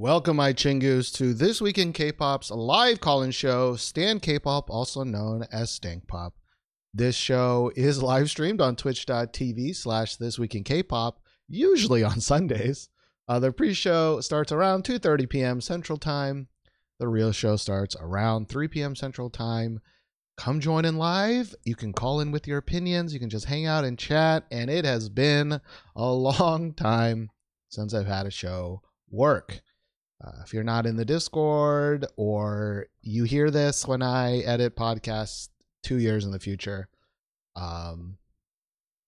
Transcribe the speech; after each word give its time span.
Welcome, 0.00 0.36
my 0.36 0.52
chingus, 0.52 1.12
to 1.14 1.34
This 1.34 1.60
Week 1.60 1.76
in 1.76 1.92
K-Pop's 1.92 2.52
live 2.52 3.00
call-in 3.00 3.32
show, 3.32 3.74
Stan 3.74 4.20
K-Pop, 4.20 4.70
also 4.70 5.02
known 5.02 5.44
as 5.50 5.72
Stank 5.72 6.06
Pop. 6.06 6.34
This 6.94 7.16
show 7.16 7.72
is 7.74 8.00
live 8.02 8.30
streamed 8.30 8.60
on 8.60 8.76
twitch.tv 8.76 9.74
slash 9.74 10.14
This 10.14 10.38
Week 10.38 10.54
in 10.54 10.62
K-Pop, 10.62 11.20
usually 11.48 12.04
on 12.04 12.20
Sundays. 12.20 12.90
Uh, 13.26 13.40
the 13.40 13.50
pre-show 13.50 14.20
starts 14.20 14.52
around 14.52 14.84
2.30 14.84 15.28
p.m. 15.28 15.60
Central 15.60 15.98
Time. 15.98 16.46
The 17.00 17.08
real 17.08 17.32
show 17.32 17.56
starts 17.56 17.96
around 17.98 18.48
3 18.48 18.68
p.m. 18.68 18.94
Central 18.94 19.30
Time. 19.30 19.80
Come 20.36 20.60
join 20.60 20.84
in 20.84 20.96
live. 20.96 21.56
You 21.64 21.74
can 21.74 21.92
call 21.92 22.20
in 22.20 22.30
with 22.30 22.46
your 22.46 22.58
opinions. 22.58 23.12
You 23.12 23.18
can 23.18 23.30
just 23.30 23.46
hang 23.46 23.66
out 23.66 23.84
and 23.84 23.98
chat. 23.98 24.44
And 24.52 24.70
it 24.70 24.84
has 24.84 25.08
been 25.08 25.60
a 25.96 26.06
long 26.12 26.72
time 26.72 27.30
since 27.68 27.92
I've 27.92 28.06
had 28.06 28.26
a 28.26 28.30
show 28.30 28.82
work. 29.10 29.60
Uh, 30.24 30.40
if 30.44 30.52
you're 30.52 30.64
not 30.64 30.86
in 30.86 30.96
the 30.96 31.04
Discord 31.04 32.06
or 32.16 32.86
you 33.02 33.24
hear 33.24 33.50
this 33.50 33.86
when 33.86 34.02
I 34.02 34.38
edit 34.38 34.74
podcasts 34.74 35.48
two 35.82 35.98
years 35.98 36.24
in 36.24 36.32
the 36.32 36.40
future, 36.40 36.88
um, 37.54 38.18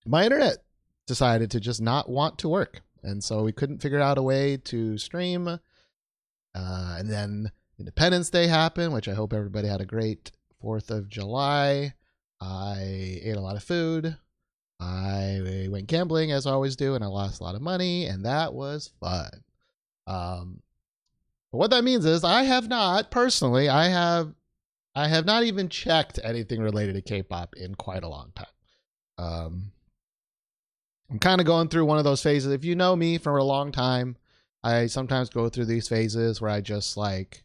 my 0.07 0.25
internet 0.25 0.59
decided 1.07 1.51
to 1.51 1.61
just 1.61 1.81
not 1.81 2.09
want 2.09 2.39
to 2.39 2.49
work. 2.49 2.83
And 3.03 3.25
so 3.25 3.43
we 3.43 3.53
couldn't 3.53 3.83
figure 3.83 4.01
out 4.01 4.19
a 4.19 4.23
way 4.23 4.57
to 4.57 4.99
stream. 4.99 5.49
Uh, 5.49 5.59
and 6.55 7.11
then 7.11 7.51
Independence 7.79 8.31
Day 8.31 8.47
happened, 8.47 8.93
which 8.93 9.09
I 9.09 9.15
hope 9.15 9.33
everybody 9.33 9.67
had 9.67 9.81
a 9.81 9.87
great 9.87 10.31
4th 10.63 10.91
of 10.91 11.09
July. 11.09 11.95
I 12.41 13.21
ate 13.23 13.37
a 13.37 13.41
lot 13.41 13.57
of 13.57 13.65
food. 13.65 14.17
I 14.79 15.67
went 15.69 15.89
gambling 15.89 16.33
as 16.33 16.47
I 16.47 16.53
always 16.53 16.77
do, 16.77 16.95
and 16.95 17.05
I 17.05 17.09
lost 17.09 17.41
a 17.41 17.45
lot 17.45 17.55
of 17.55 17.63
money, 17.63 18.07
and 18.07 18.25
that 18.25 18.55
was 18.55 18.91
fun. 19.01 19.31
Um, 20.07 20.63
but 21.53 21.59
what 21.59 21.71
that 21.71 21.85
means 21.85 22.05
is 22.05 22.25
I 22.25 22.45
have 22.45 22.69
not 22.69 23.11
personally, 23.11 23.69
I 23.69 23.89
have 23.89 24.35
I 24.95 25.09
have 25.09 25.25
not 25.25 25.45
even 25.45 25.69
checked 25.69 26.19
anything 26.23 26.61
related 26.61 26.95
to 26.95 27.03
K-pop 27.03 27.55
in 27.57 27.77
quite 27.77 28.03
a 28.03 28.09
long 28.09 28.33
time. 28.35 28.47
Um, 29.19 29.73
I'm 31.11 31.19
kind 31.19 31.41
of 31.41 31.47
going 31.47 31.69
through 31.69 31.85
one 31.85 31.99
of 31.99 32.05
those 32.05 32.23
phases. 32.23 32.53
If 32.53 32.65
you 32.65 32.75
know 32.75 32.97
me 32.97 33.19
for 33.19 33.37
a 33.37 33.45
long 33.45 33.73
time, 33.73 34.17
I 34.63 34.87
sometimes 34.87 35.31
go 35.31 35.49
through 35.49 35.67
these 35.67 35.89
phases 35.89 36.41
where 36.41 36.51
I 36.51 36.61
just 36.61 36.97
like 36.97 37.45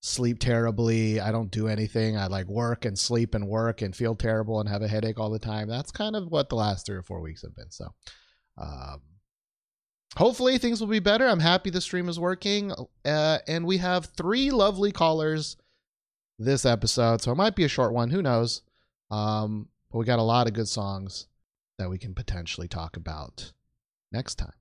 sleep 0.00 0.38
terribly. 0.38 1.20
I 1.20 1.32
don't 1.32 1.50
do 1.50 1.68
anything. 1.68 2.16
I 2.16 2.26
like 2.26 2.46
work 2.46 2.84
and 2.84 2.98
sleep 2.98 3.34
and 3.34 3.48
work 3.48 3.82
and 3.82 3.94
feel 3.94 4.14
terrible 4.14 4.60
and 4.60 4.68
have 4.68 4.82
a 4.82 4.88
headache 4.88 5.18
all 5.18 5.30
the 5.30 5.38
time. 5.38 5.68
That's 5.68 5.90
kind 5.90 6.14
of 6.16 6.30
what 6.30 6.48
the 6.48 6.56
last 6.56 6.86
three 6.86 6.96
or 6.96 7.02
four 7.02 7.20
weeks 7.20 7.42
have 7.42 7.56
been. 7.56 7.70
So, 7.70 7.88
um, 8.56 9.00
hopefully 10.16 10.58
things 10.58 10.80
will 10.80 10.88
be 10.88 10.98
better. 10.98 11.26
I'm 11.26 11.40
happy 11.40 11.70
the 11.70 11.80
stream 11.80 12.08
is 12.08 12.18
working. 12.18 12.72
Uh, 13.04 13.38
and 13.46 13.66
we 13.66 13.78
have 13.78 14.06
three 14.06 14.50
lovely 14.50 14.92
callers 14.92 15.56
this 16.38 16.64
episode. 16.64 17.20
So 17.20 17.32
it 17.32 17.36
might 17.36 17.56
be 17.56 17.64
a 17.64 17.68
short 17.68 17.92
one. 17.92 18.10
Who 18.10 18.22
knows? 18.22 18.62
Um, 19.10 19.68
but 19.90 19.98
we 19.98 20.04
got 20.04 20.18
a 20.18 20.22
lot 20.22 20.46
of 20.46 20.52
good 20.54 20.68
songs 20.68 21.26
that 21.78 21.90
we 21.90 21.98
can 21.98 22.14
potentially 22.14 22.68
talk 22.68 22.96
about 22.96 23.52
next 24.12 24.36
time. 24.36 24.52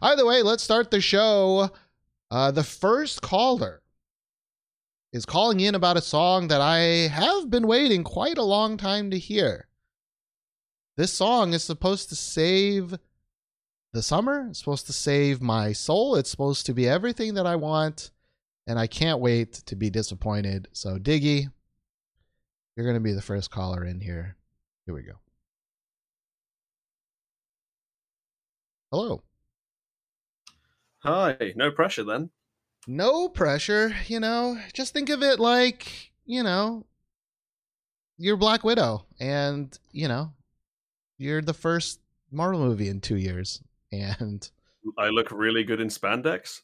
Either 0.00 0.24
way, 0.24 0.42
let's 0.42 0.62
start 0.62 0.90
the 0.90 1.00
show. 1.00 1.70
Uh, 2.30 2.50
the 2.50 2.64
first 2.64 3.22
caller 3.22 3.82
is 5.12 5.26
calling 5.26 5.60
in 5.60 5.74
about 5.74 5.96
a 5.96 6.02
song 6.02 6.48
that 6.48 6.60
I 6.60 6.78
have 7.08 7.50
been 7.50 7.66
waiting 7.66 8.04
quite 8.04 8.38
a 8.38 8.42
long 8.42 8.76
time 8.76 9.10
to 9.10 9.18
hear. 9.18 9.68
This 10.96 11.12
song 11.12 11.52
is 11.52 11.62
supposed 11.62 12.08
to 12.08 12.16
save 12.16 12.98
the 13.96 14.02
summer. 14.02 14.46
It's 14.50 14.58
supposed 14.58 14.86
to 14.86 14.92
save 14.92 15.40
my 15.40 15.72
soul. 15.72 16.16
It's 16.16 16.30
supposed 16.30 16.66
to 16.66 16.74
be 16.74 16.86
everything 16.86 17.32
that 17.34 17.46
I 17.46 17.56
want. 17.56 18.10
And 18.66 18.78
I 18.78 18.86
can't 18.86 19.20
wait 19.20 19.54
to 19.54 19.74
be 19.74 19.88
disappointed. 19.88 20.68
So, 20.72 20.98
Diggy, 20.98 21.50
you're 22.76 22.84
going 22.84 22.94
to 22.96 23.00
be 23.00 23.14
the 23.14 23.22
first 23.22 23.50
caller 23.50 23.84
in 23.84 24.00
here. 24.00 24.36
Here 24.84 24.94
we 24.94 25.02
go. 25.02 25.14
Hello. 28.92 29.22
Hi, 30.98 31.54
no 31.56 31.70
pressure 31.70 32.04
then. 32.04 32.30
No 32.86 33.28
pressure, 33.30 33.96
you 34.08 34.20
know. 34.20 34.58
Just 34.74 34.92
think 34.92 35.08
of 35.08 35.22
it 35.22 35.40
like, 35.40 36.12
you 36.26 36.42
know, 36.42 36.84
you're 38.18 38.36
Black 38.36 38.62
Widow 38.62 39.06
and, 39.18 39.76
you 39.92 40.06
know, 40.06 40.32
you're 41.16 41.40
the 41.40 41.54
first 41.54 42.00
Marvel 42.30 42.60
movie 42.60 42.88
in 42.88 43.00
2 43.00 43.16
years 43.16 43.62
and 44.00 44.48
I 44.98 45.08
look 45.08 45.30
really 45.30 45.64
good 45.64 45.80
in 45.80 45.88
spandex. 45.88 46.60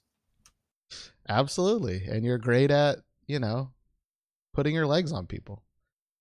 Absolutely. 1.29 2.05
And 2.09 2.25
you're 2.25 2.39
great 2.39 2.71
at, 2.71 2.99
you 3.27 3.39
know, 3.39 3.71
putting 4.53 4.75
your 4.75 4.87
legs 4.87 5.13
on 5.13 5.27
people. 5.27 5.63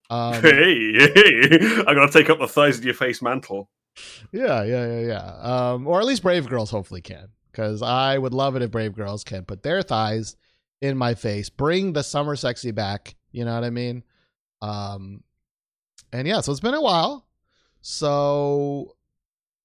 Um, 0.10 0.34
hey, 0.42 0.94
hey, 0.94 1.84
I'm 1.88 1.96
to 1.96 2.10
take 2.12 2.30
up 2.30 2.40
the 2.40 2.48
thighs 2.48 2.78
of 2.78 2.86
your 2.86 2.94
face 2.94 3.22
mantle. 3.22 3.70
Yeah, 4.32 4.64
yeah, 4.64 4.88
yeah, 4.88 5.00
yeah. 5.00 5.72
Um, 5.74 5.88
or 5.88 6.00
at 6.00 6.06
least 6.06 6.24
Brave 6.24 6.48
Girls 6.48 6.72
hopefully 6.72 7.02
can. 7.02 7.30
Because 7.52 7.82
I 7.82 8.18
would 8.18 8.34
love 8.34 8.56
it 8.56 8.62
if 8.62 8.72
Brave 8.72 8.94
Girls 8.94 9.24
can 9.24 9.44
put 9.44 9.64
their 9.64 9.82
thighs 9.82 10.38
in 10.82 10.98
my 10.98 11.16
face. 11.16 11.50
Bring 11.50 11.94
the 11.94 12.04
summer 12.04 12.36
sexy 12.36 12.72
back. 12.72 13.16
You 13.32 13.46
know 13.46 13.54
what 13.56 13.66
I 13.66 13.70
mean? 13.70 14.04
Um, 14.62 15.24
and 16.14 16.28
yeah, 16.28 16.42
so 16.42 16.52
it's 16.52 16.62
been 16.62 16.74
a 16.74 16.82
while. 16.82 17.28
So, 17.82 18.96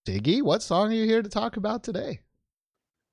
Diggy, 0.06 0.40
what 0.40 0.62
song 0.62 0.92
are 0.92 0.94
you 0.94 1.04
here 1.04 1.20
to 1.20 1.28
talk 1.28 1.56
about 1.56 1.82
today? 1.82 2.20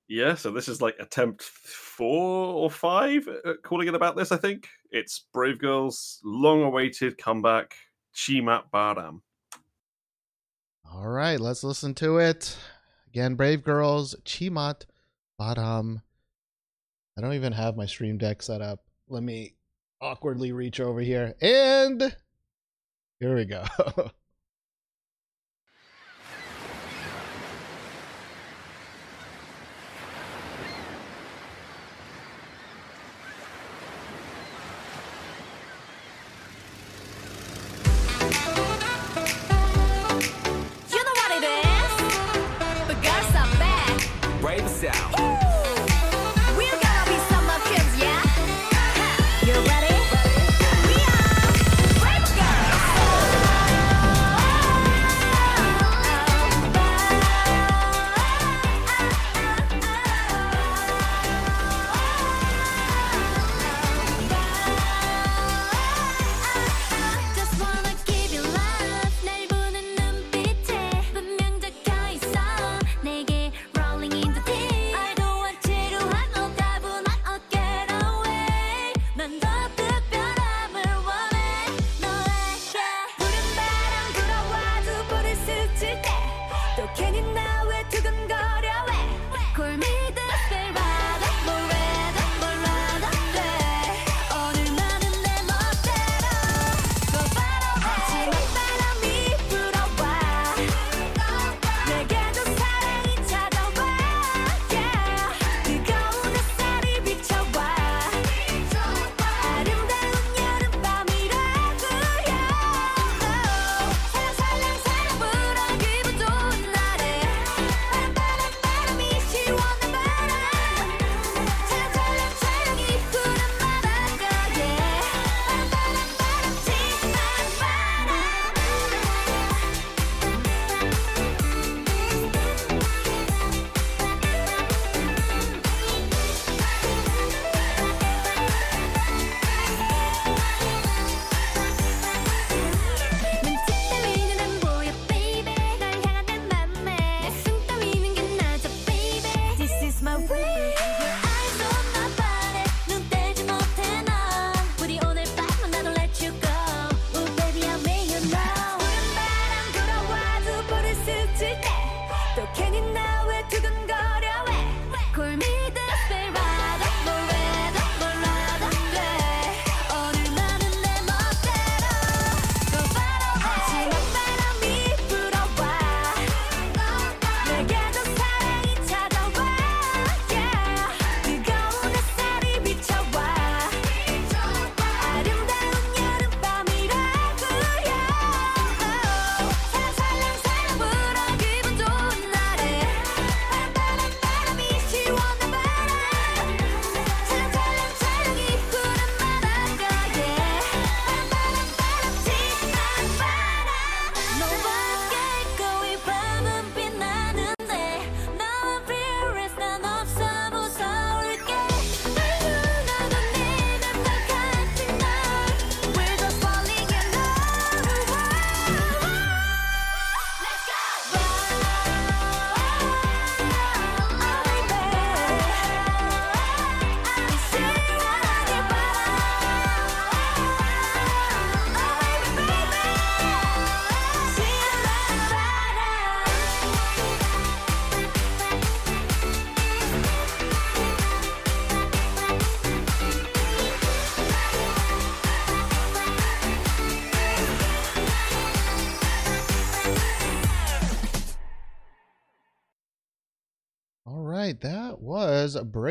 Yeah, 0.07 0.35
so 0.35 0.51
this 0.51 0.67
is 0.67 0.79
like 0.79 0.95
attempt 0.99 1.41
four 1.41 2.53
or 2.53 2.69
five 2.69 3.27
uh, 3.27 3.53
calling 3.63 3.87
it 3.87 3.95
about 3.95 4.15
this, 4.15 4.31
I 4.31 4.37
think. 4.37 4.67
It's 4.91 5.25
Brave 5.33 5.57
Girls' 5.57 6.19
long 6.23 6.61
awaited 6.61 7.17
comeback, 7.17 7.73
Chimat 8.15 8.65
Badam. 8.71 9.21
All 10.93 11.07
right, 11.07 11.39
let's 11.39 11.63
listen 11.63 11.95
to 11.95 12.19
it. 12.19 12.55
Again, 13.07 13.33
Brave 13.33 13.63
Girls, 13.63 14.15
Chimat 14.23 14.85
Badam. 15.41 16.03
I 17.17 17.21
don't 17.21 17.33
even 17.33 17.53
have 17.53 17.75
my 17.75 17.87
stream 17.87 18.19
deck 18.19 18.43
set 18.43 18.61
up. 18.61 18.81
Let 19.09 19.23
me 19.23 19.55
awkwardly 19.99 20.51
reach 20.51 20.79
over 20.79 20.99
here. 20.99 21.33
And 21.41 22.15
here 23.19 23.35
we 23.35 23.45
go. 23.45 23.63
out. 44.85 45.12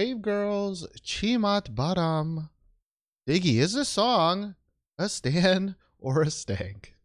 Brave 0.03 0.21
Girls 0.23 0.89
Chimat 1.05 1.77
Badam. 1.77 2.49
Diggy, 3.25 3.59
is 3.61 3.75
this 3.75 3.89
song 3.89 4.57
a 4.99 5.09
stan 5.09 5.77
or 6.01 6.23
a 6.23 6.31
stank? 6.31 6.97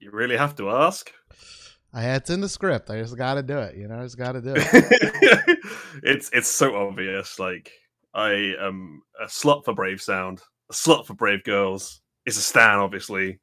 You 0.00 0.10
really 0.10 0.36
have 0.36 0.56
to 0.56 0.68
ask. 0.68 1.12
I 1.94 2.06
it's 2.06 2.28
in 2.28 2.40
the 2.40 2.48
script. 2.48 2.90
I 2.90 2.98
just 2.98 3.16
got 3.16 3.34
to 3.34 3.42
do 3.44 3.56
it. 3.58 3.76
You 3.76 3.86
know, 3.86 4.00
I 4.00 4.02
just 4.02 4.18
got 4.18 4.32
to 4.32 4.40
do 4.40 4.52
it. 4.56 5.58
it's 6.02 6.28
it's 6.32 6.48
so 6.48 6.74
obvious. 6.74 7.38
Like 7.38 7.70
I 8.12 8.54
am 8.58 9.02
a 9.22 9.26
slut 9.26 9.64
for 9.64 9.72
Brave 9.72 10.02
Sound, 10.02 10.42
a 10.72 10.74
slut 10.74 11.06
for 11.06 11.14
Brave 11.14 11.44
Girls. 11.44 12.00
It's 12.26 12.36
a 12.36 12.42
stan, 12.42 12.80
obviously, 12.80 13.38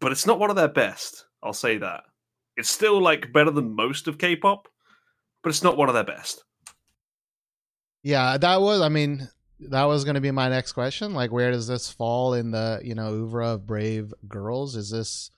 but 0.00 0.12
it's 0.12 0.26
not 0.26 0.38
one 0.38 0.48
of 0.48 0.56
their 0.56 0.68
best. 0.68 1.26
I'll 1.42 1.52
say 1.52 1.76
that. 1.76 2.04
It's 2.56 2.70
still 2.70 3.02
like 3.02 3.34
better 3.34 3.50
than 3.50 3.76
most 3.76 4.08
of 4.08 4.16
K-pop, 4.16 4.66
but 5.42 5.50
it's 5.50 5.62
not 5.62 5.76
one 5.76 5.90
of 5.90 5.94
their 5.94 6.04
best. 6.04 6.42
Yeah, 8.02 8.38
that 8.38 8.60
was. 8.60 8.80
I 8.80 8.88
mean, 8.88 9.28
that 9.60 9.84
was 9.84 10.04
going 10.04 10.14
to 10.14 10.20
be 10.20 10.30
my 10.30 10.48
next 10.48 10.72
question. 10.72 11.14
Like, 11.14 11.30
where 11.32 11.50
does 11.50 11.66
this 11.66 11.90
fall 11.90 12.34
in 12.34 12.50
the 12.50 12.80
you 12.82 12.94
know 12.94 13.10
oeuvre 13.12 13.46
of 13.46 13.66
Brave 13.66 14.12
Girls? 14.28 14.76
Is 14.76 14.90
this 14.90 15.30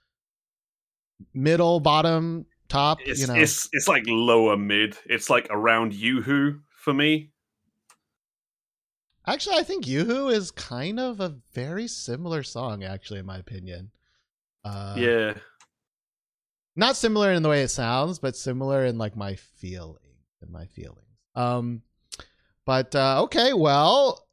middle, 1.35 1.81
bottom, 1.81 2.47
top? 2.69 2.99
It's 3.05 3.21
you 3.21 3.27
know, 3.27 3.35
it's 3.35 3.69
it's 3.73 3.89
like 3.89 4.05
lower 4.07 4.57
mid. 4.57 4.97
It's 5.07 5.29
like 5.31 5.47
around 5.51 5.95
Yoo-Hoo 5.95 6.61
for 6.77 6.93
me. 6.93 7.31
Actually, 9.25 9.57
I 9.57 9.63
think 9.63 9.87
Yoo-Hoo 9.87 10.29
is 10.29 10.51
kind 10.51 10.99
of 10.99 11.21
a 11.21 11.37
very 11.55 11.87
similar 11.87 12.43
song, 12.43 12.83
actually, 12.83 13.21
in 13.21 13.27
my 13.27 13.39
opinion. 13.39 13.93
Uh, 14.65 14.95
yeah, 14.99 15.35
Not 16.75 16.97
similar 16.97 17.33
in 17.33 17.43
the 17.43 17.49
way 17.49 17.63
it 17.63 17.69
sounds, 17.69 18.19
but 18.19 18.37
similar 18.37 18.85
in 18.85 18.99
like 18.99 19.17
my 19.17 19.37
feeling, 19.37 19.97
in 20.41 20.51
my 20.51 20.67
feelings. 20.67 21.07
Um, 21.35 21.83
but 22.67 22.95
uh, 22.95 23.23
okay, 23.25 23.53
well, 23.53 24.27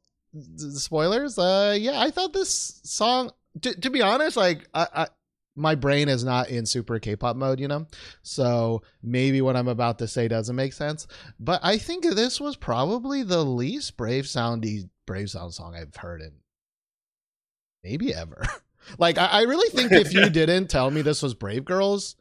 spoilers. 0.58 1.38
Uh, 1.38 1.76
yeah, 1.80 2.00
I 2.00 2.12
thought 2.12 2.34
this 2.34 2.82
song. 2.84 3.32
To, 3.62 3.74
to 3.82 3.90
be 3.90 4.02
honest, 4.02 4.38
like 4.38 4.68
I, 4.74 4.88
I, 4.94 5.08
my 5.56 5.76
brain 5.76 6.08
is 6.08 6.24
not 6.24 6.50
in 6.50 6.66
super 6.66 7.00
K-pop 7.00 7.36
mode, 7.36 7.60
you 7.60 7.68
know. 7.68 7.88
So 8.22 8.82
maybe 9.02 9.42
what 9.42 9.56
I'm 9.56 9.68
about 9.68 10.00
to 10.00 10.08
say 10.08 10.28
doesn't 10.28 10.56
make 10.56 10.74
sense. 10.74 11.08
But 11.40 11.60
I 11.64 11.78
think 11.78 12.04
this 12.04 12.40
was 12.40 12.56
probably 12.56 13.24
the 13.24 13.44
least 13.44 13.98
brave 13.98 14.26
soundy 14.26 14.90
brave 15.06 15.30
sound 15.30 15.54
song 15.54 15.76
I've 15.76 15.96
heard 15.96 16.22
in 16.22 16.34
maybe 17.84 18.14
ever. 18.14 18.44
like 18.98 19.18
I, 19.18 19.26
I 19.26 19.42
really 19.42 19.70
think 19.70 19.92
if 19.92 20.14
you 20.14 20.30
didn't 20.30 20.68
tell 20.68 20.92
me 20.92 21.02
this 21.02 21.22
was 21.22 21.34
Brave 21.34 21.66
Girls, 21.66 22.16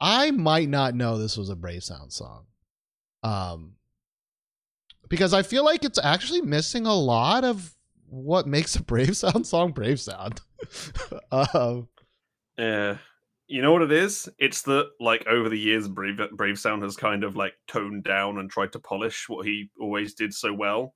I 0.00 0.30
might 0.30 0.68
not 0.68 0.94
know 0.94 1.18
this 1.18 1.36
was 1.36 1.50
a 1.50 1.56
Brave 1.56 1.84
Sound 1.84 2.12
song. 2.12 2.46
Um 3.22 3.74
because 5.10 5.34
I 5.34 5.42
feel 5.42 5.64
like 5.64 5.84
it's 5.84 5.98
actually 6.02 6.40
missing 6.40 6.86
a 6.86 6.94
lot 6.94 7.44
of 7.44 7.74
what 8.08 8.46
makes 8.46 8.74
a 8.76 8.82
Brave 8.82 9.16
Sound 9.16 9.46
song 9.46 9.72
Brave 9.72 10.00
Sound. 10.00 10.40
um 11.32 11.88
yeah. 12.56 12.96
You 13.48 13.62
know 13.62 13.72
what 13.72 13.82
it 13.82 13.90
is? 13.90 14.28
It's 14.38 14.62
that 14.62 14.90
like 15.00 15.26
over 15.26 15.48
the 15.48 15.58
years, 15.58 15.88
Brave 15.88 16.20
Brave 16.32 16.58
Sound 16.58 16.82
has 16.82 16.96
kind 16.96 17.24
of 17.24 17.36
like 17.36 17.54
toned 17.66 18.04
down 18.04 18.38
and 18.38 18.48
tried 18.48 18.72
to 18.72 18.78
polish 18.78 19.28
what 19.28 19.44
he 19.44 19.70
always 19.80 20.14
did 20.14 20.32
so 20.32 20.54
well. 20.54 20.94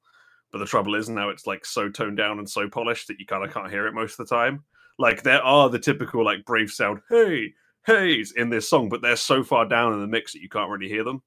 But 0.53 0.59
the 0.59 0.67
trouble 0.67 0.95
is 0.95 1.09
now 1.09 1.31
it's 1.31 1.49
like 1.49 1.67
so 1.67 1.89
toned 1.89 2.17
down 2.17 2.39
and 2.39 2.49
so 2.49 2.69
polished 2.69 3.09
that 3.09 3.19
you 3.19 3.27
kind 3.27 3.45
of 3.45 3.53
can't 3.53 3.71
hear 3.71 3.89
it 3.89 3.95
most 3.95 4.21
of 4.21 4.29
the 4.29 4.35
time. 4.35 4.63
Like 4.99 5.25
there 5.25 5.43
are 5.43 5.69
the 5.69 5.81
typical 5.81 6.25
like 6.25 6.45
Brave 6.45 6.71
Sound 6.71 7.01
hey 7.11 7.55
heys 7.89 8.31
in 8.37 8.51
this 8.51 8.71
song, 8.71 8.89
but 8.89 9.03
they're 9.03 9.17
so 9.17 9.43
far 9.43 9.67
down 9.67 9.93
in 9.93 10.01
the 10.01 10.07
mix 10.07 10.33
that 10.33 10.43
you 10.43 10.49
can't 10.49 10.71
really 10.71 10.89
hear 10.89 11.03
them. 11.03 11.23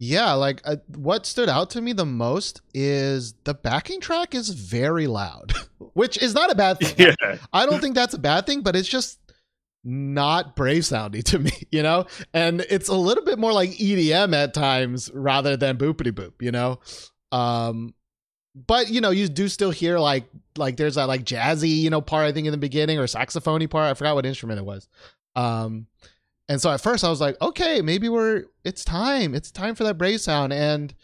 Yeah, 0.00 0.32
like 0.34 0.60
uh, 0.64 0.76
what 0.96 1.26
stood 1.26 1.48
out 1.48 1.70
to 1.70 1.80
me 1.80 1.92
the 1.92 2.06
most 2.06 2.60
is 2.72 3.34
the 3.44 3.54
backing 3.54 4.00
track 4.00 4.34
is 4.34 4.50
very 4.50 5.08
loud, 5.08 5.52
which 5.94 6.22
is 6.22 6.34
not 6.34 6.52
a 6.52 6.54
bad 6.54 6.78
thing. 6.78 7.14
Yeah, 7.22 7.38
I 7.52 7.66
don't 7.66 7.80
think 7.80 7.94
that's 7.96 8.14
a 8.14 8.18
bad 8.18 8.46
thing, 8.46 8.60
but 8.62 8.76
it's 8.76 8.88
just 8.88 9.18
not 9.84 10.54
brave 10.54 10.84
sounding 10.84 11.22
to 11.22 11.38
me, 11.38 11.50
you 11.72 11.82
know? 11.82 12.06
And 12.32 12.60
it's 12.70 12.88
a 12.88 12.94
little 12.94 13.24
bit 13.24 13.38
more 13.38 13.52
like 13.52 13.70
EDM 13.70 14.34
at 14.34 14.54
times 14.54 15.10
rather 15.12 15.56
than 15.56 15.78
boopity 15.78 16.12
boop, 16.12 16.34
you 16.40 16.52
know? 16.52 16.78
Um 17.32 17.94
but 18.54 18.88
you 18.90 19.00
know, 19.00 19.10
you 19.10 19.28
do 19.28 19.48
still 19.48 19.70
hear 19.70 19.98
like 19.98 20.26
like 20.56 20.76
there's 20.76 20.96
that 20.96 21.08
like 21.08 21.24
jazzy, 21.24 21.76
you 21.76 21.90
know, 21.90 22.00
part 22.00 22.26
I 22.26 22.32
think 22.32 22.46
in 22.46 22.52
the 22.52 22.58
beginning 22.58 22.98
or 22.98 23.06
saxophony 23.06 23.66
part. 23.66 23.90
I 23.90 23.94
forgot 23.94 24.14
what 24.14 24.26
instrument 24.26 24.58
it 24.60 24.64
was. 24.64 24.88
Um 25.36 25.86
and 26.48 26.60
so 26.60 26.70
at 26.70 26.80
first 26.80 27.04
I 27.04 27.10
was 27.10 27.20
like, 27.20 27.40
okay, 27.40 27.82
maybe 27.82 28.08
we're 28.08 28.44
it's 28.64 28.84
time. 28.84 29.34
It's 29.34 29.50
time 29.50 29.74
for 29.74 29.84
that 29.84 29.98
brave 29.98 30.20
sound 30.20 30.52
and 30.52 30.94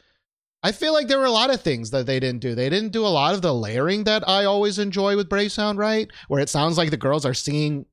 I 0.65 0.73
feel 0.73 0.95
like 0.95 1.09
there 1.09 1.19
were 1.19 1.27
a 1.27 1.31
lot 1.31 1.53
of 1.53 1.61
things 1.61 1.91
that 1.91 2.07
they 2.07 2.19
didn't 2.19 2.41
do. 2.41 2.55
They 2.55 2.71
didn't 2.71 2.93
do 2.93 3.05
a 3.05 3.09
lot 3.09 3.35
of 3.35 3.43
the 3.43 3.53
layering 3.53 4.05
that 4.05 4.27
I 4.27 4.47
always 4.47 4.79
enjoy 4.79 5.15
with 5.15 5.29
Brave 5.29 5.53
Sound, 5.53 5.79
right? 5.79 6.11
Where 6.29 6.41
it 6.41 6.49
sounds 6.49 6.79
like 6.79 6.89
the 6.89 6.97
girls 6.97 7.27
are 7.27 7.35
singing 7.35 7.85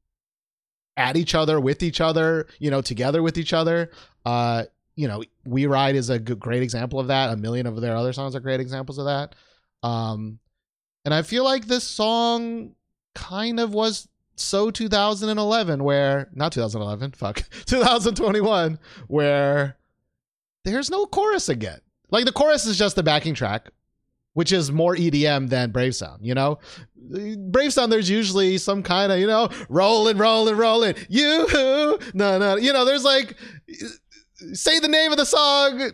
at 0.96 1.18
each 1.18 1.36
other, 1.36 1.60
with 1.60 1.84
each 1.84 2.00
other, 2.00 2.48
you 2.60 2.72
know, 2.72 2.82
together 2.82 3.22
with 3.22 3.38
each 3.38 3.52
other. 3.52 3.92
Uh, 4.26 4.64
you 4.96 5.10
know, 5.10 5.22
We 5.46 5.66
Ride 5.66 5.98
is 5.98 6.10
a 6.10 6.18
great 6.18 6.64
example 6.64 6.98
of 6.98 7.08
that. 7.08 7.34
A 7.34 7.36
million 7.36 7.68
of 7.68 7.82
their 7.82 7.96
other 7.96 8.14
songs 8.14 8.38
are 8.38 8.40
great 8.40 8.62
examples 8.62 8.98
of 8.98 9.04
that. 9.04 9.36
Um, 9.84 10.40
and 11.04 11.14
I 11.14 11.24
feel 11.24 11.44
like 11.44 11.66
this 11.66 11.84
song 11.84 12.76
kind 13.16 13.60
of 13.60 13.74
was 13.74 14.08
so 14.42 14.72
2011, 14.72 15.84
where 15.84 16.30
not 16.34 16.52
2011, 16.52 17.12
fuck, 17.12 17.44
2021, 17.66 18.80
where 19.08 19.78
there's 20.66 20.90
no 20.90 21.06
chorus 21.06 21.50
again. 21.50 21.80
Like 22.10 22.26
the 22.26 22.32
chorus 22.32 22.66
is 22.66 22.78
just 22.78 22.96
the 22.96 23.04
backing 23.04 23.34
track, 23.34 23.70
which 24.34 24.52
is 24.52 24.72
more 24.72 24.96
EDM 24.96 25.50
than 25.50 25.72
Brave 25.72 25.96
Sound, 25.96 26.26
you 26.26 26.34
know? 26.34 26.60
Brave 27.50 27.74
Sound, 27.74 27.92
there's 27.92 28.10
usually 28.10 28.58
some 28.58 28.84
kind 28.84 29.12
of, 29.12 29.20
you 29.20 29.28
know, 29.28 29.50
rolling, 29.70 30.18
rolling, 30.18 30.56
rolling, 30.58 30.96
you, 31.10 31.48
no, 32.14 32.38
no, 32.38 32.56
you 32.58 32.72
know, 32.74 32.86
there's 32.86 33.04
like, 33.04 33.38
say 34.54 34.80
the 34.80 34.88
name 34.88 35.12
of 35.12 35.18
the 35.18 35.26
song, 35.26 35.92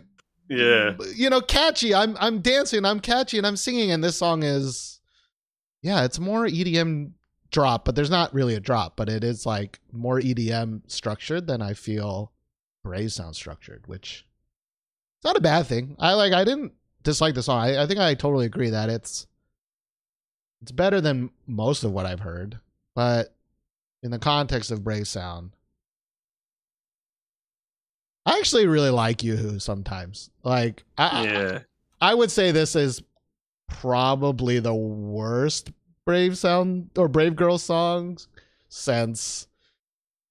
Yeah. 0.48 0.96
you 1.14 1.30
know, 1.30 1.40
catchy. 1.40 1.94
I'm 1.94 2.16
I'm 2.20 2.40
dancing, 2.40 2.84
I'm 2.84 3.00
catchy, 3.00 3.38
and 3.38 3.46
I'm 3.46 3.56
singing, 3.56 3.90
and 3.90 4.02
this 4.02 4.16
song 4.16 4.42
is, 4.42 5.00
yeah, 5.82 6.04
it's 6.04 6.18
more 6.18 6.46
EDM 6.46 7.12
drop, 7.50 7.84
but 7.84 7.94
there's 7.94 8.10
not 8.10 8.34
really 8.34 8.54
a 8.54 8.60
drop, 8.60 8.96
but 8.96 9.08
it 9.08 9.24
is 9.24 9.46
like 9.46 9.80
more 9.92 10.20
EDM 10.20 10.82
structured 10.86 11.46
than 11.46 11.62
I 11.62 11.74
feel 11.74 12.32
Brave 12.84 13.12
sound 13.12 13.36
structured, 13.36 13.86
which 13.86 14.26
it's 15.18 15.24
not 15.24 15.36
a 15.36 15.40
bad 15.40 15.66
thing. 15.66 15.96
I 15.98 16.14
like. 16.14 16.32
I 16.32 16.44
didn't 16.44 16.72
dislike 17.02 17.34
the 17.34 17.42
song. 17.42 17.60
I, 17.60 17.82
I 17.82 17.86
think 17.86 18.00
I 18.00 18.14
totally 18.14 18.46
agree 18.46 18.70
that 18.70 18.88
it's 18.88 19.26
it's 20.62 20.72
better 20.72 21.00
than 21.00 21.30
most 21.46 21.84
of 21.84 21.92
what 21.92 22.06
I've 22.06 22.20
heard, 22.20 22.58
but 22.94 23.34
in 24.02 24.10
the 24.10 24.18
context 24.18 24.70
of 24.70 24.84
Brave 24.84 25.08
sound. 25.08 25.52
I 28.26 28.38
actually 28.38 28.66
really 28.66 28.90
like 28.90 29.22
Yoo-Hoo 29.24 29.58
sometimes. 29.58 30.30
Like 30.44 30.84
I, 30.98 31.24
Yeah. 31.24 31.58
I 32.00 32.14
would 32.14 32.30
say 32.30 32.52
this 32.52 32.76
is 32.76 33.02
probably 33.68 34.58
the 34.60 34.74
worst 34.74 35.70
Brave 36.08 36.38
Sound 36.38 36.88
or 36.96 37.06
Brave 37.06 37.36
Girl 37.36 37.58
songs 37.58 38.28
since 38.70 39.46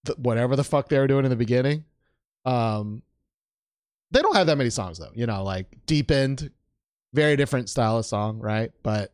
the, 0.05 0.15
whatever 0.15 0.55
the 0.55 0.63
fuck 0.63 0.89
they 0.89 0.98
were 0.98 1.05
doing 1.05 1.24
in 1.24 1.29
the 1.29 1.36
beginning. 1.36 1.86
Um, 2.46 3.03
they 4.10 4.24
don't 4.24 4.36
have 4.36 4.48
that 4.48 4.57
many 4.57 4.72
songs 4.72 4.98
though. 4.98 5.12
You 5.13 5.27
know, 5.27 5.43
like 5.43 5.67
Deep 5.86 6.10
End, 6.10 6.50
very 7.13 7.36
different 7.36 7.69
style 7.69 8.00
of 8.00 8.07
song, 8.07 8.39
right? 8.39 8.72
But 8.81 9.13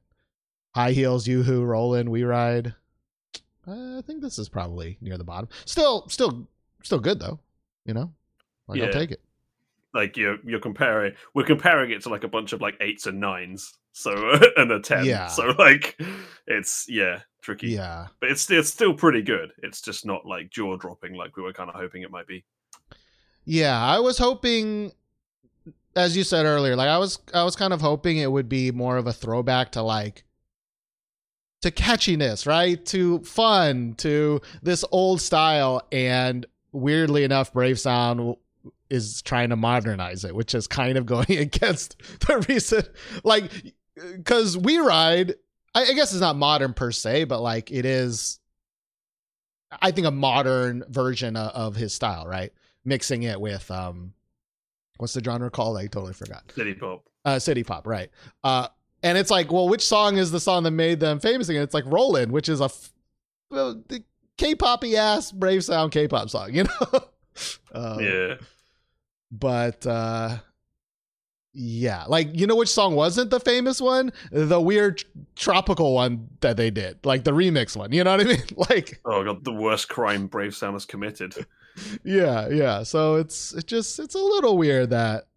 High 0.74 0.94
Heels, 0.94 1.28
Yoo-Hoo, 1.28 1.66
Rollin', 1.66 2.10
We 2.10 2.24
Ride. 2.24 2.74
I 3.68 4.02
think 4.08 4.22
this 4.22 4.40
is 4.40 4.48
probably 4.48 4.98
near 5.02 5.18
the 5.18 5.26
bottom. 5.26 5.50
Still, 5.66 6.08
still, 6.08 6.48
still 6.82 7.00
good 7.00 7.20
though. 7.20 7.42
You 7.84 7.94
know, 7.94 8.14
like 8.70 8.82
I'll 8.82 8.90
take 8.90 9.12
it. 9.12 9.22
Like 9.94 10.16
you're 10.16 10.38
you're 10.46 10.62
comparing 10.62 11.12
we're 11.34 11.44
comparing 11.44 11.92
it 11.92 12.04
to 12.04 12.10
like 12.10 12.24
a 12.24 12.30
bunch 12.30 12.54
of 12.54 12.62
like 12.62 12.78
eights 12.80 13.06
and 13.06 13.20
nines. 13.20 13.74
So 13.94 14.12
and 14.58 14.72
a 14.72 14.80
ten. 14.80 15.06
Yeah. 15.06 15.28
So 15.28 15.54
like 15.58 16.00
it's 16.46 16.86
yeah, 16.90 17.22
tricky. 17.42 17.70
Yeah. 17.70 18.08
But 18.20 18.32
it's 18.32 18.50
it's 18.52 18.70
still 18.70 18.94
pretty 18.94 19.22
good. 19.22 19.54
It's 19.62 19.82
just 19.82 20.06
not 20.06 20.26
like 20.26 20.50
jaw 20.50 20.76
dropping 20.76 21.14
like 21.14 21.38
we 21.38 21.44
were 21.44 21.54
kind 21.54 21.70
of 21.70 21.76
hoping 21.76 22.02
it 22.02 22.12
might 22.12 22.28
be. 22.28 22.44
Yeah, 23.46 23.80
I 23.80 24.00
was 24.00 24.18
hoping 24.18 24.92
as 25.96 26.18
you 26.18 26.24
said 26.24 26.46
earlier, 26.46 26.76
like 26.76 26.90
I 26.90 26.98
was 26.98 27.20
I 27.34 27.44
was 27.44 27.56
kind 27.56 27.72
of 27.72 27.82
hoping 27.82 28.18
it 28.18 28.32
would 28.32 28.50
be 28.50 28.72
more 28.72 28.98
of 28.98 29.08
a 29.08 29.14
throwback 29.14 29.72
to 29.74 29.82
like 29.82 30.24
to 31.62 31.72
catchiness, 31.72 32.46
right? 32.46 32.84
To 32.88 33.20
fun, 33.20 33.94
to 34.00 34.42
this 34.62 34.84
old 34.92 35.22
style 35.22 35.82
and 35.92 36.46
weirdly 36.72 37.24
enough 37.24 37.54
Brave 37.54 37.80
Sound 37.80 38.36
is 38.90 39.22
trying 39.22 39.50
to 39.50 39.56
modernize 39.56 40.26
it, 40.26 40.36
which 40.36 40.56
is 40.56 40.68
kind 40.68 40.98
of 40.98 41.06
going 41.08 41.38
against 41.38 42.02
the 42.28 42.44
recent 42.50 42.90
like 43.24 43.52
cuz 44.26 44.58
We 44.58 44.78
Ride 44.78 45.36
I, 45.76 45.86
I 45.86 45.94
guess 45.94 46.12
it's 46.12 46.22
not 46.22 46.36
modern 46.36 46.74
per 46.74 46.92
se, 46.92 47.26
but 47.26 47.42
like 47.42 47.72
it 47.72 47.86
is 47.86 48.40
I 49.82 49.92
think 49.92 50.06
a 50.06 50.12
modern 50.12 50.84
version 50.88 51.36
of, 51.36 51.52
of 51.52 51.76
his 51.76 51.94
style, 51.94 52.28
right? 52.28 52.52
Mixing 52.86 53.24
it 53.24 53.40
with 53.40 53.70
um 53.72 54.14
what's 54.98 55.14
the 55.14 55.24
genre 55.24 55.50
called? 55.50 55.78
I 55.78 55.88
totally 55.88 56.14
forgot. 56.14 56.52
City 56.56 56.74
pop. 56.74 57.04
Uh 57.26 57.40
city 57.40 57.64
pop, 57.64 57.88
right. 57.88 58.10
Uh 58.44 58.68
and 59.02 59.18
it's 59.18 59.30
like, 59.32 59.52
well, 59.52 59.68
which 59.68 59.86
song 59.86 60.16
is 60.18 60.32
the 60.32 60.40
song 60.40 60.64
that 60.64 60.72
made 60.72 61.00
them 61.02 61.20
famous 61.20 61.50
again? 61.50 61.62
It's 61.64 61.74
like 61.74 61.84
Rollin', 61.86 62.32
which 62.32 62.48
is 62.48 62.62
a 62.62 62.66
f- 62.66 62.94
well, 63.50 63.82
the 63.90 64.02
K-poppy 64.38 64.96
ass 64.96 65.32
Brave 65.32 65.64
Sound 65.64 65.92
K-pop 65.92 66.30
song, 66.30 66.54
you 66.54 66.64
know? 66.92 67.00
um, 67.74 68.00
yeah. 68.00 68.36
but 69.32 69.86
uh 69.86 70.38
yeah 71.54 72.04
like 72.08 72.30
you 72.34 72.48
know 72.48 72.56
which 72.56 72.70
song 72.70 72.96
wasn't 72.96 73.30
the 73.30 73.40
famous 73.40 73.80
one 73.80 74.12
the 74.32 74.60
weird 74.60 75.04
tropical 75.36 75.94
one 75.94 76.28
that 76.42 76.58
they 76.58 76.72
did 76.72 76.98
like 77.06 77.24
the 77.24 77.32
remix 77.32 77.76
one 77.76 77.92
you 77.92 78.04
know 78.04 78.12
what 78.12 78.22
i 78.22 78.24
mean 78.24 78.42
like 78.70 79.00
Oh 79.06 79.24
god, 79.24 79.44
the 79.44 79.54
worst 79.54 79.88
crime 79.88 80.26
Brave 80.28 80.56
Sound 80.56 80.74
has 80.74 80.86
committed. 80.86 81.36
yeah 82.04 82.50
yeah 82.50 82.82
so 82.84 83.16
it's 83.16 83.54
it 83.54 83.68
just 83.68 84.00
it's 84.00 84.16
a 84.16 84.20
little 84.20 84.58
weird 84.58 84.90
that 84.92 85.28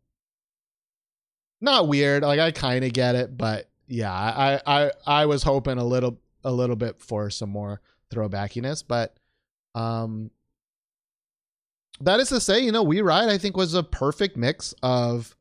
not 1.61 1.89
weird 1.89 2.23
like 2.23 2.41
i 2.41 2.51
kind 2.51 2.85
of 2.85 2.93
get 2.93 3.15
it 3.15 3.37
but 3.37 3.69
yeah 3.87 4.13
I, 4.13 4.61
I 4.67 4.91
i 5.07 5.27
was 5.27 5.43
hoping 5.43 5.79
a 5.79 5.85
little 5.85 6.19
a 6.45 6.53
little 6.53 6.77
bit 6.77 7.01
for 7.01 7.29
some 7.31 7.51
more 7.51 7.81
throwbackiness 8.11 8.85
but 8.87 9.17
um 9.75 10.31
that 12.01 12.21
is 12.21 12.29
to 12.29 12.41
say 12.41 12.61
you 12.61 12.73
know 12.73 12.83
we 12.83 13.01
ride 13.01 13.29
i 13.29 13.39
think 13.39 13.57
was 13.57 13.75
a 13.75 13.83
perfect 13.83 14.37
mix 14.37 14.75
of 14.83 15.35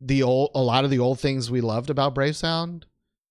the 0.00 0.22
old 0.22 0.50
a 0.54 0.60
lot 0.60 0.84
of 0.84 0.90
the 0.90 0.98
old 0.98 1.18
things 1.18 1.50
we 1.50 1.60
loved 1.60 1.90
about 1.90 2.14
brave 2.14 2.36
sound 2.36 2.86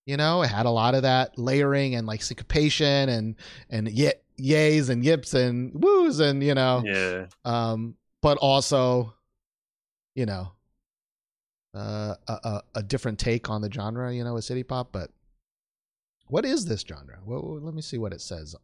you 0.08 0.18
know? 0.18 0.44
It 0.44 0.50
had 0.50 0.68
a 0.68 0.72
lot 0.72 0.94
of 0.94 1.02
that 1.02 1.36
layering 1.36 1.96
and 1.96 2.06
like 2.06 2.22
syncopation 2.22 3.10
and 3.10 3.36
and 3.70 3.90
ye- 3.90 4.14
yays 4.40 4.90
and 4.90 5.04
yips 5.04 5.34
and 5.34 5.72
woos 5.74 6.20
and 6.20 6.44
you 6.44 6.54
know? 6.54 6.84
Yeah. 6.86 7.26
um 7.44 7.96
but 8.22 8.38
also 8.38 9.14
you 10.14 10.26
know 10.26 10.52
uh, 11.74 12.16
a, 12.28 12.34
a 12.34 12.62
a 12.76 12.84
different 12.84 13.20
take 13.20 13.50
on 13.50 13.62
the 13.62 13.72
genre 13.72 14.14
you 14.14 14.24
know 14.24 14.36
with 14.36 14.46
city 14.46 14.64
pop 14.64 14.92
but 14.92 15.10
what 16.28 16.46
is 16.46 16.66
this 16.66 16.82
genre? 16.82 17.20
Well, 17.24 17.60
let 17.62 17.74
me 17.76 17.82
see 17.84 17.98
what 18.00 18.14
it 18.14 18.22
says. 18.22 18.56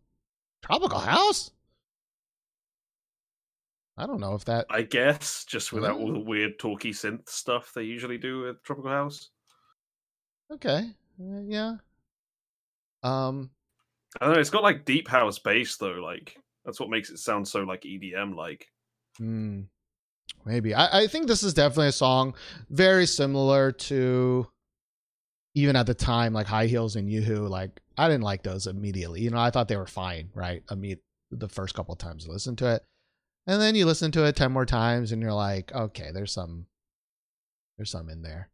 Tropical 0.64 1.00
house 1.00 1.52
i 3.98 4.06
don't 4.06 4.20
know 4.20 4.34
if 4.36 4.46
that 4.46 4.66
I 4.70 4.84
guess 4.84 5.46
just 5.46 5.74
without 5.74 6.00
all 6.00 6.14
the 6.14 6.20
weird 6.20 6.60
talky 6.60 6.92
synth 6.92 7.30
stuff 7.30 7.72
they 7.76 7.84
usually 7.84 8.18
do 8.18 8.42
with 8.42 8.64
Tropical 8.64 8.90
House. 8.92 9.30
okay 10.52 10.92
Uh, 11.20 11.42
yeah 11.46 11.76
um 13.04 13.50
I 14.20 14.26
don't 14.26 14.34
know, 14.36 14.42
it's 14.42 14.50
got 14.50 14.64
like 14.64 14.84
deep 14.86 15.08
house 15.08 15.40
bass 15.40 15.78
though, 15.78 15.92
like 16.04 16.38
that's 16.66 16.80
what 16.80 16.90
makes 16.90 17.10
it 17.10 17.18
sound 17.18 17.48
so 17.48 17.62
like 17.62 17.82
EDM 17.84 18.36
like. 18.36 18.68
Hmm. 19.18 19.62
Maybe. 20.46 20.74
I, 20.74 21.02
I 21.04 21.08
think 21.08 21.28
this 21.28 21.44
is 21.44 21.54
definitely 21.54 21.88
a 21.88 21.92
song 21.94 22.36
very 22.70 23.06
similar 23.06 23.72
to 23.72 24.48
even 25.56 25.76
at 25.76 25.86
the 25.86 25.94
time, 25.94 26.34
like 26.34 26.48
High 26.48 26.68
Heels 26.68 26.96
and 26.96 27.10
Yoo-Hoo. 27.10 27.48
Like 27.48 27.80
I 27.98 28.08
didn't 28.10 28.24
like 28.24 28.44
those 28.44 28.68
immediately. 28.68 29.22
You 29.22 29.30
know, 29.30 29.40
I 29.40 29.50
thought 29.50 29.68
they 29.70 29.78
were 29.78 29.88
fine, 29.88 30.30
right? 30.34 30.62
I 30.70 30.76
mean, 30.76 30.98
the 31.32 31.48
first 31.50 31.74
couple 31.74 31.94
of 31.94 32.00
times 32.00 32.28
I 32.28 32.32
listened 32.34 32.58
to 32.60 32.76
it. 32.76 32.84
And 33.48 33.62
then 33.62 33.76
you 33.76 33.86
listen 33.86 34.12
to 34.14 34.24
it 34.26 34.36
10 34.36 34.52
more 34.52 34.66
times 34.66 35.12
and 35.12 35.22
you're 35.22 35.34
like, 35.34 35.74
okay, 35.74 36.12
there's 36.14 36.32
some 36.32 36.68
there's 37.78 37.92
some 37.92 38.10
in 38.10 38.22
there. 38.22 38.50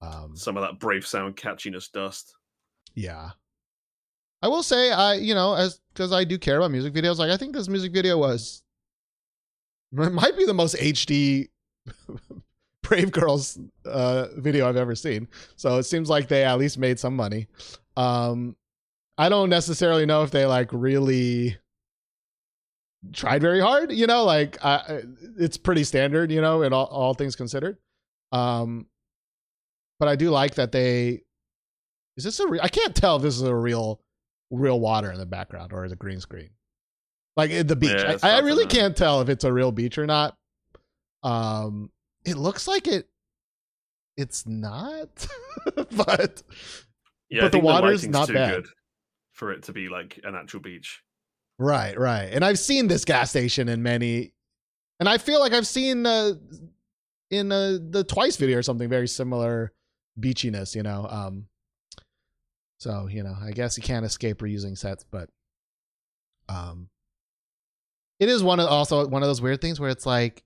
Um 0.00 0.36
Some 0.36 0.56
of 0.56 0.62
that 0.62 0.78
Brave 0.80 1.06
Sound 1.06 1.36
catchiness 1.36 1.90
dust. 1.90 2.34
yeah. 2.94 3.30
I 4.44 4.48
will 4.48 4.64
say 4.64 4.90
I, 4.90 5.14
you 5.14 5.34
know, 5.34 5.54
as 5.54 5.78
because 5.94 6.12
I 6.12 6.24
do 6.24 6.36
care 6.36 6.56
about 6.56 6.72
music 6.72 6.92
videos, 6.92 7.18
like 7.18 7.30
I 7.30 7.36
think 7.36 7.54
this 7.54 7.68
music 7.68 7.92
video 7.92 8.18
was 8.18 8.62
it 9.92 10.12
might 10.12 10.36
be 10.36 10.44
the 10.46 10.54
most 10.54 10.74
HD 10.76 11.48
Brave 12.82 13.12
Girls 13.12 13.58
uh 13.86 14.26
video 14.36 14.68
I've 14.68 14.76
ever 14.76 14.96
seen. 14.96 15.28
So 15.54 15.78
it 15.78 15.84
seems 15.84 16.10
like 16.10 16.26
they 16.26 16.44
at 16.44 16.58
least 16.58 16.76
made 16.78 16.98
some 16.98 17.14
money. 17.14 17.46
Um 17.96 18.56
I 19.16 19.28
don't 19.28 19.50
necessarily 19.50 20.06
know 20.06 20.24
if 20.24 20.32
they 20.32 20.46
like 20.46 20.70
really 20.72 21.56
tried 23.12 23.42
very 23.42 23.60
hard, 23.60 23.90
you 23.92 24.06
know, 24.06 24.24
like 24.24 24.64
I 24.64 25.02
it's 25.38 25.56
pretty 25.56 25.84
standard, 25.84 26.30
you 26.30 26.40
know, 26.40 26.62
in 26.62 26.72
all, 26.72 26.86
all 26.86 27.14
things 27.14 27.34
considered. 27.36 27.78
Um 28.30 28.86
but 29.98 30.08
I 30.08 30.16
do 30.16 30.30
like 30.30 30.54
that 30.56 30.72
they 30.72 31.22
is 32.16 32.24
this 32.24 32.40
a 32.40 32.46
re- 32.46 32.60
I 32.62 32.68
can't 32.68 32.94
tell 32.94 33.16
if 33.16 33.22
this 33.22 33.36
is 33.36 33.42
a 33.42 33.54
real 33.54 34.00
real 34.50 34.78
water 34.78 35.10
in 35.10 35.18
the 35.18 35.26
background 35.26 35.72
or 35.72 35.84
is 35.84 35.92
it 35.92 35.98
green 35.98 36.20
screen. 36.20 36.50
Like 37.36 37.50
at 37.50 37.66
the 37.68 37.76
beach. 37.76 37.92
Yeah, 37.96 38.18
I, 38.22 38.30
I 38.36 38.38
really 38.40 38.66
can't 38.66 38.96
tell 38.96 39.20
if 39.22 39.28
it's 39.28 39.44
a 39.44 39.52
real 39.52 39.72
beach 39.72 39.98
or 39.98 40.06
not. 40.06 40.36
Um 41.22 41.90
it 42.24 42.36
looks 42.36 42.68
like 42.68 42.86
it 42.86 43.08
it's 44.16 44.46
not. 44.46 45.26
but 45.74 46.42
Yeah, 47.30 47.42
But 47.42 47.52
the 47.52 47.58
water's 47.60 48.02
lighting's 48.06 48.12
not 48.12 48.28
bad. 48.28 48.62
good 48.62 48.66
for 49.32 49.52
it 49.52 49.62
to 49.64 49.72
be 49.72 49.88
like 49.88 50.20
an 50.22 50.34
actual 50.34 50.60
beach. 50.60 51.02
Right, 51.62 51.98
right. 51.98 52.28
And 52.32 52.44
I've 52.44 52.58
seen 52.58 52.88
this 52.88 53.04
gas 53.04 53.30
station 53.30 53.68
in 53.68 53.82
many 53.82 54.32
and 55.00 55.08
I 55.08 55.18
feel 55.18 55.40
like 55.40 55.52
I've 55.52 55.66
seen 55.66 56.06
uh 56.06 56.34
in 57.30 57.50
uh, 57.50 57.78
the 57.90 58.04
twice 58.04 58.36
video 58.36 58.58
or 58.58 58.62
something 58.62 58.88
very 58.88 59.08
similar 59.08 59.72
beachiness, 60.20 60.74
you 60.74 60.82
know. 60.82 61.06
Um 61.08 61.46
so, 62.78 63.06
you 63.08 63.22
know, 63.22 63.34
I 63.40 63.52
guess 63.52 63.76
you 63.76 63.82
can't 63.82 64.04
escape 64.04 64.38
reusing 64.38 64.76
sets, 64.76 65.04
but 65.10 65.28
um 66.48 66.88
it 68.20 68.28
is 68.28 68.42
one 68.42 68.60
of 68.60 68.68
also 68.68 69.06
one 69.08 69.22
of 69.22 69.28
those 69.28 69.40
weird 69.40 69.60
things 69.60 69.80
where 69.80 69.90
it's 69.90 70.06
like 70.06 70.44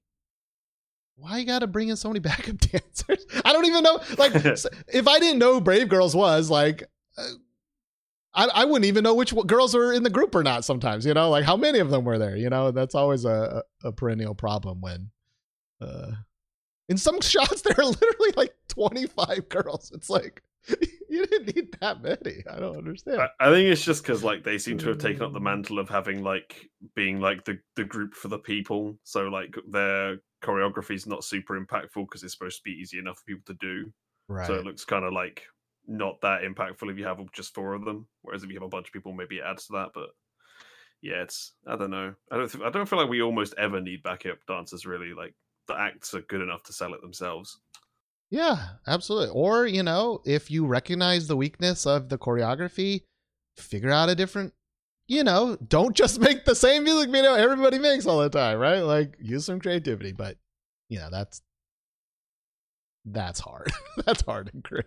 why 1.17 1.39
you 1.39 1.47
gotta 1.47 1.67
bring 1.67 1.89
in 1.89 1.97
so 1.97 2.09
many 2.09 2.21
backup 2.21 2.59
dancers? 2.59 3.27
I 3.45 3.53
don't 3.53 3.67
even 3.67 3.83
know. 3.83 4.01
Like, 4.19 4.35
if 4.89 5.09
I 5.09 5.19
didn't 5.19 5.39
know 5.39 5.55
who 5.55 5.61
Brave 5.61 5.89
Girls 5.89 6.15
was, 6.15 6.51
like, 6.51 6.85
uh, 7.19 7.25
I, 8.37 8.49
I 8.55 8.65
wouldn't 8.65 8.85
even 8.85 9.03
know 9.03 9.15
which 9.15 9.31
w- 9.31 9.47
girls 9.47 9.75
were 9.75 9.93
in 9.93 10.03
the 10.03 10.11
group 10.11 10.35
or 10.35 10.43
not. 10.43 10.65
Sometimes, 10.65 11.07
you 11.07 11.15
know, 11.15 11.31
like 11.31 11.45
how 11.45 11.57
many 11.57 11.79
of 11.79 11.91
them 11.91 12.05
were 12.05 12.19
there. 12.19 12.37
You 12.37 12.51
know, 12.51 12.71
that's 12.71 12.95
always 12.95 13.25
a, 13.25 13.63
a 13.83 13.89
a 13.89 13.93
perennial 13.93 14.35
problem 14.35 14.81
when, 14.81 15.11
uh, 15.81 16.13
In 16.89 16.97
some 16.99 17.21
shots, 17.33 17.63
there 17.63 17.75
are 17.79 17.85
literally 17.85 18.33
like 18.37 18.55
25 18.69 19.49
girls. 19.49 19.91
It's 19.95 20.11
like 20.11 20.43
you 21.09 21.25
didn't 21.27 21.55
need 21.55 21.77
that 21.81 22.03
many. 22.03 22.43
I 22.51 22.59
don't 22.59 22.77
understand. 22.77 23.21
I, 23.23 23.29
I 23.41 23.51
think 23.51 23.69
it's 23.71 23.85
just 23.85 24.03
because 24.03 24.23
like 24.25 24.43
they 24.45 24.59
seem 24.59 24.79
to 24.79 24.89
have 24.89 24.99
taken 24.99 25.23
up 25.23 25.33
the 25.33 25.41
mantle 25.41 25.79
of 25.79 25.89
having 25.89 26.23
like 26.23 26.69
being 26.95 27.21
like 27.21 27.45
the 27.45 27.59
the 27.77 27.85
group 27.85 28.15
for 28.15 28.29
the 28.29 28.39
people. 28.39 28.99
So 29.05 29.29
like 29.29 29.55
their 29.71 30.19
choreography 30.43 30.95
is 30.95 31.07
not 31.07 31.25
super 31.25 31.59
impactful 31.61 32.03
because 32.05 32.23
it's 32.23 32.33
supposed 32.35 32.59
to 32.59 32.63
be 32.65 32.73
easy 32.73 32.99
enough 32.99 33.19
for 33.19 33.25
people 33.25 33.55
to 33.55 33.59
do. 33.61 33.93
right. 34.29 34.47
So 34.47 34.55
it 34.55 34.65
looks 34.65 34.85
kind 34.85 35.05
of 35.05 35.13
like 35.13 35.47
not 35.87 36.21
that 36.23 36.43
impactful 36.43 36.91
if 36.91 36.99
you 36.99 37.05
have 37.05 37.21
just 37.33 37.55
four 37.55 37.75
of 37.75 37.85
them. 37.85 38.07
Whereas 38.23 38.43
if 38.43 38.51
you 38.51 38.57
have 38.57 38.67
a 38.67 38.69
bunch 38.69 38.89
of 38.89 38.93
people, 38.93 39.13
maybe 39.13 39.39
it 39.39 39.45
adds 39.47 39.67
to 39.67 39.73
that. 39.75 39.91
But 39.95 40.09
yeah, 41.03 41.23
it's 41.23 41.53
I 41.67 41.77
don't 41.77 41.91
know. 41.91 42.15
I 42.31 42.37
don't 42.37 42.51
th- 42.51 42.65
I 42.65 42.71
don't 42.71 42.89
feel 42.89 42.99
like 42.99 43.09
we 43.09 43.23
almost 43.23 43.55
ever 43.59 43.81
need 43.81 44.03
backup 44.03 44.39
dancers. 44.49 44.87
Really, 44.87 45.15
like 45.15 45.35
the 45.69 45.79
acts 45.79 46.15
are 46.15 46.23
good 46.23 46.41
enough 46.41 46.63
to 46.65 46.73
sell 46.73 46.95
it 46.95 47.01
themselves. 47.01 47.59
Yeah, 48.31 48.59
absolutely. 48.87 49.29
Or, 49.29 49.67
you 49.67 49.83
know, 49.83 50.21
if 50.25 50.51
you 50.51 50.67
recognize 50.67 51.29
the 51.29 51.37
weakness 51.37 51.87
of 51.87 52.09
the 52.09 52.19
choreography, 52.19 53.03
figure 53.57 53.91
out 53.91 54.09
a 54.09 54.15
different, 54.15 54.53
you 55.07 55.23
know, 55.23 55.57
don't 55.57 55.95
just 55.95 56.21
make 56.21 56.45
the 56.45 56.55
same 56.55 56.85
music 56.85 57.11
video 57.11 57.35
everybody 57.35 57.79
makes 57.79 58.07
all 58.07 58.21
the 58.21 58.31
time, 58.31 58.59
right? 58.59 58.81
Like 58.81 59.17
use 59.21 59.45
some 59.45 59.61
creativity, 59.61 60.13
but 60.13 60.37
you 60.89 60.99
know, 60.99 61.09
that's 61.11 61.43
that's 63.05 63.41
hard. 63.41 63.73
that's 64.05 64.23
hard 64.23 64.51
in 64.53 64.63
Korea. 64.63 64.83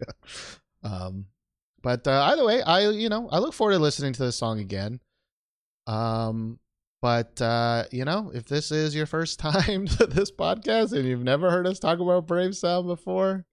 Um 0.83 1.25
but 1.81 2.05
uh, 2.07 2.23
either 2.31 2.45
way, 2.45 2.61
I 2.61 2.89
you 2.89 3.09
know, 3.09 3.29
I 3.31 3.39
look 3.39 3.53
forward 3.53 3.73
to 3.73 3.79
listening 3.79 4.13
to 4.13 4.23
this 4.23 4.35
song 4.35 4.59
again. 4.59 4.99
Um 5.87 6.59
but 7.01 7.41
uh, 7.41 7.85
you 7.91 8.03
know, 8.03 8.31
if 8.33 8.45
this 8.45 8.71
is 8.71 8.93
your 8.93 9.05
first 9.05 9.39
time 9.47 9.87
to 9.87 10.05
this 10.05 10.31
podcast 10.31 10.91
and 10.91 11.07
you've 11.07 11.23
never 11.23 11.49
heard 11.49 11.65
us 11.67 11.79
talk 11.79 11.99
about 11.99 12.27
Brave 12.27 12.55
Sound 12.57 12.87
before, 12.87 13.45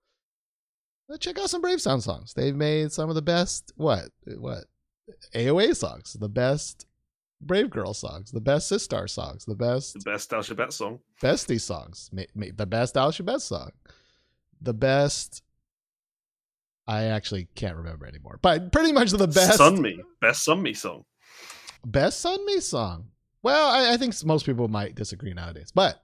well, 1.09 1.18
check 1.18 1.38
out 1.38 1.50
some 1.50 1.61
Brave 1.61 1.80
Sound 1.80 2.02
songs. 2.02 2.35
They've 2.35 2.56
made 2.56 2.90
some 2.90 3.09
of 3.09 3.14
the 3.14 3.23
best 3.23 3.73
what 3.76 4.09
what 4.38 4.64
AOA 5.35 5.76
songs, 5.76 6.14
the 6.18 6.28
best 6.28 6.87
Brave 7.40 7.71
Girl 7.71 7.95
songs, 7.95 8.33
the 8.33 8.40
best 8.40 8.71
Sistar 8.71 9.09
songs, 9.09 9.45
the 9.45 9.54
best 9.54 9.95
The 9.95 10.11
best 10.11 10.33
Al 10.33 10.40
Shabbat 10.40 10.73
song. 10.73 11.00
Bestie 11.23 11.61
songs, 11.61 12.11
ma- 12.12 12.23
ma- 12.35 12.47
the 12.54 12.66
best 12.66 12.97
Al 12.97 13.12
song, 13.12 13.71
the 14.61 14.75
best. 14.75 15.42
I 16.88 17.05
actually 17.05 17.49
can't 17.55 17.76
remember 17.76 18.07
anymore, 18.07 18.38
but 18.43 18.71
pretty 18.73 18.93
much 18.93 19.11
the 19.11 19.26
best 19.26 19.59
Sunmi, 19.59 19.97
best 20.21 20.47
Sunmi 20.47 20.76
song. 20.76 21.05
best 21.85 22.25
Sunmi 22.25 22.62
song. 22.62 23.09
Well, 23.43 23.69
I, 23.69 23.95
I 23.95 23.97
think 23.97 24.14
most 24.25 24.47
people 24.47 24.69
might 24.69 24.95
disagree 24.95 25.33
nowadays, 25.35 25.73
but 25.75 26.02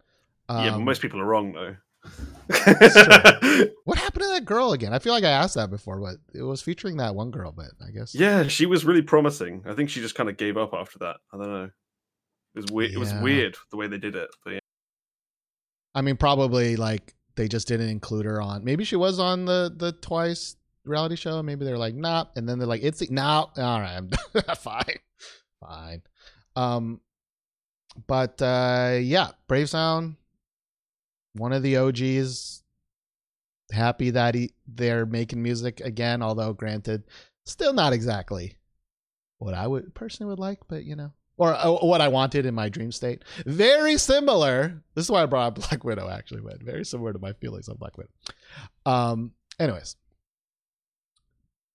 um, 0.48 0.64
yeah, 0.64 0.70
but 0.72 0.80
most 0.80 1.02
people 1.02 1.20
are 1.20 1.24
wrong 1.24 1.52
though. 1.52 1.76
what 3.84 3.98
happened 3.98 4.24
to 4.24 4.28
that 4.30 4.44
girl 4.44 4.72
again? 4.72 4.92
I 4.92 4.98
feel 4.98 5.12
like 5.12 5.24
I 5.24 5.30
asked 5.30 5.54
that 5.54 5.70
before, 5.70 6.00
but 6.00 6.16
it 6.34 6.42
was 6.42 6.60
featuring 6.60 6.96
that 6.96 7.14
one 7.14 7.30
girl. 7.30 7.52
But 7.52 7.66
I 7.86 7.90
guess 7.92 8.14
yeah, 8.14 8.48
she 8.48 8.66
was 8.66 8.84
really 8.84 9.02
promising. 9.02 9.62
I 9.66 9.74
think 9.74 9.88
she 9.88 10.00
just 10.00 10.16
kind 10.16 10.28
of 10.28 10.36
gave 10.36 10.56
up 10.56 10.74
after 10.74 10.98
that. 11.00 11.16
I 11.32 11.36
don't 11.36 11.52
know. 11.52 11.70
It 12.54 12.58
was 12.58 12.66
weird. 12.72 12.92
It 12.92 12.98
was 12.98 13.14
weird 13.14 13.56
the 13.70 13.76
way 13.76 13.86
they 13.86 13.98
did 13.98 14.16
it. 14.16 14.28
But 14.44 14.54
yeah. 14.54 14.58
I 15.94 16.02
mean, 16.02 16.16
probably 16.16 16.76
like 16.76 17.14
they 17.36 17.48
just 17.48 17.68
didn't 17.68 17.88
include 17.88 18.26
her 18.26 18.42
on. 18.42 18.64
Maybe 18.64 18.84
she 18.84 18.96
was 18.96 19.20
on 19.20 19.44
the 19.44 19.72
the 19.74 19.92
twice 19.92 20.56
reality 20.84 21.16
show. 21.16 21.42
Maybe 21.42 21.64
they're 21.64 21.78
like, 21.78 21.94
nah, 21.94 22.26
and 22.36 22.48
then 22.48 22.58
they're 22.58 22.68
like, 22.68 22.82
it's 22.82 23.08
no, 23.10 23.50
all 23.56 23.80
right, 23.80 24.02
fine, 24.58 24.98
fine. 25.60 26.02
Um, 26.56 27.00
but 28.06 28.40
uh, 28.40 28.98
yeah, 29.00 29.30
Brave 29.48 29.68
Sound, 29.68 30.16
one 31.34 31.52
of 31.52 31.62
the 31.62 31.76
OGs. 31.76 32.60
Happy 33.70 34.10
that 34.10 34.34
he, 34.34 34.52
they're 34.66 35.06
making 35.06 35.42
music 35.42 35.80
again, 35.80 36.20
although 36.22 36.52
granted, 36.52 37.04
still 37.46 37.72
not 37.72 37.94
exactly 37.94 38.58
what 39.38 39.54
I 39.54 39.66
would 39.66 39.94
personally 39.94 40.28
would 40.28 40.38
like, 40.38 40.58
but 40.68 40.84
you 40.84 40.94
know, 40.94 41.12
or 41.38 41.54
uh, 41.54 41.70
what 41.70 42.02
I 42.02 42.08
wanted 42.08 42.44
in 42.44 42.54
my 42.54 42.68
dream 42.68 42.92
state. 42.92 43.24
Very 43.46 43.96
similar. 43.96 44.82
This 44.94 45.06
is 45.06 45.10
why 45.10 45.22
I 45.22 45.26
brought 45.26 45.58
up 45.58 45.70
Black 45.70 45.84
Widow 45.84 46.10
actually, 46.10 46.42
but 46.42 46.62
very 46.62 46.84
similar 46.84 47.14
to 47.14 47.18
my 47.18 47.32
feelings 47.34 47.68
on 47.68 47.76
Black 47.76 47.96
Widow. 47.96 48.10
Um. 48.84 49.32
Anyways, 49.58 49.96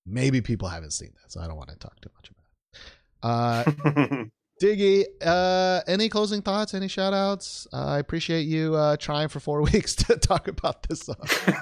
maybe 0.07 0.41
people 0.41 0.67
haven't 0.67 0.91
seen 0.91 1.11
that, 1.21 1.31
so 1.31 1.41
I 1.41 1.47
don't 1.47 1.57
want 1.57 1.69
to 1.69 1.75
talk 1.75 1.99
too 2.01 2.09
much 2.15 2.31
about 2.31 3.73
it. 3.73 4.07
Uh, 4.09 4.23
Diggy, 4.61 5.05
uh, 5.23 5.81
any 5.87 6.09
closing 6.09 6.41
thoughts? 6.41 6.73
Any 6.73 6.87
shout 6.87 7.13
outs? 7.13 7.67
Uh, 7.71 7.85
I 7.85 7.99
appreciate 7.99 8.47
you 8.47 8.73
uh, 8.75 8.97
trying 8.97 9.27
for 9.27 9.39
four 9.39 9.61
weeks 9.71 9.95
to 9.95 10.17
talk 10.17 10.47
about 10.47 10.83
this 10.83 11.01
song. 11.01 11.17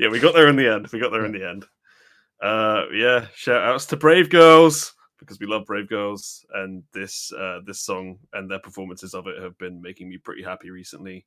yeah, 0.00 0.08
we 0.08 0.18
got 0.18 0.34
there 0.34 0.48
in 0.48 0.56
the 0.56 0.72
end. 0.72 0.88
We 0.88 0.98
got 0.98 1.12
there 1.12 1.26
in 1.26 1.32
the 1.32 1.46
end. 1.46 1.66
Uh, 2.40 2.84
yeah, 2.94 3.26
shout 3.34 3.62
outs 3.62 3.84
to 3.86 3.98
Brave 3.98 4.30
Girls 4.30 4.94
because 5.18 5.38
we 5.38 5.46
love 5.46 5.66
Brave 5.66 5.90
Girls, 5.90 6.46
and 6.54 6.82
this 6.94 7.32
uh, 7.32 7.60
this 7.66 7.80
song 7.80 8.18
and 8.32 8.50
their 8.50 8.60
performances 8.60 9.12
of 9.12 9.26
it 9.26 9.42
have 9.42 9.58
been 9.58 9.82
making 9.82 10.08
me 10.08 10.16
pretty 10.16 10.42
happy 10.42 10.70
recently. 10.70 11.26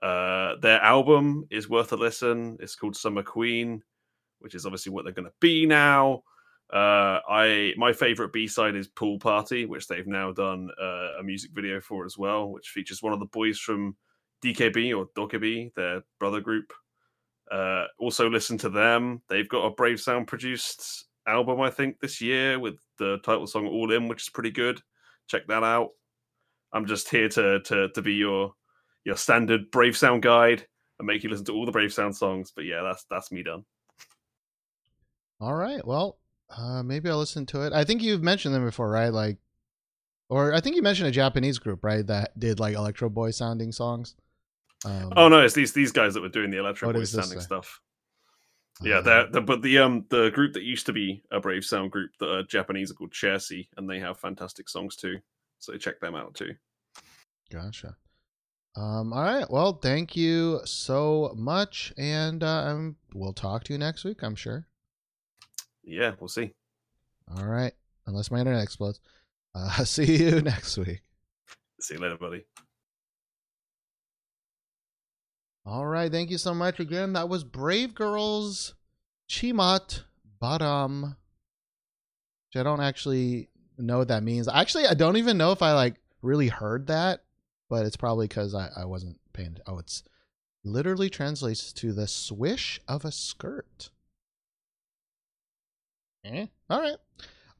Uh, 0.00 0.54
their 0.62 0.80
album 0.80 1.46
is 1.50 1.68
worth 1.68 1.92
a 1.92 1.96
listen. 1.96 2.56
It's 2.60 2.76
called 2.76 2.96
Summer 2.96 3.24
Queen, 3.24 3.82
which 4.40 4.54
is 4.54 4.66
obviously 4.66 4.92
what 4.92 5.04
they're 5.04 5.14
going 5.14 5.26
to 5.28 5.32
be 5.40 5.66
now. 5.66 6.22
Uh, 6.72 7.18
I 7.28 7.74
my 7.76 7.92
favorite 7.92 8.32
B 8.32 8.46
side 8.46 8.76
is 8.76 8.86
Pool 8.86 9.18
Party, 9.18 9.66
which 9.66 9.88
they've 9.88 10.06
now 10.06 10.32
done 10.32 10.68
uh, 10.80 11.18
a 11.18 11.22
music 11.22 11.50
video 11.52 11.80
for 11.80 12.04
as 12.04 12.16
well, 12.16 12.50
which 12.50 12.68
features 12.68 13.02
one 13.02 13.12
of 13.12 13.18
the 13.18 13.26
boys 13.26 13.58
from 13.58 13.96
DKB 14.44 14.96
or 14.96 15.06
Dokkaebi, 15.16 15.74
their 15.74 16.02
brother 16.18 16.40
group. 16.40 16.72
Uh, 17.50 17.86
also, 17.98 18.30
listen 18.30 18.56
to 18.58 18.70
them. 18.70 19.20
They've 19.28 19.48
got 19.48 19.66
a 19.66 19.70
Brave 19.70 20.00
Sound 20.00 20.28
produced 20.28 21.06
album, 21.26 21.60
I 21.60 21.70
think, 21.70 21.98
this 21.98 22.20
year 22.20 22.58
with 22.60 22.76
the 22.98 23.18
title 23.24 23.48
song 23.48 23.66
"All 23.66 23.90
In," 23.90 24.06
which 24.06 24.22
is 24.22 24.28
pretty 24.28 24.52
good. 24.52 24.80
Check 25.26 25.48
that 25.48 25.64
out. 25.64 25.90
I'm 26.72 26.86
just 26.86 27.08
here 27.08 27.28
to 27.30 27.60
to 27.60 27.88
to 27.88 28.02
be 28.02 28.14
your 28.14 28.54
your 29.04 29.16
standard 29.16 29.70
Brave 29.72 29.96
Sound 29.96 30.22
guide 30.22 30.64
and 31.00 31.06
make 31.06 31.24
you 31.24 31.30
listen 31.30 31.46
to 31.46 31.52
all 31.52 31.66
the 31.66 31.72
Brave 31.72 31.92
Sound 31.92 32.16
songs. 32.16 32.52
But 32.54 32.64
yeah, 32.64 32.82
that's 32.82 33.04
that's 33.10 33.32
me 33.32 33.42
done. 33.42 33.64
All 35.40 35.54
right. 35.54 35.84
Well, 35.86 36.18
uh, 36.56 36.82
maybe 36.82 37.08
I'll 37.08 37.18
listen 37.18 37.46
to 37.46 37.62
it. 37.62 37.72
I 37.72 37.84
think 37.84 38.02
you've 38.02 38.22
mentioned 38.22 38.54
them 38.54 38.64
before, 38.64 38.90
right? 38.90 39.12
Like, 39.12 39.38
or 40.28 40.52
I 40.52 40.60
think 40.60 40.76
you 40.76 40.82
mentioned 40.82 41.08
a 41.08 41.12
Japanese 41.12 41.58
group, 41.58 41.82
right? 41.82 42.06
That 42.06 42.38
did 42.38 42.60
like 42.60 42.74
Electro 42.74 43.08
Boy 43.08 43.30
sounding 43.30 43.72
songs. 43.72 44.14
Um, 44.84 45.12
Oh 45.16 45.28
no, 45.28 45.40
it's 45.40 45.54
these 45.54 45.72
these 45.72 45.92
guys 45.92 46.14
that 46.14 46.20
were 46.20 46.28
doing 46.28 46.50
the 46.50 46.58
electro 46.58 46.88
What 46.88 46.96
voice 46.96 47.10
does 47.10 47.16
this 47.16 47.24
sounding 47.26 47.40
stuff. 47.40 47.80
Yeah, 48.82 48.98
uh, 48.98 49.30
the 49.30 49.40
but 49.42 49.60
the 49.60 49.78
um 49.78 50.06
the 50.08 50.30
group 50.30 50.54
that 50.54 50.62
used 50.62 50.86
to 50.86 50.92
be 50.92 51.22
a 51.30 51.40
Brave 51.40 51.64
Sound 51.64 51.90
group 51.90 52.12
that 52.18 52.32
are 52.32 52.42
Japanese 52.44 52.90
are 52.90 52.94
called 52.94 53.12
Chelsy, 53.12 53.68
and 53.76 53.88
they 53.88 53.98
have 53.98 54.18
fantastic 54.18 54.68
songs 54.68 54.96
too. 54.96 55.18
So 55.58 55.76
check 55.76 56.00
them 56.00 56.14
out 56.14 56.34
too. 56.34 56.54
Gotcha. 57.50 57.96
Um, 58.76 59.12
all 59.12 59.22
right. 59.22 59.50
Well, 59.50 59.74
thank 59.74 60.16
you 60.16 60.60
so 60.64 61.34
much, 61.36 61.92
and 61.98 62.42
uh, 62.42 62.78
we'll 63.12 63.32
talk 63.34 63.64
to 63.64 63.72
you 63.72 63.78
next 63.78 64.04
week. 64.04 64.22
I'm 64.22 64.36
sure. 64.36 64.66
Yeah, 65.82 66.12
we'll 66.20 66.28
see. 66.28 66.52
All 67.36 67.46
right. 67.46 67.72
Unless 68.06 68.30
my 68.30 68.38
internet 68.38 68.62
explodes. 68.62 69.00
Uh, 69.54 69.84
see 69.84 70.16
you 70.16 70.40
next 70.42 70.76
week. 70.78 71.02
See 71.80 71.94
you 71.94 72.00
later, 72.00 72.16
buddy. 72.16 72.44
All 75.64 75.86
right. 75.86 76.10
Thank 76.10 76.30
you 76.30 76.38
so 76.38 76.54
much 76.54 76.80
again. 76.80 77.12
That 77.12 77.28
was 77.28 77.44
Brave 77.44 77.94
Girls 77.94 78.74
Chimat 79.28 80.02
Badam. 80.42 81.16
Which 82.48 82.60
I 82.60 82.62
don't 82.62 82.80
actually 82.80 83.48
know 83.78 83.98
what 83.98 84.08
that 84.08 84.22
means. 84.22 84.48
Actually, 84.48 84.86
I 84.86 84.94
don't 84.94 85.16
even 85.16 85.38
know 85.38 85.52
if 85.52 85.62
I 85.62 85.72
like 85.72 85.96
really 86.22 86.48
heard 86.48 86.88
that, 86.88 87.20
but 87.68 87.86
it's 87.86 87.96
probably 87.96 88.26
because 88.26 88.54
I, 88.54 88.68
I 88.76 88.84
wasn't 88.84 89.18
paying. 89.32 89.56
Oh, 89.66 89.78
it's 89.78 90.02
literally 90.64 91.08
translates 91.08 91.72
to 91.74 91.92
the 91.92 92.06
swish 92.06 92.80
of 92.88 93.04
a 93.04 93.12
skirt. 93.12 93.90
Eh? 96.24 96.46
All 96.68 96.80
right. 96.80 96.96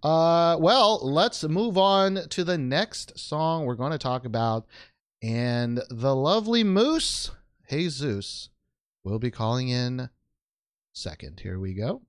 Uh, 0.02 0.56
well, 0.58 1.00
let's 1.02 1.44
move 1.44 1.76
on 1.76 2.28
to 2.30 2.44
the 2.44 2.58
next 2.58 3.18
song 3.18 3.64
we're 3.64 3.74
going 3.74 3.92
to 3.92 3.98
talk 3.98 4.24
about. 4.24 4.66
And 5.22 5.82
the 5.90 6.14
lovely 6.16 6.64
Moose, 6.64 7.30
Jesus, 7.68 8.48
will 9.04 9.18
be 9.18 9.30
calling 9.30 9.68
in 9.68 10.08
second. 10.92 11.40
Here 11.40 11.58
we 11.58 11.74
go. 11.74 12.02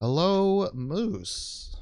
Hello, 0.00 0.70
Moose. 0.72 1.76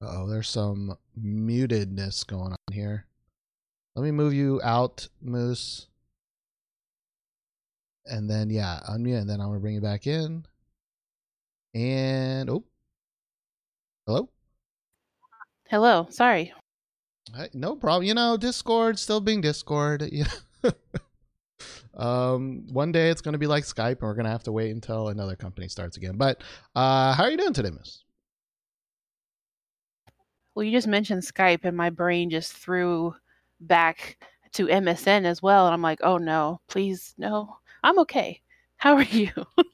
Oh, 0.00 0.28
there's 0.28 0.48
some 0.48 0.96
mutedness 1.20 2.24
going 2.24 2.52
on 2.52 2.72
here. 2.72 3.07
Let 3.98 4.04
me 4.04 4.12
move 4.12 4.32
you 4.32 4.60
out, 4.62 5.08
Moose. 5.20 5.88
And 8.06 8.30
then, 8.30 8.48
yeah, 8.48 8.78
unmute, 8.88 9.22
and 9.22 9.28
then 9.28 9.40
I'm 9.40 9.48
going 9.48 9.58
to 9.58 9.60
bring 9.60 9.74
you 9.74 9.80
back 9.80 10.06
in. 10.06 10.46
And, 11.74 12.48
oh. 12.48 12.62
Hello? 14.06 14.28
Hello. 15.68 16.06
Sorry. 16.10 16.54
No 17.52 17.74
problem. 17.74 18.04
You 18.04 18.14
know, 18.14 18.36
Discord 18.36 19.00
still 19.00 19.20
being 19.20 19.40
Discord. 19.40 20.08
Yeah. 20.12 20.28
um, 21.96 22.68
one 22.72 22.92
day 22.92 23.10
it's 23.10 23.20
going 23.20 23.32
to 23.32 23.38
be 23.38 23.48
like 23.48 23.64
Skype, 23.64 23.98
and 23.98 24.02
we're 24.02 24.14
going 24.14 24.26
to 24.26 24.30
have 24.30 24.44
to 24.44 24.52
wait 24.52 24.70
until 24.70 25.08
another 25.08 25.34
company 25.34 25.66
starts 25.66 25.96
again. 25.96 26.16
But 26.16 26.44
uh, 26.76 27.14
how 27.14 27.24
are 27.24 27.32
you 27.32 27.36
doing 27.36 27.52
today, 27.52 27.70
Miss? 27.70 28.04
Well, 30.54 30.62
you 30.62 30.70
just 30.70 30.86
mentioned 30.86 31.22
Skype, 31.22 31.64
and 31.64 31.76
my 31.76 31.90
brain 31.90 32.30
just 32.30 32.52
threw 32.52 33.16
back 33.60 34.18
to 34.52 34.66
MSN 34.66 35.24
as 35.24 35.42
well. 35.42 35.66
And 35.66 35.74
I'm 35.74 35.82
like, 35.82 36.00
oh 36.02 36.18
no, 36.18 36.60
please, 36.68 37.14
no. 37.18 37.56
I'm 37.82 37.98
okay. 38.00 38.42
How 38.76 38.94
are 38.96 39.02
you? 39.02 39.30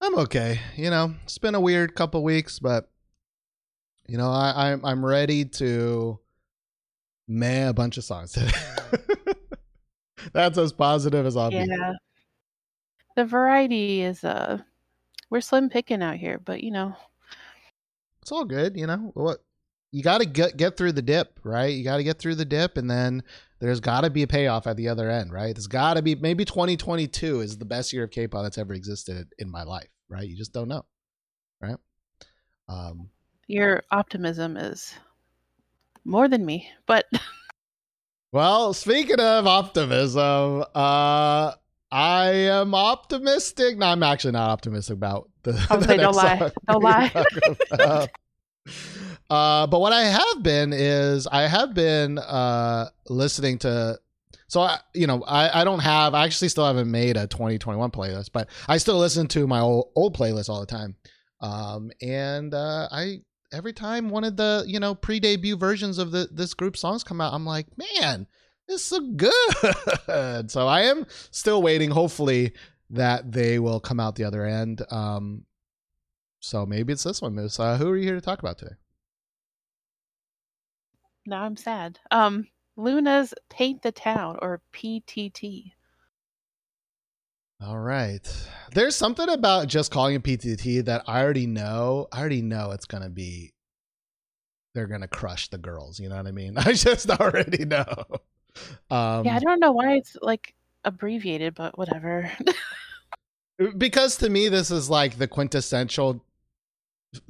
I'm 0.00 0.18
okay. 0.18 0.60
You 0.76 0.90
know, 0.90 1.14
it's 1.24 1.38
been 1.38 1.54
a 1.54 1.60
weird 1.60 1.94
couple 1.94 2.22
weeks, 2.24 2.58
but 2.58 2.90
you 4.08 4.18
know, 4.18 4.30
I, 4.30 4.72
I'm 4.72 4.84
I'm 4.84 5.04
ready 5.04 5.44
to 5.44 6.18
meh 7.28 7.68
a 7.68 7.72
bunch 7.72 7.98
of 7.98 8.04
songs 8.04 8.32
today. 8.32 8.50
That's 10.32 10.58
as 10.58 10.72
positive 10.72 11.24
as 11.26 11.36
I'll 11.36 11.50
be. 11.50 11.56
yeah. 11.56 11.92
The 13.16 13.24
variety 13.24 14.02
is, 14.02 14.24
uh, 14.24 14.58
we're 15.30 15.40
slim 15.42 15.68
picking 15.68 16.02
out 16.02 16.16
here, 16.16 16.40
but 16.42 16.62
you 16.64 16.70
know, 16.70 16.96
It's 18.22 18.32
all 18.32 18.44
good, 18.44 18.76
you 18.76 18.86
know. 18.86 19.10
What 19.14 19.38
you 19.92 20.02
got 20.02 20.18
to 20.18 20.24
get 20.26 20.56
get 20.56 20.76
through 20.76 20.92
the 20.92 21.02
dip, 21.02 21.38
right? 21.44 21.72
You 21.72 21.84
got 21.84 21.98
to 21.98 22.04
get 22.04 22.18
through 22.18 22.34
the 22.34 22.44
dip, 22.44 22.76
and 22.76 22.90
then 22.90 23.22
there's 23.60 23.80
got 23.80 24.00
to 24.00 24.10
be 24.10 24.22
a 24.22 24.26
payoff 24.26 24.66
at 24.66 24.76
the 24.76 24.88
other 24.88 25.10
end, 25.10 25.32
right? 25.32 25.54
There's 25.54 25.68
got 25.68 25.94
to 25.94 26.02
be 26.02 26.14
maybe 26.14 26.44
2022 26.44 27.40
is 27.40 27.58
the 27.58 27.64
best 27.64 27.92
year 27.92 28.04
of 28.04 28.10
K-pop 28.10 28.42
that's 28.42 28.58
ever 28.58 28.72
existed 28.72 29.28
in 29.38 29.50
my 29.50 29.62
life, 29.62 29.88
right? 30.08 30.26
You 30.26 30.36
just 30.36 30.52
don't 30.52 30.68
know, 30.68 30.84
right? 31.60 31.76
Um, 32.68 33.10
your 33.46 33.82
optimism 33.90 34.56
is 34.56 34.94
more 36.04 36.26
than 36.28 36.44
me. 36.44 36.68
But 36.86 37.06
Well, 38.32 38.72
speaking 38.72 39.20
of 39.20 39.46
optimism, 39.46 40.64
uh 40.74 41.52
I 41.92 42.30
am 42.30 42.74
optimistic. 42.74 43.76
No, 43.76 43.86
I'm 43.86 44.02
actually 44.02 44.32
not 44.32 44.48
optimistic 44.48 44.94
about 44.94 45.28
the. 45.42 45.52
I 45.68 45.76
was 45.76 45.86
the 45.86 45.96
like, 45.96 46.00
don't 46.00 46.16
lie. 46.16 46.50
Don't 46.66 46.82
lie. 47.76 48.08
uh, 49.32 49.66
but 49.66 49.80
what 49.80 49.94
I 49.94 50.02
have 50.02 50.42
been 50.42 50.74
is 50.74 51.26
I 51.26 51.46
have 51.48 51.72
been 51.72 52.18
uh 52.18 52.90
listening 53.08 53.56
to. 53.60 53.98
So 54.48 54.60
I, 54.60 54.78
you 54.92 55.06
know, 55.06 55.22
I 55.22 55.62
I 55.62 55.64
don't 55.64 55.78
have. 55.78 56.12
I 56.12 56.26
actually 56.26 56.50
still 56.50 56.66
haven't 56.66 56.90
made 56.90 57.16
a 57.16 57.26
2021 57.26 57.90
playlist, 57.92 58.28
but 58.34 58.50
I 58.68 58.76
still 58.76 58.98
listen 58.98 59.28
to 59.28 59.46
my 59.46 59.60
old 59.60 59.88
old 59.96 60.14
playlist 60.14 60.50
all 60.50 60.60
the 60.60 60.66
time. 60.66 60.96
Um, 61.40 61.90
and 62.02 62.52
uh, 62.52 62.88
I 62.92 63.22
every 63.54 63.72
time 63.72 64.10
one 64.10 64.24
of 64.24 64.36
the 64.36 64.64
you 64.66 64.78
know 64.78 64.94
pre-debut 64.94 65.56
versions 65.56 65.96
of 65.96 66.10
the 66.10 66.28
this 66.30 66.52
group 66.52 66.76
songs 66.76 67.02
come 67.02 67.22
out, 67.22 67.32
I'm 67.32 67.46
like, 67.46 67.68
man, 67.78 68.26
this 68.68 68.82
is 68.82 68.86
so 68.86 69.00
good. 69.00 70.50
so 70.50 70.68
I 70.68 70.82
am 70.82 71.06
still 71.30 71.62
waiting. 71.62 71.90
Hopefully 71.90 72.52
that 72.90 73.32
they 73.32 73.58
will 73.58 73.80
come 73.80 73.98
out 73.98 74.16
the 74.16 74.24
other 74.24 74.44
end. 74.44 74.82
Um, 74.90 75.46
so 76.40 76.66
maybe 76.66 76.92
it's 76.92 77.04
this 77.04 77.22
one, 77.22 77.34
Moose. 77.34 77.58
Uh, 77.58 77.78
who 77.78 77.88
are 77.88 77.96
you 77.96 78.04
here 78.04 78.14
to 78.14 78.20
talk 78.20 78.40
about 78.40 78.58
today? 78.58 78.74
Now 81.26 81.42
I'm 81.42 81.56
sad. 81.56 81.98
Um, 82.10 82.48
LOONA's 82.76 83.34
Paint 83.48 83.82
the 83.82 83.92
Town 83.92 84.38
or 84.42 84.60
PTT. 84.72 85.72
All 87.64 87.78
right. 87.78 88.28
There's 88.74 88.96
something 88.96 89.28
about 89.28 89.68
just 89.68 89.92
calling 89.92 90.16
it 90.16 90.22
PTT 90.24 90.84
that 90.86 91.04
I 91.06 91.22
already 91.22 91.46
know. 91.46 92.08
I 92.10 92.18
already 92.18 92.42
know 92.42 92.72
it's 92.72 92.86
gonna 92.86 93.10
be. 93.10 93.52
They're 94.74 94.88
gonna 94.88 95.06
crush 95.06 95.48
the 95.48 95.58
girls. 95.58 96.00
You 96.00 96.08
know 96.08 96.16
what 96.16 96.26
I 96.26 96.32
mean? 96.32 96.54
I 96.58 96.72
just 96.72 97.08
already 97.08 97.64
know. 97.64 98.04
Um, 98.90 99.24
yeah, 99.24 99.36
I 99.36 99.38
don't 99.38 99.60
know 99.60 99.72
why 99.72 99.94
it's 99.94 100.16
like 100.20 100.54
abbreviated, 100.84 101.54
but 101.54 101.78
whatever. 101.78 102.30
because 103.78 104.16
to 104.16 104.28
me 104.28 104.48
this 104.48 104.70
is 104.70 104.90
like 104.90 105.18
the 105.18 105.28
quintessential 105.28 106.24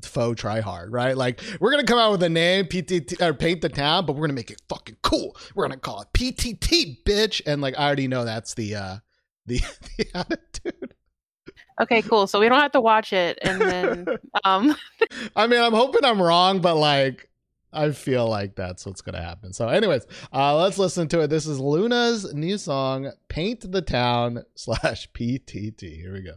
faux 0.02 0.40
try 0.40 0.60
hard 0.60 0.92
right? 0.92 1.16
Like 1.16 1.40
we're 1.60 1.70
gonna 1.70 1.84
come 1.84 1.98
out 1.98 2.12
with 2.12 2.22
a 2.22 2.28
name 2.28 2.66
ptt 2.66 3.20
or 3.20 3.34
paint 3.34 3.60
the 3.62 3.68
town 3.68 4.06
but 4.06 4.14
we're 4.14 4.22
gonna 4.22 4.32
make 4.32 4.50
it 4.50 4.60
fucking 4.68 4.96
cool. 5.02 5.36
We're 5.54 5.64
gonna 5.64 5.78
call 5.78 6.02
it 6.02 6.08
ptt 6.12 7.02
bitch. 7.04 7.40
And 7.46 7.60
like 7.60 7.78
i 7.78 7.86
already 7.86 8.08
know 8.08 8.24
that's 8.24 8.54
the 8.54 8.76
uh 8.76 8.96
the, 9.46 9.60
the 9.96 10.06
attitude. 10.14 10.94
Okay, 11.80 12.00
cool. 12.02 12.28
So 12.28 12.38
we 12.38 12.48
don't 12.48 12.60
have 12.60 12.72
to 12.72 12.80
watch 12.80 13.12
it, 13.12 13.40
and 13.42 13.60
then 13.60 14.06
um, 14.44 14.76
i 15.36 15.46
mean 15.48 15.60
i'm 15.60 15.72
hoping 15.72 16.04
i'm 16.04 16.22
wrong 16.22 16.60
but 16.60 16.76
like 16.76 17.28
i 17.72 17.90
feel 17.90 18.28
like 18.28 18.54
that's 18.54 18.86
what's 18.86 19.00
gonna 19.00 19.20
happen. 19.22 19.52
So 19.52 19.68
anyways 19.68 20.06
uh 20.32 20.56
let's 20.56 20.78
listen 20.78 21.08
to 21.08 21.22
it. 21.22 21.28
This 21.28 21.46
is 21.46 21.58
LOONA's 21.58 22.32
new 22.34 22.56
song 22.56 23.10
paint 23.28 23.70
the 23.72 23.82
town 23.82 24.44
slash 24.54 25.10
ptt 25.10 25.80
here 25.80 26.12
we 26.12 26.22
go 26.22 26.34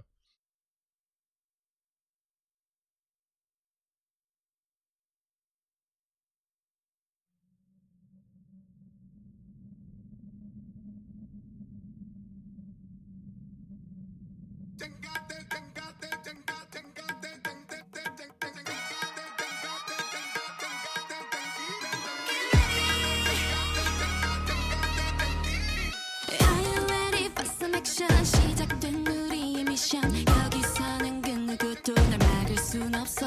미션 29.96 30.26
여기서는 30.46 31.22
그 31.22 31.30
누구도 31.30 31.94
날 31.94 32.18
막을 32.18 32.58
순 32.58 32.94
없어 32.96 33.26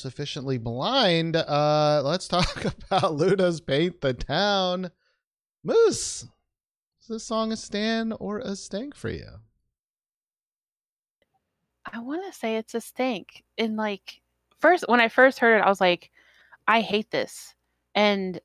sufficiently 0.00 0.58
blind, 0.58 1.36
uh, 1.36 2.02
let's 2.04 2.28
talk 2.28 2.64
about 2.90 3.14
LOONA's 3.14 3.60
Paint 3.60 4.00
the 4.00 4.14
Town. 4.14 4.90
Moose, 5.62 6.24
is 7.02 7.08
this 7.08 7.24
song 7.24 7.52
a 7.52 7.56
stan 7.56 8.12
or 8.12 8.38
a 8.38 8.56
stank 8.56 8.94
for 8.94 9.10
you? 9.10 9.28
I 11.92 11.98
want 11.98 12.30
to 12.30 12.38
say 12.38 12.56
it's 12.56 12.74
a 12.74 12.80
stank. 12.80 13.44
And 13.58 13.76
like 13.76 14.20
first 14.60 14.84
when 14.88 15.00
I 15.00 15.08
first 15.08 15.38
heard 15.38 15.58
it, 15.58 15.64
I 15.64 15.68
was 15.68 15.80
like, 15.80 16.10
I 16.66 16.80
hate 16.80 17.10
this. 17.10 17.54
And 17.94 18.40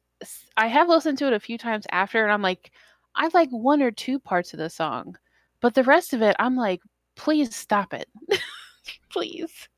I 0.57 0.67
have 0.67 0.89
listened 0.89 1.17
to 1.19 1.27
it 1.27 1.33
a 1.33 1.39
few 1.39 1.57
times 1.57 1.85
after, 1.91 2.23
and 2.23 2.31
I'm 2.31 2.41
like, 2.41 2.71
I 3.15 3.29
like 3.33 3.49
one 3.49 3.81
or 3.81 3.91
two 3.91 4.19
parts 4.19 4.53
of 4.53 4.59
the 4.59 4.69
song, 4.69 5.17
but 5.61 5.73
the 5.73 5.83
rest 5.83 6.13
of 6.13 6.21
it, 6.21 6.35
I'm 6.39 6.55
like, 6.55 6.81
please 7.15 7.55
stop 7.55 7.93
it, 7.93 8.07
please. 9.11 9.69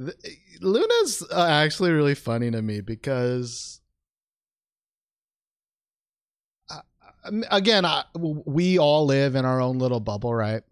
The- 0.00 0.16
LOONA's 0.62 1.22
uh, 1.30 1.46
actually 1.46 1.90
really 1.90 2.14
funny 2.14 2.50
to 2.50 2.62
me 2.62 2.80
because, 2.80 3.80
again, 7.50 7.84
I, 7.84 8.04
we 8.14 8.78
all 8.78 9.04
live 9.04 9.34
in 9.34 9.44
our 9.44 9.60
own 9.60 9.78
little 9.78 10.00
bubble, 10.00 10.34
right? 10.34 10.62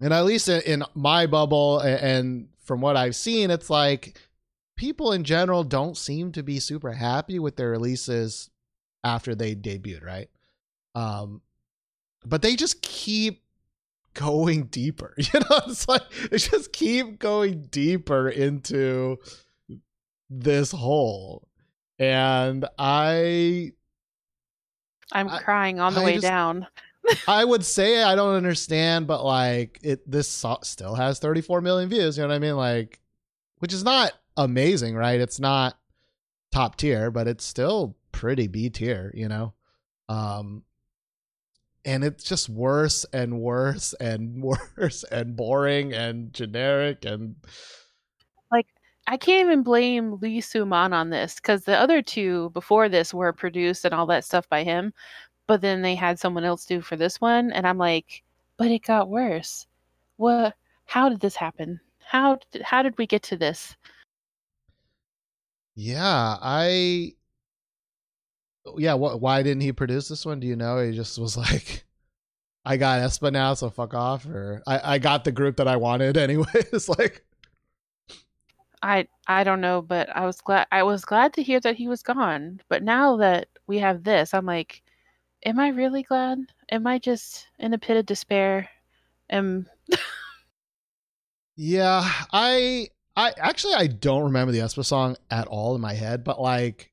And 0.00 0.12
at 0.12 0.24
least 0.24 0.48
in, 0.48 0.60
in 0.62 0.84
my 0.94 1.26
bubble, 1.26 1.80
a- 1.80 2.02
and 2.02 2.48
from 2.64 2.80
what 2.80 2.96
I've 2.96 3.14
seen, 3.14 3.52
it's 3.52 3.70
like 3.70 4.18
people 4.76 5.12
in 5.12 5.22
general 5.22 5.62
don't 5.62 5.96
seem 5.96 6.32
to 6.32 6.42
be 6.42 6.58
super 6.58 6.92
happy 6.92 7.38
with 7.38 7.54
their 7.54 7.70
releases 7.70 8.50
after 9.04 9.36
they 9.36 9.54
debuted, 9.54 10.04
right? 10.04 10.28
Um, 10.96 11.42
but 12.26 12.42
they 12.42 12.56
just 12.56 12.82
keep 12.82 13.43
going 14.14 14.64
deeper. 14.66 15.14
You 15.18 15.40
know, 15.40 15.60
it's 15.66 15.86
like 15.88 16.02
they 16.30 16.38
just 16.38 16.72
keep 16.72 17.18
going 17.18 17.66
deeper 17.70 18.28
into 18.28 19.18
this 20.30 20.70
hole. 20.72 21.48
And 21.98 22.64
I 22.78 23.72
I'm 25.12 25.28
I- 25.28 25.38
crying 25.40 25.80
on 25.80 25.94
the 25.94 26.00
I 26.00 26.04
way 26.04 26.12
just- 26.14 26.22
down. 26.22 26.66
I 27.28 27.44
would 27.44 27.64
say 27.64 28.02
I 28.02 28.14
don't 28.14 28.34
understand, 28.34 29.06
but 29.06 29.22
like 29.24 29.78
it 29.82 30.10
this 30.10 30.28
still 30.62 30.94
has 30.94 31.18
34 31.18 31.60
million 31.60 31.90
views, 31.90 32.16
you 32.16 32.22
know 32.22 32.28
what 32.28 32.34
I 32.34 32.38
mean? 32.38 32.56
Like 32.56 33.00
which 33.58 33.72
is 33.74 33.84
not 33.84 34.12
amazing, 34.36 34.94
right? 34.96 35.20
It's 35.20 35.38
not 35.38 35.78
top 36.50 36.76
tier, 36.76 37.10
but 37.10 37.28
it's 37.28 37.44
still 37.44 37.96
pretty 38.12 38.46
B 38.46 38.70
tier, 38.70 39.10
you 39.14 39.28
know. 39.28 39.52
Um 40.08 40.62
and 41.84 42.04
it's 42.04 42.24
just 42.24 42.48
worse 42.48 43.04
and 43.12 43.38
worse 43.40 43.92
and 43.94 44.42
worse 44.76 45.04
and 45.04 45.36
boring 45.36 45.92
and 45.92 46.32
generic 46.32 47.04
and 47.04 47.36
like 48.50 48.66
I 49.06 49.16
can't 49.16 49.46
even 49.46 49.62
blame 49.62 50.18
Lee 50.20 50.40
Soo-man 50.40 50.92
on 50.92 51.10
this 51.10 51.36
because 51.36 51.64
the 51.64 51.76
other 51.76 52.00
two 52.00 52.50
before 52.50 52.88
this 52.88 53.12
were 53.12 53.32
produced 53.32 53.84
and 53.84 53.94
all 53.94 54.06
that 54.06 54.24
stuff 54.24 54.48
by 54.48 54.64
him, 54.64 54.94
but 55.46 55.60
then 55.60 55.82
they 55.82 55.94
had 55.94 56.18
someone 56.18 56.44
else 56.44 56.64
do 56.64 56.80
for 56.80 56.96
this 56.96 57.20
one, 57.20 57.52
and 57.52 57.66
I'm 57.66 57.76
like, 57.76 58.22
but 58.56 58.70
it 58.70 58.82
got 58.82 59.10
worse. 59.10 59.66
What? 60.16 60.54
How 60.86 61.08
did 61.08 61.20
this 61.20 61.36
happen? 61.36 61.80
How 62.04 62.38
how 62.62 62.82
did 62.82 62.96
we 62.98 63.06
get 63.06 63.22
to 63.24 63.36
this? 63.36 63.76
Yeah, 65.74 66.38
I. 66.40 67.12
Yeah, 68.76 68.94
what? 68.94 69.20
Why 69.20 69.42
didn't 69.42 69.62
he 69.62 69.72
produce 69.72 70.08
this 70.08 70.24
one? 70.24 70.40
Do 70.40 70.46
you 70.46 70.56
know? 70.56 70.78
He 70.80 70.92
just 70.92 71.18
was 71.18 71.36
like, 71.36 71.84
"I 72.64 72.76
got 72.76 73.00
aespa 73.00 73.32
now, 73.32 73.54
so 73.54 73.70
fuck 73.70 73.94
off," 73.94 74.26
or 74.26 74.62
"I 74.66 74.94
I 74.94 74.98
got 74.98 75.24
the 75.24 75.32
group 75.32 75.56
that 75.56 75.68
I 75.68 75.76
wanted 75.76 76.16
anyway." 76.18 76.46
It's 76.54 76.88
like, 76.98 77.24
I 78.82 79.08
I 79.26 79.44
don't 79.44 79.60
know, 79.60 79.82
but 79.82 80.08
I 80.14 80.26
was 80.26 80.40
glad 80.40 80.66
I 80.72 80.82
was 80.82 81.04
glad 81.04 81.34
to 81.34 81.42
hear 81.42 81.60
that 81.60 81.76
he 81.76 81.88
was 81.88 82.02
gone. 82.02 82.60
But 82.68 82.82
now 82.82 83.16
that 83.18 83.48
we 83.66 83.78
have 83.78 84.04
this, 84.04 84.34
I'm 84.34 84.46
like, 84.46 84.82
am 85.44 85.58
I 85.58 85.68
really 85.68 86.02
glad? 86.02 86.38
Am 86.70 86.86
I 86.86 86.98
just 86.98 87.48
in 87.58 87.74
a 87.74 87.78
pit 87.78 87.96
of 87.96 88.06
despair? 88.06 88.68
Am 89.30 89.66
yeah, 91.56 92.02
I 92.32 92.88
I 93.16 93.32
actually 93.38 93.74
I 93.74 93.86
don't 93.86 94.24
remember 94.24 94.52
the 94.52 94.60
aespa 94.60 94.84
song 94.84 95.16
at 95.30 95.46
all 95.48 95.74
in 95.74 95.80
my 95.80 95.94
head, 95.94 96.24
but 96.24 96.40
like. 96.40 96.90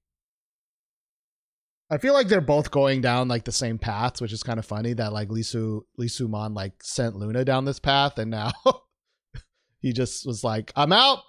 I 1.91 1.97
feel 1.97 2.13
like 2.13 2.29
they're 2.29 2.39
both 2.39 2.71
going 2.71 3.01
down 3.01 3.27
like 3.27 3.43
the 3.43 3.51
same 3.51 3.77
paths, 3.77 4.21
which 4.21 4.31
is 4.31 4.43
kind 4.43 4.57
of 4.57 4.65
funny 4.65 4.93
that 4.93 5.11
like 5.11 5.27
Lisu 5.27 5.81
Lisu 5.99 6.29
Mon 6.29 6.53
like 6.53 6.81
sent 6.81 7.17
LOONA 7.17 7.43
down 7.43 7.65
this 7.65 7.79
path 7.79 8.17
and 8.17 8.31
now 8.31 8.53
he 9.81 9.91
just 9.91 10.25
was 10.25 10.41
like, 10.41 10.71
I'm 10.77 10.93
out. 10.93 11.19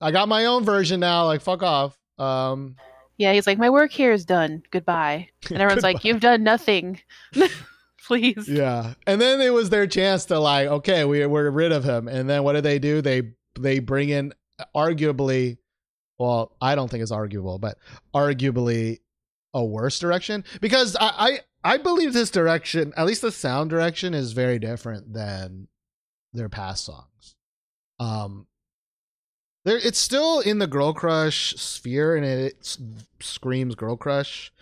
I 0.00 0.12
got 0.12 0.28
my 0.28 0.44
own 0.44 0.64
version 0.64 1.00
now. 1.00 1.26
Like 1.26 1.40
fuck 1.40 1.64
off. 1.64 1.98
Um 2.18 2.76
yeah, 3.18 3.32
he's 3.32 3.48
like, 3.48 3.58
my 3.58 3.68
work 3.68 3.90
here 3.90 4.12
is 4.12 4.24
done. 4.24 4.62
Goodbye. 4.70 5.28
And 5.50 5.58
everyone's 5.60 5.82
like, 5.82 6.04
you've 6.04 6.20
done 6.20 6.44
nothing. 6.44 7.00
Please. 8.06 8.48
Yeah. 8.48 8.94
And 9.06 9.20
then 9.20 9.40
it 9.40 9.52
was 9.52 9.70
their 9.70 9.88
chance 9.88 10.26
to 10.26 10.38
like, 10.38 10.68
okay, 10.68 11.04
we 11.04 11.26
we're 11.26 11.50
rid 11.50 11.72
of 11.72 11.82
him. 11.82 12.06
And 12.06 12.30
then 12.30 12.44
what 12.44 12.52
do 12.52 12.60
they 12.60 12.78
do? 12.78 13.02
They 13.02 13.32
they 13.58 13.80
bring 13.80 14.08
in 14.08 14.34
arguably 14.72 15.58
well, 16.18 16.54
I 16.60 16.76
don't 16.76 16.88
think 16.88 17.02
it's 17.02 17.10
arguable, 17.10 17.58
but 17.58 17.78
arguably 18.14 19.00
a 19.54 19.64
worse 19.64 19.98
direction. 19.98 20.44
Because 20.60 20.96
I 21.00 21.40
I, 21.64 21.74
I 21.74 21.78
believe 21.78 22.12
this 22.12 22.30
direction, 22.30 22.92
at 22.96 23.06
least 23.06 23.22
the 23.22 23.32
sound 23.32 23.70
direction, 23.70 24.14
is 24.14 24.32
very 24.32 24.58
different 24.58 25.12
than 25.12 25.68
their 26.32 26.48
past 26.48 26.84
songs. 26.84 27.36
Um 28.00 28.46
there 29.64 29.76
it's 29.76 29.98
still 29.98 30.40
in 30.40 30.58
the 30.58 30.66
girl 30.66 30.92
crush 30.92 31.54
sphere 31.54 32.16
and 32.16 32.26
it, 32.26 32.56
s- 32.60 32.78
screams 33.20 33.74
girl 33.74 33.96
crush. 33.96 34.52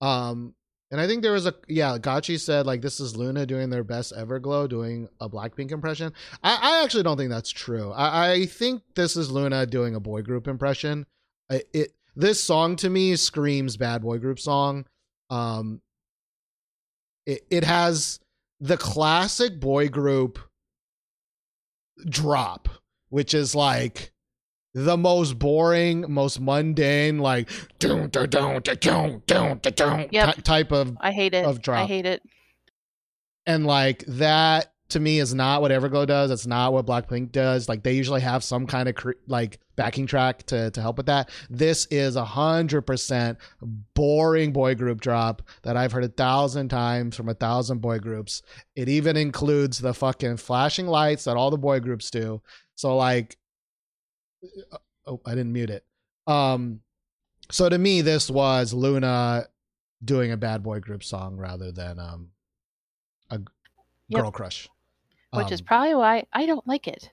Um 0.00 0.54
and 0.92 1.00
I 1.00 1.08
think 1.08 1.22
there 1.22 1.32
was 1.32 1.46
a 1.46 1.54
yeah, 1.66 1.98
Gachi 1.98 2.38
said 2.38 2.64
like 2.64 2.80
this 2.80 3.00
is 3.00 3.16
LOONA 3.16 3.46
doing 3.46 3.70
their 3.70 3.82
best 3.82 4.12
Everglow 4.16 4.68
doing 4.68 5.08
a 5.20 5.28
Blackpink 5.28 5.72
impression. 5.72 6.12
I, 6.44 6.58
I 6.62 6.84
actually 6.84 7.02
don't 7.02 7.16
think 7.16 7.30
that's 7.30 7.50
true. 7.50 7.90
I, 7.90 8.30
I 8.32 8.46
think 8.46 8.82
this 8.94 9.16
is 9.16 9.30
LOONA 9.30 9.66
doing 9.66 9.96
a 9.96 10.00
boy 10.00 10.22
group 10.22 10.46
impression. 10.46 11.04
It 11.50 11.92
this 12.16 12.42
song 12.42 12.76
to 12.76 12.90
me 12.90 13.14
screams 13.14 13.76
bad 13.76 14.02
boy 14.02 14.18
group 14.18 14.40
song. 14.40 14.86
Um, 15.30 15.82
it 17.26 17.46
it 17.50 17.64
has 17.64 18.18
the 18.60 18.76
classic 18.76 19.60
boy 19.60 19.88
group 19.88 20.38
drop, 22.08 22.68
which 23.10 23.34
is 23.34 23.54
like 23.54 24.12
the 24.74 24.96
most 24.96 25.38
boring, 25.38 26.04
most 26.08 26.40
mundane, 26.40 27.18
like 27.18 27.50
yep. 30.10 30.42
type 30.42 30.72
of 30.72 30.96
I 31.00 31.12
hate 31.12 31.34
it. 31.34 31.44
Of 31.44 31.60
drop. 31.60 31.84
I 31.84 31.86
hate 31.86 32.06
it. 32.06 32.22
And 33.44 33.66
like 33.66 34.04
that 34.06 34.72
to 34.88 35.00
me 35.00 35.18
is 35.18 35.34
not 35.34 35.62
what 35.62 35.70
Everglow 35.72 36.06
does. 36.06 36.30
It's 36.30 36.46
not 36.46 36.72
what 36.72 36.86
Blackpink 36.86 37.32
does. 37.32 37.68
Like 37.68 37.82
they 37.82 37.92
usually 37.94 38.20
have 38.20 38.44
some 38.44 38.66
kind 38.66 38.88
of 38.88 38.94
cre- 38.94 39.12
like 39.26 39.58
backing 39.74 40.06
track 40.06 40.44
to 40.44 40.70
to 40.70 40.80
help 40.80 40.96
with 40.96 41.06
that. 41.06 41.30
This 41.50 41.86
is 41.90 42.14
a 42.16 42.24
hundred 42.24 42.82
percent 42.82 43.38
boring 43.94 44.52
boy 44.52 44.74
group 44.76 45.00
drop 45.00 45.42
that 45.62 45.76
I've 45.76 45.92
heard 45.92 46.04
a 46.04 46.08
thousand 46.08 46.68
times 46.68 47.16
from 47.16 47.28
a 47.28 47.34
thousand 47.34 47.78
boy 47.80 47.98
groups. 47.98 48.42
It 48.76 48.88
even 48.88 49.16
includes 49.16 49.78
the 49.78 49.92
fucking 49.92 50.36
flashing 50.36 50.86
lights 50.86 51.24
that 51.24 51.36
all 51.36 51.50
the 51.50 51.58
boy 51.58 51.80
groups 51.80 52.10
do. 52.10 52.40
So 52.76 52.96
like, 52.96 53.36
oh, 55.06 55.20
I 55.26 55.30
didn't 55.30 55.52
mute 55.52 55.70
it. 55.70 55.84
Um, 56.26 56.80
so 57.50 57.68
to 57.68 57.78
me, 57.78 58.02
this 58.02 58.30
was 58.30 58.72
LOONA 58.72 59.46
doing 60.04 60.30
a 60.32 60.36
bad 60.36 60.62
boy 60.62 60.78
group 60.80 61.02
song 61.02 61.36
rather 61.36 61.72
than 61.72 61.98
um 61.98 62.28
a 63.30 63.40
Yep. 64.08 64.22
girl 64.22 64.30
crush. 64.30 64.68
Which 65.36 65.52
is 65.52 65.60
Um, 65.60 65.66
probably 65.66 65.94
why 65.94 66.24
I 66.32 66.46
don't 66.46 66.66
like 66.66 66.88
it. 66.88 67.10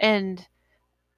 And 0.00 0.46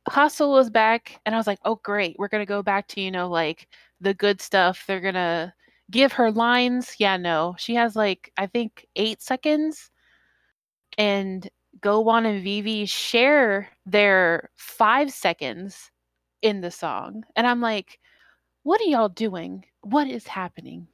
HaSeul 0.08 0.52
was 0.52 0.70
back, 0.70 1.20
and 1.26 1.34
I 1.34 1.38
was 1.38 1.46
like, 1.46 1.58
oh, 1.64 1.80
great. 1.82 2.16
We're 2.18 2.28
going 2.28 2.42
to 2.42 2.46
go 2.46 2.62
back 2.62 2.88
to, 2.88 3.00
you 3.00 3.10
know, 3.10 3.28
like 3.28 3.68
the 4.00 4.14
good 4.14 4.40
stuff. 4.40 4.84
They're 4.86 5.00
going 5.00 5.14
to 5.14 5.52
give 5.90 6.12
her 6.12 6.30
lines. 6.30 6.96
Yeah, 6.98 7.16
no. 7.16 7.54
She 7.58 7.74
has 7.74 7.96
like, 7.96 8.32
I 8.36 8.46
think, 8.46 8.86
eight 8.96 9.22
seconds. 9.22 9.90
And 10.98 11.48
Go 11.80 12.00
Won 12.00 12.24
and 12.24 12.42
Vivi 12.42 12.86
share 12.86 13.68
their 13.84 14.50
five 14.56 15.12
seconds 15.12 15.90
in 16.42 16.60
the 16.60 16.70
song. 16.70 17.24
And 17.34 17.46
I'm 17.46 17.60
like, 17.60 17.98
what 18.62 18.80
are 18.80 18.84
y'all 18.84 19.08
doing? 19.08 19.64
What 19.82 20.08
is 20.08 20.26
happening? 20.26 20.88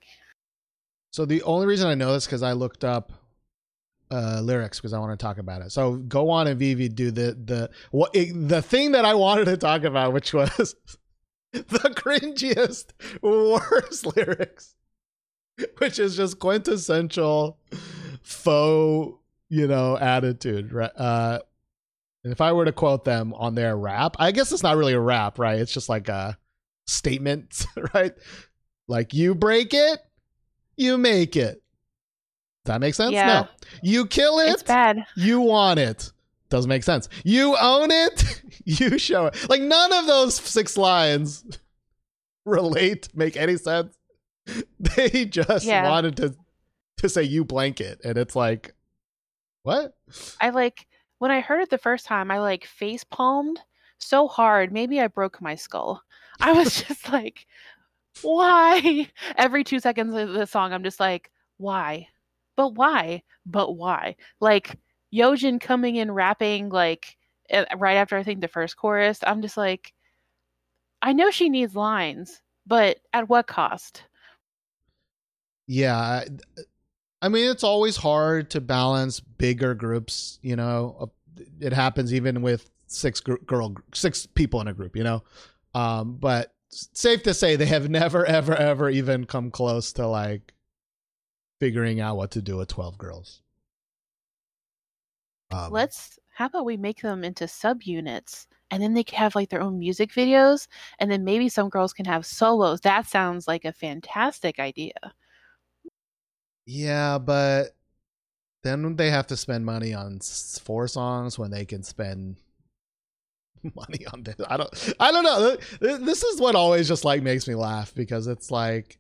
So 1.13 1.25
the 1.25 1.43
only 1.43 1.67
reason 1.67 1.89
I 1.89 1.95
know 1.95 2.13
this 2.15 2.25
because 2.27 2.43
I 2.43 2.53
looked 2.53 2.85
up 2.85 3.13
uh, 4.13 4.41
lyrics 4.43 4.79
because 4.79 4.93
I 4.93 4.99
want 4.99 5.19
to 5.19 5.23
talk 5.23 5.39
about 5.39 5.63
it. 5.63 5.73
So 5.73 5.97
Go 5.97 6.25
Won 6.25 6.47
and 6.47 6.59
Vivi 6.59 6.89
do 6.89 7.11
the 7.11 7.33
the 7.45 7.71
what 7.91 8.13
the 8.13 8.61
thing 8.63 8.93
that 8.93 9.05
I 9.05 9.15
wanted 9.15 9.47
to 9.47 9.57
talk 9.57 9.85
about, 9.85 10.13
which 10.13 10.33
was 10.35 10.77
the 11.53 11.93
cringiest, 11.97 12.93
worst 13.23 14.07
lyrics, 14.17 14.75
which 15.79 15.99
is 15.99 16.17
just 16.17 16.39
quintessential 16.39 17.59
faux, 18.23 19.19
you 19.49 19.67
know, 19.67 19.97
attitude. 19.99 20.73
Right? 20.73 20.93
Uh, 20.97 21.39
And 22.25 22.33
if 22.33 22.41
I 22.41 22.53
were 22.53 22.65
to 22.67 22.73
quote 22.73 23.05
them 23.05 23.33
on 23.35 23.55
their 23.55 23.77
rap, 23.77 24.17
I 24.19 24.31
guess 24.33 24.53
it's 24.53 24.63
not 24.63 24.77
really 24.77 24.93
a 24.93 25.01
rap, 25.01 25.39
right? 25.39 25.59
It's 25.59 25.73
just 25.73 25.89
like 25.89 26.09
a 26.09 26.39
statement, 26.87 27.67
right? 27.95 28.13
Like 28.89 29.15
you 29.15 29.35
break 29.35 29.73
it, 29.75 30.01
you 30.77 30.99
make 30.99 31.35
it. 31.37 31.62
That 32.65 32.81
make 32.81 32.95
sense? 32.95 33.13
Yeah. 33.13 33.27
No. 33.27 33.49
You 33.83 34.07
kill 34.07 34.39
it, 34.39 34.51
It's 34.51 34.63
bad. 34.63 35.05
you 35.17 35.41
want 35.41 35.79
it. 35.81 36.13
Doesn't 36.49 36.69
make 36.69 36.85
sense. 36.85 37.09
You 37.25 37.57
own 37.61 37.91
it, 37.91 38.43
you 38.65 38.99
show 38.99 39.27
it. 39.27 39.49
Like 39.49 39.63
none 39.63 39.93
of 39.93 40.07
those 40.07 40.37
six 40.37 40.77
lines 40.77 41.45
relate, 42.45 43.09
make 43.15 43.37
any 43.37 43.57
sense. 43.57 43.97
They 44.81 45.25
just 45.25 45.65
Yeah. 45.65 45.89
wanted 45.89 46.17
to 46.19 46.35
to 46.99 47.09
say 47.09 47.23
you 47.23 47.45
blanket, 47.45 48.01
and 48.05 48.17
it's 48.19 48.37
like, 48.37 48.75
what? 49.63 49.97
I 50.41 50.51
like 50.51 50.87
when 51.19 51.31
I 51.31 51.41
heard 51.41 51.63
it 51.63 51.71
the 51.71 51.79
first 51.79 52.07
time, 52.07 52.31
I 52.31 52.39
like 52.41 52.65
face 52.67 53.03
palmed 53.05 53.61
so 53.99 54.29
hard. 54.29 54.73
Maybe 54.73 55.01
I 55.01 55.07
broke 55.09 55.41
my 55.41 55.55
skull. 55.55 56.03
I 56.41 56.53
was 56.53 56.83
just 56.83 57.09
like, 57.13 57.47
why? 58.23 59.09
Every 59.37 59.65
two 59.65 59.79
seconds 59.81 60.15
of 60.15 60.31
the 60.33 60.47
song, 60.47 60.73
I'm 60.73 60.83
just 60.85 61.01
like, 61.01 61.31
why? 61.59 62.09
But 62.57 62.75
why? 62.75 63.23
But 63.47 63.77
why? 63.77 64.17
Like 64.41 64.79
Yeojin 65.15 65.61
coming 65.61 65.97
in 65.97 66.11
rapping 66.11 66.69
like 66.69 67.17
right 67.77 67.97
after 67.97 68.17
I 68.17 68.23
think 68.23 68.41
the 68.41 68.49
first 68.49 68.77
chorus. 68.77 69.19
I'm 69.23 69.43
just 69.43 69.57
like, 69.57 69.93
I 71.03 71.13
know 71.13 71.31
she 71.31 71.49
needs 71.49 71.75
lines, 71.75 72.41
but 72.67 72.99
at 73.13 73.29
what 73.29 73.47
cost? 73.47 74.05
Yeah, 75.67 75.97
I- 75.97 76.27
I 77.23 77.29
mean 77.29 77.49
it's 77.51 77.65
always 77.65 77.97
hard 77.97 78.51
to 78.51 78.61
balance 78.61 79.21
bigger 79.21 79.75
groups. 79.75 80.39
You 80.43 80.57
know, 80.57 80.97
Uh, 81.01 81.07
it 81.61 81.73
happens 81.73 82.13
even 82.13 82.43
with 82.43 82.71
six 82.87 83.21
girl, 83.21 83.75
six 83.95 84.27
people 84.27 84.61
in 84.61 84.69
a 84.69 84.75
group. 84.75 84.97
You 84.97 85.05
know, 85.05 85.25
um, 85.75 86.17
but 86.17 86.55
safe 86.69 87.23
to 87.25 87.35
say 87.35 87.57
they 87.57 87.67
have 87.67 87.89
never, 87.91 88.25
ever, 88.27 88.55
ever 88.55 88.91
even 88.91 89.25
come 89.25 89.51
close 89.51 89.93
to 89.95 90.07
like 90.07 90.53
figuring 91.63 92.01
out 92.01 92.17
what 92.17 92.33
to 92.33 92.43
do 92.43 92.57
with 92.57 92.67
twelve 92.67 92.99
girls. 92.99 93.41
Um, 95.53 95.71
Let's 95.71 96.19
how 96.35 96.47
about 96.47 96.65
we 96.65 96.77
make 96.77 97.03
them 97.03 97.23
into 97.23 97.45
subunits 97.45 98.47
and 98.73 98.83
then 98.83 98.95
they 98.95 99.05
can 99.05 99.17
have 99.19 99.37
like 99.37 99.49
their 99.49 99.61
own 99.61 99.79
music 99.79 100.11
videos 100.11 100.67
and 100.99 101.09
then 101.09 101.23
maybe 101.23 101.49
some 101.49 101.69
girls 101.69 101.93
can 101.93 102.07
have 102.07 102.27
solos. 102.27 102.81
That 102.81 103.07
sounds 103.07 103.47
like 103.47 103.65
a 103.65 103.73
fantastic 103.73 104.59
idea. 104.59 104.95
Yeah, 106.67 107.19
but 107.19 107.77
then 108.65 108.97
they 108.97 109.11
have 109.11 109.29
to 109.29 109.37
spend 109.37 109.65
money 109.65 109.95
on 109.95 110.19
four 110.65 110.89
songs 110.89 111.39
when 111.39 111.53
they 111.53 111.65
can 111.65 111.85
spend 111.85 112.39
money 113.63 114.05
on 114.13 114.25
this. 114.25 114.35
I 114.49 114.57
don't 114.57 114.95
I 114.99 115.13
don't 115.13 115.23
know. 115.23 115.57
This 115.99 116.25
is 116.25 116.41
what 116.41 116.57
always 116.57 116.89
just 116.89 117.05
like 117.05 117.23
makes 117.23 117.47
me 117.47 117.55
laugh 117.55 117.95
because 117.95 118.27
it's 118.27 118.51
like 118.51 118.99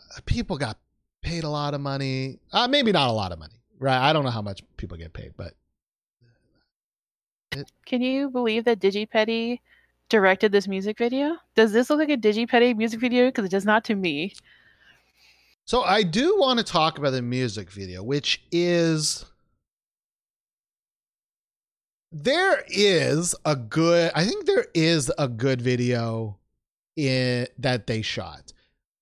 uh, 0.00 0.18
people 0.26 0.58
got 0.58 0.78
paid 1.22 1.44
a 1.44 1.48
lot 1.48 1.74
of 1.74 1.80
money. 1.80 2.38
Uh, 2.52 2.68
maybe 2.68 2.92
not 2.92 3.08
a 3.08 3.12
lot 3.12 3.32
of 3.32 3.38
money. 3.38 3.54
Right? 3.78 3.98
I 3.98 4.12
don't 4.12 4.24
know 4.24 4.30
how 4.30 4.42
much 4.42 4.62
people 4.76 4.96
get 4.96 5.12
paid, 5.12 5.32
but 5.36 5.54
Can 7.86 8.00
you 8.02 8.30
believe 8.30 8.64
that 8.64 8.78
Digipedi 8.80 9.60
directed 10.08 10.52
this 10.52 10.68
music 10.68 10.98
video? 10.98 11.36
Does 11.54 11.72
this 11.72 11.90
look 11.90 11.98
like 11.98 12.10
a 12.10 12.16
Digipedi 12.16 12.76
music 12.76 13.00
video? 13.00 13.26
Because 13.26 13.44
it 13.46 13.50
does 13.50 13.64
not 13.64 13.84
to 13.84 13.94
me. 13.94 14.34
So 15.64 15.82
I 15.82 16.02
do 16.02 16.38
want 16.38 16.58
to 16.58 16.64
talk 16.64 16.98
about 16.98 17.10
the 17.10 17.22
music 17.22 17.70
video, 17.70 18.02
which 18.02 18.42
is 18.50 19.24
there 22.10 22.62
is 22.68 23.34
a 23.44 23.56
good 23.56 24.12
I 24.14 24.24
think 24.24 24.46
there 24.46 24.66
is 24.74 25.10
a 25.18 25.28
good 25.28 25.62
video 25.62 26.36
in 26.96 27.46
that 27.58 27.86
they 27.86 28.02
shot. 28.02 28.52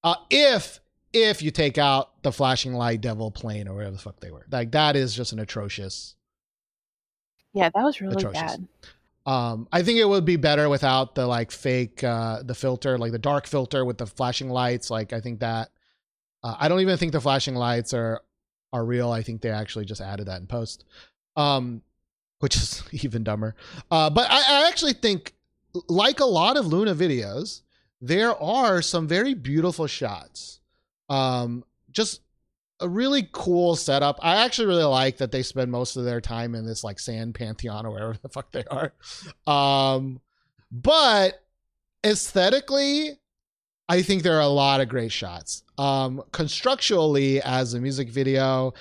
Uh 0.05 0.15
if 0.31 0.81
if 1.13 1.43
you 1.43 1.51
take 1.51 1.77
out 1.77 2.10
the 2.23 2.33
flashing 2.33 2.75
light 2.75 3.01
devil 3.01 3.31
plane 3.31 3.67
or 3.69 3.75
whatever 3.77 3.97
the 3.97 4.03
fuck 4.03 4.21
they 4.21 4.31
were. 4.31 4.47
Like 4.51 4.73
that 4.73 4.97
is 4.97 5.15
just 5.15 5.33
an 5.33 5.39
atrocious 5.39 6.15
Yeah, 7.53 7.71
that 7.75 7.83
was 7.83 8.01
really 8.01 8.17
Atrocious. 8.17 8.41
bad. 8.41 8.69
um 9.27 9.69
i 9.73 9.83
think 9.83 9.99
it 9.99 10.09
would 10.09 10.25
be 10.25 10.37
better 10.37 10.69
without 10.69 11.15
the 11.15 11.27
like 11.27 11.51
fake 11.51 12.03
uh 12.05 12.43
the 12.43 12.55
filter 12.55 12.97
like 12.97 13.13
the 13.13 13.19
dark 13.19 13.47
filter 13.47 13.85
with 13.85 13.99
the 13.99 14.07
flashing 14.07 14.49
lights 14.49 14.91
like 14.91 15.13
i 15.13 15.21
think 15.21 15.41
that 15.41 15.69
uh, 16.43 16.57
i 16.59 16.69
don't 16.69 16.81
even 16.81 16.97
think 16.97 17.13
the 17.13 17.21
flashing 17.21 17.55
lights 17.55 17.93
are 17.93 18.23
are 18.73 18.85
real 18.85 19.11
i 19.11 19.23
think 19.23 19.43
they 19.43 19.51
actually 19.51 19.85
just 19.85 20.01
added 20.01 20.27
that 20.27 20.41
in 20.41 20.47
post 20.47 20.85
um 21.37 21.83
which 22.39 22.57
is 22.57 22.83
even 23.05 23.23
dumber 23.23 23.55
uh 23.91 24.09
but 24.09 24.27
i, 24.31 24.39
I 24.65 24.69
actually 24.69 24.95
think 24.95 25.35
like 25.89 26.21
a 26.21 26.25
lot 26.25 26.57
of 26.57 26.67
LOONA 26.67 26.95
videos 26.95 27.61
there 28.01 28.35
are 28.43 28.81
some 28.81 29.07
very 29.07 29.35
beautiful 29.35 29.87
shots 29.87 30.61
um 31.11 31.63
just 31.93 32.21
a 32.81 32.89
really 32.89 33.29
cool 33.33 33.77
setup. 33.77 34.19
I 34.23 34.45
actually 34.45 34.69
really 34.69 34.85
like 34.85 35.19
that 35.19 35.33
they 35.33 35.43
spend 35.43 35.71
most 35.71 35.97
of 35.97 36.05
their 36.05 36.21
time 36.21 36.55
in 36.55 36.67
this 36.67 36.83
like 36.83 36.99
sand 36.99 37.35
pantheon 37.35 37.87
or 37.87 37.91
wherever 37.91 38.17
the 38.21 38.29
fuck 38.29 38.51
they 38.53 38.65
are. 38.65 38.93
Um, 39.47 40.21
but 40.73 41.43
aesthetically, 42.05 43.19
I 43.89 44.03
think 44.03 44.23
there 44.23 44.37
are 44.37 44.41
a 44.41 44.49
lot 44.49 44.81
of 44.81 44.89
great 44.89 45.13
shots. 45.13 45.65
Um, 45.77 46.23
constructually, 46.33 47.43
as 47.43 47.75
a 47.75 47.81
music 47.81 48.09
video, 48.09 48.73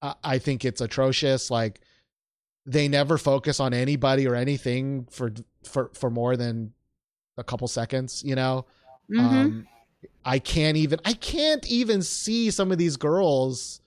I, 0.00 0.14
I 0.22 0.38
think 0.38 0.64
it's 0.64 0.80
atrocious. 0.80 1.50
Like 1.50 1.80
they 2.66 2.86
never 2.86 3.18
focus 3.18 3.60
on 3.60 3.74
anybody 3.74 4.28
or 4.28 4.34
anything 4.34 5.06
for 5.10 5.32
for 5.64 5.90
for 5.94 6.10
more 6.10 6.36
than 6.36 6.74
a 7.38 7.44
couple 7.44 7.66
seconds. 7.66 8.22
You 8.24 8.36
know, 8.36 8.66
hmm 9.08 9.20
um, 9.20 9.66
I 10.24 10.38
can't 10.38 10.76
even 10.76 10.98
I 11.04 11.12
can't 11.14 11.66
even 11.66 12.02
see 12.02 12.50
some 12.50 12.70
of 12.72 12.78
these 12.78 12.96
girls. 12.96 13.80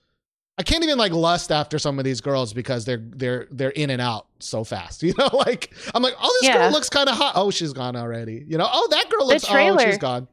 I 0.58 0.62
can't 0.62 0.82
even 0.84 0.96
like 0.96 1.12
lust 1.12 1.52
after 1.52 1.78
some 1.78 1.98
of 1.98 2.04
these 2.04 2.20
girls 2.20 2.52
because 2.52 2.84
they're 2.84 3.02
they're 3.02 3.46
they're 3.50 3.70
in 3.70 3.90
and 3.90 4.00
out 4.00 4.26
so 4.38 4.64
fast. 4.64 5.02
You 5.06 5.14
know, 5.18 5.28
like 5.32 5.72
I'm 5.94 6.02
like, 6.02 6.14
oh, 6.20 6.38
this 6.40 6.48
Yeah. 6.48 6.58
girl 6.58 6.70
looks 6.70 6.88
kind 6.88 7.08
of 7.08 7.16
hot. 7.16 7.32
Oh, 7.36 7.50
she's 7.50 7.72
gone 7.72 7.96
already. 7.96 8.44
You 8.48 8.58
know, 8.58 8.68
oh, 8.70 8.88
that 8.90 9.08
girl 9.10 9.26
looks. 9.26 9.44
Oh, 9.44 9.52
trailer. 9.52 9.80
she's 9.86 9.98
gone. 9.98 10.28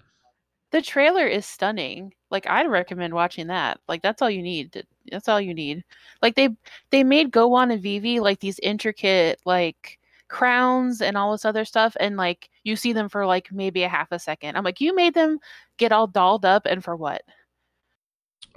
The 0.72 0.82
trailer 0.82 1.28
is 1.28 1.46
stunning. 1.46 2.14
Like 2.32 2.50
I'd 2.50 2.70
recommend 2.70 3.14
watching 3.14 3.48
that. 3.48 3.80
Like 3.88 4.02
that's 4.02 4.22
all 4.22 4.30
you 4.30 4.42
need. 4.42 4.72
to- 4.74 4.84
That's 5.12 5.28
all 5.30 5.40
you 5.40 5.54
need. 5.54 5.84
Like 6.22 6.36
they 6.36 6.50
they 6.90 7.04
made 7.04 7.30
Go 7.32 7.48
Won 7.50 7.70
and 7.72 7.82
Vivi 7.82 8.20
like 8.20 8.40
these 8.40 8.60
intricate 8.60 9.40
like 9.46 10.00
crowns 10.34 11.00
and 11.00 11.16
all 11.16 11.32
this 11.32 11.46
other 11.46 11.64
stuff 11.64 11.96
and 12.00 12.18
like 12.18 12.50
you 12.64 12.76
see 12.76 12.92
them 12.92 13.08
for 13.08 13.24
like 13.28 13.52
maybe 13.52 13.84
a 13.84 13.88
half 13.88 14.12
a 14.12 14.18
second. 14.18 14.58
I'm 14.58 14.64
like 14.64 14.82
you 14.82 14.96
made 14.96 15.14
them 15.14 15.38
get 15.78 15.92
all 15.92 16.08
dolled 16.08 16.44
up 16.44 16.66
and 16.66 16.84
for 16.84 16.96
what? 16.96 17.22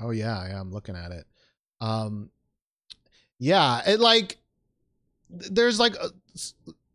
Oh 0.01 0.11
yeah, 0.11 0.49
yeah, 0.49 0.59
I'm 0.59 0.73
looking 0.73 0.97
at 0.97 1.13
it. 1.13 1.27
Um, 1.83 2.31
yeah, 3.39 3.83
it 3.87 4.01
like 4.01 4.39
there's 5.29 5.79
like 5.79 5.95
a, 5.97 6.09
s- 6.35 6.55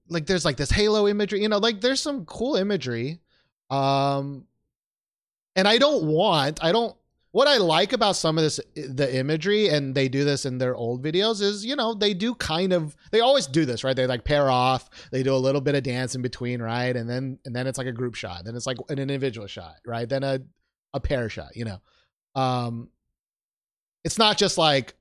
like 0.09 0.25
there's 0.25 0.45
like 0.45 0.57
this 0.57 0.71
halo 0.71 1.07
imagery. 1.07 1.41
You 1.43 1.49
know, 1.49 1.59
like 1.59 1.79
there's 1.79 2.01
some 2.01 2.25
cool 2.25 2.55
imagery. 2.55 3.19
Um, 3.69 4.45
and 5.55 5.67
I 5.67 5.77
don't 5.77 6.05
want 6.05 6.63
I 6.63 6.71
don't 6.71 6.95
what 7.32 7.47
I 7.47 7.57
like 7.57 7.93
about 7.93 8.17
some 8.17 8.38
of 8.38 8.43
this 8.43 8.59
the 8.75 9.15
imagery 9.15 9.69
and 9.69 9.95
they 9.95 10.09
do 10.09 10.25
this 10.25 10.45
in 10.45 10.57
their 10.57 10.75
old 10.75 11.03
videos 11.03 11.41
is 11.41 11.65
you 11.65 11.75
know 11.75 11.93
they 11.93 12.13
do 12.13 12.36
kind 12.36 12.73
of 12.73 12.95
they 13.11 13.21
always 13.21 13.47
do 13.47 13.65
this 13.65 13.84
right? 13.84 13.95
They 13.95 14.07
like 14.07 14.23
pair 14.23 14.49
off 14.49 14.89
they 15.11 15.23
do 15.23 15.34
a 15.34 15.38
little 15.38 15.61
bit 15.61 15.75
of 15.75 15.84
dance 15.84 16.15
in 16.15 16.21
between 16.21 16.61
right? 16.61 16.95
And 16.95 17.09
then 17.09 17.39
and 17.45 17.55
then 17.55 17.67
it's 17.67 17.77
like 17.77 17.88
a 17.88 17.91
group 17.91 18.15
shot 18.15 18.43
then 18.45 18.55
it's 18.55 18.67
like 18.67 18.77
an 18.89 18.99
individual 18.99 19.47
shot 19.47 19.75
right? 19.86 20.07
Then 20.07 20.23
a 20.23 20.39
a 20.93 20.99
pair 20.99 21.29
shot 21.29 21.55
you 21.55 21.65
know? 21.65 21.82
Um 22.36 22.89
it's 24.03 24.17
not 24.17 24.38
just 24.38 24.57
like 24.57 24.95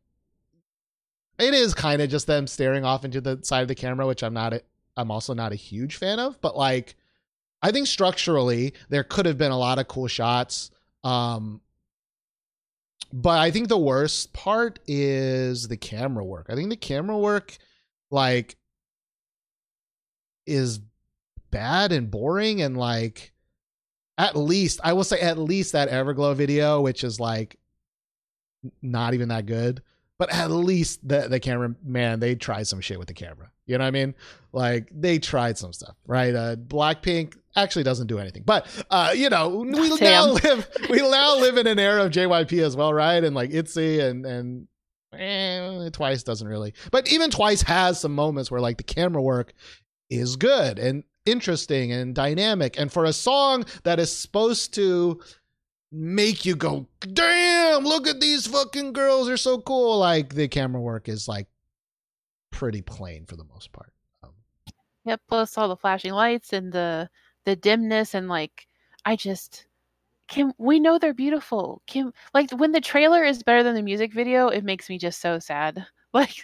it 1.38 1.54
is 1.54 1.74
kind 1.74 2.02
of 2.02 2.10
just 2.10 2.26
them 2.26 2.46
staring 2.46 2.84
off 2.84 3.04
into 3.04 3.20
the 3.20 3.40
side 3.42 3.62
of 3.62 3.68
the 3.68 3.74
camera 3.74 4.06
which 4.06 4.22
i'm 4.22 4.34
not 4.34 4.52
a, 4.52 4.62
i'm 4.96 5.10
also 5.10 5.32
not 5.32 5.52
a 5.52 5.56
huge 5.56 5.96
fan 5.96 6.18
of 6.18 6.40
but 6.40 6.56
like 6.56 6.96
i 7.62 7.72
think 7.72 7.86
structurally 7.86 8.74
there 8.90 9.04
could 9.04 9.26
have 9.26 9.38
been 9.38 9.50
a 9.50 9.58
lot 9.58 9.78
of 9.78 9.88
cool 9.88 10.06
shots 10.06 10.70
um 11.02 11.60
but 13.12 13.38
i 13.38 13.50
think 13.50 13.68
the 13.68 13.78
worst 13.78 14.32
part 14.32 14.78
is 14.86 15.68
the 15.68 15.76
camera 15.76 16.24
work. 16.24 16.46
I 16.48 16.54
think 16.54 16.70
the 16.70 16.76
camera 16.76 17.18
work 17.18 17.56
like 18.10 18.56
is 20.46 20.80
bad 21.50 21.92
and 21.92 22.10
boring 22.10 22.62
and 22.62 22.76
like 22.76 23.32
at 24.18 24.36
least 24.36 24.80
i 24.84 24.92
will 24.92 25.04
say 25.04 25.20
at 25.20 25.38
least 25.38 25.72
that 25.72 25.88
everglow 25.88 26.34
video 26.34 26.80
which 26.80 27.04
is 27.04 27.18
like 27.18 27.58
not 28.82 29.14
even 29.14 29.28
that 29.28 29.46
good 29.46 29.82
but 30.18 30.32
at 30.32 30.50
least 30.50 31.06
the 31.06 31.28
the 31.28 31.40
camera 31.40 31.74
man 31.82 32.20
they 32.20 32.34
tried 32.34 32.66
some 32.66 32.80
shit 32.80 32.98
with 32.98 33.08
the 33.08 33.14
camera 33.14 33.50
you 33.70 33.78
know 33.78 33.84
what 33.84 33.88
i 33.88 33.90
mean? 33.90 34.14
Like 34.52 34.88
they 34.92 35.18
tried 35.18 35.58
some 35.58 35.72
stuff 35.72 35.96
right? 36.06 36.34
Uh 36.34 36.56
blackpink 36.56 37.36
actually 37.56 37.84
doesn't 37.84 38.06
do 38.06 38.18
anything. 38.18 38.42
But 38.44 38.66
uh 38.90 39.12
you 39.14 39.30
know 39.30 39.48
we 39.48 39.96
now 39.98 40.26
live 40.26 40.68
we 40.90 40.98
now 40.98 41.36
live 41.38 41.56
in 41.56 41.66
an 41.66 41.78
era 41.78 42.04
of 42.04 42.12
jyp 42.12 42.60
as 42.62 42.76
well 42.76 42.92
right? 42.92 43.22
And 43.22 43.34
like 43.34 43.52
itzy 43.52 44.00
and 44.00 44.26
and 44.26 44.68
eh, 45.12 45.90
twice 45.92 46.22
doesn't 46.22 46.46
really. 46.46 46.74
But 46.90 47.12
even 47.12 47.30
twice 47.30 47.62
has 47.62 48.00
some 48.00 48.14
moments 48.14 48.50
where 48.50 48.60
like 48.60 48.76
the 48.78 48.84
camera 48.84 49.22
work 49.22 49.52
is 50.08 50.36
good 50.36 50.78
and 50.78 51.04
interesting 51.26 51.92
and 51.92 52.14
dynamic. 52.14 52.78
And 52.78 52.92
for 52.92 53.04
a 53.04 53.12
song 53.12 53.64
that 53.84 53.98
is 53.98 54.14
supposed 54.14 54.74
to 54.74 55.20
make 55.92 56.44
you 56.44 56.54
go 56.54 56.86
damn 57.00 57.84
look 57.84 58.06
at 58.06 58.20
these 58.20 58.46
fucking 58.46 58.92
girls. 58.92 59.26
They're 59.26 59.36
so 59.36 59.60
cool. 59.60 59.98
Like 59.98 60.34
the 60.34 60.48
camera 60.48 60.80
work 60.80 61.08
is 61.08 61.26
like 61.26 61.46
pretty 62.50 62.82
plain 62.82 63.24
for 63.26 63.36
the 63.36 63.44
most 63.44 63.72
part 63.72 63.92
um, 64.22 64.32
Yep, 65.04 65.20
plus 65.28 65.56
all 65.56 65.68
the 65.68 65.76
flashing 65.76 66.12
lights 66.12 66.52
and 66.52 66.72
the 66.72 67.08
the 67.44 67.56
dimness 67.56 68.14
and 68.14 68.28
like 68.28 68.66
I 69.04 69.16
just 69.16 69.66
can 70.28 70.52
we 70.58 70.78
know 70.78 70.98
they're 70.98 71.14
beautiful. 71.14 71.82
Can 71.86 72.12
like 72.34 72.50
when 72.52 72.72
the 72.72 72.80
trailer 72.80 73.24
is 73.24 73.42
better 73.42 73.62
than 73.62 73.74
the 73.74 73.82
music 73.82 74.12
video, 74.12 74.48
it 74.48 74.64
makes 74.64 74.88
me 74.88 74.98
just 74.98 75.20
so 75.20 75.38
sad. 75.38 75.86
Like 76.12 76.42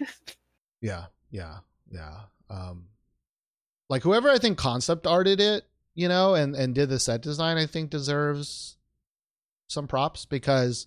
Yeah, 0.81 1.07
yeah, 1.33 1.57
yeah. 1.91 2.21
Um, 2.49 2.87
like 3.89 4.05
whoever 4.05 4.31
I 4.31 4.39
think 4.39 4.59
concept 4.59 5.05
arted 5.05 5.41
it, 5.41 5.65
you 5.97 6.07
know, 6.07 6.35
and 6.35 6.55
and 6.55 6.73
did 6.73 6.89
the 6.89 7.01
set 7.01 7.21
design, 7.21 7.57
I 7.57 7.67
think 7.67 7.91
deserves 7.91 8.77
some 9.67 9.89
props 9.89 10.25
because 10.25 10.87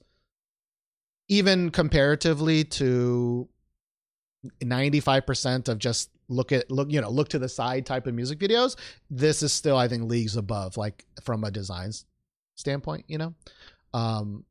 even 1.28 1.72
comparatively 1.72 2.64
to 2.64 3.50
ninety 4.62 5.00
five 5.00 5.26
percent 5.26 5.68
of 5.70 5.80
just 5.80 6.10
look 6.28 6.52
at 6.52 6.70
look 6.70 6.92
you 6.92 7.02
know 7.02 7.10
look 7.10 7.30
to 7.30 7.40
the 7.40 7.50
side 7.50 7.86
type 7.86 8.08
of 8.08 8.14
music 8.14 8.40
videos, 8.40 8.76
this 9.10 9.44
is 9.44 9.52
still 9.52 9.78
I 9.78 9.88
think 9.88 10.04
leagues 10.04 10.38
above, 10.38 10.78
like 10.78 11.06
from 11.24 11.44
a 11.44 11.52
design 11.52 11.92
standpoint, 12.56 13.06
you 13.08 13.18
know. 13.18 13.34
Um, 13.94 14.46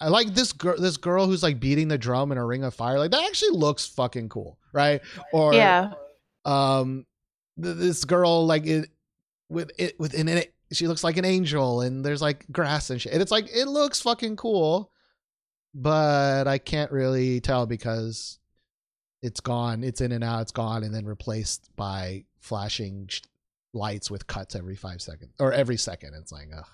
I 0.00 0.08
like 0.08 0.34
this 0.34 0.52
girl. 0.52 0.76
This 0.78 0.96
girl 0.96 1.26
who's 1.26 1.42
like 1.42 1.60
beating 1.60 1.88
the 1.88 1.98
drum 1.98 2.32
in 2.32 2.38
a 2.38 2.46
ring 2.46 2.64
of 2.64 2.74
fire. 2.74 2.98
Like 2.98 3.10
that 3.10 3.24
actually 3.24 3.58
looks 3.58 3.86
fucking 3.86 4.30
cool, 4.30 4.58
right? 4.72 5.02
Or 5.32 5.52
yeah. 5.52 5.92
um, 6.44 7.04
th- 7.62 7.76
this 7.76 8.04
girl 8.04 8.46
like 8.46 8.66
it 8.66 8.88
with 9.50 9.70
it 9.78 10.00
within 10.00 10.28
it. 10.28 10.54
She 10.72 10.86
looks 10.86 11.04
like 11.04 11.16
an 11.18 11.24
angel, 11.24 11.82
and 11.82 12.04
there's 12.04 12.22
like 12.22 12.46
grass 12.50 12.90
and 12.90 13.00
shit. 13.00 13.12
And 13.12 13.20
it's 13.20 13.32
like 13.32 13.54
it 13.54 13.66
looks 13.66 14.00
fucking 14.00 14.36
cool, 14.36 14.90
but 15.74 16.48
I 16.48 16.56
can't 16.58 16.92
really 16.92 17.40
tell 17.40 17.66
because 17.66 18.39
it's 19.22 19.40
gone. 19.40 19.84
It's 19.84 20.00
in 20.00 20.12
and 20.12 20.24
out. 20.24 20.42
It's 20.42 20.52
gone, 20.52 20.82
and 20.84 20.94
then 20.94 21.04
replaced 21.04 21.70
by 21.76 22.24
flashing 22.40 23.06
sh- 23.08 23.20
lights 23.72 24.10
with 24.10 24.26
cuts 24.26 24.56
every 24.56 24.76
five 24.76 25.00
seconds 25.02 25.32
or 25.38 25.52
every 25.52 25.76
second. 25.76 26.14
It's 26.14 26.32
like, 26.32 26.48
ugh. 26.56 26.66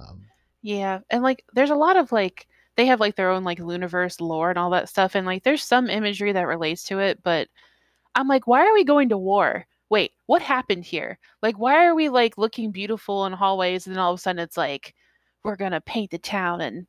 Um, 0.00 0.22
Yeah, 0.62 1.00
and 1.10 1.22
like 1.22 1.44
there's 1.54 1.70
a 1.70 1.74
lot 1.74 1.96
of 1.96 2.12
like 2.12 2.46
they 2.76 2.86
have 2.86 3.00
like 3.00 3.16
their 3.16 3.30
own 3.30 3.44
like 3.44 3.58
Luniverse 3.58 4.20
lore 4.20 4.50
and 4.50 4.58
all 4.58 4.70
that 4.70 4.88
stuff, 4.88 5.14
and 5.14 5.26
like 5.26 5.42
there's 5.44 5.62
some 5.62 5.88
imagery 5.88 6.32
that 6.32 6.46
relates 6.46 6.84
to 6.84 6.98
it, 6.98 7.22
but 7.22 7.48
I'm 8.14 8.28
like, 8.28 8.46
why 8.46 8.66
are 8.66 8.74
we 8.74 8.84
going 8.84 9.08
to 9.10 9.18
war? 9.18 9.66
Wait, 9.90 10.12
what 10.26 10.42
happened 10.42 10.84
here? 10.84 11.18
Like, 11.42 11.58
why 11.58 11.84
are 11.86 11.94
we 11.94 12.08
like 12.08 12.38
looking 12.38 12.70
beautiful 12.72 13.26
in 13.26 13.32
hallways, 13.32 13.86
and 13.86 13.94
then 13.94 14.00
all 14.00 14.12
of 14.12 14.18
a 14.18 14.22
sudden 14.22 14.40
it's 14.42 14.56
like 14.56 14.94
we're 15.44 15.56
gonna 15.56 15.80
paint 15.80 16.10
the 16.10 16.18
town 16.18 16.60
and 16.60 16.86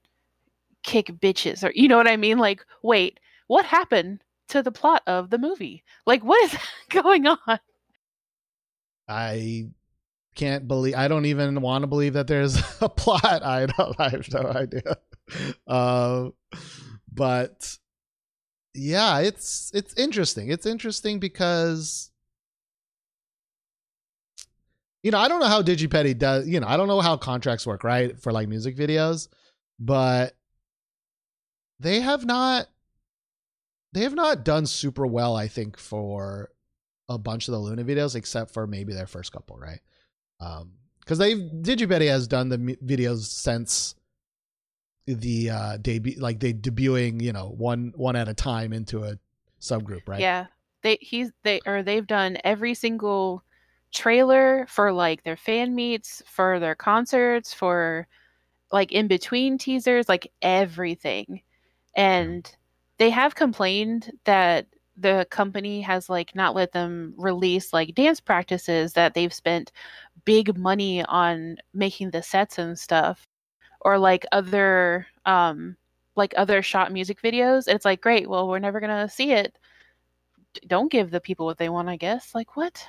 kick 0.84 1.08
bitches, 1.08 1.64
or 1.68 1.72
you 1.76 1.88
know 1.88 1.98
what 1.98 2.08
I 2.08 2.18
mean? 2.18 2.38
Like, 2.40 2.66
wait, 2.82 3.20
what 3.48 3.66
happened 3.66 4.24
to 4.50 4.62
the 4.62 4.72
plot 4.72 5.04
of 5.08 5.30
the 5.30 5.38
movie? 5.38 5.84
Like, 6.06 6.24
what 6.24 6.44
is 6.44 6.58
going 6.90 7.28
on? 7.28 7.60
I 9.08 9.68
can't 10.36 10.68
believe 10.68 10.96
I 10.96 11.08
don't 11.08 11.26
even 11.26 11.62
want 11.62 11.84
to 11.84 11.88
believe 11.88 12.14
that 12.14 12.28
there's 12.28 12.58
a 12.82 12.90
plot. 12.90 13.44
I 13.44 13.68
don't 13.68 14.00
I 14.00 14.10
have 14.10 14.32
no 14.34 14.52
idea. 14.52 14.98
Uh, 15.68 16.30
but 17.12 17.78
yeah, 18.74 19.20
it's 19.20 19.72
it's 19.74 19.94
interesting. 19.96 20.50
It's 20.50 20.66
interesting 20.66 21.20
because 21.20 22.12
you 25.04 25.12
know, 25.12 25.18
I 25.18 25.28
don't 25.28 25.42
know 25.42 25.48
how 25.48 25.62
Digipedi 25.62 26.18
does, 26.18 26.48
you 26.48 26.62
know, 26.62 26.68
I 26.68 26.78
don't 26.78 26.88
know 26.88 27.02
how 27.02 27.18
contracts 27.18 27.68
work, 27.68 27.84
right? 27.84 28.18
For 28.20 28.32
like 28.32 28.48
music 28.48 28.78
videos, 28.78 29.28
but 29.78 30.34
they 31.80 32.00
have 32.00 32.26
not 32.26 32.68
they 33.94 34.02
have 34.02 34.16
not 34.16 34.44
done 34.44 34.66
super 34.66 35.06
well, 35.06 35.36
I 35.36 35.48
think, 35.48 35.78
for 35.78 36.50
a 37.08 37.18
bunch 37.18 37.48
of 37.48 37.54
the 37.54 37.60
LOONA 37.60 37.84
videos, 37.84 38.16
except 38.16 38.52
for 38.52 38.68
maybe 38.68 38.94
their 38.94 39.08
first 39.08 39.32
couple, 39.32 39.58
right? 39.58 39.80
Um, 40.40 40.74
because 41.00 41.18
they've 41.18 41.38
Digipedi 41.38 42.08
has 42.08 42.28
done 42.28 42.50
the 42.50 42.58
videos 42.58 43.26
since 43.26 43.96
the 45.06 45.50
uh 45.50 45.78
debut, 45.78 46.20
like 46.20 46.40
they 46.40 46.54
debuting, 46.54 47.22
you 47.22 47.34
know, 47.34 47.50
one 47.50 47.94
one 47.96 48.16
at 48.16 48.30
a 48.30 48.34
time 48.34 48.74
into 48.74 49.04
a 49.04 49.18
subgroup, 49.60 50.08
right? 50.08 50.22
Yeah. 50.22 50.48
They 50.82 50.98
he's 51.02 51.32
they 51.44 51.60
or 51.66 51.84
they've 51.84 52.08
done 52.08 52.38
every 52.44 52.74
single 52.74 53.44
trailer 53.94 54.66
for 54.70 54.92
like 54.92 55.24
their 55.24 55.38
fan 55.38 55.76
meets, 55.76 56.24
for 56.26 56.60
their 56.60 56.76
concerts, 56.76 57.54
for 57.54 58.08
like 58.72 58.92
in 58.92 59.08
between 59.08 59.58
teasers, 59.58 60.10
like 60.10 60.32
everything. 60.42 61.42
And 61.96 62.50
they 62.98 63.10
have 63.10 63.36
complained 63.36 64.12
that 64.26 64.68
the 64.98 65.26
company 65.32 65.82
has 65.82 66.10
like 66.10 66.36
not 66.36 66.56
let 66.56 66.72
them 66.72 67.14
release 67.18 67.74
like 67.74 67.96
dance 67.96 68.20
practices 68.20 68.94
that 68.94 69.14
they've 69.14 69.34
spent 69.34 69.72
big 70.26 70.58
money 70.58 71.04
on 71.06 71.58
making 71.74 72.12
the 72.12 72.22
sets 72.22 72.60
and 72.60 72.78
stuff 72.78 73.28
or 73.82 73.98
like 73.98 74.26
other 74.32 75.08
um 75.26 75.76
like 76.16 76.34
other 76.38 76.62
shot 76.62 76.92
music 76.92 77.22
videos 77.22 77.68
it's 77.68 77.86
like 77.86 78.02
great 78.02 78.30
well 78.30 78.48
we're 78.48 78.60
never 78.60 78.80
gonna 78.80 79.10
see 79.10 79.32
it 79.32 79.58
don't 80.68 80.92
give 80.92 81.10
the 81.10 81.20
people 81.20 81.48
what 81.48 81.58
they 81.58 81.70
want 81.70 81.90
i 81.90 81.96
guess 81.96 82.36
like 82.36 82.56
what 82.56 82.86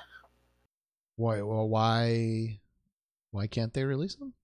Why? 1.16 1.42
Well, 1.42 1.68
why? 1.68 2.58
Why 3.30 3.46
can't 3.46 3.72
they 3.72 3.84
release 3.84 4.16
them? 4.16 4.34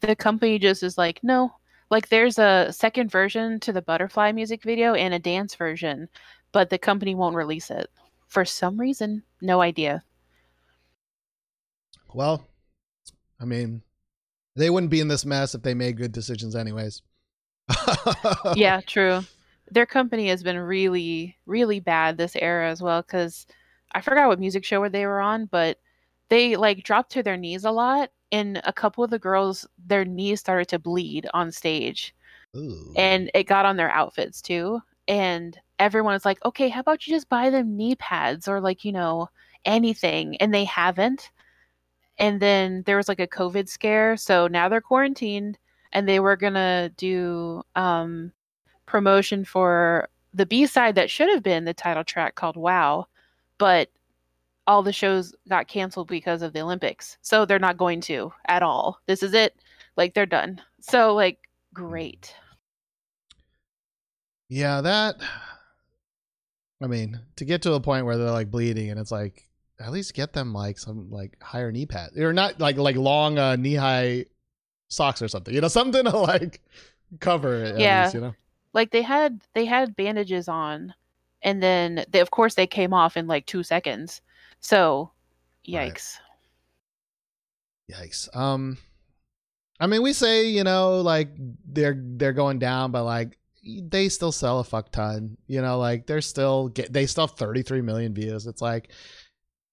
the 0.00 0.14
company 0.14 0.58
just 0.58 0.82
is 0.82 0.96
like 0.96 1.20
no 1.22 1.52
like 1.90 2.08
there's 2.08 2.38
a 2.38 2.68
second 2.70 3.10
version 3.10 3.60
to 3.60 3.72
the 3.72 3.82
butterfly 3.82 4.32
music 4.32 4.62
video 4.62 4.94
and 4.94 5.14
a 5.14 5.18
dance 5.18 5.54
version 5.54 6.08
but 6.52 6.70
the 6.70 6.78
company 6.78 7.14
won't 7.14 7.36
release 7.36 7.70
it. 7.70 7.88
For 8.26 8.44
some 8.44 8.78
reason 8.78 9.22
no 9.40 9.60
idea. 9.60 10.02
Well, 12.14 12.46
I 13.40 13.44
mean, 13.44 13.82
they 14.56 14.70
wouldn't 14.70 14.90
be 14.90 15.00
in 15.00 15.08
this 15.08 15.24
mess 15.24 15.54
if 15.54 15.62
they 15.62 15.74
made 15.74 15.96
good 15.96 16.12
decisions, 16.12 16.56
anyways. 16.56 17.02
yeah 18.54 18.80
true. 18.86 19.20
Their 19.70 19.86
company 19.86 20.28
has 20.28 20.42
been 20.42 20.58
really 20.58 21.36
really 21.46 21.80
bad 21.80 22.16
this 22.16 22.36
era 22.36 22.70
as 22.70 22.80
well 22.80 23.02
because 23.02 23.46
i 23.92 24.00
forgot 24.00 24.28
what 24.28 24.40
music 24.40 24.64
show 24.64 24.80
where 24.80 24.88
they 24.88 25.06
were 25.06 25.20
on 25.20 25.46
but 25.46 25.78
they 26.30 26.56
like 26.56 26.84
dropped 26.84 27.12
to 27.12 27.22
their 27.22 27.36
knees 27.36 27.64
a 27.64 27.70
lot 27.70 28.10
and 28.32 28.60
a 28.64 28.72
couple 28.72 29.04
of 29.04 29.10
the 29.10 29.18
girls 29.18 29.66
their 29.86 30.04
knees 30.04 30.40
started 30.40 30.68
to 30.68 30.78
bleed 30.78 31.26
on 31.34 31.52
stage. 31.52 32.14
Ooh. 32.56 32.94
and 32.96 33.30
it 33.34 33.44
got 33.44 33.66
on 33.66 33.76
their 33.76 33.90
outfits 33.90 34.40
too. 34.40 34.80
And 35.06 35.58
everyone 35.78 36.14
is 36.14 36.24
like 36.24 36.44
okay 36.44 36.68
how 36.68 36.80
about 36.80 37.06
you 37.06 37.14
just 37.14 37.28
buy 37.28 37.50
them 37.50 37.76
knee 37.76 37.94
pads 37.96 38.48
or 38.48 38.60
like 38.60 38.84
you 38.84 38.92
know 38.92 39.28
anything? 39.64 40.36
And 40.38 40.52
they 40.52 40.64
haven't. 40.64 41.30
And 42.18 42.40
then 42.40 42.82
there 42.86 42.96
was 42.96 43.08
like 43.08 43.20
a 43.20 43.26
covid 43.26 43.68
scare. 43.68 44.16
So 44.16 44.48
now 44.48 44.68
they're 44.68 44.80
quarantined 44.80 45.58
and 45.92 46.08
they 46.08 46.20
were 46.20 46.36
gonna 46.36 46.90
do 46.96 47.62
um 47.76 48.32
promotion 48.86 49.44
for 49.44 50.08
the 50.34 50.46
b-side 50.46 50.94
that 50.94 51.10
should 51.10 51.28
have 51.30 51.42
been 51.42 51.64
the 51.64 51.74
title 51.74 52.04
track 52.04 52.34
called 52.34 52.56
wow. 52.56 53.06
But 53.58 53.90
all 54.68 54.84
the 54.84 54.92
shows 54.94 55.34
got 55.48 55.68
canceled 55.68 56.08
because 56.08 56.42
of 56.42 56.52
the 56.54 56.60
olympics 56.60 57.18
so 57.22 57.44
they're 57.46 57.58
not 57.58 57.78
going 57.78 58.00
to 58.02 58.32
at 58.48 58.62
all 58.62 59.00
this 59.08 59.24
is 59.24 59.34
it 59.34 59.56
like 59.96 60.14
they're 60.14 60.26
done 60.26 60.62
so 60.80 61.14
like 61.14 61.40
great 61.74 62.34
Yeah, 64.48 64.80
that. 64.82 65.16
I 66.82 66.86
mean, 66.86 67.20
to 67.36 67.44
get 67.44 67.62
to 67.62 67.74
a 67.74 67.80
point 67.80 68.06
where 68.06 68.16
they're 68.16 68.30
like 68.30 68.50
bleeding, 68.50 68.90
and 68.90 69.00
it's 69.00 69.10
like 69.12 69.48
at 69.80 69.92
least 69.92 70.14
get 70.14 70.32
them 70.32 70.52
like 70.52 70.78
some 70.78 71.10
like 71.10 71.40
higher 71.42 71.72
knee 71.72 71.86
pads, 71.86 72.16
or 72.18 72.32
not 72.32 72.60
like 72.60 72.76
like 72.76 72.96
long 72.96 73.38
uh, 73.38 73.56
knee 73.56 73.74
high 73.74 74.26
socks 74.88 75.22
or 75.22 75.28
something. 75.28 75.54
You 75.54 75.60
know, 75.60 75.68
something 75.80 76.04
to 76.04 76.18
like 76.18 76.62
cover 77.20 77.62
it. 77.64 77.76
At 77.76 77.80
Yeah. 77.80 78.00
least, 78.00 78.14
you 78.14 78.20
know. 78.20 78.36
like 78.74 78.90
they 78.90 79.02
had 79.02 79.42
they 79.54 79.66
had 79.66 79.96
bandages 79.96 80.48
on 80.48 80.94
and 81.42 81.62
then 81.62 82.04
they 82.10 82.20
of 82.20 82.30
course 82.30 82.54
they 82.54 82.66
came 82.66 82.92
off 82.94 83.16
in 83.16 83.26
like 83.26 83.46
two 83.46 83.62
seconds 83.62 84.20
so 84.60 85.12
Right. 85.70 85.92
yikes 85.92 86.18
Yikes. 87.90 88.34
Um, 88.36 88.76
I 89.80 89.86
mean, 89.86 90.02
we 90.02 90.12
say 90.12 90.48
you 90.48 90.64
know 90.64 91.00
like 91.00 91.30
they're 91.66 91.96
they're 91.98 92.32
going 92.32 92.58
down, 92.58 92.90
but 92.90 93.04
like 93.04 93.38
they 93.64 94.08
still 94.08 94.32
sell 94.32 94.60
a 94.60 94.64
fuck 94.64 94.92
ton. 94.92 95.36
You 95.46 95.62
know, 95.62 95.78
like 95.78 96.06
they're 96.06 96.20
still 96.20 96.68
get 96.68 96.92
they 96.92 97.06
still 97.06 97.26
have 97.26 97.36
33 97.36 97.80
million 97.80 98.14
views. 98.14 98.46
It's 98.46 98.60
like 98.62 98.90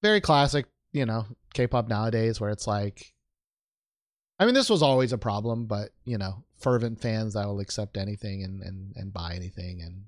very 0.02 0.22
classic. 0.22 0.66
You 0.94 1.06
know, 1.06 1.26
K-pop 1.54 1.90
nowadays, 1.90 2.40
where 2.40 2.52
it's 2.52 2.68
like 2.68 3.14
I 4.40 4.46
mean, 4.46 4.54
this 4.54 4.70
was 4.70 4.82
always 4.82 5.12
a 5.12 5.18
problem, 5.18 5.66
but 5.66 5.90
you 6.06 6.18
know, 6.18 6.44
fervent 6.60 7.02
fans 7.02 7.34
that 7.34 7.46
will 7.48 7.60
accept 7.60 7.98
anything 7.98 8.44
and 8.44 8.62
and 8.62 8.94
and 8.96 9.14
buy 9.14 9.34
anything 9.36 9.82
and 9.82 10.04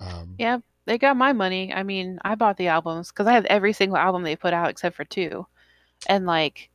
um 0.00 0.34
Yeah, 0.38 0.58
they 0.90 0.98
got 0.98 1.16
my 1.16 1.32
money. 1.32 1.72
I 1.72 1.84
mean, 1.84 2.18
I 2.24 2.34
bought 2.34 2.56
the 2.56 2.66
albums 2.68 3.10
because 3.12 3.28
I 3.28 3.34
have 3.34 3.44
every 3.46 3.72
single 3.72 3.96
album 3.96 4.24
they 4.24 4.34
put 4.36 4.52
out 4.52 4.70
except 4.70 4.96
for 4.96 5.04
two, 5.04 5.46
and 6.08 6.26
like, 6.26 6.70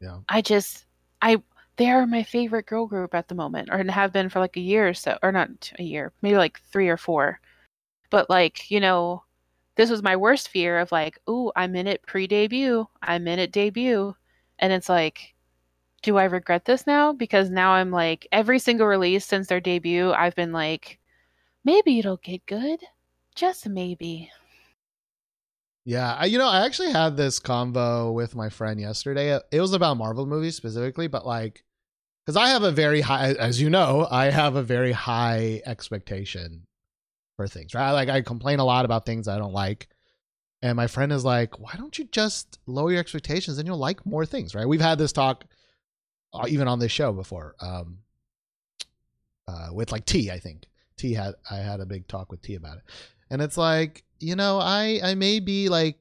Yeah. 0.00 0.20
I 0.28 0.42
just 0.42 0.86
I 1.22 1.42
they 1.76 1.90
are 1.90 2.06
my 2.06 2.22
favorite 2.24 2.66
girl 2.66 2.86
group 2.86 3.14
at 3.14 3.28
the 3.28 3.34
moment, 3.34 3.70
or 3.72 3.82
have 3.90 4.12
been 4.12 4.28
for 4.28 4.40
like 4.40 4.56
a 4.58 4.60
year 4.60 4.88
or 4.88 4.94
so, 4.94 5.18
or 5.22 5.32
not 5.32 5.72
a 5.78 5.82
year, 5.82 6.12
maybe 6.22 6.36
like 6.36 6.60
three 6.72 6.88
or 6.90 6.98
four. 6.98 7.40
But 8.10 8.30
like, 8.30 8.70
you 8.70 8.80
know, 8.80 9.24
this 9.76 9.90
was 9.90 10.02
my 10.02 10.16
worst 10.16 10.48
fear 10.50 10.78
of 10.80 10.92
like, 10.92 11.18
ooh, 11.30 11.52
I'm 11.56 11.76
in 11.76 11.86
it 11.88 12.02
pre-debut, 12.06 12.86
I'm 13.02 13.28
in 13.28 13.38
it 13.40 13.52
debut, 13.52 14.14
and 14.60 14.72
it's 14.72 14.88
like, 14.90 15.34
do 16.02 16.18
I 16.18 16.24
regret 16.26 16.64
this 16.66 16.86
now? 16.86 17.12
Because 17.14 17.50
now 17.50 17.72
I'm 17.72 17.90
like 17.90 18.26
every 18.32 18.58
single 18.60 18.86
release 18.88 19.26
since 19.26 19.48
their 19.48 19.60
debut, 19.60 20.12
I've 20.12 20.36
been 20.36 20.52
like, 20.52 21.00
maybe 21.64 21.98
it'll 22.00 22.18
get 22.18 22.46
good, 22.46 22.80
just 23.34 23.68
maybe. 23.68 24.30
Yeah, 25.84 26.14
I, 26.14 26.26
you 26.26 26.38
know, 26.38 26.48
I 26.48 26.64
actually 26.64 26.92
had 26.92 27.16
this 27.16 27.38
convo 27.38 28.14
with 28.14 28.34
my 28.34 28.48
friend 28.48 28.80
yesterday. 28.80 29.38
It 29.52 29.60
was 29.60 29.74
about 29.74 29.98
Marvel 29.98 30.24
movies 30.24 30.56
specifically, 30.56 31.08
but 31.08 31.26
like, 31.26 31.62
because 32.24 32.36
I 32.36 32.48
have 32.48 32.62
a 32.62 32.70
very 32.70 33.02
high, 33.02 33.32
as 33.32 33.60
you 33.60 33.68
know, 33.68 34.08
I 34.10 34.30
have 34.30 34.56
a 34.56 34.62
very 34.62 34.92
high 34.92 35.60
expectation 35.66 36.66
for 37.36 37.46
things, 37.46 37.74
right? 37.74 37.92
Like, 37.92 38.08
I 38.08 38.22
complain 38.22 38.60
a 38.60 38.64
lot 38.64 38.86
about 38.86 39.04
things 39.04 39.28
I 39.28 39.36
don't 39.36 39.52
like. 39.52 39.88
And 40.62 40.76
my 40.76 40.86
friend 40.86 41.12
is 41.12 41.22
like, 41.22 41.60
why 41.60 41.74
don't 41.76 41.98
you 41.98 42.06
just 42.06 42.58
lower 42.66 42.92
your 42.92 43.00
expectations 43.00 43.58
and 43.58 43.66
you'll 43.66 43.76
like 43.76 44.06
more 44.06 44.24
things, 44.24 44.54
right? 44.54 44.66
We've 44.66 44.80
had 44.80 44.96
this 44.96 45.12
talk 45.12 45.44
uh, 46.32 46.46
even 46.48 46.66
on 46.66 46.78
this 46.78 46.92
show 46.92 47.12
before 47.12 47.54
um, 47.60 47.98
uh, 49.46 49.68
with 49.72 49.92
like 49.92 50.06
T, 50.06 50.30
I 50.30 50.38
think. 50.38 50.64
T 50.96 51.12
had, 51.12 51.34
I 51.50 51.56
had 51.56 51.80
a 51.80 51.86
big 51.86 52.08
talk 52.08 52.30
with 52.30 52.40
T 52.40 52.54
about 52.54 52.78
it. 52.78 52.84
And 53.30 53.42
it's 53.42 53.56
like, 53.56 54.04
you 54.20 54.36
know, 54.36 54.58
I 54.58 55.00
I 55.02 55.14
may 55.14 55.40
be 55.40 55.68
like 55.68 55.98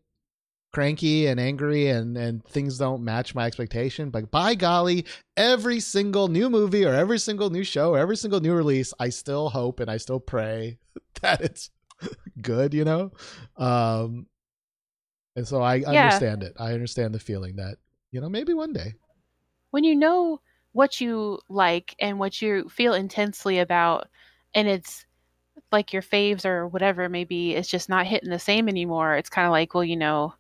cranky 0.74 1.28
and 1.28 1.40
angry 1.40 1.88
and 1.88 2.18
and 2.18 2.44
things 2.46 2.78
don't 2.78 3.04
match 3.04 3.36
my 3.36 3.46
expectation, 3.46 4.10
but 4.10 4.32
by 4.32 4.56
golly, 4.56 5.06
every 5.38 5.80
single 5.80 6.28
new 6.28 6.50
movie 6.50 6.86
or 6.86 6.94
every 6.94 7.20
single 7.20 7.50
new 7.50 7.64
show 7.64 7.92
or 7.94 8.00
every 8.00 8.18
single 8.18 8.40
new 8.42 8.54
release, 8.54 8.94
I 9.00 9.10
still 9.10 9.50
hope 9.50 9.80
and 9.80 9.90
I 9.90 9.98
still 9.98 10.20
pray 10.20 10.80
that 11.22 11.42
it's 11.42 11.70
good, 12.42 12.74
you 12.74 12.86
know? 12.86 13.12
Um 13.58 14.28
and 15.36 15.48
so 15.48 15.62
I 15.62 15.78
Yeah. 15.80 15.90
understand 15.90 16.44
it. 16.44 16.54
I 16.60 16.74
understand 16.74 17.14
the 17.14 17.20
feeling 17.20 17.56
that, 17.58 17.78
you 18.12 18.22
know, 18.22 18.30
maybe 18.30 18.54
one 18.54 18.74
day. 18.74 18.94
when 19.72 19.84
you 19.84 19.96
know 19.96 20.40
what 20.74 21.02
you 21.02 21.40
like 21.50 21.96
and 22.00 22.20
what 22.20 22.42
you 22.42 22.68
feel 22.70 22.94
intensely 22.94 23.60
about 23.60 24.08
and 24.54 24.68
it's 24.68 25.06
like 25.74 25.92
your 25.92 26.02
faves 26.02 26.46
or 26.46 26.68
whatever 26.68 27.10
maybe 27.10 27.56
it's 27.56 27.70
just 27.70 27.90
not 27.90 28.06
hitting 28.08 28.30
the 28.30 28.40
same 28.40 28.70
anymore 28.70 29.16
it's 29.16 29.30
kind 29.30 29.46
of 29.46 29.52
like 29.52 29.74
well 29.74 29.84
you 29.84 29.98
know 29.98 30.34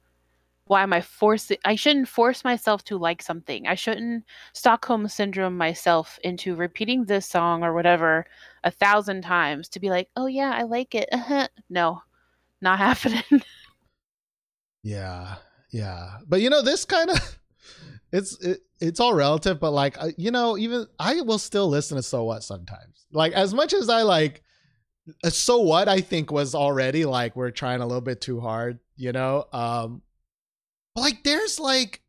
why 0.66 0.82
am 0.84 0.94
i 0.94 1.02
forcing 1.02 1.58
i 1.66 1.76
shouldn't 1.76 2.08
force 2.08 2.44
myself 2.46 2.84
to 2.86 2.98
like 2.98 3.22
something 3.22 3.68
i 3.68 3.76
shouldn't 3.76 4.24
stockholm 4.54 5.08
syndrome 5.08 5.58
myself 5.58 6.18
into 6.24 6.56
repeating 6.56 7.04
this 7.06 7.26
song 7.26 7.64
or 7.64 7.74
whatever 7.74 8.26
a 8.64 8.72
thousand 8.72 9.22
times 9.24 9.68
to 9.68 9.80
be 9.80 9.90
like 9.90 10.08
oh 10.16 10.28
yeah 10.28 10.54
i 10.56 10.64
like 10.64 10.96
it 10.96 11.10
no 11.70 12.02
not 12.62 12.78
happening 12.80 13.42
Yeah, 14.84 15.36
yeah. 15.72 16.18
But 16.28 16.42
you 16.42 16.50
know, 16.50 16.62
this 16.62 16.86
kind 16.86 17.10
of 17.10 17.40
it's 18.12 18.38
it, 18.44 18.60
it's 18.80 19.00
all 19.00 19.14
relative. 19.14 19.60
But 19.60 19.72
like, 19.72 19.98
uh, 20.02 20.10
you 20.18 20.30
know, 20.30 20.58
even 20.58 20.86
I 21.00 21.22
will 21.22 21.40
still 21.40 21.68
listen 21.70 21.98
to 21.98 22.04
So 22.04 22.26
What 22.26 22.44
sometimes. 22.44 23.06
Like 23.12 23.34
as 23.34 23.54
much 23.54 23.74
as 23.74 23.90
I 23.90 24.04
like 24.04 24.44
So 25.28 25.60
What, 25.60 25.90
I 25.90 26.02
think 26.02 26.32
was 26.32 26.56
already 26.56 27.06
like 27.06 27.36
we're 27.36 27.52
trying 27.52 27.82
a 27.82 27.86
little 27.86 28.02
bit 28.02 28.22
too 28.22 28.40
hard. 28.40 28.80
You 28.96 29.12
know, 29.12 29.46
um, 29.52 30.02
but 30.96 31.02
like 31.02 31.24
there's 31.24 31.60
like 31.60 32.02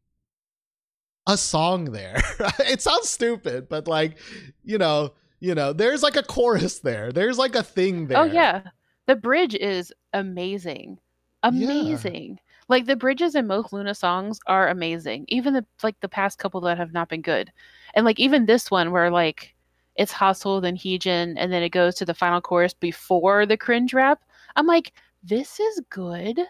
a 1.26 1.36
song 1.36 1.86
there. 1.86 2.20
it 2.60 2.82
sounds 2.82 3.08
stupid, 3.08 3.68
but 3.68 3.88
like 3.88 4.18
you 4.62 4.78
know, 4.78 5.14
you 5.40 5.54
know, 5.54 5.72
there's 5.72 6.02
like 6.02 6.16
a 6.16 6.22
chorus 6.22 6.80
there. 6.80 7.12
There's 7.12 7.38
like 7.38 7.54
a 7.54 7.62
thing 7.62 8.06
there. 8.06 8.18
Oh 8.18 8.24
yeah. 8.24 8.62
The 9.06 9.16
bridge 9.16 9.54
is 9.54 9.92
amazing. 10.12 10.98
Amazing. 11.42 12.38
Like 12.68 12.86
the 12.86 12.96
bridges 12.96 13.34
in 13.34 13.46
most 13.46 13.72
LOONA 13.72 13.94
songs 13.94 14.40
are 14.46 14.68
amazing. 14.68 15.26
Even 15.28 15.52
the 15.52 15.66
like 15.82 16.00
the 16.00 16.08
past 16.08 16.38
couple 16.38 16.60
that 16.62 16.78
have 16.78 16.92
not 16.92 17.08
been 17.08 17.20
good. 17.20 17.52
And 17.94 18.06
like 18.06 18.18
even 18.18 18.46
this 18.46 18.70
one 18.70 18.90
where 18.90 19.10
like 19.10 19.53
it's 19.96 20.12
HaSeul 20.12 20.60
then 20.62 20.76
Heejin 20.76 21.34
and 21.36 21.52
then 21.52 21.62
it 21.62 21.70
goes 21.70 21.94
to 21.96 22.04
the 22.04 22.14
final 22.14 22.40
chorus 22.40 22.74
before 22.74 23.46
the 23.46 23.56
cringe 23.56 23.94
rap. 23.94 24.20
I'm 24.56 24.66
like, 24.66 24.92
this 25.22 25.60
is 25.60 25.80
good. 25.90 26.40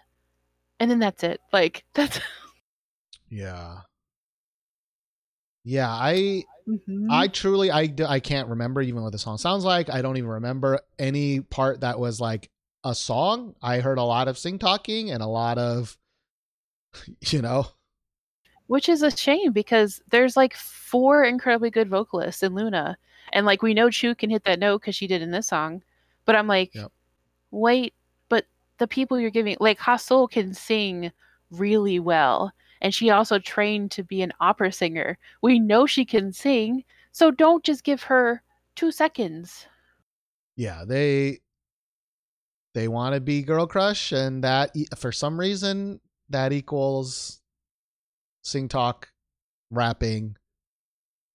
And 0.80 0.90
then 0.90 0.98
that's 0.98 1.22
it. 1.22 1.40
Like 1.52 1.84
that's 1.94 2.20
Yeah. 3.28 3.78
Yeah, 5.64 5.90
I 5.90 6.44
Mhm. 6.66 7.08
I 7.10 7.28
truly 7.28 7.70
I 7.70 7.92
I 8.06 8.20
can't 8.20 8.48
remember 8.48 8.80
even 8.80 9.02
what 9.02 9.12
the 9.12 9.18
song 9.18 9.36
sounds 9.38 9.64
like. 9.64 9.90
I 9.90 10.00
don't 10.02 10.16
even 10.16 10.30
remember 10.30 10.80
any 10.98 11.40
part 11.40 11.80
that 11.80 11.98
was 11.98 12.20
like 12.20 12.50
a 12.84 12.94
song. 12.94 13.54
I 13.62 13.80
heard 13.80 13.98
a 13.98 14.02
lot 14.02 14.28
of 14.28 14.38
sing 14.38 14.58
talking 14.58 15.10
and 15.10 15.22
a 15.22 15.26
lot 15.26 15.58
of 15.58 15.96
you 17.20 17.42
know. 17.42 17.66
which 18.66 18.88
is 18.88 19.02
a 19.02 19.14
shame 19.14 19.52
because 19.52 20.00
there's 20.10 20.36
like 20.36 20.54
four 20.54 21.24
incredibly 21.24 21.70
good 21.70 21.88
vocalists 21.88 22.42
in 22.42 22.54
LOONA, 22.54 22.96
and 23.32 23.46
like 23.46 23.62
we 23.62 23.74
know 23.74 23.88
Chuu 23.88 24.16
can 24.16 24.30
hit 24.30 24.44
that 24.44 24.58
note 24.58 24.80
because 24.80 24.96
she 24.96 25.06
did 25.06 25.22
in 25.22 25.30
this 25.30 25.46
song, 25.46 25.82
but 26.24 26.36
I'm 26.36 26.46
like, 26.46 26.74
Yep. 26.74 26.92
wait, 27.50 27.94
but 28.28 28.46
the 28.78 28.86
people 28.86 29.18
you're 29.18 29.30
giving, 29.30 29.56
like 29.60 29.78
HaSeul 29.78 30.30
can 30.30 30.54
sing 30.54 31.12
really 31.50 31.98
well, 31.98 32.52
and 32.80 32.94
she 32.94 33.10
also 33.10 33.38
trained 33.38 33.90
to 33.92 34.02
be 34.02 34.22
an 34.22 34.32
opera 34.40 34.72
singer. 34.72 35.18
We 35.42 35.58
know 35.58 35.86
she 35.86 36.04
can 36.04 36.32
sing, 36.32 36.84
so 37.12 37.30
don't 37.30 37.64
just 37.64 37.84
give 37.84 38.02
her 38.04 38.42
two 38.74 38.90
seconds. 38.90 39.66
Yeah, 40.56 40.84
they 40.86 41.40
they 42.74 42.88
want 42.88 43.14
to 43.14 43.20
be 43.20 43.42
girl 43.42 43.66
crush 43.66 44.12
and 44.12 44.42
that 44.42 44.72
for 44.96 45.12
some 45.12 45.38
reason 45.38 46.00
that 46.28 46.52
equals 46.52 47.40
sing 48.42 48.68
talk 48.68 49.08
rapping 49.70 50.36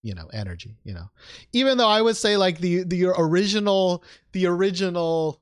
you 0.01 0.15
know 0.15 0.27
energy 0.33 0.77
you 0.83 0.93
know. 0.93 1.09
Even 1.53 1.77
though 1.77 1.87
i 1.87 2.01
would 2.01 2.17
say 2.17 2.37
like 2.37 2.59
the 2.59 2.83
the 2.83 3.05
original 3.05 4.03
the 4.31 4.45
original 4.45 5.41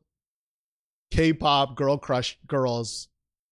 k-pop 1.11 1.75
girl 1.75 1.97
crush 1.97 2.37
girls 2.47 3.07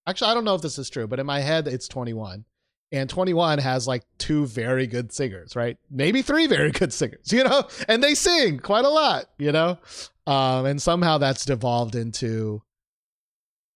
actually 0.07 0.29
i 0.29 0.33
don't 0.33 0.43
know 0.43 0.55
if 0.55 0.61
this 0.61 0.77
is 0.77 0.89
true 0.89 1.07
but 1.07 1.19
in 1.19 1.25
my 1.25 1.39
head 1.39 1.67
it's 1.67 1.87
2NE1 1.87 2.43
and 2.91 3.09
2NE1 3.09 3.59
has 3.59 3.87
like 3.87 4.03
two 4.17 4.45
very 4.45 4.87
good 4.87 5.11
singers 5.11 5.55
right? 5.55 5.77
Maybe 5.89 6.21
three 6.21 6.47
very 6.47 6.71
good 6.71 6.93
singers 7.01 7.31
you 7.31 7.43
know? 7.43 7.63
And 7.87 8.03
they 8.03 8.15
sing 8.15 8.59
quite 8.59 8.85
a 8.85 8.89
lot 8.89 9.25
you 9.37 9.51
know? 9.51 9.77
Um 10.27 10.65
and 10.65 10.81
somehow 10.81 11.17
that's 11.17 11.45
devolved 11.45 11.95
into 11.95 12.61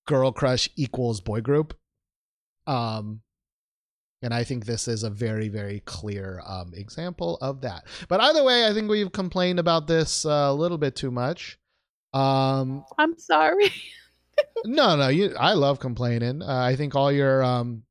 girl 0.08 0.32
crush 0.32 0.70
equals 0.76 1.22
boy 1.22 1.42
group. 1.42 1.78
Um 2.68 3.22
and 4.22 4.34
I 4.34 4.44
think 4.44 4.66
this 4.66 4.88
is 4.88 5.04
a 5.04 5.10
very, 5.10 5.48
very 5.48 5.82
clear 5.82 6.42
um, 6.46 6.74
example 6.76 7.38
of 7.42 7.62
that. 7.62 7.86
But 8.08 8.22
either 8.22 8.44
way, 8.44 8.68
I 8.68 8.74
think 8.74 8.90
we've 8.90 9.12
complained 9.12 9.60
about 9.60 9.88
this 9.88 10.26
uh, 10.26 10.30
a 10.30 10.54
little 10.54 10.78
bit 10.78 10.96
too 10.96 11.12
much. 11.12 11.58
Um, 12.14 12.84
I'm 12.98 13.18
sorry. 13.18 13.72
no, 14.66 14.96
no, 14.96 15.08
you. 15.08 15.36
I 15.40 15.54
love 15.54 15.80
complaining. 15.80 16.42
Uh, 16.42 16.48
I 16.48 16.76
think 16.76 16.96
all 16.96 17.12
your 17.12 17.44
um, 17.44 17.84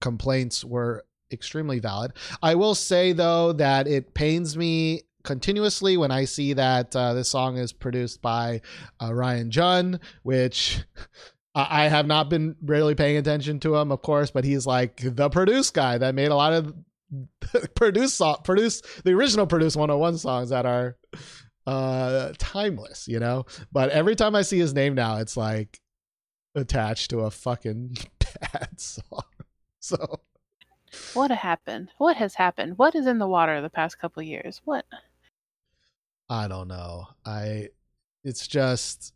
complaints 0.00 0.64
were 0.64 1.04
extremely 1.32 1.78
valid. 1.78 2.12
I 2.42 2.54
will 2.54 2.74
say 2.74 3.12
though 3.12 3.52
that 3.54 3.86
it 3.86 4.14
pains 4.14 4.56
me 4.56 5.02
continuously 5.22 5.96
when 5.96 6.10
I 6.10 6.24
see 6.24 6.54
that 6.54 6.96
uh, 6.96 7.12
this 7.12 7.28
song 7.28 7.58
is 7.58 7.72
produced 7.72 8.22
by 8.22 8.62
uh, 9.02 9.12
Ryan 9.12 9.50
Jhun, 9.50 10.00
which. 10.22 10.80
I 11.54 11.88
have 11.88 12.06
not 12.06 12.28
been 12.28 12.56
really 12.62 12.94
paying 12.94 13.16
attention 13.16 13.58
to 13.60 13.74
him, 13.74 13.90
of 13.90 14.02
course, 14.02 14.30
but 14.30 14.44
he's 14.44 14.66
like 14.66 15.00
the 15.02 15.28
produce 15.28 15.70
guy 15.70 15.98
that 15.98 16.14
made 16.14 16.28
a 16.30 16.36
lot 16.36 16.52
of 16.52 16.74
produce 17.74 18.20
produce 18.44 18.82
the 19.04 19.12
original 19.12 19.46
produce 19.46 19.74
101 19.74 20.18
songs 20.18 20.50
that 20.50 20.64
are 20.64 20.96
uh 21.66 22.32
timeless, 22.38 23.08
you 23.08 23.18
know. 23.18 23.46
But 23.72 23.90
every 23.90 24.14
time 24.14 24.36
I 24.36 24.42
see 24.42 24.58
his 24.58 24.74
name 24.74 24.94
now, 24.94 25.16
it's 25.16 25.36
like 25.36 25.80
attached 26.54 27.10
to 27.10 27.20
a 27.20 27.30
fucking 27.30 27.96
bad 28.18 28.80
song. 28.80 29.22
So 29.82 30.20
What 31.14 31.30
happened? 31.30 31.88
What 31.96 32.16
has 32.18 32.34
happened? 32.34 32.76
What 32.76 32.94
is 32.94 33.06
in 33.06 33.18
the 33.18 33.26
water 33.26 33.62
the 33.62 33.70
past 33.70 33.98
couple 33.98 34.22
years? 34.22 34.60
What? 34.66 34.84
I 36.28 36.46
don't 36.48 36.68
know. 36.68 37.06
I 37.24 37.70
it's 38.24 38.46
just 38.46 39.14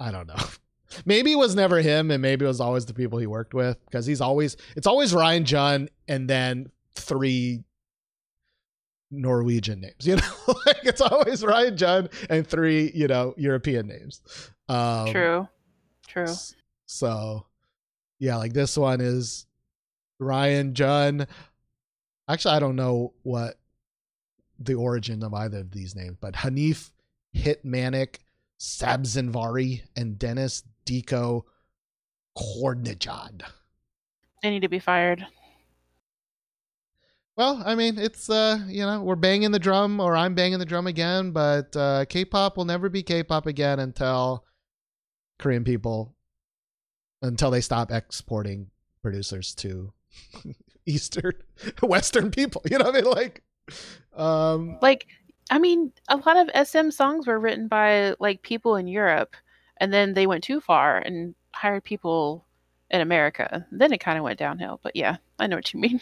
I 0.00 0.10
don't 0.10 0.26
know. 0.26 0.34
Maybe 1.04 1.30
it 1.32 1.38
was 1.38 1.54
never 1.54 1.80
him 1.80 2.10
and 2.10 2.20
maybe 2.20 2.44
it 2.44 2.48
was 2.48 2.60
always 2.60 2.84
the 2.84 2.94
people 2.94 3.20
he 3.20 3.26
worked 3.28 3.54
with 3.54 3.78
because 3.84 4.06
he's 4.06 4.20
always 4.20 4.56
it's 4.74 4.88
always 4.88 5.14
Ryan 5.14 5.44
Jhun 5.44 5.88
and 6.08 6.28
then 6.28 6.68
three 6.96 7.62
Norwegian 9.12 9.80
names. 9.80 9.94
You 10.00 10.16
know, 10.16 10.54
like 10.66 10.84
it's 10.84 11.00
always 11.00 11.44
Ryan 11.44 11.76
Jhun 11.76 12.12
and 12.28 12.44
three, 12.44 12.90
you 12.92 13.06
know, 13.06 13.34
European 13.36 13.86
names. 13.86 14.20
Um, 14.68 15.12
True. 15.12 15.48
True. 16.08 16.34
So, 16.86 17.46
yeah, 18.18 18.36
like 18.36 18.52
this 18.52 18.76
one 18.76 19.00
is 19.00 19.46
Ryan 20.18 20.74
Jhun. 20.74 21.28
Actually, 22.28 22.54
I 22.54 22.58
don't 22.58 22.76
know 22.76 23.12
what 23.22 23.58
the 24.58 24.74
origin 24.74 25.22
of 25.22 25.34
either 25.34 25.58
of 25.58 25.70
these 25.70 25.94
names, 25.94 26.16
but 26.20 26.34
Hanif 26.34 26.90
Hitmanic, 27.34 28.16
Sabzevari, 28.60 29.82
and 29.96 30.18
Dennis 30.18 30.62
DeKo 30.84 31.42
Kordnejad. 32.36 33.42
They 34.42 34.50
need 34.50 34.62
to 34.62 34.68
be 34.68 34.78
fired. 34.78 35.26
Well, 37.36 37.62
I 37.64 37.74
mean, 37.74 37.96
it's 37.98 38.28
uh, 38.28 38.58
you 38.68 38.84
know, 38.84 39.02
we're 39.02 39.16
banging 39.16 39.50
the 39.50 39.58
drum, 39.58 39.98
or 39.98 40.14
I'm 40.14 40.34
banging 40.34 40.58
the 40.58 40.66
drum 40.66 40.86
again, 40.86 41.30
but 41.30 41.74
uh, 41.74 42.04
K-pop 42.06 42.56
will 42.56 42.66
never 42.66 42.90
be 42.90 43.02
K-pop 43.02 43.46
again 43.46 43.78
until 43.80 44.44
Korean 45.38 45.64
people, 45.64 46.14
until 47.22 47.50
they 47.50 47.62
stop 47.62 47.90
exporting 47.90 48.70
producers 49.00 49.54
to 49.54 49.92
Eastern, 50.86 51.32
Western 51.82 52.30
people. 52.30 52.60
You 52.70 52.76
know 52.76 52.86
what 52.86 52.96
I 52.96 53.00
mean? 53.00 53.10
Like, 53.10 53.42
um, 54.14 54.78
Like, 54.82 55.06
I 55.50 55.58
mean, 55.58 55.92
a 56.08 56.16
lot 56.16 56.36
of 56.36 56.66
SM 56.66 56.90
songs 56.90 57.26
were 57.26 57.40
written 57.40 57.66
by 57.66 58.14
like 58.20 58.42
people 58.42 58.76
in 58.76 58.86
Europe, 58.86 59.34
and 59.78 59.92
then 59.92 60.14
they 60.14 60.26
went 60.26 60.44
too 60.44 60.60
far 60.60 60.98
and 60.98 61.34
hired 61.52 61.84
people 61.84 62.46
in 62.90 63.00
America. 63.00 63.66
Then 63.72 63.92
it 63.92 63.98
kind 63.98 64.16
of 64.16 64.24
went 64.24 64.38
downhill. 64.38 64.78
But 64.82 64.94
yeah, 64.94 65.16
I 65.38 65.48
know 65.48 65.56
what 65.56 65.74
you 65.74 65.80
mean. 65.80 66.00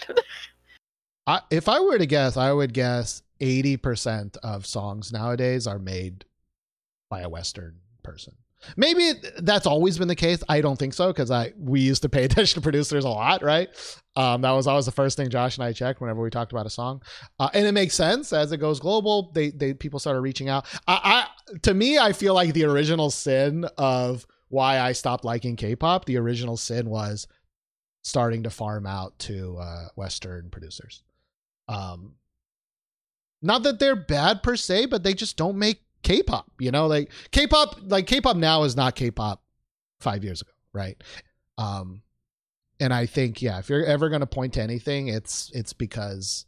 I, 1.26 1.40
if 1.50 1.68
I 1.68 1.80
were 1.80 1.98
to 1.98 2.06
guess, 2.06 2.36
I 2.36 2.52
would 2.52 2.74
guess 2.74 3.22
eighty 3.40 3.76
percent 3.76 4.36
of 4.42 4.66
songs 4.66 5.12
nowadays 5.12 5.66
are 5.66 5.78
made 5.78 6.26
by 7.08 7.20
a 7.20 7.28
Western 7.28 7.76
person. 8.02 8.34
Maybe 8.76 9.12
that's 9.38 9.66
always 9.66 9.98
been 9.98 10.08
the 10.08 10.16
case. 10.16 10.42
I 10.48 10.60
don't 10.60 10.78
think 10.78 10.94
so 10.94 11.08
because 11.08 11.30
I 11.30 11.52
we 11.58 11.80
used 11.80 12.02
to 12.02 12.08
pay 12.08 12.24
attention 12.26 12.60
to 12.60 12.60
producers 12.60 13.04
a 13.04 13.08
lot, 13.08 13.42
right? 13.42 13.68
Um, 14.16 14.42
that 14.42 14.50
was 14.50 14.66
always 14.66 14.86
the 14.86 14.92
first 14.92 15.16
thing 15.16 15.28
Josh 15.30 15.56
and 15.56 15.64
I 15.64 15.72
checked 15.72 16.00
whenever 16.00 16.20
we 16.20 16.30
talked 16.30 16.52
about 16.52 16.66
a 16.66 16.70
song, 16.70 17.02
uh, 17.38 17.50
and 17.54 17.66
it 17.66 17.72
makes 17.72 17.94
sense 17.94 18.32
as 18.32 18.52
it 18.52 18.58
goes 18.58 18.80
global. 18.80 19.30
They 19.32 19.50
they 19.50 19.74
people 19.74 19.98
started 19.98 20.20
reaching 20.20 20.48
out. 20.48 20.66
I, 20.86 21.26
I 21.52 21.56
to 21.62 21.74
me, 21.74 21.98
I 21.98 22.12
feel 22.12 22.34
like 22.34 22.52
the 22.52 22.64
original 22.64 23.10
sin 23.10 23.66
of 23.78 24.26
why 24.48 24.80
I 24.80 24.92
stopped 24.92 25.24
liking 25.24 25.56
K-pop. 25.56 26.04
The 26.04 26.16
original 26.16 26.56
sin 26.56 26.88
was 26.88 27.28
starting 28.02 28.42
to 28.44 28.50
farm 28.50 28.86
out 28.86 29.18
to 29.20 29.58
uh, 29.58 29.88
Western 29.94 30.50
producers. 30.50 31.02
Um, 31.68 32.14
not 33.42 33.62
that 33.64 33.78
they're 33.78 33.96
bad 33.96 34.42
per 34.42 34.56
se, 34.56 34.86
but 34.86 35.02
they 35.02 35.14
just 35.14 35.36
don't 35.36 35.58
make 35.58 35.82
K-pop. 36.02 36.50
You 36.58 36.70
know, 36.70 36.86
like 36.86 37.10
K-pop, 37.30 37.80
like 37.84 38.06
K-pop 38.06 38.36
now 38.36 38.62
is 38.64 38.76
not 38.76 38.94
K-pop 38.94 39.42
five 40.00 40.24
years 40.24 40.42
ago, 40.42 40.52
right? 40.72 41.02
Um, 41.56 42.02
and 42.80 42.92
I 42.94 43.06
think 43.06 43.42
yeah, 43.42 43.58
if 43.58 43.68
you're 43.68 43.84
ever 43.84 44.08
going 44.08 44.20
to 44.20 44.26
point 44.26 44.54
to 44.54 44.62
anything, 44.62 45.08
it's 45.08 45.50
it's 45.54 45.72
because 45.72 46.46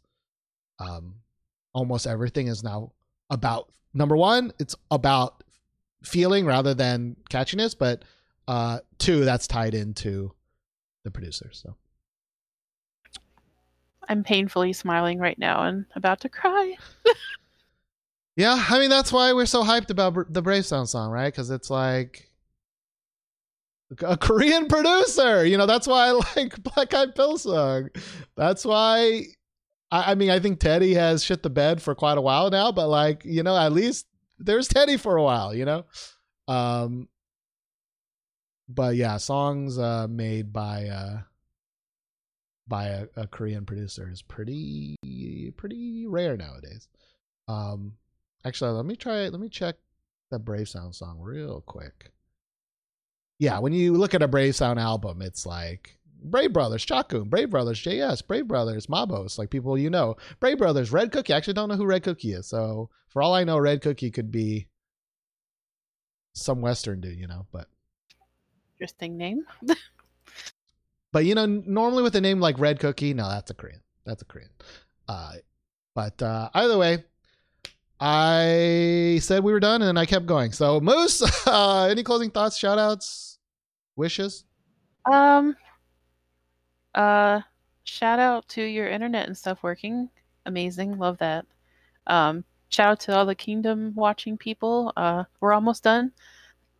um, 0.79 1.15
almost 1.73 2.07
everything 2.07 2.47
is 2.47 2.63
now 2.63 2.93
about 3.29 3.71
number 3.93 4.15
one, 4.15 4.53
it's 4.59 4.75
about 4.89 5.43
feeling 6.03 6.45
rather 6.45 6.73
than 6.73 7.17
catchiness, 7.29 7.75
but 7.77 8.03
uh, 8.47 8.79
two, 8.97 9.23
that's 9.25 9.47
tied 9.47 9.73
into 9.73 10.33
the 11.03 11.11
producers. 11.11 11.61
So. 11.63 11.75
I'm 14.09 14.23
painfully 14.23 14.73
smiling 14.73 15.19
right 15.19 15.37
now 15.37 15.63
and 15.63 15.85
about 15.95 16.21
to 16.21 16.29
cry. 16.29 16.75
Yeah, 18.41 18.65
I 18.69 18.79
mean 18.79 18.89
that's 18.89 19.13
why 19.13 19.33
we're 19.33 19.45
so 19.45 19.63
hyped 19.63 19.91
about 19.91 20.33
the 20.33 20.41
Brave 20.41 20.65
Sound 20.65 20.89
song, 20.89 21.11
right? 21.11 21.31
Because 21.31 21.51
it's 21.51 21.69
like 21.69 22.27
a 23.99 24.17
Korean 24.17 24.67
producer. 24.67 25.45
You 25.45 25.59
know, 25.59 25.67
that's 25.67 25.85
why 25.85 26.07
I 26.07 26.11
like 26.35 26.63
Black 26.63 26.91
Eyed 26.91 27.13
Pilseung 27.13 27.39
song. 27.39 27.89
That's 28.35 28.65
why. 28.65 29.25
I, 29.91 30.13
I 30.13 30.15
mean, 30.15 30.31
I 30.31 30.39
think 30.39 30.59
Teddy 30.59 30.95
has 30.95 31.23
shit 31.23 31.43
the 31.43 31.51
bed 31.51 31.83
for 31.83 31.93
quite 31.93 32.17
a 32.17 32.21
while 32.21 32.49
now, 32.49 32.71
but 32.71 32.87
like 32.87 33.23
you 33.25 33.43
know, 33.43 33.55
at 33.55 33.73
least 33.73 34.07
there's 34.39 34.67
Teddy 34.67 34.97
for 34.97 35.17
a 35.17 35.23
while. 35.23 35.53
You 35.53 35.65
know, 35.65 35.85
um, 36.47 37.09
but 38.67 38.95
yeah, 38.95 39.17
songs 39.17 39.77
uh, 39.77 40.07
made 40.09 40.51
by 40.51 40.87
uh, 40.87 41.21
by 42.67 42.85
a, 42.87 43.05
a 43.15 43.27
Korean 43.27 43.67
producer 43.67 44.09
is 44.11 44.23
pretty 44.23 44.95
pretty 45.57 46.07
rare 46.07 46.35
nowadays. 46.35 46.87
Um, 47.47 47.97
actually, 48.45 48.71
let 48.71 48.85
me 48.85 48.95
try. 48.95 49.27
Let 49.27 49.39
me 49.39 49.49
check 49.49 49.75
the 50.29 50.39
Brave 50.39 50.69
Sound 50.69 50.95
song 50.95 51.19
real 51.19 51.61
quick. 51.65 52.11
Yeah, 53.39 53.59
when 53.59 53.73
you 53.73 53.93
look 53.93 54.13
at 54.13 54.21
a 54.21 54.27
Brave 54.27 54.55
Sound 54.55 54.79
album, 54.79 55.21
it's 55.21 55.45
like 55.45 55.97
Brave 56.23 56.53
Brothers, 56.53 56.85
Chakun, 56.85 57.29
Brave 57.29 57.49
Brothers, 57.49 57.81
JS, 57.81 58.25
Brave 58.27 58.47
Brothers, 58.47 58.87
Mabos, 58.87 59.37
like 59.37 59.49
people 59.49 59.77
you 59.77 59.89
know. 59.89 60.15
Brave 60.39 60.59
Brothers, 60.59 60.91
Red 60.91 61.11
Cookie. 61.11 61.33
I 61.33 61.37
actually 61.37 61.53
don't 61.53 61.69
know 61.69 61.75
who 61.75 61.85
Red 61.85 62.03
Cookie 62.03 62.33
is. 62.33 62.47
So 62.47 62.89
for 63.09 63.21
all 63.21 63.33
I 63.33 63.43
know, 63.43 63.57
Red 63.57 63.81
Cookie 63.81 64.11
could 64.11 64.31
be 64.31 64.67
some 66.33 66.61
Western 66.61 67.01
dude, 67.01 67.17
you 67.17 67.27
know. 67.27 67.47
But 67.51 67.67
Interesting 68.75 69.17
name. 69.17 69.45
but 71.11 71.25
you 71.25 71.35
know, 71.35 71.45
normally 71.45 72.03
with 72.03 72.15
a 72.15 72.21
name 72.21 72.39
like 72.39 72.57
Red 72.57 72.79
Cookie, 72.79 73.13
no, 73.13 73.29
that's 73.29 73.51
a 73.51 73.53
Korean. 73.53 73.81
That's 74.05 74.21
a 74.21 74.25
Korean. 74.25 74.49
Uh, 75.07 75.33
but 75.93 76.21
uh, 76.21 76.49
either 76.53 76.77
way, 76.77 77.03
I 78.03 79.19
said 79.21 79.43
we 79.43 79.53
were 79.53 79.59
done, 79.59 79.83
and 79.83 79.97
I 79.99 80.07
kept 80.07 80.25
going. 80.25 80.51
So 80.51 80.79
Moose, 80.81 81.21
uh, 81.47 81.85
any 81.85 82.01
closing 82.01 82.31
thoughts, 82.31 82.57
shout 82.57 82.79
outs, 82.79 83.37
wishes? 83.95 84.43
Um. 85.09 85.55
Uh, 86.95 87.41
shout 87.83 88.19
out 88.19 88.47
to 88.49 88.63
your 88.63 88.87
internet 88.87 89.27
and 89.27 89.37
stuff 89.37 89.61
working. 89.61 90.09
Amazing, 90.45 90.97
love 90.97 91.19
that. 91.19 91.45
Um, 92.07 92.43
shout 92.69 92.87
out 92.87 92.99
to 93.01 93.15
all 93.15 93.25
the 93.25 93.35
Kingdom 93.35 93.93
watching 93.95 94.37
people. 94.37 94.91
Uh, 94.97 95.25
we're 95.39 95.53
almost 95.53 95.83
done. 95.83 96.11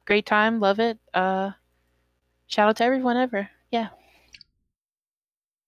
Great 0.05 0.25
time, 0.25 0.59
love 0.59 0.79
it. 0.79 0.97
Uh, 1.13 1.51
shout 2.47 2.67
out 2.67 2.77
to 2.77 2.83
everyone 2.83 3.17
ever. 3.17 3.47
Yeah. 3.71 3.89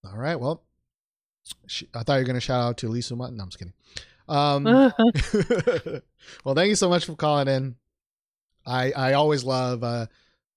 All 0.04 0.18
right. 0.18 0.38
Well, 0.38 0.62
sh- 1.66 1.84
I 1.94 2.02
thought 2.02 2.14
you 2.14 2.20
were 2.20 2.26
going 2.26 2.34
to 2.34 2.40
shout 2.40 2.60
out 2.60 2.76
to 2.78 2.88
Lisa 2.88 3.16
Mutton. 3.16 3.36
No, 3.36 3.44
I'm 3.44 3.48
just 3.48 3.58
kidding. 3.58 3.72
Um, 4.28 4.64
well, 6.44 6.54
thank 6.54 6.68
you 6.68 6.76
so 6.76 6.88
much 6.88 7.04
for 7.04 7.14
calling 7.14 7.48
in. 7.48 7.76
I 8.66 8.92
I 8.92 9.12
always 9.12 9.44
love 9.44 9.84
uh 9.84 10.06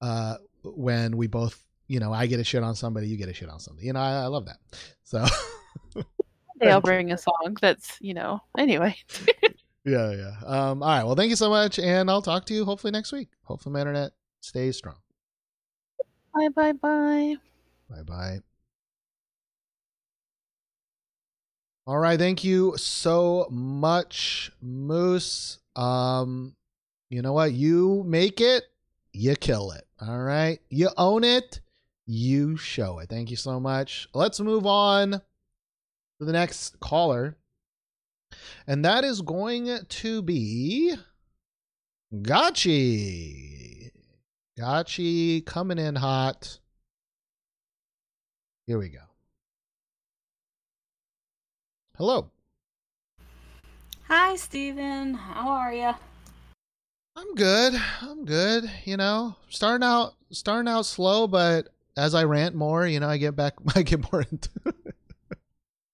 uh 0.01 0.36
when 0.63 1.18
we 1.18 1.28
both 1.28 1.61
you 1.88 1.99
know 1.99 2.13
I 2.13 2.28
get 2.28 2.39
a 2.39 2.43
shit 2.43 2.63
on 2.63 2.76
somebody, 2.76 3.07
you 3.07 3.18
get 3.18 3.30
a 3.30 3.34
shit 3.34 3.49
on 3.49 3.59
somebody. 3.59 3.88
You 3.88 3.93
know 3.93 3.99
I, 3.99 4.24
I 4.24 4.26
love 4.28 4.45
that. 4.45 4.57
So 5.03 5.26
They'll 6.59 6.82
bring 6.82 7.11
a 7.11 7.18
song 7.18 7.55
that's 7.61 7.97
you 8.01 8.13
know. 8.13 8.41
Anyway, 8.57 8.95
yeah 9.86 10.11
yeah. 10.11 10.32
Um. 10.45 10.82
All 10.82 10.89
right. 10.89 11.03
Well, 11.03 11.15
thank 11.15 11.30
you 11.30 11.36
so 11.36 11.49
much, 11.49 11.78
and 11.78 12.09
I'll 12.09 12.22
talk 12.22 12.45
to 12.45 12.53
you 12.53 12.65
hopefully 12.65 12.91
next 12.91 13.11
week. 13.11 13.30
Hopefully 13.43 13.74
my 13.74 13.82
internet 13.82 14.11
stays 14.41 14.78
strong. 14.78 14.97
bye 16.34 16.49
bye 16.49 16.74
bye. 16.74 17.36
Bye 17.89 18.03
bye. 18.03 18.39
All 21.88 22.00
right, 22.00 22.20
thank 22.20 22.44
you 22.44 22.76
so 22.76 23.48
much, 23.50 24.52
Moose. 24.62 25.60
Um, 25.78 26.54
you 27.10 27.22
know 27.22 27.32
what? 27.32 27.54
You 27.54 28.04
make 28.06 28.42
it, 28.42 28.66
you 29.14 29.38
kill 29.38 29.72
it. 29.72 29.88
All 30.06 30.20
right, 30.20 30.60
you 30.70 30.90
own 30.98 31.24
it, 31.24 31.62
you 32.06 32.58
show 32.58 33.00
it. 33.00 33.08
Thank 33.08 33.32
you 33.32 33.38
so 33.38 33.62
much. 33.62 34.10
Let's 34.14 34.42
move 34.42 34.66
on 34.66 35.12
to 35.12 35.22
the 36.20 36.34
next 36.34 36.78
caller, 36.82 37.38
and 38.68 38.84
that 38.84 39.06
is 39.06 39.22
going 39.22 39.80
to 39.88 40.22
be 40.22 40.94
Gachi. 42.14 43.92
Gachi 44.60 45.46
coming 45.46 45.78
in 45.80 45.96
hot. 45.96 46.60
Here 48.66 48.78
we 48.78 48.90
go. 48.90 49.07
Hello. 51.98 52.30
Hi, 54.04 54.36
Steven. 54.36 55.16
How 55.16 55.50
are 55.50 55.74
you? 55.74 55.95
I'm 57.16 57.34
good. 57.34 57.74
I'm 58.02 58.24
good. 58.24 58.70
You 58.86 58.98
know, 58.98 59.36
starting 59.50 59.84
out 59.84 60.14
starting 60.30 60.72
out 60.72 60.86
slow, 60.86 61.26
but 61.26 61.70
as 61.98 62.14
I 62.14 62.26
rant 62.26 62.54
more, 62.54 62.86
you 62.86 63.00
know, 63.00 63.10
I 63.10 63.18
get 63.18 63.36
back 63.36 63.56
I 63.76 63.82
get 63.82 64.12
more 64.12 64.22
into 64.22 64.50
It 64.68 64.76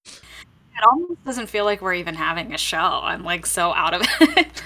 It 0.06 0.86
almost 0.86 1.24
doesn't 1.24 1.48
feel 1.48 1.64
like 1.64 1.82
we're 1.82 1.94
even 1.94 2.16
having 2.16 2.54
a 2.54 2.58
show. 2.58 2.78
I'm 2.78 3.24
like 3.24 3.46
so 3.46 3.74
out 3.74 3.94
of 3.94 4.02
it. 4.36 4.62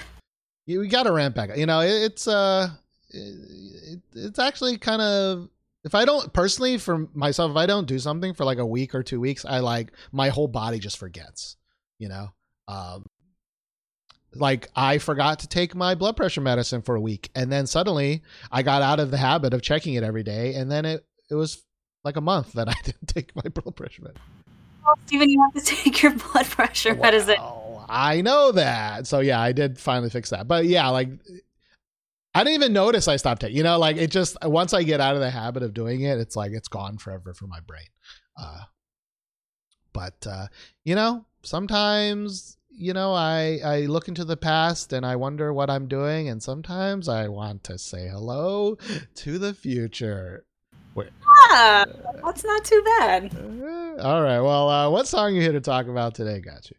you 0.66 0.80
we 0.80 0.88
got 0.88 1.04
to 1.04 1.12
rant 1.12 1.36
back. 1.36 1.56
You 1.56 1.66
know, 1.66 1.82
it, 1.82 2.02
it's 2.02 2.26
uh 2.26 2.68
it, 3.10 4.00
it's 4.12 4.40
actually 4.40 4.76
kind 4.76 5.02
of 5.02 5.50
if 5.88 5.94
I 5.94 6.04
don't 6.04 6.30
personally 6.34 6.76
for 6.76 7.08
myself, 7.14 7.52
if 7.52 7.56
I 7.56 7.64
don't 7.64 7.86
do 7.86 7.98
something 7.98 8.34
for 8.34 8.44
like 8.44 8.58
a 8.58 8.66
week 8.66 8.94
or 8.94 9.02
two 9.02 9.20
weeks, 9.20 9.46
I 9.46 9.60
like 9.60 9.90
my 10.12 10.28
whole 10.28 10.46
body 10.46 10.78
just 10.78 10.98
forgets. 10.98 11.56
You 11.98 12.10
know, 12.10 12.28
um, 12.68 13.06
like 14.34 14.68
I 14.76 14.98
forgot 14.98 15.38
to 15.38 15.48
take 15.48 15.74
my 15.74 15.94
blood 15.94 16.14
pressure 16.14 16.42
medicine 16.42 16.82
for 16.82 16.94
a 16.94 17.00
week, 17.00 17.30
and 17.34 17.50
then 17.50 17.66
suddenly 17.66 18.22
I 18.52 18.62
got 18.62 18.82
out 18.82 19.00
of 19.00 19.10
the 19.10 19.16
habit 19.16 19.54
of 19.54 19.62
checking 19.62 19.94
it 19.94 20.04
every 20.04 20.22
day, 20.22 20.56
and 20.56 20.70
then 20.70 20.84
it 20.84 21.06
it 21.30 21.36
was 21.36 21.64
like 22.04 22.16
a 22.16 22.20
month 22.20 22.52
that 22.58 22.68
I 22.68 22.74
didn't 22.84 23.06
take 23.06 23.34
my 23.34 23.48
blood 23.48 23.74
pressure 23.74 24.02
medicine. 24.02 24.22
Steven, 25.06 25.30
you 25.30 25.40
have 25.40 25.64
to 25.64 25.74
take 25.74 26.02
your 26.02 26.12
blood 26.12 26.44
pressure 26.44 26.94
medicine. 26.96 27.36
I 27.88 28.20
know 28.20 28.52
that. 28.52 29.06
So 29.06 29.20
yeah, 29.20 29.40
I 29.40 29.52
did 29.52 29.78
finally 29.78 30.10
fix 30.10 30.28
that. 30.30 30.46
But 30.46 30.66
yeah, 30.66 30.90
like 30.90 31.08
I 32.38 32.44
didn't 32.44 32.62
even 32.62 32.72
notice 32.72 33.08
I 33.08 33.16
stopped 33.16 33.42
it. 33.42 33.50
You 33.50 33.64
know, 33.64 33.80
like 33.80 33.96
it 33.96 34.12
just 34.12 34.36
once 34.44 34.72
I 34.72 34.84
get 34.84 35.00
out 35.00 35.16
of 35.16 35.20
the 35.20 35.28
habit 35.28 35.64
of 35.64 35.74
doing 35.74 36.02
it, 36.02 36.20
it's 36.20 36.36
like 36.36 36.52
it's 36.52 36.68
gone 36.68 36.96
forever 36.96 37.34
for 37.34 37.48
my 37.48 37.58
brain. 37.58 37.88
Uh, 38.40 38.60
but 39.92 40.24
uh, 40.24 40.46
you 40.84 40.94
know, 40.94 41.24
sometimes 41.42 42.56
you 42.70 42.92
know 42.92 43.12
I 43.12 43.58
I 43.64 43.80
look 43.86 44.06
into 44.06 44.24
the 44.24 44.36
past 44.36 44.92
and 44.92 45.04
I 45.04 45.16
wonder 45.16 45.52
what 45.52 45.68
I'm 45.68 45.88
doing, 45.88 46.28
and 46.28 46.40
sometimes 46.40 47.08
I 47.08 47.26
want 47.26 47.64
to 47.64 47.76
say 47.76 48.06
hello 48.06 48.78
to 49.16 49.38
the 49.40 49.52
future. 49.52 50.44
Yeah, 50.96 51.84
that's 52.24 52.44
not 52.44 52.64
too 52.64 52.82
bad. 52.84 53.34
Uh, 53.34 54.00
all 54.00 54.22
right. 54.22 54.40
Well, 54.40 54.68
uh, 54.68 54.88
what 54.90 55.08
song 55.08 55.24
are 55.24 55.30
you 55.30 55.40
here 55.40 55.52
to 55.52 55.60
talk 55.60 55.88
about 55.88 56.14
today, 56.14 56.38
Gotcha? 56.38 56.74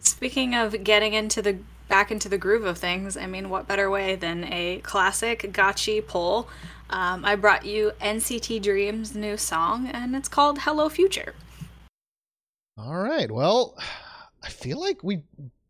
Speaking 0.00 0.56
of 0.56 0.82
getting 0.82 1.14
into 1.14 1.42
the 1.42 1.58
back 1.90 2.10
into 2.10 2.30
the 2.30 2.38
groove 2.38 2.64
of 2.64 2.78
things, 2.78 3.18
I 3.18 3.26
mean, 3.26 3.50
what 3.50 3.68
better 3.68 3.90
way 3.90 4.16
than 4.16 4.44
a 4.44 4.78
classic 4.78 5.52
gotchi 5.52 6.06
poll? 6.06 6.48
Um, 6.88 7.24
I 7.24 7.36
brought 7.36 7.66
you 7.66 7.92
NCT 8.00 8.62
Dream's 8.62 9.14
new 9.14 9.36
song, 9.36 9.88
and 9.88 10.16
it's 10.16 10.28
called 10.28 10.60
"Hello 10.60 10.88
Future." 10.88 11.34
All 12.78 12.96
right. 12.96 13.30
Well, 13.30 13.76
I 14.42 14.48
feel 14.48 14.80
like 14.80 15.04
we 15.04 15.24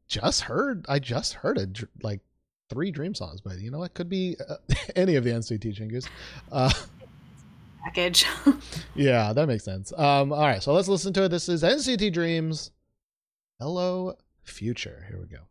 just 0.06 0.42
heard. 0.42 0.86
I 0.88 0.98
just 0.98 1.34
heard 1.34 1.58
a 1.58 1.66
like 2.02 2.20
three 2.68 2.90
dream 2.90 3.14
songs, 3.14 3.40
but 3.40 3.58
you 3.58 3.70
know 3.70 3.82
it 3.82 3.94
could 3.94 4.08
be 4.08 4.36
uh, 4.48 4.56
any 4.96 5.16
of 5.16 5.24
the 5.24 5.30
NCT 5.30 5.76
Chingus. 5.76 6.06
Uh, 6.52 6.72
Package. 7.82 8.26
yeah, 8.94 9.32
that 9.32 9.46
makes 9.46 9.64
sense. 9.64 9.92
Um, 9.96 10.32
all 10.32 10.42
right, 10.42 10.62
so 10.62 10.72
let's 10.72 10.88
listen 10.88 11.12
to 11.14 11.24
it. 11.24 11.28
This 11.28 11.48
is 11.48 11.62
NCT 11.62 12.12
Dreams. 12.12 12.70
Hello, 13.58 14.16
future. 14.42 15.04
Here 15.08 15.18
we 15.18 15.26
go. 15.26 15.49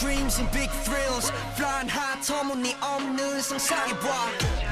Dreams 0.00 0.38
and 0.38 0.50
big 0.52 0.70
thrills. 0.84 1.30
Flying 1.56 1.88
high 1.90 2.20
터무니없는 2.20 3.40
상상해봐. 3.42 4.08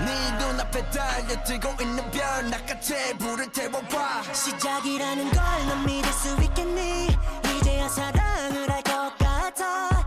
네 0.04 0.32
눈앞에 0.38 0.84
달려들고 0.90 1.82
있는 1.82 2.10
별 2.10 2.50
나같이 2.50 2.94
불을 3.18 3.50
태워봐. 3.52 4.22
시작이라는 4.32 5.30
걸 5.30 5.42
넌 5.66 5.86
믿을 5.86 6.12
수 6.12 6.36
있겠니? 6.42 7.08
이제야 7.60 7.88
사랑을 7.88 8.68
할 8.70 8.82
것 8.82 9.16
같아 9.18 10.01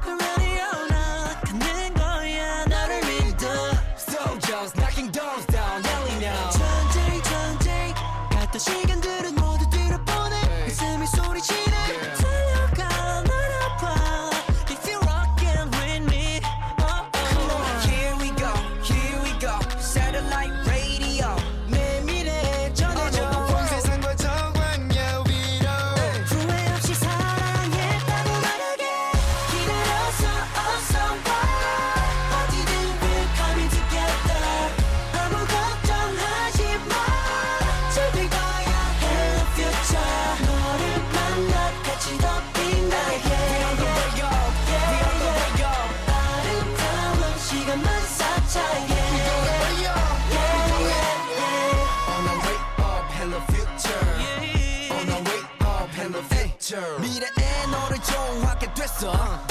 Sister. 58.95 59.09
Hein. 59.09 59.44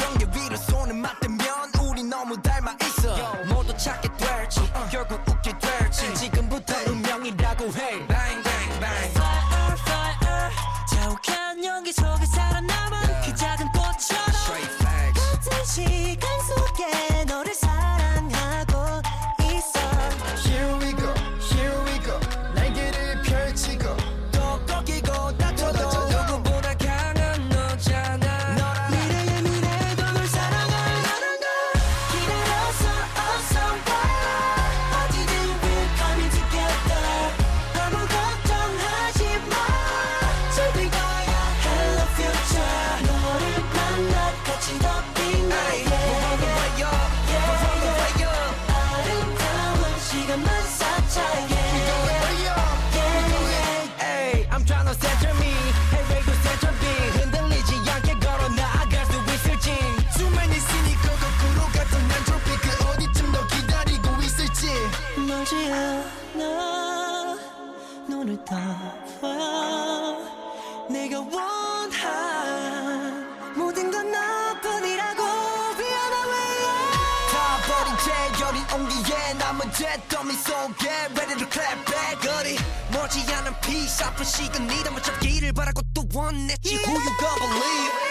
Peace 83.63 84.05
아픈 84.05 84.25
시간 84.25 84.67
네 84.67 84.83
담을 84.83 85.03
잡기를 85.03 85.53
바라고 85.53 85.81
또 85.95 86.05
원했지 86.13 86.77
Who 86.77 86.93
you 86.93 87.17
gonna 87.19 87.39
believe 87.39 88.04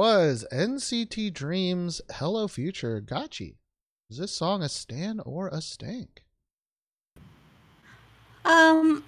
was 0.00 0.46
NCT 0.50 1.30
Dreams 1.34 2.00
Hello 2.12 2.48
Future 2.48 3.02
Gachi. 3.02 3.56
Is 4.08 4.16
this 4.16 4.32
song 4.32 4.62
a 4.62 4.68
stan 4.70 5.20
or 5.26 5.48
a 5.48 5.60
stank? 5.60 6.22
Um, 8.42 9.04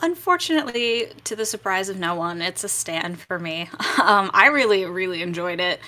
unfortunately, 0.00 1.08
to 1.24 1.34
the 1.34 1.44
surprise 1.44 1.88
of 1.88 1.98
no 1.98 2.14
one, 2.14 2.42
it's 2.42 2.62
a 2.62 2.68
stand 2.68 3.18
for 3.18 3.40
me. 3.40 3.68
Um, 4.00 4.30
I 4.32 4.46
really, 4.46 4.84
really 4.84 5.20
enjoyed 5.20 5.58
it. 5.58 5.80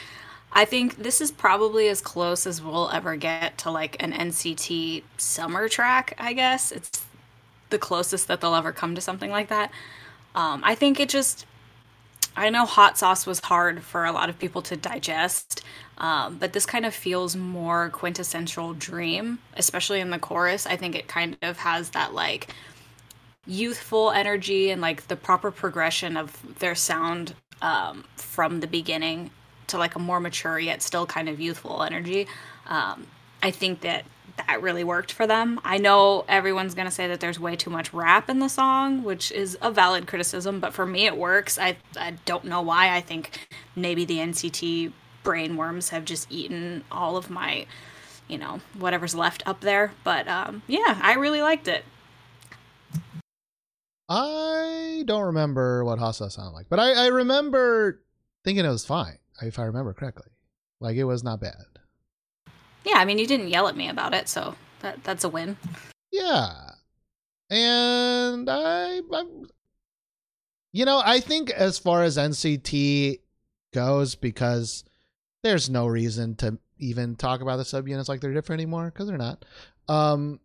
I 0.53 0.65
think 0.65 0.97
this 0.97 1.21
is 1.21 1.31
probably 1.31 1.87
as 1.87 2.01
close 2.01 2.45
as 2.45 2.61
we'll 2.61 2.91
ever 2.91 3.15
get 3.15 3.59
to 3.59 3.71
like 3.71 4.03
an 4.03 4.13
NCT 4.13 5.05
summer 5.19 5.69
track, 5.69 6.17
I 6.19 6.33
guess. 6.33 6.73
It's 6.73 7.05
the 7.71 7.79
closest 7.79 8.27
that 8.27 8.41
they'll 8.41 8.57
ever 8.57 8.73
come 8.73 8.97
to 8.97 9.01
something 9.01 9.31
like 9.31 9.51
that. 9.51 9.71
Um, 10.35 10.63
I 10.65 10.75
think 10.75 10.99
it 10.99 11.09
just, 11.09 11.47
I 12.39 12.51
know 12.51 12.64
hot 12.64 12.97
sauce 12.97 13.26
was 13.26 13.41
hard 13.41 13.82
for 13.82 14.05
a 14.05 14.12
lot 14.12 14.28
of 14.28 14.39
people 14.39 14.62
to 14.62 14.76
digest, 14.76 15.64
um, 15.99 16.39
but 16.39 16.53
this 16.53 16.64
kind 16.64 16.86
of 16.86 16.95
feels 16.95 17.34
more 17.34 17.91
quintessential 17.91 18.74
dream, 18.74 19.41
especially 19.57 20.01
in 20.01 20.11
the 20.11 20.18
chorus. 20.18 20.66
I 20.66 20.76
think 20.76 20.95
it 20.95 21.09
kind 21.09 21.36
of 21.43 21.59
has 21.59 21.91
that 21.91 22.14
like 22.14 22.55
youthful 23.47 24.12
energy 24.12 24.70
and 24.70 24.80
like 24.80 25.09
the 25.09 25.16
proper 25.16 25.51
progression 25.51 26.16
of 26.16 26.59
their 26.61 26.74
sound 26.74 27.34
um, 27.61 28.05
from 28.16 28.61
the 28.61 28.66
beginning 28.66 29.30
to 29.66 29.78
like 29.78 29.97
a 29.97 29.99
more 29.99 30.20
mature 30.20 30.59
yet 30.59 30.80
still 30.82 31.07
kind 31.07 31.28
of 31.28 31.41
youthful 31.41 31.82
energy. 31.82 32.26
Um, 32.66 33.07
I 33.43 33.51
think 33.51 33.80
that 33.80 34.05
that 34.39 34.62
really 34.62 34.84
worked 34.84 35.12
for 35.12 35.26
them. 35.26 35.61
I 35.64 35.78
know 35.78 36.24
everyone's 36.28 36.74
going 36.74 36.86
to 36.86 36.95
say 36.95 37.07
that 37.09 37.20
there's 37.20 37.39
way 37.39 37.57
too 37.57 37.70
much 37.70 37.93
rap 37.93 38.28
in 38.30 38.39
the 38.39 38.49
song, 38.49 39.05
which 39.05 39.30
is 39.32 39.57
a 39.61 39.70
valid 39.70 40.07
criticism, 40.07 40.61
but 40.61 40.72
for 40.72 40.86
me 40.86 41.07
it 41.07 41.16
works. 41.16 41.59
I, 41.59 41.76
I 41.97 42.12
don't 42.24 42.45
know 42.45 42.62
why. 42.62 42.95
I 42.95 43.01
think 43.01 43.49
maybe 43.76 44.05
the 44.05 44.18
NCT 44.18 44.93
brainworms 45.24 45.91
have 45.91 46.05
just 46.05 46.30
eaten 46.30 46.84
all 46.91 47.16
of 47.16 47.30
my, 47.30 47.66
you 48.28 48.39
know, 48.39 48.61
whatever's 48.78 49.14
left 49.14 49.43
up 49.47 49.61
there. 49.61 49.93
But 50.05 50.26
um, 50.26 50.62
yeah, 50.66 50.99
I 51.03 51.14
really 51.14 51.43
liked 51.43 51.68
it. 51.68 51.84
I 54.09 55.03
don't 55.07 55.24
remember 55.24 55.84
what 55.84 55.99
Hasa 55.99 56.30
sounded 56.30 56.55
like, 56.55 56.66
but 56.70 56.80
I, 56.80 56.93
I 56.93 57.07
remember 57.09 58.01
thinking 58.43 58.64
it 58.64 58.68
was 58.68 58.86
fine, 58.86 59.18
if 59.43 59.59
I 59.59 59.64
remember 59.64 59.93
correctly. 59.93 60.30
Like 60.80 60.97
it 60.97 61.05
was 61.05 61.24
not 61.24 61.41
bad. 61.41 61.57
Yeah, 62.85 62.97
I 62.97 63.05
mean, 63.05 63.18
you 63.18 63.26
didn't 63.26 63.49
yell 63.49 63.68
at 63.68 63.76
me 63.76 63.89
about 63.89 64.14
it, 64.14 64.29
so 64.29 64.55
that 64.81 65.03
that's 65.05 65.24
a 65.24 65.29
win. 65.29 65.57
Yeah. 66.12 66.53
And 67.51 68.49
I, 68.49 69.01
I 69.12 69.24
you 70.72 70.85
know, 70.85 71.03
I 71.05 71.20
think 71.20 71.51
as 71.51 71.79
far 71.79 72.03
as 72.03 72.16
NCT 72.16 73.20
goes, 73.72 74.14
because 74.14 74.85
there's 75.43 75.70
no 75.70 75.87
reason 75.87 76.35
to 76.37 76.59
even 76.79 77.16
talk 77.16 77.41
about 77.41 77.57
the 77.57 77.64
subunits 77.64 78.09
like 78.09 78.20
they're 78.20 78.35
different 78.35 78.61
anymore, 78.61 78.87
because 78.87 79.09
they're 79.09 79.18
not. 79.18 79.45
Um 79.89 80.41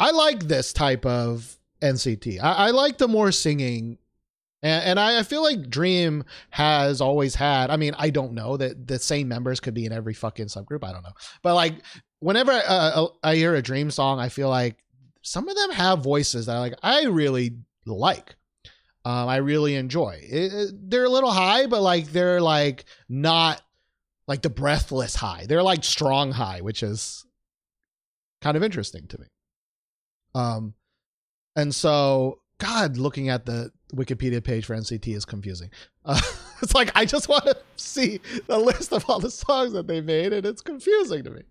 I 0.00 0.10
like 0.12 0.44
this 0.44 0.72
type 0.72 1.04
of 1.04 1.58
NCT. 1.82 2.40
I, 2.40 2.52
I 2.52 2.70
like 2.70 2.98
the 2.98 3.08
more 3.08 3.32
singing 3.32 3.98
and, 4.62 4.84
and 4.84 5.00
I, 5.00 5.20
I 5.20 5.22
feel 5.22 5.42
like 5.42 5.68
Dream 5.70 6.24
has 6.50 7.00
always 7.00 7.34
had. 7.34 7.70
I 7.70 7.76
mean, 7.76 7.94
I 7.98 8.10
don't 8.10 8.32
know 8.32 8.56
that 8.56 8.86
the 8.86 8.98
same 8.98 9.28
members 9.28 9.60
could 9.60 9.74
be 9.74 9.86
in 9.86 9.92
every 9.92 10.14
fucking 10.14 10.46
subgroup. 10.46 10.84
I 10.84 10.92
don't 10.92 11.02
know, 11.04 11.12
but 11.42 11.54
like 11.54 11.74
whenever 12.20 12.52
I, 12.52 12.58
uh, 12.60 13.06
I 13.22 13.36
hear 13.36 13.54
a 13.54 13.62
Dream 13.62 13.90
song, 13.90 14.18
I 14.20 14.28
feel 14.28 14.48
like 14.48 14.76
some 15.22 15.48
of 15.48 15.56
them 15.56 15.70
have 15.72 16.02
voices 16.02 16.46
that 16.46 16.56
I 16.56 16.60
like. 16.60 16.74
I 16.82 17.04
really 17.04 17.56
like. 17.86 18.34
Um, 19.04 19.28
I 19.28 19.36
really 19.36 19.74
enjoy. 19.76 20.20
It, 20.22 20.52
it- 20.52 20.90
they're 20.90 21.04
a 21.04 21.10
little 21.10 21.30
high, 21.30 21.66
but 21.66 21.80
like 21.82 22.08
they're 22.12 22.40
like 22.40 22.84
not 23.08 23.62
like 24.26 24.42
the 24.42 24.50
breathless 24.50 25.14
high. 25.14 25.46
They're 25.48 25.62
like 25.62 25.84
strong 25.84 26.32
high, 26.32 26.60
which 26.60 26.82
is 26.82 27.24
kind 28.42 28.56
of 28.56 28.62
interesting 28.62 29.06
to 29.08 29.18
me. 29.18 29.26
Um, 30.34 30.74
and 31.56 31.74
so 31.74 32.40
God, 32.58 32.96
looking 32.98 33.28
at 33.28 33.46
the 33.46 33.70
Wikipedia 33.94 34.42
page 34.42 34.66
for 34.66 34.76
NCT 34.76 35.14
is 35.14 35.24
confusing. 35.24 35.70
Uh, 36.04 36.20
it's 36.62 36.74
like 36.74 36.90
I 36.94 37.04
just 37.04 37.28
want 37.28 37.44
to 37.44 37.56
see 37.76 38.20
the 38.46 38.58
list 38.58 38.92
of 38.92 39.08
all 39.08 39.18
the 39.18 39.30
songs 39.30 39.72
that 39.72 39.86
they 39.86 40.00
made, 40.00 40.32
and 40.32 40.44
it's 40.44 40.60
confusing 40.60 41.24
to 41.24 41.30
me. 41.30 41.42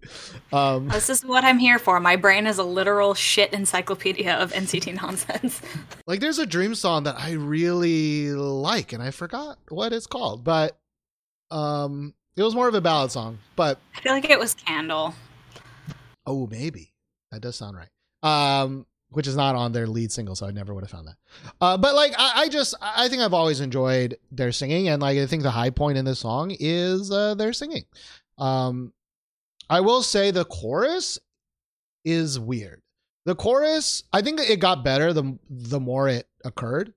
Um, 0.54 0.88
This 0.90 1.10
is 1.10 1.26
what 1.26 1.44
I'm 1.44 1.58
here 1.58 1.80
for. 1.80 2.00
My 2.00 2.16
brain 2.16 2.46
is 2.46 2.58
a 2.58 2.64
literal 2.64 3.14
shit 3.14 3.54
encyclopedia 3.54 4.36
of 4.36 4.54
NCT 4.54 5.02
nonsense. 5.02 5.62
like, 6.08 6.20
there's 6.20 6.40
a 6.40 6.46
Dream 6.46 6.76
song 6.76 7.04
that 7.04 7.16
I 7.20 7.32
really 7.32 8.32
like, 8.34 8.94
and 8.94 9.02
I 9.02 9.12
forgot 9.12 9.58
what 9.70 9.94
it's 9.94 10.08
called, 10.08 10.44
but 10.44 10.78
um, 11.50 12.14
it 12.36 12.44
was 12.44 12.54
more 12.54 12.68
of 12.68 12.76
a 12.76 12.82
ballad 12.82 13.12
song. 13.12 13.40
But 13.56 13.80
I 13.96 14.02
feel 14.02 14.12
like 14.14 14.30
it 14.30 14.40
was 14.40 14.54
Candle. 14.54 15.16
oh, 16.26 16.48
maybe 16.48 16.94
that 17.32 17.42
does 17.42 17.56
sound 17.56 17.78
right. 17.78 17.90
Um, 18.24 18.86
which 19.10 19.28
is 19.28 19.36
not 19.36 19.55
on 19.55 19.72
their 19.72 19.88
lead 19.88 20.12
single, 20.12 20.36
so 20.36 20.45
I 20.45 20.51
never 20.51 20.74
would 20.74 20.84
have 20.84 20.91
found 20.91 21.08
that. 21.08 21.16
Uh, 21.62 21.78
but 21.78 21.95
like, 21.95 22.14
I, 22.18 22.43
I 22.43 22.49
just, 22.49 22.76
I 22.82 23.08
think 23.08 23.22
I've 23.22 23.34
always 23.34 23.62
enjoyed 23.62 24.18
their 24.32 24.51
singing, 24.51 24.89
and 24.89 25.01
like, 25.01 25.18
I 25.18 25.26
think 25.26 25.43
the 25.43 25.51
high 25.51 25.70
point 25.70 25.97
in 25.97 26.05
this 26.05 26.20
song 26.20 26.55
is 26.60 27.12
uh, 27.12 27.36
their 27.36 27.53
singing. 27.53 27.86
Um, 28.38 28.93
I 29.70 29.82
will 29.82 30.03
say 30.03 30.32
the 30.32 30.45
chorus 30.45 31.20
is 32.05 32.39
weird. 32.39 32.82
The 33.26 33.36
chorus, 33.36 34.03
I 34.14 34.22
think 34.22 34.39
it 34.39 34.62
got 34.62 34.86
better 34.86 35.12
the 35.12 35.38
the 35.49 35.82
more 35.82 36.08
it 36.08 36.28
occurred. 36.45 36.93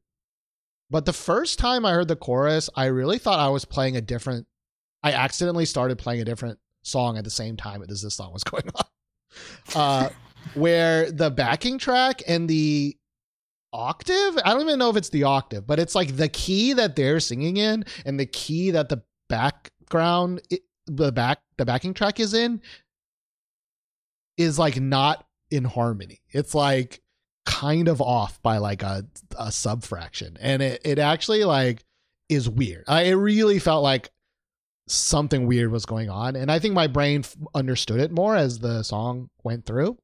But 0.89 1.05
the 1.05 1.13
first 1.13 1.59
time 1.59 1.85
I 1.85 1.93
heard 1.93 2.09
the 2.09 2.17
chorus, 2.17 2.71
I 2.77 2.87
really 2.87 3.19
thought 3.19 3.39
I 3.39 3.49
was 3.49 3.65
playing 3.65 3.97
a 3.97 4.01
different. 4.01 4.47
I 5.03 5.13
accidentally 5.13 5.65
started 5.65 5.99
playing 5.99 6.21
a 6.21 6.25
different 6.25 6.59
song 6.83 7.19
at 7.19 7.25
the 7.25 7.31
same 7.31 7.57
time 7.57 7.83
as 7.89 8.03
this 8.03 8.15
song 8.15 8.33
was 8.33 8.45
going 8.45 8.65
on. 8.75 8.85
Uh, 9.75 10.09
where 10.55 11.11
the 11.11 11.31
backing 11.31 11.79
track 11.79 12.23
and 12.27 12.49
the 12.49 12.97
octave, 13.73 14.39
I 14.45 14.53
don't 14.53 14.63
even 14.63 14.79
know 14.79 14.91
if 14.91 14.97
it's 14.97 15.11
the 15.11 15.25
octave, 15.25 15.67
but 15.67 15.79
it's 15.79 15.95
like 15.95 16.17
the 16.17 16.29
key 16.29 16.73
that 16.75 16.97
they're 16.97 17.21
singing 17.21 17.57
in 17.57 17.85
and 18.05 18.19
the 18.19 18.27
key 18.27 18.71
that 18.73 18.89
the 18.89 19.03
background, 19.29 20.43
the 20.87 21.13
back, 21.13 21.41
the 21.57 21.65
backing 21.65 21.95
track 21.95 22.21
is 22.21 22.35
in, 22.35 22.61
is 24.37 24.59
like 24.59 24.81
not 24.81 25.27
in 25.51 25.65
harmony. 25.65 26.21
It's 26.31 26.55
like 26.55 27.01
kind 27.47 27.89
of 27.89 28.01
off 28.01 28.41
by 28.43 28.59
like 28.59 28.83
a 28.83 29.05
a 29.37 29.47
subfraction, 29.47 30.37
and 30.41 30.63
it 30.63 30.81
it 30.85 30.99
actually 30.99 31.45
like 31.45 31.85
is 32.29 32.49
weird. 32.49 32.85
I 32.89 33.03
it 33.03 33.15
really 33.15 33.59
felt 33.59 33.83
like 33.83 34.11
something 34.89 35.47
weird 35.47 35.71
was 35.71 35.87
going 35.87 36.11
on, 36.11 36.37
and 36.37 36.51
I 36.51 36.59
think 36.59 36.75
my 36.75 36.87
brain 36.87 37.21
f- 37.21 37.37
understood 37.55 38.01
it 38.01 38.11
more 38.11 38.37
as 38.37 38.59
the 38.59 38.83
song 38.83 39.31
went 39.43 39.67
through. 39.67 39.99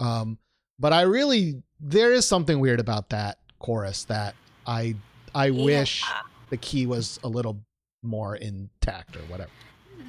Um, 0.00 0.38
but 0.78 0.92
I 0.92 1.02
really 1.02 1.62
there 1.80 2.12
is 2.12 2.26
something 2.26 2.60
weird 2.60 2.80
about 2.80 3.10
that 3.10 3.38
chorus 3.58 4.04
that 4.04 4.34
I 4.66 4.94
I 5.34 5.50
wish 5.50 6.04
the 6.50 6.56
key 6.56 6.86
was 6.86 7.18
a 7.22 7.28
little 7.28 7.60
more 8.02 8.36
intact 8.36 9.16
or 9.16 9.20
whatever. 9.20 9.50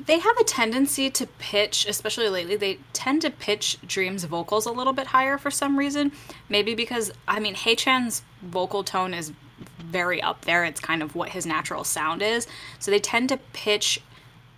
They 0.06 0.20
have 0.20 0.38
a 0.38 0.44
tendency 0.44 1.10
to 1.10 1.28
pitch, 1.40 1.86
especially 1.88 2.30
lately, 2.30 2.56
they 2.56 2.80
tend 2.94 3.22
to 3.24 3.30
pitch 3.30 3.78
Dream's 3.86 4.24
vocals 4.24 4.66
a 4.66 4.72
little 4.72 4.94
bit 4.94 5.08
higher 5.08 5.38
for 5.38 5.52
some 5.52 5.78
reason. 5.78 6.12
Maybe 6.48 6.74
because, 6.74 7.12
I 7.28 7.40
mean, 7.40 7.54
Haechan's 7.54 8.24
vocal 8.42 8.84
tone 8.84 9.14
is 9.14 9.34
very 9.80 10.22
up 10.22 10.46
there. 10.46 10.64
It's 10.64 10.80
kind 10.80 11.04
of 11.04 11.16
what 11.16 11.30
his 11.30 11.46
natural 11.46 11.84
sound 11.84 12.22
is. 12.22 12.48
So 12.80 12.92
they 12.92 13.00
tend 13.00 13.30
to 13.30 13.38
pitch 13.38 14.02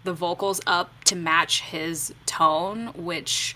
the 0.03 0.13
vocals 0.13 0.61
up 0.67 1.03
to 1.05 1.15
match 1.15 1.61
his 1.61 2.13
tone, 2.25 2.87
which 2.95 3.55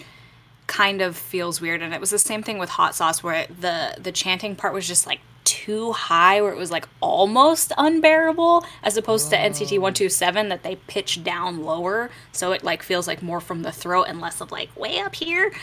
kind 0.67 1.01
of 1.01 1.15
feels 1.15 1.61
weird. 1.61 1.81
And 1.81 1.93
it 1.93 1.99
was 1.99 2.09
the 2.09 2.19
same 2.19 2.43
thing 2.43 2.57
with 2.57 2.69
Hot 2.69 2.95
Sauce, 2.95 3.23
where 3.23 3.47
the 3.47 3.95
the 3.99 4.11
chanting 4.11 4.55
part 4.55 4.73
was 4.73 4.87
just 4.87 5.05
like 5.07 5.19
too 5.43 5.91
high, 5.93 6.41
where 6.41 6.51
it 6.51 6.57
was 6.57 6.71
like 6.71 6.87
almost 7.01 7.71
unbearable, 7.77 8.65
as 8.83 8.97
opposed 8.97 9.29
to 9.29 9.37
NCT 9.37 9.79
one 9.79 9.93
two 9.93 10.09
seven 10.09 10.49
that 10.49 10.63
they 10.63 10.75
pitch 10.87 11.23
down 11.23 11.63
lower, 11.63 12.09
so 12.31 12.51
it 12.51 12.63
like 12.63 12.83
feels 12.83 13.07
like 13.07 13.21
more 13.21 13.39
from 13.39 13.61
the 13.61 13.71
throat 13.71 14.05
and 14.07 14.19
less 14.19 14.41
of 14.41 14.51
like 14.51 14.75
way 14.75 14.99
up 14.99 15.15
here. 15.15 15.53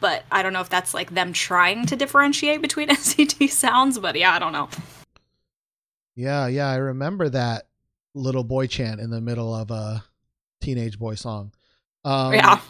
But 0.00 0.24
I 0.32 0.42
don't 0.42 0.52
know 0.52 0.60
if 0.60 0.68
that's 0.68 0.94
like 0.94 1.10
them 1.14 1.32
trying 1.32 1.86
to 1.86 1.96
differentiate 1.96 2.60
between 2.60 2.88
NCT 2.90 3.50
sounds. 3.50 3.98
But 3.98 4.16
yeah, 4.16 4.32
I 4.32 4.38
don't 4.38 4.52
know. 4.52 4.68
Yeah, 6.14 6.46
yeah, 6.46 6.68
I 6.68 6.76
remember 6.76 7.28
that 7.28 7.66
little 8.14 8.44
boy 8.44 8.66
chant 8.66 9.00
in 9.00 9.10
the 9.10 9.20
middle 9.20 9.54
of 9.54 9.70
a 9.70 10.04
teenage 10.60 10.98
boy 10.98 11.14
song. 11.14 11.52
Um, 12.04 12.34
yeah. 12.34 12.60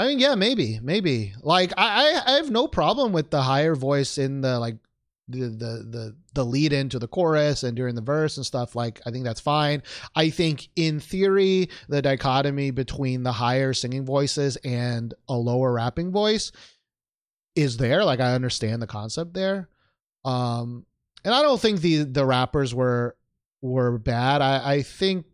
I 0.00 0.06
mean, 0.06 0.18
yeah, 0.18 0.34
maybe, 0.34 0.80
maybe. 0.82 1.34
Like, 1.42 1.74
I, 1.76 2.22
I, 2.26 2.30
have 2.36 2.50
no 2.50 2.66
problem 2.66 3.12
with 3.12 3.28
the 3.28 3.42
higher 3.42 3.74
voice 3.74 4.16
in 4.16 4.40
the 4.40 4.58
like 4.58 4.76
the 5.28 5.40
the 5.40 5.86
the 5.90 6.16
the 6.32 6.42
lead 6.42 6.72
into 6.72 6.98
the 6.98 7.06
chorus 7.06 7.64
and 7.64 7.76
during 7.76 7.94
the 7.94 8.00
verse 8.00 8.38
and 8.38 8.46
stuff. 8.46 8.74
Like, 8.74 9.02
I 9.04 9.10
think 9.10 9.24
that's 9.24 9.42
fine. 9.42 9.82
I 10.16 10.30
think 10.30 10.70
in 10.74 11.00
theory, 11.00 11.68
the 11.90 12.00
dichotomy 12.00 12.70
between 12.70 13.24
the 13.24 13.32
higher 13.32 13.74
singing 13.74 14.06
voices 14.06 14.56
and 14.64 15.12
a 15.28 15.34
lower 15.34 15.70
rapping 15.70 16.12
voice 16.12 16.50
is 17.54 17.76
there. 17.76 18.02
Like, 18.02 18.20
I 18.20 18.32
understand 18.32 18.80
the 18.80 18.86
concept 18.86 19.34
there. 19.34 19.68
Um, 20.24 20.86
and 21.26 21.34
I 21.34 21.42
don't 21.42 21.60
think 21.60 21.82
the 21.82 22.04
the 22.04 22.24
rappers 22.24 22.74
were 22.74 23.18
were 23.60 23.98
bad. 23.98 24.40
I, 24.40 24.76
I 24.76 24.82
think 24.82 25.26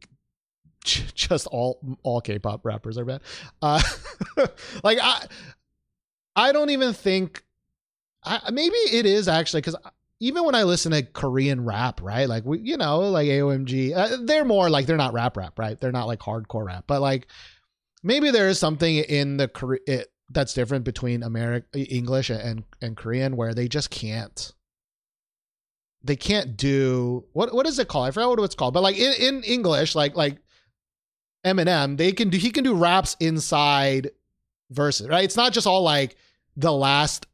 just 0.87 1.47
all 1.49 1.80
all 2.03 2.20
K-pop 2.20 2.64
rappers 2.64 2.99
are 2.99 3.05
bad. 3.05 3.20
Uh, 3.61 3.80
like 4.84 4.99
I, 5.03 5.26
I 6.34 6.53
don't 6.53 6.70
even 6.70 6.93
think. 6.93 7.43
I, 8.24 8.51
maybe 8.51 8.74
it 8.74 9.07
is 9.07 9.28
actually 9.28 9.61
because 9.61 9.76
even 10.18 10.45
when 10.45 10.55
I 10.55 10.64
listen 10.64 10.93
to 10.93 11.03
Korean 11.03 11.64
rap, 11.64 12.01
right? 12.03 12.28
Like 12.28 12.45
we, 12.45 12.59
you 12.59 12.76
know, 12.76 13.01
like 13.01 13.28
AOMG, 13.28 13.97
uh, 13.97 14.16
they're 14.22 14.45
more 14.45 14.68
like 14.70 14.87
they're 14.87 14.97
not 14.97 15.12
rap 15.12 15.37
rap, 15.37 15.59
right? 15.59 15.78
They're 15.80 15.93
not 15.93 16.07
like 16.07 16.20
hardcore 16.20 16.64
rap, 16.66 16.84
but 16.87 17.01
like 17.01 17.28
maybe 18.03 18.30
there 18.30 18.49
is 18.49 18.59
something 18.59 18.97
in 18.97 19.37
the 19.37 19.49
Kore- 19.49 19.80
it, 19.87 20.09
that's 20.30 20.55
different 20.55 20.84
between 20.84 21.22
American 21.22 21.82
English 21.82 22.30
and 22.30 22.64
and 22.80 22.97
Korean 22.97 23.37
where 23.37 23.55
they 23.55 23.68
just 23.68 23.91
can't 23.91 24.53
they 26.03 26.16
can't 26.16 26.57
do 26.57 27.24
what 27.32 27.55
what 27.55 27.66
is 27.66 27.78
it 27.78 27.89
called? 27.89 28.09
I 28.09 28.11
forgot 28.11 28.30
what 28.30 28.41
it's 28.41 28.55
called, 28.55 28.74
but 28.74 28.82
like 28.82 28.97
in, 28.97 29.12
in 29.14 29.43
English, 29.43 29.95
like 29.95 30.16
like 30.16 30.39
Eminem, 31.47 31.97
they 31.97 32.12
can 32.12 32.28
do 32.28 32.38
he 32.38 32.51
can 32.51 32.64
do 32.64 32.74
raps 32.74 33.16
inside 33.20 34.11
verses, 34.70 35.09
right? 35.09 35.24
It's 35.24 35.36
not 35.36 35.53
just 35.53 35.66
all 35.66 35.82
like 35.82 36.16
the 36.57 36.72
last 36.72 37.26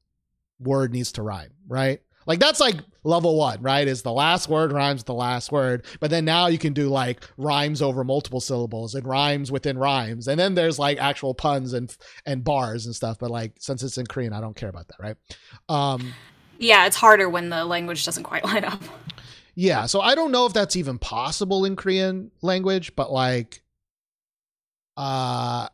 word 0.61 0.93
needs 0.93 1.13
to 1.13 1.23
rhyme, 1.23 1.53
right? 1.67 2.01
Like 2.27 2.39
that's 2.39 2.61
like 2.61 2.77
level 3.03 3.37
one, 3.37 3.61
right? 3.63 3.89
Is 3.89 4.03
the 4.03 4.13
last 4.13 4.49
word 4.49 4.73
rhymes 4.73 5.03
the 5.03 5.15
last 5.15 5.51
word, 5.51 5.85
but 5.99 6.11
then 6.11 6.25
now 6.25 6.47
you 6.47 6.59
can 6.59 6.73
do 6.73 6.89
like 6.89 7.25
rhymes 7.37 7.83
over 7.83 8.05
multiple 8.05 8.41
syllables 8.41 8.95
and 8.95 9.05
rhymes 9.07 9.51
within 9.51 9.77
rhymes, 9.77 10.29
and 10.29 10.39
then 10.39 10.55
there's 10.55 10.79
like 10.79 10.99
actual 10.99 11.35
puns 11.35 11.73
and 11.73 11.97
and 12.25 12.45
bars 12.45 12.87
and 12.87 12.95
stuff. 12.95 13.19
But 13.19 13.31
like 13.31 13.55
since 13.59 13.83
it's 13.83 13.99
in 13.99 14.07
Korean, 14.07 14.33
I 14.33 14.41
don't 14.41 14.55
care 14.55 14.69
about 14.69 14.89
that, 14.89 15.01
right? 15.01 15.17
Um, 15.69 16.13
Yeah, 16.59 16.87
it's 16.87 16.97
harder 16.97 17.29
when 17.29 17.49
the 17.51 17.65
language 17.65 18.05
doesn't 18.05 18.23
quite 18.23 18.45
line 18.51 18.65
up. 18.65 18.83
yeah, 19.57 19.87
so 19.87 20.01
I 20.01 20.15
don't 20.15 20.31
know 20.31 20.47
if 20.47 20.53
that's 20.53 20.77
even 20.77 20.99
possible 20.99 21.65
in 21.65 21.75
Korean 21.75 22.31
language, 22.41 22.95
but 22.95 23.11
like, 23.11 23.62
uh, 24.97 25.69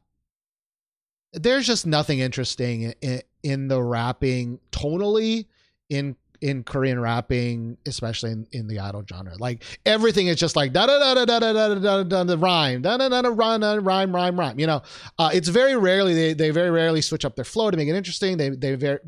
there's 1.32 1.66
just 1.66 1.86
nothing 1.86 2.18
interesting 2.20 2.94
in, 3.00 3.22
in 3.42 3.68
the 3.68 3.82
rapping 3.82 4.60
tonally 4.72 5.46
in 5.88 6.16
in 6.40 6.62
Korean 6.62 7.00
rapping, 7.00 7.78
especially 7.86 8.30
in, 8.30 8.46
in 8.52 8.68
the 8.68 8.78
idol 8.78 9.02
genre. 9.08 9.34
Like 9.38 9.64
everything 9.84 10.28
is 10.28 10.36
just 10.36 10.56
like 10.56 10.72
da 10.72 10.86
da 10.86 10.98
da 10.98 11.24
da 11.24 11.24
da 11.24 11.38
da 11.40 11.52
da 11.52 11.74
da 11.74 12.02
da 12.04 12.24
da 12.24 12.36
rhyme 12.38 12.82
da 12.82 12.96
da 12.96 13.08
da 13.08 13.22
da 13.22 13.28
rhyme 13.28 13.84
rhyme 13.84 14.14
rhyme 14.14 14.38
rhyme. 14.38 14.58
You 14.58 14.66
know, 14.66 14.82
uh, 15.18 15.30
it's 15.32 15.48
very 15.48 15.76
rarely 15.76 16.14
they 16.14 16.34
they 16.34 16.50
very 16.50 16.70
rarely 16.70 17.00
switch 17.00 17.24
up 17.24 17.36
their 17.36 17.44
flow 17.44 17.70
to 17.70 17.76
make 17.76 17.88
it 17.88 17.96
interesting. 17.96 18.36
They 18.36 18.50
they 18.50 18.74
very 18.74 18.98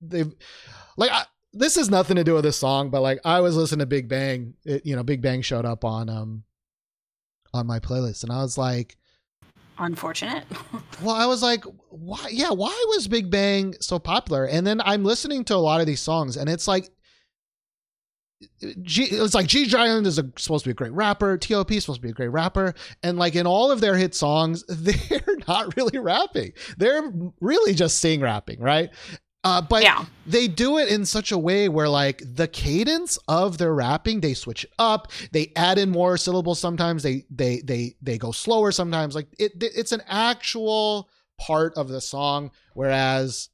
they 0.00 0.24
like 0.96 1.10
I, 1.10 1.24
this 1.52 1.76
has 1.76 1.90
nothing 1.90 2.16
to 2.16 2.24
do 2.24 2.34
with 2.34 2.44
this 2.44 2.56
song, 2.56 2.90
but 2.90 3.02
like 3.02 3.20
I 3.24 3.40
was 3.40 3.56
listening 3.56 3.80
to 3.80 3.86
Big 3.86 4.08
Bang. 4.08 4.54
It, 4.64 4.84
you 4.84 4.96
know, 4.96 5.02
Big 5.02 5.22
Bang 5.22 5.42
showed 5.42 5.64
up 5.64 5.84
on 5.84 6.08
um 6.08 6.44
on 7.54 7.66
my 7.66 7.80
playlist, 7.80 8.22
and 8.22 8.32
I 8.32 8.42
was 8.42 8.58
like. 8.58 8.96
Unfortunate. 9.80 10.44
Well, 11.02 11.14
I 11.14 11.24
was 11.24 11.42
like, 11.42 11.64
why? 11.88 12.28
Yeah, 12.30 12.50
why 12.50 12.84
was 12.88 13.08
Big 13.08 13.30
Bang 13.30 13.74
so 13.80 13.98
popular? 13.98 14.44
And 14.44 14.66
then 14.66 14.82
I'm 14.82 15.02
listening 15.02 15.46
to 15.46 15.54
a 15.54 15.56
lot 15.56 15.80
of 15.80 15.86
these 15.86 16.02
songs, 16.02 16.36
and 16.36 16.46
it's 16.46 16.68
like, 16.68 16.90
G, 18.82 19.04
it's 19.04 19.34
like 19.34 19.46
G 19.46 19.64
Giant 19.64 20.06
is 20.06 20.18
a, 20.18 20.30
supposed 20.36 20.64
to 20.64 20.68
be 20.68 20.72
a 20.72 20.74
great 20.74 20.92
rapper. 20.92 21.38
T.O.P. 21.38 21.74
is 21.74 21.84
supposed 21.84 22.02
to 22.02 22.06
be 22.06 22.10
a 22.10 22.12
great 22.12 22.28
rapper, 22.28 22.74
and 23.02 23.16
like 23.18 23.34
in 23.34 23.46
all 23.46 23.70
of 23.70 23.80
their 23.80 23.96
hit 23.96 24.14
songs, 24.14 24.62
they're 24.68 25.22
not 25.48 25.74
really 25.74 25.98
rapping. 25.98 26.52
They're 26.76 27.10
really 27.40 27.72
just 27.72 27.98
sing 27.98 28.20
rapping, 28.20 28.60
right? 28.60 28.90
Uh, 29.42 29.62
but 29.62 29.82
yeah. 29.82 30.04
they 30.26 30.46
do 30.46 30.76
it 30.76 30.88
in 30.88 31.04
such 31.06 31.32
a 31.32 31.38
way 31.38 31.68
where 31.68 31.88
like 31.88 32.22
the 32.34 32.46
cadence 32.46 33.18
of 33.26 33.56
their 33.56 33.72
rapping 33.72 34.20
they 34.20 34.34
switch 34.34 34.64
it 34.64 34.70
up 34.78 35.10
they 35.32 35.50
add 35.56 35.78
in 35.78 35.88
more 35.90 36.18
syllables 36.18 36.60
sometimes 36.60 37.02
they 37.02 37.24
they 37.30 37.60
they 37.60 37.94
they 38.02 38.18
go 38.18 38.32
slower 38.32 38.70
sometimes. 38.70 39.14
Like 39.14 39.28
it 39.38 39.52
it's 39.60 39.92
an 39.92 40.02
actual 40.06 41.08
part 41.38 41.72
of 41.76 41.88
the 41.88 42.02
song 42.02 42.50
whereas 42.74 43.48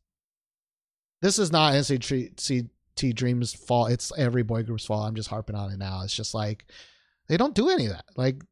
this 1.22 1.38
is 1.38 1.52
not 1.52 1.74
NCT 1.74 2.68
Dream's 3.14 3.54
fault. 3.54 3.90
It's 3.90 4.12
every 4.18 4.42
boy 4.42 4.64
group's 4.64 4.86
fault. 4.86 5.06
I'm 5.06 5.14
just 5.14 5.28
harping 5.28 5.56
on 5.56 5.70
it 5.70 5.78
now. 5.78 6.02
It's 6.02 6.14
just 6.14 6.34
like 6.34 6.66
they 7.28 7.36
don't 7.36 7.54
do 7.54 7.68
any 7.70 7.86
of 7.86 7.92
that. 7.92 8.06
Like 8.16 8.42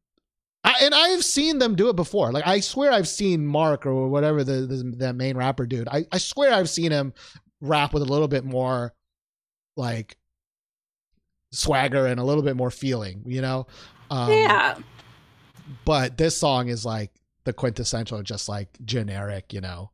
and 0.81 0.93
I've 0.93 1.23
seen 1.23 1.59
them 1.59 1.75
do 1.75 1.89
it 1.89 1.95
before. 1.95 2.31
Like 2.31 2.47
I 2.47 2.59
swear 2.59 2.91
I've 2.91 3.07
seen 3.07 3.45
Mark 3.45 3.85
or 3.85 4.07
whatever 4.07 4.43
the 4.43 4.61
the, 4.97 5.13
main 5.13 5.37
rapper 5.37 5.65
dude. 5.65 5.87
I, 5.87 6.05
I 6.11 6.17
swear 6.17 6.53
I've 6.53 6.69
seen 6.69 6.91
him 6.91 7.13
rap 7.61 7.93
with 7.93 8.03
a 8.03 8.05
little 8.05 8.27
bit 8.27 8.43
more 8.43 8.93
like 9.75 10.17
swagger 11.51 12.05
and 12.05 12.19
a 12.19 12.23
little 12.23 12.43
bit 12.43 12.55
more 12.55 12.71
feeling, 12.71 13.23
you 13.25 13.41
know? 13.41 13.67
Um, 14.09 14.31
yeah. 14.31 14.77
But 15.83 16.17
this 16.17 16.37
song 16.37 16.67
is 16.67 16.85
like 16.85 17.11
the 17.43 17.53
quintessential, 17.53 18.21
just 18.21 18.47
like 18.47 18.69
generic, 18.85 19.53
you 19.53 19.61
know? 19.61 19.91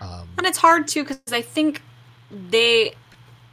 Um, 0.00 0.28
And 0.38 0.46
it's 0.46 0.58
hard 0.58 0.88
too 0.88 1.04
because 1.04 1.32
I 1.32 1.42
think 1.42 1.82
they 2.30 2.94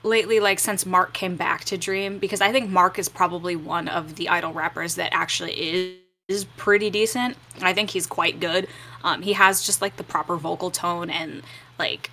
lately, 0.03 0.39
like 0.39 0.59
since 0.59 0.85
Mark 0.85 1.13
came 1.13 1.35
back 1.35 1.65
to 1.65 1.77
Dream, 1.77 2.19
because 2.19 2.41
I 2.41 2.51
think 2.51 2.69
Mark 2.69 2.99
is 2.99 3.09
probably 3.09 3.55
one 3.55 3.87
of 3.87 4.15
the 4.15 4.29
idol 4.29 4.53
rappers 4.53 4.95
that 4.95 5.13
actually 5.13 6.02
is 6.29 6.45
pretty 6.55 6.89
decent. 6.89 7.35
I 7.61 7.73
think 7.73 7.89
he's 7.89 8.07
quite 8.07 8.39
good. 8.39 8.67
Um, 9.03 9.21
he 9.23 9.33
has 9.33 9.65
just 9.65 9.81
like 9.81 9.97
the 9.97 10.05
proper 10.05 10.37
vocal 10.37 10.71
tone 10.71 11.09
and 11.09 11.43
like 11.77 12.11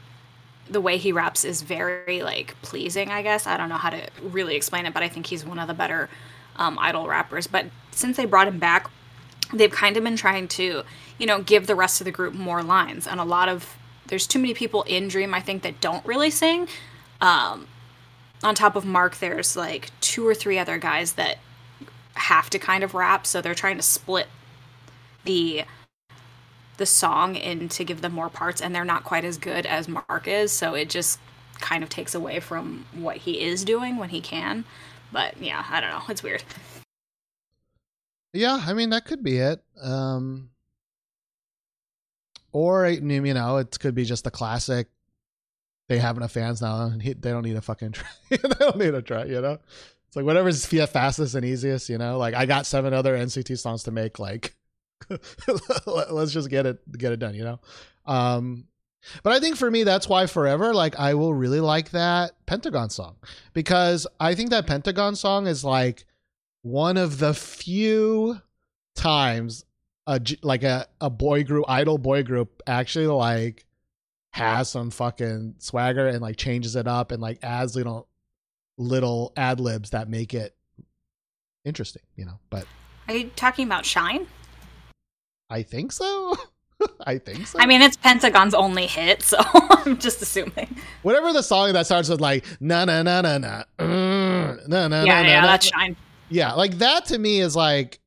the 0.68 0.80
way 0.80 0.96
he 0.96 1.12
raps 1.12 1.44
is 1.44 1.62
very 1.62 2.20
like 2.22 2.60
pleasing. 2.60 3.10
I 3.10 3.22
guess 3.22 3.46
I 3.46 3.56
don't 3.56 3.68
know 3.68 3.76
how 3.76 3.90
to 3.90 4.08
really 4.20 4.56
explain 4.56 4.86
it, 4.86 4.94
but 4.94 5.04
I 5.04 5.08
think 5.08 5.26
he's 5.26 5.44
one 5.44 5.60
of 5.60 5.68
the 5.68 5.74
better 5.74 6.08
um, 6.56 6.76
idol 6.80 7.06
rappers. 7.06 7.46
But 7.46 7.66
since 7.92 8.16
they 8.16 8.24
brought 8.24 8.48
him 8.48 8.58
back, 8.58 8.90
they've 9.52 9.70
kind 9.70 9.96
of 9.96 10.02
been 10.02 10.16
trying 10.16 10.48
to, 10.48 10.82
you 11.18 11.26
know, 11.26 11.40
give 11.40 11.68
the 11.68 11.76
rest 11.76 12.00
of 12.00 12.04
the 12.04 12.10
group 12.10 12.34
more 12.34 12.64
lines. 12.64 13.06
And 13.06 13.20
a 13.20 13.24
lot 13.24 13.48
of 13.48 13.76
there's 14.08 14.26
too 14.26 14.40
many 14.40 14.54
people 14.54 14.82
in 14.84 15.06
Dream, 15.06 15.32
I 15.34 15.40
think, 15.40 15.62
that 15.62 15.80
don't 15.80 16.04
really 16.04 16.30
sing. 16.30 16.66
Um, 17.20 17.68
on 18.42 18.56
top 18.56 18.74
of 18.74 18.84
Mark, 18.84 19.18
there's 19.18 19.56
like 19.56 19.92
two 20.00 20.26
or 20.26 20.34
three 20.34 20.58
other 20.58 20.78
guys 20.78 21.12
that 21.12 21.38
have 22.14 22.50
to 22.50 22.58
kind 22.58 22.84
of 22.84 22.94
rap, 22.94 23.26
so 23.26 23.40
they're 23.40 23.54
trying 23.54 23.76
to 23.76 23.82
split 23.82 24.28
the 25.24 25.64
the 26.76 26.86
song 26.86 27.36
in 27.36 27.68
to 27.68 27.84
give 27.84 28.00
them 28.00 28.12
more 28.12 28.30
parts, 28.30 28.60
and 28.60 28.74
they're 28.74 28.84
not 28.84 29.04
quite 29.04 29.24
as 29.24 29.36
good 29.36 29.66
as 29.66 29.86
Mark 29.86 30.26
is, 30.26 30.50
so 30.50 30.74
it 30.74 30.88
just 30.88 31.18
kind 31.60 31.82
of 31.84 31.90
takes 31.90 32.14
away 32.14 32.40
from 32.40 32.86
what 32.94 33.18
he 33.18 33.40
is 33.42 33.64
doing 33.64 33.96
when 33.98 34.08
he 34.08 34.20
can. 34.20 34.64
But 35.12 35.36
yeah, 35.40 35.64
I 35.68 35.80
don't 35.80 35.90
know. 35.90 36.02
It's 36.08 36.22
weird. 36.22 36.42
Yeah, 38.32 38.62
I 38.64 38.72
mean 38.72 38.90
that 38.90 39.04
could 39.04 39.22
be 39.22 39.38
it. 39.38 39.62
Um 39.82 40.50
or 42.52 42.88
you 42.88 43.34
know, 43.34 43.58
it 43.58 43.78
could 43.78 43.94
be 43.94 44.04
just 44.04 44.24
the 44.24 44.30
classic. 44.30 44.88
They 45.88 45.98
have 45.98 46.16
enough 46.16 46.32
fans 46.32 46.62
now, 46.62 46.86
and 46.86 47.02
he, 47.02 47.14
they 47.14 47.30
don't 47.30 47.42
need 47.42 47.56
a 47.56 47.60
fucking 47.60 47.92
try. 47.92 48.08
they 48.30 48.36
don't 48.36 48.78
need 48.78 48.94
a 48.94 49.02
try, 49.02 49.24
you 49.24 49.40
know. 49.40 49.58
It's 50.10 50.16
like 50.16 50.24
whatever's 50.24 50.66
fastest 50.66 51.36
and 51.36 51.44
easiest, 51.44 51.88
you 51.88 51.96
know. 51.96 52.18
Like 52.18 52.34
I 52.34 52.44
got 52.44 52.66
seven 52.66 52.92
other 52.92 53.16
NCT 53.16 53.56
songs 53.56 53.84
to 53.84 53.92
make. 53.92 54.18
Like, 54.18 54.56
let's 55.86 56.32
just 56.32 56.50
get 56.50 56.66
it 56.66 56.98
get 56.98 57.12
it 57.12 57.20
done, 57.20 57.36
you 57.36 57.44
know. 57.44 57.60
Um, 58.06 58.64
but 59.22 59.32
I 59.32 59.38
think 59.38 59.54
for 59.54 59.70
me, 59.70 59.84
that's 59.84 60.08
why 60.08 60.26
forever, 60.26 60.74
like 60.74 60.98
I 60.98 61.14
will 61.14 61.32
really 61.32 61.60
like 61.60 61.90
that 61.90 62.44
Pentagon 62.46 62.90
song 62.90 63.18
because 63.52 64.04
I 64.18 64.34
think 64.34 64.50
that 64.50 64.66
Pentagon 64.66 65.14
song 65.14 65.46
is 65.46 65.62
like 65.62 66.04
one 66.62 66.96
of 66.96 67.20
the 67.20 67.32
few 67.32 68.40
times 68.96 69.64
a 70.08 70.20
like 70.42 70.64
a, 70.64 70.88
a 71.00 71.08
boy 71.08 71.44
group 71.44 71.66
idol 71.68 71.98
boy 71.98 72.24
group 72.24 72.60
actually 72.66 73.06
like 73.06 73.64
has 74.32 74.68
some 74.68 74.90
fucking 74.90 75.54
swagger 75.58 76.08
and 76.08 76.20
like 76.20 76.36
changes 76.36 76.74
it 76.74 76.88
up 76.88 77.12
and 77.12 77.22
like 77.22 77.38
adds 77.44 77.76
little 77.76 78.08
little 78.80 79.32
ad 79.36 79.60
libs 79.60 79.90
that 79.90 80.08
make 80.08 80.32
it 80.32 80.56
interesting 81.64 82.02
you 82.16 82.24
know 82.24 82.38
but 82.48 82.64
Are 83.08 83.14
you 83.14 83.30
talking 83.36 83.66
about 83.66 83.84
Shine? 83.84 84.26
i 85.50 85.62
think 85.62 85.92
so 85.92 86.34
i 87.06 87.18
think 87.18 87.46
so 87.46 87.58
I 87.60 87.66
mean, 87.66 87.82
it's 87.82 87.96
Pentagon's 87.98 88.54
only 88.54 88.86
hit, 88.86 89.20
so 89.22 89.36
I'm 89.54 89.98
just 89.98 90.22
assuming. 90.22 90.74
whatever 91.02 91.30
the 91.32 91.42
song 91.42 91.74
that 91.74 91.84
starts 91.84 92.08
with 92.08 92.20
like 92.22 92.46
na 92.58 92.86
na 92.86 93.02
na 93.02 93.20
na 93.20 93.36
na 93.36 93.64
na 93.78 93.84
na 93.86 94.56
Yeah, 94.66 94.88
na, 94.88 95.02
yeah, 95.04 95.40
na, 95.42 95.46
that's 95.46 95.66
Shine. 95.66 95.94
yeah 96.30 96.54
like 96.54 96.78
that 96.78 97.04
to 97.06 97.18
me 97.18 97.40
is 97.40 97.54
like 97.54 98.00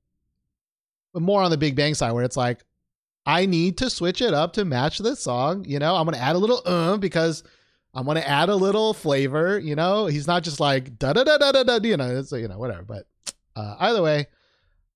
more 1.13 1.43
on 1.43 1.51
the 1.51 1.57
big 1.57 1.75
bang 1.75 1.93
side 1.93 2.11
where 2.13 2.23
it's 2.23 2.35
like 2.37 2.63
i 3.27 3.45
need 3.45 3.77
to 3.77 3.89
switch 3.91 4.19
it 4.21 4.33
up 4.33 4.53
to 4.53 4.65
match 4.65 4.97
this 4.97 5.19
song 5.19 5.63
you 5.67 5.77
know 5.77 5.95
i'm 5.95 6.05
gonna 6.05 6.17
add 6.17 6.35
a 6.35 6.39
little 6.39 6.61
uh 6.65 6.97
because 6.97 7.43
i'm 7.93 8.05
gonna 8.05 8.19
add 8.21 8.49
a 8.49 8.55
little 8.55 8.93
flavor 8.93 9.59
you 9.59 9.75
know? 9.75 10.05
He's 10.07 10.27
not 10.27 10.43
just 10.43 10.59
like 10.59 10.97
da 10.97 11.13
da 11.13 11.23
da 11.23 11.37
da 11.37 11.51
da 11.51 11.63
da 11.63 11.79
you 11.81 11.97
know 11.97 12.17
it's 12.17 12.31
you 12.31 12.47
know 12.47 12.57
whatever. 12.57 12.83
But 12.83 13.07
uh 13.55 13.75
either 13.79 14.01
way 14.01 14.27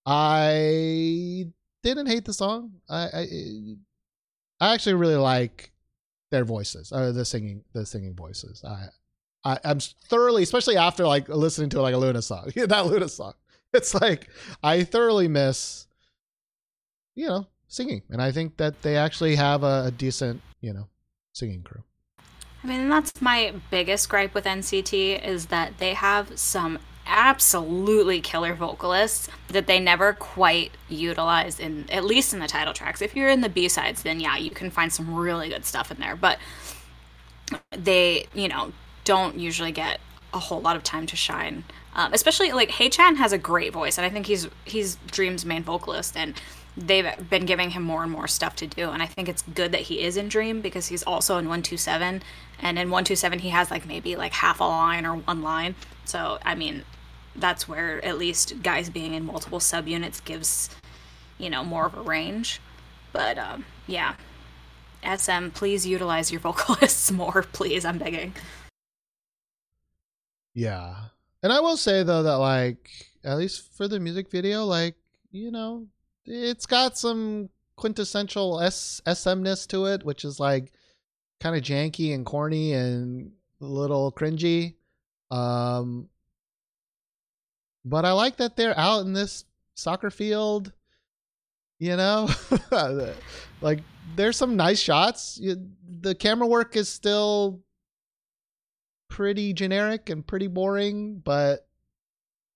i 0.05 1.45
didn't 1.83 2.07
hate 2.07 2.25
the 2.25 2.33
song. 2.33 2.71
I 2.89 3.07
i, 3.13 3.27
I 4.59 4.73
actually 4.73 4.95
really 4.95 5.15
like 5.15 5.71
their 6.31 6.43
voices 6.43 6.91
uh, 6.91 7.11
the 7.11 7.25
singing 7.25 7.63
the 7.73 7.85
singing 7.85 8.15
voices. 8.15 8.63
I 8.63 8.87
I, 9.43 9.59
I'm 9.63 9.79
thoroughly, 9.79 10.43
especially 10.43 10.75
after 10.75 11.07
like 11.07 11.29
listening 11.29 11.69
to 11.69 11.81
like 11.81 11.93
a 11.93 11.97
LOONA 11.97 12.21
song, 12.21 12.51
that 12.55 12.85
LOONA 12.85 13.07
song. 13.07 13.33
it's 13.73 13.93
like 13.93 14.27
I 14.61 14.83
thoroughly 14.83 15.27
miss, 15.29 15.87
you 17.15 17.27
know, 17.27 17.47
singing, 17.67 18.01
and 18.09 18.21
I 18.21 18.31
think 18.31 18.57
that 18.57 18.81
they 18.81 18.97
actually 18.97 19.35
have 19.35 19.63
a, 19.63 19.85
a 19.85 19.91
decent, 19.91 20.41
you 20.59 20.73
know, 20.73 20.87
singing 21.33 21.61
crew. 21.63 21.83
I 22.67 22.69
mean, 22.69 22.89
that's 22.89 23.21
my 23.21 23.53
biggest 23.71 24.09
gripe 24.09 24.33
with 24.33 24.43
NCT 24.43 25.25
is 25.25 25.45
that 25.45 25.77
they 25.77 25.93
have 25.93 26.37
some 26.37 26.79
absolutely 27.05 28.19
killer 28.19 28.53
vocalists 28.53 29.29
that 29.47 29.67
they 29.67 29.79
never 29.79 30.11
quite 30.11 30.71
utilize 30.89 31.61
in 31.61 31.89
at 31.89 32.03
least 32.03 32.33
in 32.33 32.39
the 32.41 32.47
title 32.47 32.73
tracks. 32.73 33.01
If 33.01 33.15
you're 33.15 33.29
in 33.29 33.39
the 33.39 33.47
B-sides, 33.47 34.03
then 34.03 34.19
yeah, 34.19 34.35
you 34.35 34.51
can 34.51 34.69
find 34.69 34.91
some 34.91 35.15
really 35.15 35.47
good 35.47 35.63
stuff 35.63 35.91
in 35.91 35.97
there, 35.99 36.17
but 36.17 36.39
they, 37.71 38.25
you 38.33 38.49
know, 38.49 38.73
don't 39.05 39.39
usually 39.39 39.71
get 39.71 40.01
a 40.33 40.39
whole 40.39 40.59
lot 40.59 40.75
of 40.75 40.83
time 40.83 41.05
to 41.07 41.15
shine. 41.15 41.63
Um, 41.95 42.13
especially 42.13 42.51
like 42.51 42.69
Haechan 42.69 43.15
has 43.15 43.31
a 43.31 43.37
great 43.37 43.71
voice, 43.71 43.97
and 43.97 44.05
I 44.05 44.09
think 44.09 44.25
he's 44.25 44.49
he's 44.65 44.97
Dream's 45.07 45.45
main 45.45 45.63
vocalist, 45.63 46.17
and 46.17 46.39
they've 46.77 47.29
been 47.29 47.45
giving 47.45 47.71
him 47.71 47.81
more 47.81 48.03
and 48.03 48.11
more 48.11 48.27
stuff 48.27 48.55
to 48.57 48.67
do. 48.67 48.91
And 48.91 49.01
I 49.01 49.07
think 49.07 49.27
it's 49.27 49.41
good 49.41 49.71
that 49.71 49.81
he 49.81 50.01
is 50.01 50.15
in 50.15 50.29
Dream 50.29 50.61
because 50.61 50.87
he's 50.87 51.03
also 51.03 51.37
in 51.37 51.49
One 51.49 51.63
Two 51.63 51.77
Seven, 51.77 52.21
and 52.59 52.77
in 52.77 52.91
One 52.91 53.03
Two 53.03 53.15
Seven 53.15 53.39
he 53.39 53.49
has 53.49 53.71
like 53.71 53.85
maybe 53.85 54.15
like 54.15 54.33
half 54.33 54.59
a 54.59 54.63
line 54.63 55.05
or 55.05 55.15
one 55.15 55.41
line. 55.41 55.75
So 56.05 56.37
I 56.45 56.55
mean, 56.55 56.83
that's 57.35 57.67
where 57.67 58.03
at 58.05 58.17
least 58.17 58.61
guys 58.61 58.89
being 58.89 59.13
in 59.13 59.25
multiple 59.25 59.59
subunits 59.59 60.23
gives 60.23 60.69
you 61.37 61.49
know 61.49 61.63
more 61.63 61.87
of 61.87 61.97
a 61.97 62.01
range. 62.01 62.61
But 63.11 63.37
um, 63.37 63.65
yeah, 63.87 64.15
SM, 65.03 65.49
please 65.49 65.87
utilize 65.87 66.31
your 66.31 66.41
vocalists 66.41 67.11
more, 67.11 67.43
please. 67.53 67.85
I'm 67.85 67.97
begging. 67.97 68.33
Yeah. 70.53 70.95
And 71.43 71.53
I 71.53 71.59
will 71.59 71.77
say 71.77 72.03
though 72.03 72.23
that 72.23 72.37
like 72.37 72.89
at 73.23 73.37
least 73.37 73.73
for 73.75 73.87
the 73.87 73.99
music 73.99 74.29
video, 74.29 74.65
like, 74.65 74.95
you 75.31 75.51
know, 75.51 75.85
it's 76.27 76.65
got 76.65 76.97
some 76.97 77.49
quintessential 77.77 78.59
S 78.59 79.01
SMness 79.05 79.67
to 79.67 79.85
it, 79.85 80.03
which 80.03 80.25
is 80.25 80.39
like 80.39 80.73
kind 81.39 81.55
of 81.55 81.63
janky 81.63 82.13
and 82.13 82.25
corny 82.25 82.73
and 82.73 83.31
a 83.61 83.65
little 83.65 84.11
cringy. 84.11 84.75
Um 85.31 86.09
but 87.85 88.03
I 88.03 88.11
like 88.11 88.37
that 88.37 88.57
they're 88.57 88.77
out 88.77 89.05
in 89.05 89.13
this 89.13 89.45
soccer 89.75 90.09
field, 90.11 90.73
you 91.79 91.95
know? 91.95 92.29
like 93.61 93.79
there's 94.15 94.35
some 94.35 94.57
nice 94.57 94.79
shots. 94.79 95.39
The 96.01 96.15
camera 96.15 96.47
work 96.47 96.75
is 96.75 96.89
still 96.89 97.61
pretty 99.09 99.53
generic 99.53 100.09
and 100.09 100.25
pretty 100.25 100.47
boring, 100.47 101.21
but 101.23 101.67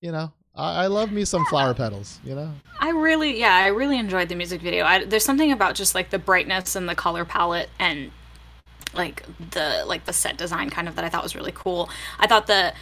you 0.02 0.12
know, 0.12 0.34
I, 0.56 0.84
I 0.84 0.88
love 0.88 1.12
me 1.12 1.26
some 1.26 1.46
flower 1.46 1.74
petals, 1.74 2.20
you 2.24 2.36
know? 2.36 2.52
I 2.80 2.90
really, 2.90 3.40
yeah, 3.40 3.56
I 3.56 3.68
really 3.68 3.98
enjoyed 3.98 4.30
the 4.30 4.36
music 4.36 4.62
video. 4.62 4.86
I, 4.86 5.06
there's 5.06 5.26
something 5.26 5.52
about 5.52 5.76
just 5.76 5.96
like 5.96 6.10
the 6.10 6.20
brightness 6.20 6.76
and 6.76 6.90
the 6.90 6.96
color 6.96 7.26
palette 7.26 7.70
and 7.80 8.12
like 8.94 9.24
the 9.52 9.86
like 9.88 10.04
the 10.06 10.12
set 10.12 10.36
design 10.38 10.70
kind 10.70 10.88
of 10.90 10.96
that 10.96 11.06
I 11.06 11.10
thought 11.10 11.24
was 11.24 11.36
really 11.36 11.54
cool. 11.54 11.90
I 12.20 12.28
thought 12.28 12.48
the 12.48 12.74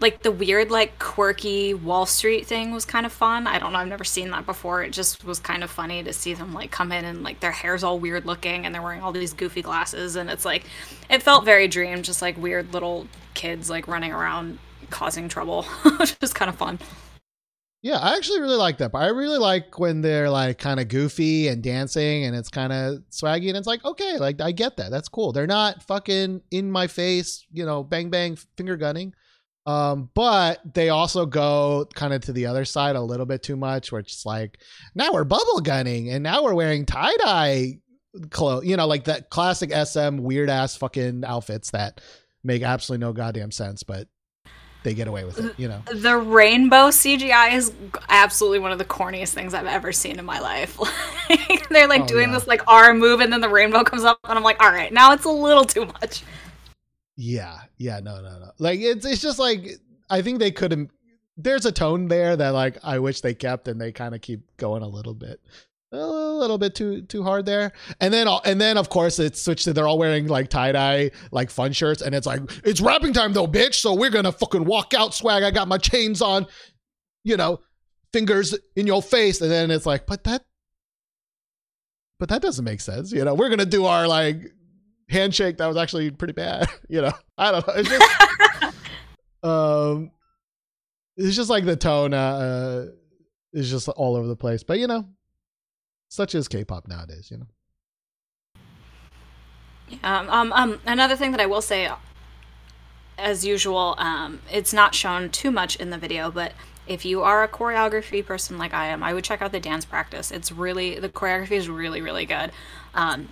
like 0.00 0.22
the 0.22 0.32
weird 0.32 0.70
like 0.70 0.98
quirky 0.98 1.72
Wall 1.72 2.04
Street 2.04 2.46
thing 2.46 2.72
was 2.72 2.84
kind 2.84 3.06
of 3.06 3.12
fun. 3.12 3.46
I 3.46 3.58
don't 3.58 3.72
know, 3.72 3.78
I've 3.78 3.88
never 3.88 4.04
seen 4.04 4.30
that 4.30 4.44
before. 4.44 4.82
It 4.82 4.90
just 4.90 5.24
was 5.24 5.38
kind 5.38 5.62
of 5.62 5.70
funny 5.70 6.02
to 6.02 6.12
see 6.12 6.34
them 6.34 6.52
like 6.52 6.70
come 6.70 6.92
in 6.92 7.04
and 7.04 7.22
like 7.22 7.40
their 7.40 7.52
hair's 7.52 7.84
all 7.84 7.98
weird 7.98 8.26
looking 8.26 8.66
and 8.66 8.74
they're 8.74 8.82
wearing 8.82 9.02
all 9.02 9.12
these 9.12 9.32
goofy 9.32 9.62
glasses 9.62 10.16
and 10.16 10.28
it's 10.28 10.44
like 10.44 10.64
it 11.08 11.22
felt 11.22 11.44
very 11.44 11.68
dream, 11.68 12.02
just 12.02 12.20
like 12.20 12.36
weird 12.36 12.72
little 12.72 13.06
kids 13.34 13.70
like 13.70 13.86
running 13.86 14.12
around 14.12 14.58
causing 14.90 15.28
trouble. 15.28 15.62
Which 15.98 16.16
is 16.20 16.32
kind 16.32 16.48
of 16.48 16.56
fun. 16.56 16.78
Yeah, 17.82 17.98
I 17.98 18.16
actually 18.16 18.40
really 18.40 18.56
like 18.56 18.78
that. 18.78 18.90
But 18.90 19.02
I 19.02 19.08
really 19.08 19.38
like 19.38 19.78
when 19.78 20.00
they're 20.00 20.28
like 20.28 20.58
kind 20.58 20.80
of 20.80 20.88
goofy 20.88 21.46
and 21.48 21.62
dancing 21.62 22.24
and 22.24 22.34
it's 22.34 22.48
kind 22.48 22.72
of 22.72 23.04
swaggy 23.10 23.48
and 23.48 23.56
it's 23.56 23.66
like, 23.66 23.84
okay, 23.84 24.18
like 24.18 24.40
I 24.40 24.50
get 24.50 24.76
that. 24.78 24.90
That's 24.90 25.08
cool. 25.08 25.32
They're 25.32 25.46
not 25.46 25.82
fucking 25.84 26.40
in 26.50 26.70
my 26.70 26.88
face, 26.88 27.46
you 27.52 27.64
know, 27.64 27.84
bang 27.84 28.10
bang 28.10 28.36
finger 28.56 28.76
gunning. 28.76 29.12
Um, 29.66 30.10
but 30.14 30.60
they 30.74 30.88
also 30.88 31.26
go 31.26 31.86
kind 31.94 32.12
of 32.12 32.22
to 32.22 32.32
the 32.32 32.46
other 32.46 32.64
side 32.64 32.96
a 32.96 33.00
little 33.00 33.26
bit 33.26 33.42
too 33.42 33.56
much, 33.56 33.90
where 33.90 34.00
it's 34.00 34.24
like, 34.24 34.58
now 34.94 35.12
we're 35.12 35.24
bubble 35.24 35.60
gunning 35.60 36.08
and 36.10 36.22
now 36.22 36.42
we're 36.42 36.54
wearing 36.54 36.86
tie 36.86 37.16
dye 37.18 37.74
clothes, 38.30 38.64
you 38.64 38.76
know, 38.76 38.86
like 38.86 39.04
that 39.04 39.30
classic 39.30 39.72
SM 39.72 40.18
weird 40.18 40.50
ass 40.50 40.76
fucking 40.76 41.24
outfits 41.24 41.72
that 41.72 42.00
make 42.44 42.62
absolutely 42.62 43.04
no 43.04 43.12
goddamn 43.12 43.50
sense, 43.50 43.82
but 43.82 44.08
they 44.86 44.94
get 44.94 45.08
away 45.08 45.24
with 45.24 45.38
it, 45.40 45.52
you 45.58 45.66
know. 45.66 45.82
The 45.92 46.16
rainbow 46.16 46.90
CGI 46.90 47.54
is 47.54 47.72
absolutely 48.08 48.60
one 48.60 48.70
of 48.70 48.78
the 48.78 48.84
corniest 48.84 49.34
things 49.34 49.52
I've 49.52 49.66
ever 49.66 49.90
seen 49.90 50.18
in 50.20 50.24
my 50.24 50.38
life. 50.40 50.78
Like, 51.28 51.68
they're 51.70 51.88
like 51.88 52.02
Oh, 52.02 52.06
doing 52.06 52.28
yeah. 52.28 52.34
this 52.38 52.46
like 52.46 52.62
arm 52.68 53.00
move 53.00 53.18
and 53.18 53.32
then 53.32 53.40
the 53.40 53.48
rainbow 53.48 53.82
comes 53.82 54.04
up 54.04 54.20
and 54.22 54.38
I'm 54.38 54.44
like, 54.44 54.62
all 54.62 54.70
right, 54.70 54.92
now 54.92 55.12
it's 55.12 55.24
a 55.24 55.28
little 55.28 55.64
too 55.64 55.86
much. 55.86 56.22
Yeah, 57.16 57.58
yeah, 57.78 57.98
no, 57.98 58.20
no, 58.20 58.38
no. 58.38 58.50
Like 58.58 58.78
it's 58.78 59.04
it's 59.04 59.20
just 59.20 59.40
like 59.40 59.66
I 60.08 60.22
think 60.22 60.38
they 60.38 60.52
could 60.52 60.70
have. 60.70 60.86
There's 61.36 61.66
a 61.66 61.72
tone 61.72 62.06
there 62.06 62.36
that 62.36 62.50
like 62.50 62.78
I 62.84 63.00
wish 63.00 63.22
they 63.22 63.34
kept, 63.34 63.66
and 63.66 63.80
they 63.80 63.90
kind 63.90 64.14
of 64.14 64.20
keep 64.20 64.40
going 64.56 64.82
a 64.84 64.88
little 64.88 65.14
bit, 65.14 65.40
a 65.92 65.96
little 65.96 66.58
bit 66.58 66.74
too 66.74 67.02
too 67.02 67.22
hard 67.22 67.46
there. 67.46 67.72
And 68.00 68.12
then 68.12 68.28
and 68.44 68.60
then 68.60 68.76
of 68.76 68.88
course 68.88 69.18
it's 69.18 69.42
switched 69.42 69.64
to 69.64 69.72
they're 69.72 69.86
all 69.86 69.98
wearing 69.98 70.26
like 70.26 70.48
tie 70.48 70.72
dye 70.72 71.10
like 71.30 71.50
fun 71.50 71.72
shirts, 71.72 72.02
and 72.02 72.14
it's 72.14 72.26
like 72.26 72.40
it's 72.64 72.80
rapping 72.80 73.12
time 73.12 73.32
though, 73.32 73.46
bitch. 73.46 73.74
So 73.74 73.94
we're 73.94 74.10
gonna 74.10 74.32
fucking 74.32 74.64
walk 74.64 74.94
out 74.94 75.14
swag. 75.14 75.42
I 75.42 75.50
got 75.50 75.68
my 75.68 75.78
chains 75.78 76.22
on, 76.22 76.46
you 77.24 77.36
know, 77.36 77.60
fingers 78.12 78.56
in 78.74 78.86
your 78.86 79.02
face, 79.02 79.40
and 79.40 79.50
then 79.50 79.70
it's 79.70 79.86
like, 79.86 80.06
but 80.06 80.24
that. 80.24 80.42
But 82.18 82.30
that 82.30 82.40
doesn't 82.40 82.64
make 82.64 82.80
sense, 82.80 83.12
you 83.12 83.24
know. 83.24 83.34
We're 83.34 83.50
gonna 83.50 83.66
do 83.66 83.84
our 83.84 84.08
like 84.08 84.38
handshake 85.08 85.58
that 85.58 85.66
was 85.66 85.76
actually 85.76 86.10
pretty 86.10 86.32
bad. 86.32 86.68
You 86.88 87.02
know, 87.02 87.12
I 87.36 87.50
don't 87.50 87.66
know. 87.66 87.74
It's 87.74 87.88
just, 87.88 88.74
um, 89.42 90.12
it's 91.16 91.34
just 91.34 91.50
like 91.50 91.64
the 91.64 91.74
tone 91.76 92.14
uh, 92.14 92.16
uh, 92.16 92.86
is 93.52 93.68
just 93.68 93.88
all 93.88 94.14
over 94.14 94.28
the 94.28 94.36
place. 94.36 94.62
But 94.62 94.78
you 94.78 94.86
know, 94.86 95.04
such 96.16 96.34
is 96.34 96.48
K-pop 96.48 96.88
nowadays. 96.88 97.30
You 97.30 97.38
know. 97.38 97.46
Um, 100.02 100.28
um, 100.30 100.52
um, 100.52 100.80
another 100.84 101.14
thing 101.14 101.30
that 101.30 101.40
I 101.40 101.46
will 101.46 101.62
say, 101.62 101.88
as 103.18 103.44
usual, 103.44 103.94
um, 103.98 104.40
it's 104.50 104.72
not 104.72 104.94
shown 104.94 105.30
too 105.30 105.52
much 105.52 105.76
in 105.76 105.90
the 105.90 105.98
video, 105.98 106.30
but 106.30 106.52
if 106.88 107.04
you 107.04 107.22
are 107.22 107.44
a 107.44 107.48
choreography 107.48 108.24
person 108.24 108.58
like 108.58 108.74
I 108.74 108.86
am, 108.86 109.02
I 109.02 109.14
would 109.14 109.24
check 109.24 109.42
out 109.42 109.52
the 109.52 109.60
dance 109.60 109.84
practice. 109.84 110.30
It's 110.30 110.50
really 110.50 110.98
the 110.98 111.08
choreography 111.08 111.52
is 111.52 111.68
really 111.68 112.00
really 112.00 112.26
good. 112.26 112.50
Um, 112.94 113.28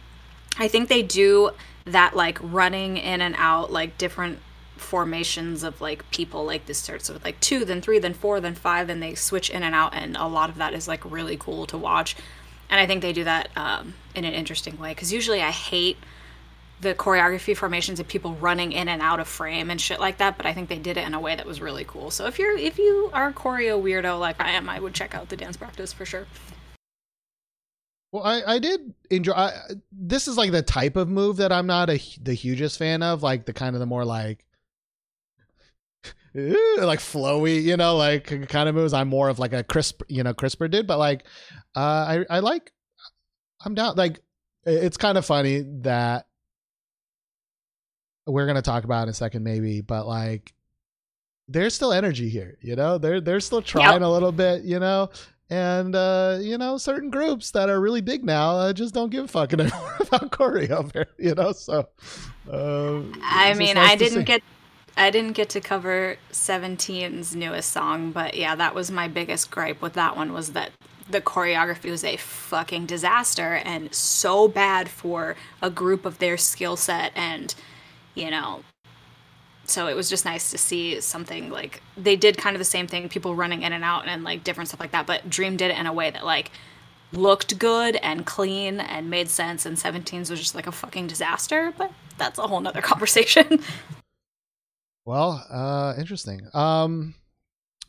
I 0.59 0.69
think 0.69 0.89
they 0.89 1.03
do 1.03 1.51
that 1.85 2.15
like 2.15 2.39
running 2.41 2.97
in 2.97 3.21
and 3.21 3.35
out 3.39 3.73
like 3.73 3.99
different 3.99 4.39
formations 4.77 5.63
of 5.63 5.81
like 5.81 6.09
people 6.11 6.45
like 6.45 6.67
this 6.67 6.79
starts 6.79 7.09
with 7.09 7.25
like 7.25 7.39
two 7.41 7.65
then 7.65 7.81
three 7.81 7.99
then 7.99 8.13
four 8.13 8.41
then 8.41 8.55
five 8.55 8.89
then 8.89 9.01
they 9.01 9.15
switch 9.15 9.49
in 9.49 9.63
and 9.63 9.75
out 9.75 9.95
and 9.95 10.17
a 10.17 10.27
lot 10.27 10.51
of 10.51 10.57
that 10.57 10.75
is 10.75 10.89
like 10.89 11.11
really 11.11 11.37
cool 11.37 11.65
to 11.65 11.79
watch 11.79 12.17
and 12.71 12.81
i 12.81 12.87
think 12.87 13.03
they 13.03 13.13
do 13.13 13.25
that 13.25 13.49
um, 13.57 13.95
in 14.15 14.25
an 14.25 14.35
interesting 14.35 14.79
way 14.79 14.91
because 14.91 15.13
usually 15.13 15.43
i 15.43 15.51
hate 15.51 15.97
the 16.81 16.95
choreography 16.95 17.57
formations 17.57 17.99
of 18.01 18.07
people 18.09 18.35
running 18.35 18.73
in 18.73 18.89
and 18.89 19.01
out 19.01 19.21
of 19.21 19.29
frame 19.29 19.71
and 19.71 19.81
shit 19.81 20.01
like 20.01 20.19
that 20.19 20.37
but 20.37 20.45
i 20.47 20.53
think 20.53 20.69
they 20.69 20.79
did 20.79 20.97
it 20.97 21.07
in 21.07 21.15
a 21.15 21.21
way 21.21 21.35
that 21.35 21.47
was 21.47 21.61
really 21.61 21.85
cool 21.85 22.11
so 22.11 22.27
if 22.27 22.39
you're 22.39 22.57
if 22.57 22.79
you 22.79 23.11
are 23.13 23.29
a 23.29 23.33
choreo 23.33 23.81
weirdo 23.83 24.19
like 24.19 24.41
i 24.41 24.51
am 24.51 24.69
i 24.69 24.79
would 24.79 24.93
check 24.93 25.15
out 25.15 25.29
the 25.29 25.37
dance 25.37 25.57
practice 25.57 25.93
for 25.93 26.05
sure 26.05 26.27
Well, 28.13 28.23
I, 28.23 28.43
I 28.47 28.59
did 28.61 28.95
enjoy. 29.11 29.33
I, 29.33 29.51
this 29.91 30.29
is 30.29 30.37
like 30.37 30.53
the 30.53 30.63
type 30.63 30.95
of 30.95 31.09
move 31.09 31.39
that 31.39 31.51
I'm 31.51 31.67
not 31.67 31.91
a, 31.91 32.01
the 32.23 32.33
hugest 32.35 32.79
fan 32.79 33.03
of. 33.03 33.25
Like 33.25 33.45
the 33.45 33.53
kind 33.53 33.75
of 33.75 33.81
the 33.81 33.87
more 33.87 34.05
like, 34.05 34.45
like 36.35 37.01
flowy, 37.01 37.61
you 37.61 37.77
know, 37.77 37.97
like 37.97 38.49
kind 38.49 38.69
of 38.69 38.77
moves. 38.77 38.93
I'm 38.93 39.09
more 39.09 39.29
of 39.29 39.41
like 39.41 39.53
a 39.53 39.65
crisp, 39.65 40.03
you 40.09 40.23
know, 40.23 40.33
crisper 40.33 40.69
dude. 40.69 40.87
But 40.87 40.99
like, 40.99 41.25
uh, 41.75 42.25
I 42.31 42.37
I 42.37 42.39
like. 42.41 42.73
I'm 43.65 43.75
down. 43.75 43.97
Like, 43.97 44.21
it's 44.65 44.97
kind 44.97 45.17
of 45.17 45.25
funny 45.25 45.65
that 45.83 46.27
we're 48.27 48.47
gonna 48.47 48.63
talk 48.63 48.85
about 48.85 49.05
in 49.05 49.09
a 49.09 49.15
second, 49.15 49.43
maybe. 49.43 49.81
But 49.81 50.07
like, 50.07 50.53
there's 51.49 51.75
still 51.75 51.93
energy 51.93 52.29
here. 52.29 52.59
You 52.61 52.77
know, 52.77 52.99
they're 52.99 53.21
they're 53.21 53.41
still 53.41 53.63
trying 53.63 54.03
a 54.03 54.11
little 54.11 54.33
bit. 54.33 54.65
You 54.65 54.81
know, 54.81 55.11
and 55.51 55.95
uh, 55.95 56.39
you 56.41 56.59
know 56.59 56.77
certain 56.79 57.11
groups 57.11 57.51
that 57.53 57.69
are 57.69 57.81
really 57.81 58.01
big 58.01 58.25
now 58.25 58.57
uh, 58.57 58.73
just 58.73 58.95
don't 58.95 59.11
give 59.11 59.25
a 59.25 59.29
fuck 59.29 59.53
anymore 59.53 59.97
about 60.01 60.31
choreo 60.31 60.91
there 60.93 61.07
you 61.19 61.35
know 61.35 61.53
so 61.53 61.87
uh, 62.51 63.01
I 63.23 63.55
mean, 63.55 63.75
nice 63.75 63.93
I 63.93 63.97
didn't 63.97 64.25
get 64.25 64.43
I 64.97 65.11
didn't 65.11 65.33
get 65.33 65.49
to 65.51 65.61
cover 65.61 66.17
17's 66.33 67.35
newest 67.35 67.73
song, 67.73 68.13
but 68.13 68.37
yeah, 68.37 68.55
that 68.55 68.75
was 68.75 68.91
my 68.91 69.09
biggest 69.09 69.51
gripe 69.51 69.83
with 69.83 69.95
that 69.95 70.17
one 70.17 70.33
was 70.33 70.53
that 70.53 70.71
the 71.09 71.21
choreography 71.21 71.91
was 71.91 72.05
a 72.05 72.17
fucking 72.17 72.87
disaster 72.87 73.57
and 73.65 73.95
so 73.95 74.49
bad 74.49 74.89
for 74.89 75.37
a 75.61 75.71
group 75.71 76.05
of 76.07 76.19
their 76.19 76.37
skill 76.37 76.77
set 76.77 77.13
and 77.15 77.55
you 78.15 78.31
know 78.31 78.63
so 79.67 79.87
it 79.87 79.97
was 79.97 80.09
just 80.09 80.25
nice 80.25 80.51
to 80.51 80.59
see 80.59 81.01
something 81.01 81.51
like 81.51 81.83
they 81.97 82.17
did 82.17 82.37
kind 82.37 82.55
of 82.55 82.59
the 82.59 82.65
same 82.65 82.87
thing, 82.87 83.09
people 83.09 83.35
running 83.35 83.63
in 83.63 83.73
and 83.73 83.85
out 83.85 84.07
and 84.07 84.25
like 84.25 84.45
different 84.45 84.69
stuff 84.69 84.81
like 84.81 84.93
that. 84.93 85.07
But 85.07 85.29
Dream 85.29 85.57
did 85.57 85.71
it 85.71 85.79
in 85.79 85.87
a 85.87 85.93
way 85.93 86.11
that 86.11 86.25
like 86.25 86.51
looked 87.13 87.59
good 87.59 87.97
and 87.97 88.27
clean 88.27 88.81
and 88.81 89.09
made 89.09 89.29
sense. 89.29 89.65
And 89.65 89.77
17s 89.77 90.31
was 90.31 90.39
just 90.39 90.55
like 90.55 90.67
a 90.67 90.73
fucking 90.73 91.07
disaster. 91.07 91.73
But 91.77 91.93
that's 92.19 92.39
a 92.39 92.47
whole 92.47 92.61
nother 92.61 92.83
conversation. 92.83 93.61
Well, 95.05 95.45
uh, 95.51 95.95
interesting. 95.99 96.47
Um, 96.53 97.15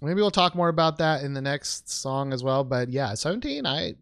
maybe 0.06 0.22
we'll 0.22 0.32
talk 0.32 0.56
more 0.56 0.70
about 0.70 0.98
that 1.00 1.24
in 1.24 1.34
the 1.34 1.42
next 1.42 1.90
song 1.90 2.34
as 2.34 2.44
well. 2.44 2.64
But 2.64 2.90
yeah, 2.90 3.14
seventeen. 3.14 3.66
I 3.66 3.96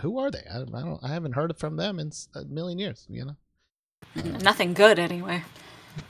who 0.00 0.18
are 0.18 0.30
they? 0.30 0.44
I, 0.50 0.60
I 0.60 0.64
don't. 0.64 1.00
I 1.02 1.08
haven't 1.08 1.32
heard 1.32 1.56
from 1.58 1.76
them 1.76 1.98
in 1.98 2.12
a 2.34 2.44
million 2.44 2.78
years. 2.78 3.06
You 3.08 3.26
know. 3.26 3.36
Nothing 4.40 4.74
good 4.74 4.98
anyway. 4.98 5.42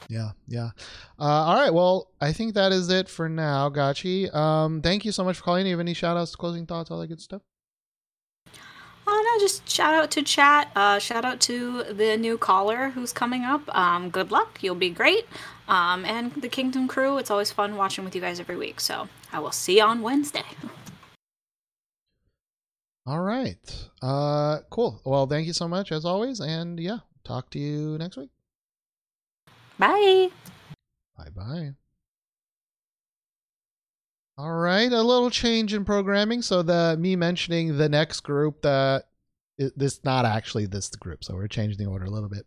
Yeah, 0.09 0.31
yeah. 0.47 0.70
Uh, 1.19 1.24
all 1.24 1.57
right. 1.57 1.73
Well, 1.73 2.11
I 2.20 2.33
think 2.33 2.55
that 2.55 2.73
is 2.73 2.89
it 2.89 3.09
for 3.09 3.29
now, 3.29 3.69
Gachi. 3.69 4.33
Um, 4.35 4.81
thank 4.81 5.05
you 5.05 5.12
so 5.12 5.24
much 5.24 5.39
for 5.39 5.45
calling. 5.45 5.66
You 5.66 5.73
have 5.73 5.81
any 5.81 5.95
shout 5.95 6.16
outs, 6.16 6.37
closing 6.37 6.66
thoughts, 6.66 6.91
all 6.91 7.01
that 7.01 7.09
good 7.09 7.20
stuff? 7.20 7.43
Oh 9.07 9.37
no, 9.39 9.45
just 9.45 9.69
shout 9.69 9.95
out 9.95 10.11
to 10.12 10.23
chat. 10.23 10.70
Uh, 10.77 10.99
shout 10.99 11.24
out 11.24 11.41
to 11.41 11.83
the 11.85 12.16
new 12.16 12.39
caller 12.39 12.91
who's 12.91 13.12
coming 13.12 13.43
up. 13.43 13.62
Um, 13.77 14.11
good 14.11 14.31
luck. 14.31 14.62
You'll 14.62 14.74
be 14.77 14.91
great. 14.91 15.27
Um, 15.68 16.05
and 16.05 16.32
the 16.34 16.48
Kingdom 16.48 16.89
crew. 16.89 17.18
It's 17.18 17.30
always 17.30 17.51
fun 17.51 17.76
watching 17.76 18.05
with 18.05 18.14
you 18.14 18.20
guys 18.20 18.40
every 18.40 18.56
week. 18.56 18.80
So 18.80 19.09
I 19.32 19.39
will 19.39 19.52
see 19.52 19.78
you 19.78 19.84
on 19.84 20.02
Wednesday. 20.02 20.44
All 23.06 23.20
right. 23.20 23.89
Uh, 24.01 24.59
cool. 24.70 25.01
Well, 25.05 25.26
thank 25.26 25.47
you 25.47 25.52
so 25.52 25.66
much 25.66 25.90
as 25.90 26.05
always, 26.05 26.40
and 26.40 26.78
yeah, 26.78 26.98
talk 27.24 27.51
to 27.51 27.59
you 27.59 27.98
next 27.98 28.16
week. 28.16 28.30
Bye. 29.78 30.28
Bye 31.16 31.30
bye. 31.34 31.70
All 34.39 34.52
right, 34.52 34.90
a 34.90 35.02
little 35.02 35.30
change 35.30 35.74
in 35.74 35.84
programming. 35.84 36.43
So 36.43 36.62
the 36.62 36.97
me 36.98 37.16
mentioning 37.16 37.76
the 37.76 37.89
next 37.89 38.20
group 38.20 38.62
that 38.62 39.09
it, 39.59 39.76
this 39.76 40.02
not 40.05 40.24
actually 40.24 40.66
this 40.66 40.89
group. 40.90 41.22
So 41.22 41.34
we're 41.34 41.48
changing 41.48 41.78
the 41.78 41.90
order 41.90 42.06
a 42.06 42.10
little 42.10 42.28
bit. 42.28 42.47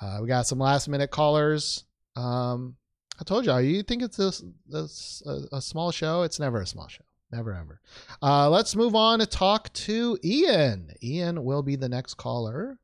Uh, 0.00 0.18
we 0.22 0.28
got 0.28 0.46
some 0.46 0.58
last 0.58 0.88
minute 0.88 1.10
callers. 1.10 1.84
Um, 2.16 2.76
I 3.20 3.24
told 3.24 3.46
you, 3.46 3.56
you 3.58 3.82
think 3.82 4.02
it's 4.02 4.16
this 4.16 5.22
a, 5.26 5.56
a 5.56 5.60
small 5.60 5.92
show? 5.92 6.22
It's 6.22 6.40
never 6.40 6.60
a 6.60 6.66
small 6.66 6.88
show. 6.88 7.04
Never 7.32 7.54
ever. 7.54 7.80
Uh, 8.22 8.50
let's 8.50 8.74
move 8.74 8.94
on 8.94 9.20
to 9.20 9.26
talk 9.26 9.72
to 9.74 10.18
Ian. 10.24 10.92
Ian 11.02 11.44
will 11.44 11.62
be 11.62 11.76
the 11.76 11.88
next 11.88 12.14
caller, 12.14 12.78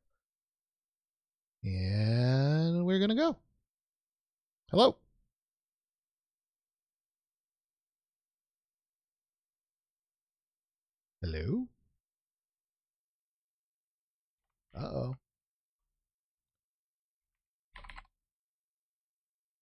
and 1.63 2.85
we're 2.85 2.99
gonna 2.99 3.15
go. 3.15 3.35
Hello. 4.71 4.97
Hello? 11.21 11.67
Uh 14.73 14.79
oh. 14.85 15.15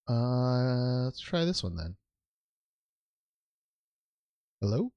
Uh, 0.07 1.05
let's 1.05 1.19
try 1.19 1.45
this 1.45 1.63
one 1.63 1.75
then. 1.75 1.95
Hello? 4.61 4.91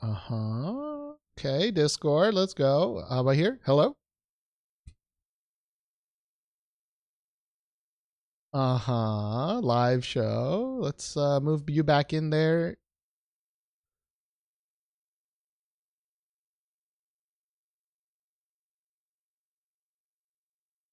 Uh 0.00 0.12
huh. 0.14 1.12
Okay, 1.38 1.70
Discord, 1.70 2.34
let's 2.34 2.54
go. 2.54 3.04
How 3.10 3.20
about 3.20 3.36
here? 3.36 3.60
Hello? 3.64 3.96
Uh 8.52 8.78
huh. 8.78 9.60
Live 9.60 10.04
show. 10.04 10.78
Let's 10.80 11.16
uh, 11.16 11.40
move 11.40 11.68
you 11.68 11.82
back 11.84 12.12
in 12.12 12.30
there. 12.30 12.76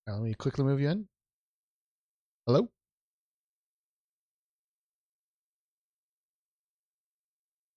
Uh, 0.08 0.14
let 0.14 0.22
me 0.22 0.34
quickly 0.34 0.66
move 0.66 0.82
you 0.82 0.90
in. 0.90 1.08
Hello? 2.46 2.70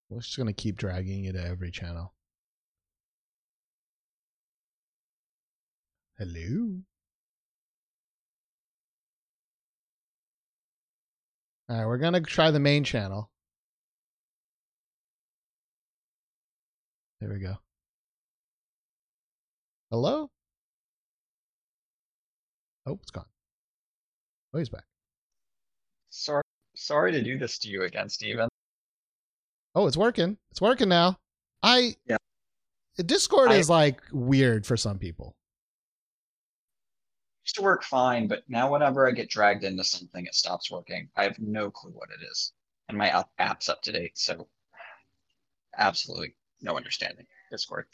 We're 0.09 0.21
just 0.21 0.37
going 0.37 0.49
to 0.49 0.53
keep 0.53 0.77
dragging 0.77 1.25
you 1.25 1.33
to 1.33 1.45
every 1.45 1.71
channel. 1.71 2.15
Hello? 6.19 6.81
All 11.69 11.77
right, 11.77 11.87
we're 11.87 11.99
going 11.99 12.15
to 12.15 12.21
try 12.21 12.51
the 12.51 12.61
main 12.61 12.85
channel. 12.85 13.31
There 17.21 17.31
we 17.31 17.39
go. 17.39 17.57
Hello? 19.91 20.31
Oh, 22.87 22.99
it's 23.03 23.11
gone. 23.11 23.27
Oh, 24.55 24.59
he's 24.59 24.69
back. 24.69 24.85
Sorry, 26.11 26.43
sorry 26.77 27.13
to 27.13 27.23
do 27.23 27.39
this 27.39 27.59
to 27.59 27.69
you 27.69 27.83
again, 27.83 28.09
Steven. 28.09 28.49
Oh, 29.75 29.87
it's 29.87 29.97
working. 29.97 30.39
It's 30.51 30.61
working 30.61 30.89
now. 30.89 31.17
I 31.63 31.97
Yeah. 32.07 32.17
Discord 33.05 33.51
I- 33.51 33.57
is 33.57 33.69
like 33.69 34.01
weird 34.13 34.65
for 34.67 34.77
some 34.77 34.99
people. 34.99 35.35
used 37.45 37.57
to 37.57 37.63
work 37.63 37.85
fine, 37.85 38.27
but 38.27 38.43
now 38.49 38.73
whenever 38.73 39.07
I 39.07 39.13
get 39.13 39.29
dragged 39.31 39.63
into 39.63 39.85
something, 39.85 40.27
it 40.27 40.35
stops 40.35 40.69
working. 40.71 41.09
I 41.17 41.23
have 41.25 41.39
no 41.39 41.71
clue 41.71 41.93
what 41.93 42.09
it 42.11 42.25
is, 42.25 42.53
and 42.89 42.97
my 42.99 43.25
app's 43.39 43.69
up 43.69 43.83
to 43.83 43.93
date, 43.93 44.19
so 44.19 44.49
absolutely 45.77 46.35
no 46.61 46.77
understanding. 46.77 47.27
Discord. 47.51 47.87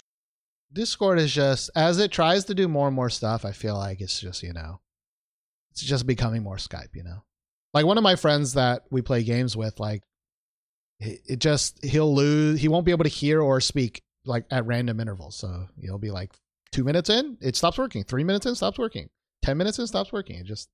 Discord 0.73 1.19
is 1.19 1.35
just 1.35 1.69
as 1.77 1.99
it 1.99 2.11
tries 2.13 2.47
to 2.47 2.55
do 2.55 2.67
more 2.69 2.87
and 2.87 2.97
more 2.97 3.11
stuff, 3.11 3.45
I 3.45 3.53
feel 3.53 3.77
like 3.77 4.01
it's 4.01 4.21
just, 4.21 4.43
you 4.43 4.53
know, 4.55 4.81
it's 5.73 5.83
just 5.83 6.07
becoming 6.07 6.43
more 6.43 6.57
Skype, 6.57 6.95
you 6.95 7.03
know. 7.03 7.25
Like 7.75 7.87
one 7.87 7.97
of 7.97 8.05
my 8.05 8.17
friends 8.17 8.55
that 8.55 8.85
we 8.91 9.01
play 9.01 9.23
games 9.23 9.57
with, 9.57 9.81
like 9.81 10.03
it 11.01 11.41
just 11.41 11.85
he'll 11.85 12.15
lose 12.15 12.61
he 12.61 12.69
won't 12.69 12.87
be 12.87 12.93
able 12.93 13.05
to 13.05 13.11
hear 13.11 13.41
or 13.41 13.61
speak 13.61 14.03
like 14.25 14.45
at 14.51 14.67
random 14.67 15.01
intervals. 15.01 15.37
So 15.37 15.67
he'll 15.81 15.99
be 15.99 16.11
like 16.11 16.31
two 16.71 16.85
minutes 16.85 17.11
in, 17.11 17.39
it 17.41 17.57
stops 17.57 17.79
working. 17.79 18.05
Three 18.05 18.25
minutes 18.25 18.47
in, 18.47 18.55
stops 18.55 18.79
working. 18.79 19.09
Ten 19.43 19.57
minutes 19.57 19.79
in, 19.79 19.87
stops 19.87 20.13
working. 20.13 20.37
It 20.37 20.47
just 20.47 20.69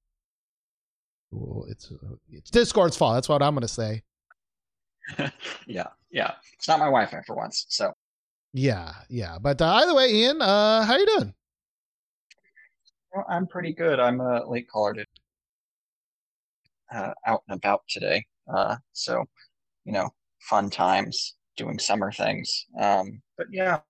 it's 1.68 1.92
it's 2.30 2.50
Discord's 2.50 2.96
fault. 2.96 3.14
That's 3.14 3.28
what 3.28 3.42
I'm 3.42 3.54
gonna 3.54 3.68
say. 3.68 4.02
yeah, 5.66 5.86
yeah. 6.10 6.32
It's 6.58 6.68
not 6.68 6.80
my 6.80 6.86
Wi-Fi 6.86 7.22
for 7.26 7.36
once, 7.36 7.66
so 7.68 7.92
Yeah, 8.52 8.92
yeah. 9.08 9.38
But 9.40 9.62
uh, 9.62 9.72
either 9.74 9.94
way, 9.94 10.12
Ian, 10.12 10.42
uh, 10.42 10.84
how 10.84 10.96
you 10.96 11.06
doing? 11.06 11.34
I'm 13.28 13.46
pretty 13.46 13.72
good. 13.72 14.00
I'm 14.00 14.20
a 14.20 14.48
late 14.48 14.68
caller 14.68 14.94
to 14.94 15.04
uh, 16.94 17.12
out 17.26 17.42
and 17.48 17.56
about 17.56 17.82
today, 17.88 18.24
uh, 18.52 18.76
so 18.92 19.24
you 19.84 19.92
know, 19.92 20.08
fun 20.40 20.70
times 20.70 21.36
doing 21.56 21.78
summer 21.78 22.12
things. 22.12 22.66
Um, 22.80 23.20
but 23.36 23.46
yeah, 23.50 23.80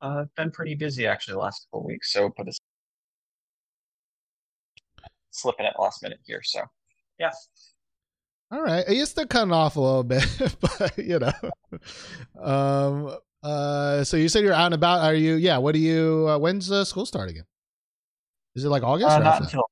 uh, 0.00 0.24
been 0.36 0.50
pretty 0.50 0.74
busy 0.74 1.06
actually 1.06 1.34
the 1.34 1.40
last 1.40 1.66
couple 1.66 1.86
weeks. 1.86 2.12
So, 2.12 2.32
but 2.36 2.48
it's 2.48 2.58
slipping 5.30 5.66
at 5.66 5.78
last 5.78 6.02
minute 6.02 6.20
here. 6.24 6.40
So, 6.42 6.62
yeah. 7.18 7.30
All 8.50 8.62
right, 8.62 8.84
you're 8.88 9.06
still 9.06 9.26
cutting 9.26 9.52
off 9.52 9.76
a 9.76 9.80
little 9.80 10.04
bit, 10.04 10.56
but 10.60 10.98
you 10.98 11.18
know. 11.18 11.32
Um. 12.40 13.16
Uh. 13.42 14.04
So 14.04 14.16
you 14.16 14.28
said 14.28 14.44
you're 14.44 14.52
out 14.52 14.66
and 14.66 14.74
about. 14.74 15.02
Are 15.02 15.14
you? 15.14 15.34
Yeah. 15.34 15.58
What 15.58 15.72
do 15.72 15.80
you? 15.80 16.26
Uh, 16.28 16.38
when's 16.38 16.70
uh, 16.70 16.84
school 16.84 17.06
start 17.06 17.30
again? 17.30 17.44
Is 18.54 18.64
it 18.64 18.68
like 18.68 18.82
August? 18.82 19.10
Uh, 19.10 19.20
or 19.20 19.24
not 19.24 19.26
after 19.26 19.44
that? 19.44 19.52
until 19.52 19.64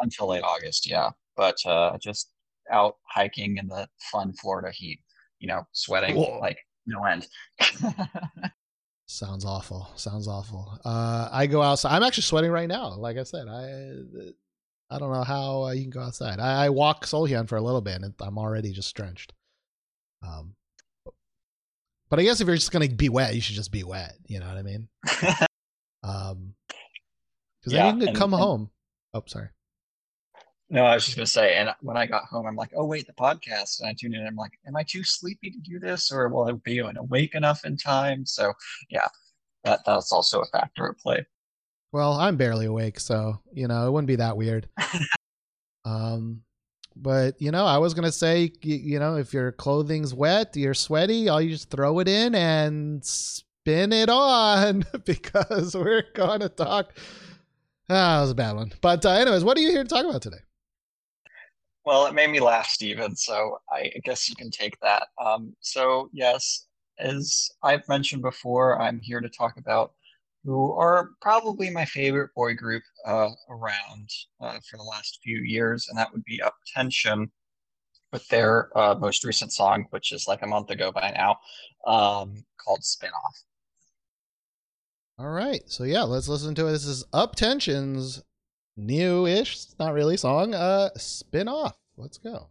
until 0.00 0.28
late 0.28 0.42
August, 0.42 0.88
yeah. 0.88 1.10
But 1.36 1.56
uh, 1.66 1.96
just 1.98 2.30
out 2.70 2.96
hiking 3.08 3.56
in 3.58 3.68
the 3.68 3.88
fun 4.10 4.32
Florida 4.34 4.70
heat, 4.72 5.00
you 5.38 5.48
know, 5.48 5.62
sweating 5.72 6.16
Whoa. 6.16 6.38
like 6.40 6.58
no 6.86 7.04
end. 7.04 7.26
Sounds 9.06 9.44
awful. 9.44 9.88
Sounds 9.96 10.26
awful. 10.26 10.78
Uh, 10.84 11.28
I 11.30 11.46
go 11.46 11.62
outside. 11.62 11.94
I'm 11.94 12.02
actually 12.02 12.22
sweating 12.22 12.50
right 12.50 12.68
now. 12.68 12.88
Like 12.94 13.16
I 13.16 13.22
said, 13.22 13.46
I 13.48 14.34
I 14.90 14.98
don't 14.98 15.12
know 15.12 15.22
how 15.22 15.64
uh, 15.64 15.70
you 15.72 15.82
can 15.82 15.90
go 15.90 16.00
outside. 16.00 16.40
I, 16.40 16.66
I 16.66 16.68
walk 16.70 17.06
Solhyun 17.06 17.48
for 17.48 17.56
a 17.56 17.62
little 17.62 17.80
bit, 17.80 18.02
and 18.02 18.12
I'm 18.20 18.38
already 18.38 18.72
just 18.72 18.94
drenched. 18.94 19.32
Um, 20.26 20.54
but 22.08 22.18
I 22.18 22.22
guess 22.24 22.40
if 22.40 22.46
you're 22.46 22.56
just 22.56 22.72
gonna 22.72 22.88
be 22.88 23.08
wet, 23.08 23.34
you 23.34 23.40
should 23.40 23.56
just 23.56 23.72
be 23.72 23.84
wet. 23.84 24.14
You 24.26 24.40
know 24.40 24.48
what 24.48 24.58
I 24.58 24.62
mean? 24.62 24.88
Um, 26.02 26.54
because 27.66 27.76
Yeah, 27.76 27.86
then 27.86 27.94
you 27.96 28.00
can 28.02 28.08
and- 28.10 28.16
come 28.16 28.32
and- 28.32 28.42
home. 28.42 28.70
Oh, 29.12 29.24
sorry. 29.26 29.48
No, 30.68 30.84
I 30.84 30.94
was 30.94 31.04
just 31.04 31.16
gonna 31.16 31.26
say, 31.26 31.54
and 31.54 31.72
when 31.80 31.96
I 31.96 32.06
got 32.06 32.24
home, 32.24 32.44
I'm 32.46 32.56
like, 32.56 32.70
oh 32.76 32.84
wait, 32.86 33.06
the 33.06 33.12
podcast, 33.12 33.78
and 33.80 33.88
I 33.88 33.94
tuned 33.96 34.14
in. 34.14 34.26
I'm 34.26 34.34
like, 34.36 34.52
am 34.66 34.74
I 34.76 34.82
too 34.82 35.04
sleepy 35.04 35.50
to 35.50 35.58
do 35.60 35.78
this, 35.78 36.10
or 36.10 36.28
will 36.28 36.48
I 36.48 36.52
be 36.52 36.78
awake 36.78 37.34
enough 37.36 37.64
in 37.64 37.76
time? 37.76 38.26
So, 38.26 38.52
yeah, 38.90 39.06
that 39.64 39.80
that's 39.86 40.10
also 40.10 40.40
a 40.40 40.46
factor 40.46 40.88
at 40.88 40.98
play. 40.98 41.24
Well, 41.92 42.14
I'm 42.14 42.36
barely 42.36 42.66
awake, 42.66 42.98
so 42.98 43.40
you 43.52 43.68
know 43.68 43.86
it 43.86 43.90
wouldn't 43.92 44.08
be 44.08 44.16
that 44.16 44.36
weird. 44.36 44.68
um, 45.84 46.42
but 46.96 47.40
you 47.40 47.52
know, 47.52 47.64
I 47.64 47.78
was 47.78 47.94
gonna 47.94 48.10
say, 48.12 48.50
you, 48.62 48.74
you 48.74 48.98
know, 48.98 49.16
if 49.16 49.32
your 49.32 49.52
clothing's 49.52 50.12
wet, 50.14 50.56
you're 50.56 50.74
sweaty, 50.74 51.28
all 51.28 51.40
you 51.40 51.50
just 51.50 51.70
throw 51.70 52.00
it 52.00 52.08
in 52.08 52.34
and 52.34 53.04
spin 53.04 53.92
it 53.92 54.08
on 54.08 54.84
because 55.04 55.76
we're 55.76 56.04
gonna 56.14 56.48
talk. 56.48 56.92
Ah, 57.88 58.16
that 58.16 58.20
was 58.22 58.30
a 58.30 58.34
bad 58.34 58.56
one. 58.56 58.72
But 58.80 59.04
uh, 59.06 59.10
anyways, 59.10 59.44
what 59.44 59.56
are 59.56 59.60
you 59.60 59.70
here 59.70 59.84
to 59.84 59.88
talk 59.88 60.04
about 60.04 60.22
today? 60.22 60.38
Well, 61.84 62.06
it 62.06 62.14
made 62.14 62.30
me 62.30 62.40
laugh, 62.40 62.66
Steven, 62.66 63.14
so 63.14 63.58
I 63.70 63.92
guess 64.02 64.28
you 64.28 64.34
can 64.34 64.50
take 64.50 64.76
that. 64.80 65.06
Um, 65.24 65.54
so, 65.60 66.10
yes, 66.12 66.66
as 66.98 67.48
I've 67.62 67.88
mentioned 67.88 68.22
before, 68.22 68.80
I'm 68.82 69.00
here 69.00 69.20
to 69.20 69.28
talk 69.28 69.56
about 69.56 69.92
who 70.44 70.72
are 70.72 71.10
probably 71.20 71.70
my 71.70 71.84
favorite 71.84 72.34
boy 72.34 72.54
group 72.54 72.82
uh, 73.04 73.30
around 73.48 74.08
uh, 74.40 74.58
for 74.68 74.76
the 74.78 74.82
last 74.82 75.20
few 75.22 75.38
years, 75.38 75.86
and 75.88 75.96
that 75.96 76.12
would 76.12 76.24
be 76.24 76.42
Up 76.42 76.56
Tension 76.74 77.30
with 78.12 78.26
their 78.28 78.76
uh, 78.76 78.94
most 78.94 79.24
recent 79.24 79.52
song, 79.52 79.86
which 79.90 80.10
is 80.10 80.26
like 80.26 80.42
a 80.42 80.46
month 80.46 80.70
ago 80.70 80.90
by 80.90 81.12
now, 81.12 81.36
um, 81.86 82.44
called 82.56 82.82
Spin 82.82 83.10
Off. 83.10 83.42
All 85.18 85.30
right, 85.30 85.62
so 85.66 85.84
yeah, 85.84 86.02
let's 86.02 86.28
listen 86.28 86.54
to 86.56 86.66
it. 86.66 86.72
This 86.72 86.84
is 86.84 87.04
UP10TION's 87.14 88.22
new-ish, 88.76 89.68
not 89.78 89.94
really 89.94 90.18
song, 90.18 90.54
uh, 90.54 90.90
spin 90.96 91.48
off. 91.48 91.78
Let's 91.96 92.18
go. 92.18 92.48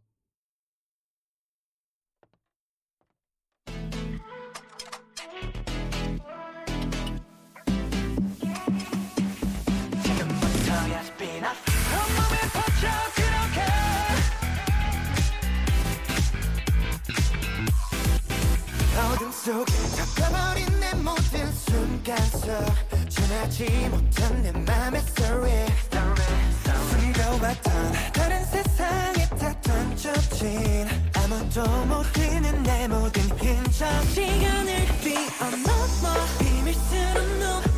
속에 19.46 19.72
덮여버린 19.96 20.66
내 20.80 20.96
모든 20.96 21.54
순간 21.54 22.18
속 22.32 22.50
전하지 23.08 23.90
못한 23.92 24.42
내 24.42 24.52
맘의 24.52 25.00
story. 25.02 25.68
숨겨왔던 26.90 27.92
다른 28.12 28.44
세상에 28.46 29.30
다 29.40 29.54
던져진. 29.62 30.88
아무도 31.14 31.62
모르는 31.86 32.64
내 32.64 32.88
모든 32.88 33.22
흔적 33.38 33.86
시간을 34.16 34.88
뛰어넘어. 35.02 36.26
비밀스러운 36.40 37.40
눈 37.40 37.75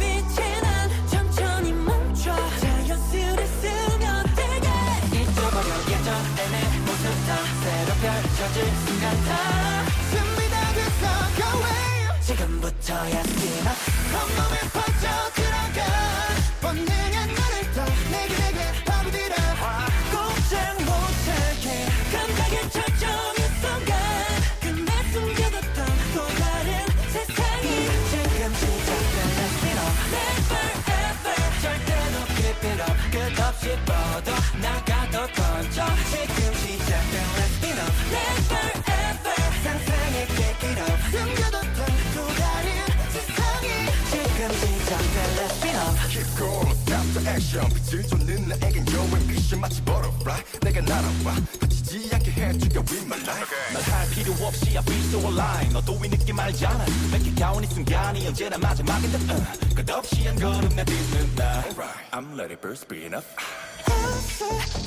액션 47.47 47.69
빛을 47.69 48.03
쫓는 48.07 48.49
나에겐 48.49 48.85
여행 48.91 49.25
빛이 49.27 49.57
마치 49.57 49.81
butterfly 49.85 50.43
내가 50.63 50.81
날아와 50.81 51.35
다치지 51.61 52.09
않게 52.11 52.31
해주려 52.31 52.81
with 52.81 53.05
my 53.05 53.21
life. 53.21 53.47
말할 53.73 54.09
필요 54.09 54.33
없이 54.45 54.77
I 54.77 54.83
feel 54.83 55.05
so 55.07 55.19
alive. 55.19 55.69
너도 55.71 55.93
이 56.03 56.09
느낌 56.09 56.37
알잖아? 56.37 56.85
맺기 57.09 57.35
가온 57.35 57.63
이 57.63 57.67
순간이 57.67 58.27
언제나 58.27 58.57
마지막인 58.57 59.11
듯 59.11 59.21
uh. 59.31 59.75
끝없이 59.75 60.27
한 60.27 60.35
걸음 60.35 60.75
내 60.75 60.83
뒤는 60.83 61.35
나. 61.35 61.63
Alright, 61.63 62.11
I'm 62.11 62.33
ready 62.37 62.57
for 62.57 62.73
spin 62.73 63.15
off 63.15 63.25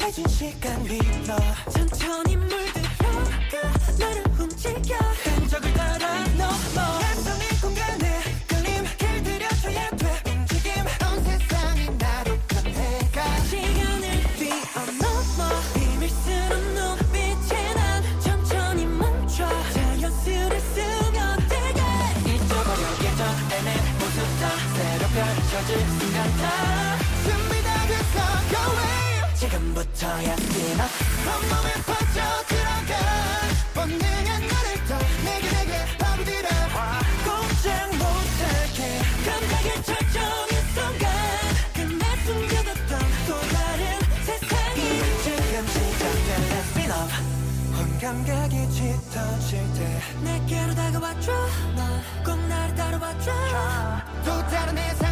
해진 0.02 0.28
시간 0.28 0.84
위로 0.84 1.36
천천히 1.72 2.36
물들어가. 2.36 3.30
나를 3.98 4.24
움직여. 4.38 4.96
흔적을 5.24 5.69
지금부터야 29.34 30.32
spin 30.34 30.80
off 30.80 30.94
온몸에 31.26 31.72
퍼져 31.86 32.20
들어가 32.47 32.92
본능한 33.74 34.40
나를 34.48 34.84
더 34.86 34.98
내게 35.24 35.51
내게 35.51 35.72
파고들어 35.98 36.48
꼼짝 37.24 37.88
못하게 37.97 38.78
감각에 39.24 39.68
철저히 39.82 40.52
순간 40.74 41.05
끝내 41.74 42.05
숨겨뒀던 42.26 42.92
또 43.26 43.30
다른 43.40 43.80
세상이 44.24 44.78
지금 45.24 45.66
시작된 45.66 46.28
내 46.48 46.59
spin 46.59 46.90
off 46.92 47.12
온 47.80 47.98
감각이 47.98 48.55
짙어질 48.70 49.51
때 49.74 50.02
내게로 50.22 50.74
다가와줘 50.74 51.32
넌꼭 51.76 52.47
나를 52.47 52.74
따라와줘. 52.74 53.32
또 54.24 54.47
다른 54.48 54.74
내상 54.74 55.09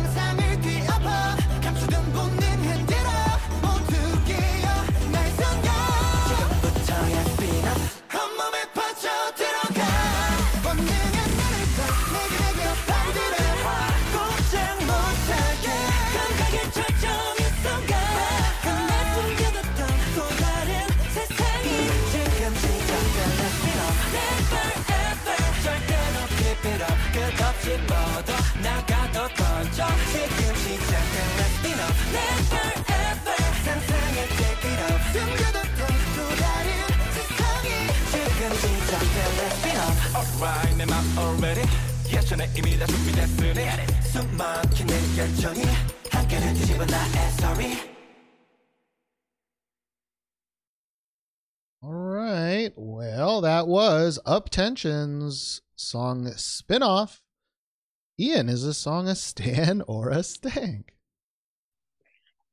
All 51.83 51.93
right. 51.93 52.73
Well, 52.77 53.41
that 53.41 53.69
was 53.69 54.19
UP10TIONs 54.27 55.61
song 55.77 56.27
spin 56.37 56.83
off. 56.83 57.23
Ian, 58.21 58.49
is 58.49 58.65
this 58.65 58.79
song 58.79 59.07
a 59.09 59.15
Stan 59.15 59.83
or 59.87 60.11
a 60.11 60.23
Stank? 60.23 60.98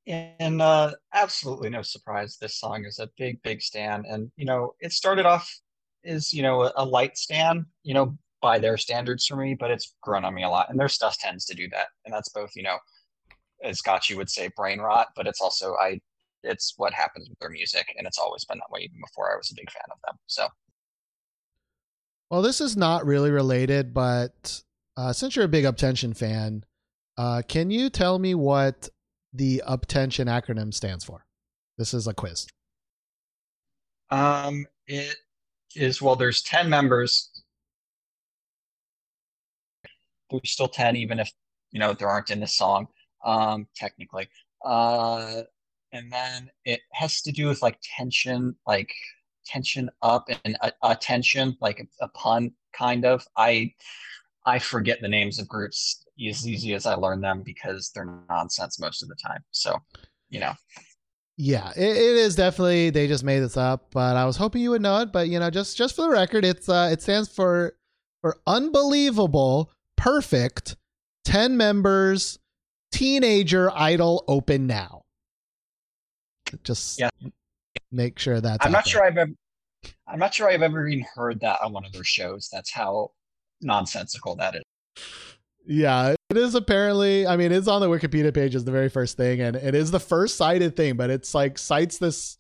And 0.07 0.61
uh, 0.61 0.93
absolutely 1.13 1.69
no 1.69 1.81
surprise, 1.81 2.37
this 2.39 2.59
song 2.59 2.85
is 2.85 2.99
a 2.99 3.09
big, 3.17 3.41
big 3.41 3.61
stand. 3.61 4.05
And, 4.07 4.31
you 4.37 4.45
know, 4.45 4.75
it 4.79 4.91
started 4.91 5.25
off 5.25 5.51
as, 6.03 6.31
you 6.31 6.43
know, 6.43 6.63
a, 6.63 6.73
a 6.75 6.85
light 6.85 7.17
stand, 7.17 7.65
you 7.83 7.95
know, 7.95 8.15
by 8.41 8.59
their 8.59 8.77
standards 8.77 9.25
for 9.25 9.35
me, 9.35 9.55
but 9.55 9.71
it's 9.71 9.95
grown 10.01 10.23
on 10.23 10.35
me 10.35 10.43
a 10.43 10.49
lot. 10.49 10.69
And 10.69 10.79
their 10.79 10.89
stuff 10.89 11.17
tends 11.17 11.45
to 11.45 11.55
do 11.55 11.67
that. 11.69 11.87
And 12.05 12.13
that's 12.13 12.29
both, 12.29 12.51
you 12.55 12.61
know, 12.61 12.77
as 13.63 13.81
Gotchi 13.81 14.15
would 14.15 14.29
say, 14.29 14.49
brain 14.55 14.79
rot, 14.79 15.07
but 15.15 15.25
it's 15.25 15.41
also, 15.41 15.73
I, 15.75 15.99
it's 16.43 16.75
what 16.77 16.93
happens 16.93 17.27
with 17.27 17.39
their 17.39 17.49
music. 17.49 17.87
And 17.97 18.05
it's 18.05 18.19
always 18.19 18.45
been 18.45 18.59
that 18.59 18.71
way 18.71 18.81
even 18.81 19.01
before 19.01 19.33
I 19.33 19.37
was 19.37 19.49
a 19.51 19.55
big 19.55 19.71
fan 19.71 19.81
of 19.91 19.97
them. 20.05 20.17
So, 20.27 20.47
Well, 22.29 22.43
this 22.43 22.61
is 22.61 22.77
not 22.77 23.07
really 23.07 23.31
related, 23.31 23.91
but 23.91 24.61
uh, 24.97 25.13
since 25.13 25.35
you're 25.35 25.45
a 25.45 25.47
big 25.47 25.65
UP10TION 25.65 26.15
fan, 26.15 26.63
uh, 27.17 27.41
can 27.47 27.71
you 27.71 27.89
tell 27.89 28.19
me 28.19 28.35
what 28.35 28.89
the 29.37 29.61
UP10TION 29.67 30.27
acronym 30.27 30.73
stands 30.73 31.03
for. 31.03 31.25
This 31.77 31.93
is 31.93 32.07
a 32.07 32.13
quiz. 32.13 32.47
Um, 34.09 34.65
it 34.87 35.15
is 35.75 36.01
well. 36.01 36.15
There's 36.15 36.41
ten 36.41 36.69
members. 36.69 37.29
There's 40.29 40.51
still 40.51 40.67
ten, 40.67 40.95
even 40.95 41.19
if 41.19 41.31
you 41.71 41.79
know 41.79 41.93
there 41.93 42.07
aren't 42.07 42.31
in 42.31 42.39
the 42.39 42.47
song. 42.47 42.87
Um, 43.25 43.67
technically. 43.75 44.27
Uh, 44.63 45.41
and 45.91 46.11
then 46.11 46.49
it 46.63 46.81
has 46.91 47.21
to 47.21 47.31
do 47.31 47.47
with 47.47 47.61
like 47.61 47.79
tension, 47.81 48.55
like 48.67 48.91
tension 49.45 49.89
up 50.01 50.27
and 50.43 50.57
a, 50.61 50.71
attention, 50.83 51.57
like 51.61 51.79
a, 51.79 52.05
a 52.05 52.07
pun, 52.09 52.51
kind 52.73 53.05
of. 53.05 53.25
I 53.35 53.73
I 54.45 54.59
forget 54.59 55.01
the 55.01 55.07
names 55.07 55.39
of 55.39 55.47
groups 55.47 56.04
as 56.29 56.47
easy 56.47 56.73
as 56.73 56.85
I 56.85 56.95
learn 56.95 57.21
them 57.21 57.41
because 57.43 57.91
they're 57.93 58.07
nonsense 58.29 58.79
most 58.79 59.03
of 59.03 59.09
the 59.09 59.15
time. 59.15 59.43
So, 59.51 59.77
you 60.29 60.39
know. 60.39 60.53
Yeah, 61.37 61.71
it, 61.75 61.97
it 61.97 62.15
is 62.15 62.35
definitely 62.35 62.89
they 62.91 63.07
just 63.07 63.23
made 63.25 63.41
this 63.41 63.57
up, 63.57 63.91
but 63.91 64.15
I 64.15 64.25
was 64.25 64.37
hoping 64.37 64.61
you 64.61 64.69
would 64.69 64.81
know 64.81 65.01
it. 65.01 65.11
But 65.11 65.27
you 65.27 65.37
know, 65.39 65.49
just 65.49 65.75
just 65.75 65.95
for 65.95 66.03
the 66.03 66.09
record, 66.09 66.45
it's 66.45 66.69
uh 66.69 66.89
it 66.91 67.01
stands 67.01 67.27
for 67.27 67.75
for 68.21 68.37
unbelievable, 68.47 69.69
perfect, 69.97 70.77
ten 71.25 71.57
members, 71.57 72.39
teenager 72.93 73.69
idol 73.75 74.23
open 74.29 74.65
now. 74.65 75.01
Just 76.63 76.99
Yeah. 76.99 77.09
make 77.91 78.17
sure 78.17 78.39
that 78.39 78.59
I'm 78.65 78.71
not 78.71 78.85
there. 78.85 78.91
sure 78.91 79.05
I've 79.05 79.17
ever 79.17 79.33
I'm 80.07 80.19
not 80.19 80.33
sure 80.33 80.49
I've 80.49 80.61
ever 80.61 80.87
even 80.87 81.05
heard 81.15 81.41
that 81.41 81.59
on 81.61 81.73
one 81.73 81.83
of 81.83 81.91
their 81.91 82.05
shows. 82.05 82.47
That's 82.49 82.71
how 82.71 83.11
nonsensical 83.61 84.37
that 84.37 84.55
is. 84.55 84.61
Yeah, 85.67 86.15
it 86.29 86.37
is 86.37 86.55
apparently. 86.55 87.25
I 87.25 87.37
mean, 87.37 87.51
it's 87.51 87.67
on 87.67 87.81
the 87.81 87.89
Wikipedia 87.89 88.33
page 88.33 88.55
as 88.55 88.65
the 88.65 88.71
very 88.71 88.89
first 88.89 89.17
thing, 89.17 89.41
and 89.41 89.55
it 89.55 89.75
is 89.75 89.91
the 89.91 89.99
first 89.99 90.37
cited 90.37 90.75
thing, 90.75 90.95
but 90.95 91.09
it's 91.09 91.33
like 91.33 91.57
cites 91.57 91.97
this 91.97 92.37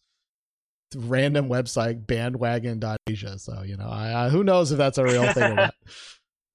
random 0.95 1.49
website 1.49 2.05
bandwagon.asia. 2.07 3.39
So 3.39 3.63
you 3.63 3.77
know, 3.77 3.87
I, 3.87 4.25
I 4.25 4.29
who 4.29 4.43
knows 4.43 4.71
if 4.71 4.77
that's 4.77 4.97
a 4.97 5.03
real 5.03 5.31
thing 5.33 5.51
or 5.51 5.55
not. 5.55 5.75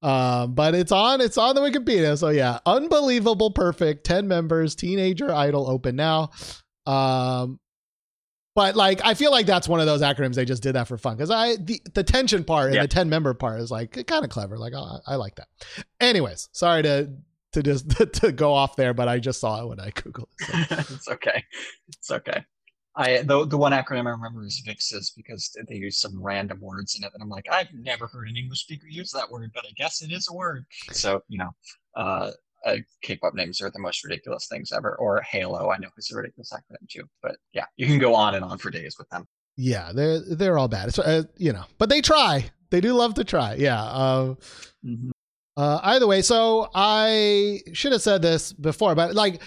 Um, 0.03 0.55
but 0.55 0.75
it's 0.75 0.93
on 0.93 1.21
it's 1.21 1.37
on 1.37 1.55
the 1.55 1.61
Wikipedia. 1.61 2.17
So 2.17 2.31
yeah, 2.31 2.61
unbelievable, 2.65 3.51
perfect, 3.51 4.05
ten 4.05 4.27
members, 4.27 4.75
teenager 4.75 5.31
idol 5.31 5.69
open 5.69 5.95
now. 5.95 6.31
Um, 6.87 7.61
but 8.55 8.77
like 8.77 9.01
I 9.05 9.15
feel 9.15 9.31
like 9.31 9.47
that's 9.47 9.69
one 9.69 9.81
of 9.81 9.87
those 9.87 10.03
acronyms 10.03 10.35
they 10.35 10.45
just 10.45 10.63
did 10.63 10.75
that 10.75 10.89
for 10.89 10.99
fun 10.99 11.17
because 11.17 11.31
I 11.31 11.57
the 11.57 11.81
the 11.95 12.03
tension 12.03 12.45
part 12.45 12.73
and 12.73 12.83
the 12.83 12.89
ten 12.89 13.09
member 13.09 13.35
part 13.35 13.61
is 13.61 13.71
like 13.71 14.07
kind 14.07 14.25
of 14.25 14.31
clever. 14.31 14.59
Like 14.59 14.75
I, 14.75 14.99
I 15.07 15.15
like 15.17 15.37
that. 15.37 15.49
Anyways, 16.01 16.49
sorry 16.53 16.83
to 16.83 17.11
to 17.53 17.63
just 17.63 17.91
to 18.15 18.33
go 18.33 18.53
off 18.53 18.77
there, 18.77 18.95
but 18.95 19.09
I 19.09 19.19
just 19.19 19.41
saw 19.41 19.63
it 19.63 19.69
when 19.69 19.81
I 19.81 19.91
googled 19.91 20.27
it. 20.41 20.69
So. 20.69 20.95
it's 20.95 21.09
okay. 21.09 21.45
It's 21.89 22.11
okay. 22.11 22.45
I 22.97 23.23
the 23.23 23.47
the 23.47 23.57
one 23.57 23.73
acronym 23.73 24.07
I 24.07 24.11
remember 24.11 24.45
is 24.45 24.63
VIXX's 24.67 25.13
because 25.17 25.57
they 25.69 25.77
use 25.77 26.01
some 26.01 26.21
random 26.21 26.59
words 26.61 26.97
in 26.97 27.05
it, 27.05 27.13
and 27.15 27.23
I'm 27.23 27.29
like, 27.29 27.47
I've 27.51 27.73
never 27.73 28.09
heard 28.09 28.29
an 28.29 28.37
English 28.37 28.61
speaker 28.61 28.87
use 28.89 29.13
that 29.13 29.31
word, 29.31 29.53
but 29.55 29.65
I 29.65 29.73
guess 29.77 30.03
it 30.03 30.11
is 30.13 30.29
a 30.29 30.35
word. 30.35 30.67
So 30.91 31.23
you 31.29 31.39
know, 31.39 31.51
uh, 31.95 32.33
uh, 32.65 32.77
K-pop 33.03 33.35
names 33.35 33.61
are 33.61 33.71
the 33.71 33.79
most 33.79 34.05
ridiculous 34.05 34.47
things 34.49 34.73
ever. 34.73 34.97
Or 34.97 35.23
Halo, 35.23 35.71
I 35.71 35.79
know 35.79 35.89
is 35.97 36.11
a 36.11 36.17
ridiculous 36.17 36.53
acronym 36.53 36.89
too. 36.89 37.05
But 37.23 37.37
yeah, 37.53 37.67
you 37.77 37.87
can 37.87 37.99
go 37.99 38.15
on 38.15 38.35
and 38.35 38.45
on 38.45 38.59
for 38.59 38.71
days 38.71 38.97
with 38.99 39.09
them. 39.11 39.27
Yeah, 39.57 39.93
they're 39.95 40.21
they're 40.21 40.59
all 40.59 40.69
bad. 40.69 40.89
It's, 40.89 40.99
uh, 40.99 41.25
you 41.37 41.53
know, 41.53 41.65
but 41.79 41.89
they 41.89 42.01
try. 42.01 42.51
They 42.71 42.81
do 42.81 42.93
love 42.95 43.15
to 43.15 43.25
try. 43.25 43.55
Yeah. 43.55 43.83
Um, 43.83 44.39
Mhm. 44.85 45.11
Uh, 45.57 45.81
either 45.83 46.07
way, 46.07 46.23
so 46.23 46.71
I 46.75 47.61
should 47.75 47.93
have 47.93 48.01
said 48.01 48.23
this 48.23 48.53
before, 48.53 48.95
but 48.95 49.15
like 49.15 49.43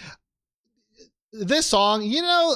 this 1.32 1.66
song, 1.66 2.04
you 2.04 2.22
know, 2.22 2.56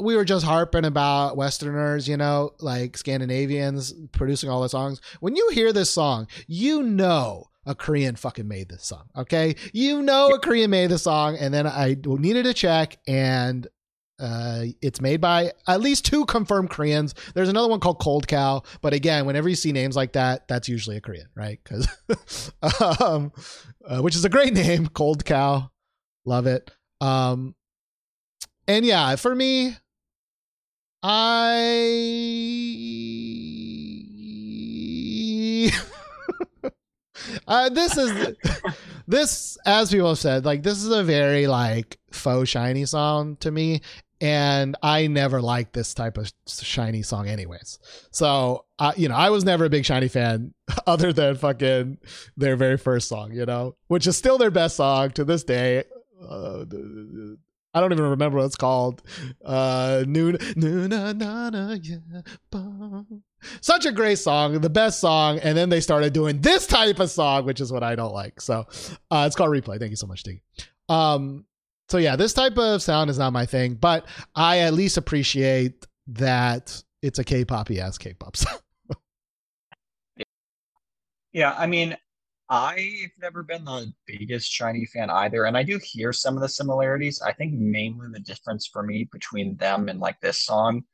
we 0.00 0.16
were 0.16 0.24
just 0.24 0.44
harping 0.44 0.84
about 0.84 1.36
Westerners, 1.36 2.06
you 2.06 2.16
know, 2.16 2.50
like 2.60 2.98
Scandinavians 2.98 3.94
producing 4.12 4.50
all 4.50 4.60
the 4.60 4.68
songs. 4.68 5.00
When 5.20 5.36
you 5.36 5.48
hear 5.52 5.72
this 5.72 5.90
song, 5.90 6.26
you 6.46 6.82
know 6.82 7.48
a 7.68 7.74
Korean 7.74 8.16
fucking 8.16 8.48
made 8.48 8.70
this 8.70 8.84
song. 8.84 9.08
Okay, 9.16 9.54
you 9.72 10.02
know 10.02 10.30
a 10.30 10.38
Korean 10.40 10.70
made 10.70 10.90
the 10.90 10.98
song, 10.98 11.36
and 11.36 11.52
then 11.52 11.66
I 11.66 11.96
needed 12.02 12.44
to 12.44 12.54
check, 12.54 12.98
and 13.06 13.68
uh, 14.18 14.64
it's 14.82 15.00
made 15.00 15.20
by 15.20 15.52
at 15.68 15.80
least 15.80 16.04
two 16.04 16.24
confirmed 16.26 16.70
Koreans. 16.70 17.14
There's 17.34 17.50
another 17.50 17.68
one 17.68 17.78
called 17.78 18.00
Cold 18.00 18.26
Cow, 18.26 18.62
but 18.80 18.94
again, 18.94 19.26
whenever 19.26 19.48
you 19.48 19.54
see 19.54 19.70
names 19.70 19.94
like 19.94 20.14
that, 20.14 20.48
that's 20.48 20.68
usually 20.68 20.96
a 20.96 21.00
Korean, 21.00 21.28
right? 21.36 21.60
Because, 21.62 21.86
um, 23.00 23.32
uh, 23.86 24.00
which 24.00 24.16
is 24.16 24.24
a 24.24 24.30
great 24.30 24.54
name, 24.54 24.88
Cold 24.88 25.24
Cow, 25.24 25.70
love 26.24 26.46
it. 26.46 26.70
Um, 27.00 27.54
and 28.66 28.84
yeah, 28.84 29.14
for 29.16 29.34
me, 29.34 29.76
I. 31.02 31.68
Uh, 37.46 37.68
this 37.68 37.96
is 37.96 38.36
this 39.06 39.58
as 39.64 39.90
people 39.90 40.08
have 40.08 40.18
said 40.18 40.44
like 40.44 40.62
this 40.62 40.82
is 40.82 40.90
a 40.90 41.02
very 41.02 41.46
like 41.46 41.98
faux 42.10 42.50
SHINee 42.50 42.86
song 42.86 43.36
to 43.36 43.50
me 43.50 43.80
and 44.20 44.76
i 44.82 45.06
never 45.06 45.40
liked 45.40 45.72
this 45.72 45.94
type 45.94 46.18
of 46.18 46.30
SHINee 46.46 47.04
song 47.04 47.26
anyways 47.28 47.78
so 48.10 48.64
uh, 48.78 48.92
you 48.96 49.08
know 49.08 49.14
i 49.14 49.30
was 49.30 49.44
never 49.44 49.64
a 49.64 49.70
big 49.70 49.84
SHINee 49.84 50.10
fan 50.10 50.52
other 50.86 51.12
than 51.12 51.36
fucking 51.36 51.98
their 52.36 52.56
very 52.56 52.76
first 52.76 53.08
song 53.08 53.32
you 53.32 53.46
know 53.46 53.74
which 53.86 54.06
is 54.06 54.16
still 54.16 54.38
their 54.38 54.50
best 54.50 54.76
song 54.76 55.10
to 55.12 55.24
this 55.24 55.44
day 55.44 55.84
uh, 56.28 56.64
I 57.74 57.80
don't 57.80 57.92
even 57.92 58.06
remember 58.06 58.38
what 58.38 58.46
it's 58.46 58.56
called. 58.56 59.02
Uh, 59.44 60.02
Noon, 60.06 60.38
noon, 60.56 60.88
na, 60.88 61.12
na, 61.12 61.76
yeah. 61.80 62.22
Such 63.60 63.86
a 63.86 63.92
great 63.92 64.18
song, 64.18 64.60
the 64.60 64.70
best 64.70 65.00
song, 65.00 65.38
and 65.38 65.56
then 65.56 65.68
they 65.68 65.80
started 65.80 66.12
doing 66.12 66.40
this 66.40 66.66
type 66.66 66.98
of 67.00 67.10
song, 67.10 67.44
which 67.44 67.60
is 67.60 67.72
what 67.72 67.82
I 67.82 67.94
don't 67.94 68.12
like. 68.12 68.40
So, 68.40 68.66
uh, 69.10 69.24
it's 69.26 69.36
called 69.36 69.50
Replay. 69.50 69.78
Thank 69.78 69.90
you 69.90 69.96
so 69.96 70.06
much, 70.06 70.24
Diggy. 70.24 70.40
Um, 70.88 71.44
so 71.88 71.98
yeah, 71.98 72.16
this 72.16 72.34
type 72.34 72.58
of 72.58 72.82
sound 72.82 73.10
is 73.10 73.18
not 73.18 73.32
my 73.32 73.46
thing, 73.46 73.74
but 73.74 74.06
I 74.34 74.60
at 74.60 74.74
least 74.74 74.96
appreciate 74.96 75.86
that 76.08 76.82
it's 77.02 77.18
a 77.18 77.24
K-poppy 77.24 77.80
ass 77.80 77.96
K-pop 77.98 78.36
song. 78.36 78.58
Yeah, 81.32 81.54
I 81.56 81.66
mean, 81.66 81.96
I've 82.48 83.10
never 83.20 83.42
been 83.42 83.64
the 83.64 83.92
biggest 84.06 84.50
SHINee 84.50 84.88
fan 84.88 85.10
either, 85.10 85.44
and 85.44 85.56
I 85.56 85.62
do 85.62 85.78
hear 85.82 86.12
some 86.12 86.34
of 86.34 86.42
the 86.42 86.48
similarities. 86.48 87.20
I 87.20 87.32
think 87.32 87.52
mainly 87.54 88.08
the 88.12 88.20
difference 88.20 88.66
for 88.66 88.82
me 88.82 89.08
between 89.12 89.56
them 89.56 89.88
and 89.88 90.00
like 90.00 90.20
this 90.20 90.40
song 90.40 90.84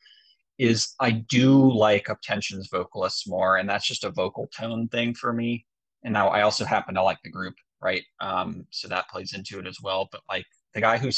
is 0.58 0.94
I 1.00 1.10
do 1.10 1.72
like 1.72 2.06
UP10TION's 2.06 2.68
vocalists 2.68 3.26
more, 3.26 3.56
and 3.56 3.68
that's 3.68 3.86
just 3.86 4.04
a 4.04 4.10
vocal 4.10 4.48
tone 4.56 4.88
thing 4.88 5.14
for 5.14 5.32
me. 5.32 5.66
And 6.04 6.12
now 6.12 6.28
I 6.28 6.42
also 6.42 6.64
happen 6.64 6.94
to 6.94 7.02
like 7.02 7.18
the 7.24 7.30
group, 7.30 7.54
right? 7.80 8.02
Um, 8.20 8.66
so 8.70 8.88
that 8.88 9.08
plays 9.08 9.32
into 9.32 9.58
it 9.58 9.66
as 9.66 9.78
well. 9.82 10.08
But 10.12 10.20
like 10.28 10.44
the 10.74 10.80
guy 10.80 10.98
who 10.98 11.10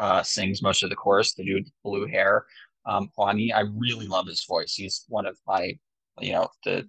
uh, 0.00 0.22
sings 0.22 0.62
most 0.62 0.82
of 0.82 0.90
the 0.90 0.96
chorus, 0.96 1.34
the 1.34 1.44
dude 1.44 1.64
with 1.64 1.72
blue 1.84 2.06
hair, 2.06 2.44
um, 2.86 3.10
Hwani, 3.16 3.54
I 3.54 3.64
really 3.74 4.06
love 4.06 4.26
his 4.26 4.44
voice. 4.44 4.74
He's 4.74 5.04
one 5.08 5.26
of 5.26 5.38
my, 5.46 5.78
you 6.20 6.32
know, 6.32 6.48
the 6.64 6.88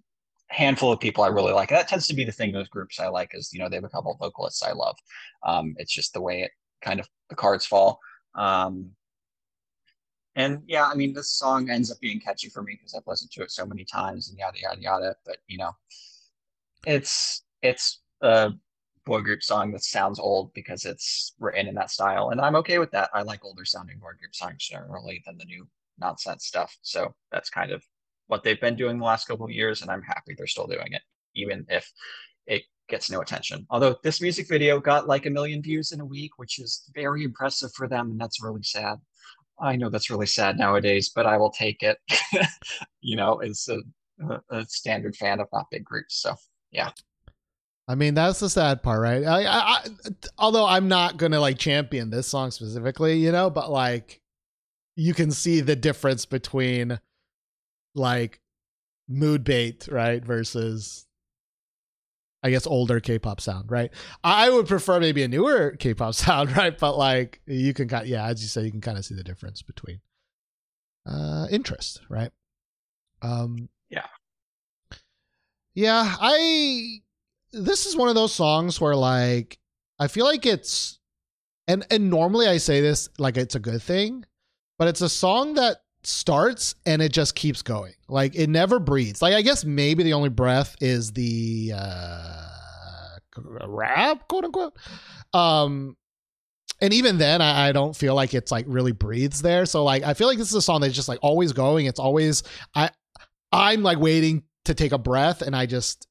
handful 0.49 0.91
of 0.91 0.99
people 0.99 1.23
I 1.23 1.27
really 1.27 1.53
like. 1.53 1.69
That 1.69 1.87
tends 1.87 2.07
to 2.07 2.15
be 2.15 2.23
the 2.23 2.31
thing 2.31 2.53
with 2.55 2.69
groups 2.69 2.99
I 2.99 3.07
like 3.07 3.31
is, 3.33 3.51
you 3.53 3.59
know, 3.59 3.69
they 3.69 3.75
have 3.75 3.83
a 3.83 3.89
couple 3.89 4.15
vocalists 4.19 4.63
I 4.63 4.71
love. 4.71 4.95
Um, 5.45 5.75
it's 5.77 5.93
just 5.93 6.13
the 6.13 6.21
way 6.21 6.41
it 6.41 6.51
kind 6.81 6.99
of 6.99 7.07
the 7.29 7.35
cards 7.35 7.65
fall. 7.65 7.99
Um, 8.35 8.91
and 10.35 10.61
yeah, 10.67 10.85
I 10.85 10.95
mean, 10.95 11.13
this 11.13 11.31
song 11.31 11.69
ends 11.69 11.91
up 11.91 11.99
being 11.99 12.19
catchy 12.19 12.49
for 12.49 12.61
me 12.61 12.73
because 12.73 12.93
I've 12.93 13.07
listened 13.07 13.31
to 13.31 13.43
it 13.43 13.51
so 13.51 13.65
many 13.65 13.83
times 13.83 14.29
and 14.29 14.37
yada 14.37 14.59
yada 14.59 14.81
yada. 14.81 15.15
But 15.25 15.37
you 15.47 15.57
know, 15.57 15.71
it's 16.85 17.43
it's 17.61 18.01
a 18.21 18.51
boy 19.05 19.21
group 19.21 19.41
song 19.41 19.71
that 19.71 19.83
sounds 19.83 20.19
old 20.19 20.53
because 20.53 20.85
it's 20.85 21.33
written 21.39 21.67
in 21.67 21.75
that 21.75 21.91
style, 21.91 22.29
and 22.29 22.39
I'm 22.39 22.55
okay 22.57 22.79
with 22.79 22.91
that. 22.91 23.09
I 23.13 23.23
like 23.23 23.43
older 23.43 23.65
sounding 23.65 23.99
boy 23.99 24.11
group 24.19 24.35
songs 24.35 24.65
generally 24.67 25.23
than 25.25 25.37
the 25.37 25.45
new 25.45 25.67
nonsense 25.99 26.45
stuff. 26.45 26.77
So 26.81 27.13
that's 27.31 27.49
kind 27.49 27.71
of 27.71 27.83
what 28.27 28.43
they've 28.43 28.61
been 28.61 28.75
doing 28.75 28.99
the 28.99 29.05
last 29.05 29.27
couple 29.27 29.45
of 29.45 29.51
years, 29.51 29.81
and 29.81 29.89
I'm 29.89 30.03
happy 30.03 30.35
they're 30.37 30.47
still 30.47 30.67
doing 30.67 30.93
it, 30.93 31.01
even 31.35 31.65
if 31.69 31.91
it 32.45 32.63
gets 32.87 33.09
no 33.09 33.21
attention. 33.21 33.65
Although 33.69 33.95
this 34.03 34.21
music 34.21 34.47
video 34.47 34.79
got 34.79 35.07
like 35.07 35.25
a 35.25 35.29
million 35.31 35.61
views 35.61 35.91
in 35.91 35.99
a 35.99 36.05
week, 36.05 36.31
which 36.37 36.59
is 36.59 36.89
very 36.93 37.23
impressive 37.23 37.71
for 37.73 37.87
them, 37.87 38.11
and 38.11 38.21
that's 38.21 38.43
really 38.43 38.63
sad. 38.63 38.99
I 39.61 39.75
know 39.75 39.89
that's 39.89 40.09
really 40.09 40.25
sad 40.25 40.57
nowadays, 40.57 41.11
but 41.13 41.25
I 41.25 41.37
will 41.37 41.51
take 41.51 41.83
it. 41.83 41.97
you 43.01 43.15
know, 43.15 43.37
as 43.37 43.67
a, 43.69 44.39
a, 44.49 44.65
standard 44.65 45.15
fan 45.15 45.39
of 45.39 45.47
not 45.51 45.65
big 45.71 45.83
groups. 45.83 46.21
So 46.21 46.35
yeah, 46.71 46.91
I 47.89 47.95
mean, 47.95 48.13
that's 48.13 48.39
the 48.39 48.49
sad 48.49 48.83
part, 48.83 49.01
right? 49.01 49.23
I, 49.23 49.43
I, 49.45 49.59
I, 49.59 49.85
although 50.37 50.67
I'm 50.67 50.87
not 50.87 51.17
gonna 51.17 51.39
like 51.39 51.57
champion 51.57 52.11
this 52.11 52.27
song 52.27 52.51
specifically, 52.51 53.17
you 53.17 53.31
know, 53.31 53.49
but 53.49 53.71
like 53.71 54.21
you 54.95 55.13
can 55.13 55.31
see 55.31 55.61
the 55.61 55.75
difference 55.75 56.25
between 56.25 56.99
like 57.95 58.39
mood 59.07 59.43
bait, 59.43 59.87
right, 59.91 60.23
versus 60.23 61.07
I 62.41 62.49
guess 62.51 62.65
older 62.65 62.99
K-pop 62.99 63.41
sound, 63.41 63.69
right? 63.69 63.91
I 64.23 64.49
would 64.49 64.67
prefer 64.67 64.99
maybe 64.99 65.23
a 65.23 65.27
newer 65.27 65.75
K-pop 65.77 66.13
sound, 66.15 66.55
right? 66.55 66.77
But 66.77 66.97
like 66.97 67.41
you 67.45 67.73
can 67.73 67.87
kind, 67.87 68.07
yeah, 68.07 68.25
as 68.27 68.41
you 68.41 68.47
say, 68.47 68.63
you 68.63 68.71
can 68.71 68.81
kind 68.81 68.97
of 68.97 69.05
see 69.05 69.15
the 69.15 69.23
difference 69.23 69.61
between 69.61 69.99
uh 71.05 71.47
interest, 71.51 72.01
right? 72.09 72.31
Um, 73.21 73.69
Yeah. 73.89 74.05
yeah. 75.73 76.15
I 76.19 76.99
this 77.51 77.85
is 77.85 77.95
one 77.95 78.09
of 78.09 78.15
those 78.15 78.33
songs 78.33 78.79
where 78.79 78.95
like 78.95 79.57
I 79.97 80.07
feel 80.07 80.25
like 80.25 80.45
it's 80.45 80.99
and 81.67 81.85
and 81.91 82.09
normally 82.09 82.47
I 82.47 82.57
say 82.57 82.81
this 82.81 83.09
like 83.17 83.37
it's 83.37 83.55
a 83.55 83.59
good 83.59 83.81
thing, 83.81 84.25
but 84.77 84.87
it's 84.87 85.01
a 85.01 85.09
song 85.09 85.55
that 85.55 85.77
starts 86.03 86.75
and 86.85 87.01
it 87.01 87.11
just 87.11 87.35
keeps 87.35 87.61
going. 87.61 87.93
Like 88.07 88.35
it 88.35 88.49
never 88.49 88.79
breathes. 88.79 89.21
Like 89.21 89.33
I 89.33 89.41
guess 89.41 89.65
maybe 89.65 90.03
the 90.03 90.13
only 90.13 90.29
breath 90.29 90.75
is 90.81 91.11
the 91.11 91.73
uh 91.75 92.45
rap, 93.65 94.27
quote 94.27 94.45
unquote. 94.45 94.77
Um 95.33 95.95
and 96.81 96.93
even 96.93 97.17
then 97.17 97.41
I, 97.41 97.69
I 97.69 97.71
don't 97.71 97.95
feel 97.95 98.15
like 98.15 98.33
it's 98.33 98.51
like 98.51 98.65
really 98.67 98.93
breathes 98.93 99.41
there. 99.41 99.65
So 99.65 99.83
like 99.83 100.03
I 100.03 100.13
feel 100.13 100.27
like 100.27 100.37
this 100.37 100.49
is 100.49 100.55
a 100.55 100.61
song 100.61 100.81
that's 100.81 100.95
just 100.95 101.09
like 101.09 101.19
always 101.21 101.53
going. 101.53 101.85
It's 101.85 101.99
always 101.99 102.43
I 102.75 102.89
I'm 103.51 103.83
like 103.83 103.99
waiting 103.99 104.43
to 104.65 104.73
take 104.73 104.91
a 104.91 104.97
breath 104.97 105.41
and 105.41 105.55
I 105.55 105.65
just 105.65 106.07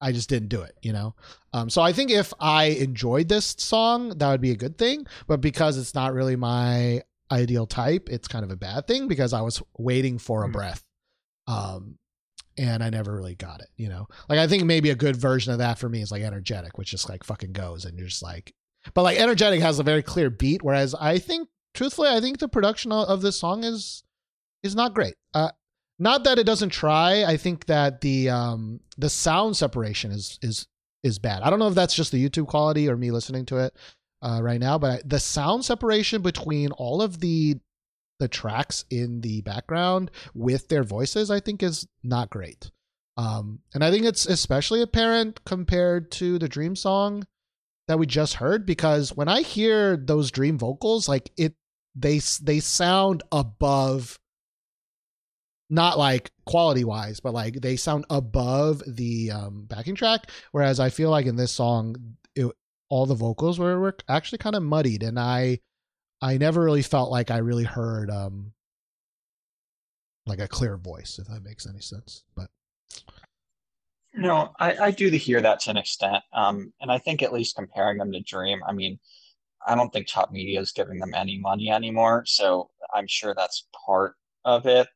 I 0.00 0.12
just 0.12 0.28
didn't 0.28 0.48
do 0.48 0.60
it, 0.60 0.76
you 0.82 0.92
know? 0.92 1.14
Um, 1.54 1.70
so 1.70 1.80
I 1.80 1.94
think 1.94 2.10
if 2.10 2.34
I 2.38 2.64
enjoyed 2.64 3.28
this 3.28 3.54
song, 3.58 4.10
that 4.10 4.30
would 4.30 4.42
be 4.42 4.50
a 4.50 4.56
good 4.56 4.76
thing. 4.76 5.06
But 5.26 5.40
because 5.40 5.78
it's 5.78 5.94
not 5.94 6.12
really 6.12 6.36
my 6.36 7.00
ideal 7.30 7.66
type, 7.66 8.08
it's 8.10 8.28
kind 8.28 8.44
of 8.44 8.50
a 8.50 8.56
bad 8.56 8.86
thing 8.86 9.08
because 9.08 9.32
I 9.32 9.40
was 9.40 9.62
waiting 9.78 10.18
for 10.18 10.44
a 10.44 10.48
Mhm. 10.48 10.52
breath. 10.52 10.84
Um, 11.46 11.98
and 12.56 12.84
I 12.84 12.90
never 12.90 13.14
really 13.14 13.34
got 13.34 13.60
it, 13.60 13.68
you 13.76 13.88
know? 13.88 14.06
Like 14.28 14.38
I 14.38 14.46
think 14.46 14.64
maybe 14.64 14.90
a 14.90 14.94
good 14.94 15.16
version 15.16 15.52
of 15.52 15.58
that 15.58 15.78
for 15.78 15.88
me 15.88 16.00
is 16.02 16.12
like 16.12 16.22
energetic, 16.22 16.78
which 16.78 16.90
just 16.90 17.08
like 17.08 17.24
fucking 17.24 17.52
goes 17.52 17.84
and 17.84 17.98
you're 17.98 18.08
just 18.08 18.22
like, 18.22 18.54
but 18.94 19.02
like 19.02 19.18
energetic 19.18 19.60
has 19.60 19.78
a 19.78 19.82
very 19.82 20.02
clear 20.02 20.30
beat. 20.30 20.62
Whereas 20.62 20.94
I 20.94 21.18
think, 21.18 21.48
truthfully, 21.74 22.08
I 22.10 22.20
think 22.20 22.38
the 22.38 22.48
production 22.48 22.92
of, 22.92 23.08
of 23.08 23.22
this 23.22 23.38
song 23.38 23.64
is, 23.64 24.04
is 24.62 24.74
not 24.76 24.94
great. 24.94 25.14
Uh, 25.32 25.50
not 25.98 26.24
that 26.24 26.38
it 26.38 26.44
doesn't 26.44 26.70
try. 26.70 27.24
I 27.24 27.36
think 27.36 27.66
that 27.66 28.00
the 28.00 28.28
um 28.28 28.80
the 28.98 29.08
sound 29.08 29.56
separation 29.56 30.10
is 30.10 30.38
is 30.42 30.66
is 31.02 31.18
bad. 31.18 31.42
I 31.42 31.50
don't 31.50 31.58
know 31.60 31.68
if 31.68 31.74
that's 31.74 31.94
just 31.94 32.10
the 32.12 32.28
YouTube 32.28 32.46
quality 32.48 32.88
or 32.88 32.96
me 32.96 33.10
listening 33.10 33.46
to 33.46 33.58
it 33.58 33.74
uh, 34.24 34.40
right 34.42 34.60
now, 34.60 34.78
but 34.78 35.08
the 35.08 35.20
sound 35.20 35.64
separation 35.64 36.22
between 36.22 36.72
all 36.72 37.02
of 37.02 37.20
the 37.20 37.58
the 38.20 38.28
tracks 38.28 38.84
in 38.90 39.20
the 39.20 39.40
background 39.42 40.10
with 40.34 40.68
their 40.68 40.84
voices, 40.84 41.30
I 41.30 41.40
think, 41.40 41.62
is 41.62 41.86
not 42.02 42.30
great. 42.30 42.70
Um, 43.16 43.60
and 43.74 43.84
I 43.84 43.90
think 43.90 44.04
it's 44.04 44.24
especially 44.26 44.82
apparent 44.82 45.44
compared 45.44 46.10
to 46.12 46.38
the 46.38 46.48
Dream 46.48 46.74
song 46.76 47.26
that 47.86 47.98
we 47.98 48.06
just 48.06 48.34
heard 48.34 48.64
because 48.64 49.14
when 49.14 49.28
I 49.28 49.42
hear 49.42 49.96
those 49.96 50.30
Dream 50.30 50.58
vocals, 50.58 51.08
like 51.08 51.30
it, 51.36 51.54
they 51.94 52.20
they 52.42 52.60
sound 52.60 53.22
above 53.30 54.18
not 55.70 55.98
like 55.98 56.30
quality 56.46 56.84
wise, 56.84 57.20
but 57.20 57.34
like 57.34 57.60
they 57.60 57.76
sound 57.76 58.04
above 58.10 58.82
the 58.86 59.30
um, 59.30 59.66
backing 59.66 59.94
track. 59.94 60.30
Whereas 60.52 60.80
I 60.80 60.90
feel 60.90 61.10
like 61.10 61.26
in 61.26 61.36
this 61.36 61.52
song, 61.52 61.96
it, 62.34 62.46
all 62.88 63.06
the 63.06 63.14
vocals 63.14 63.58
were, 63.58 63.78
were 63.80 63.96
actually 64.08 64.38
kind 64.38 64.56
of 64.56 64.62
muddied, 64.62 65.02
and 65.02 65.18
I 65.18 65.60
I 66.20 66.38
never 66.38 66.62
really 66.62 66.82
felt 66.82 67.10
like 67.10 67.30
I 67.30 67.38
really 67.38 67.64
heard 67.64 68.10
um 68.10 68.52
like 70.26 70.38
a 70.38 70.48
clear 70.48 70.76
voice, 70.76 71.18
if 71.18 71.28
that 71.28 71.42
makes 71.42 71.66
any 71.66 71.80
sense. 71.80 72.24
But 72.34 72.48
No, 74.14 74.52
I, 74.58 74.76
I 74.76 74.90
do 74.90 75.10
hear 75.10 75.40
that 75.42 75.60
to 75.60 75.70
an 75.70 75.76
extent. 75.76 76.22
Um, 76.32 76.72
and 76.80 76.90
I 76.90 76.98
think 76.98 77.22
at 77.22 77.32
least 77.32 77.56
comparing 77.56 77.98
them 77.98 78.12
to 78.12 78.20
Dream, 78.20 78.60
I 78.66 78.72
mean, 78.72 78.98
I 79.66 79.74
don't 79.74 79.92
think 79.92 80.06
Top 80.06 80.30
Media 80.30 80.60
is 80.60 80.72
giving 80.72 80.98
them 80.98 81.14
any 81.14 81.38
money 81.38 81.70
anymore, 81.70 82.24
so 82.26 82.70
I'm 82.94 83.06
sure 83.06 83.34
that's 83.34 83.66
part 83.86 84.14
of 84.44 84.66
it. 84.66 84.88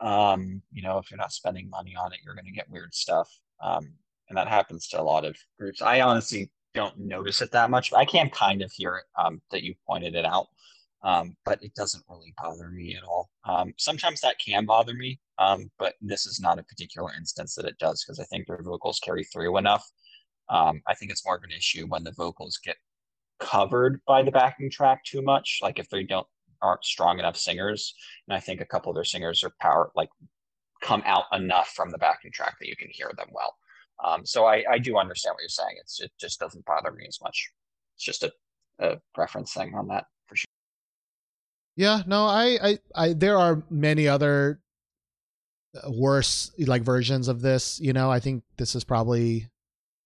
Um, 0.00 0.62
you 0.72 0.82
know, 0.82 0.98
if 0.98 1.10
you're 1.10 1.18
not 1.18 1.32
spending 1.32 1.68
money 1.70 1.94
on 1.96 2.12
it, 2.12 2.20
you're 2.24 2.34
going 2.34 2.44
to 2.46 2.52
get 2.52 2.70
weird 2.70 2.94
stuff. 2.94 3.28
Um, 3.62 3.92
and 4.28 4.36
that 4.36 4.48
happens 4.48 4.88
to 4.88 5.00
a 5.00 5.02
lot 5.02 5.24
of 5.24 5.36
groups. 5.58 5.82
I 5.82 6.00
honestly 6.02 6.50
don't 6.74 6.98
notice 6.98 7.40
it 7.40 7.50
that 7.52 7.70
much. 7.70 7.92
I 7.92 8.04
can 8.04 8.30
kind 8.30 8.62
of 8.62 8.72
hear 8.72 8.96
it 8.96 9.04
um, 9.20 9.40
that 9.50 9.62
you 9.62 9.74
pointed 9.86 10.14
it 10.14 10.24
out, 10.24 10.46
um, 11.02 11.36
but 11.44 11.62
it 11.62 11.74
doesn't 11.74 12.04
really 12.08 12.34
bother 12.42 12.68
me 12.70 12.96
at 12.96 13.04
all. 13.04 13.30
Um, 13.44 13.74
sometimes 13.78 14.20
that 14.20 14.38
can 14.38 14.66
bother 14.66 14.94
me, 14.94 15.18
um, 15.38 15.70
but 15.78 15.94
this 16.00 16.26
is 16.26 16.40
not 16.40 16.58
a 16.58 16.64
particular 16.64 17.10
instance 17.16 17.54
that 17.54 17.66
it 17.66 17.78
does 17.78 18.04
because 18.04 18.20
I 18.20 18.24
think 18.24 18.46
their 18.46 18.62
vocals 18.62 19.00
carry 19.00 19.24
through 19.24 19.56
enough. 19.56 19.88
Um, 20.48 20.82
I 20.86 20.94
think 20.94 21.10
it's 21.10 21.24
more 21.24 21.36
of 21.36 21.44
an 21.44 21.52
issue 21.52 21.86
when 21.86 22.04
the 22.04 22.12
vocals 22.12 22.58
get 22.64 22.76
covered 23.38 24.00
by 24.06 24.22
the 24.22 24.30
backing 24.30 24.70
track 24.70 25.04
too 25.04 25.22
much, 25.22 25.60
like 25.62 25.78
if 25.78 25.88
they 25.88 26.02
don't 26.02 26.26
aren't 26.60 26.84
strong 26.84 27.18
enough 27.18 27.36
singers. 27.36 27.94
And 28.26 28.36
I 28.36 28.40
think 28.40 28.60
a 28.60 28.66
couple 28.66 28.90
of 28.90 28.96
their 28.96 29.04
singers 29.04 29.44
are 29.44 29.52
power 29.60 29.90
like 29.94 30.08
come 30.82 31.02
out 31.06 31.24
enough 31.32 31.68
from 31.68 31.90
the 31.90 31.98
backing 31.98 32.32
track 32.32 32.56
that 32.58 32.68
you 32.68 32.76
can 32.76 32.88
hear 32.90 33.12
them 33.16 33.28
well. 33.32 33.56
Um, 34.04 34.24
so 34.24 34.46
I, 34.46 34.64
I 34.70 34.78
do 34.78 34.96
understand 34.96 35.34
what 35.34 35.42
you're 35.42 35.48
saying. 35.48 35.76
It's 35.80 36.00
it 36.00 36.12
just 36.20 36.38
doesn't 36.38 36.64
bother 36.64 36.92
me 36.92 37.04
as 37.08 37.18
much. 37.22 37.50
It's 37.96 38.04
just 38.04 38.22
a, 38.22 38.32
a 38.78 39.00
preference 39.14 39.52
thing 39.52 39.74
on 39.74 39.88
that 39.88 40.04
for 40.26 40.36
sure. 40.36 40.46
yeah, 41.76 42.02
no, 42.06 42.26
I 42.26 42.58
I, 42.62 42.78
I 42.94 43.12
there 43.12 43.38
are 43.38 43.64
many 43.70 44.06
other 44.06 44.60
uh, 45.74 45.90
worse 45.90 46.52
like 46.58 46.82
versions 46.82 47.28
of 47.28 47.40
this. 47.40 47.80
You 47.80 47.92
know, 47.92 48.10
I 48.10 48.20
think 48.20 48.44
this 48.56 48.74
is 48.74 48.84
probably 48.84 49.48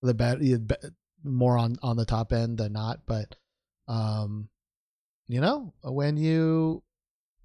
the 0.00 0.14
better 0.14 0.94
more 1.24 1.56
on 1.56 1.76
on 1.82 1.96
the 1.96 2.04
top 2.04 2.32
end 2.32 2.58
than 2.58 2.72
not. 2.72 3.00
But 3.06 3.36
um, 3.88 4.48
you 5.28 5.40
know, 5.40 5.74
when 5.82 6.16
you 6.16 6.82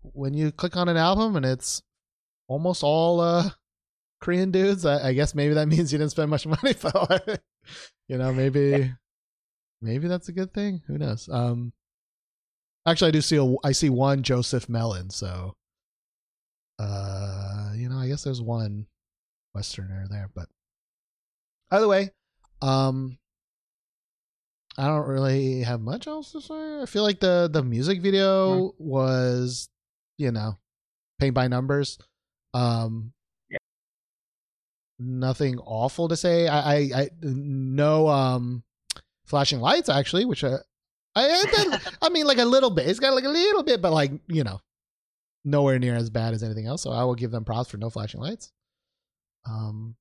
when 0.02 0.34
you 0.34 0.52
click 0.52 0.78
on 0.78 0.90
an 0.90 0.98
album 0.98 1.36
and 1.36 1.46
it's 1.46 1.82
almost 2.48 2.84
all 2.84 3.20
uh 3.20 3.50
Korean 4.20 4.52
dudes, 4.52 4.86
I, 4.86 5.10
I 5.10 5.14
guess 5.14 5.36
maybe 5.36 5.54
that 5.54 5.68
means 5.70 5.92
you 5.92 5.98
didn't 6.00 6.12
spend 6.12 6.30
much 6.30 6.46
money. 6.48 6.74
But 6.82 7.42
you 8.08 8.18
know, 8.18 8.34
maybe 8.34 8.94
maybe 9.82 10.08
that's 10.08 10.30
a 10.30 10.34
good 10.34 10.54
thing. 10.54 10.82
Who 10.88 10.98
knows? 10.98 11.30
Um, 11.32 11.74
actually, 12.86 13.10
I 13.10 13.12
do 13.12 13.22
see 13.22 13.38
a 13.38 13.56
I 13.64 13.72
see 13.72 13.90
one 13.90 14.24
Joseph 14.24 14.70
Mellon. 14.70 15.10
So, 15.10 15.54
uh, 16.80 17.72
you 17.76 17.90
know, 17.90 17.98
I 17.98 18.08
guess 18.08 18.24
there's 18.24 18.42
one 18.42 18.88
Westerner 19.54 20.08
there. 20.10 20.30
But 20.34 20.48
either 21.72 21.88
way, 21.88 22.12
um, 22.62 23.18
I 24.78 24.88
don't 24.88 25.08
really 25.08 25.62
have 25.64 25.82
much 25.82 26.08
else 26.08 26.32
to 26.34 26.42
say. 26.42 26.82
I 26.82 26.86
feel 26.86 27.04
like 27.04 27.20
the 27.20 27.50
the 27.52 27.64
music 27.64 28.02
video 28.02 28.74
was, 28.78 29.70
you 30.18 30.32
know, 30.32 30.58
paint 31.20 31.34
by 31.34 31.48
numbers. 31.48 31.98
Um, 32.54 33.14
Yeah. 33.16 33.17
Nothing 35.00 35.60
awful 35.60 36.08
to 36.08 36.16
say. 36.16 36.48
I, 36.48 36.74
I, 36.76 36.78
I 36.96 37.10
no 37.22 38.08
um, 38.08 38.64
flashing 39.26 39.60
lights 39.60 39.90
actually, 39.90 40.26
which 40.26 40.44
uh, 40.44 40.58
I, 41.16 41.46
I, 41.48 41.80
I 42.04 42.10
mean 42.10 42.26
like 42.26 42.38
a 42.38 42.46
little 42.46 42.70
bit. 42.70 42.88
It's 42.88 43.00
got 43.00 43.14
like 43.14 43.24
a 43.26 43.30
little 43.30 43.64
bit, 43.64 43.82
but 43.82 43.92
like 43.94 44.12
you 44.28 44.44
know, 44.44 44.60
nowhere 45.46 45.80
near 45.80 45.96
as 45.96 46.10
bad 46.10 46.34
as 46.34 46.44
anything 46.44 46.68
else. 46.68 46.82
So 46.84 46.92
I 46.92 47.04
will 47.04 47.16
give 47.16 47.32
them 47.32 47.46
props 47.46 47.70
for 47.70 47.78
no 47.78 47.90
flashing 47.90 48.22
lights. 48.22 48.52
Um, 49.46 49.96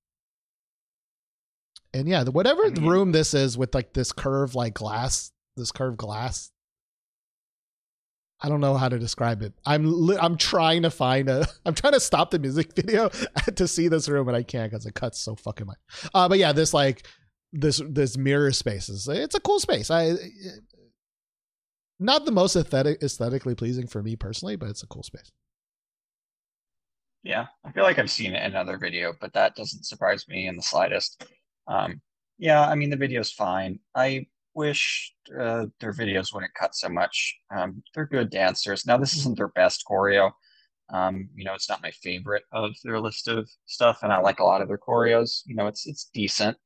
and 1.94 2.09
yeah, 2.09 2.24
the, 2.24 2.31
whatever 2.32 2.66
I 2.66 2.70
mean- 2.70 2.86
room 2.86 3.12
this 3.12 3.32
is 3.35 3.56
with 3.56 3.74
like 3.74 3.93
this 3.93 4.12
curve 4.12 4.55
like 4.55 4.74
glass, 4.74 5.32
this 5.56 5.73
curved 5.73 5.98
glass. 5.98 6.51
I 8.41 8.49
don't 8.49 8.61
know 8.61 8.75
how 8.75 8.89
to 8.89 8.99
describe 8.99 9.43
it. 9.43 9.55
I'm 9.65 9.85
li- 9.85 10.19
I'm 10.21 10.37
trying 10.37 10.83
to 10.83 10.91
find 10.91 11.29
a. 11.29 11.47
I'm 11.67 11.75
trying 11.75 11.95
to 11.95 12.01
stop 12.01 12.31
the 12.31 12.39
music 12.39 12.73
video 12.77 13.09
to 13.57 13.69
see 13.69 13.89
this 13.89 14.09
room, 14.09 14.29
and 14.29 14.37
I 14.37 14.43
can't 14.43 14.71
because 14.71 14.87
it 14.87 14.95
cuts 14.95 15.19
so 15.19 15.37
fucking 15.37 15.67
much. 15.67 15.79
Uh, 16.15 16.29
but 16.29 16.39
yeah, 16.39 16.53
this 16.53 16.75
like 16.75 17.07
this 17.53 17.81
this 17.89 18.17
mirror 18.17 18.53
space 18.53 18.89
is 18.89 19.09
it's 19.09 19.35
a 19.35 19.41
cool 19.41 19.61
space. 19.61 19.91
I 19.91 20.15
not 21.99 22.27
the 22.27 22.33
most 22.33 22.57
aesthetic 22.57 23.03
aesthetically 23.03 23.55
pleasing 23.55 23.87
for 23.87 24.03
me 24.03 24.17
personally, 24.17 24.57
but 24.57 24.69
it's 24.69 24.83
a 24.83 24.87
cool 24.87 25.03
space. 25.03 25.33
Yeah, 27.23 27.47
I 27.65 27.73
feel 27.73 27.83
like 27.83 27.99
I've 27.99 28.11
seen 28.11 28.35
it 28.35 28.43
in 28.43 28.51
another 28.51 28.79
video, 28.79 29.15
but 29.21 29.33
that 29.33 29.57
doesn't 29.57 29.85
surprise 29.85 30.29
me 30.29 30.47
in 30.47 30.57
the 30.57 30.63
slightest. 30.63 31.27
Um, 31.67 32.01
yeah, 32.39 32.69
I 32.69 32.75
mean 32.75 32.91
the 32.91 32.97
video's 32.97 33.33
fine. 33.33 33.81
I 33.95 34.27
wish 34.57 35.12
uh, 35.39 35.66
their 35.81 35.93
videos 35.93 36.33
wouldn't 36.35 36.55
cut 36.55 36.74
so 36.74 36.89
much. 36.89 37.37
Um, 37.55 37.83
they're 37.95 38.07
good 38.07 38.31
dancers. 38.31 38.87
Now 38.87 38.97
this 38.97 39.16
isn't 39.16 39.37
their 39.37 39.49
best 39.49 39.85
choreo. 39.89 40.33
Um, 40.93 41.28
you 41.35 41.45
know, 41.45 41.55
it's 41.55 41.69
not 41.69 41.83
my 41.83 41.91
favorite 41.91 42.45
of 42.53 42.73
their 42.83 43.01
list 43.01 43.28
of 43.28 43.49
stuff, 43.66 44.01
and 44.03 44.12
I 44.12 44.19
like 44.19 44.41
a 44.41 44.45
lot 44.45 44.62
of 44.62 44.69
their 44.69 44.78
choreos. 44.78 45.43
You 45.47 45.57
know, 45.57 45.66
it's 45.66 45.87
it's 45.87 46.11
decent. 46.15 46.57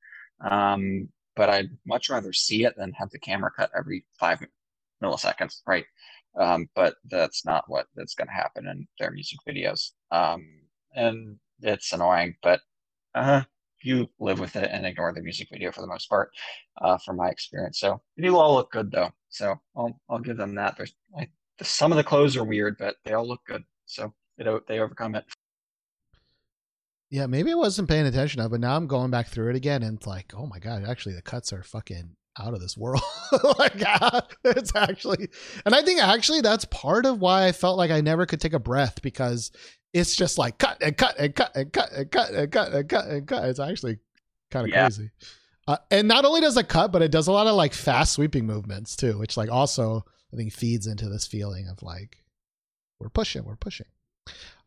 Um, 0.48 1.08
but 1.36 1.48
I'd 1.48 1.70
much 1.86 2.10
rather 2.10 2.32
see 2.32 2.64
it 2.64 2.74
than 2.76 2.92
have 2.92 3.10
the 3.10 3.18
camera 3.18 3.50
cut 3.56 3.70
every 3.76 4.04
five 4.18 4.44
milliseconds, 5.02 5.60
right? 5.66 5.84
Um, 6.38 6.68
but 6.74 6.94
that's 7.08 7.44
not 7.44 7.64
what 7.66 7.86
that's 7.96 8.14
going 8.14 8.28
to 8.28 8.34
happen 8.34 8.68
in 8.68 8.86
their 8.98 9.10
music 9.10 9.38
videos. 9.48 9.90
Um, 10.10 10.46
and 10.94 11.36
it's 11.60 11.92
annoying, 11.92 12.36
but 12.42 12.60
uh, 13.14 13.42
you 13.82 14.08
live 14.18 14.40
with 14.40 14.56
it 14.56 14.70
and 14.72 14.86
ignore 14.86 15.12
the 15.12 15.22
music 15.22 15.48
video 15.50 15.72
for 15.72 15.80
the 15.80 15.86
most 15.86 16.08
part, 16.08 16.30
uh, 16.80 16.98
from 16.98 17.16
my 17.16 17.28
experience. 17.28 17.80
So 17.80 18.00
they 18.16 18.22
do 18.24 18.36
all 18.36 18.54
look 18.54 18.70
good 18.72 18.90
though. 18.90 19.10
So 19.28 19.56
I'll 19.76 20.00
I'll 20.08 20.18
give 20.18 20.36
them 20.36 20.54
that. 20.56 20.76
There's 20.76 20.94
I, 21.18 21.28
some 21.62 21.92
of 21.92 21.96
the 21.96 22.04
clothes 22.04 22.36
are 22.36 22.44
weird, 22.44 22.76
but 22.78 22.96
they 23.04 23.12
all 23.12 23.26
look 23.26 23.44
good. 23.46 23.64
So 23.86 24.12
they 24.38 24.44
they 24.68 24.80
overcome 24.80 25.14
it. 25.14 25.24
Yeah, 27.10 27.26
maybe 27.26 27.50
I 27.50 27.56
wasn't 27.56 27.88
paying 27.88 28.06
attention 28.06 28.40
of, 28.40 28.52
but 28.52 28.60
now 28.60 28.76
I'm 28.76 28.86
going 28.86 29.10
back 29.10 29.26
through 29.26 29.50
it 29.50 29.56
again, 29.56 29.82
and 29.82 29.98
it's 29.98 30.06
like, 30.06 30.32
oh 30.36 30.46
my 30.46 30.60
god, 30.60 30.84
actually 30.84 31.16
the 31.16 31.22
cuts 31.22 31.52
are 31.52 31.62
fucking 31.62 32.16
out 32.38 32.54
of 32.54 32.60
this 32.60 32.76
world. 32.76 33.02
like 33.58 33.82
ah, 33.84 34.26
it's 34.44 34.74
actually, 34.74 35.28
and 35.64 35.74
I 35.74 35.82
think 35.82 36.02
actually 36.02 36.40
that's 36.40 36.64
part 36.66 37.06
of 37.06 37.20
why 37.20 37.46
I 37.46 37.52
felt 37.52 37.76
like 37.78 37.90
I 37.90 38.00
never 38.00 38.26
could 38.26 38.40
take 38.40 38.52
a 38.52 38.58
breath 38.58 39.02
because 39.02 39.50
it's 39.92 40.14
just 40.14 40.38
like 40.38 40.58
cut 40.58 40.78
and 40.82 40.96
cut 40.96 41.18
and 41.18 41.34
cut 41.34 41.54
and 41.56 41.72
cut 41.72 41.90
and 41.92 42.10
cut 42.10 42.30
and 42.32 42.50
cut 42.52 42.72
and 42.72 42.88
cut 42.88 43.06
and 43.06 43.26
cut. 43.26 43.44
It's 43.48 43.60
actually 43.60 43.98
kind 44.50 44.64
of 44.66 44.70
Yeah. 44.70 44.84
crazy. 44.86 45.10
Uh, 45.68 45.76
and 45.90 46.08
not 46.08 46.24
only 46.24 46.40
does 46.40 46.56
it 46.56 46.68
cut, 46.68 46.90
but 46.92 47.02
it 47.02 47.10
does 47.10 47.26
a 47.28 47.32
lot 47.32 47.46
of 47.46 47.54
like 47.54 47.74
fast 47.74 48.12
sweeping 48.14 48.46
movements 48.46 48.96
too, 48.96 49.18
which 49.18 49.36
like 49.36 49.50
also 49.50 50.04
I 50.32 50.36
think 50.36 50.52
feeds 50.52 50.86
into 50.86 51.08
this 51.08 51.26
feeling 51.26 51.68
of 51.68 51.82
like 51.82 52.18
we're 52.98 53.08
pushing, 53.08 53.44
we're 53.44 53.56
pushing. 53.56 53.86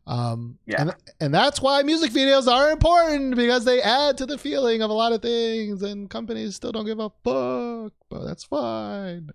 Um, 0.06 0.60
Yeah. 0.66 0.82
and 0.82 0.96
and 1.22 1.34
that's 1.34 1.62
why 1.62 1.82
music 1.84 2.12
videos 2.12 2.52
are 2.52 2.72
important 2.72 3.36
because 3.36 3.64
they 3.64 3.82
add 3.82 4.18
to 4.18 4.26
the 4.26 4.38
feeling 4.38 4.82
of 4.82 4.90
a 4.90 4.94
lot 4.94 5.14
of 5.14 5.22
things, 5.22 5.82
and 5.82 6.10
companies 6.10 6.56
still 6.56 6.72
don't 6.72 6.86
give 6.86 7.00
a 7.00 7.10
fuck, 7.24 7.94
but 8.10 8.26
that's 8.26 8.44
fine. 8.44 9.30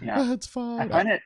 Yeah. 0.00 0.22
that's 0.28 0.46
fine. 0.46 0.80
I 0.80 0.88
find 0.88 1.08
it 1.08 1.22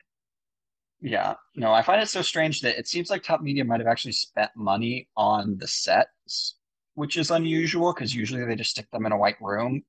yeah, 0.99 1.35
no, 1.55 1.71
I 1.71 1.83
find 1.83 2.01
it 2.01 2.09
so 2.09 2.21
strange 2.21 2.61
that 2.61 2.77
it 2.77 2.87
seems 2.87 3.09
like 3.09 3.21
Top 3.21 3.41
Media 3.41 3.63
might 3.63 3.79
have 3.79 3.87
actually 3.87 4.13
spent 4.13 4.49
money 4.55 5.07
on 5.15 5.57
the 5.59 5.67
sets, 5.67 6.55
which 6.95 7.17
is 7.17 7.29
unusual 7.29 7.93
because 7.93 8.15
usually 8.15 8.43
they 8.43 8.55
just 8.55 8.71
stick 8.71 8.89
them 8.91 9.05
in 9.05 9.11
a 9.11 9.17
white 9.17 9.39
room. 9.39 9.83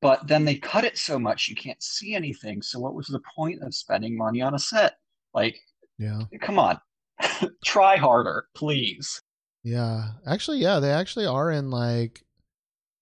But 0.00 0.26
then 0.26 0.44
they 0.44 0.56
cut 0.56 0.84
it 0.84 0.98
so 0.98 1.18
much 1.18 1.48
you 1.48 1.54
can't 1.54 1.82
see 1.82 2.14
anything. 2.14 2.62
So 2.62 2.80
what 2.80 2.94
was 2.94 3.06
the 3.06 3.20
point 3.36 3.62
of 3.62 3.74
spending 3.74 4.16
money 4.16 4.40
on 4.42 4.54
a 4.54 4.58
set? 4.58 4.94
Like, 5.34 5.60
yeah, 5.98 6.22
come 6.40 6.58
on. 6.58 6.80
Try 7.64 7.96
harder, 7.96 8.46
please. 8.54 9.20
yeah. 9.64 10.08
Actually, 10.26 10.58
yeah, 10.58 10.80
they 10.80 10.90
actually 10.90 11.26
are 11.26 11.50
in 11.50 11.70
like 11.70 12.22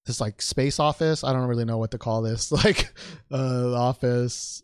this 0.06 0.20
like 0.20 0.40
space 0.40 0.78
office. 0.78 1.24
I 1.24 1.32
don't 1.32 1.48
really 1.48 1.64
know 1.64 1.78
what 1.78 1.90
to 1.92 1.98
call 1.98 2.22
this, 2.22 2.50
like 2.64 2.92
uh 3.30 3.74
office. 3.74 4.62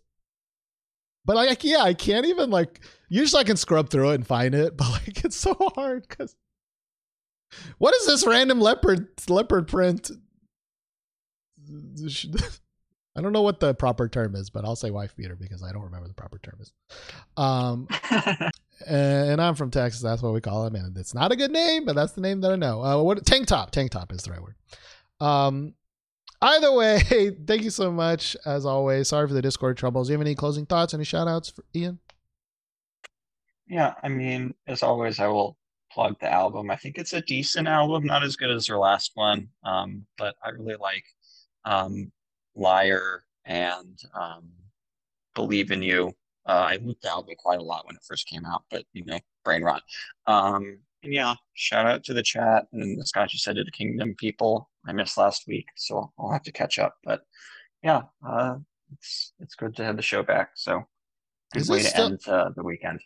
But 1.25 1.37
like, 1.37 1.63
yeah, 1.65 1.83
I 1.83 1.95
can't 1.95 2.27
even 2.27 2.51
like. 2.51 2.81
Usually, 3.09 3.41
I 3.41 3.45
can 3.45 3.57
scrub 3.57 3.91
through 3.91 4.11
it 4.11 4.15
and 4.17 4.27
find 4.27 4.55
it, 4.55 4.77
but 4.77 4.91
like, 4.91 5.25
it's 5.25 5.37
so 5.37 5.55
hard 5.75 6.07
because 6.09 6.35
what 7.79 7.95
is 7.95 8.07
this 8.07 8.27
random 8.27 8.61
leopard 8.61 9.09
leopard 9.29 9.69
print? 9.69 10.11
I 13.15 13.21
don't 13.21 13.33
know 13.33 13.43
what 13.43 13.61
the 13.61 13.75
proper 13.75 14.09
term 14.09 14.35
is, 14.35 14.49
but 14.51 14.65
I'll 14.65 14.75
say 14.77 14.91
wife 14.91 15.15
beater 15.17 15.37
because 15.37 15.63
I 15.63 15.71
don't 15.71 15.83
remember 15.85 16.09
the 16.09 16.15
proper 16.15 16.39
term 16.39 16.59
is. 16.61 16.73
Um, 17.37 17.87
and 18.87 19.41
I'm 19.41 19.55
from 19.55 19.71
Texas. 19.71 20.03
That's 20.03 20.23
what 20.23 20.33
we 20.33 20.41
call 20.41 20.65
them, 20.65 20.75
and 20.75 20.97
it's 20.97 21.15
not 21.15 21.33
a 21.33 21.37
good 21.37 21.51
name, 21.51 21.85
but 21.85 21.95
that's 21.95 22.13
the 22.13 22.21
name 22.21 22.41
that 22.43 22.53
I 22.53 22.57
know. 22.57 22.83
Uh, 22.83 23.03
what 23.03 23.25
tank 23.25 23.47
top? 23.47 23.71
Tank 23.71 23.91
top 23.91 24.13
is 24.13 24.23
the 24.23 24.31
right 24.33 24.43
word. 24.43 24.57
Um, 25.21 25.75
either 26.41 26.73
way, 26.73 27.01
thank 27.47 27.63
you 27.63 27.71
so 27.71 27.91
much 27.91 28.37
as 28.45 28.67
always. 28.67 29.09
Sorry 29.09 29.27
for 29.27 29.35
the 29.35 29.43
Discord 29.43 29.77
troubles. 29.77 30.09
Do 30.09 30.13
you 30.13 30.19
have 30.19 30.27
any 30.27 30.35
closing 30.35 30.67
thoughts? 30.67 30.95
Any 30.95 31.05
shout 31.05 31.29
outs 31.29 31.51
for 31.51 31.65
Ian? 31.75 31.99
Yeah, 33.67 33.95
I 34.03 34.09
mean, 34.09 34.55
as 34.67 34.83
always, 34.83 35.19
I 35.19 35.29
will 35.29 35.57
plug 35.91 36.19
the 36.21 36.31
album. 36.31 36.71
I 36.71 36.77
think 36.77 36.99
it's 36.99 37.13
a 37.13 37.23
decent 37.23 37.69
album, 37.69 38.05
not 38.05 38.23
as 38.23 38.37
good 38.37 38.51
as 38.51 38.67
their 38.67 38.79
last 38.79 39.13
one, 39.15 39.49
um, 39.65 40.05
but 40.19 40.35
I 40.45 40.51
really 40.51 40.77
like 40.77 41.05
um, 41.65 42.11
Liar 42.55 43.25
and 43.45 43.99
um, 44.15 44.51
Believe 45.35 45.71
in 45.71 45.83
You. 45.83 46.13
Uh, 46.47 46.67
I 46.71 46.79
looped 46.83 47.03
the 47.03 47.11
album 47.11 47.35
quite 47.39 47.61
a 47.61 47.63
lot 47.63 47.87
when 47.87 47.97
it 47.97 48.03
first 48.07 48.27
came 48.29 48.45
out, 48.45 48.65
but 48.71 48.85
you 48.93 49.05
know, 49.05 49.19
brain 49.45 49.63
rot. 49.63 49.83
Um, 50.27 50.79
and 51.05 51.13
yeah, 51.13 51.35
shout 51.55 51.87
out 51.87 52.05
to 52.05 52.15
the 52.15 52.23
chat 52.23 52.67
and 52.73 52.99
as 53.01 53.09
Scott 53.09 53.29
just 53.29 53.45
said 53.45 53.57
to 53.57 53.65
the 53.65 53.71
Kingdom 53.71 54.15
people. 54.19 54.69
I 54.87 54.93
missed 54.93 55.17
last 55.19 55.47
week, 55.47 55.67
so 55.77 56.13
I'll 56.19 56.33
have 56.33 56.43
to 56.43 56.53
catch 56.53 56.79
up. 56.79 56.95
But 57.05 57.21
yeah, 57.83 58.03
uh, 58.27 58.57
it's 58.93 59.33
it's 59.41 59.55
good 59.55 59.77
to 59.77 59.85
have 59.85 59.97
the 59.97 60.03
show 60.03 60.23
back. 60.23 60.51
So 60.55 60.83
good 61.53 61.63
Is 61.63 61.71
way 61.71 61.79
to 61.79 61.85
still- 61.85 62.07
end 62.07 62.21
uh, 62.29 62.51
the 62.57 62.63
weekend. 62.65 63.01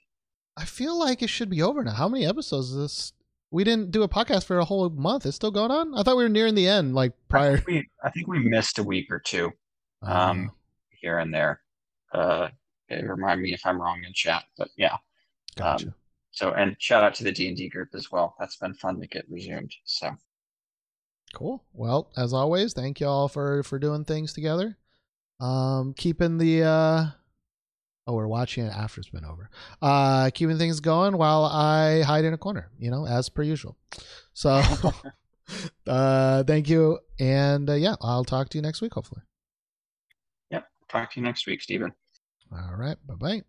I 0.59 0.65
feel 0.65 0.99
like 0.99 1.21
it 1.23 1.29
should 1.29 1.51
be 1.51 1.61
over 1.63 1.85
now. 1.85 1.93
How 1.93 2.09
many 2.09 2.25
episodes 2.25 2.71
is 2.71 2.77
this? 2.77 3.13
We 3.51 3.63
didn't 3.63 3.91
do 3.91 4.03
a 4.03 4.09
podcast 4.09 4.45
for 4.47 4.59
a 4.59 4.65
whole 4.65 4.89
month. 4.89 5.27
It's 5.27 5.37
still 5.37 5.51
going 5.51 5.71
on. 5.71 5.95
I 5.95 6.03
thought 6.03 6.17
we 6.17 6.23
were 6.23 6.31
nearing 6.31 6.55
the 6.55 6.67
end, 6.67 6.95
like 6.95 7.13
I 7.13 7.17
prior. 7.29 7.57
think 7.59 7.67
we, 7.67 7.89
I 8.03 8.11
think 8.11 8.27
we 8.27 8.39
missed 8.39 8.79
a 8.79 8.83
week 8.83 9.11
or 9.11 9.19
two 9.21 9.53
um, 10.03 10.51
here 10.91 11.19
and 11.19 11.33
there. 11.33 11.61
Uh, 12.13 12.49
remind 12.91 13.43
me 13.43 13.53
if 13.53 13.65
I'm 13.65 13.81
wrong 13.81 14.03
in 14.05 14.13
chat, 14.13 14.45
but 14.57 14.69
yeah. 14.77 14.97
gotcha. 15.57 15.89
Um, 15.89 15.95
so 16.31 16.53
and 16.53 16.77
shout 16.79 17.03
out 17.03 17.15
to 17.15 17.25
the 17.25 17.33
D 17.33 17.49
and 17.49 17.57
D 17.57 17.69
group 17.69 17.89
as 17.95 18.11
well. 18.13 18.35
That's 18.39 18.57
been 18.57 18.75
fun 18.75 19.01
to 19.01 19.07
get 19.07 19.25
resumed. 19.29 19.75
So 19.85 20.11
Cool. 21.35 21.65
Well, 21.73 22.11
as 22.17 22.33
always, 22.33 22.73
thank 22.73 23.01
you 23.01 23.07
all 23.07 23.29
for 23.29 23.63
for 23.63 23.79
doing 23.79 24.05
things 24.05 24.33
together. 24.33 24.77
Um, 25.41 25.95
keeping 25.95 26.39
the 26.39 26.63
uh, 26.63 27.07
oh, 28.07 28.15
we're 28.15 28.27
watching 28.27 28.67
it 28.67 28.73
after 28.73 29.01
it's 29.01 29.11
been 29.11 29.25
over. 29.25 29.51
Uh, 29.83 30.31
keeping 30.33 30.59
things 30.59 30.81
going 30.81 31.17
while 31.17 31.45
I 31.45 32.03
hide 32.03 32.25
in 32.25 32.35
a 32.35 32.39
corner, 32.39 32.71
you 32.79 32.91
know, 32.91 33.07
as 33.07 33.29
per 33.29 33.43
usual. 33.43 33.77
So, 34.33 34.63
uh, 35.87 36.45
thank 36.45 36.69
you, 36.69 36.99
and 37.19 37.69
uh, 37.69 37.75
yeah, 37.75 37.97
I'll 38.01 38.25
talk 38.25 38.51
to 38.51 38.59
you 38.59 38.63
next 38.63 38.81
week, 38.81 38.95
hopefully. 38.95 39.23
Yep 40.51 40.67
talk 40.89 41.13
to 41.13 41.21
you 41.21 41.27
next 41.27 41.47
week, 41.47 41.63
Stephen. 41.63 41.93
All 42.53 42.77
right. 42.77 42.97
Bye 43.07 43.15
bye. 43.15 43.43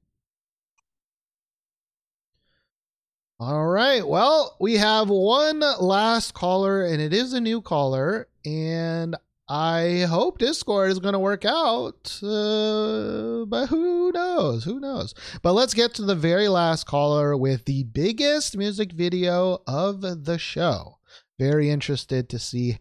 All 3.39 3.67
right. 3.67 4.07
Well, 4.07 4.55
we 4.59 4.77
have 4.77 5.09
one 5.09 5.59
last 5.59 6.33
caller, 6.33 6.83
and 6.83 6.99
it 6.99 7.13
is 7.13 7.33
a 7.33 7.41
new 7.41 7.61
caller. 7.61 8.27
And 8.43 9.15
I 9.47 10.05
hope 10.09 10.39
Discord 10.39 10.89
is 10.89 10.99
going 10.99 11.13
to 11.13 11.19
work 11.19 11.45
out. 11.45 12.19
Uh, 12.23 13.45
but 13.45 13.67
who 13.67 14.11
knows? 14.11 14.63
Who 14.63 14.79
knows? 14.79 15.13
But 15.43 15.53
let's 15.53 15.75
get 15.75 15.93
to 15.95 16.01
the 16.01 16.15
very 16.15 16.47
last 16.47 16.85
caller 16.85 17.37
with 17.37 17.65
the 17.65 17.83
biggest 17.83 18.57
music 18.57 18.91
video 18.91 19.61
of 19.67 20.01
the 20.01 20.37
show. 20.39 20.97
Very 21.37 21.69
interested 21.69 22.29
to 22.29 22.39
see 22.39 22.79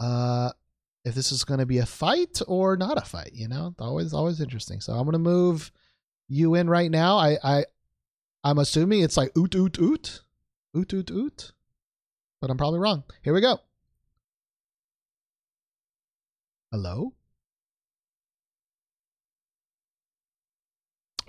uh, 0.00 0.50
if 1.04 1.14
this 1.14 1.32
is 1.32 1.44
going 1.44 1.60
to 1.60 1.66
be 1.66 1.78
a 1.78 1.86
fight 1.86 2.40
or 2.46 2.76
not 2.76 2.98
a 2.98 3.04
fight. 3.04 3.32
You 3.34 3.48
know, 3.48 3.74
always 3.78 4.12
always 4.12 4.40
interesting. 4.40 4.80
So 4.80 4.92
I'm 4.92 5.04
going 5.04 5.12
to 5.12 5.18
move 5.18 5.72
you 6.28 6.54
in 6.54 6.68
right 6.68 6.90
now. 6.90 7.16
I 7.16 7.38
I 7.42 7.64
I'm 8.44 8.58
assuming 8.58 9.02
it's 9.02 9.16
like 9.16 9.36
oot 9.36 9.54
oot 9.54 9.78
oot 9.78 10.22
oot 10.76 10.92
oot 10.92 11.10
oot, 11.10 11.52
but 12.40 12.50
I'm 12.50 12.56
probably 12.56 12.80
wrong. 12.80 13.04
Here 13.22 13.34
we 13.34 13.40
go. 13.40 13.58
Hello. 16.70 17.14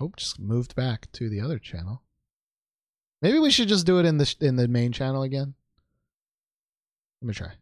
Oh, 0.00 0.12
just 0.16 0.40
moved 0.40 0.74
back 0.74 1.10
to 1.12 1.28
the 1.28 1.40
other 1.40 1.58
channel. 1.58 2.02
Maybe 3.20 3.38
we 3.38 3.50
should 3.50 3.68
just 3.68 3.86
do 3.86 3.98
it 3.98 4.04
in 4.04 4.18
the 4.18 4.34
in 4.40 4.56
the 4.56 4.68
main 4.68 4.92
channel 4.92 5.22
again. 5.22 5.54
Let 7.20 7.28
me 7.28 7.34
try. 7.34 7.52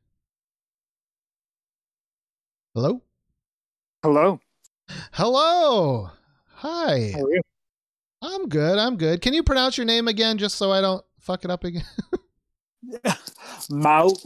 Hello? 2.75 3.03
Hello. 4.03 4.41
Hello. 5.13 6.11
Hi. 6.55 7.13
How 7.15 7.25
are 7.25 7.35
you? 7.35 7.41
I'm 8.23 8.49
good. 8.49 8.79
I'm 8.79 8.97
good. 8.97 9.21
Can 9.21 9.35
you 9.35 9.43
pronounce 9.43 9.77
your 9.77 9.87
name 9.87 10.07
again 10.09 10.39
just 10.39 10.57
so 10.57 10.71
I 10.71 10.81
don't 10.81 11.05
fuck 11.19 11.45
it 11.45 11.51
up 11.51 11.65
again? 11.65 11.85
Maut. 13.71 14.19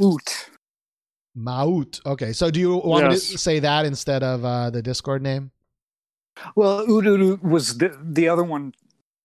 Maut. 1.35 2.01
Okay. 2.05 2.33
So 2.33 2.51
do 2.51 2.61
you 2.61 2.77
want 2.77 3.11
Yes. 3.11 3.31
to 3.31 3.39
say 3.39 3.61
that 3.61 3.87
instead 3.87 4.23
of 4.23 4.45
uh, 4.45 4.71
the 4.71 4.83
Discord 4.83 5.23
name? 5.23 5.51
Well, 6.55 6.85
Oot 6.89 7.43
was 7.43 7.79
the, 7.79 7.97
the 8.03 8.29
other 8.29 8.45
one 8.45 8.75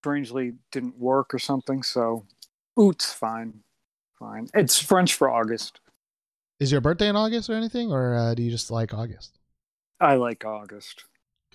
strangely 0.02 0.54
didn't 0.72 0.98
work 0.98 1.34
or 1.34 1.40
something, 1.40 1.84
so 1.84 2.26
Oot's 2.80 3.12
fine. 3.12 3.62
Fine. 4.18 4.48
It's 4.54 4.80
French 4.82 5.14
for 5.16 5.30
August. 5.30 5.82
Is 6.60 6.72
your 6.72 6.81
birthday 6.81 7.07
in 7.07 7.15
August 7.15 7.49
or 7.49 7.53
anything, 7.53 7.91
or 7.91 8.15
uh, 8.15 8.34
do 8.36 8.44
you 8.44 8.52
just 8.52 8.69
like 8.69 8.94
August? 8.94 9.38
I 9.99 10.15
like 10.15 10.44
August. 10.45 11.06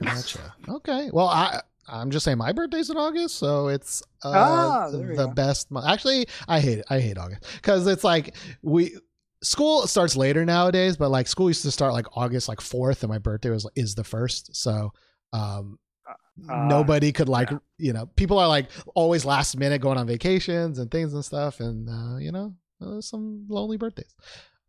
Gotcha. 0.02 0.54
okay. 0.68 1.10
Well, 1.12 1.28
I 1.28 1.60
I'm 1.86 2.10
just 2.10 2.24
saying 2.24 2.38
my 2.38 2.52
birthday's 2.52 2.90
in 2.90 2.96
August, 2.96 3.36
so 3.36 3.68
it's 3.68 4.02
uh, 4.24 4.30
Ah, 4.32 4.90
the 4.90 5.32
best 5.34 5.70
month. 5.70 5.86
Actually, 5.86 6.26
I 6.48 6.60
hate 6.60 6.78
it. 6.78 6.86
I 6.88 7.00
hate 7.00 7.18
August 7.18 7.44
because 7.56 7.86
it's 7.86 8.04
like 8.04 8.34
we 8.62 8.96
school 9.42 9.86
starts 9.86 10.16
later 10.16 10.44
nowadays, 10.44 10.96
but 10.96 11.10
like 11.10 11.26
school 11.26 11.50
used 11.50 11.62
to 11.62 11.70
start 11.70 11.92
like 11.92 12.06
August 12.16 12.48
like 12.48 12.60
fourth, 12.60 13.02
and 13.02 13.10
my 13.10 13.18
birthday 13.18 13.50
was 13.50 13.68
is 13.74 13.94
the 13.94 14.04
first. 14.04 14.56
So 14.56 14.92
um, 15.32 15.78
Ah, 16.06 16.14
nobody 16.36 17.12
could 17.12 17.28
like 17.28 17.50
you 17.78 17.92
know 17.92 18.06
people 18.16 18.38
are 18.38 18.48
like 18.48 18.70
always 18.94 19.24
last 19.26 19.56
minute 19.58 19.80
going 19.82 19.98
on 19.98 20.06
vacations 20.06 20.78
and 20.78 20.90
things 20.90 21.12
and 21.12 21.24
stuff, 21.24 21.60
and 21.60 21.88
uh, 21.88 22.16
you 22.16 22.32
know 22.32 22.54
uh, 22.80 23.00
some 23.02 23.44
lonely 23.48 23.76
birthdays. 23.76 24.14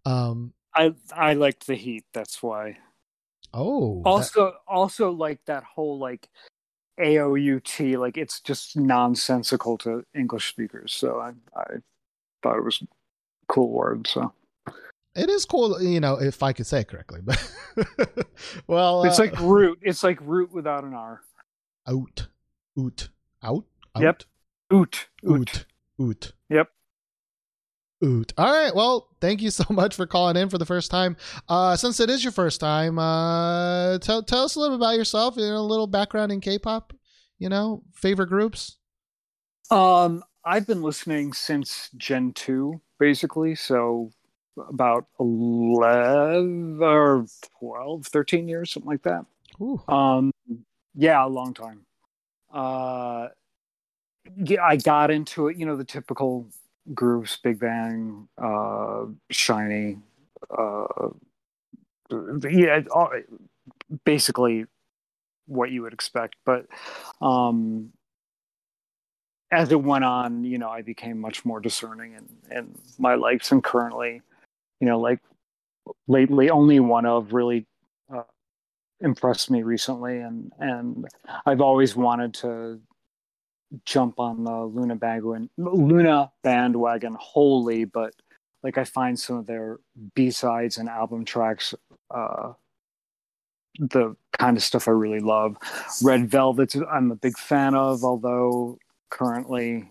Um. 0.05 0.53
I 0.73 0.93
I 1.13 1.33
liked 1.33 1.67
the 1.67 1.75
Heat. 1.75 2.03
That's 2.13 2.43
why. 2.43 2.77
Oh. 3.53 4.01
that- 4.03 4.09
Also, 4.09 4.53
also 4.67 5.11
like 5.11 5.39
that 5.45 5.63
whole 5.63 5.97
like 5.97 6.27
AOUT, 6.99 7.97
like 7.97 8.17
it's 8.17 8.39
just 8.41 8.75
nonsensical 8.77 9.77
to 9.79 10.03
English 10.13 10.49
speakers. 10.49 10.93
So 10.93 11.19
I 11.19 11.33
I 11.55 11.65
thought 12.43 12.57
it 12.57 12.63
was 12.63 12.81
a 12.81 12.87
cool 13.47 13.69
word. 13.71 14.07
So 14.07 14.33
it 15.15 15.29
is 15.29 15.45
cool, 15.45 15.81
you 15.81 15.99
know, 16.01 16.19
if 16.21 16.43
I 16.43 16.51
could 16.53 16.65
say 16.67 16.81
it 16.81 16.87
correctly. 16.89 17.21
But 17.23 17.51
well, 18.67 19.03
it's 19.05 19.19
uh, 19.19 19.23
like 19.23 19.39
root. 19.39 19.79
It's 19.81 20.03
like 20.03 20.19
root 20.21 20.51
without 20.51 20.83
an 20.83 20.93
R. 20.93 21.21
out, 21.87 22.27
oot, 22.77 23.09
out. 23.43 23.63
Yep. 23.97 24.23
Oot. 24.73 25.07
Oot. 25.29 25.65
Oot. 26.01 26.33
Yep. 26.49 26.69
Oot. 28.03 28.33
All 28.37 28.51
right. 28.51 28.75
Well, 28.75 29.09
thank 29.21 29.41
you 29.41 29.49
so 29.51 29.65
much 29.69 29.95
for 29.95 30.05
calling 30.05 30.37
in 30.37 30.49
for 30.49 30.57
the 30.57 30.65
first 30.65 30.91
time. 30.91 31.15
Uh, 31.47 31.75
since 31.75 31.99
it 31.99 32.09
is 32.09 32.23
your 32.23 32.33
first 32.33 32.59
time, 32.59 32.99
uh, 32.99 33.97
tell 33.99 34.23
tell 34.23 34.43
us 34.43 34.55
a 34.55 34.59
little 34.59 34.77
bit 34.77 34.83
about 34.83 34.97
yourself. 34.97 35.35
You 35.37 35.43
know, 35.43 35.57
a 35.57 35.59
little 35.59 35.87
background 35.87 36.31
in 36.31 36.41
K-pop. 36.41 36.93
You 37.39 37.49
know, 37.49 37.83
favorite 37.93 38.27
groups. 38.27 38.77
Um, 39.71 40.23
I've 40.45 40.67
been 40.67 40.81
listening 40.81 41.33
since 41.33 41.89
Gen 41.97 42.33
2, 42.33 42.79
basically. 42.99 43.55
So 43.55 44.11
about 44.69 45.07
11 45.19 46.79
or 46.81 47.25
12, 47.59 48.05
13 48.05 48.47
years, 48.47 48.71
something 48.71 48.89
like 48.89 49.03
that. 49.03 49.25
Ooh. 49.61 49.81
Um, 49.87 50.31
yeah, 50.93 51.25
a 51.25 51.27
long 51.27 51.53
time. 51.53 51.85
Uh, 52.53 53.27
yeah, 54.37 54.63
I 54.63 54.77
got 54.77 55.11
into 55.11 55.47
it, 55.47 55.57
you 55.57 55.65
know, 55.65 55.75
the 55.75 55.83
typical 55.83 56.47
groups, 56.93 57.37
Big 57.37 57.59
Bang, 57.59 58.27
uh, 58.37 59.05
SHINee, 59.31 59.99
uh, 60.55 61.09
yeah, 62.49 62.81
all, 62.91 63.11
basically 64.03 64.65
what 65.47 65.71
you 65.71 65.81
would 65.81 65.93
expect. 65.93 66.35
But, 66.45 66.67
um, 67.21 67.91
as 69.51 69.71
it 69.71 69.81
went 69.81 70.03
on, 70.03 70.43
you 70.43 70.57
know, 70.57 70.69
I 70.69 70.81
became 70.81 71.19
much 71.19 71.45
more 71.45 71.59
discerning 71.59 72.13
in, 72.13 72.57
in 72.57 72.75
my 72.97 73.15
likes 73.15 73.51
and 73.51 73.63
currently, 73.63 74.21
you 74.79 74.87
know, 74.87 74.99
like 74.99 75.19
lately 76.07 76.49
only 76.49 76.79
one 76.79 77.05
of 77.05 77.33
really 77.33 77.65
uh, 78.13 78.23
impressed 79.01 79.51
me 79.51 79.63
recently 79.63 80.17
and 80.19 80.51
and 80.59 81.07
I've 81.45 81.61
always 81.61 81.95
wanted 81.95 82.33
to 82.35 82.79
jump 83.83 84.19
on 84.19 84.43
the 84.43 84.51
LOONA 84.51 84.95
bandwagon 84.95 85.49
LOONA 85.57 86.31
bandwagon 86.43 87.15
wholly, 87.19 87.85
but 87.85 88.13
like 88.63 88.77
I 88.77 88.83
find 88.83 89.19
some 89.19 89.37
of 89.37 89.47
their 89.47 89.79
B 90.13 90.31
sides 90.31 90.77
and 90.77 90.89
album 90.89 91.25
tracks 91.25 91.73
uh 92.11 92.53
the 93.79 94.15
kind 94.37 94.55
of 94.55 94.63
stuff 94.63 94.87
I 94.87 94.91
really 94.91 95.19
love. 95.19 95.57
Red 96.01 96.29
Velvet 96.29 96.75
I'm 96.91 97.11
a 97.11 97.15
big 97.15 97.37
fan 97.37 97.75
of, 97.75 98.03
although 98.03 98.77
currently 99.09 99.89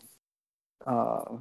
uh 0.87 1.37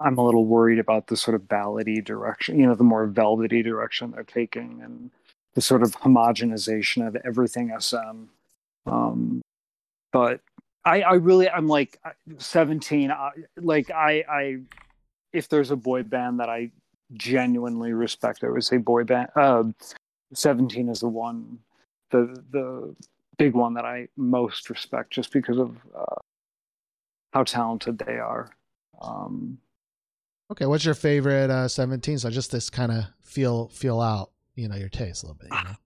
I'm 0.00 0.16
a 0.16 0.24
little 0.24 0.46
worried 0.46 0.78
about 0.78 1.08
the 1.08 1.16
sort 1.16 1.34
of 1.34 1.42
ballady 1.42 2.02
direction, 2.02 2.58
you 2.58 2.66
know, 2.66 2.74
the 2.74 2.84
more 2.84 3.06
velvety 3.06 3.62
direction 3.62 4.12
they're 4.12 4.24
taking 4.24 4.80
and 4.82 5.10
the 5.54 5.60
sort 5.60 5.82
of 5.82 5.92
homogenization 5.96 7.06
of 7.06 7.16
everything 7.24 7.72
SM. 7.78 8.24
Um, 8.86 9.42
but 10.12 10.40
I, 10.84 11.02
I 11.02 11.14
really, 11.14 11.48
I'm 11.48 11.66
like 11.66 12.00
17. 12.38 13.10
I, 13.10 13.30
like 13.56 13.90
I, 13.90 14.24
I, 14.28 14.56
if 15.32 15.48
there's 15.48 15.70
a 15.70 15.76
boy 15.76 16.02
band 16.02 16.40
that 16.40 16.48
I 16.48 16.70
genuinely 17.12 17.92
respect, 17.92 18.42
I 18.44 18.48
would 18.48 18.64
say 18.64 18.78
boy 18.78 19.04
band. 19.04 19.28
Uh, 19.36 19.64
17 20.32 20.88
is 20.88 21.00
the 21.00 21.08
one, 21.08 21.58
the 22.10 22.42
the 22.50 22.94
big 23.36 23.54
one 23.54 23.74
that 23.74 23.84
I 23.84 24.08
most 24.16 24.70
respect, 24.70 25.12
just 25.12 25.32
because 25.32 25.58
of 25.58 25.76
uh, 25.96 26.20
how 27.32 27.44
talented 27.44 27.98
they 27.98 28.18
are. 28.18 28.50
Um, 29.00 29.58
Okay, 30.50 30.66
what's 30.66 30.84
your 30.84 30.94
favorite 30.94 31.48
uh, 31.48 31.68
17? 31.68 32.18
So 32.18 32.30
just 32.30 32.50
this 32.50 32.70
kind 32.70 32.90
of 32.90 33.04
feel 33.22 33.68
feel 33.68 34.00
out, 34.00 34.32
you 34.56 34.68
know, 34.68 34.74
your 34.74 34.88
taste 34.88 35.22
a 35.22 35.26
little 35.26 35.38
bit. 35.40 35.48
You 35.52 35.64
know? 35.64 35.76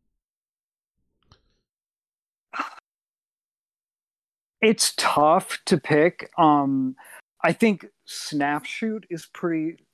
It's 4.64 4.94
tough 4.96 5.58
to 5.66 5.78
pick. 5.78 6.30
Um, 6.38 6.96
I 7.42 7.52
think 7.52 7.86
Snapshoot 8.06 9.06
is 9.10 9.26
pretty. 9.26 9.84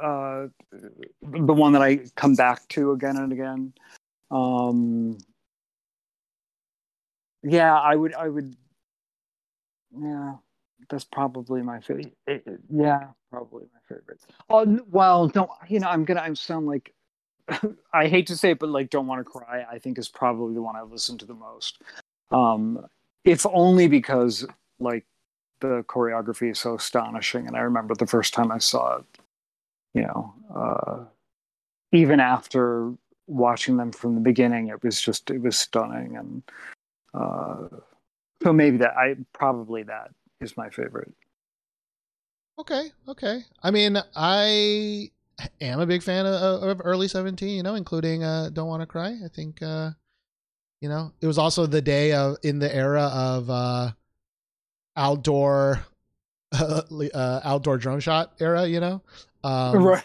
Uh, 0.00 0.46
the 0.70 1.52
one 1.52 1.72
that 1.72 1.82
I 1.82 2.04
come 2.16 2.34
back 2.34 2.66
to 2.68 2.92
again 2.92 3.16
and 3.16 3.32
again. 3.32 3.72
Um, 4.30 5.18
yeah, 7.42 7.78
I 7.78 7.96
would. 7.96 8.14
I 8.14 8.28
would. 8.28 8.54
Yeah, 9.98 10.34
that's 10.88 11.04
probably 11.04 11.62
my 11.62 11.80
favorite. 11.80 12.14
Yeah, 12.70 13.08
probably 13.30 13.66
my 13.74 13.96
favorite. 13.96 14.20
Oh 14.48 14.80
well, 14.88 15.30
no, 15.34 15.52
you 15.68 15.80
know, 15.80 15.88
I'm 15.88 16.04
gonna. 16.04 16.20
I'm 16.20 16.36
sound 16.36 16.66
like. 16.66 16.94
I 17.92 18.06
hate 18.06 18.28
to 18.28 18.36
say 18.36 18.52
it, 18.52 18.60
but 18.60 18.68
like, 18.68 18.90
don't 18.90 19.08
want 19.08 19.18
to 19.18 19.24
cry. 19.24 19.66
I 19.68 19.80
think 19.80 19.98
is 19.98 20.08
probably 20.08 20.54
the 20.54 20.62
one 20.62 20.76
I 20.76 20.82
listen 20.82 21.18
to 21.18 21.26
the 21.26 21.34
most. 21.34 21.82
Um, 22.30 22.86
if 23.24 23.46
only 23.46 23.88
because 23.88 24.46
like 24.78 25.04
the 25.60 25.84
choreography 25.88 26.50
is 26.50 26.58
so 26.58 26.76
astonishing, 26.76 27.46
and 27.46 27.56
I 27.56 27.60
remember 27.60 27.94
the 27.94 28.06
first 28.06 28.34
time 28.34 28.50
I 28.50 28.58
saw 28.58 28.98
it. 28.98 29.04
You 29.94 30.02
know, 30.02 30.34
uh, 30.54 31.04
even 31.92 32.20
after 32.20 32.92
watching 33.26 33.76
them 33.76 33.92
from 33.92 34.14
the 34.14 34.20
beginning, 34.20 34.68
it 34.68 34.82
was 34.82 35.00
just 35.00 35.30
it 35.30 35.40
was 35.40 35.58
stunning, 35.58 36.16
and 36.16 36.42
uh, 37.14 37.68
so 38.42 38.52
maybe 38.52 38.78
that 38.78 38.96
I 38.96 39.16
probably 39.32 39.82
that 39.84 40.10
is 40.40 40.56
my 40.56 40.70
favorite. 40.70 41.12
Okay, 42.58 42.92
okay. 43.08 43.40
I 43.62 43.70
mean, 43.70 43.96
I 44.14 45.10
am 45.60 45.80
a 45.80 45.86
big 45.86 46.02
fan 46.02 46.26
of, 46.26 46.62
of 46.62 46.80
early 46.84 47.08
17, 47.08 47.48
you 47.48 47.62
know, 47.62 47.74
including 47.74 48.22
uh, 48.22 48.50
Don't 48.52 48.68
Want 48.68 48.82
to 48.82 48.86
Cry. 48.86 49.16
I 49.24 49.28
think, 49.34 49.62
uh, 49.62 49.92
you 50.80 50.88
know, 50.88 51.12
it 51.20 51.26
was 51.26 51.38
also 51.38 51.66
the 51.66 51.82
day 51.82 52.12
of 52.12 52.36
in 52.42 52.58
the 52.58 52.74
era 52.74 53.04
of 53.04 53.50
uh, 53.50 53.90
outdoor 54.96 55.84
uh, 56.52 57.40
outdoor 57.44 57.78
drone 57.78 58.00
shot 58.00 58.34
era, 58.40 58.66
you 58.66 58.80
know, 58.80 59.02
um, 59.44 59.84
right. 59.84 60.04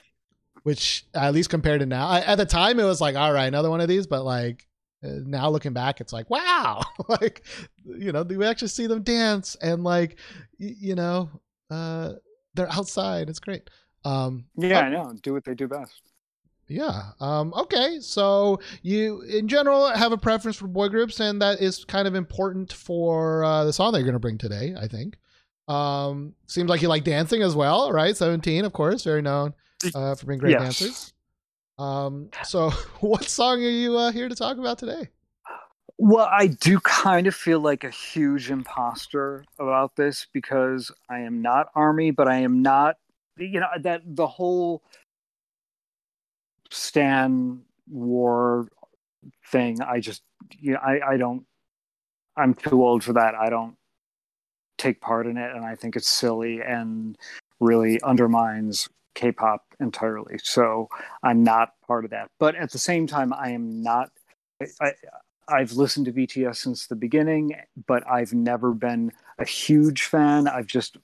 which 0.63 1.05
at 1.15 1.33
least 1.33 1.49
compared 1.49 1.81
to 1.81 1.85
now, 1.85 2.07
I, 2.07 2.21
at 2.21 2.37
the 2.37 2.45
time 2.45 2.79
it 2.79 2.83
was 2.85 3.01
like, 3.01 3.15
all 3.15 3.33
right, 3.33 3.47
another 3.47 3.69
one 3.69 3.81
of 3.81 3.87
these, 3.87 4.07
but 4.07 4.23
like 4.23 4.67
uh, 5.03 5.09
now 5.25 5.49
looking 5.49 5.73
back, 5.73 6.01
it's 6.01 6.13
like, 6.13 6.29
wow, 6.29 6.81
like 7.09 7.43
you 7.85 8.11
know, 8.11 8.23
we 8.23 8.45
actually 8.45 8.69
see 8.69 8.87
them 8.87 9.03
dance 9.03 9.55
and 9.61 9.83
like, 9.83 10.19
y- 10.59 10.75
you 10.79 10.95
know, 10.95 11.29
uh, 11.71 12.13
they're 12.55 12.71
outside. 12.71 13.29
It's 13.29 13.39
great. 13.39 13.69
Um, 14.05 14.45
Yeah, 14.57 14.79
oh, 14.79 14.81
I 14.81 14.89
know. 14.89 15.13
Do 15.21 15.33
what 15.33 15.43
they 15.45 15.55
do 15.55 15.67
best. 15.67 16.01
Yeah. 16.67 17.11
Um, 17.19 17.53
okay. 17.53 17.99
So 17.99 18.59
you, 18.81 19.21
in 19.21 19.47
general, 19.47 19.89
have 19.89 20.11
a 20.11 20.17
preference 20.17 20.57
for 20.57 20.67
boy 20.67 20.89
groups, 20.89 21.19
and 21.19 21.41
that 21.41 21.61
is 21.61 21.85
kind 21.85 22.07
of 22.07 22.15
important 22.15 22.73
for 22.73 23.43
uh, 23.43 23.63
the 23.65 23.73
song 23.73 23.91
that 23.93 23.99
you're 23.99 24.05
going 24.05 24.13
to 24.13 24.19
bring 24.19 24.37
today. 24.37 24.75
I 24.79 24.87
think. 24.87 25.17
Um, 25.67 26.33
seems 26.47 26.69
like 26.69 26.81
you 26.81 26.87
like 26.87 27.03
dancing 27.03 27.41
as 27.41 27.55
well, 27.55 27.91
right? 27.91 28.15
Seventeen, 28.15 28.65
of 28.65 28.73
course, 28.73 29.03
very 29.03 29.21
known 29.21 29.53
uh, 29.95 30.15
for 30.15 30.25
being 30.27 30.39
great 30.39 30.51
Yes. 30.51 30.61
dancers. 30.61 31.13
Um, 31.77 32.29
so 32.43 32.69
what 32.99 33.25
song 33.25 33.63
are 33.63 33.69
you 33.69 33.97
uh, 33.97 34.11
here 34.11 34.29
to 34.29 34.35
talk 34.35 34.57
about 34.57 34.77
today? 34.77 35.09
Well, 35.97 36.27
I 36.29 36.47
do 36.47 36.79
kind 36.81 37.25
of 37.25 37.33
feel 37.33 37.61
like 37.61 37.83
a 37.85 37.89
huge 37.89 38.51
imposter 38.51 39.45
about 39.59 39.95
this 39.95 40.27
because 40.33 40.91
I 41.09 41.19
am 41.19 41.41
not 41.41 41.67
Army, 41.73 42.11
but 42.11 42.27
I 42.27 42.37
am 42.39 42.61
not, 42.61 42.97
you 43.37 43.61
know, 43.61 43.67
that 43.81 44.01
the 44.05 44.27
whole 44.27 44.83
Stan 46.75 47.61
War 47.89 48.67
thing. 49.51 49.81
I 49.81 49.99
just, 49.99 50.21
you 50.59 50.73
know, 50.73 50.79
I, 50.79 51.13
I 51.13 51.17
don't, 51.17 51.45
I'm 52.37 52.53
too 52.53 52.83
old 52.83 53.03
for 53.03 53.13
that. 53.13 53.33
I 53.35 53.49
don't 53.49 53.75
take 54.77 54.99
part 54.99 55.25
in 55.25 55.37
it, 55.37 55.55
and 55.55 55.63
I 55.63 55.75
think 55.75 55.95
it's 55.95 56.09
silly 56.09 56.61
and 56.61 57.17
really 57.59 58.01
undermines 58.01 58.89
K-pop 59.13 59.63
entirely. 59.79 60.37
So 60.43 60.89
I'm 61.23 61.43
not 61.43 61.69
part 61.87 62.03
of 62.03 62.11
that. 62.11 62.29
But 62.39 62.55
at 62.55 62.71
the 62.71 62.77
same 62.77 63.07
time, 63.07 63.33
I 63.33 63.51
am 63.51 63.81
not. 63.81 64.09
I, 64.81 64.91
I've 65.47 65.73
listened 65.73 66.07
to 66.07 66.13
BTS 66.13 66.57
since 66.57 66.87
the 66.87 66.95
beginning, 66.95 67.55
but 67.87 68.05
I've 68.09 68.33
never 68.33 68.73
been 68.73 69.11
a 69.37 69.45
huge 69.45 70.03
fan. 70.03 70.47
I've 70.47 70.67
just, 70.67 70.97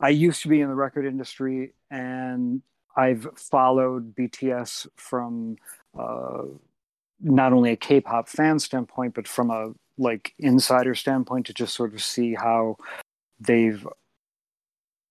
I 0.00 0.08
used 0.08 0.42
to 0.42 0.48
be 0.48 0.60
in 0.60 0.68
the 0.68 0.74
record 0.74 1.06
industry 1.06 1.74
and 1.90 2.62
I've 2.98 3.28
followed 3.36 4.14
BTS 4.16 4.88
from 4.96 5.56
uh, 5.96 6.42
not 7.20 7.52
only 7.52 7.70
a 7.70 7.76
K 7.76 8.00
pop 8.00 8.28
fan 8.28 8.58
standpoint, 8.58 9.14
but 9.14 9.28
from 9.28 9.50
a 9.50 9.72
like 9.98 10.34
insider 10.38 10.96
standpoint 10.96 11.46
to 11.46 11.54
just 11.54 11.74
sort 11.74 11.94
of 11.94 12.02
see 12.02 12.34
how 12.34 12.76
they've 13.40 13.86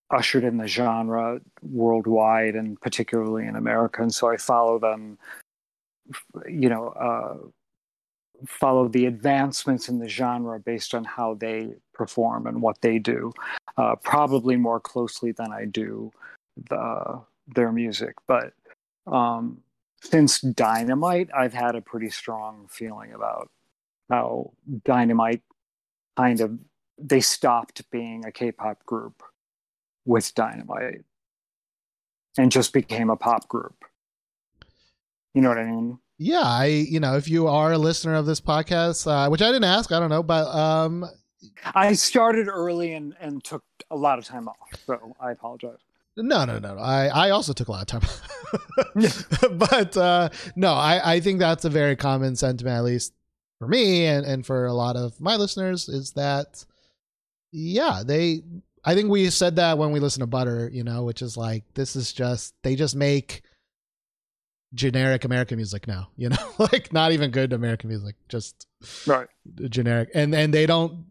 ushered 0.09 0.43
in 0.43 0.57
the 0.57 0.67
genre 0.67 1.39
worldwide 1.61 2.55
and 2.55 2.79
particularly 2.81 3.47
in 3.47 3.55
America. 3.55 4.01
And 4.01 4.13
so 4.13 4.29
I 4.29 4.37
follow 4.37 4.79
them, 4.79 5.17
you 6.47 6.69
know, 6.69 6.89
uh, 6.89 7.37
follow 8.45 8.89
the 8.89 9.05
advancements 9.05 9.87
in 9.87 9.99
the 9.99 10.09
genre 10.09 10.59
based 10.59 10.93
on 10.93 11.05
how 11.05 11.35
they 11.35 11.73
perform 11.93 12.47
and 12.47 12.61
what 12.61 12.81
they 12.81 12.99
do, 12.99 13.31
uh, 13.77 13.95
probably 13.95 14.57
more 14.57 14.79
closely 14.79 15.31
than 15.31 15.51
I 15.53 15.65
do 15.65 16.11
the, 16.69 17.21
their 17.47 17.71
music. 17.71 18.15
But 18.27 18.53
um, 19.05 19.59
since 20.01 20.39
Dynamite, 20.41 21.29
I've 21.35 21.53
had 21.53 21.75
a 21.75 21.81
pretty 21.81 22.09
strong 22.09 22.67
feeling 22.69 23.13
about 23.13 23.49
how 24.09 24.51
Dynamite 24.85 25.41
kind 26.15 26.41
of 26.41 26.57
they 26.97 27.21
stopped 27.21 27.89
being 27.91 28.25
a 28.25 28.31
K-pop 28.31 28.83
group 28.85 29.21
with 30.05 30.33
Dynamite 30.33 31.03
and 32.37 32.51
just 32.51 32.73
became 32.73 33.09
a 33.09 33.15
pop 33.15 33.47
group. 33.47 33.85
You 35.33 35.41
know 35.41 35.49
what 35.49 35.59
I 35.59 35.65
mean? 35.65 35.99
Yeah, 36.17 36.41
I 36.43 36.65
you 36.65 36.99
know 36.99 37.15
if 37.15 37.29
you 37.29 37.47
are 37.47 37.73
a 37.73 37.77
listener 37.77 38.15
of 38.15 38.25
this 38.25 38.41
podcast, 38.41 39.05
uh, 39.05 39.29
which 39.29 39.41
I 39.41 39.47
didn't 39.47 39.65
ask, 39.65 39.91
I 39.91 39.99
don't 39.99 40.09
know, 40.09 40.23
but 40.23 40.47
um, 40.47 41.05
I 41.75 41.93
started 41.93 42.47
early 42.47 42.93
and 42.93 43.15
and 43.19 43.43
took 43.43 43.63
a 43.91 43.95
lot 43.95 44.17
of 44.17 44.25
time 44.25 44.47
off, 44.47 44.57
so 44.85 45.15
I 45.19 45.31
apologize. 45.31 45.77
No, 46.17 46.45
no, 46.45 46.57
no. 46.59 46.75
no. 46.75 46.81
I, 46.81 47.07
I 47.07 47.29
also 47.29 47.53
took 47.53 47.67
a 47.67 47.71
lot 47.71 47.93
of 47.93 48.01
time. 48.01 48.09
but 49.57 49.95
uh, 49.95 50.29
no, 50.55 50.73
I, 50.73 51.13
I 51.13 51.19
think 51.19 51.39
that's 51.39 51.63
a 51.63 51.69
very 51.69 51.95
common 51.95 52.35
sentiment, 52.35 52.75
at 52.75 52.83
least 52.83 53.13
for 53.59 53.67
me 53.67 54.05
and, 54.05 54.25
and 54.25 54.45
for 54.45 54.65
a 54.65 54.73
lot 54.73 54.95
of 54.95 55.19
my 55.21 55.35
listeners, 55.35 55.87
is 55.87 56.11
that, 56.13 56.65
yeah, 57.51 58.01
they, 58.05 58.41
I 58.83 58.95
think 58.95 59.09
we 59.09 59.29
said 59.29 59.57
that 59.57 59.77
when 59.77 59.91
we 59.91 59.99
listen 59.99 60.21
to 60.21 60.27
Butter, 60.27 60.69
you 60.73 60.83
know, 60.83 61.03
which 61.03 61.21
is 61.21 61.37
like, 61.37 61.63
this 61.75 61.95
is 61.95 62.11
just, 62.13 62.55
they 62.63 62.75
just 62.75 62.95
make 62.95 63.43
generic 64.73 65.23
American 65.23 65.57
music 65.57 65.87
now, 65.87 66.09
you 66.17 66.29
know, 66.29 66.37
like 66.57 66.91
not 66.91 67.11
even 67.11 67.31
good 67.31 67.53
American 67.53 67.89
music, 67.89 68.15
just 68.27 68.65
Right. 69.05 69.27
generic. 69.69 70.09
And, 70.13 70.33
and 70.33 70.53
they 70.53 70.65
don't, 70.65 71.05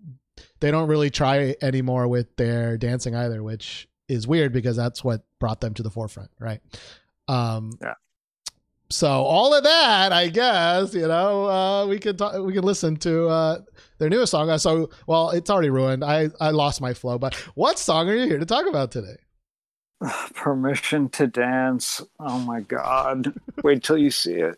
they 0.61 0.71
don't 0.71 0.89
really 0.89 1.11
try 1.11 1.55
anymore 1.63 2.09
with 2.09 2.35
their 2.37 2.77
dancing 2.77 3.15
either, 3.15 3.43
which 3.43 3.89
is 4.09 4.27
weird 4.27 4.53
because 4.53 4.77
that's 4.77 5.03
what 5.03 5.25
brought 5.39 5.61
them 5.61 5.75
to 5.75 5.83
the 5.83 5.91
forefront, 5.91 6.31
right? 6.39 6.61
Um, 7.29 7.73
Yeah. 7.83 7.95
So 8.89 9.09
all 9.09 9.53
of 9.53 9.65
that, 9.65 10.13
I 10.13 10.29
guess, 10.29 10.95
you 10.95 11.09
know, 11.09 11.47
uh, 11.47 11.87
we 11.87 11.99
could 11.99 12.19
talk, 12.19 12.39
we 12.41 12.53
could 12.53 12.65
listen 12.65 12.97
to 12.99 13.27
uh, 13.27 13.59
their 13.99 14.09
newest 14.09 14.31
song. 14.31 14.49
Uh, 14.49 14.59
So, 14.59 14.91
well, 15.09 15.31
it's 15.31 15.51
already 15.51 15.71
ruined. 15.71 16.05
I 16.05 16.31
I 16.41 16.51
lost 16.51 16.81
my 16.81 16.95
flow. 16.95 17.19
But 17.19 17.35
what 17.57 17.81
song 17.81 18.09
are 18.09 18.15
you 18.15 18.27
here 18.27 18.39
to 18.39 18.47
talk 18.47 18.67
about 18.69 18.93
today? 18.93 19.17
Permission 20.35 21.09
to 21.11 21.27
dance. 21.27 22.01
Oh 22.21 22.39
my 22.39 22.61
god! 22.61 23.35
Wait 23.65 23.83
till 23.83 23.99
you 23.99 24.13
see 24.13 24.35
it. 24.35 24.57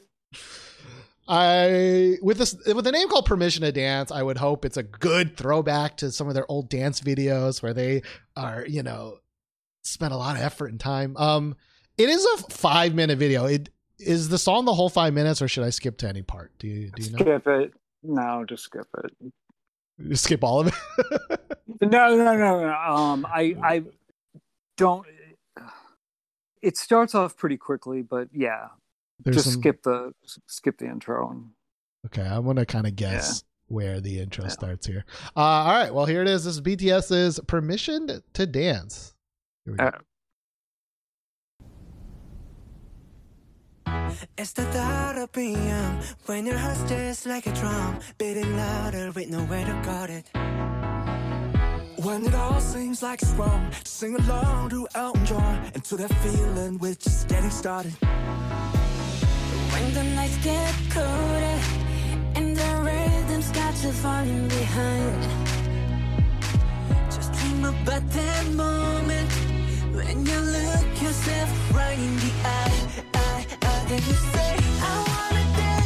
I 1.27 2.17
with 2.23 2.39
this 2.39 2.57
with 2.67 2.87
a 2.87 2.93
name 2.93 3.09
called 3.09 3.27
Permission 3.27 3.63
to 3.63 3.73
Dance, 3.73 4.11
I 4.11 4.23
would 4.23 4.39
hope 4.39 4.65
it's 4.65 4.77
a 4.79 4.83
good 4.83 5.37
throwback 5.37 5.99
to 5.99 6.11
some 6.11 6.29
of 6.29 6.35
their 6.35 6.51
old 6.51 6.69
dance 6.69 7.01
videos 7.01 7.63
where 7.63 7.75
they 7.75 8.03
are, 8.37 8.65
you 8.67 8.83
know, 8.83 9.19
spent 9.83 10.13
a 10.13 10.17
lot 10.17 10.37
of 10.37 10.43
effort 10.43 10.71
and 10.71 10.79
time. 10.81 11.17
Um, 11.17 11.57
it 11.97 12.09
is 12.09 12.25
a 12.25 12.37
five 12.51 12.95
minute 12.95 13.19
video. 13.19 13.47
It 13.47 13.71
is 13.99 14.29
the 14.29 14.39
song 14.39 14.65
the 14.65 14.75
whole 14.75 14.89
five 14.89 15.13
minutes, 15.15 15.43
or 15.43 15.49
should 15.49 15.65
I 15.65 15.71
skip 15.71 15.99
to 15.99 16.09
any 16.09 16.23
part? 16.23 16.53
Do 16.59 16.69
you 16.69 16.91
do 16.95 17.03
you 17.03 17.11
know? 17.13 17.19
Skip 17.19 17.47
it. 17.47 17.73
No, 18.03 18.45
just 18.49 18.63
skip 18.65 18.87
it. 19.05 19.33
You 19.99 20.15
skip 20.15 20.45
all 20.45 20.61
of 20.61 20.69
it. 20.69 20.75
No, 21.81 21.89
no, 22.17 22.37
no, 22.37 22.61
no. 22.61 22.73
Um, 22.75 23.25
I, 23.25 23.55
I 23.63 23.83
don't. 24.77 25.07
It 26.61 26.77
starts 26.77 27.15
off 27.15 27.37
pretty 27.37 27.57
quickly, 27.57 28.03
but 28.03 28.29
yeah, 28.33 28.69
There's 29.23 29.37
just 29.37 29.53
some- 29.53 29.61
skip 29.61 29.83
the 29.85 30.13
skip 30.49 30.79
the 30.79 30.87
intro 30.87 31.31
and 31.31 31.51
Okay, 32.07 32.23
I 32.23 32.39
want 32.41 32.59
to 32.59 32.67
kind 32.67 32.87
of 32.87 32.97
guess 32.97 33.45
where 33.69 34.01
the 34.01 34.19
intro 34.19 34.45
Yeah. 34.45 34.51
starts 34.51 34.87
here. 34.89 35.05
Uh, 35.37 35.41
all 35.41 35.73
right, 35.73 35.95
well 35.95 36.07
here 36.07 36.21
it 36.23 36.27
is. 36.29 36.45
This 36.47 36.55
is 36.55 36.61
BTS's 36.63 37.39
"Permission 37.47 38.23
to 38.33 38.47
Dance." 38.47 39.15
It's 44.37 44.53
the 44.53 44.63
thought 44.63 45.19
of 45.19 45.33
being 45.33 46.01
when 46.27 46.47
your 46.47 46.57
heart's 46.57 46.89
just 46.89 47.27
like 47.27 47.47
a 47.47 47.53
drum, 47.53 47.99
beating 48.19 48.57
louder 48.57 49.11
with 49.13 49.29
nowhere 49.29 49.65
to 49.65 49.83
guard 49.85 50.11
it. 50.11 50.31
When 52.05 52.25
it 52.25 52.35
all 52.35 52.61
seems 52.61 53.03
like 53.03 53.23
it's 53.23 53.33
wrong, 53.33 53.71
sing 53.85 54.15
along 54.15 54.71
to 54.71 54.89
Elton 54.95 55.27
John 55.27 55.71
and 55.75 55.85
to 55.85 55.97
that 55.97 56.15
feeling 56.23 56.79
we're 56.79 56.95
just 56.95 57.29
getting 57.29 57.51
started. 57.51 57.93
When 59.73 59.95
the 59.95 60.05
nights 60.15 60.39
get 60.39 60.75
colder 60.91 61.59
and 62.37 62.57
the 62.57 62.71
rhythm's 62.87 63.51
got 63.51 63.75
you 63.83 63.93
falling 63.93 64.49
behind. 64.49 65.23
Just 67.11 67.33
dream 67.33 67.65
about 67.65 68.09
that 68.11 68.47
moment 68.55 69.48
when 69.99 70.25
you 70.25 70.41
look 70.41 71.03
yourself 71.03 71.75
right 71.75 71.99
in 71.99 72.17
the 72.17 72.33
eye, 72.45 73.03
eye, 73.15 73.47
eye, 73.63 74.01
you 74.07 74.15
say, 74.33 74.57
I 74.81 74.95
wanna 75.09 75.45
dance. 75.57 75.78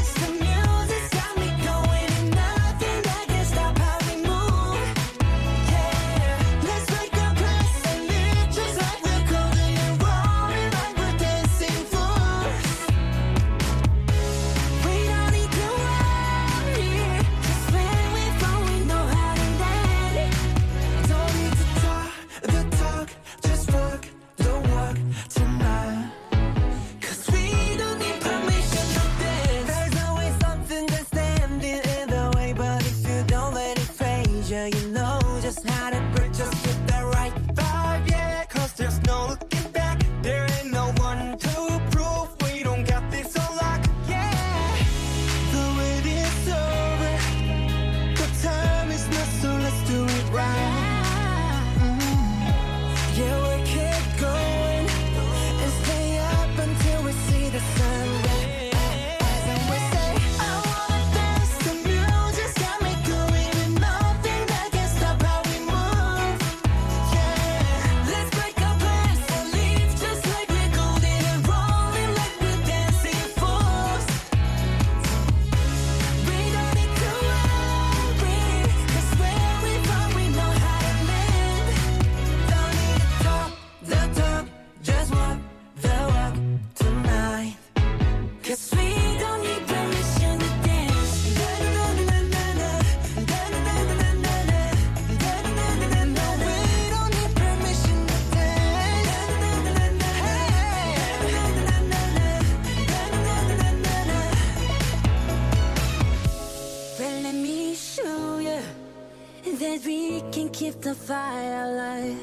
Keep 110.62 110.80
the 110.80 110.94
fire 110.94 111.64
alive. 111.64 112.22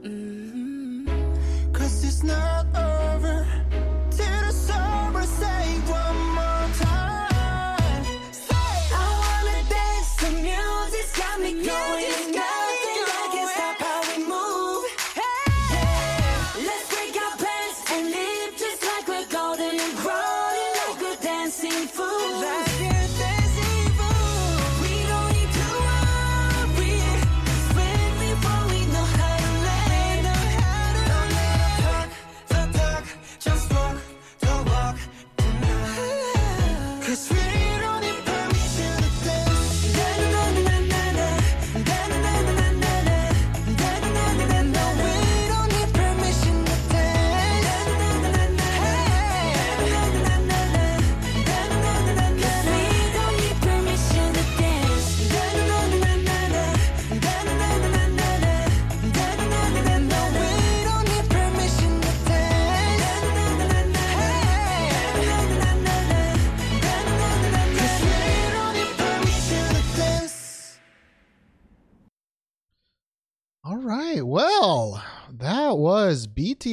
Mm-hmm. 0.00 1.72
Cause 1.74 2.04
it's 2.08 2.22
not 2.22 2.55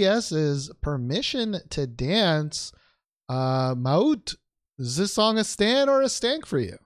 was 0.03 0.31
BTS's 0.31 0.71
Permission 0.81 1.57
to 1.69 1.87
Dance. 1.87 2.71
Uh 3.29 3.75
Maut, 3.77 4.35
is 4.77 4.97
this 4.97 5.13
song 5.13 5.37
a 5.37 5.43
stan 5.43 5.89
or 5.89 6.01
a 6.01 6.09
stank 6.09 6.45
for 6.45 6.59
you? 6.59 6.77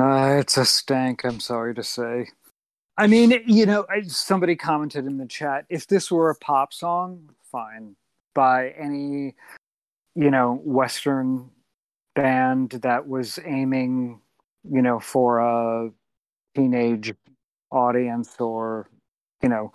Uh, 0.00 0.36
it's 0.38 0.56
a 0.56 0.64
stank, 0.64 1.24
I'm 1.24 1.40
sorry 1.40 1.74
to 1.74 1.82
say. 1.82 2.28
I 2.96 3.08
mean, 3.08 3.42
you 3.46 3.66
know, 3.66 3.86
somebody 4.06 4.54
commented 4.56 5.06
in 5.06 5.18
the 5.18 5.26
chat 5.26 5.66
if 5.68 5.86
this 5.88 6.10
were 6.10 6.30
a 6.30 6.36
pop 6.36 6.72
song, 6.72 7.30
fine. 7.50 7.96
By 8.34 8.70
any, 8.70 9.34
you 10.14 10.30
know, 10.30 10.60
Western 10.64 11.50
band 12.14 12.70
that 12.82 13.08
was 13.08 13.38
aiming, 13.44 14.20
you 14.68 14.82
know, 14.82 15.00
for 15.00 15.40
a 15.40 15.90
teenage 16.56 17.12
audience 17.70 18.36
or, 18.40 18.88
you 19.42 19.48
know, 19.48 19.72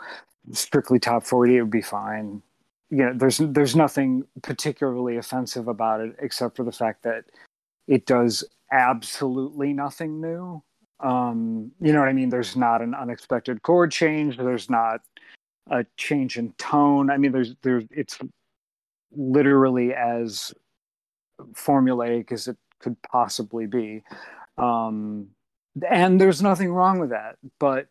strictly 0.52 1.00
top 1.00 1.24
40, 1.24 1.58
it 1.58 1.62
would 1.62 1.72
be 1.72 1.82
fine. 1.82 2.42
You 2.90 3.06
know, 3.06 3.14
there's 3.16 3.38
there's 3.38 3.76
nothing 3.76 4.24
particularly 4.42 5.18
offensive 5.18 5.68
about 5.68 6.02
it 6.02 6.16
except 6.20 6.56
for 6.56 6.64
the 6.64 6.72
fact 6.72 7.04
that 7.04 7.26
it 7.88 8.06
does 8.06 8.44
absolutely 8.72 9.74
nothing 9.74 10.20
new. 10.20 10.64
Um, 11.00 11.72
you 11.80 11.94
know 11.94 12.00
what 12.00 12.10
I 12.10 12.14
mean? 12.14 12.30
There's 12.30 12.56
not 12.56 12.82
an 12.82 12.96
unexpected 12.96 13.62
chord 13.62 13.92
change. 13.92 14.38
There's 14.38 14.70
not 14.70 15.02
a 15.70 15.86
change 15.98 16.38
in 16.38 16.52
tone. 16.54 17.12
I 17.12 17.18
mean, 17.18 17.32
there's 17.32 17.56
there's 17.62 17.86
it's 17.92 18.18
literally 19.12 19.94
as 19.94 20.54
formulaic 21.54 22.32
as 22.32 22.48
it 22.48 22.58
could 22.80 23.02
possibly 23.04 23.66
be. 23.66 24.04
Um, 24.58 25.28
and 25.88 26.20
there's 26.20 26.42
nothing 26.42 26.72
wrong 26.72 27.00
with 27.00 27.12
that. 27.12 27.38
But 27.60 27.88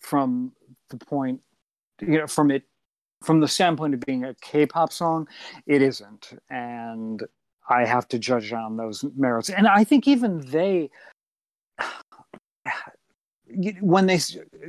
from 0.00 0.52
the 0.90 0.96
point, 0.96 1.40
you 2.00 2.18
know, 2.18 2.26
from 2.26 2.50
it, 2.50 2.64
from 3.22 3.40
the 3.40 3.48
standpoint 3.48 3.94
of 3.94 4.00
being 4.00 4.24
a 4.24 4.34
K-pop 4.42 4.92
song, 4.92 5.28
it 5.66 5.82
isn't. 5.82 6.38
And 6.50 7.22
I 7.68 7.84
have 7.84 8.08
to 8.08 8.18
judge 8.18 8.52
on 8.52 8.76
those 8.76 9.04
merits. 9.16 9.50
And 9.50 9.66
I 9.66 9.84
think 9.84 10.06
even 10.06 10.40
they, 10.40 10.90
when 13.80 14.06
they 14.06 14.18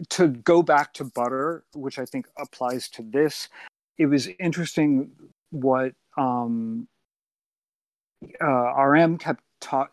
to 0.10 0.28
go 0.28 0.62
back 0.62 0.94
to 0.94 1.04
butter, 1.04 1.64
which 1.74 2.00
I 2.00 2.06
think 2.06 2.28
applies 2.38 2.90
to 2.90 3.02
this, 3.04 3.50
it 3.98 4.06
was 4.08 4.28
interesting 4.40 5.12
what 5.52 5.94
um, 6.18 6.88
uh, 8.42 8.74
RM 8.82 9.18
kept 9.18 9.42
ta- 9.62 9.90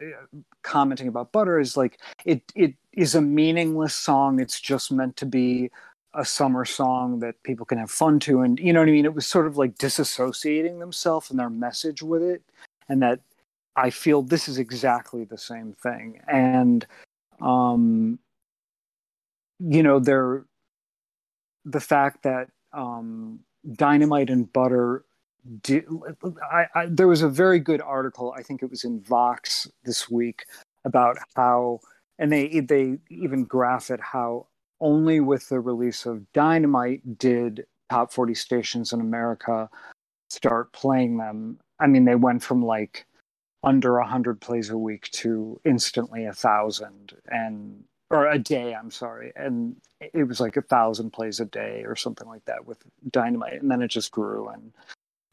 commenting 0.63 1.09
about 1.09 1.33
butter 1.33 1.59
is 1.59 1.77
like 1.77 2.01
it 2.25 2.43
it 2.55 2.75
is 2.93 3.15
a 3.15 3.21
meaningless 3.21 3.95
song. 3.95 4.41
It's 4.41 4.61
just 4.61 4.93
meant 4.93 5.17
to 5.17 5.27
be 5.27 5.71
a 6.15 6.25
summer 6.25 6.65
song 6.65 7.21
that 7.21 7.43
people 7.43 7.65
can 7.65 7.79
have 7.79 7.91
fun 7.91 8.19
to, 8.21 8.41
and 8.41 8.59
you 8.59 8.73
know 8.73 8.81
what 8.81 8.89
I 8.89 8.93
mean. 8.93 9.05
It 9.05 9.15
was 9.15 9.27
sort 9.27 9.47
of 9.47 9.57
like 9.57 9.77
disassociating 9.79 10.79
themselves 10.79 11.31
and 11.31 11.39
their 11.39 11.51
message 11.51 12.03
with 12.03 12.23
it, 12.23 12.43
and 12.89 13.03
that 13.03 13.21
I 13.77 13.91
feel 13.91 14.23
this 14.23 14.49
is 14.49 14.59
exactly 14.59 15.25
the 15.25 15.39
same 15.39 15.75
thing. 15.83 16.21
And 16.29 16.87
um, 17.41 18.19
you 19.59 19.83
know, 19.83 19.99
they're 19.99 20.45
the 21.65 21.81
fact 21.81 22.23
that 22.25 22.49
um, 22.73 23.41
dynamite 23.75 24.31
and 24.31 24.53
butter. 24.53 25.05
Di- 25.63 25.85
I, 26.53 26.67
I, 26.75 26.87
there 26.87 27.09
was 27.09 27.23
a 27.23 27.29
very 27.29 27.59
good 27.59 27.81
article. 27.81 28.35
I 28.37 28.43
think 28.43 28.63
it 28.63 28.71
was 28.71 28.85
in 28.85 29.01
Vox 29.01 29.69
this 29.85 30.09
week 30.09 30.45
about 30.85 31.17
how, 31.35 31.81
and 32.19 32.31
they 32.31 32.61
they 32.61 32.99
even 33.09 33.45
graph 33.45 33.91
it 33.91 34.01
how 34.01 34.47
only 34.83 35.21
with 35.21 35.49
the 35.51 35.61
release 35.61 36.07
of 36.07 36.33
Dynamite 36.35 37.19
did 37.19 37.67
top 37.91 38.13
forty 38.13 38.35
stations 38.35 38.93
in 38.93 39.01
America 39.03 39.71
start 40.31 40.73
playing 40.73 41.19
them. 41.19 41.59
I 41.81 41.89
mean, 41.89 42.05
they 42.07 42.17
went 42.17 42.43
from 42.45 42.65
like 42.65 43.07
under 43.65 43.99
a 43.99 44.07
hundred 44.09 44.41
plays 44.41 44.71
a 44.71 44.79
week 44.79 45.11
to 45.13 45.61
instantly 45.67 46.27
a 46.27 46.35
thousand 46.35 47.15
and 47.29 47.85
or 48.11 48.29
a 48.29 48.41
day 48.41 48.75
i'm 48.75 48.91
sorry 48.91 49.33
and 49.37 49.77
it 50.01 50.25
was 50.25 50.41
like 50.41 50.57
a 50.57 50.63
thousand 50.63 51.13
plays 51.13 51.41
a 51.41 51.47
day 51.47 51.85
or 51.87 51.97
something 51.97 52.29
like 52.29 52.45
that 52.47 52.67
with 52.67 52.79
dynamite 53.13 53.61
and 53.63 53.71
then 53.71 53.83
it 53.83 53.89
just 53.89 54.13
grew 54.13 54.49
and 54.49 54.73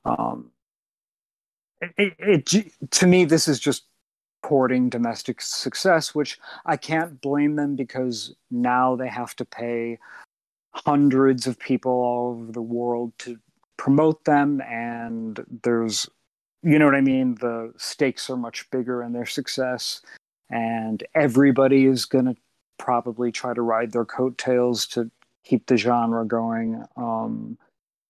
um 0.06 0.52
it, 1.82 2.14
it, 2.20 2.54
it 2.54 2.92
to 2.92 3.08
me 3.08 3.26
this 3.26 3.48
is 3.50 3.60
just 3.60 3.86
courting 4.42 4.90
domestic 4.90 5.42
success 5.42 6.16
which 6.16 6.40
i 6.66 6.78
can't 6.78 7.22
blame 7.22 7.56
them 7.56 7.76
because 7.76 8.34
now 8.52 8.96
they 8.96 9.08
have 9.08 9.36
to 9.36 9.46
pay 9.46 9.98
hundreds 10.74 11.48
of 11.48 11.60
people 11.60 11.92
all 11.92 12.32
over 12.32 12.52
the 12.52 12.62
world 12.62 13.12
to 13.18 13.38
promote 13.78 14.24
them 14.26 14.62
and 14.62 15.44
there's 15.64 16.08
you 16.62 16.78
know 16.78 16.86
what 16.86 16.96
I 16.96 17.02
mean? 17.02 17.36
The 17.36 17.74
stakes 17.78 18.30
are 18.30 18.38
much 18.38 18.70
bigger 18.70 19.02
in 19.02 19.14
their 19.14 19.26
success, 19.26 20.02
and 20.50 21.04
everybody 21.16 21.86
is 21.86 22.06
going 22.06 22.26
to 22.26 22.36
probably 22.78 23.32
try 23.32 23.54
to 23.54 23.62
ride 23.62 23.92
their 23.92 24.06
coattails 24.06 24.86
to 24.88 25.10
keep 25.46 25.68
the 25.68 25.78
genre 25.78 26.26
going. 26.26 26.84
Um, 26.98 27.58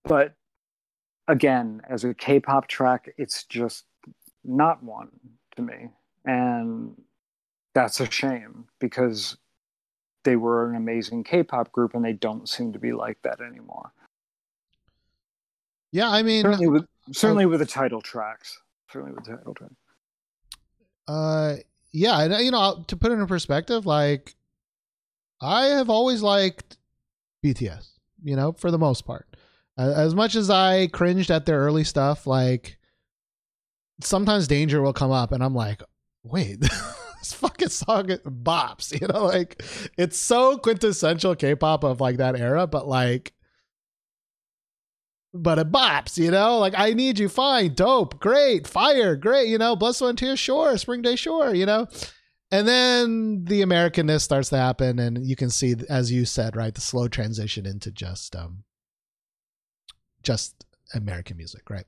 but 0.04 0.34
again, 1.28 1.82
as 1.88 2.04
a 2.04 2.14
K-pop 2.14 2.66
track, 2.66 3.12
it's 3.18 3.44
just 3.44 3.84
not 4.44 4.82
one 4.82 5.10
to 5.56 5.62
me, 5.62 5.90
and 6.24 7.00
that's 7.74 8.00
a 8.00 8.10
shame 8.10 8.66
because 8.78 9.36
they 10.24 10.36
were 10.36 10.68
an 10.68 10.76
amazing 10.76 11.24
K-pop 11.24 11.72
group, 11.72 11.94
and 11.94 12.04
they 12.04 12.12
don't 12.12 12.48
seem 12.48 12.72
to 12.72 12.78
be 12.78 12.92
like 12.92 13.20
that 13.22 13.40
anymore. 13.40 13.92
Yeah, 15.92 16.08
I 16.08 16.22
mean, 16.22 16.42
certainly 16.42 16.68
with 16.68 16.86
certainly 17.12 17.46
with 17.46 17.60
the 17.60 17.66
title 17.66 18.00
tracks. 18.00 18.60
Certainly 18.92 19.14
with 19.14 19.24
the 19.24 19.36
title 19.36 19.54
track. 19.54 19.70
uh, 21.08 21.56
yeah, 21.92 22.22
and 22.22 22.34
uh, 22.34 22.38
you 22.38 22.50
know, 22.50 22.84
to 22.86 22.96
put 22.96 23.12
it 23.12 23.14
in 23.14 23.26
perspective, 23.26 23.86
like 23.86 24.34
I 25.40 25.66
have 25.66 25.90
always 25.90 26.22
liked 26.22 26.76
BTS. 27.44 27.88
You 28.22 28.36
know, 28.36 28.52
for 28.52 28.70
the 28.70 28.78
most 28.78 29.06
part, 29.06 29.36
uh, 29.78 29.92
as 29.96 30.14
much 30.14 30.36
as 30.36 30.50
I 30.50 30.88
cringed 30.88 31.30
at 31.30 31.46
their 31.46 31.58
early 31.60 31.84
stuff, 31.84 32.26
like 32.26 32.78
sometimes 34.02 34.46
Danger 34.46 34.82
will 34.82 34.92
come 34.92 35.10
up, 35.10 35.32
and 35.32 35.42
I'm 35.42 35.54
like, 35.54 35.82
wait. 36.22 36.58
This 37.20 37.34
fucking 37.34 37.68
song 37.68 38.06
bops, 38.06 38.98
you 38.98 39.06
know, 39.06 39.26
like 39.26 39.62
it's 39.98 40.18
so 40.18 40.56
quintessential 40.56 41.34
K-pop 41.34 41.84
of 41.84 42.00
like 42.00 42.16
that 42.16 42.34
era, 42.34 42.66
but 42.66 42.88
like 42.88 43.34
but 45.32 45.58
it 45.58 45.70
bops, 45.70 46.18
you 46.18 46.30
know? 46.30 46.58
Like, 46.58 46.74
I 46.76 46.92
need 46.92 47.18
you, 47.18 47.28
fine, 47.28 47.74
dope, 47.74 48.18
great, 48.20 48.66
fire, 48.66 49.16
great, 49.16 49.48
you 49.48 49.58
know, 49.58 49.76
Sweat, 49.92 50.10
and 50.10 50.18
Tears, 50.18 50.38
sure, 50.38 50.76
Spring 50.76 51.02
Day, 51.02 51.16
sure, 51.16 51.54
you 51.54 51.66
know? 51.66 51.86
And 52.50 52.66
then 52.66 53.44
the 53.44 53.62
Americanness 53.62 54.22
starts 54.22 54.48
to 54.50 54.56
happen, 54.56 54.98
and 54.98 55.24
you 55.24 55.36
can 55.36 55.50
see, 55.50 55.76
as 55.88 56.10
you 56.10 56.24
said, 56.24 56.56
right, 56.56 56.74
the 56.74 56.80
slow 56.80 57.06
transition 57.06 57.64
into 57.64 57.92
just, 57.92 58.34
um, 58.34 58.64
just 60.22 60.64
American 60.94 61.36
music, 61.36 61.70
right? 61.70 61.86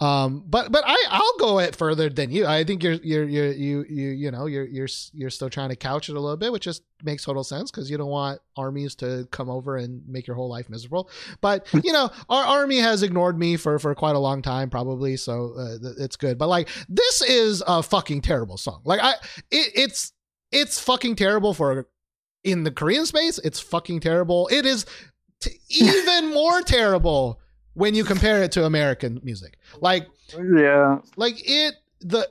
Um, 0.00 0.44
but 0.46 0.72
but 0.72 0.82
I 0.86 0.96
I'll 1.10 1.38
go 1.38 1.58
it 1.58 1.76
further 1.76 2.08
than 2.08 2.30
you. 2.30 2.46
I 2.46 2.64
think 2.64 2.82
you're 2.82 2.94
you're 2.94 3.24
you're 3.24 3.52
you 3.52 3.84
you 3.86 4.08
you 4.08 4.30
know 4.30 4.46
you're 4.46 4.64
you're 4.64 4.88
you're 5.12 5.28
still 5.28 5.50
trying 5.50 5.68
to 5.68 5.76
couch 5.76 6.08
it 6.08 6.16
a 6.16 6.20
little 6.20 6.38
bit, 6.38 6.50
which 6.52 6.64
just 6.64 6.82
makes 7.02 7.24
total 7.24 7.44
sense 7.44 7.70
because 7.70 7.90
you 7.90 7.98
don't 7.98 8.08
want 8.08 8.40
armies 8.56 8.94
to 8.96 9.28
come 9.30 9.50
over 9.50 9.76
and 9.76 10.02
make 10.08 10.26
your 10.26 10.36
whole 10.36 10.48
life 10.48 10.70
miserable. 10.70 11.10
But 11.42 11.66
you 11.84 11.92
know, 11.92 12.10
our 12.30 12.44
army 12.44 12.78
has 12.78 13.02
ignored 13.02 13.38
me 13.38 13.58
for 13.58 13.78
for 13.78 13.94
quite 13.94 14.16
a 14.16 14.18
long 14.18 14.40
time, 14.40 14.70
probably, 14.70 15.18
so 15.18 15.52
uh, 15.58 15.78
th- 15.78 15.96
it's 15.98 16.16
good. 16.16 16.38
But 16.38 16.48
like, 16.48 16.70
this 16.88 17.20
is 17.20 17.62
a 17.66 17.82
fucking 17.82 18.22
terrible 18.22 18.56
song. 18.56 18.80
Like 18.84 19.00
I, 19.02 19.12
it, 19.50 19.72
it's 19.74 20.12
it's 20.50 20.80
fucking 20.80 21.16
terrible 21.16 21.52
for 21.52 21.88
in 22.42 22.64
the 22.64 22.70
Korean 22.70 23.04
space. 23.04 23.38
It's 23.38 23.60
fucking 23.60 24.00
terrible. 24.00 24.48
It 24.50 24.64
is 24.64 24.86
t- 25.42 25.60
even 25.68 26.32
more 26.32 26.62
terrible 26.62 27.38
when 27.80 27.94
you 27.94 28.04
compare 28.04 28.42
it 28.42 28.52
to 28.52 28.64
American 28.64 29.20
music. 29.24 29.58
Like 29.80 30.06
Yeah. 30.38 30.98
like 31.16 31.36
it 31.44 31.74
the 32.00 32.28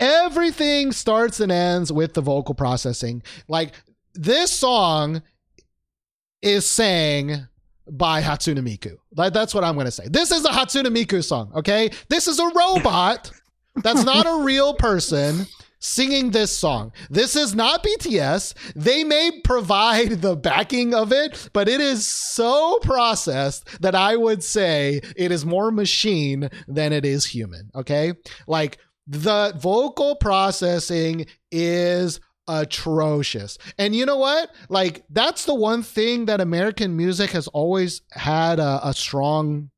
everything 0.00 0.92
starts 0.92 1.40
and 1.40 1.52
ends 1.52 1.92
with 1.92 2.14
the 2.14 2.20
vocal 2.20 2.54
processing. 2.54 3.22
Like 3.48 3.72
this 4.14 4.50
song 4.50 5.22
is 6.40 6.66
sang 6.66 7.46
by 7.90 8.22
Hatsune 8.22 8.58
Miku. 8.60 8.96
Like 9.16 9.32
that's 9.32 9.54
what 9.54 9.64
I'm 9.64 9.74
going 9.74 9.86
to 9.86 9.92
say. 9.92 10.06
This 10.08 10.30
is 10.30 10.44
a 10.44 10.48
Hatsune 10.50 10.86
Miku 10.86 11.22
song, 11.22 11.52
okay? 11.56 11.90
This 12.08 12.28
is 12.28 12.38
a 12.38 12.46
robot. 12.46 13.30
That's 13.76 14.04
not 14.04 14.26
a 14.26 14.44
real 14.44 14.74
person 14.74 15.46
singing 15.82 16.30
this 16.30 16.56
song. 16.56 16.92
This 17.10 17.36
is 17.36 17.54
not 17.54 17.84
BTS. 17.84 18.54
They 18.74 19.04
may 19.04 19.40
provide 19.44 20.22
the 20.22 20.36
backing 20.36 20.94
of 20.94 21.12
it, 21.12 21.50
but 21.52 21.68
it 21.68 21.80
is 21.80 22.06
so 22.06 22.78
processed 22.82 23.82
that 23.82 23.94
I 23.94 24.16
would 24.16 24.42
say 24.42 25.00
it 25.16 25.30
is 25.30 25.44
more 25.44 25.70
machine 25.70 26.48
than 26.68 26.92
it 26.92 27.04
is 27.04 27.26
human, 27.26 27.70
okay? 27.74 28.14
Like 28.46 28.78
the 29.06 29.52
vocal 29.60 30.16
processing 30.16 31.26
is 31.50 32.20
atrocious. 32.48 33.58
And 33.78 33.94
you 33.94 34.06
know 34.06 34.16
what? 34.16 34.50
Like 34.68 35.04
that's 35.10 35.44
the 35.44 35.54
one 35.54 35.82
thing 35.82 36.26
that 36.26 36.40
American 36.40 36.96
music 36.96 37.30
has 37.30 37.48
always 37.48 38.02
had 38.12 38.58
a, 38.58 38.80
a 38.88 38.94
strong 38.94 39.70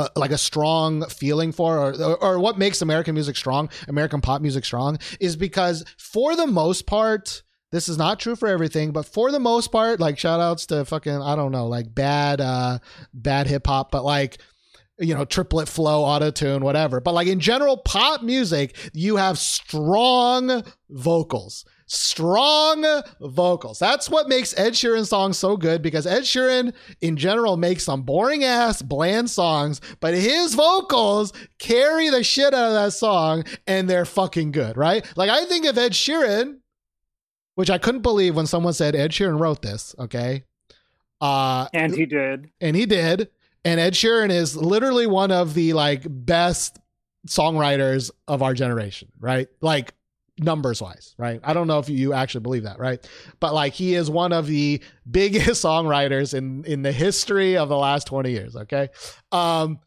uh, 0.00 0.08
like 0.16 0.30
a 0.30 0.38
strong 0.38 1.04
feeling 1.06 1.52
for 1.52 1.92
or, 1.92 2.16
or 2.22 2.38
what 2.38 2.58
makes 2.58 2.82
American 2.82 3.14
music 3.14 3.36
strong, 3.36 3.70
American 3.88 4.20
pop 4.20 4.42
music 4.42 4.64
strong 4.64 4.98
is 5.18 5.36
because 5.36 5.84
for 5.98 6.36
the 6.36 6.46
most 6.46 6.86
part 6.86 7.42
this 7.72 7.88
is 7.88 7.96
not 7.96 8.18
true 8.18 8.34
for 8.34 8.48
everything, 8.48 8.90
but 8.90 9.06
for 9.06 9.30
the 9.30 9.38
most 9.38 9.70
part, 9.70 10.00
like 10.00 10.18
shout 10.18 10.40
outs 10.40 10.66
to 10.66 10.84
fucking 10.84 11.22
I 11.22 11.36
don't 11.36 11.52
know, 11.52 11.66
like 11.66 11.94
bad 11.94 12.40
uh 12.40 12.78
bad 13.14 13.46
hip 13.46 13.66
hop, 13.66 13.90
but 13.90 14.04
like 14.04 14.38
you 14.98 15.14
know, 15.14 15.24
triplet 15.24 15.68
flow, 15.68 16.02
auto 16.04 16.30
tune, 16.30 16.62
whatever. 16.62 17.00
But 17.00 17.14
like 17.14 17.26
in 17.26 17.40
general, 17.40 17.78
pop 17.78 18.22
music, 18.22 18.76
you 18.92 19.16
have 19.16 19.38
strong 19.38 20.62
vocals. 20.90 21.64
Strong 21.92 22.84
vocals. 23.20 23.80
That's 23.80 24.08
what 24.08 24.28
makes 24.28 24.56
Ed 24.56 24.74
Sheeran 24.74 25.04
songs 25.04 25.38
so 25.38 25.56
good 25.56 25.82
because 25.82 26.06
Ed 26.06 26.20
Sheeran, 26.22 26.72
in 27.00 27.16
general, 27.16 27.56
makes 27.56 27.82
some 27.82 28.02
boring 28.02 28.44
ass, 28.44 28.80
bland 28.80 29.28
songs, 29.28 29.80
but 29.98 30.14
his 30.14 30.54
vocals 30.54 31.32
carry 31.58 32.08
the 32.08 32.22
shit 32.22 32.54
out 32.54 32.68
of 32.68 32.72
that 32.74 32.92
song 32.92 33.42
and 33.66 33.90
they're 33.90 34.04
fucking 34.04 34.52
good, 34.52 34.76
right? 34.76 35.04
Like, 35.16 35.30
I 35.30 35.44
think 35.46 35.66
of 35.66 35.76
Ed 35.76 35.90
Sheeran, 35.90 36.58
which 37.56 37.70
I 37.70 37.78
couldn't 37.78 38.02
believe 38.02 38.36
when 38.36 38.46
someone 38.46 38.72
said 38.72 38.94
Ed 38.94 39.10
Sheeran 39.10 39.40
wrote 39.40 39.60
this, 39.60 39.92
okay? 39.98 40.44
Uh, 41.20 41.66
And 41.74 41.92
he 41.92 42.06
did. 42.06 42.50
and 42.60 42.76
he 42.76 42.86
did. 42.86 43.30
And 43.64 43.80
Ed 43.80 43.94
Sheeran 43.94 44.30
is 44.30 44.56
literally 44.56 45.08
one 45.08 45.32
of 45.32 45.54
the 45.54 45.72
like 45.72 46.02
best 46.06 46.78
songwriters 47.26 48.12
of 48.28 48.42
our 48.42 48.54
generation, 48.54 49.08
right? 49.18 49.48
Like 49.60 49.92
numbers 50.42 50.80
wise, 50.82 51.14
right? 51.18 51.40
I 51.44 51.52
don't 51.52 51.66
know 51.66 51.78
if 51.78 51.88
you 51.88 52.12
actually 52.12 52.42
believe 52.42 52.64
that, 52.64 52.78
right? 52.78 53.06
But 53.38 53.54
like 53.54 53.72
he 53.74 53.94
is 53.94 54.10
one 54.10 54.32
of 54.32 54.46
the 54.46 54.82
biggest 55.10 55.64
songwriters 55.64 56.34
in 56.34 56.64
in 56.64 56.82
the 56.82 56.92
history 56.92 57.56
of 57.56 57.68
the 57.68 57.76
last 57.76 58.06
20 58.06 58.30
years, 58.30 58.56
okay? 58.56 58.88
Um 59.32 59.78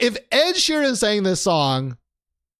if 0.00 0.16
Ed 0.32 0.54
Sheeran 0.54 0.96
sang 0.96 1.22
this 1.22 1.40
song, 1.40 1.96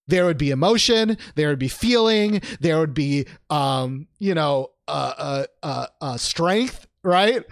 there 0.06 0.26
would 0.26 0.38
be 0.38 0.50
emotion, 0.50 1.16
there 1.34 1.48
would 1.48 1.58
be 1.58 1.68
feeling, 1.68 2.42
there 2.60 2.78
would 2.78 2.94
be 2.94 3.26
um, 3.50 4.06
you 4.18 4.34
know, 4.34 4.70
uh 4.86 5.14
uh 5.18 5.46
uh, 5.62 5.86
uh 6.00 6.16
strength, 6.16 6.86
right? 7.02 7.42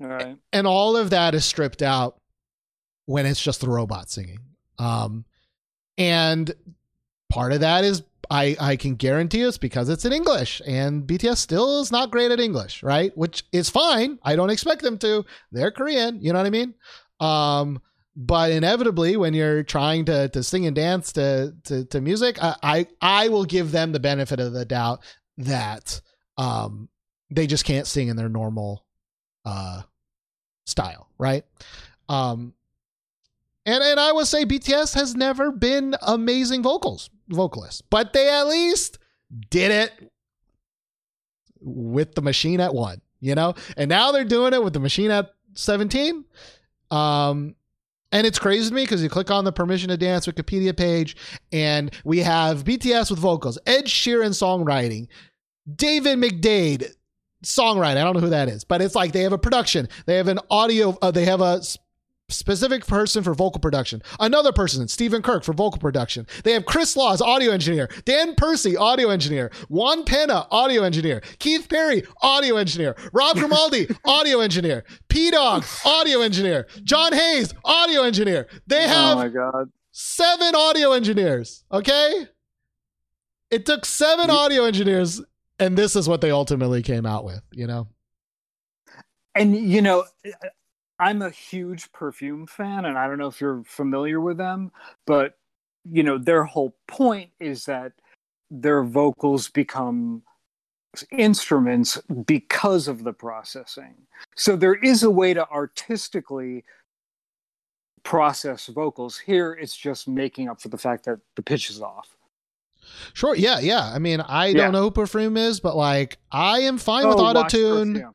All 0.00 0.08
right. 0.08 0.36
and 0.52 0.66
all 0.66 0.96
of 0.96 1.10
that 1.10 1.34
is 1.34 1.44
stripped 1.44 1.80
out 1.80 2.20
when 3.06 3.24
it's 3.24 3.40
just 3.40 3.60
the 3.60 3.68
robot 3.68 4.10
singing 4.10 4.38
um 4.78 5.24
and 5.96 6.52
part 7.30 7.52
of 7.52 7.60
that 7.60 7.84
is 7.84 8.02
i 8.30 8.56
i 8.60 8.76
can 8.76 8.94
guarantee 8.94 9.42
it's 9.42 9.58
because 9.58 9.88
it's 9.88 10.04
in 10.04 10.12
english 10.12 10.60
and 10.66 11.06
bts 11.06 11.38
still 11.38 11.80
is 11.80 11.90
not 11.92 12.10
great 12.10 12.30
at 12.30 12.40
english 12.40 12.82
right? 12.82 13.16
Which 13.16 13.44
is 13.52 13.70
fine. 13.70 14.18
I 14.22 14.36
don't 14.36 14.50
expect 14.50 14.82
them 14.82 14.98
to. 14.98 15.24
They're 15.50 15.70
korean. 15.70 16.20
You 16.20 16.32
know 16.32 16.38
what 16.38 16.46
i 16.46 16.50
mean? 16.50 16.74
Um 17.20 17.80
but 18.14 18.50
inevitably 18.50 19.16
when 19.16 19.32
you're 19.34 19.62
trying 19.62 20.04
to 20.06 20.28
to 20.28 20.42
sing 20.42 20.66
and 20.66 20.76
dance 20.76 21.12
to 21.12 21.54
to, 21.64 21.84
to 21.86 22.00
music 22.00 22.42
I, 22.42 22.56
I 22.62 22.86
i 23.00 23.28
will 23.28 23.44
give 23.44 23.72
them 23.72 23.92
the 23.92 24.00
benefit 24.00 24.38
of 24.38 24.52
the 24.52 24.64
doubt 24.64 25.02
that 25.38 26.00
um 26.36 26.88
they 27.30 27.46
just 27.46 27.64
can't 27.64 27.86
sing 27.86 28.08
in 28.08 28.16
their 28.16 28.28
normal 28.28 28.84
uh 29.44 29.82
style, 30.66 31.08
right? 31.18 31.44
Um 32.08 32.54
and 33.64 33.82
and 33.82 34.00
I 34.00 34.12
would 34.12 34.26
say 34.26 34.44
BTS 34.44 34.94
has 34.94 35.14
never 35.14 35.52
been 35.52 35.94
amazing 36.02 36.62
vocals 36.62 37.10
vocalists, 37.32 37.82
but 37.82 38.12
they 38.12 38.28
at 38.28 38.46
least 38.46 38.98
did 39.50 39.70
it 39.70 40.12
with 41.60 42.14
the 42.14 42.22
machine 42.22 42.60
at 42.60 42.74
1, 42.74 43.00
you 43.20 43.34
know? 43.34 43.54
And 43.76 43.88
now 43.88 44.12
they're 44.12 44.24
doing 44.24 44.52
it 44.52 44.62
with 44.62 44.72
the 44.72 44.80
machine 44.80 45.10
at 45.10 45.30
17. 45.54 46.24
Um 46.90 47.56
and 48.14 48.26
it's 48.26 48.38
crazy 48.38 48.68
to 48.68 48.74
me 48.74 48.82
because 48.82 49.02
you 49.02 49.08
click 49.08 49.30
on 49.30 49.44
the 49.44 49.52
permission 49.52 49.88
to 49.88 49.96
dance 49.96 50.26
Wikipedia 50.26 50.76
page 50.76 51.16
and 51.50 51.94
we 52.04 52.18
have 52.18 52.62
BTS 52.64 53.10
with 53.10 53.18
vocals, 53.18 53.58
Ed 53.64 53.86
Sheeran 53.86 54.32
songwriting, 54.32 55.08
David 55.74 56.18
McDaid 56.18 56.92
songwriter. 57.42 57.96
I 57.96 58.04
don't 58.04 58.14
know 58.14 58.20
who 58.20 58.30
that 58.30 58.48
is, 58.48 58.64
but 58.64 58.82
it's 58.82 58.94
like 58.94 59.12
they 59.12 59.22
have 59.22 59.32
a 59.32 59.38
production. 59.38 59.88
They 60.06 60.16
have 60.16 60.28
an 60.28 60.40
audio. 60.50 60.96
Uh, 61.00 61.10
they 61.10 61.24
have 61.24 61.40
a 61.40 61.62
specific 62.28 62.86
person 62.86 63.22
for 63.22 63.34
vocal 63.34 63.60
production. 63.60 64.02
Another 64.18 64.52
person, 64.52 64.88
Stephen 64.88 65.22
Kirk, 65.22 65.44
for 65.44 65.52
vocal 65.52 65.80
production. 65.80 66.26
They 66.44 66.52
have 66.52 66.64
Chris 66.64 66.96
Laws, 66.96 67.20
audio 67.20 67.52
engineer. 67.52 67.88
Dan 68.04 68.34
Pursey, 68.34 68.76
audio 68.76 69.10
engineer. 69.10 69.50
Juan 69.68 70.04
Penna, 70.04 70.46
audio 70.50 70.82
engineer. 70.82 71.22
Keith 71.38 71.68
Perry, 71.68 72.04
audio 72.22 72.56
engineer. 72.56 72.96
Rob 73.12 73.36
Grimaldi, 73.36 73.88
audio 74.04 74.40
engineer. 74.40 74.84
Pdogg, 75.08 75.86
audio 75.86 76.20
engineer. 76.20 76.66
John 76.84 77.12
Hayes, 77.12 77.54
audio 77.64 78.02
engineer. 78.02 78.48
They 78.66 78.84
oh 78.84 78.88
have 78.88 79.18
my 79.18 79.28
god. 79.28 79.70
seven 79.92 80.54
audio 80.54 80.92
engineers. 80.92 81.64
Okay. 81.70 82.26
It 83.50 83.66
took 83.66 83.84
seven 83.84 84.30
audio 84.30 84.64
engineers, 84.64 85.20
and 85.58 85.76
this 85.76 85.94
is 85.94 86.08
what 86.08 86.22
they 86.22 86.30
ultimately 86.30 86.82
came 86.82 87.04
out 87.04 87.24
with, 87.24 87.42
you 87.52 87.66
know? 87.66 87.88
And 89.34 89.54
you 89.54 89.82
know, 89.82 90.04
I'm 91.02 91.22
a 91.22 91.30
huge 91.30 91.90
perfume 91.92 92.46
fan, 92.46 92.84
and 92.84 92.96
I 92.96 93.06
don't 93.08 93.18
know 93.18 93.26
if 93.26 93.40
you're 93.40 93.62
familiar 93.64 94.20
with 94.20 94.36
them, 94.36 94.70
but 95.06 95.36
you 95.90 96.02
know, 96.04 96.16
their 96.16 96.44
whole 96.44 96.76
point 96.86 97.30
is 97.40 97.64
that 97.64 97.92
their 98.50 98.84
vocals 98.84 99.48
become 99.48 100.22
instruments 101.10 101.98
because 102.26 102.86
of 102.86 103.02
the 103.02 103.12
processing. 103.12 103.94
So 104.36 104.54
there 104.54 104.74
is 104.76 105.02
a 105.02 105.10
way 105.10 105.34
to 105.34 105.48
artistically 105.48 106.64
process 108.04 108.66
vocals. 108.66 109.18
Here, 109.18 109.54
it's 109.54 109.76
just 109.76 110.06
making 110.06 110.48
up 110.48 110.60
for 110.60 110.68
the 110.68 110.78
fact 110.78 111.04
that 111.06 111.18
the 111.34 111.42
pitch 111.42 111.70
is 111.70 111.80
off. 111.80 112.16
Sure. 113.14 113.34
Yeah. 113.34 113.58
Yeah. 113.60 113.90
I 113.94 113.98
mean, 113.98 114.20
I 114.20 114.46
Yeah. 114.48 114.54
don't 114.64 114.72
know 114.72 114.82
who 114.82 114.90
Perfume 114.90 115.36
is, 115.36 115.60
but 115.60 115.76
like, 115.76 116.18
I 116.30 116.60
am 116.60 116.78
fine 116.78 117.08
with 117.08 117.18
Oh, 117.18 117.22
watch 117.22 117.52
autotune. 117.52 117.94
Perfume. 117.94 118.14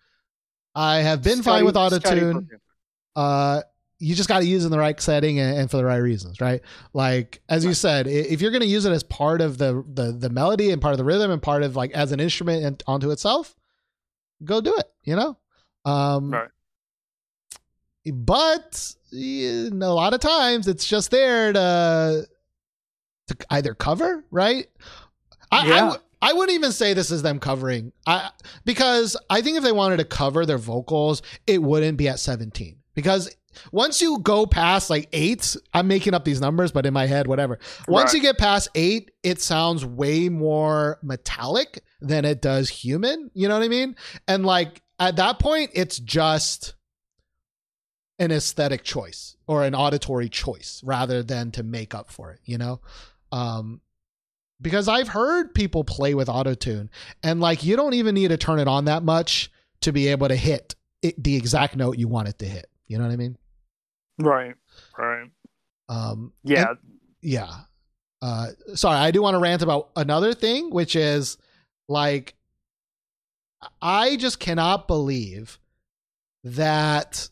I 0.75 0.97
have 0.97 1.23
been 1.23 1.41
Scotty- 1.41 1.43
fine 1.43 1.65
with 1.65 1.75
Scotty 1.75 1.95
autotune. 2.21 2.47
Uh, 3.17 3.61
you 3.99 4.13
just 4.13 4.29
got 4.29 4.39
to 4.41 4.45
use 4.45 4.63
it 4.63 4.67
in 4.67 4.71
the 4.71 4.77
right 4.77 5.01
setting 5.01 5.39
and, 5.39 5.57
and 5.57 5.71
for 5.71 5.77
the 5.77 5.83
right 5.85 5.97
reasons, 5.97 6.39
right? 6.39 6.61
Like 6.93 7.41
as 7.49 7.65
you 7.65 7.73
said, 7.73 8.05
if 8.05 8.41
you're 8.41 8.51
going 8.51 8.61
to 8.61 8.67
use 8.67 8.85
it 8.85 8.91
as 8.91 9.01
part 9.01 9.41
of 9.41 9.57
the, 9.57 9.83
the 9.91 10.11
the 10.11 10.29
melody 10.29 10.69
and 10.69 10.79
part 10.79 10.91
of 10.93 10.99
the 10.99 11.03
rhythm 11.03 11.31
and 11.31 11.41
part 11.41 11.63
of 11.63 11.75
like 11.75 11.91
as 11.93 12.11
an 12.11 12.19
instrument 12.19 12.63
and 12.63 12.83
onto 12.85 13.09
itself, 13.09 13.55
go 14.43 14.61
do 14.61 14.75
it. 14.77 14.85
You 15.03 15.15
know, 15.15 15.37
um, 15.83 16.29
Right. 16.31 16.49
but 18.05 18.93
yeah, 19.11 19.69
a 19.71 19.93
lot 19.93 20.13
of 20.13 20.19
times 20.19 20.67
it's 20.67 20.85
just 20.85 21.11
there 21.11 21.51
to 21.53 22.27
to 23.27 23.37
either 23.49 23.73
cover, 23.73 24.23
right? 24.31 24.67
I, 25.51 25.57
I, 25.59 25.65
Yeah. 25.65 25.79
w- 25.81 26.01
I 26.21 26.33
wouldn't 26.33 26.55
even 26.55 26.71
say 26.71 26.93
this 26.93 27.11
is 27.11 27.21
them 27.23 27.39
covering, 27.39 27.91
I 28.05 28.29
because 28.63 29.17
I 29.29 29.41
think 29.41 29.57
if 29.57 29.63
they 29.63 29.71
wanted 29.71 29.97
to 29.97 30.05
cover 30.05 30.45
their 30.45 30.57
vocals, 30.57 31.21
it 31.47 31.61
wouldn't 31.61 31.97
be 31.97 32.07
at 32.07 32.19
17 32.19 32.77
because 32.97 33.29
once 33.71 34.01
you 34.01 34.17
go 34.19 34.47
past 34.47 34.89
like 34.89 35.07
eight, 35.13 35.55
I'm 35.71 35.87
making 35.87 36.15
up 36.15 36.25
these 36.25 36.41
numbers, 36.41 36.71
but 36.71 36.87
in 36.87 36.93
my 36.95 37.05
head, 37.05 37.27
whatever. 37.27 37.59
Once 37.87 38.09
Right. 38.09 38.15
you 38.15 38.21
get 38.21 38.39
past 38.39 38.69
eight, 38.73 39.11
it 39.21 39.39
sounds 39.39 39.85
way 39.85 40.29
more 40.29 40.97
metallic 41.03 41.83
than 42.01 42.25
it 42.25 42.41
does 42.41 42.69
human. 42.69 43.29
You 43.35 43.47
know 43.47 43.53
what 43.53 43.63
I 43.63 43.67
mean? 43.67 43.95
And 44.27 44.47
like 44.47 44.81
at 44.99 45.15
that 45.17 45.37
point, 45.37 45.69
it's 45.75 45.99
just 45.99 46.73
an 48.17 48.31
aesthetic 48.31 48.83
choice 48.83 49.35
or 49.45 49.63
an 49.63 49.75
auditory 49.75 50.27
choice 50.27 50.81
rather 50.83 51.21
than 51.21 51.51
to 51.51 51.61
make 51.61 51.93
up 51.93 52.09
for 52.09 52.31
it, 52.31 52.39
you 52.45 52.57
know? 52.57 52.81
Um, 53.31 53.79
because 54.59 54.87
I've 54.87 55.09
heard 55.09 55.53
people 55.53 55.83
play 55.83 56.15
with 56.15 56.29
autotune 56.29 56.89
and 57.21 57.39
like 57.39 57.63
you 57.63 57.75
don't 57.75 57.93
even 57.93 58.15
need 58.15 58.29
to 58.29 58.37
turn 58.37 58.57
it 58.57 58.67
on 58.67 58.85
that 58.85 59.03
much 59.03 59.51
to 59.81 59.91
be 59.91 60.07
able 60.07 60.29
to 60.29 60.35
hit 60.35 60.73
it, 61.03 61.23
the 61.23 61.35
exact 61.35 61.75
note 61.75 61.99
you 61.99 62.07
want 62.07 62.27
it 62.27 62.39
to 62.39 62.45
hit. 62.45 62.67
You 62.87 62.97
know 62.97 63.03
what 63.05 63.13
I 63.13 63.17
mean? 63.17 63.37
Right. 64.19 64.55
Right. 64.97 65.29
Um, 65.89 66.33
Yeah. 66.43 66.69
and- 66.69 66.77
yeah. 67.21 67.61
Uh, 68.21 68.47
sorry, 68.75 68.97
I 68.97 69.11
do 69.11 69.21
want 69.21 69.35
to 69.35 69.39
rant 69.39 69.61
about 69.61 69.89
another 69.95 70.33
thing, 70.33 70.69
which 70.71 70.95
is 70.95 71.37
like, 71.87 72.35
I 73.81 74.15
just 74.17 74.39
cannot 74.39 74.87
believe 74.87 75.59
that 76.43 77.29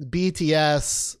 BTS. 0.00 1.16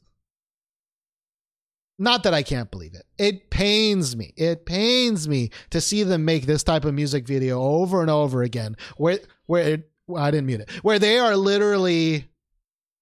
Not 1.98 2.24
that 2.24 2.34
I 2.34 2.42
can't 2.42 2.70
believe 2.70 2.94
it. 2.94 3.06
It 3.18 3.50
pains 3.50 4.16
me. 4.16 4.32
It 4.36 4.66
pains 4.66 5.28
me 5.28 5.50
to 5.70 5.80
see 5.80 6.02
them 6.02 6.24
make 6.24 6.44
this 6.44 6.64
type 6.64 6.84
of 6.84 6.92
music 6.92 7.26
video 7.26 7.62
over 7.62 8.00
and 8.00 8.10
over 8.10 8.42
again. 8.42 8.76
Where 8.96 9.20
where 9.46 9.62
it, 9.74 9.90
well, 10.08 10.22
I 10.22 10.30
didn't 10.32 10.46
mute 10.46 10.60
it. 10.62 10.70
Where 10.82 10.98
they 10.98 11.18
are 11.18 11.36
literally. 11.36 12.26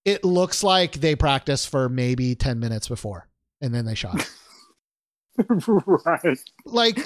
It 0.04 0.24
looks 0.24 0.64
like 0.64 0.94
they 0.94 1.14
practiced 1.14 1.68
for 1.68 1.88
maybe 1.88 2.34
ten 2.34 2.58
minutes 2.58 2.88
before, 2.88 3.28
and 3.60 3.74
then 3.74 3.84
they 3.84 3.94
shot. 3.94 4.20
it. 4.20 4.30
right. 6.04 6.38
like 6.66 6.96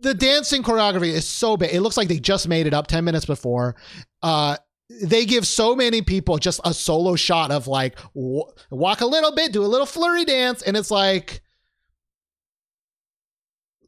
the 0.00 0.14
dancing 0.14 0.62
choreography 0.62 1.08
is 1.08 1.26
so 1.26 1.56
big. 1.56 1.72
It 1.72 1.80
looks 1.80 1.96
like 1.96 2.08
they 2.08 2.18
just 2.18 2.48
made 2.48 2.66
it 2.66 2.74
up 2.74 2.86
10 2.88 3.04
minutes 3.04 3.24
before. 3.24 3.76
Uh 4.22 4.56
they 4.88 5.24
give 5.24 5.46
so 5.46 5.74
many 5.74 6.02
people 6.02 6.38
just 6.38 6.60
a 6.64 6.72
solo 6.72 7.16
shot 7.16 7.50
of 7.50 7.66
like 7.66 7.96
w- 8.14 8.44
walk 8.70 9.00
a 9.00 9.06
little 9.06 9.32
bit, 9.32 9.52
do 9.52 9.64
a 9.64 9.66
little 9.66 9.86
flurry 9.86 10.24
dance 10.24 10.62
and 10.62 10.76
it's 10.76 10.90
like 10.90 11.40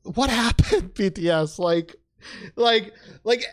what 0.02 0.30
happened 0.30 0.94
BTS 0.94 1.58
like 1.58 1.96
like 2.56 2.94
like 3.24 3.44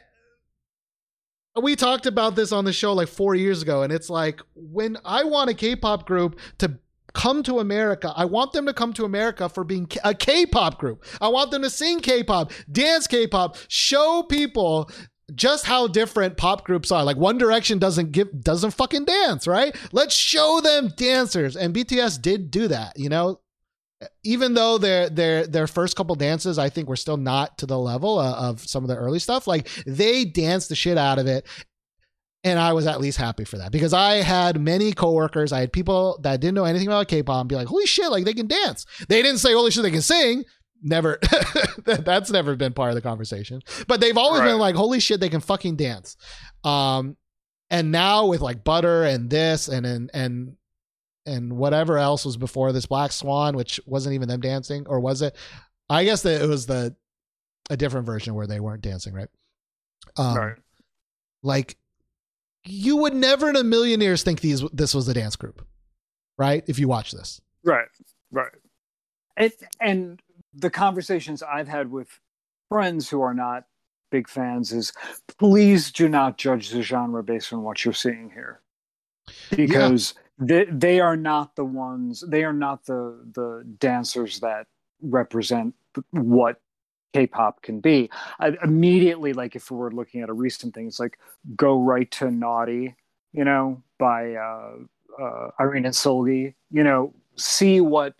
we 1.61 1.76
talked 1.76 2.06
about 2.06 2.36
this 2.36 2.52
on 2.52 2.65
the 2.65 2.73
show 2.73 2.94
like 2.94 3.07
4 3.07 3.36
years 3.36 3.61
ago 3.61 3.84
and 3.84 3.94
it's 3.94 4.10
like 4.10 4.41
when 4.56 4.98
I 5.06 5.23
want 5.23 5.49
a 5.49 5.53
K-pop 5.53 6.06
group 6.06 6.40
to 6.60 6.80
come 7.14 7.41
to 7.44 7.60
America. 7.60 8.14
I 8.15 8.26
want 8.26 8.52
them 8.52 8.65
to 8.65 8.73
come 8.73 8.94
to 8.94 9.06
America 9.06 9.48
for 9.48 9.64
being 9.64 9.90
a 10.03 10.14
K-pop 10.14 10.77
group. 10.77 11.06
I 11.22 11.30
want 11.30 11.49
them 11.49 11.61
to 11.61 11.69
sing 11.69 12.02
K-pop, 12.02 12.52
dance 12.72 13.07
K-pop, 13.07 13.56
show 13.69 14.23
people 14.23 14.91
just 15.34 15.65
how 15.65 15.88
different 15.88 16.38
pop 16.38 16.65
groups 16.65 16.91
are. 16.91 17.03
Like 17.03 17.18
One 17.18 17.38
Direction 17.38 17.80
doesn't 17.80 18.11
give 18.11 18.41
doesn't 18.41 18.72
fucking 18.72 19.06
dance, 19.06 19.48
right? 19.48 19.76
Let's 19.91 20.14
show 20.14 20.60
them 20.61 20.90
dancers. 20.95 21.56
And 21.56 21.73
BTS 21.73 22.22
did 22.22 22.52
do 22.52 22.68
that, 22.68 22.99
you 22.99 23.10
know? 23.10 23.40
Even 24.23 24.53
though 24.53 24.77
their 24.77 25.10
their 25.10 25.48
their 25.48 25.68
first 25.68 25.95
couple 25.95 26.15
dances 26.15 26.57
I 26.57 26.69
think 26.69 26.88
were 26.88 26.95
still 26.95 27.18
not 27.18 27.57
to 27.60 27.65
the 27.65 27.80
level 27.80 28.19
uh, 28.19 28.34
of 28.34 28.61
some 28.68 28.84
of 28.84 28.88
the 28.88 28.95
early 28.95 29.19
stuff, 29.19 29.48
like 29.48 29.68
they 29.86 30.26
danced 30.26 30.69
the 30.69 30.76
shit 30.76 30.98
out 30.98 31.19
of 31.19 31.27
it 31.27 31.45
and 32.45 32.60
I 32.60 32.73
was 32.73 32.86
at 32.86 33.02
least 33.02 33.18
happy 33.18 33.44
for 33.44 33.57
that 33.57 33.72
because 33.72 33.91
I 33.91 34.22
had 34.22 34.61
many 34.61 34.94
coworkers, 34.94 35.52
I 35.52 35.61
had 35.61 35.73
people 35.73 36.19
that 36.22 36.40
didn't 36.40 36.53
know 36.53 36.65
anything 36.65 36.88
about 36.88 37.07
K-pop 37.07 37.41
and 37.41 37.49
be 37.49 37.56
like, 37.56 37.68
"Holy 37.68 37.88
shit, 37.88 38.11
like 38.11 38.23
they 38.23 38.36
can 38.36 38.45
dance." 38.45 38.86
They 39.10 39.23
didn't 39.23 39.40
say, 39.40 39.53
"Holy 39.53 39.72
shit, 39.72 39.82
they 39.82 39.91
can 39.91 40.03
sing." 40.03 40.45
Never, 40.84 41.19
that's 41.86 42.30
never 42.30 42.56
been 42.56 42.73
part 42.73 42.90
of 42.90 42.95
the 42.95 43.02
conversation. 43.02 43.61
But 43.88 43.99
they've 43.99 44.18
always 44.18 44.41
been 44.41 44.60
like, 44.60 44.76
"Holy 44.76 44.99
shit, 44.99 45.19
they 45.19 45.30
can 45.30 45.41
fucking 45.41 45.76
dance." 45.76 46.18
Um, 46.64 47.18
and 47.72 47.91
now 47.91 48.27
with 48.27 48.41
like 48.41 48.64
Butter 48.64 49.03
and 49.03 49.27
this 49.27 49.68
and 49.68 49.84
and 49.84 50.11
and 50.14 50.56
and 51.26 51.53
whatever 51.53 51.97
else 51.97 52.26
was 52.26 52.38
before 52.38 52.72
this 52.72 52.85
Black 52.85 53.11
Swan, 53.11 53.56
which 53.56 53.80
wasn't 53.85 54.15
even 54.15 54.27
them 54.27 54.41
dancing, 54.41 54.85
or 54.88 54.99
was 54.99 55.22
it? 55.22 55.35
I 55.89 56.03
guess 56.03 56.23
that 56.23 56.41
it 56.41 56.47
was 56.47 56.65
the 56.65 56.95
a 57.69 57.77
different 57.77 58.06
version 58.06 58.35
where 58.35 58.47
they 58.47 58.60
weren't 58.60 58.81
dancing, 58.81 59.14
right? 59.14 59.30
Um, 60.18 60.38
right. 60.38 60.56
like 61.41 61.77
you 62.64 62.97
would 62.97 63.15
never 63.15 63.49
in 63.49 63.56
a 63.56 63.64
million 63.64 64.02
years 64.02 64.23
think 64.23 64.41
these 64.41 64.64
this 64.72 64.93
was 64.93 65.07
a 65.07 65.14
dance 65.14 65.35
group 65.35 65.65
right 66.38 66.64
if 66.68 66.80
you 66.80 66.88
watch 66.88 67.11
this 67.11 67.41
Right. 67.65 67.88
Right. 68.31 68.52
And 69.35 69.52
and 69.81 70.22
the 70.53 70.69
conversations 70.69 71.43
I've 71.43 71.68
had 71.68 71.91
with 71.91 72.07
friends 72.69 73.10
who 73.10 73.22
are 73.22 73.34
not 73.34 73.64
big 74.11 74.30
fans 74.30 74.72
is 74.72 74.93
please 75.39 75.91
do 75.91 76.07
not 76.07 76.38
judge 76.38 76.69
the 76.69 76.81
genre 76.81 77.23
based 77.23 77.52
on 77.52 77.64
what 77.64 77.84
you're 77.84 77.93
seeing 77.93 78.31
here. 78.34 78.61
Because 79.49 80.14
they 80.38 80.66
they 80.66 80.99
are 80.99 81.16
not 81.16 81.56
the 81.56 81.66
ones 81.66 82.24
they 82.28 82.44
are 82.44 82.53
not 82.53 82.86
the 82.86 83.26
the 83.34 83.64
dancers 83.80 84.40
that 84.41 84.68
represent 85.02 85.74
what 86.12 86.60
K-pop 87.14 87.62
can 87.62 87.80
be. 87.80 88.10
I, 88.40 88.57
immediately, 88.62 89.32
like 89.32 89.56
if 89.56 89.72
we 89.72 89.78
were 89.78 89.91
looking 89.91 90.22
at 90.22 90.28
a 90.28 90.34
recent 90.34 90.74
thing, 90.74 90.88
it's 90.88 90.99
like 90.99 91.18
go 91.56 91.80
right 91.80 92.12
to 92.12 92.30
Naughty, 92.30 92.94
you 93.32 93.45
know, 93.45 93.82
by 93.98 94.34
uh, 94.34 94.74
uh, 95.18 95.52
Irene 95.57 95.86
and 95.86 95.94
Seulgi. 95.94 96.56
You 96.72 96.84
know, 96.84 97.14
see 97.38 97.80
what 97.80 98.16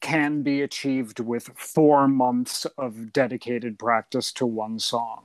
can 0.00 0.42
be 0.42 0.62
achieved 0.62 1.20
with 1.20 1.50
four 1.56 2.08
months 2.08 2.66
of 2.78 3.12
dedicated 3.12 3.78
practice 3.78 4.32
to 4.32 4.46
one 4.46 4.80
song. 4.80 5.24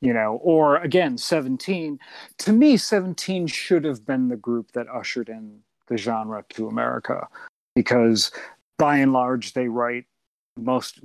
You 0.00 0.12
know, 0.12 0.38
or 0.42 0.76
again, 0.76 1.18
17. 1.18 1.98
To 2.38 2.52
me, 2.52 2.76
17 2.76 3.48
should 3.48 3.84
have 3.84 4.06
been 4.06 4.28
the 4.28 4.36
group 4.36 4.72
that 4.72 4.86
ushered 4.88 5.28
in 5.28 5.58
the 5.88 5.96
genre 5.96 6.44
to 6.50 6.68
America 6.68 7.26
because 7.74 8.30
by 8.78 8.98
and 8.98 9.12
large, 9.12 9.54
they 9.54 9.68
write 9.68 10.04
most 10.58 11.00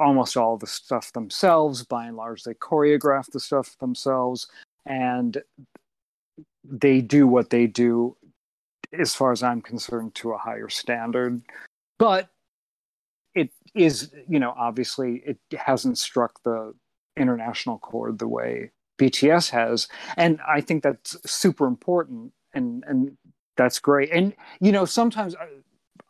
almost 0.00 0.36
all 0.36 0.56
the 0.56 0.66
stuff 0.66 1.12
themselves 1.12 1.84
by 1.84 2.06
and 2.06 2.16
large 2.16 2.42
they 2.42 2.54
choreograph 2.54 3.30
the 3.30 3.40
stuff 3.40 3.76
themselves 3.78 4.48
and 4.86 5.42
they 6.64 7.00
do 7.00 7.26
what 7.26 7.50
they 7.50 7.66
do 7.66 8.16
as 8.92 9.14
far 9.14 9.32
as 9.32 9.42
i'm 9.42 9.60
concerned 9.60 10.14
to 10.14 10.32
a 10.32 10.38
higher 10.38 10.68
standard 10.68 11.42
but 11.98 12.30
it 13.34 13.50
is 13.74 14.10
you 14.28 14.38
know 14.38 14.54
obviously 14.56 15.22
it 15.26 15.38
hasn't 15.58 15.98
struck 15.98 16.42
the 16.42 16.72
international 17.16 17.78
chord 17.78 18.18
the 18.18 18.28
way 18.28 18.70
bts 18.98 19.50
has. 19.50 19.88
And 20.16 20.40
i 20.48 20.60
think 20.60 20.82
that's 20.82 21.16
super 21.30 21.66
important 21.66 22.32
and 22.54 22.84
and 22.86 23.16
that's 23.56 23.78
great. 23.78 24.10
And 24.12 24.34
you 24.60 24.72
know 24.72 24.84
sometimes 24.84 25.34
I, 25.36 25.48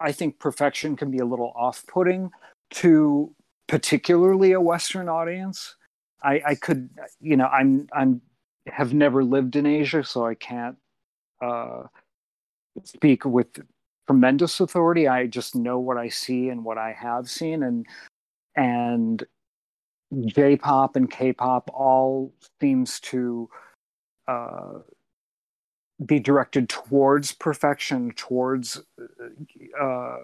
I 0.08 0.12
think 0.12 0.38
perfection 0.38 0.96
can 0.96 1.10
be 1.10 1.18
a 1.18 1.24
little 1.24 1.52
off-putting 1.56 2.30
to 2.72 3.32
particularly 3.68 4.52
a 4.52 4.60
western 4.60 5.08
audience. 5.08 5.76
I 6.22 6.42
i 6.46 6.54
could 6.54 6.90
you 7.20 7.36
know 7.36 7.46
i'm 7.46 7.88
i'm 7.92 8.20
have 8.68 8.92
never 8.94 9.22
lived 9.22 9.54
in 9.54 9.64
asia 9.66 10.02
so 10.02 10.26
i 10.26 10.34
can't 10.34 10.76
uh 11.42 11.84
speak 12.84 13.24
with 13.24 13.48
tremendous 14.06 14.60
authority. 14.60 15.08
I 15.08 15.26
just 15.26 15.54
know 15.56 15.78
what 15.78 15.96
i 15.96 16.08
see 16.08 16.48
and 16.48 16.64
what 16.64 16.78
i 16.78 16.92
have 16.92 17.28
seen. 17.30 17.62
And 17.62 17.86
and 18.56 19.24
j-pop 20.26 20.96
and 20.96 21.10
k-pop 21.10 21.70
all 21.74 22.32
seems 22.60 23.00
to 23.00 23.48
uh 24.28 24.78
be 26.04 26.20
directed 26.20 26.68
towards 26.68 27.32
perfection 27.32 28.12
towards 28.16 28.82
uh 29.80 30.16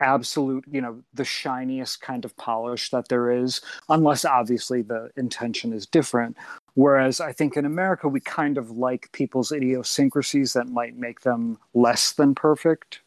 absolute 0.00 0.64
you 0.70 0.80
know 0.80 1.00
the 1.14 1.24
shiniest 1.24 2.00
kind 2.00 2.24
of 2.24 2.36
polish 2.36 2.90
that 2.90 3.08
there 3.08 3.30
is 3.30 3.60
unless 3.88 4.24
obviously 4.24 4.82
the 4.82 5.10
intention 5.16 5.72
is 5.72 5.86
different. 5.86 6.36
Whereas 6.74 7.20
i 7.20 7.32
think 7.32 7.56
in 7.56 7.64
america 7.64 8.08
we 8.08 8.20
kind 8.20 8.58
of 8.58 8.70
like 8.70 9.10
people's 9.12 9.52
idiosyncrasies 9.52 10.54
that 10.54 10.68
might 10.68 10.96
make 10.96 11.20
them 11.20 11.58
less 11.74 12.12
than 12.12 12.34
perfect. 12.34 13.00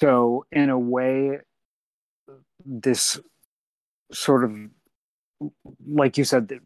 So 0.00 0.44
in 0.50 0.70
a 0.70 0.78
way 0.78 1.38
this 2.66 3.20
sort 4.12 4.44
of 4.44 4.52
like 5.86 6.16
you 6.16 6.24
said 6.24 6.60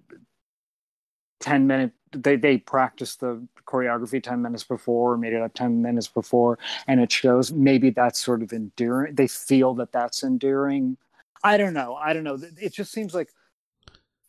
10 1.40 1.66
minute 1.66 1.92
they 2.12 2.36
they 2.36 2.58
practiced 2.58 3.20
the 3.20 3.46
choreography 3.66 4.22
10 4.22 4.40
minutes 4.40 4.64
before 4.64 5.16
made 5.16 5.32
it 5.32 5.42
up 5.42 5.52
10 5.54 5.82
minutes 5.82 6.08
before 6.08 6.58
and 6.86 7.00
it 7.00 7.12
shows 7.12 7.52
maybe 7.52 7.90
that's 7.90 8.20
sort 8.20 8.42
of 8.42 8.52
endearing 8.52 9.14
they 9.14 9.28
feel 9.28 9.74
that 9.74 9.92
that's 9.92 10.24
endearing 10.24 10.96
i 11.44 11.56
don't 11.56 11.74
know 11.74 11.94
i 11.96 12.12
don't 12.12 12.24
know 12.24 12.38
it 12.58 12.72
just 12.72 12.92
seems 12.92 13.14
like 13.14 13.30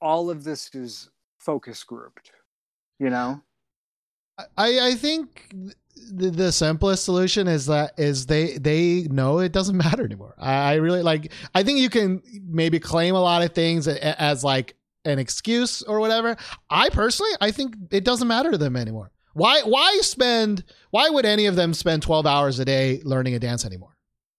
all 0.01 0.29
of 0.29 0.43
this 0.43 0.69
is 0.73 1.09
focus 1.39 1.83
grouped 1.83 2.31
you 2.99 3.09
know? 3.09 3.41
I 4.57 4.79
i 4.79 4.95
think 4.95 5.53
the, 6.11 6.29
the 6.29 6.51
simplest 6.51 7.05
solution 7.05 7.47
is 7.47 7.65
that 7.67 7.93
is 7.97 8.25
they 8.25 8.57
they 8.57 9.07
know 9.09 9.39
it 9.39 9.51
doesn't 9.51 9.77
matter 9.85 10.03
anymore. 10.03 10.35
I, 10.37 10.53
I 10.53 10.73
really 10.75 11.01
like. 11.03 11.31
I 11.53 11.63
think 11.63 11.79
you 11.79 11.89
can 11.89 12.21
maybe 12.47 12.79
claim 12.79 13.15
a 13.15 13.21
lot 13.21 13.43
of 13.43 13.53
things 13.53 13.87
a- 13.87 14.21
as 14.21 14.43
like 14.43 14.75
an 15.05 15.19
excuse 15.19 15.81
or 15.83 15.99
whatever. 15.99 16.35
I 16.69 16.89
personally, 16.89 17.31
I 17.41 17.51
think 17.51 17.75
it 17.91 18.03
doesn't 18.03 18.27
matter 18.27 18.51
to 18.51 18.57
them 18.57 18.75
anymore. 18.75 19.11
Why 19.33 19.61
why 19.61 19.99
spend? 20.01 20.63
Why 20.91 21.09
would 21.09 21.25
any 21.25 21.45
of 21.45 21.55
them 21.55 21.73
spend 21.73 22.01
twelve 22.03 22.25
hours 22.25 22.59
a 22.59 22.65
day 22.65 23.01
learning 23.03 23.35
a 23.35 23.39
dance 23.39 23.65
anymore? 23.65 23.95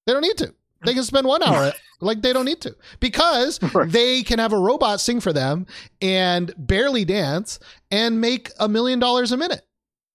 They 0.07 0.12
don't 0.12 0.23
need 0.23 0.39
to. 0.39 0.55
They 0.85 0.95
can 0.95 1.05
spend 1.05 1.27
one 1.27 1.43
hour. 1.43 1.73
like 2.01 2.23
they 2.23 2.32
don't 2.32 2.47
need 2.47 2.62
to 2.62 2.74
because 2.99 3.61
they 3.87 4.23
can 4.23 4.39
have 4.39 4.53
a 4.53 4.59
robot 4.59 5.01
sing 5.01 5.20
for 5.20 5.32
them 5.32 5.66
and 6.01 6.53
barely 6.57 7.05
dance 7.05 7.59
and 7.91 8.20
make 8.20 8.51
a 8.59 8.69
million 8.69 8.99
dollars 8.99 9.32
a 9.32 9.37
minute. 9.37 9.62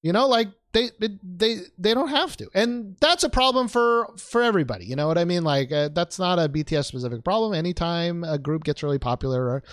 You 0.02 0.14
know, 0.14 0.28
like 0.28 0.50
they 0.76 0.92
they 1.24 1.60
they 1.78 1.94
don't 1.94 2.10
have 2.10 2.36
to, 2.38 2.50
and 2.54 2.98
that's 3.00 3.24
a 3.24 3.30
problem 3.30 3.70
for 3.70 4.14
for 4.18 4.44
everybody. 4.44 4.86
You 4.86 4.98
know 4.98 5.08
what 5.08 5.18
I 5.18 5.24
mean? 5.24 5.44
Like 5.44 5.72
uh, 5.72 5.90
that's 5.94 6.20
not 6.20 6.38
a 6.38 6.50
BTS 6.50 6.86
specific 6.86 7.24
problem. 7.24 7.54
Anytime 7.54 8.26
a 8.26 8.38
group 8.38 8.66
gets 8.66 8.84
really 8.84 9.00
popular, 9.00 9.46
or 9.46 9.64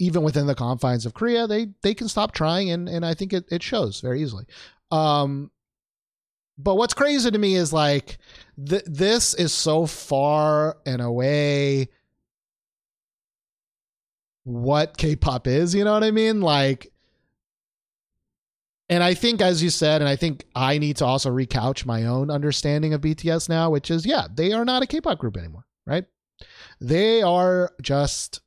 even 0.00 0.22
within 0.22 0.46
the 0.46 0.56
confines 0.56 1.06
of 1.06 1.14
Korea, 1.14 1.46
they 1.46 1.68
they 1.82 1.94
can 1.94 2.08
stop 2.08 2.32
trying, 2.32 2.70
and 2.70 2.88
and 2.88 3.06
I 3.06 3.14
think 3.14 3.32
it 3.32 3.44
it 3.50 3.62
shows 3.62 4.00
very 4.00 4.20
easily. 4.22 4.44
Um, 4.90 5.52
but 6.58 6.74
what's 6.74 6.94
crazy 6.94 7.30
to 7.30 7.38
me 7.38 7.54
is 7.54 7.72
like 7.72 8.18
th- 8.68 8.82
this 8.86 9.34
is 9.34 9.52
so 9.52 9.86
far 9.86 10.78
and 10.84 11.00
away 11.00 11.90
what 14.42 14.96
K-pop 14.96 15.46
is. 15.46 15.76
You 15.76 15.84
know 15.84 15.92
what 15.92 16.02
I 16.02 16.10
mean? 16.10 16.40
Like 16.40 16.92
and 18.90 19.02
I 19.02 19.14
think, 19.14 19.40
as 19.40 19.62
you 19.62 19.70
said, 19.70 20.02
and 20.02 20.08
I 20.08 20.16
think 20.16 20.44
I 20.54 20.76
need 20.76 20.96
to 20.96 21.06
also 21.06 21.30
recouch 21.30 21.86
my 21.86 22.04
own 22.04 22.30
understanding 22.30 22.92
of 22.92 23.00
BTS 23.00 23.48
now, 23.48 23.70
which 23.70 23.90
is, 23.90 24.04
yeah, 24.04 24.26
they 24.34 24.52
are 24.52 24.64
not 24.64 24.82
a 24.82 24.86
K-pop 24.86 25.18
group 25.18 25.36
anymore, 25.36 25.64
right? 25.86 26.04
They 26.80 27.22
are 27.22 27.72
just 27.80 28.40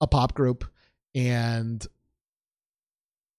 a 0.00 0.06
pop 0.06 0.34
group, 0.34 0.64
and 1.14 1.84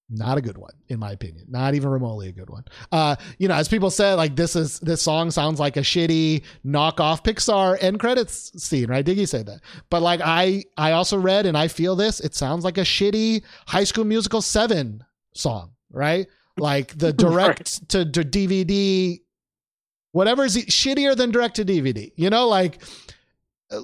not 0.10 0.38
a 0.38 0.42
good 0.42 0.58
one, 0.58 0.74
in 0.88 1.00
my 1.00 1.12
opinion. 1.12 1.46
Not 1.50 1.76
even 1.76 1.90
remotely 1.90 2.30
a 2.30 2.32
good 2.32 2.50
one. 2.50 2.66
Uh, 2.92 3.16
you 3.38 3.48
know, 3.48 3.56
as 3.56 3.68
people 3.68 3.92
said, 3.92 4.16
like 4.16 4.36
this 4.36 4.56
is 4.56 4.80
this 4.80 5.02
song 5.02 5.32
sounds 5.32 5.60
like 5.60 5.78
a 5.78 5.82
shitty 5.82 6.44
knockoff 6.66 7.24
Pixar 7.24 7.78
end 7.82 8.00
credits 8.00 8.52
scene, 8.64 8.90
right? 8.90 9.06
Diggy 9.06 9.28
said 9.28 9.46
that, 9.48 9.60
but 9.90 10.02
like 10.02 10.22
I, 10.24 10.64
I 10.78 10.94
also 10.94 11.18
read 11.20 11.46
and 11.46 11.58
I 11.58 11.68
feel 11.68 11.96
this. 11.96 12.20
It 12.22 12.34
sounds 12.36 12.64
like 12.64 12.78
a 12.78 12.82
shitty 12.82 13.44
High 13.68 13.84
School 13.84 14.06
Musical 14.06 14.42
seven 14.42 15.04
song, 15.34 15.74
right? 15.92 16.28
Like 16.58 16.98
the 16.98 17.14
direct 17.26 17.90
to, 17.90 18.10
to 18.10 18.22
DVD, 18.24 19.20
whatever 20.12 20.46
is 20.46 20.58
shittier 20.58 21.16
than 21.16 21.32
direct 21.32 21.56
to 21.58 21.66
DVD. 21.66 22.12
You 22.16 22.30
know, 22.30 22.48
like, 22.48 22.82
uh, 23.72 23.82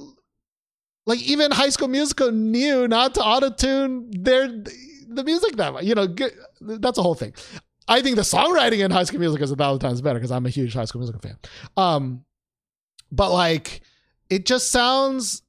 like 1.06 1.22
even 1.22 1.52
High 1.52 1.70
School 1.70 1.90
Musical 1.90 2.32
knew 2.32 2.88
not 2.88 3.16
to 3.16 3.22
auto 3.22 3.50
tune 3.50 4.10
their 4.12 4.48
the 4.48 5.24
music 5.24 5.58
that 5.58 5.74
way. 5.74 5.84
You 5.84 5.96
know, 5.96 6.08
good, 6.08 6.34
that's 6.62 6.98
a 6.98 7.04
whole 7.04 7.16
thing. 7.16 7.34
I 7.88 8.02
think 8.02 8.16
the 8.16 8.22
songwriting 8.22 8.80
in 8.80 8.92
High 8.92 9.04
School 9.04 9.20
Musical 9.20 9.44
is 9.44 9.52
a 9.52 9.56
thousand 9.56 9.82
times 9.82 10.02
better 10.02 10.20
because 10.20 10.32
I'm 10.32 10.46
a 10.46 10.50
huge 10.50 10.74
High 10.74 10.86
School 10.86 11.00
Musical 11.02 11.22
fan. 11.22 11.38
Um, 11.76 12.24
but 13.12 13.32
like, 13.32 13.82
it 14.30 14.46
just 14.46 14.72
sounds 14.72 15.42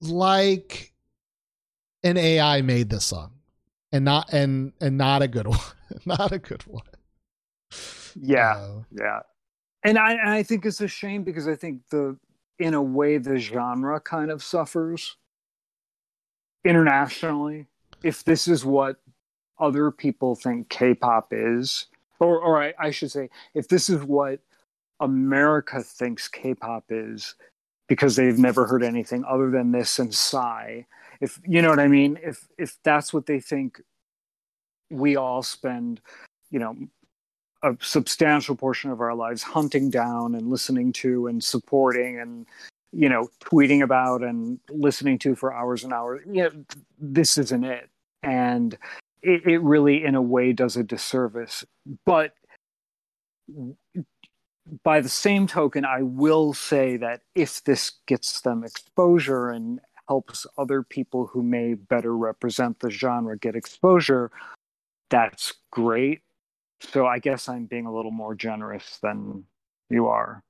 like 0.00 0.92
an 2.02 2.16
AI 2.16 2.62
made 2.62 2.88
this 2.88 3.04
song, 3.04 3.32
and 3.92 4.04
not 4.04 4.32
and 4.32 4.72
and 4.80 4.96
not 4.96 5.22
a 5.22 5.28
good 5.28 5.46
one, 5.48 5.58
not 6.06 6.32
a 6.32 6.38
good 6.38 6.66
one. 6.66 6.84
Yeah, 8.14 8.56
Uh, 8.56 8.82
yeah, 8.90 9.20
and 9.82 9.98
I 9.98 10.12
and 10.12 10.30
I 10.30 10.42
think 10.42 10.64
it's 10.64 10.80
a 10.80 10.88
shame 10.88 11.22
because 11.22 11.46
I 11.46 11.54
think 11.54 11.82
the 11.90 12.16
in 12.58 12.74
a 12.74 12.82
way 12.82 13.18
the 13.18 13.38
genre 13.38 14.00
kind 14.00 14.30
of 14.30 14.42
suffers 14.42 15.16
internationally. 16.64 17.66
If 18.02 18.24
this 18.24 18.48
is 18.48 18.64
what 18.64 18.96
other 19.58 19.90
people 19.90 20.34
think 20.34 20.68
K-pop 20.68 21.28
is, 21.32 21.86
or 22.20 22.38
or 22.40 22.62
I, 22.62 22.74
I 22.78 22.90
should 22.90 23.10
say, 23.10 23.30
if 23.54 23.68
this 23.68 23.88
is 23.88 24.02
what 24.02 24.40
America 25.00 25.82
thinks 25.82 26.28
K-pop 26.28 26.84
is, 26.90 27.34
because 27.88 28.16
they've 28.16 28.38
never 28.38 28.66
heard 28.66 28.82
anything 28.82 29.24
other 29.24 29.50
than 29.50 29.72
this 29.72 29.98
and 29.98 30.14
Psy. 30.14 30.82
If 31.20 31.40
you 31.46 31.62
know 31.62 31.70
what 31.70 31.78
I 31.80 31.88
mean, 31.88 32.18
if 32.22 32.46
if 32.58 32.76
that's 32.84 33.12
what 33.12 33.26
they 33.26 33.40
think, 33.40 33.80
we 34.90 35.16
all 35.16 35.42
spend, 35.42 36.00
you 36.50 36.58
know, 36.58 36.76
a 37.62 37.76
substantial 37.80 38.54
portion 38.54 38.90
of 38.90 39.00
our 39.00 39.14
lives 39.14 39.42
hunting 39.42 39.90
down 39.90 40.34
and 40.34 40.48
listening 40.48 40.92
to 40.92 41.26
and 41.26 41.42
supporting 41.42 42.20
and 42.20 42.46
you 42.92 43.08
know 43.08 43.28
tweeting 43.40 43.82
about 43.82 44.22
and 44.22 44.60
listening 44.70 45.18
to 45.18 45.34
for 45.34 45.52
hours 45.52 45.82
and 45.82 45.92
hours. 45.92 46.22
You 46.26 46.44
know 46.44 46.50
this 46.98 47.38
isn't 47.38 47.64
it. 47.64 47.88
And 48.22 48.76
it, 49.22 49.46
it 49.46 49.58
really 49.58 50.04
in 50.04 50.14
a 50.14 50.22
way 50.22 50.52
does 50.52 50.76
a 50.76 50.82
disservice. 50.82 51.64
But 52.04 52.34
by 54.82 55.00
the 55.00 55.08
same 55.08 55.46
token 55.46 55.84
i 55.84 56.02
will 56.02 56.52
say 56.52 56.96
that 56.96 57.20
if 57.34 57.62
this 57.64 57.92
gets 58.06 58.40
them 58.40 58.64
exposure 58.64 59.50
and 59.50 59.80
helps 60.08 60.46
other 60.58 60.82
people 60.82 61.26
who 61.26 61.42
may 61.42 61.74
better 61.74 62.16
represent 62.16 62.78
the 62.80 62.90
genre 62.90 63.38
get 63.38 63.54
exposure 63.54 64.30
that's 65.10 65.54
great 65.70 66.22
so 66.80 67.06
I 67.06 67.18
guess 67.18 67.48
I'm 67.48 67.66
being 67.66 67.86
a 67.86 67.94
little 67.94 68.10
more 68.10 68.34
generous 68.34 68.98
than 69.02 69.44
you 69.88 70.06
are. 70.08 70.42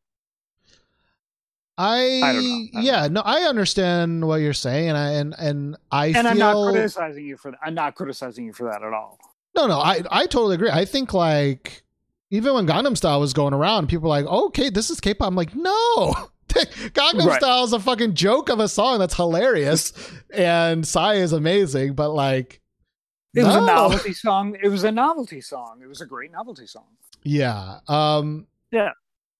I, 1.79 2.21
I 2.25 2.33
don't 2.33 2.45
know. 2.45 2.51
I 2.51 2.69
don't 2.73 2.85
yeah, 2.85 3.09
no, 3.09 3.21
I 3.21 3.43
understand 3.43 4.27
what 4.27 4.37
you're 4.37 4.55
saying, 4.55 4.89
and 4.89 4.99
I 4.99 5.11
and 5.13 5.35
and 5.39 5.77
I 5.91 6.07
and 6.07 6.15
feel 6.17 6.27
I'm 6.27 6.39
not 6.39 6.73
criticizing 6.73 7.27
you 7.27 7.37
for 7.37 7.51
that. 7.51 7.61
I'm 7.63 7.75
not 7.75 7.95
criticizing 7.95 8.47
you 8.47 8.53
for 8.53 8.71
that 8.71 8.83
at 8.83 8.93
all. 8.93 9.19
no, 9.55 9.67
no, 9.67 9.79
I 9.79 10.03
I 10.11 10.27
totally 10.27 10.55
agree. 10.55 10.71
I 10.71 10.87
think 10.87 11.13
like 11.13 11.83
even 12.31 12.55
when 12.55 12.67
Gangnam 12.67 12.97
Style 12.97 13.21
was 13.21 13.35
going 13.35 13.53
around, 13.53 13.89
people 13.89 14.05
were 14.05 14.17
like, 14.17 14.27
"Okay, 14.27 14.71
this 14.71 14.89
is 14.91 15.01
K-pop." 15.01 15.29
I'm 15.29 15.37
like, 15.37 15.55
no. 15.55 16.15
Gangnam 16.49 17.27
Right. 17.27 17.41
Style 17.41 17.65
is 17.65 17.75
a 17.75 17.81
fucking 17.81 18.15
joke 18.15 18.49
of 18.49 18.59
a 18.59 18.69
song 18.69 18.99
that's 18.99 19.15
hilarious, 19.15 19.93
and 20.33 20.87
Psy 20.87 21.17
is 21.17 21.33
amazing, 21.33 21.93
but 21.95 22.11
like, 22.11 22.63
It 23.37 23.45
was 23.45 23.55
No. 23.55 23.63
a 23.63 23.67
novelty 23.67 24.13
song. 24.15 24.57
It 24.63 24.69
was 24.69 24.83
a 24.85 24.91
novelty 24.91 25.41
song. 25.41 25.81
It 25.83 25.87
was 25.87 26.01
a 26.01 26.07
great 26.07 26.33
novelty 26.33 26.67
song. 26.67 26.87
Yeah. 27.23 27.81
Um 27.89 28.47
Yeah. 28.73 28.91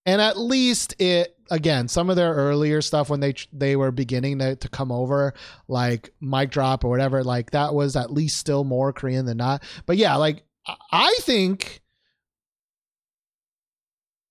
And 0.05 0.21
at 0.21 0.37
least 0.37 0.95
it 1.01 1.35
again, 1.51 1.87
some 1.87 2.09
of 2.09 2.15
their 2.15 2.33
earlier 2.33 2.81
stuff 2.81 3.09
when 3.09 3.19
they 3.19 3.33
they 3.51 3.75
were 3.75 3.91
beginning 3.91 4.39
to, 4.39 4.55
to 4.55 4.69
come 4.69 4.91
over, 4.91 5.33
like 5.67 6.13
mic 6.21 6.49
drop 6.51 6.83
or 6.85 6.89
whatever, 6.89 7.23
like 7.23 7.51
that 7.51 7.73
was 7.73 7.95
at 7.95 8.11
least 8.13 8.37
still 8.37 8.63
more 8.63 8.93
Korean 8.93 9.25
than 9.25 9.37
not. 9.37 9.63
But 9.85 9.97
yeah, 9.97 10.15
like 10.15 10.43
I- 10.65 10.75
I 10.91 11.15
think 11.21 11.81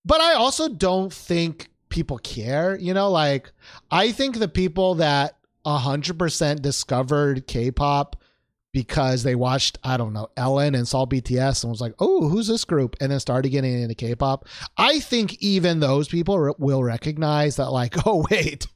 but 0.05 0.21
I 0.21 0.35
also 0.35 0.69
don't 0.69 1.11
think 1.11 1.69
people 1.89 2.17
care, 2.17 2.77
you 2.77 2.93
know, 2.93 3.09
like 3.11 3.51
I 3.91 4.11
think 4.11 4.39
the 4.39 4.47
people 4.47 4.95
that 4.95 5.37
100% 5.65 6.61
discovered 6.61 7.45
K-pop 7.47 8.15
because 8.77 9.23
they 9.23 9.33
watched, 9.33 9.79
I 9.83 9.97
don't 9.97 10.13
know, 10.13 10.29
Ellen 10.37 10.75
and 10.75 10.87
saw 10.87 11.07
BTS 11.07 11.63
and 11.63 11.71
was 11.71 11.81
like, 11.81 11.95
oh, 11.97 12.29
who's 12.29 12.45
this 12.45 12.63
group? 12.63 12.95
And 13.01 13.11
then 13.11 13.19
started 13.19 13.49
getting 13.49 13.73
into 13.81 13.95
K 13.95 14.13
pop. 14.13 14.45
I 14.77 14.99
think 14.99 15.33
even 15.41 15.79
those 15.79 16.07
people 16.07 16.55
will 16.59 16.83
recognize 16.83 17.55
that, 17.55 17.71
like, 17.71 17.95
oh, 18.05 18.27
wait, 18.29 18.67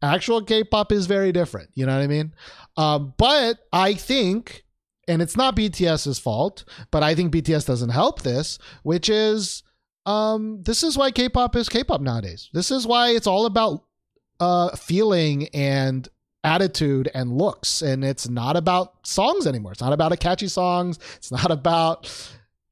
actual 0.00 0.44
K 0.44 0.62
pop 0.62 0.92
is 0.92 1.06
very 1.06 1.32
different. 1.32 1.70
You 1.74 1.86
know 1.86 1.96
what 1.96 2.04
I 2.04 2.06
mean? 2.06 2.34
Um, 2.76 3.14
but 3.18 3.58
I 3.72 3.94
think, 3.94 4.62
and 5.08 5.20
it's 5.20 5.36
not 5.36 5.56
BTS's 5.56 6.20
fault, 6.20 6.64
but 6.92 7.02
I 7.02 7.16
think 7.16 7.34
BTS 7.34 7.66
doesn't 7.66 7.90
help 7.90 8.22
this, 8.22 8.60
which 8.84 9.08
is 9.08 9.64
um, 10.06 10.62
this 10.62 10.84
is 10.84 10.96
why 10.96 11.10
K 11.10 11.28
pop 11.28 11.56
is 11.56 11.68
K 11.68 11.82
pop 11.82 12.00
nowadays. 12.00 12.48
This 12.52 12.70
is 12.70 12.86
why 12.86 13.08
it's 13.08 13.26
all 13.26 13.44
about 13.44 13.82
uh, 14.38 14.76
feeling 14.76 15.48
and 15.48 16.08
attitude 16.44 17.10
and 17.14 17.36
looks. 17.36 17.82
And 17.82 18.04
it's 18.04 18.28
not 18.28 18.56
about 18.56 19.06
songs 19.06 19.46
anymore. 19.46 19.72
It's 19.72 19.80
not 19.80 19.92
about 19.92 20.18
catchy 20.20 20.48
songs. 20.48 20.98
It's 21.16 21.30
not 21.30 21.50
about 21.50 22.10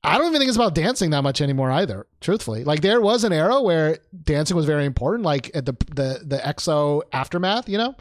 i 0.04 0.16
don't 0.16 0.28
even 0.28 0.38
think 0.38 0.48
it's 0.48 0.56
about 0.56 0.74
dancing 0.74 1.10
that 1.10 1.22
much 1.22 1.40
anymore 1.40 1.70
either 1.70 2.06
truthfully. 2.20 2.62
Like 2.64 2.80
there 2.80 3.00
was 3.00 3.24
an 3.24 3.32
era 3.32 3.60
where 3.60 3.98
dancing 4.22 4.56
was 4.56 4.64
very 4.64 4.84
important 4.84 5.24
like 5.24 5.50
at 5.54 5.66
the 5.66 5.72
the 5.88 6.20
the 6.24 6.38
exo 6.38 7.02
aftermath 7.12 7.68
you 7.68 7.78
know? 7.78 7.96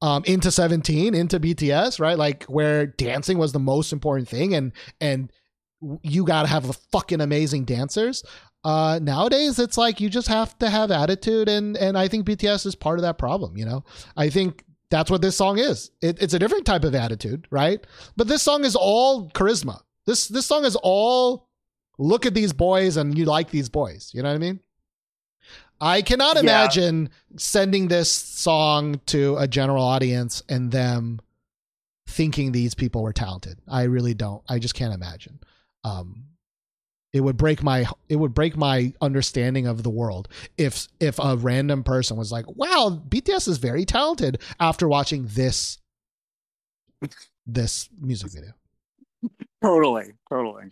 Um 0.00 0.24
into 0.24 0.50
17 0.50 1.14
into 1.14 1.38
bts 1.38 2.00
right? 2.00 2.16
Like 2.16 2.44
where 2.44 2.86
dancing 2.86 3.38
was 3.38 3.52
the 3.52 3.58
most 3.58 3.92
important 3.92 4.28
thing 4.28 4.54
and 4.54 4.72
and 5.00 5.30
you 6.02 6.24
got 6.24 6.42
to 6.42 6.48
have 6.48 6.66
the 6.66 6.72
fucking 6.72 7.20
amazing 7.20 7.64
dancers. 7.64 8.24
Uh 8.64 8.98
nowadays 9.02 9.58
it's 9.58 9.76
like 9.76 10.00
you 10.00 10.08
just 10.08 10.28
have 10.28 10.58
to 10.60 10.70
have 10.70 10.90
attitude 10.90 11.48
and 11.50 11.76
and 11.76 11.98
i 11.98 12.08
think 12.08 12.26
bts 12.26 12.64
is 12.64 12.74
part 12.74 12.98
of 12.98 13.02
that 13.02 13.18
problem 13.18 13.58
you 13.58 13.66
know? 13.66 13.84
I 14.16 14.30
think 14.30 14.64
that's 14.92 15.10
what 15.10 15.22
this 15.22 15.36
song 15.36 15.58
is. 15.58 15.90
It, 16.00 16.22
it's 16.22 16.34
a 16.34 16.38
different 16.38 16.66
type 16.66 16.84
of 16.84 16.94
attitude, 16.94 17.48
right? 17.50 17.84
But 18.16 18.28
this 18.28 18.42
song 18.42 18.64
is 18.64 18.76
all 18.76 19.28
charisma. 19.30 19.80
This 20.06 20.28
this 20.28 20.46
song 20.46 20.64
is 20.64 20.76
all 20.82 21.48
look 21.98 22.26
at 22.26 22.34
these 22.34 22.52
boys 22.52 22.96
and 22.96 23.16
you 23.18 23.24
like 23.24 23.50
these 23.50 23.68
boys. 23.68 24.10
You 24.14 24.22
know 24.22 24.28
what 24.28 24.34
I 24.36 24.38
mean? 24.38 24.60
I 25.80 26.02
cannot 26.02 26.36
Yeah. 26.36 26.42
imagine 26.42 27.10
sending 27.36 27.88
this 27.88 28.10
song 28.10 29.00
to 29.06 29.36
a 29.38 29.48
general 29.48 29.82
audience 29.82 30.42
and 30.48 30.70
them 30.70 31.20
thinking 32.06 32.52
these 32.52 32.74
people 32.74 33.02
were 33.02 33.12
talented. 33.12 33.58
I 33.66 33.84
really 33.84 34.14
don't. 34.14 34.42
I 34.48 34.58
just 34.58 34.74
can't 34.74 34.94
imagine. 34.94 35.40
Um, 35.84 36.26
it 37.12 37.20
would 37.20 37.36
break 37.36 37.62
my 37.62 37.86
it 38.08 38.16
would 38.16 38.34
break 38.34 38.56
my 38.56 38.92
understanding 39.00 39.66
of 39.66 39.82
the 39.82 39.90
world 39.90 40.28
if 40.56 40.88
if 41.00 41.18
a 41.18 41.36
random 41.36 41.84
person 41.84 42.16
was 42.16 42.32
like, 42.32 42.46
"Wow, 42.56 43.02
BTS 43.08 43.48
is 43.48 43.58
very 43.58 43.84
talented," 43.84 44.40
after 44.58 44.88
watching 44.88 45.26
this 45.26 45.78
this 47.46 47.88
music 48.00 48.32
video. 48.32 48.52
Totally, 49.62 50.12
totally. 50.28 50.64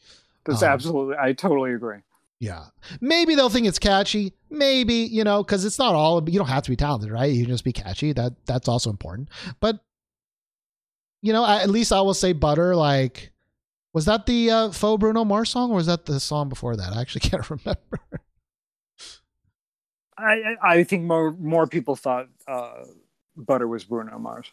That's 0.44 0.62
Um, 0.62 0.70
absolutely. 0.70 1.16
I 1.20 1.32
totally 1.32 1.74
agree. 1.74 1.98
Yeah. 2.38 2.66
Maybe 3.00 3.34
they'll 3.34 3.50
think 3.50 3.66
it's 3.66 3.78
catchy. 3.78 4.32
Maybe, 4.48 4.94
you 4.94 5.24
know, 5.24 5.42
because 5.44 5.64
it's 5.64 5.78
not 5.78 5.94
all 5.94 6.26
you 6.28 6.38
don't 6.38 6.48
have 6.48 6.62
to 6.62 6.70
be 6.70 6.76
talented, 6.76 7.10
right? 7.10 7.30
You 7.32 7.42
can 7.44 7.52
just 7.52 7.64
be 7.64 7.72
catchy. 7.72 8.12
That 8.12 8.34
that's 8.46 8.66
also 8.68 8.90
important. 8.90 9.28
But 9.60 9.80
you 11.22 11.32
know, 11.34 11.44
at 11.44 11.68
least 11.68 11.92
I 11.92 12.00
will 12.00 12.14
say 12.14 12.32
butter, 12.32 12.74
like 12.74 13.29
was 13.92 14.04
that 14.04 14.26
the 14.26 14.50
uh, 14.50 14.70
faux 14.70 15.00
Bruno 15.00 15.24
Mars 15.24 15.50
song 15.50 15.70
or 15.70 15.76
was 15.76 15.86
that 15.86 16.06
the 16.06 16.20
song 16.20 16.48
before 16.48 16.76
that? 16.76 16.92
I 16.92 17.00
actually 17.00 17.20
can't 17.28 17.48
remember. 17.50 18.00
I 20.16 20.32
I 20.32 20.56
I 20.62 20.84
think 20.84 21.04
more 21.04 21.32
more 21.32 21.66
people 21.66 21.96
thought 21.96 22.28
uh, 22.46 22.84
Butter 23.36 23.68
was 23.68 23.84
Bruno 23.84 24.18
Mars. 24.18 24.46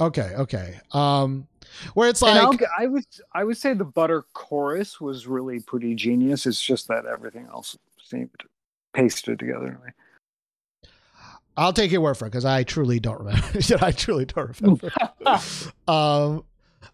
okay, 0.00 0.32
okay. 0.36 0.80
Um 0.92 1.46
where 1.94 2.08
it's 2.08 2.22
like 2.22 2.60
would 2.86 3.06
I 3.32 3.44
would 3.44 3.56
say 3.56 3.74
the 3.74 3.84
Butter 3.84 4.24
chorus 4.32 5.00
was 5.00 5.26
really 5.26 5.60
pretty 5.60 5.94
genius. 5.94 6.46
It's 6.46 6.62
just 6.62 6.88
that 6.88 7.06
everything 7.06 7.46
else 7.46 7.76
seemed 8.02 8.30
pasted 8.92 9.38
together. 9.38 9.80
in. 9.86 9.92
I'll 11.56 11.72
take 11.72 11.92
your 11.92 12.00
word 12.00 12.14
for 12.14 12.26
it 12.26 12.30
because 12.30 12.44
I 12.44 12.64
truly 12.64 12.98
don't 12.98 13.18
remember. 13.18 13.46
I 13.80 13.92
truly 13.92 14.24
don't 14.24 14.60
remember. 14.60 14.90
um, 15.88 16.44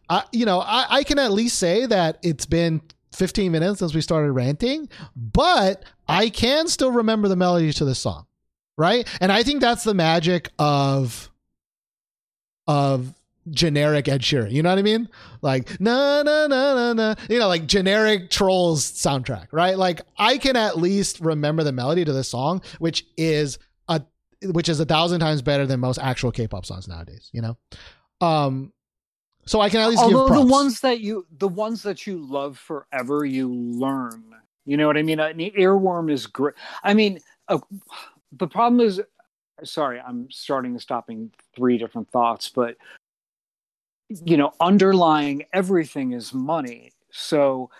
I, 0.08 0.24
you 0.32 0.46
know, 0.46 0.60
I, 0.60 0.86
I 0.90 1.04
can 1.04 1.18
at 1.18 1.32
least 1.32 1.58
say 1.58 1.86
that 1.86 2.18
it's 2.22 2.46
been 2.46 2.80
15 3.14 3.52
minutes 3.52 3.80
since 3.80 3.94
we 3.94 4.00
started 4.00 4.32
ranting, 4.32 4.88
but 5.16 5.84
I 6.08 6.28
can 6.28 6.68
still 6.68 6.92
remember 6.92 7.28
the 7.28 7.36
melody 7.36 7.72
to 7.72 7.84
the 7.84 7.94
song, 7.94 8.26
right? 8.76 9.06
And 9.20 9.30
I 9.32 9.42
think 9.42 9.60
that's 9.60 9.84
the 9.84 9.94
magic 9.94 10.50
of 10.58 11.28
of 12.66 13.14
generic 13.50 14.08
Ed 14.08 14.22
Sheeran. 14.22 14.52
You 14.52 14.62
know 14.62 14.70
what 14.70 14.78
I 14.78 14.82
mean? 14.82 15.08
Like 15.42 15.80
na 15.80 16.22
na 16.22 16.46
na 16.46 16.74
na 16.74 16.92
na. 16.92 17.14
You 17.28 17.38
know, 17.38 17.48
like 17.48 17.66
generic 17.66 18.30
Trolls 18.30 18.84
soundtrack, 18.84 19.48
right? 19.52 19.76
Like 19.76 20.02
I 20.16 20.38
can 20.38 20.56
at 20.56 20.78
least 20.78 21.20
remember 21.20 21.64
the 21.64 21.72
melody 21.72 22.04
to 22.04 22.12
the 22.12 22.24
song, 22.24 22.62
which 22.78 23.06
is 23.16 23.58
a 23.88 24.02
which 24.44 24.68
is 24.68 24.78
a 24.80 24.84
thousand 24.84 25.20
times 25.20 25.42
better 25.42 25.66
than 25.66 25.80
most 25.80 25.98
actual 25.98 26.30
K-pop 26.30 26.64
songs 26.64 26.86
nowadays. 26.86 27.28
You 27.32 27.42
know, 27.42 27.58
um, 28.20 28.72
so 29.50 29.60
I 29.60 29.68
can 29.68 29.80
at 29.80 29.88
least 29.88 30.00
Although 30.00 30.28
give 30.28 30.28
props. 30.28 30.42
the 30.42 30.52
ones 30.52 30.80
that 30.82 31.00
you 31.00 31.26
the 31.38 31.48
ones 31.48 31.82
that 31.82 32.06
you 32.06 32.24
love 32.24 32.56
forever, 32.56 33.24
you 33.24 33.52
learn. 33.52 34.22
You 34.64 34.76
know 34.76 34.86
what 34.86 34.96
I 34.96 35.02
mean? 35.02 35.18
An 35.18 35.38
earworm 35.38 36.08
is 36.08 36.28
great. 36.28 36.54
I 36.84 36.94
mean, 36.94 37.18
uh, 37.48 37.58
the 38.30 38.46
problem 38.46 38.80
is, 38.80 39.02
sorry, 39.64 39.98
I'm 39.98 40.30
starting 40.30 40.72
to 40.74 40.80
stopping 40.80 41.32
three 41.56 41.78
different 41.78 42.08
thoughts, 42.12 42.48
but 42.48 42.76
you 44.24 44.36
know, 44.36 44.52
underlying 44.60 45.42
everything 45.52 46.12
is 46.12 46.32
money. 46.32 46.92
So 47.10 47.70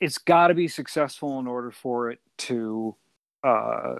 it's 0.00 0.18
got 0.18 0.48
to 0.48 0.54
be 0.54 0.66
successful 0.66 1.38
in 1.38 1.46
order 1.46 1.70
for 1.70 2.10
it 2.10 2.18
to, 2.38 2.96
uh, 3.44 3.94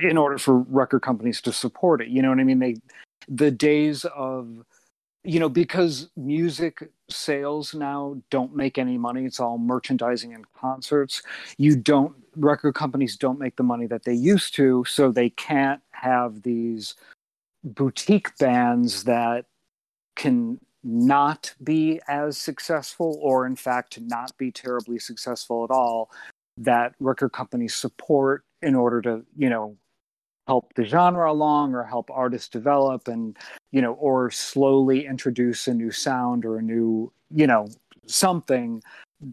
in 0.00 0.16
order 0.16 0.38
for 0.38 0.60
record 0.60 1.00
companies 1.00 1.42
to 1.42 1.52
support 1.52 2.00
it. 2.00 2.08
You 2.08 2.22
know 2.22 2.30
what 2.30 2.40
I 2.40 2.44
mean? 2.44 2.58
They, 2.58 2.76
the 3.28 3.50
days 3.50 4.06
of, 4.06 4.64
you 5.24 5.40
know, 5.40 5.48
because 5.48 6.10
music 6.16 6.90
sales 7.08 7.74
now 7.74 8.16
don't 8.30 8.54
make 8.54 8.76
any 8.76 8.98
money. 8.98 9.24
It's 9.24 9.40
all 9.40 9.56
merchandising 9.56 10.34
and 10.34 10.44
concerts. 10.52 11.22
You 11.56 11.76
don't, 11.76 12.14
record 12.36 12.74
companies 12.74 13.16
don't 13.16 13.38
make 13.38 13.56
the 13.56 13.62
money 13.62 13.86
that 13.86 14.04
they 14.04 14.12
used 14.12 14.54
to, 14.56 14.84
so 14.84 15.10
they 15.10 15.30
can't 15.30 15.80
have 15.92 16.42
these 16.42 16.94
boutique 17.64 18.36
bands 18.36 19.04
that 19.04 19.46
can 20.14 20.60
not 20.84 21.54
be 21.62 21.98
as 22.06 22.36
successful 22.36 23.18
or 23.22 23.46
in 23.46 23.56
fact 23.56 23.98
not 24.02 24.36
be 24.36 24.52
terribly 24.52 24.98
successful 24.98 25.64
at 25.64 25.70
all 25.70 26.10
that 26.58 26.94
record 27.00 27.30
companies 27.30 27.74
support 27.74 28.44
in 28.60 28.74
order 28.74 29.00
to 29.00 29.24
you 29.34 29.48
know 29.48 29.74
help 30.46 30.72
the 30.74 30.84
genre 30.84 31.30
along 31.30 31.74
or 31.74 31.82
help 31.84 32.10
artists 32.10 32.48
develop 32.48 33.08
and 33.08 33.36
you 33.72 33.80
know 33.80 33.94
or 33.94 34.30
slowly 34.30 35.06
introduce 35.06 35.66
a 35.68 35.74
new 35.74 35.90
sound 35.90 36.44
or 36.44 36.58
a 36.58 36.62
new 36.62 37.10
you 37.34 37.46
know 37.46 37.66
something 38.06 38.82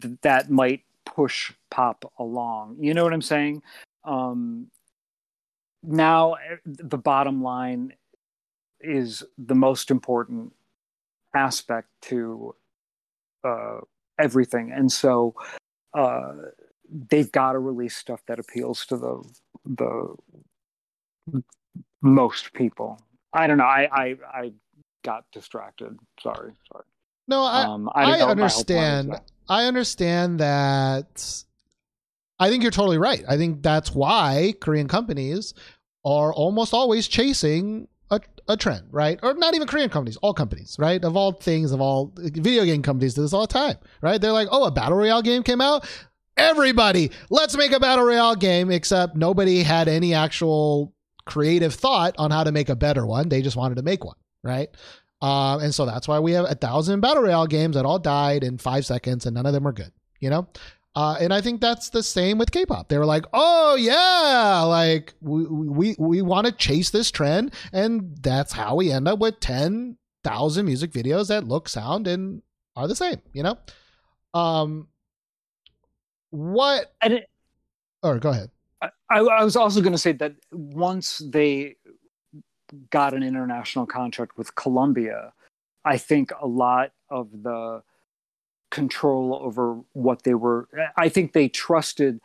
th- 0.00 0.14
that 0.22 0.50
might 0.50 0.82
push 1.04 1.52
pop 1.70 2.10
along. 2.18 2.76
You 2.80 2.94
know 2.94 3.04
what 3.04 3.12
i'm 3.12 3.22
saying? 3.22 3.62
Um 4.04 4.68
now 5.82 6.34
eh, 6.34 6.56
the 6.64 6.98
bottom 6.98 7.42
line 7.42 7.92
is 8.80 9.22
the 9.38 9.54
most 9.54 9.90
important 9.90 10.52
aspect 11.34 11.88
to 12.02 12.54
uh, 13.44 13.78
everything, 14.18 14.72
and 14.72 14.90
so 14.90 15.34
uh, 15.94 16.32
they've 17.10 17.32
got 17.32 17.52
to 17.52 17.58
release 17.58 17.96
stuff 17.96 18.20
that 18.26 18.38
appeals 18.38 18.86
to 18.86 18.96
the 18.96 19.22
the 19.64 20.14
most 22.02 22.52
people. 22.52 23.00
I 23.32 23.46
don't 23.46 23.58
know. 23.58 23.64
I 23.64 23.88
I, 23.92 24.16
I 24.32 24.52
got 25.04 25.24
distracted. 25.32 25.96
Sorry, 26.20 26.52
sorry. 26.70 26.84
no, 27.28 27.42
I, 27.42 27.64
Um, 27.64 27.90
I, 27.94 28.06
don't 28.06 28.18
know 28.18 28.26
what 28.26 28.38
my 28.38 28.48
whole 28.48 28.64
point 28.64 28.68
was 28.68 28.86
understand. 28.98 29.20
I 29.48 29.64
understand 29.64 30.40
that. 30.40 31.44
I 32.38 32.50
think 32.50 32.62
you're 32.62 32.72
totally 32.72 32.98
right. 32.98 33.24
I 33.28 33.36
think 33.36 33.62
that's 33.62 33.94
why 33.94 34.54
Korean 34.60 34.88
companies 34.88 35.54
are 36.04 36.32
almost 36.32 36.74
always 36.74 37.06
chasing 37.06 37.86
a, 38.10 38.20
a 38.48 38.56
trend, 38.56 38.86
right? 38.90 39.18
Or 39.22 39.34
not 39.34 39.54
even 39.54 39.68
Korean 39.68 39.88
companies, 39.90 40.16
all 40.16 40.34
companies, 40.34 40.76
right? 40.78 41.02
Of 41.04 41.16
all 41.16 41.32
things, 41.32 41.72
of 41.72 41.80
all 41.80 42.12
video 42.16 42.64
game 42.64 42.82
companies 42.82 43.14
do 43.14 43.22
this 43.22 43.32
all 43.32 43.46
the 43.46 43.52
time, 43.52 43.76
right? 44.00 44.20
They're 44.20 44.32
like, 44.32 44.48
oh, 44.50 44.64
a 44.64 44.70
battle 44.70 44.98
royale 44.98 45.22
game 45.22 45.42
came 45.42 45.60
out. 45.60 45.86
Everybody, 46.36 47.10
let's 47.30 47.56
make 47.56 47.72
a 47.72 47.80
battle 47.80 48.04
royale 48.04 48.34
game, 48.34 48.70
except 48.70 49.16
nobody 49.16 49.62
had 49.62 49.86
any 49.86 50.14
actual 50.14 50.94
creative 51.24 51.74
thought 51.74 52.14
on 52.18 52.30
how 52.30 52.44
to 52.44 52.52
make 52.52 52.68
a 52.68 52.76
better 52.76 53.06
one. 53.06 53.28
They 53.28 53.42
just 53.42 53.56
wanted 53.56 53.76
to 53.76 53.82
make 53.82 54.04
one, 54.04 54.16
right? 54.42 54.68
Um, 55.20 55.60
and 55.60 55.74
so 55.74 55.86
that's 55.86 56.08
why 56.08 56.18
we 56.18 56.32
have 56.32 56.46
a 56.50 56.54
thousand 56.54 57.00
battle 57.00 57.22
royale 57.22 57.46
games 57.46 57.76
that 57.76 57.84
all 57.84 57.98
died 57.98 58.42
in 58.42 58.58
five 58.58 58.84
seconds 58.84 59.24
and 59.24 59.34
none 59.34 59.46
of 59.46 59.52
them 59.52 59.66
are 59.68 59.72
good, 59.72 59.92
you 60.18 60.30
know? 60.30 60.48
Uh, 60.94 61.16
and 61.20 61.32
I 61.32 61.40
think 61.40 61.60
that's 61.60 61.88
the 61.88 62.02
same 62.02 62.36
with 62.38 62.50
K-pop. 62.50 62.88
They 62.88 62.98
were 62.98 63.06
like, 63.06 63.24
"Oh 63.32 63.76
yeah, 63.76 64.62
like 64.64 65.14
we 65.22 65.46
we 65.46 65.96
we 65.98 66.20
want 66.20 66.46
to 66.46 66.52
chase 66.52 66.90
this 66.90 67.10
trend, 67.10 67.54
and 67.72 68.14
that's 68.20 68.52
how 68.52 68.74
we 68.74 68.92
end 68.92 69.08
up 69.08 69.18
with 69.18 69.40
ten 69.40 69.96
thousand 70.22 70.66
music 70.66 70.92
videos 70.92 71.28
that 71.28 71.44
look, 71.48 71.66
sound, 71.70 72.06
and 72.06 72.42
are 72.76 72.86
the 72.86 72.94
same." 72.94 73.22
You 73.32 73.42
know, 73.42 73.58
um, 74.34 74.88
what? 76.28 76.92
And 77.00 77.14
it, 77.14 77.30
Or 78.02 78.18
go 78.18 78.28
ahead. 78.28 78.50
I, 78.82 79.18
I 79.18 79.44
was 79.44 79.56
also 79.56 79.80
going 79.80 79.92
to 79.92 79.98
say 79.98 80.12
that 80.12 80.34
once 80.50 81.18
they 81.18 81.76
got 82.90 83.14
an 83.14 83.22
international 83.22 83.86
contract 83.86 84.36
with 84.36 84.54
Columbia, 84.54 85.32
I 85.84 85.98
think 85.98 86.32
a 86.40 86.46
lot 86.46 86.92
of 87.10 87.42
the 87.42 87.82
control 88.70 89.38
over 89.42 89.78
what 89.92 90.22
they 90.22 90.34
were, 90.34 90.68
I 90.96 91.08
think 91.08 91.32
they 91.32 91.48
trusted 91.48 92.20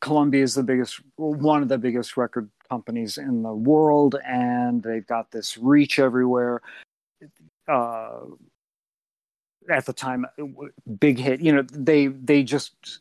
Columbia 0.00 0.42
is 0.42 0.54
the 0.54 0.62
biggest, 0.62 1.00
one 1.16 1.62
of 1.62 1.68
the 1.68 1.78
biggest 1.78 2.16
record 2.16 2.50
companies 2.68 3.16
in 3.16 3.42
the 3.42 3.54
world, 3.54 4.16
and 4.26 4.82
they've 4.82 5.06
got 5.06 5.30
this 5.30 5.56
reach 5.56 5.98
everywhere. 5.98 6.60
Uh, 7.68 8.20
at 9.70 9.86
the 9.86 9.92
time, 9.92 10.26
big 10.98 11.18
hit. 11.18 11.40
You 11.40 11.54
know, 11.54 11.62
they 11.72 12.08
they 12.08 12.42
just 12.42 13.00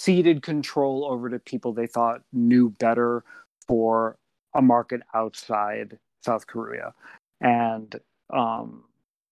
ceded 0.00 0.42
control 0.42 1.04
over 1.04 1.28
to 1.28 1.38
people 1.38 1.74
they 1.74 1.86
thought 1.86 2.22
knew 2.32 2.70
better 2.70 3.22
for 3.68 4.16
a 4.54 4.62
market 4.62 5.02
outside 5.12 5.98
South 6.24 6.46
Korea. 6.46 6.94
And 7.42 7.94
um, 8.32 8.84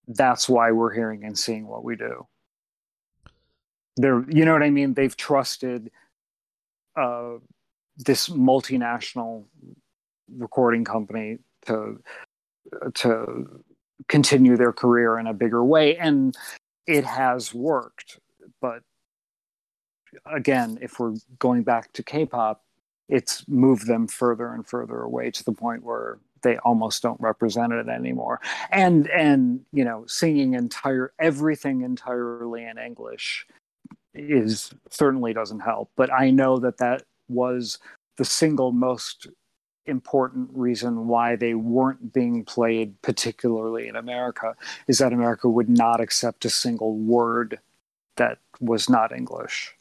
that's 0.07 0.47
why 0.47 0.73
we're 0.73 0.93
hearing 0.93 1.25
and 1.25 1.39
seeing 1.39 1.67
what 1.67 1.85
we 1.85 1.97
do. 1.97 2.27
They're, 3.97 4.27
you 4.29 4.45
know 4.45 4.53
what 4.53 4.63
I 4.63 4.69
mean? 4.69 4.93
They've 4.93 5.17
trusted 5.17 5.91
uh, 6.97 7.37
this 7.97 8.29
multinational 8.29 9.47
recording 10.37 10.85
company 10.85 11.39
to 11.67 12.03
to 12.95 13.63
continue 14.09 14.57
their 14.57 14.75
career 14.75 15.19
in 15.19 15.27
a 15.27 15.33
bigger 15.33 15.65
way, 15.65 15.97
and 15.97 16.37
it 16.87 17.05
has 17.05 17.55
worked. 17.55 18.21
But 18.61 18.83
again, 20.27 20.79
if 20.81 20.99
we're 20.99 21.15
going 21.39 21.63
back 21.63 21.93
to 21.95 22.03
K-pop, 22.03 22.63
it's 23.09 23.47
moved 23.49 23.87
them 23.87 24.07
further 24.07 24.53
and 24.53 24.67
further 24.67 25.01
away 25.01 25.31
to 25.31 25.45
the 25.45 25.53
point 25.53 25.83
where 25.83 26.19
they 26.43 26.57
almost 26.59 27.03
don't 27.03 27.21
represent 27.21 27.73
it 27.73 27.89
anymore. 27.89 28.41
And 28.71 29.09
and 29.11 29.61
you 29.73 29.85
know, 29.85 30.05
singing 30.07 30.55
entire 30.55 31.13
everything 31.19 31.83
entirely 31.83 32.65
in 32.65 32.79
English 32.79 33.47
is 34.15 34.71
certainly 34.91 35.33
doesn't 35.33 35.61
help. 35.61 35.91
But 35.97 36.13
I 36.13 36.31
know 36.31 36.59
that 36.59 36.79
that 36.79 37.05
was 37.29 37.79
the 38.17 38.25
single 38.25 38.73
most 38.73 39.29
important 39.87 40.51
reason 40.53 41.09
why 41.09 41.35
they 41.35 41.55
weren't 41.55 42.13
being 42.13 42.45
played 42.45 43.01
particularly 43.01 43.89
in 43.89 43.97
America 43.97 44.55
is 44.87 44.99
that 44.99 45.15
America 45.15 45.49
would 45.49 45.71
not 45.71 46.01
accept 46.01 46.45
a 46.45 46.51
single 46.51 46.95
word 46.97 47.59
that 48.17 48.39
was 48.61 48.91
not 48.91 49.17
English. 49.17 49.75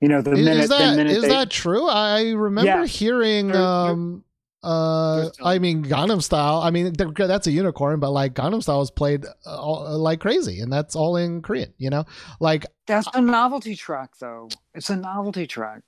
You 0.00 0.08
know, 0.08 0.22
the 0.22 0.32
Is- 0.32 0.44
minute 0.44 0.62
is 0.64 0.68
that 0.70 0.90
the 0.90 0.96
minute 0.96 1.12
is 1.12 1.22
they, 1.22 1.28
that 1.28 1.50
true? 1.50 1.86
I 1.86 2.30
remember 2.30 2.66
Yeah. 2.80 2.86
hearing 2.86 3.48
They're- 3.48 3.56
they're- 3.56 3.64
um 3.66 4.24
uh 4.62 5.16
they're 5.16 5.32
still- 5.32 5.46
I 5.46 5.58
mean 5.58 5.84
Gangnam 5.84 6.22
Style. 6.22 6.60
I 6.62 6.70
mean 6.70 6.92
that's 6.94 7.46
a 7.46 7.50
unicorn, 7.50 8.00
but 8.00 8.10
like 8.10 8.34
Gangnam 8.34 8.62
Style 8.62 8.82
is 8.82 8.90
played 8.90 9.24
uh, 9.26 9.30
all, 9.60 9.98
like 9.98 10.20
crazy, 10.20 10.60
and 10.60 10.72
that's 10.72 10.94
all 10.96 11.16
in 11.16 11.42
Korean. 11.42 11.72
You 11.78 11.90
know, 11.90 12.04
like 12.40 12.66
That's 12.86 13.08
a 13.14 13.20
novelty 13.20 13.76
track, 13.76 14.10
though. 14.18 14.48
It's 14.74 14.90
a 14.90 14.96
novelty 14.96 15.46
track. 15.46 15.82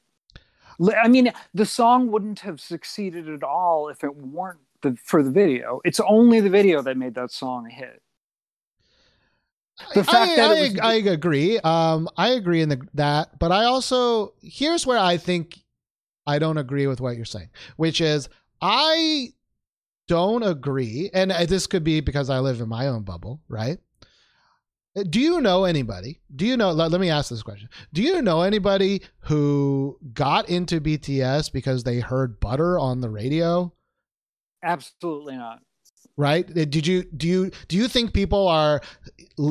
I 0.96 1.08
mean, 1.08 1.32
the 1.54 1.66
song 1.66 2.10
wouldn't 2.10 2.40
have 2.40 2.60
succeeded 2.60 3.28
at 3.28 3.42
all 3.42 3.88
if 3.88 4.02
it 4.04 4.16
weren't 4.16 4.60
the, 4.82 4.96
for 5.04 5.22
the 5.22 5.30
video. 5.30 5.80
It's 5.84 6.00
only 6.00 6.40
the 6.40 6.50
video 6.50 6.82
that 6.82 6.96
made 6.96 7.14
that 7.14 7.30
song 7.30 7.66
a 7.66 7.70
hit. 7.70 8.01
The 9.94 10.04
fact 10.04 10.32
I, 10.32 10.36
that 10.36 10.50
I, 10.50 10.60
was- 10.60 10.78
I 10.80 10.94
agree. 10.94 11.58
Um, 11.58 12.08
I 12.16 12.30
agree 12.30 12.62
in 12.62 12.68
the, 12.68 12.80
that, 12.94 13.38
but 13.38 13.52
I 13.52 13.64
also 13.64 14.34
here's 14.42 14.86
where 14.86 14.98
I 14.98 15.16
think 15.16 15.58
I 16.26 16.38
don't 16.38 16.58
agree 16.58 16.86
with 16.86 17.00
what 17.00 17.16
you're 17.16 17.24
saying, 17.24 17.48
which 17.76 18.00
is 18.00 18.28
I 18.60 19.30
don't 20.08 20.42
agree, 20.42 21.10
and 21.14 21.32
uh, 21.32 21.46
this 21.46 21.66
could 21.66 21.84
be 21.84 22.00
because 22.00 22.30
I 22.30 22.38
live 22.38 22.60
in 22.60 22.68
my 22.68 22.88
own 22.88 23.02
bubble, 23.02 23.40
right? 23.48 23.78
Do 25.08 25.20
you 25.20 25.40
know 25.40 25.64
anybody? 25.64 26.20
Do 26.36 26.44
you 26.46 26.56
know? 26.58 26.70
Let, 26.72 26.90
let 26.90 27.00
me 27.00 27.08
ask 27.08 27.30
this 27.30 27.42
question. 27.42 27.70
Do 27.94 28.02
you 28.02 28.20
know 28.20 28.42
anybody 28.42 29.00
who 29.20 29.98
got 30.12 30.50
into 30.50 30.82
BTS 30.82 31.50
because 31.50 31.82
they 31.82 31.98
heard 32.00 32.38
Butter 32.40 32.78
on 32.78 33.00
the 33.00 33.08
radio? 33.08 33.72
Absolutely 34.62 35.36
not. 35.36 35.60
Right? 36.16 36.48
Uh, 36.48 36.64
did 36.64 36.86
you 36.86 37.04
do 37.04 37.26
you 37.26 37.50
do 37.68 37.76
you 37.76 37.88
think 37.88 38.12
people 38.12 38.48
are 38.48 38.80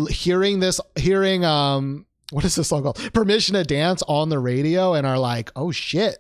hearing 0.09 0.59
this 0.59 0.79
hearing 0.95 1.43
um 1.45 2.05
what 2.31 2.45
is 2.45 2.55
this 2.55 2.69
song 2.69 2.83
called? 2.83 3.13
Permission 3.13 3.55
to 3.55 3.63
dance 3.63 4.03
on 4.07 4.29
the 4.29 4.39
radio 4.39 4.93
and 4.93 5.05
are 5.05 5.19
like 5.19 5.51
oh 5.55 5.71
shit. 5.71 6.17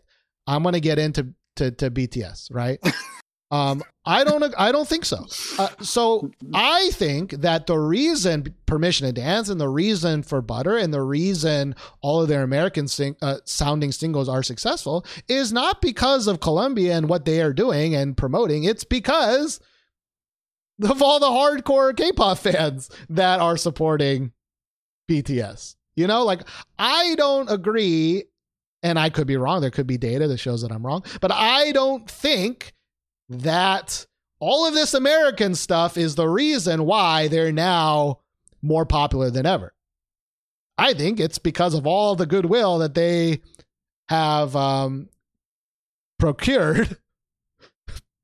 I'm 0.47 0.63
gonna 0.63 0.79
get 0.79 0.99
into 0.99 1.33
to, 1.57 1.71
to 1.71 1.91
bts 1.91 2.53
right? 2.53 2.79
Um 3.51 3.83
i 4.05 4.23
don't 4.23 4.41
i 4.57 4.71
don't 4.71 4.87
think 4.87 5.03
so. 5.03 5.25
Uh, 5.59 5.67
so 5.81 6.31
i 6.53 6.89
think 6.91 7.31
that 7.31 7.67
the 7.67 7.77
reason 7.77 8.55
permission 8.65 9.07
to 9.07 9.11
dance 9.11 9.49
and 9.49 9.59
the 9.59 9.67
reason 9.67 10.23
for 10.23 10.41
butter 10.41 10.77
and 10.77 10.93
the 10.93 11.01
reason 11.01 11.75
all 11.99 12.21
of 12.21 12.29
their 12.29 12.43
american 12.43 12.87
sing, 12.87 13.17
uh, 13.21 13.39
sounding 13.43 13.91
singles 13.91 14.29
are 14.29 14.41
successful 14.41 15.05
is 15.27 15.51
not 15.51 15.81
because 15.81 16.27
of 16.27 16.39
columbia 16.39 16.95
and 16.95 17.09
what 17.09 17.25
they 17.25 17.41
are 17.41 17.51
doing 17.51 17.93
and 17.93 18.15
promoting. 18.15 18.63
It's 18.63 18.85
because 18.85 19.59
of 20.83 21.01
all 21.01 21.19
the 21.19 21.27
hardcore 21.27 21.95
K-pop 21.95 22.37
fans 22.37 22.89
that 23.09 23.39
are 23.39 23.57
supporting 23.57 24.31
BTS. 25.09 25.75
You 25.95 26.07
know, 26.07 26.23
like 26.23 26.41
I 26.79 27.15
don't 27.15 27.49
agree, 27.49 28.23
and 28.81 28.97
I 28.97 29.09
could 29.09 29.27
be 29.27 29.37
wrong. 29.37 29.61
There 29.61 29.71
could 29.71 29.87
be 29.87 29.97
data 29.97 30.27
that 30.27 30.37
shows 30.37 30.61
that 30.61 30.71
I'm 30.71 30.85
wrong, 30.85 31.03
but 31.19 31.31
I 31.31 31.71
don't 31.73 32.09
think 32.09 32.73
that 33.29 34.05
all 34.39 34.67
of 34.67 34.73
this 34.73 34.93
American 34.93 35.53
stuff 35.55 35.97
is 35.97 36.15
the 36.15 36.27
reason 36.27 36.85
why 36.85 37.27
they're 37.27 37.51
now 37.51 38.19
more 38.61 38.85
popular 38.85 39.29
than 39.29 39.45
ever. 39.45 39.73
I 40.77 40.93
think 40.93 41.19
it's 41.19 41.37
because 41.37 41.73
of 41.75 41.85
all 41.85 42.15
the 42.15 42.25
goodwill 42.25 42.79
that 42.79 42.95
they 42.95 43.41
have 44.09 44.55
um, 44.55 45.09
procured 46.17 46.97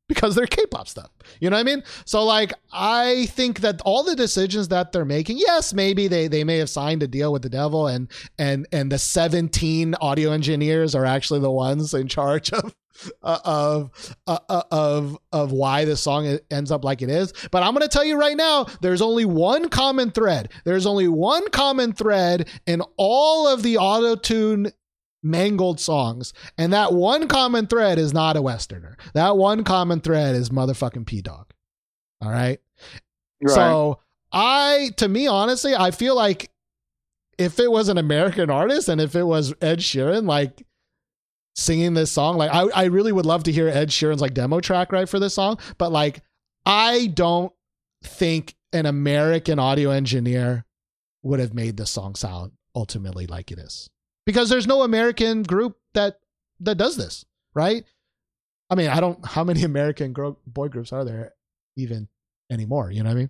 because 0.08 0.36
they're 0.36 0.48
K-pop 0.48 0.88
stuff. 0.88 1.10
You 1.40 1.50
know 1.50 1.58
what 1.58 1.62
I 1.62 1.76
mean? 1.76 1.84
So 2.06 2.24
like 2.24 2.54
I 2.72 3.28
think 3.28 3.62
that 3.62 3.82
all 3.82 4.04
the 4.04 4.16
decisions 4.16 4.70
that 4.70 4.92
they're 4.92 5.06
making, 5.06 5.38
yes, 5.38 5.74
maybe 5.74 6.08
they 6.08 6.28
they 6.28 6.44
may 6.44 6.58
have 6.58 6.70
signed 6.70 7.04
a 7.04 7.08
deal 7.08 7.32
with 7.32 7.42
the 7.42 7.50
devil 7.50 7.88
and 7.88 8.10
and 8.38 8.68
and 8.72 8.92
the 8.92 8.98
17 8.98 9.96
audio 10.02 10.32
engineers 10.32 10.96
are 10.96 11.06
actually 11.06 11.42
the 11.42 11.52
ones 11.52 11.94
in 11.94 12.08
charge 12.08 12.52
of 12.54 12.76
uh, 13.24 13.40
of 13.44 14.16
uh, 14.28 14.40
uh, 14.50 14.64
of 14.72 15.18
of 15.32 15.52
why 15.52 15.86
the 15.86 15.96
song 15.96 16.40
ends 16.50 16.72
up 16.72 16.84
like 16.84 17.02
it 17.02 17.10
is. 17.10 17.34
But 17.52 17.64
I'm 17.64 17.74
going 17.74 17.84
to 17.84 17.88
tell 17.88 18.04
you 18.06 18.18
right 18.20 18.38
now, 18.38 18.66
there's 18.82 19.02
only 19.02 19.26
one 19.26 19.70
common 19.70 20.12
thread. 20.12 20.52
There's 20.64 20.86
only 20.86 21.08
one 21.08 21.50
common 21.52 21.94
thread 21.94 22.48
in 22.66 22.82
all 22.98 23.48
of 23.48 23.64
the 23.64 23.78
auto 23.78 24.16
tune 24.16 24.72
mangled 25.28 25.80
songs, 25.80 26.34
and 26.58 26.74
that 26.74 26.94
one 26.94 27.28
common 27.28 27.68
thread 27.68 28.00
is 28.00 28.14
not 28.14 28.38
a 28.38 28.42
westerner. 28.42 28.98
That 29.14 29.38
one 29.38 29.64
common 29.64 30.02
thread 30.02 30.36
is 30.36 30.50
motherfucking 30.50 31.06
Pdogg. 31.06 31.46
All 32.22 32.32
right. 32.32 32.60
Right. 33.42 33.54
So 33.54 34.00
I, 34.32 34.92
to 34.98 35.08
me, 35.08 35.28
honestly, 35.28 35.76
I 35.76 35.92
feel 35.92 36.16
like 36.16 36.50
if 37.38 37.60
it 37.60 37.72
was 37.72 37.90
an 37.90 37.98
American 37.98 38.50
artist 38.50 38.90
and 38.90 39.00
if 39.00 39.16
it 39.16 39.24
was 39.24 39.54
Ed 39.62 39.80
Sheeran, 39.80 40.26
like 40.28 40.64
singing 41.56 41.94
this 41.94 42.12
song, 42.12 42.38
like 42.38 42.52
I, 42.52 42.68
I 42.74 42.86
really 42.86 43.12
would 43.12 43.26
love 43.26 43.44
to 43.44 43.52
hear 43.52 43.68
Ed 43.68 43.90
Sheeran's 43.90 44.22
like 44.22 44.34
demo 44.34 44.60
track 44.60 44.92
right 44.92 45.08
for 45.08 45.20
this 45.20 45.36
song. 45.36 45.60
But 45.78 45.92
like, 45.92 46.22
I 46.66 47.08
don't 47.08 47.54
think 48.04 48.56
an 48.74 48.86
American 48.86 49.60
audio 49.60 49.92
engineer 49.92 50.66
would 51.24 51.40
have 51.40 51.54
made 51.54 51.78
this 51.78 51.92
song 51.92 52.16
sound 52.16 52.54
ultimately 52.76 53.26
like 53.26 53.52
it 53.52 53.58
is 53.60 53.90
because 54.28 54.50
there's 54.50 54.68
no 54.68 54.84
American 54.84 55.42
group 55.42 55.78
that 55.96 56.20
that 56.60 56.76
does 56.76 56.98
this, 56.98 57.26
right? 57.56 57.84
I 58.70 58.76
mean, 58.76 58.90
I 58.90 59.00
don't. 59.00 59.26
How 59.26 59.44
many 59.44 59.64
American 59.74 60.14
gro- 60.14 60.38
boy 60.46 60.68
groups 60.68 60.94
are 60.94 61.04
there 61.04 61.34
even 61.76 62.08
anymore? 62.52 62.92
You 62.92 63.02
know 63.02 63.10
what 63.10 63.16
I 63.16 63.20
mean? 63.22 63.30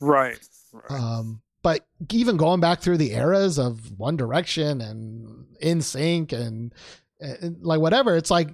right. 0.00 0.38
right. 0.72 1.00
Um, 1.00 1.42
but 1.62 1.84
even 2.12 2.36
going 2.36 2.60
back 2.60 2.80
through 2.80 2.98
the 2.98 3.12
eras 3.14 3.58
of 3.58 3.98
One 3.98 4.16
Direction 4.16 4.80
and 4.80 5.46
NSYNC 5.60 6.32
and, 6.32 6.72
and 7.18 7.62
like 7.62 7.80
whatever, 7.80 8.16
it's 8.16 8.30
like 8.30 8.50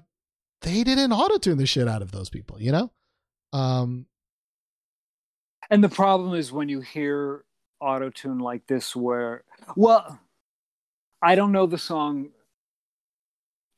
they 0.63 0.83
didn't 0.85 1.13
auto 1.13 1.37
tune 1.37 1.59
the 1.59 1.67
shit 1.67 1.87
out 1.87 2.01
of 2.01 2.13
those 2.13 2.31
people, 2.31 2.61
you 2.61 2.73
know? 2.73 2.91
Um, 3.53 4.07
And 5.71 5.85
the 5.85 5.91
problem 5.91 6.35
is 6.35 6.51
when 6.51 6.71
you 6.71 6.81
hear 6.81 7.45
auto 7.79 8.09
tune 8.09 8.39
like 8.39 8.67
this, 8.67 8.97
where, 8.97 9.45
well, 9.77 10.19
I 11.25 11.35
don't 11.35 11.53
know 11.53 11.65
the 11.67 11.79
song 11.79 12.29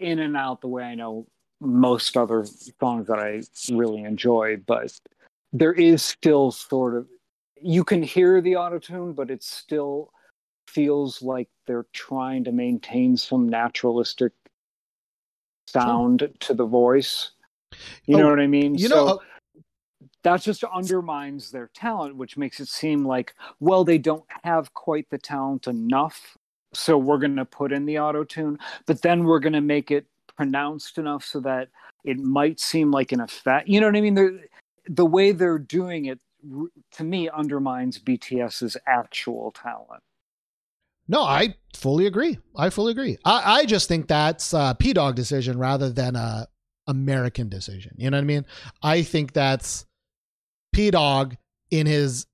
in 0.00 0.18
and 0.18 0.36
out 0.36 0.60
the 0.60 0.68
way 0.68 0.82
I 0.82 0.96
know 0.96 1.26
most 1.60 2.16
other 2.16 2.44
songs 2.80 3.06
that 3.06 3.18
I 3.20 3.40
really 3.72 4.02
enjoy, 4.02 4.56
but 4.66 4.92
there 5.52 5.72
is 5.72 6.02
still 6.02 6.50
sort 6.50 6.96
of, 6.96 7.06
you 7.62 7.84
can 7.84 8.02
hear 8.02 8.40
the 8.40 8.56
auto 8.56 8.80
tune, 8.80 9.12
but 9.12 9.30
it 9.30 9.44
still 9.44 10.10
feels 10.66 11.22
like 11.22 11.48
they're 11.66 11.86
trying 11.92 12.42
to 12.44 12.52
maintain 12.52 13.16
some 13.16 13.48
naturalistic 13.48 14.32
sound 15.68 16.28
to 16.40 16.52
the 16.52 16.66
voice. 16.66 17.30
You 18.06 18.16
oh, 18.16 18.18
know 18.18 18.26
Oh, 18.26 18.30
what 18.30 18.40
I 18.40 18.48
mean? 18.48 18.74
you 18.74 18.88
So- 18.88 18.94
know, 18.94 19.06
uh, 19.06 19.18
that 20.24 20.42
just 20.42 20.64
undermines 20.64 21.52
their 21.52 21.70
talent, 21.72 22.16
which 22.16 22.36
makes 22.36 22.58
it 22.58 22.66
seem 22.66 23.04
like, 23.04 23.34
well, 23.60 23.84
they 23.84 23.98
don't 23.98 24.24
have 24.42 24.74
quite 24.74 25.08
the 25.10 25.18
talent 25.18 25.68
enough. 25.68 26.36
So 26.78 26.98
we're 26.98 27.18
going 27.18 27.36
to 27.36 27.44
put 27.44 27.72
in 27.72 27.86
the 27.86 27.98
auto 27.98 28.24
tune, 28.24 28.58
but 28.86 29.02
then 29.02 29.24
we're 29.24 29.40
going 29.40 29.52
to 29.52 29.60
make 29.60 29.90
it 29.90 30.06
pronounced 30.36 30.98
enough 30.98 31.24
so 31.24 31.40
that 31.40 31.68
it 32.04 32.18
might 32.18 32.60
seem 32.60 32.90
like 32.90 33.12
an 33.12 33.20
effect. 33.20 33.68
You 33.68 33.80
know 33.80 33.86
what 33.86 33.96
I 33.96 34.00
mean? 34.00 34.14
They're, 34.14 34.40
the 34.88 35.06
way 35.06 35.32
they're 35.32 35.58
doing 35.58 36.06
it, 36.06 36.20
to 36.92 37.04
me, 37.04 37.28
undermines 37.28 37.98
BTS's 37.98 38.76
actual 38.86 39.52
talent. 39.52 40.02
No, 41.08 41.22
I 41.22 41.54
fully 41.74 42.06
agree. 42.06 42.38
I 42.56 42.70
fully 42.70 42.92
agree. 42.92 43.16
I, 43.24 43.60
I 43.60 43.64
just 43.64 43.88
think 43.88 44.08
that's 44.08 44.52
a 44.52 44.76
Pdogg 44.78 45.14
decision 45.14 45.58
rather 45.58 45.90
than 45.90 46.16
a 46.16 46.48
American 46.86 47.48
decision. 47.48 47.94
You 47.96 48.10
know 48.10 48.16
what 48.16 48.22
I 48.22 48.26
mean? 48.26 48.46
I 48.82 49.02
think 49.02 49.32
that's 49.32 49.86
Pdogg 50.74 51.36
in 51.70 51.86
his 51.86 52.26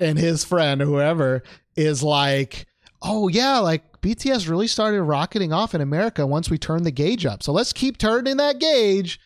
and 0.00 0.18
his 0.18 0.44
friend 0.44 0.82
or 0.82 0.86
whoever 0.86 1.42
is 1.76 2.02
like, 2.02 2.66
oh 3.04 3.28
yeah, 3.28 3.58
like 3.58 4.00
BTS 4.00 4.48
really 4.48 4.66
started 4.66 5.02
rocketing 5.02 5.52
off 5.52 5.74
in 5.74 5.80
America 5.80 6.26
once 6.26 6.50
we 6.50 6.58
turned 6.58 6.84
the 6.84 6.90
gauge 6.90 7.24
up. 7.24 7.42
So 7.42 7.52
let's 7.52 7.72
keep 7.72 7.98
turning 7.98 8.38
that 8.38 8.58
gauge. 8.58 9.20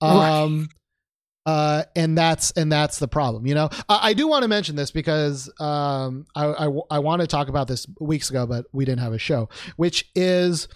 Um 0.00 0.68
uh, 1.48 1.84
and 1.96 2.18
that's 2.18 2.50
and 2.50 2.70
that's 2.70 2.98
the 2.98 3.08
problem. 3.08 3.46
You 3.46 3.54
know, 3.54 3.70
I, 3.88 4.10
I 4.10 4.12
do 4.12 4.28
want 4.28 4.42
to 4.42 4.48
mention 4.48 4.76
this 4.76 4.90
because 4.90 5.50
um, 5.58 6.26
I 6.34 6.44
I, 6.44 6.68
I 6.90 6.98
want 6.98 7.22
to 7.22 7.26
talk 7.26 7.48
about 7.48 7.68
this 7.68 7.86
weeks 8.00 8.28
ago, 8.28 8.46
but 8.46 8.66
we 8.72 8.84
didn't 8.84 9.00
have 9.00 9.14
a 9.14 9.18
show, 9.18 9.48
which 9.76 10.10
is 10.14 10.68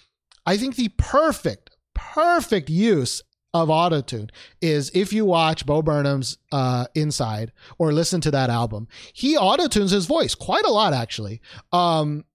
I 0.47 0.57
think 0.57 0.75
the 0.75 0.89
perfect 0.97 1.69
perfect 1.93 2.71
use 2.71 3.21
of 3.53 3.69
autotune 3.69 4.31
is 4.61 4.89
if 4.95 5.13
you 5.13 5.25
watch 5.25 5.63
Bo 5.63 5.83
Burnham's 5.83 6.39
uh, 6.51 6.87
Inside 6.95 7.51
or 7.77 7.93
listen 7.93 8.19
to 8.21 8.31
that 8.31 8.49
album, 8.49 8.87
he 9.13 9.37
autotunes 9.37 9.91
his 9.91 10.07
voice 10.07 10.33
quite 10.33 10.65
a 10.65 10.71
lot 10.71 10.91
actually. 10.91 11.39
Um, 11.71 12.25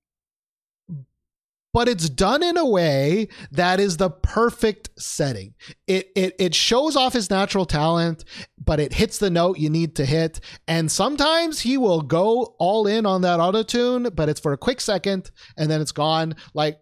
but 1.78 1.88
it's 1.88 2.08
done 2.08 2.42
in 2.42 2.56
a 2.56 2.66
way 2.66 3.28
that 3.52 3.78
is 3.78 3.98
the 3.98 4.10
perfect 4.10 4.90
setting. 5.00 5.54
It, 5.86 6.10
it 6.16 6.34
it 6.36 6.52
shows 6.52 6.96
off 6.96 7.12
his 7.12 7.30
natural 7.30 7.66
talent, 7.66 8.24
but 8.60 8.80
it 8.80 8.94
hits 8.94 9.18
the 9.18 9.30
note 9.30 9.60
you 9.60 9.70
need 9.70 9.94
to 9.94 10.04
hit. 10.04 10.40
And 10.66 10.90
sometimes 10.90 11.60
he 11.60 11.78
will 11.78 12.00
go 12.02 12.56
all 12.58 12.88
in 12.88 13.06
on 13.06 13.20
that 13.20 13.38
autotune, 13.38 14.12
but 14.16 14.28
it's 14.28 14.40
for 14.40 14.52
a 14.52 14.58
quick 14.58 14.80
second 14.80 15.30
and 15.56 15.70
then 15.70 15.80
it's 15.80 15.92
gone. 15.92 16.34
Like 16.52 16.80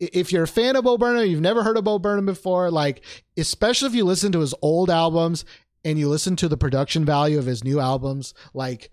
if 0.00 0.32
you're 0.32 0.44
a 0.44 0.48
fan 0.48 0.76
of 0.76 0.84
Bo 0.84 0.96
Burnham, 0.96 1.26
you've 1.26 1.42
never 1.42 1.62
heard 1.62 1.76
of 1.76 1.84
Bo 1.84 1.98
Burnham 1.98 2.24
before, 2.24 2.70
like 2.70 3.04
especially 3.36 3.88
if 3.88 3.94
you 3.94 4.06
listen 4.06 4.32
to 4.32 4.40
his 4.40 4.54
old 4.62 4.88
albums 4.88 5.44
and 5.84 5.98
you 5.98 6.08
listen 6.08 6.34
to 6.36 6.48
the 6.48 6.56
production 6.56 7.04
value 7.04 7.38
of 7.38 7.44
his 7.44 7.62
new 7.62 7.78
albums, 7.78 8.32
like 8.54 8.90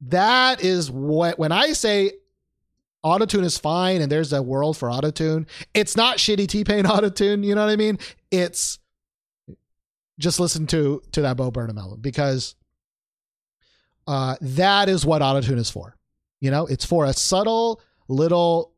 that 0.00 0.64
is 0.64 0.90
what 0.90 1.38
when 1.38 1.52
I 1.52 1.74
say 1.74 2.10
autotune 3.04 3.44
is 3.44 3.58
fine 3.58 4.00
and 4.00 4.10
there's 4.10 4.32
a 4.32 4.42
world 4.42 4.76
for 4.76 4.88
autotune, 4.88 5.48
it's 5.74 5.96
not 5.96 6.18
shitty 6.18 6.46
T-Pain 6.46 6.84
autotune, 6.86 7.44
you 7.44 7.54
know 7.54 7.64
what 7.64 7.72
I 7.72 7.76
mean? 7.76 7.98
It's 8.30 8.78
just 10.18 10.38
listen 10.38 10.66
to 10.68 11.02
to 11.12 11.22
that 11.22 11.36
Bo 11.36 11.50
Burnham 11.50 11.78
album 11.78 12.00
because 12.00 12.54
uh 14.06 14.36
that 14.40 14.88
is 14.88 15.06
what 15.06 15.22
autotune 15.22 15.58
is 15.58 15.70
for. 15.70 15.96
You 16.40 16.50
know, 16.50 16.66
it's 16.66 16.84
for 16.84 17.06
a 17.06 17.12
subtle 17.12 17.80
little 18.08 18.72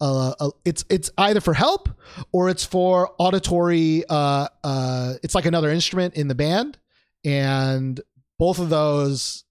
uh, 0.00 0.34
uh 0.38 0.50
it's 0.64 0.84
it's 0.88 1.10
either 1.18 1.40
for 1.40 1.54
help 1.54 1.88
or 2.32 2.48
it's 2.48 2.64
for 2.64 3.14
auditory 3.18 4.04
uh 4.08 4.48
uh 4.62 5.14
it's 5.22 5.34
like 5.34 5.46
another 5.46 5.70
instrument 5.70 6.14
in 6.14 6.28
the 6.28 6.34
band 6.34 6.78
and 7.24 8.00
both 8.38 8.58
of 8.58 8.68
those 8.68 9.44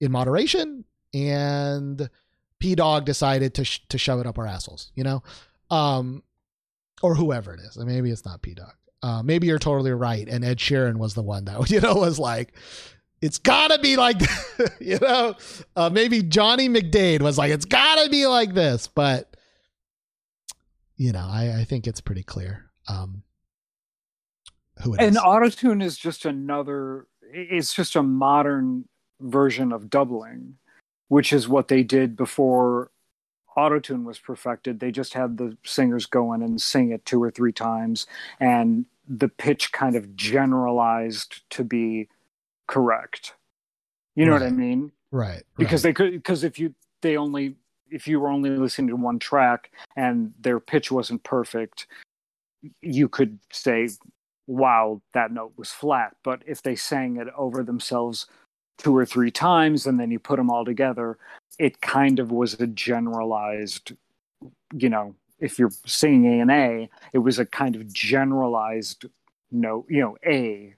in 0.00 0.10
moderation 0.10 0.84
and 1.14 2.08
Pdogg 2.62 3.04
decided 3.04 3.54
to 3.54 3.64
sh- 3.64 3.80
to 3.88 3.98
shove 3.98 4.20
it 4.20 4.26
up 4.26 4.38
our 4.38 4.46
assholes, 4.46 4.90
you 4.94 5.04
know, 5.04 5.22
um, 5.70 6.22
or 7.02 7.14
whoever 7.14 7.54
it 7.54 7.60
is. 7.60 7.76
Maybe 7.76 8.10
it's 8.10 8.24
not 8.24 8.42
Pdogg. 8.42 8.72
Uh, 9.02 9.22
maybe 9.22 9.46
you're 9.46 9.58
totally 9.58 9.92
right, 9.92 10.26
and 10.28 10.44
Ed 10.44 10.58
Sheeran 10.58 10.96
was 10.96 11.14
the 11.14 11.22
one 11.22 11.44
that 11.44 11.70
you 11.70 11.80
know 11.80 11.94
was 11.94 12.18
like, 12.18 12.54
it's 13.20 13.38
gotta 13.38 13.78
be 13.78 13.96
like, 13.96 14.20
you 14.80 14.98
know, 14.98 15.34
uh, 15.76 15.90
maybe 15.90 16.22
Johnny 16.22 16.68
McDaid 16.68 17.20
was 17.20 17.38
like, 17.38 17.50
it's 17.50 17.66
gotta 17.66 18.08
be 18.10 18.26
like 18.26 18.54
this, 18.54 18.88
but 18.88 19.36
you 20.96 21.12
know, 21.12 21.26
I 21.28 21.58
I 21.60 21.64
think 21.64 21.86
it's 21.86 22.00
pretty 22.00 22.22
clear 22.22 22.70
um, 22.88 23.22
who 24.82 24.94
it 24.94 25.00
is. 25.02 25.08
and 25.08 25.16
autotune 25.16 25.82
is 25.82 25.96
just 25.96 26.24
another 26.24 27.06
it's 27.32 27.74
just 27.74 27.96
a 27.96 28.02
modern 28.02 28.86
version 29.20 29.72
of 29.72 29.90
doubling 29.90 30.54
which 31.08 31.32
is 31.32 31.48
what 31.48 31.68
they 31.68 31.82
did 31.82 32.16
before 32.16 32.90
autotune 33.56 34.04
was 34.04 34.18
perfected. 34.18 34.80
They 34.80 34.90
just 34.90 35.14
had 35.14 35.38
the 35.38 35.56
singers 35.64 36.06
go 36.06 36.32
in 36.32 36.42
and 36.42 36.60
sing 36.60 36.90
it 36.90 37.04
two 37.06 37.22
or 37.22 37.30
three 37.30 37.52
times 37.52 38.06
and 38.38 38.84
the 39.08 39.28
pitch 39.28 39.72
kind 39.72 39.96
of 39.96 40.14
generalized 40.16 41.48
to 41.50 41.64
be 41.64 42.08
correct. 42.66 43.34
You 44.14 44.24
know 44.24 44.32
what 44.32 44.42
i 44.42 44.50
mean? 44.50 44.92
Right, 45.12 45.44
because 45.56 45.84
right. 45.84 45.90
they 45.90 45.94
could 45.94 46.12
because 46.12 46.42
if 46.42 46.58
you 46.58 46.74
they 47.02 47.16
only 47.16 47.54
if 47.90 48.08
you 48.08 48.18
were 48.18 48.28
only 48.28 48.50
listening 48.50 48.88
to 48.88 48.96
one 48.96 49.18
track 49.18 49.70
and 49.94 50.32
their 50.40 50.58
pitch 50.58 50.90
wasn't 50.90 51.22
perfect 51.22 51.86
you 52.82 53.08
could 53.08 53.38
say 53.52 53.88
wow 54.46 55.00
that 55.12 55.32
note 55.32 55.52
was 55.56 55.70
flat. 55.70 56.16
But 56.22 56.42
if 56.46 56.62
they 56.62 56.76
sang 56.76 57.16
it 57.16 57.28
over 57.36 57.62
themselves 57.62 58.26
two 58.78 58.96
or 58.96 59.06
three 59.06 59.30
times 59.30 59.86
and 59.86 59.98
then 59.98 60.10
you 60.10 60.18
put 60.18 60.36
them 60.36 60.50
all 60.50 60.64
together 60.64 61.18
it 61.58 61.80
kind 61.80 62.18
of 62.18 62.30
was 62.30 62.54
a 62.54 62.66
generalized 62.66 63.92
you 64.74 64.88
know 64.88 65.14
if 65.38 65.58
you're 65.58 65.72
singing 65.84 66.38
a 66.38 66.40
and 66.40 66.50
a 66.50 66.88
it 67.12 67.18
was 67.18 67.38
a 67.38 67.46
kind 67.46 67.76
of 67.76 67.92
generalized 67.92 69.06
note 69.50 69.86
you 69.88 70.00
know 70.00 70.16
a 70.26 70.74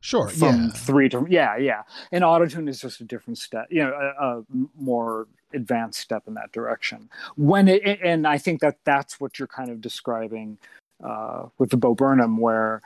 sure, 0.00 0.28
from 0.28 0.64
yeah, 0.64 0.70
three 0.70 1.08
to 1.08 1.26
yeah 1.28 1.56
yeah. 1.56 1.82
And 2.10 2.24
autotune 2.24 2.68
is 2.68 2.80
just 2.80 3.00
a 3.00 3.04
different 3.04 3.38
step 3.38 3.66
you 3.70 3.82
know 3.82 3.92
a, 3.92 4.38
a 4.38 4.42
more 4.78 5.26
advanced 5.54 6.00
step 6.00 6.24
in 6.26 6.34
that 6.34 6.52
direction. 6.52 7.08
When 7.36 7.68
it 7.68 8.00
and 8.02 8.26
i 8.26 8.38
think 8.38 8.60
that 8.60 8.76
that's 8.84 9.20
what 9.20 9.38
you're 9.38 9.48
kind 9.48 9.70
of 9.70 9.80
describing 9.80 10.58
uh, 11.02 11.46
with 11.58 11.70
the 11.70 11.76
bo 11.76 11.94
burnham 11.94 12.36
where 12.36 12.82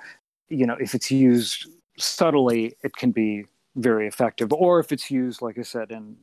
you 0.49 0.67
know 0.67 0.77
if 0.81 0.95
it's 0.95 1.11
used 1.11 1.69
subtly 1.99 2.77
it 2.83 2.95
can 2.97 3.11
be 3.11 3.47
very 3.77 4.09
effective 4.09 4.53
or 4.53 4.81
if 4.81 4.93
it's 4.93 5.11
used 5.11 5.43
like 5.43 5.59
i 5.59 5.63
said 5.63 5.91
in 5.91 6.17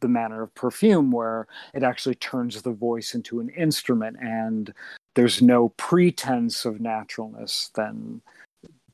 the 0.00 0.08
manner 0.08 0.42
of 0.42 0.54
perfume 0.54 1.12
where 1.12 1.46
it 1.74 1.82
actually 1.82 2.14
turns 2.16 2.60
the 2.62 2.72
voice 2.72 3.14
into 3.14 3.40
an 3.40 3.48
instrument 3.50 4.16
and 4.20 4.74
there's 5.14 5.42
no 5.42 5.70
pretense 5.70 6.64
of 6.64 6.80
naturalness 6.80 7.70
then 7.76 8.20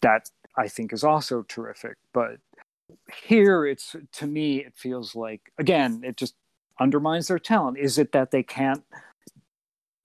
that 0.00 0.30
I 0.56 0.68
think 0.68 0.92
is 0.92 1.04
also 1.04 1.42
terrific. 1.48 1.96
But 2.12 2.38
here 3.26 3.66
it's 3.66 3.94
to 4.12 4.26
me 4.26 4.58
it 4.58 4.74
feels 4.76 5.14
like 5.14 5.52
again 5.58 6.02
it 6.04 6.16
just 6.16 6.34
undermines 6.80 7.28
their 7.28 7.38
talent. 7.38 7.78
Is 7.78 7.98
it 7.98 8.12
that 8.12 8.30
they 8.30 8.42
can't 8.42 8.84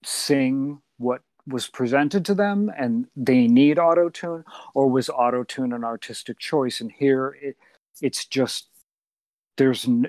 sing 0.04 0.80
what 0.98 1.22
was 1.46 1.68
presented 1.68 2.24
to 2.26 2.34
them 2.34 2.70
and 2.78 3.06
they 3.16 3.46
need 3.46 3.78
auto 3.78 4.08
tune, 4.08 4.44
or 4.74 4.88
was 4.88 5.10
auto 5.10 5.44
tune 5.44 5.72
an 5.72 5.84
artistic 5.84 6.38
choice? 6.38 6.80
And 6.80 6.92
here 6.92 7.36
it 7.40 7.56
it's 8.00 8.24
just 8.26 8.68
there's 9.56 9.86
n- 9.86 10.08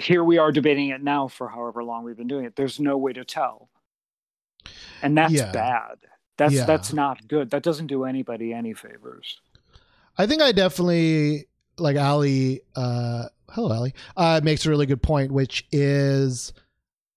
here 0.00 0.24
we 0.24 0.38
are 0.38 0.50
debating 0.52 0.88
it 0.88 1.02
now 1.02 1.28
for 1.28 1.48
however 1.48 1.84
long 1.84 2.04
we've 2.04 2.16
been 2.16 2.28
doing 2.28 2.44
it. 2.46 2.56
There's 2.56 2.80
no 2.80 2.96
way 2.96 3.12
to 3.12 3.24
tell, 3.24 3.68
and 5.02 5.16
that's 5.16 5.32
Yeah. 5.34 5.52
bad. 5.52 5.96
That's 6.36 6.54
Yeah. 6.54 6.64
that's 6.64 6.92
not 6.92 7.26
good. 7.28 7.50
That 7.50 7.62
doesn't 7.62 7.88
do 7.88 8.04
anybody 8.04 8.52
any 8.52 8.72
favors. 8.74 9.40
I 10.16 10.26
think 10.26 10.40
I 10.42 10.52
definitely 10.52 11.46
like 11.78 11.96
Ali. 11.96 12.60
Uh, 12.74 13.26
hello, 13.50 13.72
Ali. 13.74 13.94
Uh, 14.16 14.40
makes 14.42 14.64
a 14.66 14.70
really 14.70 14.86
good 14.86 15.02
point, 15.02 15.30
which 15.32 15.66
is, 15.70 16.52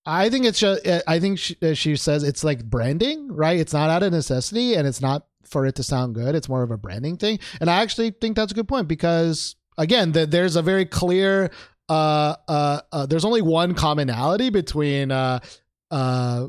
I 0.06 0.30
think 0.30 0.45
it's 0.45 0.59
just. 0.59 0.85
I 1.08 1.19
think 1.19 1.40
she, 1.40 1.56
uh, 1.61 1.74
she 1.74 1.95
says 1.95 2.24
it's 2.24 2.43
like 2.43 2.64
branding, 2.66 3.32
right? 3.32 3.59
It's 3.59 3.74
not 3.74 3.90
out 3.90 4.03
of 4.03 4.11
necessity, 4.11 4.75
and 4.75 4.88
it's 4.88 5.01
not 5.01 5.27
for 5.43 5.66
it 5.66 5.75
to 5.75 5.83
sound 5.83 6.16
good. 6.16 6.35
It's 6.35 6.50
more 6.50 6.64
of 6.64 6.72
a 6.72 6.77
branding 6.77 7.17
thing, 7.17 7.40
and 7.59 7.69
I 7.69 7.82
actually 7.82 8.11
think 8.11 8.35
that's 8.35 8.51
a 8.51 8.56
good 8.56 8.67
point 8.67 8.88
because 8.88 9.56
again, 9.77 10.11
the, 10.11 10.25
there's 10.25 10.56
a 10.56 10.61
very 10.61 10.85
clear. 10.85 11.51
Uh, 11.90 12.35
uh, 12.48 12.82
uh, 12.91 13.06
there's 13.06 13.25
only 13.25 13.41
one 13.41 13.74
commonality 13.74 14.50
between 14.50 15.11
uh, 15.11 15.40
uh, 15.90 16.48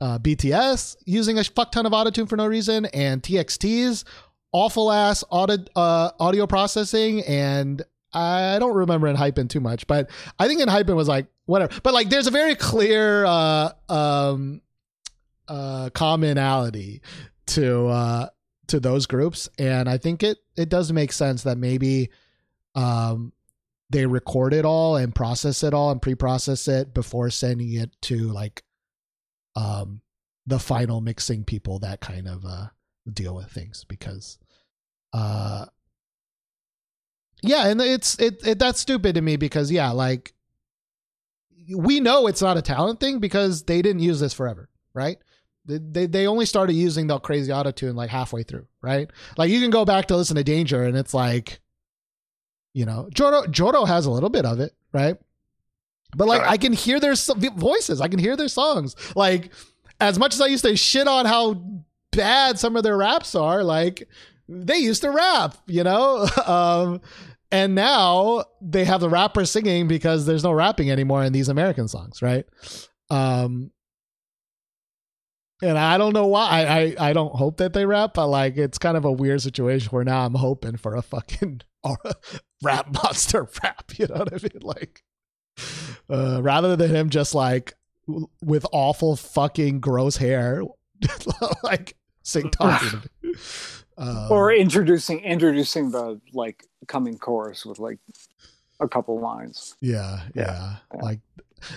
uh, 0.00 0.18
BTS 0.18 0.96
using 1.06 1.38
a 1.38 1.44
fuck 1.44 1.72
ton 1.72 1.86
of 1.86 1.92
autotune 1.92 2.28
for 2.28 2.36
no 2.36 2.46
reason 2.46 2.84
and 2.86 3.22
TXT's 3.22 4.04
awful 4.52 4.92
ass 4.92 5.24
audio, 5.30 5.64
uh, 5.74 6.10
audio 6.20 6.46
processing 6.46 7.22
and 7.22 7.82
I 8.12 8.58
don't 8.60 8.74
remember 8.74 9.08
ENHYPEN 9.08 9.48
too 9.48 9.60
much, 9.60 9.86
but 9.86 10.10
I 10.38 10.46
think 10.46 10.60
ENHYPEN 10.60 10.94
was 10.94 11.08
like 11.08 11.26
whatever. 11.46 11.74
But 11.82 11.94
like 11.94 12.10
there's 12.10 12.26
a 12.26 12.30
very 12.30 12.54
clear 12.54 13.24
uh 13.24 13.70
um 13.88 14.60
uh 15.48 15.90
commonality 15.94 17.02
to 17.46 17.86
uh 17.86 18.28
to 18.68 18.80
those 18.80 19.06
groups 19.06 19.48
and 19.58 19.88
I 19.88 19.98
think 19.98 20.22
it 20.22 20.38
it 20.56 20.68
does 20.68 20.92
make 20.92 21.12
sense 21.12 21.42
that 21.42 21.58
maybe 21.58 22.10
um 22.74 23.32
they 23.90 24.06
record 24.06 24.52
it 24.52 24.64
all 24.64 24.96
and 24.96 25.14
process 25.14 25.62
it 25.62 25.74
all 25.74 25.90
and 25.90 26.02
pre-process 26.02 26.66
it 26.68 26.92
before 26.94 27.30
sending 27.30 27.72
it 27.74 27.90
to 28.02 28.16
like 28.28 28.62
um 29.56 30.00
the 30.46 30.58
final 30.58 31.00
mixing 31.00 31.44
people 31.44 31.78
that 31.78 32.00
kind 32.00 32.26
of 32.26 32.44
uh 32.44 32.66
deal 33.12 33.34
with 33.34 33.50
things 33.50 33.84
because 33.88 34.38
uh 35.12 35.66
yeah 37.42 37.68
and 37.68 37.80
it's 37.80 38.18
it, 38.18 38.46
it 38.46 38.58
that's 38.58 38.80
stupid 38.80 39.14
to 39.14 39.20
me 39.20 39.36
because 39.36 39.70
yeah 39.70 39.90
like 39.90 40.32
we 41.76 42.00
know 42.00 42.26
it's 42.26 42.42
not 42.42 42.56
a 42.56 42.62
talent 42.62 43.00
thing 43.00 43.18
because 43.20 43.62
they 43.64 43.80
didn't 43.80 44.02
use 44.02 44.20
this 44.20 44.34
forever 44.34 44.68
right? 44.94 45.18
They, 45.66 45.78
they, 45.78 46.06
they 46.06 46.26
only 46.26 46.46
started 46.46 46.74
using 46.74 47.06
the 47.06 47.18
crazy 47.18 47.50
auto 47.52 47.70
tune 47.70 47.96
like 47.96 48.10
halfway 48.10 48.42
through 48.42 48.66
right? 48.80 49.10
Like 49.36 49.50
you 49.50 49.60
can 49.60 49.70
go 49.70 49.84
back 49.84 50.06
to 50.06 50.16
listen 50.16 50.36
to 50.36 50.44
danger 50.44 50.82
and 50.82 50.96
it's 50.96 51.14
like 51.14 51.60
you 52.74 52.84
know 52.84 53.08
jodo 53.14 53.46
jodo 53.46 53.86
has 53.86 54.04
a 54.04 54.10
little 54.10 54.28
bit 54.28 54.44
of 54.44 54.60
it 54.60 54.74
right 54.92 55.16
but 56.14 56.28
like 56.28 56.40
Correct. 56.40 56.52
i 56.52 56.56
can 56.58 56.72
hear 56.74 57.00
their 57.00 57.14
voices 57.56 58.00
i 58.02 58.08
can 58.08 58.18
hear 58.18 58.36
their 58.36 58.48
songs 58.48 58.94
like 59.16 59.50
as 60.00 60.18
much 60.18 60.34
as 60.34 60.40
i 60.42 60.46
used 60.46 60.64
to 60.64 60.76
shit 60.76 61.08
on 61.08 61.24
how 61.24 61.54
bad 62.12 62.58
some 62.58 62.76
of 62.76 62.82
their 62.82 62.96
raps 62.96 63.34
are 63.34 63.64
like 63.64 64.06
they 64.48 64.78
used 64.78 65.02
to 65.02 65.10
rap, 65.10 65.56
you 65.66 65.84
know? 65.84 66.26
Um, 66.46 67.00
and 67.50 67.74
now 67.74 68.44
they 68.60 68.84
have 68.84 69.00
the 69.00 69.08
rapper 69.08 69.44
singing 69.44 69.86
because 69.86 70.26
there's 70.26 70.42
no 70.42 70.52
rapping 70.52 70.90
anymore 70.90 71.22
in 71.24 71.32
these 71.32 71.48
American 71.48 71.86
songs, 71.86 72.20
right? 72.20 72.44
Um, 73.10 73.70
and 75.62 75.78
I 75.78 75.96
don't 75.96 76.12
know 76.14 76.26
why. 76.26 76.48
I, 76.48 76.66
I 76.66 77.10
I 77.10 77.12
don't 77.12 77.34
hope 77.34 77.58
that 77.58 77.72
they 77.72 77.86
rap, 77.86 78.14
but 78.14 78.26
like 78.26 78.56
it's 78.56 78.78
kind 78.78 78.96
of 78.96 79.04
a 79.04 79.12
weird 79.12 79.40
situation 79.40 79.88
where 79.90 80.04
now 80.04 80.26
I'm 80.26 80.34
hoping 80.34 80.76
for 80.76 80.96
a 80.96 81.02
fucking 81.02 81.62
rap 82.64 82.92
monster 83.02 83.46
rap. 83.62 83.92
You 83.96 84.06
know 84.08 84.16
what 84.16 84.32
I 84.32 84.36
mean? 84.36 84.62
Like, 84.62 85.02
uh, 86.10 86.40
rather 86.42 86.76
than 86.76 86.90
him 86.90 87.10
just 87.10 87.34
like 87.34 87.74
w- 88.06 88.28
with 88.42 88.66
awful 88.72 89.16
fucking 89.16 89.80
gross 89.80 90.16
hair, 90.16 90.62
like 91.62 91.96
sing 92.22 92.50
talking. 92.50 93.02
Um, 93.96 94.26
or 94.30 94.52
introducing 94.52 95.20
introducing 95.20 95.90
the 95.92 96.20
like 96.32 96.66
coming 96.88 97.16
chorus 97.18 97.64
with 97.64 97.78
like 97.78 97.98
a 98.80 98.88
couple 98.88 99.20
lines. 99.20 99.76
Yeah, 99.80 100.22
yeah, 100.34 100.42
Yeah, 100.42 100.76
yeah. 100.94 101.00
Like, 101.02 101.20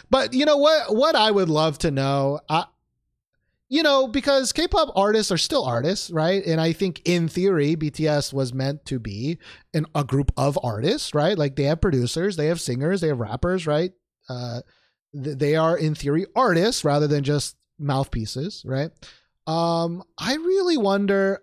but 0.10 0.34
you 0.34 0.46
know 0.46 0.58
what? 0.58 0.96
What 0.96 1.16
I 1.16 1.30
would 1.30 1.50
love 1.50 1.78
to 1.80 1.92
know, 1.92 2.40
I, 2.50 2.66
you 3.70 3.84
know, 3.84 4.08
because 4.08 4.54
K-pop 4.54 4.94
artists 4.96 5.32
are 5.32 5.38
still 5.38 5.66
artists, 5.66 6.10
right? 6.10 6.46
And 6.46 6.62
I 6.62 6.72
think 6.72 7.02
in 7.06 7.28
theory, 7.28 7.76
BTS 7.76 8.32
was 8.34 8.54
meant 8.54 8.86
to 8.86 9.00
be 9.00 9.40
an, 9.74 9.86
a 9.94 10.04
group 10.04 10.32
of 10.38 10.58
artists, 10.64 11.14
right? 11.14 11.38
Like 11.38 11.56
they 11.56 11.64
have 11.64 11.82
producers, 11.82 12.38
they 12.38 12.48
have 12.48 12.62
singers, 12.62 13.02
they 13.02 13.10
have 13.10 13.20
rappers, 13.20 13.68
right? 13.68 13.92
Uh, 14.30 14.62
th- 15.14 15.38
they 15.38 15.56
are 15.56 15.78
in 15.78 15.96
theory 15.96 16.26
artists 16.36 16.86
rather 16.86 17.08
than 17.08 17.24
just 17.24 17.58
mouthpieces, 17.78 18.64
right? 18.66 18.92
Um, 19.48 20.04
I 20.18 20.36
really 20.36 20.78
wonder 20.78 21.42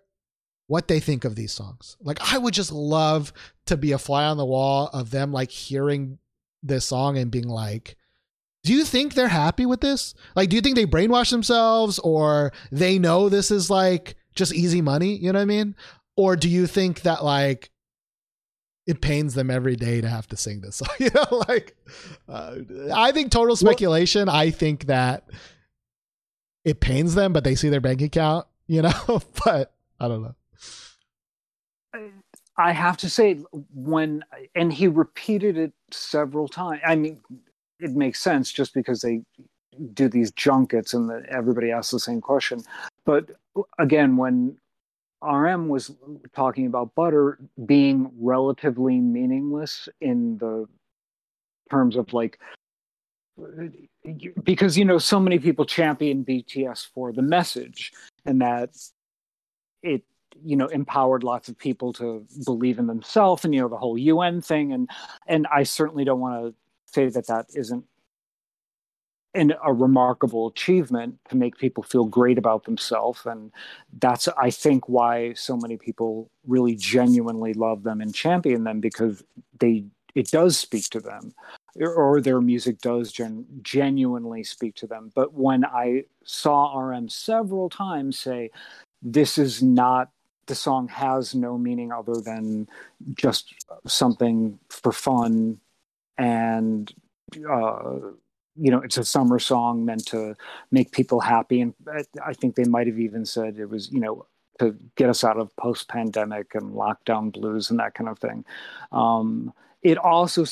what 0.67 0.89
they 0.89 1.01
think 1.01 1.27
of 1.27 1.36
these 1.36 1.53
songs. 1.53 1.97
Like, 2.01 2.33
I 2.33 2.39
would 2.39 2.55
just 2.55 2.73
love 2.73 3.35
to 3.67 3.77
be 3.77 3.93
a 3.93 3.99
fly 3.99 4.25
on 4.25 4.39
the 4.39 4.47
wall 4.47 4.89
of 4.94 5.11
them 5.11 5.31
like 5.31 5.51
hearing 5.51 6.19
this 6.62 6.86
song 6.86 7.19
and 7.19 7.31
being 7.31 7.49
like, 7.49 7.97
do 8.65 8.73
you 8.73 8.84
think 8.84 9.15
they're 9.15 9.28
happy 9.28 9.67
with 9.67 9.83
this? 9.83 10.15
Like, 10.34 10.49
do 10.49 10.57
you 10.57 10.62
think 10.62 10.75
they 10.75 10.86
brainwash 10.86 11.31
themselves 11.31 11.99
or 11.99 12.52
they 12.73 12.99
know 12.99 13.28
this 13.28 13.51
is 13.51 13.68
like 13.68 14.17
just 14.34 14.55
easy 14.55 14.81
money? 14.81 15.17
You 15.17 15.33
know 15.33 15.39
what 15.39 15.43
I 15.43 15.47
mean? 15.47 15.76
Or 16.17 16.34
do 16.34 16.49
you 16.49 16.67
think 16.67 17.02
that 17.02 17.23
like 17.23 17.70
it 18.86 19.02
pains 19.02 19.34
them 19.34 19.51
every 19.51 19.76
day 19.76 20.01
to 20.01 20.09
have 20.09 20.26
to 20.28 20.36
sing 20.36 20.62
this 20.62 20.76
song? 20.76 20.89
You 20.99 21.10
know, 21.15 21.44
like, 21.47 21.76
uh, 22.26 22.57
I 22.94 23.12
think 23.12 23.31
total 23.31 23.55
speculation. 23.55 24.31
I 24.31 24.51
think 24.51 24.86
that 24.86 25.28
it 26.65 26.81
pains 26.81 27.15
them, 27.15 27.34
but 27.34 27.44
they 27.44 27.55
see 27.55 27.68
their 27.68 27.83
bank 27.83 28.01
account, 28.01 28.47
you 28.67 28.81
know, 28.81 28.93
but 29.44 29.75
I 30.01 30.09
don't 30.09 30.23
know. 30.23 30.34
I 32.57 32.73
have 32.73 32.97
to 32.99 33.10
say, 33.10 33.34
when 33.75 34.25
and 34.55 34.73
he 34.73 34.89
repeated 34.89 35.59
it 35.59 35.73
several 35.91 36.49
times. 36.49 36.81
I 36.84 36.97
mean, 36.97 37.20
it 37.85 37.95
makes 37.95 38.21
sense 38.21 38.51
just 38.51 38.73
because 38.73 39.03
they 39.03 39.23
do 39.93 40.09
these 40.09 40.31
junkets 40.33 40.95
and 40.95 41.11
the, 41.11 41.23
everybody 41.29 41.71
asks 41.71 41.91
the 41.91 42.01
same 42.01 42.21
question. 42.21 42.63
But 43.05 43.31
again, 43.79 44.17
when 44.17 44.57
RM 45.23 45.69
was 45.69 45.95
talking 46.35 46.67
about 46.67 46.95
butter 46.95 47.39
being 47.67 48.11
relatively 48.19 49.01
meaningless 49.01 49.89
in 50.01 50.39
the 50.39 50.67
terms 51.71 51.97
of 51.97 52.13
like 52.13 52.39
because 54.45 54.79
you 54.79 54.85
know 54.85 54.99
so 54.99 55.19
many 55.19 55.39
people 55.39 55.65
champion 55.65 56.25
BTS 56.25 56.87
for 56.95 57.13
the 57.13 57.23
message 57.23 57.93
and 58.27 58.41
that 58.41 58.71
it 59.83 60.05
you 60.45 60.57
know 60.57 60.67
empowered 60.67 61.25
lots 61.25 61.49
of 61.49 61.59
people 61.59 61.93
to 61.95 62.25
believe 62.45 62.79
in 62.79 62.87
themselves 62.87 63.45
and 63.45 63.55
you 63.55 63.61
know 63.61 63.69
the 63.69 63.77
whole 63.77 63.99
UN 63.99 64.41
thing 64.41 64.73
and 64.73 64.89
and 65.27 65.47
I 65.53 65.65
certainly 65.65 66.05
don't 66.05 66.21
want 66.21 66.45
to 66.45 66.55
say 66.95 67.09
that 67.09 67.27
that 67.27 67.47
isn't 67.55 67.85
an, 69.35 69.53
a 69.65 69.73
remarkable 69.73 70.47
achievement 70.49 71.19
to 71.29 71.37
make 71.37 71.59
people 71.59 71.83
feel 71.83 72.05
great 72.05 72.39
about 72.39 72.65
themselves. 72.65 73.27
And 73.27 73.51
that's 73.99 74.29
I 74.29 74.51
think 74.51 74.89
why 74.89 75.35
so 75.35 75.57
many 75.57 75.77
people 75.77 76.31
really 76.47 76.77
genuinely 76.77 77.53
love 77.53 77.83
them 77.83 78.01
and 78.01 78.15
champion 78.15 78.65
them 78.65 78.81
because 78.81 79.23
they 79.59 79.85
it 80.15 80.31
does 80.31 80.57
speak 80.57 80.85
to 80.91 81.01
them 81.01 81.35
or 81.81 82.21
their 82.21 82.41
music 82.41 82.81
does 82.81 83.11
gen- 83.11 83.45
genuinely 83.63 84.45
speak 84.45 84.77
to 84.77 84.87
them. 84.87 85.11
But 85.13 85.35
when 85.35 85.65
I 85.65 86.05
saw 86.23 86.79
RM 86.79 87.09
several 87.09 87.69
times 87.69 88.17
say 88.19 88.51
this 89.03 89.37
is 89.39 89.61
not 89.63 90.11
the 90.47 90.55
song 90.55 90.89
has 90.89 91.35
no 91.35 91.59
meaning 91.59 91.91
other 91.91 92.21
than 92.21 92.69
just 93.17 93.55
something 93.87 94.59
for 94.69 94.93
fun 94.93 95.59
and 96.18 96.93
uh, 97.51 97.99
you 98.57 98.70
know 98.70 98.81
it's 98.81 98.99
a 98.99 99.05
summer 99.05 99.39
song 99.39 99.84
meant 99.84 100.07
to 100.07 100.34
make 100.70 100.93
people 100.93 101.20
happy. 101.20 101.60
And 101.60 101.75
I- 102.25 102.34
think 102.34 102.55
they 102.55 102.65
might 102.65 102.86
have 102.86 102.99
even 102.99 103.25
said 103.25 103.59
it 103.59 103.68
was 103.68 103.91
you 103.93 104.01
know 104.01 104.26
to 104.60 104.76
get 104.97 105.10
us 105.10 105.25
out 105.25 105.36
of 105.36 105.55
post-pandemic 105.57 106.55
and 106.55 106.75
lockdown 106.75 107.33
blues 107.33 107.70
and 107.70 107.81
that 107.81 107.94
kind 107.94 108.09
of 108.09 108.20
thing. 108.20 108.44
Um, 108.93 109.52
it 109.84 109.99
also 109.99 110.44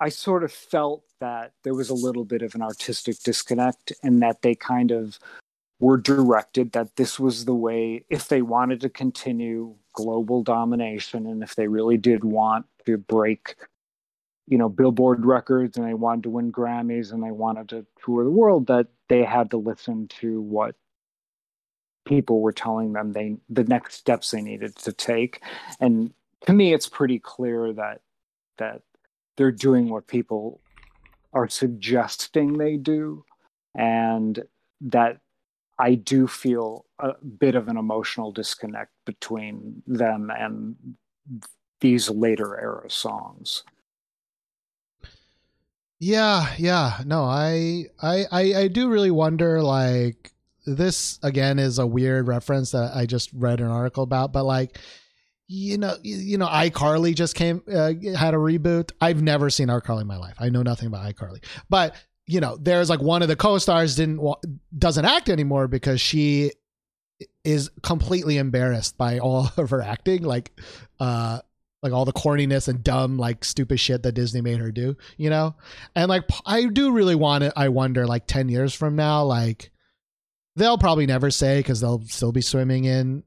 i 0.00 0.08
sort 0.08 0.42
of 0.44 0.52
felt 0.52 1.04
that 1.20 1.52
there 1.62 1.74
was 1.74 1.88
a 1.88 1.94
little 1.94 2.24
bit 2.24 2.42
of 2.42 2.54
an 2.54 2.62
artistic 2.62 3.18
disconnect 3.22 3.92
and 4.02 4.20
that 4.20 4.42
they 4.42 4.54
kind 4.54 4.90
of 4.90 5.18
were 5.78 5.96
directed 5.96 6.72
that 6.72 6.96
this 6.96 7.18
was 7.18 7.44
the 7.46 7.54
way 7.54 8.04
if 8.10 8.28
they 8.28 8.42
wanted 8.42 8.80
to 8.80 8.90
continue 8.90 9.74
global 9.94 10.42
domination 10.42 11.26
and 11.26 11.42
if 11.42 11.54
they 11.54 11.68
really 11.68 11.96
did 11.96 12.22
want 12.24 12.66
to 12.84 12.98
break 12.98 13.56
you 14.50 14.58
know 14.58 14.68
billboard 14.68 15.24
records 15.24 15.78
and 15.78 15.88
they 15.88 15.94
wanted 15.94 16.24
to 16.24 16.30
win 16.30 16.52
grammys 16.52 17.12
and 17.12 17.22
they 17.22 17.30
wanted 17.30 17.68
to 17.70 17.86
tour 18.04 18.24
the 18.24 18.30
world 18.30 18.66
that 18.66 18.88
they 19.08 19.24
had 19.24 19.50
to 19.50 19.56
listen 19.56 20.08
to 20.08 20.42
what 20.42 20.74
people 22.04 22.40
were 22.40 22.52
telling 22.52 22.92
them 22.92 23.12
they 23.12 23.36
the 23.48 23.64
next 23.64 23.94
steps 23.94 24.32
they 24.32 24.42
needed 24.42 24.74
to 24.76 24.92
take 24.92 25.40
and 25.78 26.12
to 26.44 26.52
me 26.52 26.74
it's 26.74 26.88
pretty 26.88 27.18
clear 27.18 27.72
that 27.72 28.00
that 28.58 28.82
they're 29.36 29.52
doing 29.52 29.88
what 29.88 30.06
people 30.06 30.60
are 31.32 31.48
suggesting 31.48 32.58
they 32.58 32.76
do 32.76 33.24
and 33.74 34.42
that 34.80 35.20
I 35.78 35.94
do 35.94 36.26
feel 36.26 36.84
a 36.98 37.14
bit 37.24 37.54
of 37.54 37.68
an 37.68 37.78
emotional 37.78 38.32
disconnect 38.32 38.90
between 39.06 39.82
them 39.86 40.30
and 40.36 40.76
these 41.80 42.10
later 42.10 42.60
era 42.60 42.90
songs. 42.90 43.62
Yeah, 46.00 46.54
yeah. 46.56 47.02
No, 47.04 47.24
I, 47.24 47.84
I, 48.02 48.26
I, 48.32 48.68
do 48.68 48.88
really 48.88 49.10
wonder. 49.10 49.62
Like, 49.62 50.32
this 50.64 51.18
again 51.22 51.58
is 51.58 51.78
a 51.78 51.86
weird 51.86 52.26
reference 52.26 52.70
that 52.70 52.92
I 52.94 53.04
just 53.04 53.30
read 53.34 53.60
an 53.60 53.66
article 53.66 54.02
about, 54.02 54.32
but 54.32 54.44
like, 54.44 54.78
you 55.46 55.76
know, 55.76 55.96
you, 56.02 56.38
know, 56.38 56.46
iCarly 56.46 57.14
just 57.14 57.34
came 57.34 57.62
uh, 57.70 57.92
had 58.16 58.32
a 58.32 58.38
reboot. 58.38 58.92
I've 59.00 59.20
never 59.20 59.50
seen 59.50 59.68
iCarly 59.68 60.02
in 60.02 60.06
my 60.06 60.16
life. 60.16 60.36
I 60.38 60.48
know 60.48 60.62
nothing 60.62 60.86
about 60.86 61.04
iCarly, 61.04 61.44
but 61.68 61.94
you 62.26 62.40
know, 62.40 62.56
there's 62.56 62.88
like 62.88 63.02
one 63.02 63.22
of 63.22 63.28
the 63.28 63.36
co-stars 63.36 63.96
didn't 63.96 64.20
doesn't 64.78 65.04
act 65.04 65.28
anymore 65.28 65.68
because 65.68 66.00
she 66.00 66.52
is 67.44 67.70
completely 67.82 68.38
embarrassed 68.38 68.96
by 68.96 69.18
all 69.18 69.50
of 69.56 69.70
her 69.70 69.82
acting, 69.82 70.22
like, 70.22 70.52
uh, 70.98 71.40
like 71.82 71.92
all 71.92 72.04
the 72.04 72.12
corniness 72.12 72.68
and 72.68 72.84
dumb 72.84 73.16
like 73.16 73.44
stupid 73.44 73.80
shit 73.80 74.02
that 74.02 74.12
Disney 74.12 74.40
made 74.40 74.58
her 74.58 74.70
do, 74.70 74.96
you 75.16 75.30
know? 75.30 75.54
And 75.94 76.08
like 76.08 76.24
i 76.46 76.64
do 76.66 76.92
really 76.92 77.14
want 77.14 77.44
it 77.44 77.52
I 77.56 77.68
wonder 77.68 78.06
like 78.06 78.26
10 78.26 78.48
years 78.48 78.74
from 78.74 78.96
now 78.96 79.24
like 79.24 79.70
they'll 80.56 80.78
probably 80.78 81.06
never 81.06 81.30
say 81.30 81.62
cuz 81.62 81.80
they'll 81.80 82.04
still 82.06 82.32
be 82.32 82.42
swimming 82.42 82.84
in 82.84 83.22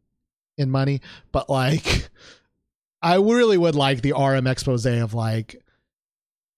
in 0.57 0.69
money, 0.69 1.01
but 1.31 1.49
like 1.49 2.09
I 3.01 3.15
really 3.15 3.57
would 3.57 3.75
like 3.75 4.01
the 4.01 4.13
RM 4.13 4.47
expose 4.47 4.85
of 4.85 5.13
like 5.13 5.61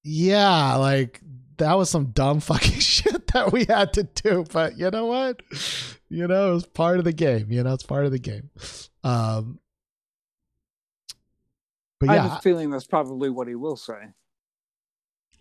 yeah, 0.03 0.75
like 0.75 1.21
that 1.57 1.77
was 1.77 1.89
some 1.89 2.07
dumb 2.07 2.39
fucking 2.41 2.79
shit 2.79 3.27
that 3.27 3.51
we 3.53 3.65
had 3.65 3.93
to 3.93 4.03
do, 4.03 4.45
but 4.51 4.77
you 4.77 4.91
know 4.91 5.05
what? 5.05 5.41
You 6.09 6.27
know, 6.27 6.51
it 6.51 6.53
was 6.53 6.65
part 6.65 6.99
of 6.99 7.05
the 7.05 7.13
game, 7.13 7.51
you 7.51 7.63
know, 7.63 7.73
it's 7.73 7.83
part 7.83 8.05
of 8.05 8.11
the 8.11 8.19
game. 8.19 8.49
Um 9.03 9.59
but 11.99 12.09
I 12.09 12.15
yeah, 12.15 12.27
have 12.27 12.37
a 12.39 12.41
feeling 12.41 12.69
that's 12.69 12.87
probably 12.87 13.29
what 13.29 13.47
he 13.47 13.55
will 13.55 13.77
say. 13.77 13.99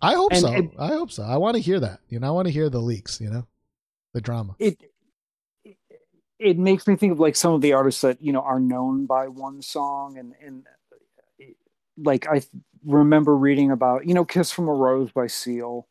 I 0.02 0.14
hope 0.14 0.32
And 0.32 0.40
so. 0.40 0.52
it- 0.54 0.70
I 0.78 0.88
hope 0.88 1.10
so. 1.10 1.22
I 1.22 1.36
want 1.38 1.56
to 1.56 1.62
hear 1.62 1.80
that. 1.80 2.00
You 2.08 2.20
know, 2.20 2.28
I 2.28 2.30
want 2.30 2.46
to 2.46 2.52
hear 2.52 2.68
the 2.68 2.80
leaks. 2.80 3.20
You 3.20 3.30
know, 3.30 3.46
the 4.12 4.20
drama. 4.20 4.54
It 4.58 4.78
it 6.38 6.58
makes 6.58 6.86
me 6.86 6.96
think 6.96 7.12
of 7.12 7.20
like 7.20 7.36
some 7.36 7.54
of 7.54 7.60
the 7.60 7.72
artists 7.72 8.02
that 8.02 8.20
you 8.20 8.32
know 8.32 8.40
are 8.42 8.60
known 8.60 9.06
by 9.06 9.28
one 9.28 9.62
song, 9.62 10.18
and 10.18 10.34
and 10.44 10.66
like 11.96 12.26
I 12.28 12.42
remember 12.84 13.36
reading 13.36 13.70
about 13.70 14.06
you 14.06 14.14
know 14.14 14.24
"Kiss 14.24 14.50
from 14.50 14.68
a 14.68 14.74
Rose" 14.74 15.10
by 15.12 15.26
Seal. 15.26 15.86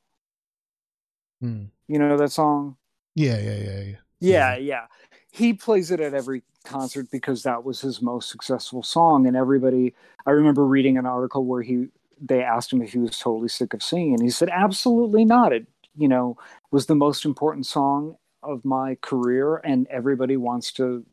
Hmm. 1.41 1.65
You 1.87 1.99
know 1.99 2.17
that 2.17 2.31
song. 2.31 2.77
Yeah, 3.15 3.37
yeah, 3.39 3.55
yeah, 3.57 3.81
yeah. 3.81 3.95
Yeah, 4.19 4.55
yeah. 4.55 4.85
He 5.33 5.51
plays 5.51 5.89
it 5.89 5.99
at 5.99 6.13
every 6.13 6.43
concert 6.63 7.07
because 7.11 7.41
that 7.41 7.63
was 7.63 7.81
his 7.81 8.03
most 8.03 8.29
successful 8.29 8.83
song. 8.83 9.25
And 9.25 9.35
everybody, 9.35 9.95
I 10.27 10.31
remember 10.31 10.63
reading 10.63 10.95
an 10.95 11.07
article 11.07 11.43
where 11.43 11.63
he, 11.63 11.87
they 12.21 12.43
asked 12.43 12.71
him 12.71 12.83
if 12.83 12.93
he 12.93 12.99
was 12.99 13.17
totally 13.17 13.47
sick 13.47 13.73
of 13.73 13.81
singing. 13.81 14.13
And 14.13 14.21
he 14.21 14.29
said, 14.29 14.49
absolutely 14.49 15.25
not. 15.25 15.51
It, 15.51 15.65
you 15.95 16.07
know, 16.07 16.37
was 16.69 16.85
the 16.85 16.93
most 16.93 17.25
important 17.25 17.65
song 17.65 18.15
of 18.43 18.63
my 18.63 18.93
career 19.01 19.57
and 19.57 19.87
everybody 19.87 20.37
wants 20.37 20.71
to 20.73 21.03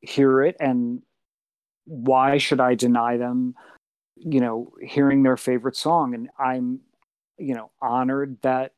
hear 0.00 0.42
it. 0.42 0.56
And 0.58 1.02
why 1.84 2.38
should 2.38 2.58
I 2.58 2.74
deny 2.74 3.18
them, 3.18 3.54
you 4.16 4.40
know, 4.40 4.72
hearing 4.82 5.22
their 5.22 5.36
favorite 5.36 5.76
song? 5.76 6.12
And 6.12 6.28
I'm, 6.40 6.80
you 7.38 7.54
know, 7.54 7.70
honored 7.80 8.36
that 8.42 8.72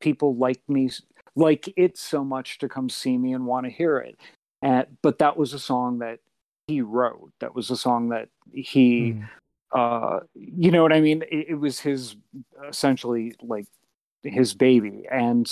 people 0.00 0.36
like 0.36 0.60
me 0.68 0.90
like 1.36 1.72
it 1.76 1.96
so 1.96 2.24
much 2.24 2.58
to 2.58 2.68
come 2.68 2.88
see 2.88 3.16
me 3.16 3.32
and 3.32 3.46
want 3.46 3.66
to 3.66 3.70
hear 3.70 3.98
it. 3.98 4.18
And 4.60 4.86
but 5.02 5.18
that 5.18 5.36
was 5.36 5.54
a 5.54 5.58
song 5.58 5.98
that 6.00 6.18
he 6.66 6.80
wrote. 6.82 7.32
That 7.40 7.54
was 7.54 7.70
a 7.70 7.76
song 7.76 8.10
that 8.10 8.28
he 8.52 9.14
Mm. 9.14 9.28
uh 9.72 10.20
you 10.34 10.70
know 10.70 10.82
what 10.82 10.92
I 10.92 11.00
mean? 11.00 11.22
It, 11.30 11.46
it 11.50 11.54
was 11.54 11.80
his 11.80 12.16
essentially 12.68 13.34
like 13.42 13.66
his 14.22 14.54
baby. 14.54 15.06
And 15.10 15.50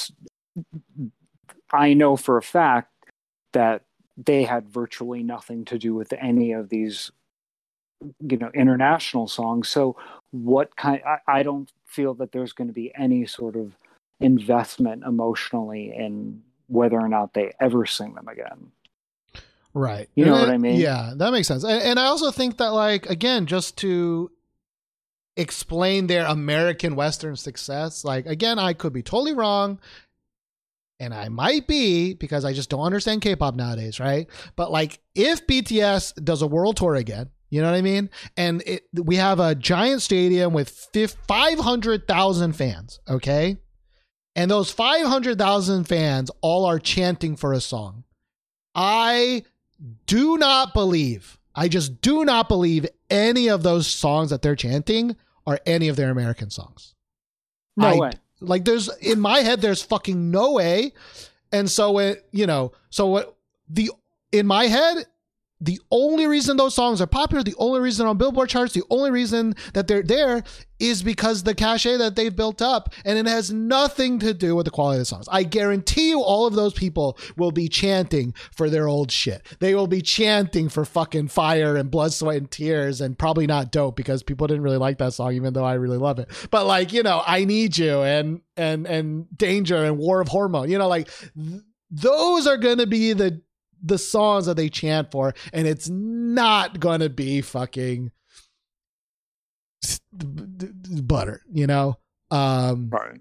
I 1.73 1.95
know 1.95 2.17
for 2.17 2.37
a 2.37 2.43
fact 2.43 2.93
that 3.53 3.83
they 4.17 4.43
had 4.43 4.69
virtually 4.69 5.23
nothing 5.23 5.65
to 5.67 5.79
do 5.79 5.95
with 5.95 6.13
any 6.13 6.53
of 6.53 6.69
these 6.69 7.11
you 8.21 8.39
know 8.39 8.51
international 8.55 9.29
songs 9.29 9.69
so 9.69 9.95
what 10.31 10.75
kind 10.77 11.03
I, 11.07 11.19
I 11.27 11.43
don't 11.43 11.71
feel 11.85 12.15
that 12.15 12.33
there's 12.33 12.53
going 12.55 12.69
to 12.69 12.73
be 12.75 12.91
any 12.97 13.27
sort 13.27 13.57
of 13.57 13.77
investment 14.21 15.03
emotionally 15.05 15.93
in 15.97 16.43
whether 16.69 17.01
or 17.01 17.09
not 17.09 17.35
they 17.35 17.53
ever 17.61 17.87
sing 17.87 18.15
them 18.15 18.29
again 18.29 18.71
Right. 19.73 20.09
You 20.15 20.25
know 20.25 20.35
And 20.35 20.41
what 20.41 20.51
I 20.51 20.59
mean? 20.59 20.81
Yeah, 20.81 21.13
that 21.17 21.33
makes 21.33 21.49
sense. 21.49 21.65
And, 21.65 21.81
and 21.83 22.01
I 22.01 22.07
also 22.07 22.31
think 22.31 22.59
that, 22.59 22.69
like, 22.69 23.09
again, 23.09 23.47
just 23.47 23.77
to 23.79 24.31
explain 25.37 26.07
their 26.07 26.27
American 26.27 26.97
Western 26.97 27.37
success, 27.37 28.05
like, 28.05 28.27
again, 28.27 28.59
I 28.59 28.73
could 28.73 28.93
be 28.93 29.03
totally 29.03 29.33
wrong. 29.33 29.79
And 30.99 31.15
I 31.15 31.29
might 31.29 31.67
be 31.67 32.15
because 32.15 32.45
I 32.45 32.53
just 32.53 32.69
don't 32.69 32.83
understand 32.83 33.23
K 33.23 33.35
pop 33.37 33.55
nowadays, 33.55 34.01
right? 34.01 34.27
But, 34.57 34.71
like, 34.71 35.01
if 35.15 35.47
BTS 35.47 36.23
does 36.23 36.43
a 36.43 36.47
world 36.47 36.77
tour 36.77 36.95
again, 36.95 37.31
you 37.49 37.63
know 37.63 37.71
what 37.71 37.79
I 37.79 37.83
mean? 37.83 38.11
And 38.37 38.63
it, 38.67 38.83
we 38.93 39.17
have 39.17 39.41
a 39.41 39.55
giant 39.55 40.03
stadium 40.03 40.53
with 40.53 40.69
fif- 40.93 41.17
500,000 41.27 42.53
fans, 42.53 43.01
okay? 43.09 43.57
And 44.37 44.51
those 44.51 44.71
500,000 44.71 45.85
fans 45.85 46.31
all 46.41 46.65
are 46.65 46.79
chanting 46.79 47.37
for 47.37 47.53
a 47.53 47.61
song. 47.61 48.05
I 48.75 49.43
do 50.07 50.37
not 50.39 50.73
believe, 50.75 51.39
I 51.55 51.69
just 51.69 52.01
do 52.01 52.25
not 52.25 52.49
believe 52.49 52.87
any 53.09 53.49
of 53.49 53.63
those 53.63 53.87
songs 53.87 54.31
that 54.31 54.43
they're 54.43 54.55
chanting 54.57 55.17
are 55.47 55.59
any 55.67 55.89
of 55.89 55.97
their 55.97 56.11
American 56.11 56.51
songs. 56.51 56.95
no 57.77 57.89
I- 57.89 57.99
way 57.99 58.11
Like 58.41 58.65
there's 58.65 58.89
in 58.99 59.21
my 59.21 59.41
head, 59.41 59.61
there's 59.61 59.83
fucking 59.83 60.31
no 60.31 60.53
way. 60.53 60.93
And 61.53 61.69
so 61.71 61.99
it, 61.99 62.25
you 62.31 62.47
know, 62.47 62.73
so 62.91 63.07
what 63.09 63.37
the 63.69 63.91
in 64.33 64.47
my 64.47 64.67
head, 64.67 65.07
the 65.61 65.81
only 65.91 66.27
reason 66.27 66.57
those 66.57 66.75
songs 66.75 67.01
are 67.01 67.07
popular, 67.07 67.43
the 67.43 67.55
only 67.59 67.81
reason 67.81 68.07
on 68.07 68.17
Billboard 68.17 68.49
charts, 68.49 68.73
the 68.73 68.83
only 68.89 69.11
reason 69.11 69.55
that 69.75 69.87
they're 69.87 70.03
there 70.03 70.43
is 70.79 71.03
because 71.03 71.43
the 71.43 71.55
cachet 71.55 71.99
that 71.99 72.17
they've 72.17 72.35
built 72.35 72.63
up, 72.63 72.95
and 73.05 73.19
it 73.19 73.27
has 73.27 73.53
nothing 73.53 74.19
to 74.21 74.33
do 74.33 74.57
with 74.57 74.65
the 74.65 74.71
quality 74.71 74.97
of 74.97 75.01
the 75.01 75.05
songs. 75.05 75.29
I 75.31 75.43
guarantee 75.43 76.09
you, 76.09 76.23
all 76.23 76.47
of 76.47 76.55
those 76.55 76.73
people 76.73 77.19
will 77.37 77.53
be 77.53 77.69
chanting 77.69 78.33
for 78.57 78.71
their 78.71 78.89
old 78.89 79.13
shit. 79.13 79.47
They 79.61 79.75
will 79.75 79.87
be 79.87 80.01
chanting 80.01 80.71
for 80.71 80.87
fucking 80.87 81.29
fire 81.29 81.77
and 81.77 81.91
blood, 81.91 82.15
sweat, 82.15 82.39
and 82.39 82.51
tears, 82.51 83.03
and 83.03 83.19
probably 83.19 83.47
not 83.47 83.71
dope 83.71 83.97
because 83.97 84.23
people 84.23 84.47
didn't 84.47 84.63
really 84.63 84.79
like 84.79 84.97
that 84.99 85.13
song, 85.13 85.35
even 85.35 85.53
though 85.53 85.65
I 85.65 85.75
really 85.75 85.99
love 85.99 86.19
it. 86.19 86.31
But 86.51 86.65
like, 86.65 86.95
you 86.95 87.03
know, 87.03 87.23
I 87.27 87.45
need 87.45 87.77
you 87.77 88.01
and 88.01 88.41
and 88.57 88.87
and 88.87 89.27
danger 89.37 89.85
and 89.85 89.99
war 89.99 90.23
of 90.23 90.29
hormone. 90.29 90.71
You 90.71 90.79
know, 90.79 90.89
like 90.89 91.11
th- 91.37 91.61
those 91.91 92.47
are 92.47 92.57
gonna 92.57 92.87
be 92.87 93.13
the 93.13 93.43
the 93.83 93.99
songs 93.99 94.47
that 94.47 94.57
they 94.57 94.69
chant 94.69 95.11
for, 95.11 95.35
and 95.53 95.67
it's 95.67 95.89
not 95.89 96.81
gonna 96.81 97.09
be 97.09 97.41
fucking 97.41 98.11
butter, 100.13 101.43
you 101.53 101.67
know. 101.67 101.97
Um, 102.31 102.91
right 102.91 103.21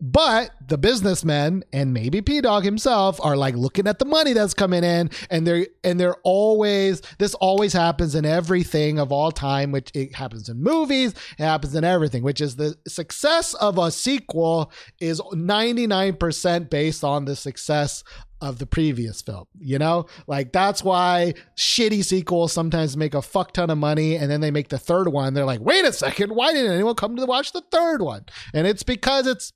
but 0.00 0.50
the 0.66 0.76
businessmen 0.76 1.64
and 1.72 1.94
maybe 1.94 2.20
Pdogg 2.20 2.64
himself 2.64 3.18
are 3.24 3.36
like 3.36 3.54
looking 3.54 3.86
at 3.86 3.98
the 3.98 4.04
money 4.04 4.34
that's 4.34 4.52
coming 4.52 4.84
in, 4.84 5.10
and 5.30 5.46
they're 5.46 5.66
and 5.84 5.98
they're 5.98 6.16
always 6.22 7.00
this 7.18 7.34
always 7.34 7.72
happens 7.72 8.14
in 8.14 8.26
everything 8.26 8.98
of 8.98 9.10
all 9.10 9.32
time, 9.32 9.72
which 9.72 9.90
it 9.94 10.14
happens 10.14 10.50
in 10.50 10.62
movies, 10.62 11.12
it 11.38 11.42
happens 11.42 11.74
in 11.74 11.82
everything, 11.82 12.22
which 12.22 12.42
is 12.42 12.56
the 12.56 12.76
success 12.86 13.54
of 13.54 13.78
a 13.78 13.90
sequel 13.90 14.70
is 15.00 15.20
ninety 15.32 15.86
nine 15.86 16.14
percent 16.14 16.68
based 16.68 17.02
on 17.02 17.24
the 17.24 17.36
success 17.36 18.04
of 18.40 18.58
the 18.58 18.66
previous 18.66 19.22
film. 19.22 19.46
You 19.58 19.78
know, 19.78 20.06
like 20.26 20.52
that's 20.52 20.82
why 20.84 21.34
shitty 21.56 22.04
sequels 22.04 22.52
sometimes 22.52 22.96
make 22.96 23.14
a 23.14 23.22
fuck 23.22 23.52
ton 23.52 23.70
of 23.70 23.78
money, 23.78 24.16
and 24.16 24.30
then 24.30 24.40
they 24.40 24.50
make 24.50 24.68
the 24.68 24.78
third 24.78 25.08
one. 25.08 25.34
They're 25.34 25.44
like, 25.44 25.60
wait 25.60 25.84
a 25.84 25.92
second, 25.92 26.34
why 26.34 26.52
didn't 26.52 26.72
anyone 26.72 26.94
come 26.94 27.16
to 27.16 27.26
watch 27.26 27.52
the 27.52 27.62
third 27.70 28.02
one? 28.02 28.26
And 28.52 28.66
it's 28.66 28.82
because 28.82 29.26
it's 29.26 29.52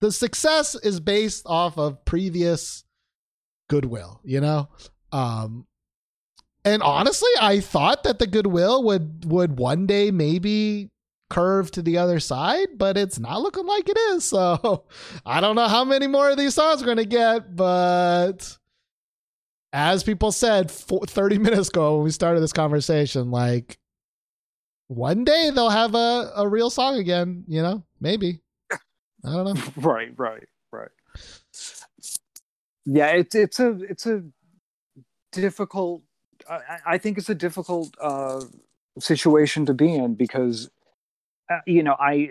the 0.00 0.12
success 0.12 0.74
is 0.74 1.00
based 1.00 1.44
off 1.46 1.78
of 1.78 2.04
previous 2.04 2.84
goodwill, 3.68 4.20
you 4.24 4.40
know? 4.40 4.68
Um 5.12 5.66
and 6.64 6.82
honestly, 6.82 7.30
I 7.40 7.60
thought 7.60 8.04
that 8.04 8.18
the 8.18 8.26
goodwill 8.26 8.84
would 8.84 9.24
would 9.24 9.58
one 9.58 9.86
day 9.86 10.10
maybe 10.10 10.90
curve 11.30 11.70
to 11.72 11.82
the 11.82 11.96
other 11.96 12.20
side, 12.20 12.68
but 12.76 12.98
it's 12.98 13.18
not 13.18 13.40
looking 13.40 13.66
like 13.66 13.88
it 13.88 13.96
is. 14.12 14.26
So 14.26 14.84
I 15.26 15.40
don't 15.40 15.56
know 15.56 15.68
how 15.68 15.84
many 15.84 16.06
more 16.06 16.30
of 16.30 16.36
these 16.36 16.54
songs 16.54 16.80
we're 16.80 16.86
going 16.86 16.98
to 16.98 17.04
get, 17.06 17.56
but 17.56 18.58
as 19.72 20.02
people 20.02 20.32
said 20.32 20.70
30 20.70 21.38
minutes 21.46 21.68
ago 21.68 21.94
when 21.96 22.04
we 22.04 22.10
started 22.10 22.40
this 22.40 22.52
conversation, 22.52 23.30
like 23.30 23.78
one 24.88 25.24
day 25.24 25.50
they'll 25.54 25.70
have 25.70 25.94
a, 25.94 26.32
a 26.36 26.48
real 26.48 26.68
song 26.70 26.96
again, 26.98 27.44
you 27.48 27.62
know? 27.62 27.84
Maybe. 28.00 28.40
I 29.24 29.32
don't 29.32 29.54
know. 29.54 29.62
right 29.76 30.12
right 30.16 30.48
right 30.72 30.88
yeah 32.86 33.08
it's 33.08 33.34
it's 33.34 33.60
a 33.60 33.78
it's 33.82 34.06
a 34.06 34.22
difficult 35.32 36.02
i, 36.48 36.60
I- 36.86 36.98
think 36.98 37.18
it's 37.18 37.28
a 37.28 37.34
difficult 37.34 37.94
uh 38.00 38.40
situation 38.98 39.66
to 39.66 39.74
be 39.74 39.94
in 39.94 40.14
because 40.14 40.70
uh, 41.50 41.58
you 41.66 41.82
know 41.82 41.96
i 41.98 42.30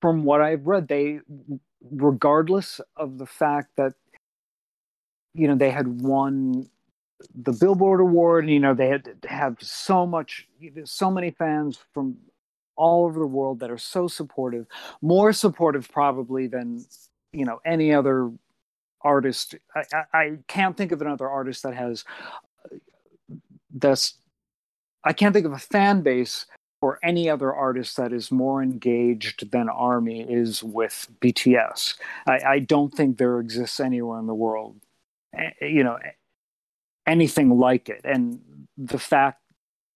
from 0.00 0.24
what 0.24 0.40
i've 0.40 0.66
read 0.66 0.88
they 0.88 1.20
regardless 1.90 2.80
of 2.96 3.18
the 3.18 3.26
fact 3.26 3.70
that 3.76 3.94
you 5.34 5.46
know 5.46 5.54
they 5.54 5.70
had 5.70 6.00
won 6.02 6.68
the 7.34 7.52
billboard 7.52 8.00
award 8.00 8.44
and 8.44 8.52
you 8.52 8.60
know 8.60 8.74
they 8.74 8.88
had 8.88 9.08
have 9.28 9.56
so 9.60 10.06
much 10.06 10.48
so 10.84 11.10
many 11.10 11.30
fans 11.30 11.78
from 11.92 12.16
all 12.76 13.06
over 13.06 13.18
the 13.18 13.26
world 13.26 13.58
that 13.58 13.70
are 13.70 13.78
so 13.78 14.06
supportive 14.06 14.66
more 15.02 15.32
supportive 15.32 15.90
probably 15.90 16.46
than 16.46 16.84
you 17.32 17.44
know 17.44 17.60
any 17.64 17.92
other 17.92 18.30
artist. 19.02 19.54
I, 19.74 19.82
I, 19.92 20.18
I 20.18 20.38
can't 20.48 20.76
think 20.76 20.92
of 20.92 21.00
another 21.00 21.28
artist 21.28 21.62
that 21.62 21.74
has 21.74 22.04
uh, 22.64 22.76
that's 23.74 24.14
i 25.04 25.12
can't 25.12 25.34
think 25.34 25.44
of 25.44 25.52
a 25.52 25.58
fan 25.58 26.00
base 26.00 26.46
for 26.80 26.98
any 27.02 27.28
other 27.28 27.52
artist 27.52 27.96
that 27.96 28.12
is 28.12 28.30
more 28.30 28.62
engaged 28.62 29.50
than 29.50 29.68
army 29.68 30.22
is 30.22 30.62
with 30.62 31.08
bts 31.20 31.94
i, 32.26 32.38
I 32.46 32.58
don't 32.60 32.94
think 32.94 33.18
there 33.18 33.40
exists 33.40 33.80
anywhere 33.80 34.18
in 34.18 34.26
the 34.26 34.34
world 34.34 34.76
eh, 35.36 35.50
you 35.62 35.84
know 35.84 35.98
anything 37.08 37.58
like 37.58 37.88
it. 37.88 38.02
And 38.04 38.40
the 38.76 38.98
fact 38.98 39.40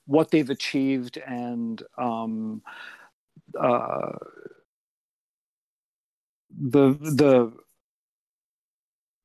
what 0.06 0.30
they've 0.30 0.50
achieved 0.50 1.16
and 1.18 1.80
um 1.96 2.60
uh 3.58 4.12
the 6.50 6.90
the 7.00 7.52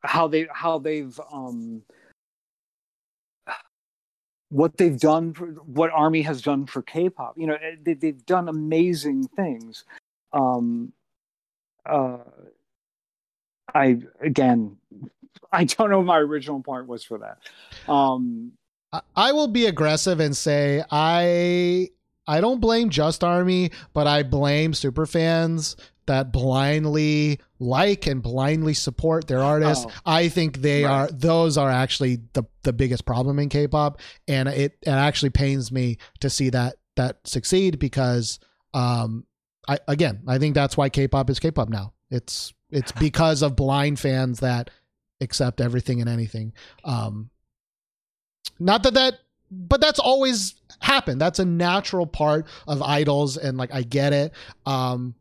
how 0.03 0.27
they 0.27 0.48
how 0.53 0.77
they've 0.77 1.19
um 1.32 1.82
what 4.50 4.77
they've 4.77 5.00
done 5.00 5.34
for, 5.34 5.48
what 5.66 5.92
army 5.92 6.22
has 6.22 6.42
done 6.42 6.66
for 6.66 6.82
k-pop 6.82 7.34
you 7.38 7.45
know 7.48 7.56
eh, 7.56 7.76
they, 7.84 7.93
they've 7.93 8.26
done 8.26 8.48
amazing 8.50 9.27
things. 9.35 9.84
Um 10.34 10.92
uh 11.85 12.17
i 13.74 13.98
again 14.22 14.77
i 15.51 15.64
don't 15.64 15.90
know 15.90 16.01
my 16.01 16.17
original 16.17 16.61
point 16.61 16.88
was 16.88 17.03
for 17.03 17.17
that. 17.19 17.38
Um 17.92 18.53
I- 19.16 19.32
will 19.34 19.48
be 19.50 19.66
aggressive 19.66 20.19
and 20.19 20.35
say 20.35 20.84
I 20.92 21.90
I 22.27 22.42
don't 22.42 22.59
blame 22.59 22.90
just 22.90 23.24
Army, 23.24 23.72
but 23.93 24.06
I 24.08 24.24
blame 24.24 24.74
superfans 24.74 25.76
that 26.08 26.32
blindly 26.32 27.40
like 27.60 28.08
and 28.08 28.22
blindly 28.22 28.74
support 28.74 29.27
their 29.27 29.40
artists. 29.40 29.86
Oh. 29.88 29.92
I 30.06 30.30
think 30.30 30.61
they 30.61 30.84
Right. 30.84 30.92
are 30.92 31.08
those 31.11 31.58
are 31.58 31.69
actually 31.69 32.19
the 32.34 32.44
the 32.64 32.74
biggest 32.74 33.06
problem 33.06 33.40
in 33.40 33.50
K-pop, 33.50 34.00
and 34.27 34.50
it 34.50 34.77
it 34.82 34.90
actually 34.90 35.30
pains 35.30 35.72
me 35.72 35.98
to 36.22 36.30
see 36.30 36.50
that 36.50 36.76
that 36.95 37.19
succeed 37.26 37.77
because 37.80 38.40
um 38.74 39.26
I 39.68 39.80
again 39.88 40.24
I 40.27 40.38
think 40.40 40.56
that's 40.56 40.76
why 40.76 40.90
K-pop 40.90 41.30
is 41.30 41.40
K-pop 41.40 41.69
now. 41.69 41.94
It's 42.10 42.53
it's 42.72 42.92
because 43.00 43.42
of 43.44 43.56
blind 43.56 44.00
fans 44.00 44.40
that 44.40 44.69
accept 45.22 45.61
everything 45.61 46.02
and 46.02 46.10
anything. 46.10 46.53
Um 46.84 47.30
not 48.60 48.84
that 48.84 48.94
that 48.95 49.19
but 49.50 49.80
that's 49.80 50.00
always 50.00 50.56
happened. 50.82 51.22
That's 51.22 51.40
a 51.40 51.45
natural 51.45 52.06
part 52.06 52.48
of 52.68 52.82
idols 52.82 53.38
and 53.38 53.58
like 53.58 53.74
I 53.74 53.84
get 53.84 54.14
it. 54.14 54.34
Um 54.66 55.16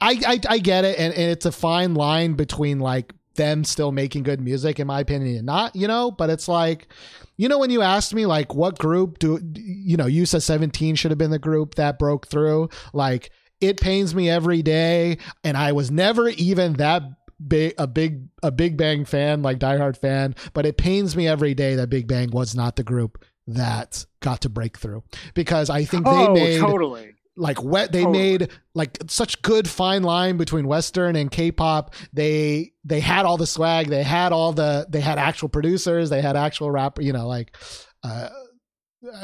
I, 0.00 0.40
I 0.48 0.58
get 0.58 0.84
it 0.84 0.98
and, 0.98 1.12
and 1.12 1.30
it's 1.30 1.46
a 1.46 1.52
fine 1.52 1.94
line 1.94 2.34
between 2.34 2.78
like 2.78 3.12
them 3.34 3.64
still 3.64 3.92
making 3.92 4.22
good 4.22 4.40
music 4.40 4.78
in 4.78 4.86
my 4.86 5.00
opinion 5.00 5.36
and 5.36 5.46
not, 5.46 5.74
you 5.74 5.88
know, 5.88 6.10
but 6.10 6.30
it's 6.30 6.48
like 6.48 6.88
you 7.36 7.48
know 7.48 7.58
when 7.58 7.70
you 7.70 7.82
asked 7.82 8.14
me 8.14 8.26
like 8.26 8.54
what 8.54 8.78
group 8.78 9.18
do 9.18 9.40
you 9.54 9.96
know, 9.96 10.06
you 10.06 10.26
said 10.26 10.42
17 10.42 10.94
should 10.94 11.10
have 11.10 11.18
been 11.18 11.30
the 11.30 11.38
group 11.38 11.74
that 11.76 11.98
broke 11.98 12.26
through, 12.28 12.68
like 12.92 13.30
it 13.60 13.80
pains 13.80 14.14
me 14.14 14.28
every 14.28 14.62
day 14.62 15.18
and 15.42 15.56
I 15.56 15.72
was 15.72 15.90
never 15.90 16.28
even 16.28 16.74
that 16.74 17.02
big 17.46 17.74
a 17.78 17.86
big 17.86 18.28
a 18.42 18.50
Big 18.50 18.76
Bang 18.76 19.04
fan, 19.04 19.42
like 19.42 19.58
diehard 19.58 19.96
fan, 19.96 20.34
but 20.52 20.66
it 20.66 20.76
pains 20.76 21.16
me 21.16 21.26
every 21.26 21.54
day 21.54 21.74
that 21.76 21.88
Big 21.88 22.06
Bang 22.06 22.30
was 22.30 22.54
not 22.54 22.76
the 22.76 22.84
group 22.84 23.24
that 23.46 24.04
got 24.20 24.40
to 24.42 24.48
break 24.48 24.78
through 24.78 25.02
because 25.34 25.68
I 25.70 25.84
think 25.84 26.04
they 26.04 26.10
oh, 26.10 26.34
made 26.34 26.60
totally. 26.60 27.14
Like 27.42 27.62
wet 27.62 27.90
they 27.90 28.04
Totally. 28.04 28.18
made 28.18 28.48
like 28.74 28.98
such 29.08 29.42
good 29.42 29.68
fine 29.68 30.04
line 30.04 30.36
between 30.36 30.66
western 30.68 31.16
and 31.16 31.28
k-pop. 31.28 31.92
They 32.12 32.72
they 32.84 33.00
had 33.00 33.26
all 33.26 33.36
the 33.36 33.48
swag. 33.48 33.88
They 33.88 34.04
had 34.04 34.32
all 34.32 34.52
the 34.52 34.86
they 34.88 35.00
had 35.00 35.18
actual 35.18 35.48
producers. 35.48 36.08
They 36.08 36.22
had 36.22 36.36
actual 36.36 36.70
rapper 36.70 37.02
you 37.02 37.12
know 37.12 37.26
like 37.26 37.56
uh 38.04 38.28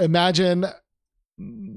imagine 0.01 0.67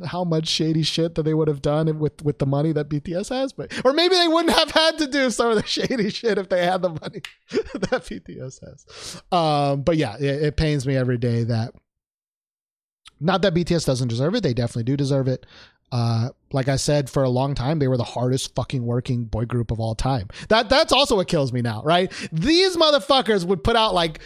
how 0.03 0.23
much 0.23 0.47
shady 0.47 0.81
shit 0.81 1.13
that 1.13 1.21
they 1.21 1.35
would 1.35 1.47
have 1.47 1.61
done 1.61 1.99
with 1.99 2.23
with 2.23 2.39
the 2.39 2.47
money 2.47 2.71
that 2.71 2.89
BTS 2.89 3.29
has 3.29 3.53
but 3.53 3.71
or 3.85 3.93
maybe 3.93 4.15
they 4.15 4.27
wouldn't 4.27 4.57
have 4.57 4.71
had 4.71 4.97
to 4.97 5.05
do 5.05 5.29
some 5.29 5.51
of 5.51 5.57
the 5.57 5.67
shady 5.67 6.09
shit 6.09 6.39
if 6.39 6.49
they 6.49 6.65
had 6.65 6.81
the 6.81 6.89
money 6.89 7.21
that 7.51 8.03
BTS 8.03 8.59
has. 8.65 9.21
Um 9.31 9.83
but 9.83 9.97
yeah 9.97 10.15
it, 10.17 10.41
it 10.43 10.57
pains 10.57 10.87
me 10.87 10.95
every 10.97 11.19
day 11.19 11.43
that 11.43 11.75
not 13.19 13.43
that 13.43 13.53
BTS 13.53 13.85
doesn't 13.85 14.07
deserve 14.07 14.33
it. 14.33 14.41
They 14.41 14.55
definitely 14.55 14.85
do 14.85 14.97
deserve 14.97 15.27
it 15.27 15.45
uh, 15.91 16.29
like 16.53 16.67
I 16.67 16.77
said, 16.77 17.09
for 17.09 17.23
a 17.23 17.29
long 17.29 17.55
time, 17.55 17.79
they 17.79 17.87
were 17.87 17.97
the 17.97 18.03
hardest 18.03 18.55
fucking 18.55 18.85
working 18.85 19.25
boy 19.25 19.45
group 19.45 19.71
of 19.71 19.79
all 19.79 19.95
time. 19.95 20.27
That 20.49 20.69
that's 20.69 20.93
also 20.93 21.15
what 21.15 21.27
kills 21.27 21.51
me 21.51 21.61
now, 21.61 21.81
right? 21.83 22.11
These 22.31 22.77
motherfuckers 22.77 23.45
would 23.45 23.63
put 23.63 23.75
out 23.75 23.93
like 23.93 24.19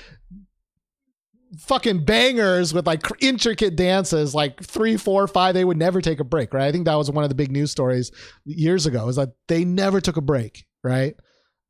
fucking 1.59 2.05
bangers 2.05 2.73
with 2.73 2.85
like 2.85 3.01
intricate 3.21 3.75
dances, 3.75 4.35
like 4.35 4.61
three, 4.63 4.97
four, 4.97 5.27
five. 5.27 5.53
They 5.53 5.65
would 5.65 5.77
never 5.77 6.01
take 6.01 6.19
a 6.19 6.23
break, 6.23 6.53
right? 6.53 6.67
I 6.67 6.71
think 6.71 6.85
that 6.85 6.95
was 6.95 7.09
one 7.09 7.23
of 7.23 7.29
the 7.29 7.35
big 7.35 7.51
news 7.51 7.71
stories 7.71 8.11
years 8.43 8.85
ago. 8.85 9.07
Is 9.07 9.15
that 9.15 9.33
they 9.47 9.65
never 9.65 10.01
took 10.01 10.17
a 10.17 10.21
break, 10.21 10.65
right? 10.83 11.15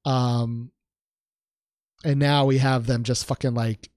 Um, 0.04 0.72
and 2.04 2.20
now 2.20 2.46
we 2.46 2.58
have 2.58 2.86
them 2.86 3.04
just 3.04 3.26
fucking 3.26 3.54
like 3.54 3.90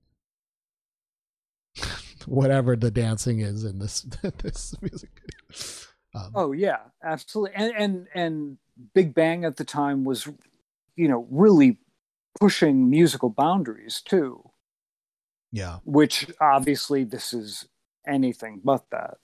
whatever 2.27 2.77
the 2.77 2.91
dancing 2.91 3.41
is 3.41 3.65
in 3.65 3.79
this 3.79 4.03
this 4.39 4.75
music 4.81 5.11
video. 5.15 5.88
Um, 6.27 6.33
Oh 6.35 6.53
yeah, 6.53 6.79
absolutely. 7.03 7.55
And 7.57 7.73
and 7.77 8.07
and 8.15 8.59
Big 8.95 9.15
Bang 9.15 9.45
at 9.45 9.57
the 9.57 9.65
time 9.65 10.05
was, 10.05 10.29
you 10.97 11.09
know, 11.09 11.27
really 11.31 11.79
pushing 12.41 12.89
musical 12.91 13.31
boundaries 13.31 14.01
too. 14.05 14.43
yeah. 15.53 15.79
Which 15.85 16.27
obviously 16.41 17.05
this 17.05 17.33
is 17.33 17.67
anything 18.07 18.61
but 18.63 18.85
that. 18.91 19.15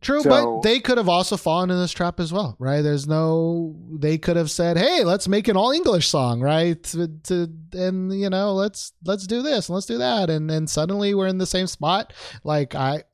True, 0.00 0.20
So- 0.20 0.30
but 0.30 0.62
they 0.68 0.80
could 0.80 0.98
have 0.98 1.08
also 1.08 1.36
fallen 1.36 1.70
in 1.70 1.78
this 1.78 1.92
trap 1.92 2.18
as 2.18 2.32
well, 2.32 2.56
right? 2.58 2.80
There's 2.82 3.06
no, 3.06 3.76
they 3.92 4.18
could 4.18 4.34
have 4.36 4.50
said, 4.50 4.76
"Hey, 4.76 5.04
let's 5.04 5.28
make 5.28 5.46
an 5.46 5.56
all 5.56 5.70
English 5.70 6.08
song, 6.08 6.40
right?" 6.40 6.82
To, 6.84 7.06
to 7.24 7.48
and 7.74 8.12
you 8.12 8.28
know, 8.28 8.52
let's 8.52 8.92
let's 9.04 9.28
do 9.28 9.42
this 9.42 9.68
and 9.68 9.74
let's 9.76 9.86
do 9.86 9.98
that, 9.98 10.28
and 10.28 10.50
then 10.50 10.66
suddenly 10.66 11.14
we're 11.14 11.28
in 11.28 11.38
the 11.38 11.46
same 11.46 11.68
spot. 11.68 12.12
Like 12.42 12.74
I, 12.74 13.04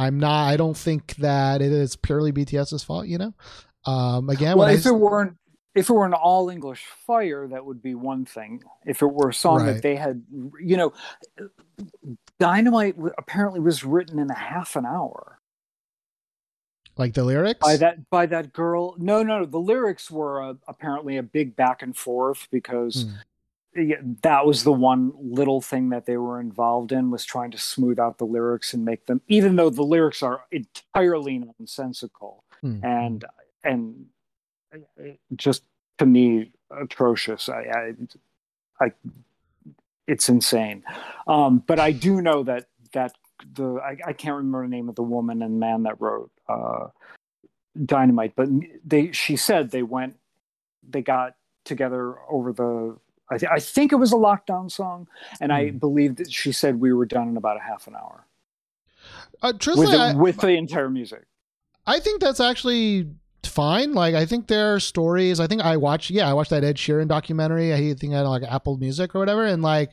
I'm 0.00 0.18
not. 0.18 0.48
I 0.48 0.56
don't 0.56 0.76
think 0.76 1.14
that 1.16 1.60
it 1.60 1.72
is 1.72 1.94
purely 1.94 2.32
BTS's 2.32 2.82
fault. 2.82 3.06
You 3.06 3.18
know, 3.18 3.34
um, 3.84 4.30
again, 4.30 4.56
well, 4.56 4.68
if 4.68 4.86
it 4.86 4.92
weren't 4.92 5.36
if 5.74 5.90
it 5.90 5.92
were 5.92 6.06
an 6.06 6.14
all 6.14 6.48
English 6.48 6.86
fire, 7.06 7.46
that 7.48 7.64
would 7.64 7.82
be 7.82 7.94
one 7.94 8.24
thing. 8.24 8.62
If 8.86 9.02
it 9.02 9.06
were 9.06 9.28
a 9.28 9.34
song 9.34 9.58
Right. 9.58 9.74
that 9.74 9.82
they 9.82 9.96
had, 9.96 10.22
you 10.60 10.76
know, 10.76 10.92
Dynamite 12.38 12.96
apparently 13.18 13.60
was 13.60 13.84
written 13.84 14.18
in 14.18 14.30
a 14.30 14.38
half 14.38 14.74
an 14.74 14.86
hour 14.86 15.38
like 16.96 17.14
the 17.14 17.24
lyrics, 17.24 17.60
by 17.60 17.76
that 17.76 18.08
by 18.10 18.26
that 18.26 18.52
girl. 18.52 18.94
No, 18.98 19.22
no, 19.22 19.44
the 19.44 19.58
lyrics 19.58 20.10
were 20.10 20.42
uh, 20.42 20.54
apparently 20.66 21.18
a 21.18 21.22
big 21.22 21.56
back 21.56 21.82
and 21.82 21.96
forth 21.96 22.48
because. 22.50 23.02
Hmm. 23.02 23.14
Yeah, 23.74 23.96
that 24.22 24.46
was 24.46 24.64
the 24.64 24.72
one 24.72 25.12
little 25.16 25.60
thing 25.60 25.90
that 25.90 26.06
they 26.06 26.16
were 26.16 26.40
involved 26.40 26.90
in 26.90 27.10
was 27.10 27.24
trying 27.24 27.52
to 27.52 27.58
smooth 27.58 28.00
out 28.00 28.18
the 28.18 28.26
lyrics 28.26 28.74
and 28.74 28.84
make 28.84 29.06
them 29.06 29.20
even 29.28 29.56
though 29.56 29.70
the 29.70 29.82
lyrics 29.82 30.22
are 30.22 30.44
entirely 30.50 31.38
nonsensical. 31.38 32.44
Hmm. 32.60 32.84
and 32.84 33.24
and 33.64 34.06
just 35.36 35.62
to 35.98 36.06
me 36.06 36.52
atrocious. 36.70 37.48
I 37.48 37.94
i, 38.80 38.84
I 38.84 38.92
it's 40.06 40.28
insane. 40.28 40.82
Um 41.26 41.62
but 41.64 41.78
i 41.78 41.92
do 41.92 42.20
know 42.20 42.42
that 42.42 42.66
that 42.92 43.14
the 43.54 43.80
I, 43.82 43.96
I 44.08 44.12
can't 44.12 44.36
remember 44.36 44.62
the 44.62 44.68
name 44.68 44.88
of 44.88 44.96
the 44.96 45.02
woman 45.02 45.42
and 45.42 45.60
man 45.60 45.84
that 45.84 46.00
wrote 46.00 46.30
uh 46.48 46.88
dynamite 47.84 48.34
but 48.34 48.48
they 48.84 49.12
she 49.12 49.36
said 49.36 49.70
they 49.70 49.84
went 49.84 50.16
they 50.86 51.02
got 51.02 51.36
together 51.64 52.16
over 52.28 52.52
the 52.52 52.96
I, 53.30 53.38
th- 53.38 53.50
I 53.52 53.58
think 53.60 53.92
it 53.92 53.96
was 53.96 54.12
a 54.12 54.16
lockdown 54.16 54.70
song 54.70 55.06
and 55.40 55.52
i 55.52 55.68
Hmm. 55.70 55.78
believe 55.78 56.16
that 56.16 56.32
she 56.32 56.52
said 56.52 56.80
we 56.80 56.92
were 56.92 57.06
done 57.06 57.28
in 57.28 57.36
about 57.36 57.56
a 57.56 57.60
half 57.60 57.86
an 57.86 57.94
hour 57.94 58.26
uh, 59.42 59.52
with, 59.54 59.64
the, 59.90 59.96
I- 59.98 60.14
with 60.14 60.38
the 60.38 60.50
entire 60.50 60.90
music 60.90 61.24
I 61.86 61.98
think 61.98 62.20
that's 62.20 62.40
actually 62.40 63.08
fine. 63.42 63.94
Like 63.94 64.14
I 64.14 64.26
think 64.26 64.46
there 64.46 64.74
are 64.74 64.80
stories. 64.80 65.40
I 65.40 65.46
think 65.46 65.62
I 65.62 65.76
watched. 65.78 66.10
Yeah, 66.10 66.28
I 66.28 66.34
watched 66.34 66.50
that 66.50 66.62
Ed 66.62 66.76
Sheeran 66.76 67.08
documentary. 67.08 67.72
I 67.74 67.94
think 67.94 68.14
I 68.14 68.20
like 68.20 68.42
Apple 68.42 68.76
Music 68.76 69.14
or 69.14 69.18
whatever, 69.18 69.44
and 69.46 69.62
like 69.62 69.90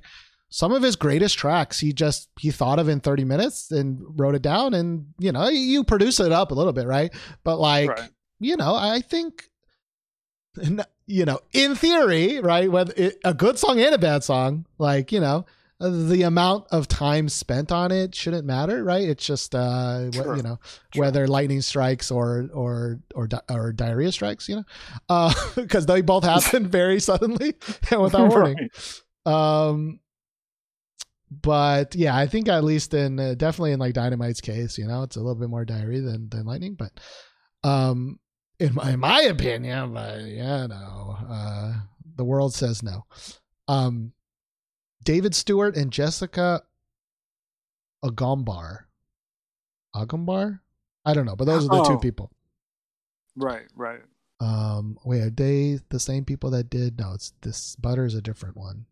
some 0.50 0.74
of 0.74 0.84
his 0.84 0.96
greatest 0.98 1.38
tracks, 1.38 1.80
he 1.80 1.94
just 1.94 2.30
he 2.40 2.52
thought 2.52 2.78
of 2.78 2.90
in 2.90 3.00
thirty 3.00 3.24
minutes 3.24 3.72
and 3.72 4.00
wrote 4.20 4.36
it 4.36 4.42
down, 4.42 4.74
and 4.74 5.08
you 5.18 5.32
know 5.32 5.48
you 5.48 5.84
produce 5.86 6.20
it 6.20 6.32
up 6.34 6.52
a 6.52 6.54
little 6.54 6.74
bit, 6.74 6.86
right? 6.88 7.12
But 7.46 7.58
like 7.58 7.90
Right. 7.90 8.10
you 8.40 8.58
know, 8.58 8.76
I 8.76 9.00
think. 9.00 9.46
You 11.06 11.26
know, 11.26 11.40
in 11.54 11.76
theory, 11.76 12.40
right? 12.42 12.70
Whether 12.72 12.94
it, 12.98 13.20
a 13.24 13.34
good 13.34 13.58
song 13.58 13.80
and 13.80 13.96
a 13.96 13.98
bad 13.98 14.24
song, 14.24 14.66
like 14.78 15.12
you 15.12 15.20
know, 15.22 15.46
the 15.80 16.24
amount 16.24 16.66
of 16.72 16.88
time 16.88 17.30
spent 17.30 17.72
on 17.72 17.92
it 17.92 18.14
shouldn't 18.16 18.46
matter, 18.46 18.84
right? 18.84 19.08
It's 19.08 19.26
just 19.26 19.56
uh, 19.56 20.12
Sure. 20.12 20.36
you 20.36 20.44
know, 20.44 20.60
Sure. 20.94 21.04
whether 21.06 21.28
lightning 21.28 21.62
strikes 21.62 22.12
or 22.12 22.50
or 22.54 23.00
or 23.16 23.30
or 23.50 23.72
diarrhea 23.72 24.12
strikes, 24.12 24.50
you 24.50 24.64
know, 25.10 25.32
because 25.56 25.86
they 25.86 26.02
both 26.02 26.24
happen 26.24 26.68
very 26.70 27.00
suddenly 27.00 27.54
and 27.92 28.02
without 28.02 28.30
warning. 28.30 28.70
Right. 29.26 29.34
Um, 29.70 30.00
but 31.30 31.94
yeah, 31.96 32.16
I 32.16 32.26
think 32.28 32.48
at 32.48 32.64
least 32.64 32.94
in 32.94 33.20
uh, 33.20 33.34
definitely 33.36 33.74
in 33.74 33.80
like 33.80 33.94
Dynamite's 33.94 34.42
case, 34.42 34.78
you 34.78 34.88
know, 34.88 35.04
it's 35.04 35.16
a 35.16 35.20
little 35.20 35.36
bit 35.36 35.50
more 35.50 35.66
diarrhea 35.66 36.02
than 36.02 36.30
than 36.30 36.46
lightning, 36.46 36.76
but 36.76 36.92
um, 37.64 38.20
in 38.60 38.74
my 38.74 38.92
in 38.92 39.00
my 39.00 39.22
opinion, 39.22 39.94
but 39.94 40.22
yeah, 40.24 40.68
no, 40.68 41.18
uh, 41.30 41.74
the 42.16 42.26
world 42.26 42.54
says 42.54 42.82
no. 42.84 43.06
Um, 43.68 44.14
David 45.04 45.36
Stewart 45.36 45.76
and 45.76 45.92
Jessica 45.92 46.64
Agombar. 48.04 48.86
Agombar? 49.96 50.60
I 51.06 51.14
don't 51.14 51.26
know, 51.26 51.36
but 51.36 51.46
those 51.46 51.66
are 51.66 51.78
the 51.78 51.84
two 51.84 51.98
people. 52.00 52.32
right 53.36 53.66
right 53.76 54.02
Um, 54.40 54.98
wait, 55.06 55.22
are 55.22 55.30
they 55.30 55.80
the 55.90 56.00
same 56.00 56.26
people 56.26 56.50
that 56.52 56.70
did? 56.70 57.00
No, 57.00 57.14
it's 57.14 57.34
this 57.42 57.76
Butter 57.76 58.06
is 58.06 58.16
a 58.16 58.22
different 58.22 58.58
one. 58.58 58.86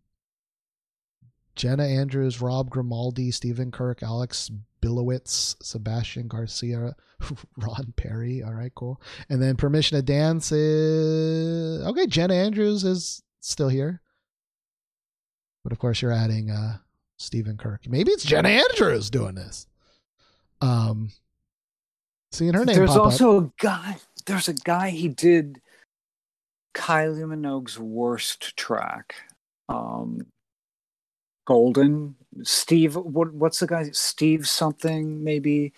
Jenna 1.56 1.86
Andrews, 1.86 2.42
Rob 2.42 2.70
Grimaldi, 2.70 3.32
Stephen 3.32 3.72
Kirk, 3.72 4.04
Alex 4.04 4.52
Bilowitz, 4.86 5.56
Sebastian 5.64 6.28
Garcia, 6.28 6.96
Ron 7.58 7.94
Perry. 7.98 8.44
All 8.44 8.54
right, 8.54 8.72
cool. 8.76 9.02
And 9.30 9.42
then 9.42 9.56
Permission 9.56 9.98
to 9.98 10.04
Dance 10.04 10.52
is 10.52 11.84
okay. 11.88 12.06
Jenna 12.06 12.36
Andrews 12.36 12.84
is 12.84 13.24
still 13.40 13.70
here, 13.70 14.02
but 15.64 15.72
of 15.72 15.80
course 15.80 16.02
you're 16.02 16.12
adding 16.12 16.52
uh 16.52 16.78
Stephen 17.18 17.58
Kirk. 17.58 17.88
Maybe 17.88 18.12
it's 18.12 18.26
Jenna 18.26 18.50
Andrews 18.50 19.10
doing 19.10 19.36
this. 19.36 19.68
Um, 20.62 21.12
seeing 22.32 22.54
her 22.54 22.66
name 22.66 22.76
there's 22.76 22.90
pop 22.90 22.98
up. 22.98 23.04
also 23.06 23.40
a 23.40 23.52
guy 23.60 23.98
there's 24.28 24.48
a 24.48 24.54
guy 24.54 24.90
he 24.90 25.08
did 25.08 25.62
Kylie 26.76 27.24
Minogue's 27.24 27.80
worst 27.80 28.56
track. 28.56 29.16
Um 29.68 30.28
Golden. 31.46 32.16
Steve 32.44 32.96
what 32.96 33.34
what's 33.34 33.60
the 33.60 33.68
guy? 33.68 33.90
Steve 33.92 34.48
something 34.48 35.24
maybe? 35.24 35.74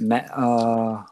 Ma- 0.00 0.16
uh 0.16 1.04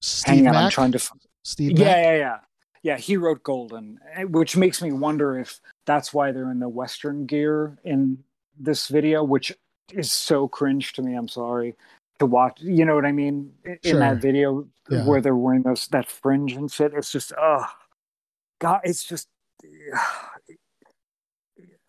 Steve 0.00 0.44
hang 0.44 0.48
on, 0.48 0.56
I'm 0.56 0.70
trying 0.70 0.92
to 0.92 0.98
f- 0.98 1.12
Steve 1.44 1.78
yeah, 1.78 1.84
Mac? 1.86 1.96
yeah, 2.04 2.16
yeah. 2.16 2.38
Yeah, 2.82 2.96
he 2.98 3.16
wrote 3.16 3.42
Golden, 3.42 3.98
eh, 4.14 4.22
which 4.24 4.56
makes 4.56 4.80
me 4.80 4.92
wonder 4.92 5.38
if 5.40 5.58
that's 5.86 6.14
why 6.14 6.30
they're 6.30 6.50
in 6.52 6.60
the 6.60 6.68
Western 6.68 7.26
gear 7.26 7.78
in 7.82 8.22
this 8.58 8.86
video, 8.88 9.24
which 9.24 9.52
is 9.92 10.12
so 10.12 10.46
cringe 10.46 10.92
to 10.92 11.02
me. 11.02 11.14
I'm 11.14 11.26
sorry 11.28 11.74
to 12.20 12.26
watch. 12.26 12.60
You 12.60 12.84
know 12.84 12.94
what 12.94 13.04
I 13.04 13.12
mean? 13.12 13.52
In 13.64 13.78
Sure. 13.82 13.98
that 14.00 14.18
video 14.18 14.68
Yeah. 14.88 15.04
where 15.04 15.20
they're 15.20 15.34
wearing 15.34 15.62
those 15.62 15.88
that 15.88 16.08
fringe 16.08 16.52
and 16.52 16.70
shit, 16.70 16.92
it's 16.94 17.10
just 17.10 17.32
oh 17.36 17.66
god, 18.60 18.82
it's 18.84 19.02
just. 19.02 19.28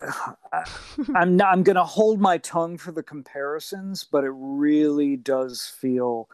I'm 1.16 1.36
not, 1.36 1.54
I'm 1.54 1.64
gonna 1.64 1.84
hold 1.84 2.20
my 2.20 2.38
tongue 2.40 2.78
for 2.78 2.92
the 2.92 3.04
comparisons, 3.04 4.04
but 4.04 4.24
it 4.24 4.34
really 4.34 5.16
does 5.18 5.66
feel 5.66 6.30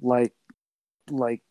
like 0.00 0.32
like 1.10 1.42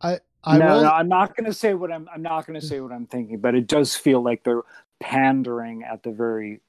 I 0.00 0.20
I 0.44 0.58
no, 0.58 0.74
will 0.74 0.82
no, 0.82 0.90
I'm 0.90 1.08
not 1.08 1.34
going 1.34 1.46
to 1.46 1.54
say 1.54 1.72
what 1.72 1.90
I'm. 1.90 2.06
I'm 2.14 2.20
not 2.20 2.46
going 2.46 2.60
to 2.60 2.66
say 2.66 2.80
what 2.80 2.92
I'm 2.92 3.06
thinking, 3.06 3.38
but 3.38 3.54
it 3.54 3.66
does 3.66 3.96
feel 3.96 4.22
like 4.22 4.44
they're 4.44 4.62
pandering 5.00 5.84
at 5.84 6.02
the 6.02 6.10
very, 6.10 6.60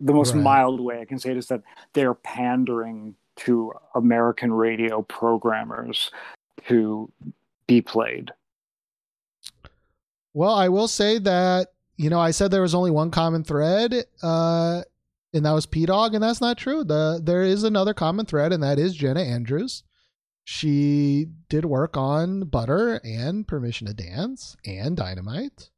the 0.00 0.12
most 0.12 0.34
Right. 0.34 0.42
mild 0.42 0.80
way 0.80 1.00
I 1.00 1.04
can 1.04 1.18
say 1.18 1.30
it 1.30 1.36
is 1.36 1.46
that 1.48 1.62
they're 1.92 2.14
pandering 2.14 3.14
to 3.36 3.72
American 3.94 4.52
radio 4.52 5.02
programmers 5.02 6.10
to 6.66 7.10
be 7.68 7.80
played. 7.80 8.32
Well, 10.32 10.54
I 10.54 10.68
will 10.68 10.88
say 10.88 11.18
that 11.18 11.68
you 11.96 12.08
know 12.10 12.20
I 12.20 12.30
said 12.30 12.50
there 12.50 12.62
was 12.62 12.74
only 12.74 12.90
one 12.90 13.10
common 13.10 13.44
thread, 13.44 13.94
uh, 14.22 14.82
and 15.34 15.44
that 15.46 15.52
was 15.52 15.66
Pdogg, 15.66 16.14
and 16.14 16.22
that's 16.22 16.40
not 16.40 16.58
true. 16.58 16.84
The 16.84 17.20
there 17.22 17.42
is 17.42 17.64
another 17.64 17.94
common 17.94 18.26
thread, 18.26 18.52
and 18.52 18.62
that 18.62 18.78
is 18.78 18.94
Jenna 18.94 19.20
Andrews. 19.20 19.82
She 20.44 21.26
did 21.48 21.64
work 21.64 21.96
on 21.96 22.44
Butter 22.44 23.00
and 23.04 23.46
Permission 23.46 23.86
to 23.86 23.94
Dance 23.94 24.56
and 24.64 24.96
Dynamite. 24.96 25.70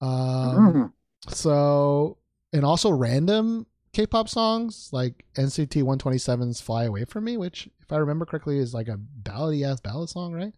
Um, 0.00 0.10
Mm. 0.56 0.92
so 1.32 2.18
and 2.52 2.64
also 2.64 2.90
random 2.90 3.66
K-pop 3.92 4.28
songs 4.28 4.90
like 4.92 5.24
NCT 5.36 5.82
127's 5.82 6.60
"Fly 6.60 6.84
Away 6.84 7.04
from 7.04 7.24
Me," 7.24 7.36
which, 7.36 7.68
if 7.80 7.90
I 7.92 7.96
remember 7.96 8.24
correctly, 8.26 8.58
is 8.58 8.74
like 8.74 8.88
a 8.88 8.98
ballady 9.22 9.66
ass 9.66 9.80
ballad 9.80 10.08
song, 10.10 10.32
right? 10.34 10.54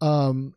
Um. 0.00 0.54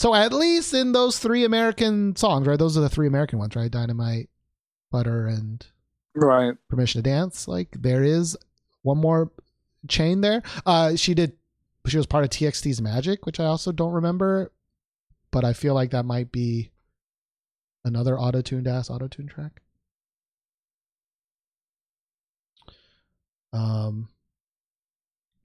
So 0.00 0.14
at 0.14 0.32
least 0.32 0.72
in 0.72 0.92
those 0.92 1.18
three 1.18 1.44
American 1.44 2.16
songs, 2.16 2.46
right? 2.46 2.58
Those 2.58 2.74
are 2.78 2.80
the 2.80 2.88
three 2.88 3.06
American 3.06 3.38
ones, 3.38 3.54
right? 3.54 3.70
Dynamite, 3.70 4.30
Butter, 4.90 5.26
and 5.26 5.66
Right. 6.14 6.54
Permission 6.70 7.02
to 7.02 7.10
Dance. 7.10 7.46
Like 7.46 7.68
there 7.78 8.02
is 8.02 8.34
one 8.80 8.96
more 8.96 9.30
chain 9.88 10.22
there. 10.22 10.42
Uh, 10.64 10.96
she 10.96 11.12
did. 11.12 11.34
She 11.86 11.98
was 11.98 12.06
part 12.06 12.24
of 12.24 12.30
TXT's 12.30 12.80
Magic, 12.80 13.26
which 13.26 13.38
I 13.38 13.44
also 13.44 13.72
don't 13.72 13.92
remember, 13.92 14.52
but 15.30 15.44
I 15.44 15.52
feel 15.52 15.74
like 15.74 15.90
that 15.90 16.06
might 16.06 16.32
be 16.32 16.70
another 17.84 18.18
auto-tuned 18.18 18.66
ass 18.66 18.88
auto-tune 18.88 19.26
track. 19.26 19.60
Um, 23.52 24.08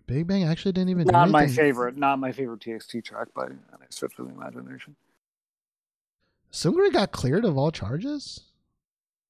Big 0.07 0.27
Bang 0.27 0.43
actually 0.43 0.71
didn't 0.71 0.89
even 0.89 1.07
do 1.07 1.11
Not 1.11 1.29
my 1.29 1.47
favorite. 1.47 1.97
Not 1.97 2.19
my 2.19 2.31
favorite 2.31 2.59
TXT 2.59 3.03
track 3.03 3.27
by 3.33 3.47
stretch 3.89 4.13
of 4.19 4.27
the 4.27 4.33
imagination. 4.33 4.95
Seungri 6.51 6.91
got 6.91 7.11
cleared 7.11 7.45
of 7.45 7.57
all 7.57 7.71
charges. 7.71 8.41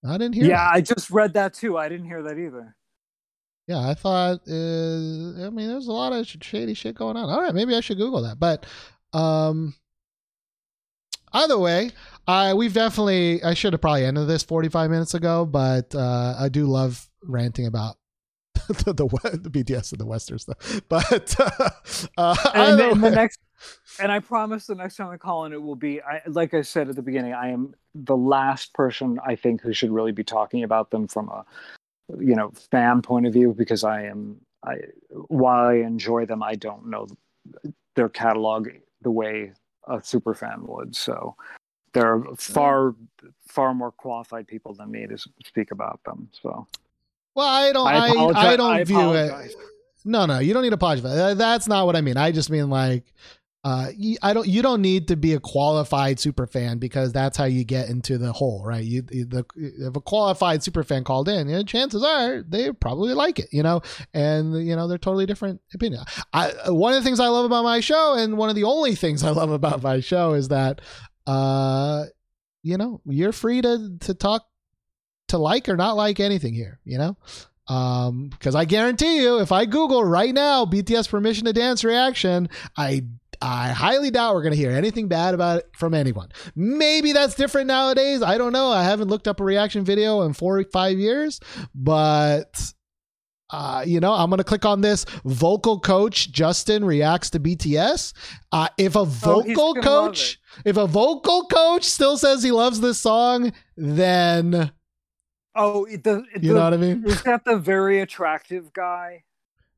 I 0.07 0.17
didn't 0.17 0.35
hear. 0.35 0.45
Yeah, 0.45 0.57
that. 0.57 0.73
I 0.73 0.81
just 0.81 1.09
read 1.09 1.33
that 1.33 1.53
too. 1.53 1.77
I 1.77 1.89
didn't 1.89 2.05
hear 2.05 2.21
that 2.23 2.37
either. 2.37 2.75
Yeah, 3.67 3.79
I 3.79 3.95
thought. 3.95 4.41
Uh, 4.47 5.45
I 5.45 5.49
mean, 5.49 5.67
there's 5.67 5.87
a 5.87 5.91
lot 5.93 6.13
of 6.13 6.27
shady 6.27 6.73
shit 6.73 6.95
going 6.95 7.17
on. 7.17 7.29
All 7.29 7.41
right, 7.41 7.55
maybe 7.55 7.75
I 7.75 7.79
should 7.79 7.97
Google 7.97 8.21
that. 8.21 8.39
But, 8.39 8.65
um, 9.13 9.73
either 11.33 11.57
way, 11.57 11.91
I 12.27 12.53
we've 12.53 12.73
definitely. 12.73 13.43
I 13.43 13.55
should 13.55 13.73
have 13.73 13.81
probably 13.81 14.05
ended 14.05 14.27
this 14.27 14.43
45 14.43 14.91
minutes 14.91 15.13
ago, 15.15 15.45
but 15.45 15.95
uh, 15.95 16.35
I 16.37 16.49
do 16.49 16.67
love 16.67 17.09
ranting 17.23 17.65
about 17.65 17.95
the 18.85 18.93
the, 18.93 19.39
the 19.41 19.49
BTS 19.49 19.91
and 19.91 20.01
the 20.01 20.05
Western 20.05 20.39
stuff. 20.39 20.81
But 20.89 21.35
uh, 21.39 21.69
uh, 22.17 22.35
and 22.53 22.79
then 22.79 23.01
the 23.01 23.11
next 23.11 23.39
and 24.01 24.11
i 24.11 24.19
promise 24.19 24.67
the 24.67 24.75
next 24.75 24.97
time 24.97 25.09
i 25.09 25.15
call 25.15 25.45
in 25.45 25.53
it 25.53 25.61
will 25.61 25.77
be 25.77 26.01
I, 26.01 26.21
like 26.27 26.53
i 26.53 26.61
said 26.61 26.89
at 26.89 26.97
the 26.97 27.01
beginning 27.01 27.33
i 27.33 27.47
am 27.47 27.73
the 27.95 28.15
last 28.15 28.73
person 28.73 29.17
i 29.25 29.33
think 29.33 29.61
who 29.61 29.71
should 29.71 29.91
really 29.91 30.11
be 30.11 30.25
talking 30.25 30.63
about 30.63 30.91
them 30.91 31.07
from 31.07 31.29
a 31.29 31.45
you 32.19 32.35
know 32.35 32.51
fan 32.69 33.01
point 33.01 33.25
of 33.25 33.31
view 33.31 33.55
because 33.57 33.85
i 33.85 34.03
am 34.03 34.41
i 34.65 34.75
while 35.29 35.67
i 35.67 35.75
enjoy 35.75 36.25
them 36.25 36.43
i 36.43 36.53
don't 36.53 36.85
know 36.85 37.07
their 37.95 38.09
catalog 38.09 38.67
the 39.01 39.11
way 39.11 39.51
a 39.87 40.01
super 40.03 40.33
fan 40.33 40.65
would. 40.67 40.95
So 40.95 41.35
there 41.93 42.13
are 42.13 42.35
far 42.35 42.95
far 43.47 43.73
more 43.73 43.91
qualified 43.91 44.47
people 44.47 44.73
than 44.73 44.91
me 44.91 45.07
to 45.07 45.17
speak 45.45 45.71
about 45.71 46.01
them 46.03 46.27
so 46.31 46.67
Well, 47.35 47.47
I 47.47 47.71
don't. 47.73 47.87
I 47.87 47.91
I, 47.93 48.07
I, 48.51 48.55
don't 48.55 48.71
I 48.73 48.83
view 48.83 48.97
apologize. 48.97 49.51
it. 49.51 49.57
No, 50.05 50.25
no, 50.25 50.39
you 50.39 50.53
don't 50.53 50.63
need 50.63 50.69
to 50.69 50.75
apologize. 50.75 51.37
That's 51.37 51.67
not 51.67 51.85
what 51.85 51.95
I 51.95 52.01
mean. 52.01 52.15
I 52.15 52.31
just 52.31 52.49
mean 52.49 52.69
like, 52.69 53.03
uh, 53.63 53.89
I 54.21 54.33
don't. 54.33 54.47
You 54.47 54.61
don't 54.61 54.81
need 54.81 55.07
to 55.07 55.15
be 55.15 55.33
a 55.33 55.39
qualified 55.39 56.19
super 56.19 56.45
fan 56.45 56.77
because 56.77 57.11
that's 57.11 57.35
how 57.35 57.45
you 57.45 57.63
get 57.63 57.89
into 57.89 58.17
the 58.19 58.31
hole, 58.31 58.63
right? 58.63 58.83
You, 58.83 59.03
you- 59.11 59.25
the 59.25 59.43
if 59.57 59.95
a 59.95 60.01
qualified 60.01 60.61
super 60.63 60.83
fan 60.83 61.03
called 61.03 61.27
in, 61.27 61.49
you 61.49 61.55
know, 61.55 61.63
chances 61.63 62.03
are 62.03 62.43
they 62.47 62.71
probably 62.71 63.13
like 63.15 63.39
it, 63.39 63.47
you 63.51 63.63
know, 63.63 63.81
and 64.13 64.65
you 64.65 64.75
know 64.75 64.87
they're 64.87 64.99
totally 64.99 65.25
different 65.25 65.59
opinion. 65.73 66.03
I 66.31 66.51
one 66.67 66.93
of 66.93 67.03
the 67.03 67.05
things 67.05 67.19
I 67.19 67.27
love 67.27 67.45
about 67.45 67.63
my 67.63 67.79
show, 67.79 68.13
and 68.13 68.37
one 68.37 68.49
of 68.49 68.55
the 68.55 68.65
only 68.65 68.93
things 68.95 69.23
I 69.23 69.31
love 69.31 69.49
about 69.49 69.81
my 69.81 69.99
show 69.99 70.35
is 70.35 70.49
that, 70.49 70.79
uh, 71.25 72.05
you 72.61 72.77
know, 72.77 73.01
you're 73.05 73.31
free 73.31 73.61
to 73.63 73.97
to 74.01 74.13
talk 74.13 74.45
to 75.29 75.37
like 75.37 75.67
or 75.69 75.75
not 75.77 75.95
like 75.95 76.19
anything 76.19 76.53
here, 76.53 76.79
you 76.85 76.97
know? 76.97 77.17
Um, 77.67 78.27
because 78.29 78.53
I 78.55 78.65
guarantee 78.65 79.21
you, 79.21 79.39
if 79.39 79.51
I 79.51 79.65
Google 79.65 80.03
right 80.03 80.33
now 80.33 80.65
BTS 80.65 81.09
permission 81.09 81.45
to 81.45 81.53
dance 81.53 81.83
reaction, 81.83 82.49
I 82.77 83.05
I 83.41 83.69
highly 83.69 84.11
doubt 84.11 84.33
we're 84.35 84.43
gonna 84.43 84.55
hear 84.55 84.71
anything 84.71 85.07
bad 85.07 85.33
about 85.33 85.59
it 85.59 85.69
from 85.75 85.93
anyone. 85.93 86.29
Maybe 86.55 87.11
that's 87.11 87.35
different 87.35 87.67
nowadays. 87.67 88.21
I 88.21 88.37
don't 88.37 88.53
know. 88.53 88.69
I 88.69 88.83
haven't 88.83 89.07
looked 89.07 89.27
up 89.27 89.39
a 89.39 89.43
reaction 89.43 89.83
video 89.83 90.21
in 90.21 90.33
four 90.33 90.59
or 90.59 90.63
five 90.71 90.99
years, 90.99 91.39
but 91.73 92.71
uh, 93.49 93.83
you 93.85 93.99
know, 93.99 94.13
I'm 94.13 94.29
gonna 94.29 94.43
click 94.43 94.65
on 94.65 94.81
this 94.81 95.05
vocal 95.25 95.79
coach 95.79 96.31
Justin 96.31 96.85
reacts 96.85 97.31
to 97.31 97.39
BTS. 97.39 98.13
Uh, 98.51 98.67
if 98.77 98.95
a 98.95 98.99
Oh, 98.99 99.05
vocal 99.05 99.73
gonna 99.73 99.85
coach, 99.85 100.39
if 100.65 100.77
a 100.77 100.87
vocal 100.87 101.45
coach 101.47 101.83
still 101.83 102.17
says 102.17 102.41
he 102.43 102.51
loves 102.51 102.79
this 102.79 102.99
song, 102.99 103.53
then 103.75 104.71
oh 105.55 105.85
you 105.87 105.99
know 106.53 106.63
what 106.63 106.73
I 106.73 106.77
mean. 106.77 107.03
is 107.05 107.21
that 107.23 107.45
the 107.45 107.57
very 107.57 108.01
attractive 108.01 108.73
guy 108.73 109.23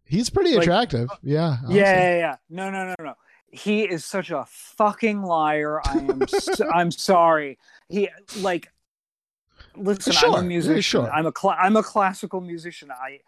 He's 0.09 0.29
pretty 0.29 0.53
Like- 0.53 0.63
attractive. 0.63 1.09
Oh, 1.11 1.17
yeah. 1.21 1.57
Yeah, 1.67 1.83
yeah, 1.99 2.17
yeah. 2.17 2.35
No, 2.49 2.69
no, 2.71 2.85
no, 2.85 2.95
no. 3.03 3.13
He 3.51 3.83
is 3.83 4.05
such 4.05 4.31
a 4.31 4.45
fucking 4.47 5.21
liar. 5.21 5.81
I 5.85 5.97
am. 5.97 6.25
so, 6.29 6.69
I'm 6.69 6.91
sorry. 6.91 7.57
He 7.89 8.09
like. 8.39 8.71
Listen, 9.75 10.13
I'm 10.25 10.33
a 10.35 10.41
musician. 10.43 10.81
sure. 10.81 11.11
I'm 11.11 11.25
a 11.25 11.31
cla- 11.31 11.57
I'm 11.59 11.75
a 11.75 11.83
classical 11.83 12.41
musician. 12.41 12.89
I 12.91 13.19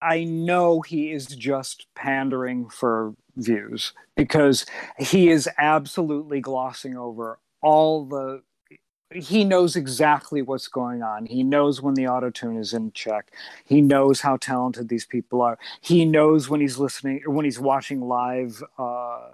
I 0.00 0.24
know 0.24 0.80
he 0.80 1.10
is 1.10 1.26
just 1.26 1.86
pandering 1.94 2.68
for 2.68 3.14
views 3.36 3.92
because 4.16 4.64
he 4.98 5.28
is 5.30 5.48
absolutely 5.58 6.40
glossing 6.40 6.96
over 6.96 7.38
all 7.62 8.04
the 8.06 8.42
he 9.14 9.44
knows 9.44 9.76
exactly 9.76 10.42
what's 10.42 10.68
going 10.68 11.02
on. 11.02 11.26
He 11.26 11.42
knows 11.42 11.80
when 11.80 11.94
the 11.94 12.06
auto 12.06 12.30
tune 12.30 12.58
is 12.58 12.74
in 12.74 12.92
check. 12.92 13.32
He 13.64 13.80
knows 13.80 14.20
how 14.20 14.36
talented 14.36 14.88
these 14.88 15.06
people 15.06 15.40
are. 15.40 15.58
He 15.80 16.04
knows 16.04 16.48
when 16.48 16.60
he's 16.60 16.78
listening 16.78 17.22
or 17.26 17.32
when 17.32 17.44
he's 17.44 17.58
watching 17.58 18.02
live 18.02 18.62
uh, 18.78 19.30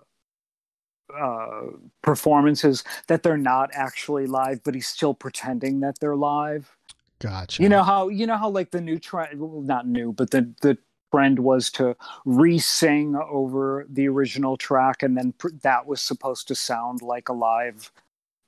uh, 1.17 1.63
performances 2.03 2.85
that 3.09 3.23
they're 3.23 3.37
not 3.37 3.71
actually 3.73 4.27
live, 4.27 4.63
but 4.65 4.75
he's 4.75 4.87
still 4.87 5.15
pretending 5.15 5.81
that 5.81 5.99
they're 5.99 6.17
live. 6.17 6.77
Gotcha. 7.21 7.63
You 7.63 7.69
know 7.69 7.83
how 7.83 8.09
you 8.09 8.27
know 8.27 8.37
how 8.37 8.51
like 8.51 8.71
the 8.71 8.81
new 8.81 8.99
trend, 8.99 9.41
well, 9.41 9.61
not 9.61 9.87
new, 9.87 10.13
but 10.13 10.31
the 10.31 10.53
the 10.61 10.79
trend 11.13 11.39
was 11.39 11.71
to 11.71 11.97
re-sing 12.25 13.17
over 13.17 13.87
the 13.89 14.09
original 14.09 14.57
track, 14.57 15.03
and 15.03 15.17
then 15.17 15.33
pr- 15.33 15.49
that 15.63 15.87
was 15.87 16.01
supposed 16.01 16.49
to 16.49 16.55
sound 16.55 17.03
like 17.03 17.29
a 17.29 17.33
live, 17.33 17.93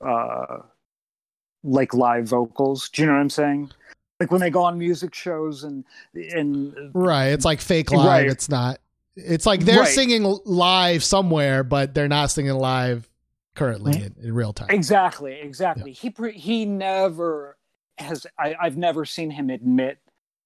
uh, 0.04 0.58
like 1.66 1.92
live 1.94 2.26
vocals. 2.26 2.88
Do 2.88 3.02
you 3.02 3.06
know 3.06 3.14
what 3.14 3.20
I'm 3.20 3.30
saying? 3.30 3.70
Like 4.20 4.30
when 4.30 4.40
they 4.40 4.50
go 4.50 4.62
on 4.62 4.78
music 4.78 5.14
shows 5.14 5.64
and 5.64 5.84
and 6.14 6.74
Right. 6.94 7.26
It's 7.28 7.44
like 7.44 7.60
fake 7.60 7.90
live. 7.92 8.06
Right. 8.06 8.26
It's 8.26 8.48
not. 8.48 8.78
It's 9.16 9.46
like 9.46 9.60
they're 9.64 9.80
Right. 9.80 9.88
singing 9.88 10.38
live 10.44 11.02
somewhere, 11.04 11.64
but 11.64 11.94
they're 11.94 12.08
not 12.08 12.30
singing 12.30 12.54
live 12.54 13.08
currently 13.54 13.96
in, 14.02 14.14
in 14.22 14.34
real 14.34 14.52
time. 14.52 14.68
Exactly, 14.70 15.32
exactly. 15.40 15.92
He 15.92 16.10
pre- 16.10 16.36
he 16.38 16.64
never 16.66 17.56
has. 17.98 18.26
I, 18.38 18.54
I've 18.60 18.76
never 18.76 19.04
seen 19.04 19.30
him 19.30 19.48
admit 19.50 19.98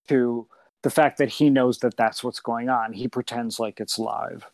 to 0.09 0.47
the 0.83 0.91
fact 0.91 1.19
that 1.19 1.29
he 1.29 1.51
knows 1.51 1.79
that 1.81 1.97
that's 1.97 2.23
what's 2.25 2.41
going 2.41 2.69
on. 2.69 2.93
He 2.93 3.07
pretends 3.09 3.59
like 3.61 3.81
it's 3.81 3.99
live. 3.99 4.47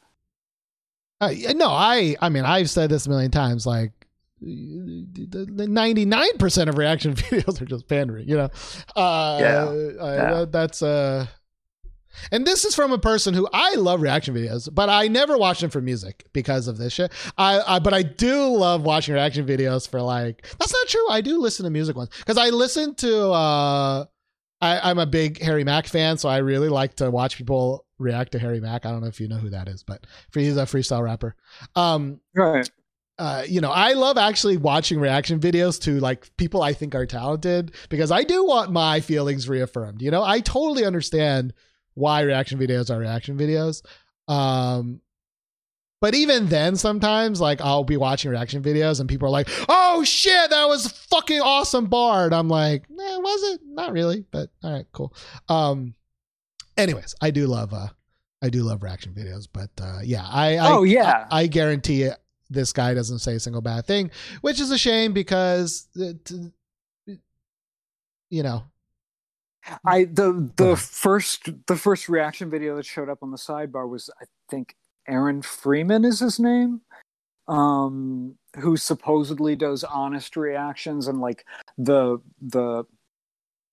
Uh, 1.21 1.33
no, 1.55 1.69
I 1.69 2.17
I 2.21 2.29
mean 2.29 2.45
I've 2.45 2.69
said 2.69 2.91
this 2.91 3.07
a 3.07 3.11
million 3.11 3.31
times. 3.31 3.67
Like 3.67 3.93
ninety 4.41 6.05
nine 6.05 6.37
percent 6.39 6.69
of 6.69 6.79
reaction 6.79 7.15
videos 7.15 7.61
are 7.61 7.65
just 7.65 7.89
pandering. 7.89 8.29
You 8.29 8.37
know, 8.37 8.51
uh, 8.95 9.39
Yeah. 9.41 9.65
uh, 10.03 10.15
Yeah. 10.15 10.45
that's 10.49 10.83
uh. 10.83 11.27
And 12.33 12.47
this 12.47 12.65
is 12.65 12.75
from 12.75 12.93
a 12.93 12.99
person 12.99 13.35
who 13.35 13.47
I 13.53 13.75
love 13.75 14.01
reaction 14.01 14.35
videos, 14.35 14.71
but 14.73 14.89
I 14.89 15.07
never 15.07 15.37
watch 15.37 15.61
them 15.61 15.69
for 15.69 15.83
music 15.83 16.25
because 16.33 16.67
of 16.67 16.79
this 16.79 16.95
shit. 16.95 17.13
I, 17.37 17.61
I 17.67 17.79
but 17.79 17.93
I 17.93 18.03
do 18.03 18.47
love 18.57 18.83
watching 18.83 19.15
reaction 19.15 19.47
videos 19.47 19.87
for 19.89 20.01
like 20.01 20.47
that's 20.59 20.73
not 20.73 20.89
true. 20.89 21.11
I 21.11 21.21
do 21.21 21.39
listen 21.39 21.65
to 21.65 21.71
music 21.71 21.95
ones 21.95 22.09
because 22.19 22.39
I 22.39 22.49
listen 22.49 22.95
to 22.97 23.31
uh 23.33 24.05
I, 24.63 24.91
I'm 24.91 24.99
a 24.99 25.05
big 25.05 25.43
Harry 25.43 25.65
Mack 25.65 25.87
fan, 25.87 26.17
so 26.17 26.31
I 26.31 26.39
really 26.39 26.71
like 26.71 26.95
to 26.97 27.11
watch 27.11 27.37
people 27.37 27.85
react 27.99 28.33
to 28.33 28.39
Harry 28.39 28.61
Mack. 28.61 28.87
I 28.87 28.91
don't 28.91 29.03
know 29.03 29.09
if 29.09 29.21
you 29.21 29.29
know 29.29 29.37
who 29.37 29.51
that 29.51 29.69
is, 29.69 29.83
but 29.83 30.07
he's 30.33 30.57
a 30.57 30.63
freestyle 30.65 31.03
rapper. 31.03 31.37
Um, 31.75 32.21
Right. 32.35 32.69
Uh, 33.19 33.45
you 33.49 33.61
know, 33.61 33.71
I 33.71 33.95
love 33.95 34.19
actually 34.19 34.57
watching 34.59 35.01
reaction 35.01 35.41
videos 35.41 35.81
to 35.83 35.99
like 36.01 36.37
people 36.37 36.63
I 36.63 36.73
think 36.75 36.95
are 36.95 37.07
talented 37.07 37.73
because 37.89 38.11
I 38.11 38.25
do 38.25 38.45
want 38.45 38.73
my 38.73 39.01
feelings 39.01 39.49
reaffirmed. 39.49 40.03
You 40.03 40.11
know, 40.11 40.23
I 40.23 40.41
totally 40.41 40.85
understand 40.85 41.55
why 41.95 42.21
reaction 42.21 42.59
videos 42.59 42.95
are 42.95 42.99
reaction 42.99 43.39
videos. 43.39 43.83
Um, 44.29 45.01
but 46.03 46.15
even 46.15 46.49
then, 46.49 46.77
sometimes 46.77 47.41
like 47.41 47.63
I'll 47.63 47.85
be 47.85 47.97
watching 47.97 48.31
reaction 48.31 48.63
videos 48.63 49.01
and 49.01 49.09
people 49.09 49.29
are 49.29 49.31
like, 49.31 49.49
"Oh 49.67 50.05
shit, 50.05 50.51
that 50.51 50.69
was 50.69 50.89
fucking 51.11 51.41
awesome 51.41 51.87
bar," 51.87 52.27
and 52.27 52.35
I'm 52.35 52.49
like, 52.49 52.85
"Nah, 52.91 53.19
was 53.19 53.55
it? 53.55 53.61
Not 53.65 53.93
really." 53.93 54.27
But 54.31 54.51
all 54.63 54.73
right, 54.73 54.87
cool. 54.93 55.15
Um, 55.49 55.95
anyways, 56.77 57.15
I 57.23 57.31
do 57.31 57.47
love 57.47 57.73
uh, 57.73 57.89
I 58.43 58.51
do 58.51 58.63
love 58.63 58.83
reaction 58.83 59.15
videos, 59.15 59.49
but 59.51 59.71
uh, 59.81 60.01
yeah, 60.05 60.27
I, 60.29 60.59
I 60.59 60.73
Oh, 60.73 60.83
yeah. 60.83 61.27
I, 61.31 61.43
I 61.43 61.47
guarantee 61.47 62.03
it, 62.03 62.17
this 62.51 62.73
guy 62.73 62.95
doesn't 62.95 63.19
say 63.19 63.35
a 63.35 63.41
single 63.41 63.63
bad 63.63 63.87
thing, 63.87 64.11
which 64.41 64.61
is 64.61 64.71
a 64.71 64.79
shame 64.79 65.13
because 65.13 65.89
it, 65.95 66.31
you 68.31 68.43
know, 68.43 68.65
I 69.85 70.05
the 70.05 70.51
the 70.57 70.77
first 70.77 71.51
the 71.67 71.77
first 71.77 72.09
reaction 72.09 72.51
video 72.51 72.77
that 72.77 72.87
showed 72.87 73.09
up 73.09 73.19
on 73.23 73.31
the 73.31 73.37
sidebar 73.37 73.89
was 73.89 74.11
I 74.21 74.25
think 74.49 74.77
Aaron 75.09 75.43
Freeman 75.43 76.05
is 76.05 76.21
his 76.21 76.39
name, 76.39 76.83
um, 77.49 78.37
who 78.57 78.77
supposedly 78.77 79.57
does 79.57 79.85
honest 79.85 80.37
reactions 80.37 81.09
and 81.09 81.21
like 81.21 81.45
the 81.79 82.19
the 82.41 82.85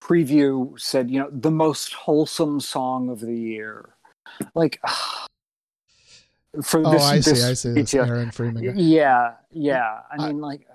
preview 0.02 0.78
said 0.80 1.10
you 1.10 1.20
know 1.20 1.30
the 1.32 1.52
most 1.52 1.94
wholesome 1.94 2.60
song 2.60 3.10
of 3.10 3.20
the 3.20 3.36
year, 3.36 3.96
like 4.56 4.80
for 6.62 6.86
oh, 6.86 6.92
this 6.92 7.04
I 7.04 7.20
see, 7.20 7.32
this 7.32 7.44
I 7.44 7.54
see 7.54 7.72
this. 7.74 7.94
Aaron 7.94 8.32
Freeman. 8.32 8.64
guy. 8.64 8.74
Yeah, 8.76 9.34
yeah. 9.52 10.00
I 10.12 10.24
I- 10.24 10.28
mean, 10.28 10.40
like, 10.42 10.68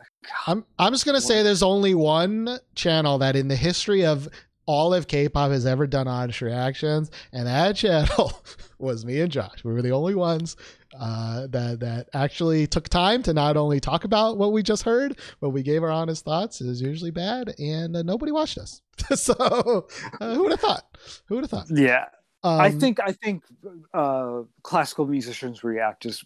I'm 0.47 0.65
I'm 0.79 0.93
just 0.93 1.07
gonna 1.07 1.21
say 1.21 1.43
there's 1.43 1.63
only 1.63 1.95
one 1.95 2.59
channel 2.75 3.19
that 3.19 3.37
in 3.37 3.49
the 3.49 3.57
history 3.57 4.05
of 4.05 4.29
all 4.67 4.93
of 4.93 5.07
K-pop 5.09 5.51
has 5.51 5.65
ever 5.65 5.87
done 5.87 6.07
honest 6.09 6.43
reactions, 6.43 7.11
and 7.33 7.47
that 7.47 7.77
channel 7.77 8.33
was 8.79 9.05
me 9.05 9.21
and 9.21 9.31
Josh. 9.33 9.65
We 9.65 9.73
were 9.73 9.81
the 9.81 9.93
only 9.93 10.15
ones 10.15 10.57
uh, 10.99 11.47
that 11.49 11.81
that 11.81 12.09
actually 12.13 12.67
took 12.67 12.89
time 12.89 13.23
to 13.23 13.33
not 13.33 13.57
only 13.57 13.81
talk 13.81 14.05
about 14.05 14.37
what 14.37 14.53
we 14.53 14.63
just 14.63 14.83
heard, 14.83 15.19
but 15.41 15.51
we 15.51 15.63
gave 15.63 15.83
our 15.83 15.91
honest 15.91 16.25
thoughts. 16.25 16.61
It 16.61 16.67
was 16.67 16.83
usually 16.83 17.11
bad, 17.13 17.55
and 17.59 17.97
uh, 17.97 18.03
nobody 18.03 18.33
watched 18.33 18.59
us. 18.59 18.83
so 19.15 19.87
uh, 20.21 20.35
who 20.35 20.43
would 20.43 20.51
have 20.53 20.61
thought? 20.61 20.85
Who 21.27 21.37
would 21.37 21.45
have 21.45 21.51
thought? 21.51 21.67
yeah. 21.71 22.07
Um, 22.43 22.61
I 22.61 22.71
think 22.71 23.01
I 23.01 23.13
think 23.13 23.43
uh, 23.93 24.43
classical 24.63 25.07
musicians 25.07 25.65
react 25.65 26.07
is 26.07 26.25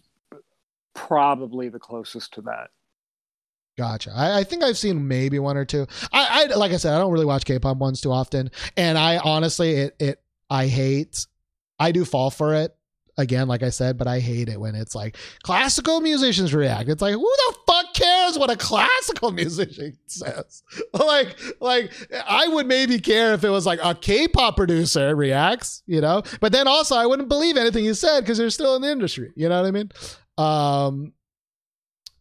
probably 0.93 1.69
the 1.69 1.79
closest 1.79 2.33
to 2.35 2.41
that. 2.41 2.69
Gotcha. 3.77 4.11
I, 4.15 4.39
I 4.39 4.43
think 4.43 4.63
I've 4.63 4.77
seen 4.77 5.07
maybe 5.07 5.39
one 5.39 5.57
or 5.57 5.65
two. 5.65 5.87
I, 6.11 6.47
I 6.51 6.55
like 6.55 6.71
I 6.71 6.77
said, 6.77 6.93
I 6.93 6.99
don't 6.99 7.11
really 7.11 7.25
watch 7.25 7.45
K-pop 7.45 7.77
ones 7.77 8.01
too 8.01 8.11
often, 8.11 8.51
and 8.77 8.97
I 8.97 9.17
honestly, 9.17 9.71
it, 9.71 9.95
it, 9.99 10.21
I 10.49 10.67
hate. 10.67 11.25
I 11.79 11.91
do 11.91 12.05
fall 12.05 12.29
for 12.29 12.53
it 12.53 12.75
again, 13.17 13.47
like 13.47 13.63
I 13.63 13.69
said, 13.69 13.97
but 13.97 14.07
I 14.07 14.19
hate 14.19 14.49
it 14.49 14.59
when 14.59 14.75
it's 14.75 14.95
like 14.95 15.17
classical 15.43 16.01
musicians 16.01 16.53
react. 16.53 16.89
It's 16.89 17.01
like 17.01 17.13
who 17.13 17.21
the 17.21 17.55
fuck 17.67 17.93
cares 17.93 18.37
what 18.37 18.49
a 18.49 18.55
classical 18.55 19.31
musician 19.33 19.97
says? 20.07 20.63
like, 20.93 21.37
like 21.59 21.91
I 22.27 22.47
would 22.47 22.67
maybe 22.67 22.99
care 22.99 23.33
if 23.33 23.43
it 23.43 23.49
was 23.49 23.65
like 23.65 23.79
a 23.83 23.95
K-pop 23.95 24.57
producer 24.57 25.15
reacts, 25.15 25.83
you 25.85 26.01
know. 26.01 26.23
But 26.39 26.51
then 26.51 26.67
also, 26.67 26.95
I 26.95 27.05
wouldn't 27.05 27.29
believe 27.29 27.57
anything 27.57 27.85
you 27.85 27.93
said 27.93 28.21
because 28.21 28.37
they're 28.37 28.49
still 28.49 28.75
in 28.75 28.81
the 28.81 28.91
industry. 28.91 29.31
You 29.35 29.49
know 29.49 29.61
what 29.61 29.67
I 29.67 29.71
mean? 29.71 29.91
Um, 30.37 31.13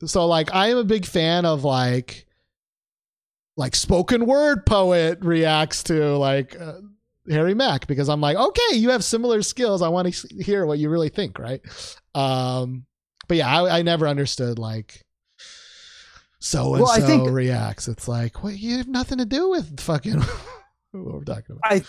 so 0.04 0.26
like 0.26 0.54
I 0.54 0.68
am 0.68 0.78
a 0.78 0.84
big 0.84 1.06
fan 1.06 1.46
of 1.46 1.64
like 1.64 2.26
like 3.56 3.76
spoken 3.76 4.26
word 4.26 4.64
poet 4.66 5.18
reacts 5.22 5.84
to 5.84 6.16
like 6.16 6.58
uh, 6.60 6.80
Harry 7.30 7.54
Mack 7.54 7.86
because 7.86 8.08
I'm 8.08 8.20
like, 8.20 8.36
okay, 8.36 8.76
you 8.76 8.90
have 8.90 9.04
similar 9.04 9.42
skills. 9.42 9.82
I 9.82 9.88
want 9.88 10.12
to 10.12 10.42
hear 10.42 10.66
what 10.66 10.78
you 10.78 10.90
really 10.90 11.08
think, 11.08 11.38
right? 11.38 11.60
Um, 12.14 12.86
but 13.28 13.36
yeah, 13.36 13.48
I, 13.48 13.78
I 13.78 13.82
never 13.82 14.08
understood 14.08 14.58
like 14.58 15.02
so 16.40 16.74
and 16.74 16.86
so 16.86 17.24
reacts. 17.26 17.88
It's 17.88 18.08
like, 18.08 18.42
well, 18.42 18.52
you 18.52 18.78
have 18.78 18.88
nothing 18.88 19.18
to 19.18 19.24
do 19.24 19.50
with 19.50 19.80
fucking 19.80 20.20
what 20.92 21.14
we're 21.14 21.24
talking 21.24 21.56
about. 21.56 21.72
I 21.72 21.82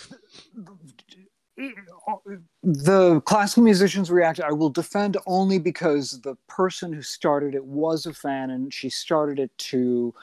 the 2.64 3.22
classical 3.26 3.64
musicians 3.64 4.10
reaction 4.10 4.46
I 4.48 4.52
will 4.52 4.70
defend 4.70 5.18
only 5.28 5.60
because 5.60 6.20
the 6.22 6.36
person 6.48 6.92
who 6.92 7.02
started 7.02 7.54
it 7.54 7.64
was 7.64 8.06
a 8.06 8.14
fan 8.14 8.50
and 8.50 8.74
she 8.74 8.90
started 8.90 9.40
it 9.40 9.56
to 9.60 10.14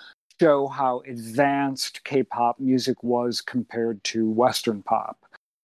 show 0.40 0.68
how 0.68 1.02
advanced 1.06 2.02
K-pop 2.04 2.58
music 2.58 3.02
was 3.02 3.42
compared 3.42 4.02
to 4.04 4.30
Western 4.30 4.82
pop 4.82 5.18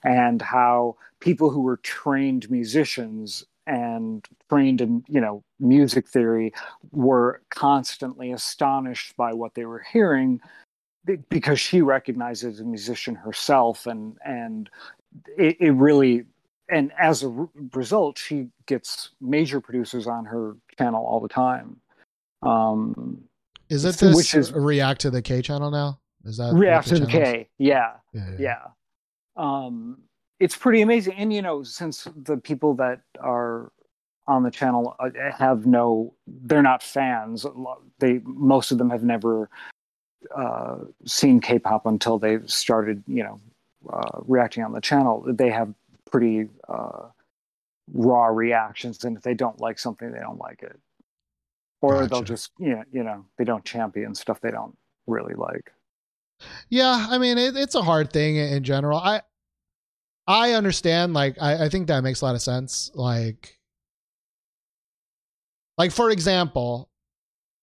and 0.04 0.42
how 0.42 0.96
people 1.20 1.48
who 1.48 1.60
were 1.60 1.78
trained 1.78 2.50
musicians 2.50 3.44
and 3.66 4.26
trained 4.48 4.80
in 4.80 5.02
you 5.08 5.20
know 5.20 5.42
music 5.58 6.06
theory 6.06 6.52
were 6.92 7.40
constantly 7.50 8.30
astonished 8.32 9.16
by 9.16 9.32
what 9.32 9.54
they 9.54 9.64
were 9.64 9.84
hearing 9.92 10.40
because 11.30 11.58
she 11.58 11.80
as 12.44 12.60
a 12.60 12.64
musician 12.64 13.14
herself 13.14 13.86
and 13.86 14.16
and 14.24 14.68
it, 15.38 15.56
it 15.58 15.72
really 15.72 16.24
and 16.70 16.92
as 16.98 17.22
a 17.22 17.48
result 17.72 18.18
she 18.18 18.48
gets 18.66 19.10
major 19.20 19.60
producers 19.60 20.06
on 20.06 20.24
her 20.24 20.54
channel 20.78 21.04
all 21.04 21.20
the 21.20 21.28
time. 21.28 21.80
Um 22.42 23.24
Is 23.68 23.84
it 23.84 23.96
this 23.96 24.16
which 24.16 24.34
is- 24.34 24.52
react 24.52 25.00
to 25.02 25.10
the 25.10 25.22
K 25.22 25.42
channel 25.42 25.70
now? 25.70 26.00
Is 26.26 26.38
that 26.38 26.54
react 26.54 26.88
to 26.88 26.98
the 26.98 27.06
k 27.06 27.48
yeah. 27.58 27.94
Yeah, 28.12 28.30
yeah. 28.30 28.36
yeah. 28.38 28.62
Um 29.36 30.02
it's 30.40 30.56
pretty 30.56 30.82
amazing. 30.82 31.14
And 31.14 31.32
you 31.32 31.40
know 31.40 31.62
since 31.62 32.08
the 32.16 32.36
people 32.36 32.74
that 32.74 33.00
are 33.20 33.72
on 34.26 34.42
the 34.42 34.50
channel 34.50 34.96
uh, 34.98 35.10
have 35.36 35.66
no 35.66 36.14
they're 36.26 36.62
not 36.62 36.82
fans. 36.82 37.46
They 38.00 38.20
most 38.24 38.72
of 38.72 38.78
them 38.78 38.90
have 38.90 39.04
never 39.04 39.48
uh, 40.36 40.78
seen 41.04 41.40
k-pop 41.40 41.86
until 41.86 42.18
they 42.18 42.38
started 42.46 43.04
you 43.06 43.22
know 43.22 43.40
uh, 43.92 44.18
reacting 44.22 44.64
on 44.64 44.72
the 44.72 44.80
channel. 44.80 45.24
They 45.28 45.50
have 45.50 45.72
pretty 46.10 46.48
uh, 46.68 47.08
raw 47.92 48.26
reactions. 48.26 49.04
And 49.04 49.16
if 49.16 49.22
they 49.22 49.34
don't 49.34 49.60
like 49.60 49.78
something 49.78 50.10
they 50.10 50.18
don't 50.18 50.40
like 50.40 50.62
it 50.64 50.78
or 51.82 52.06
they'll 52.06 52.20
Gotcha. 52.20 52.24
just 52.24 52.50
you 52.58 52.70
know, 52.70 52.84
you 52.92 53.02
know 53.04 53.24
they 53.38 53.44
don't 53.44 53.64
champion 53.64 54.14
stuff 54.14 54.40
they 54.40 54.50
don't 54.50 54.76
really 55.06 55.34
like 55.34 55.70
Yeah, 56.68 57.06
I 57.10 57.18
mean 57.18 57.38
it, 57.38 57.56
it's 57.56 57.74
a 57.74 57.82
hard 57.82 58.12
thing 58.12 58.36
in 58.36 58.62
general. 58.64 58.98
I 58.98 59.22
I 60.26 60.52
understand. 60.52 61.14
Like 61.14 61.36
I, 61.40 61.66
I 61.66 61.68
think 61.68 61.86
that 61.86 62.02
makes 62.02 62.20
a 62.20 62.24
lot 62.24 62.34
of 62.34 62.42
sense. 62.42 62.90
Like 62.94 63.58
like 65.78 65.92
for 65.92 66.10
example, 66.10 66.90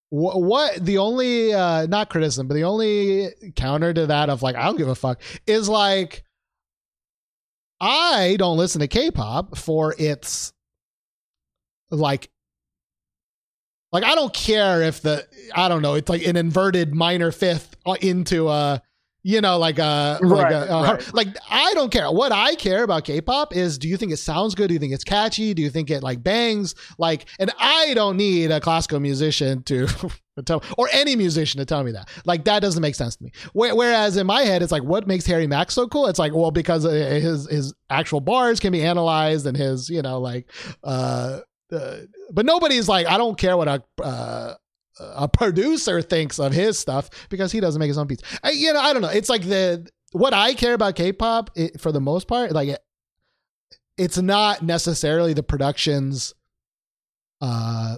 wh- 0.10 0.38
what 0.38 0.84
the 0.86 0.98
only 1.00 1.54
uh 1.54 1.86
not 1.88 2.10
criticism, 2.10 2.48
but 2.48 2.54
the 2.54 2.64
only 2.64 3.30
counter 3.56 3.94
to 3.94 4.08
that 4.08 4.30
of 4.30 4.42
like 4.42 4.56
I 4.56 4.66
don't 4.66 4.78
give 4.78 4.88
a 4.88 4.96
fuck 4.96 5.22
is 5.46 5.68
like 5.68 6.24
I 7.82 8.38
don't 8.40 8.58
listen 8.58 8.80
to 8.80 8.88
K-pop 8.88 9.58
for 9.58 9.94
its 9.98 10.54
like 11.92 12.30
like 13.94 14.04
I 14.04 14.16
don't 14.16 14.34
care 14.34 14.82
if 14.82 15.02
the 15.02 15.26
I 15.56 15.70
don't 15.70 15.82
know 15.82 15.94
it's 15.94 16.10
like 16.10 16.26
an 16.26 16.36
inverted 16.36 16.94
minor 16.94 17.32
fifth 17.32 17.78
into 18.02 18.50
a 18.50 18.82
you 19.24 19.40
know, 19.40 19.58
like 19.58 19.80
uh, 19.80 20.20
like, 20.22 20.52
a, 20.52 20.68
a 20.70 20.84
right. 20.84 21.14
like 21.14 21.38
I 21.50 21.74
don't 21.74 21.92
care. 21.92 22.12
What 22.12 22.34
I 22.34 22.56
care 22.56 22.84
about 22.84 23.06
K-pop 23.06 23.56
is, 23.56 23.78
do 23.78 23.88
you 23.88 23.96
think 23.96 24.12
it 24.12 24.18
sounds 24.18 24.54
good? 24.54 24.68
Do 24.68 24.74
you 24.74 24.80
think 24.82 24.94
it's 24.94 25.06
catchy? 25.06 25.54
Do 25.54 25.62
you 25.62 25.70
think 25.70 25.90
it 25.90 26.04
like 26.04 26.22
bangs? 26.22 26.76
Like, 26.98 27.26
and 27.40 27.50
I 27.58 27.94
don't 27.94 28.18
need 28.18 28.52
a 28.52 28.60
classical 28.60 29.00
musician 29.00 29.64
to. 29.64 29.88
tell 30.48 30.64
or 30.80 30.90
any 30.92 31.16
musician 31.16 31.60
to 31.60 31.66
tell 31.66 31.84
me 31.84 31.92
that 31.92 32.10
like 32.26 32.44
that 32.46 32.60
doesn't 32.60 32.82
make 32.82 32.96
sense 32.96 33.16
to 33.16 33.24
me 33.24 33.32
whereas 33.54 34.18
in 34.18 34.26
my 34.26 34.42
head 34.42 34.64
it's 34.64 34.72
like 34.72 34.82
what 34.82 35.06
makes 35.06 35.28
harry 35.28 35.46
mack 35.46 35.70
so 35.70 35.88
cool 35.88 36.08
it's 36.08 36.18
like 36.18 36.34
well 36.34 36.50
because 36.50 36.88
uh, 36.88 36.90
his 36.90 37.48
his 37.52 37.72
actual 37.92 38.20
bars 38.20 38.60
can 38.60 38.72
be 38.72 38.82
analyzed 38.82 39.46
and 39.46 39.56
his 39.56 39.92
you 39.92 40.02
know 40.02 40.20
like 40.20 40.50
uh, 40.84 41.42
but 42.32 42.46
nobody's 42.46 42.88
like 42.88 43.08
i 43.08 43.18
don't 43.18 43.38
care 43.38 43.58
what 43.58 43.68
a 43.68 43.84
uh 44.02 44.56
a 45.00 45.28
producer 45.28 46.02
thinks 46.02 46.40
of 46.40 46.54
his 46.54 46.78
stuff 46.78 47.10
because 47.30 47.52
he 47.52 47.60
doesn't 47.60 47.80
make 47.80 47.88
his 47.88 47.98
own 47.98 48.08
beats. 48.08 48.24
I, 48.44 48.52
you 48.52 48.72
know, 48.74 48.80
I 48.80 48.94
don't 48.94 49.02
know. 49.02 49.10
It's 49.10 49.30
like 49.30 49.44
the 49.44 49.88
what 50.12 50.34
I 50.34 50.54
care 50.54 50.74
about 50.74 50.96
K-pop 50.96 51.50
it, 51.56 51.82
for 51.82 51.92
the 51.92 52.00
most 52.00 52.28
part. 52.28 52.52
Like, 52.52 52.70
it, 52.70 52.80
it's 53.98 54.18
not 54.18 54.62
necessarily 54.62 55.34
the 55.34 55.44
production's 55.44 56.34
uh, 57.42 57.98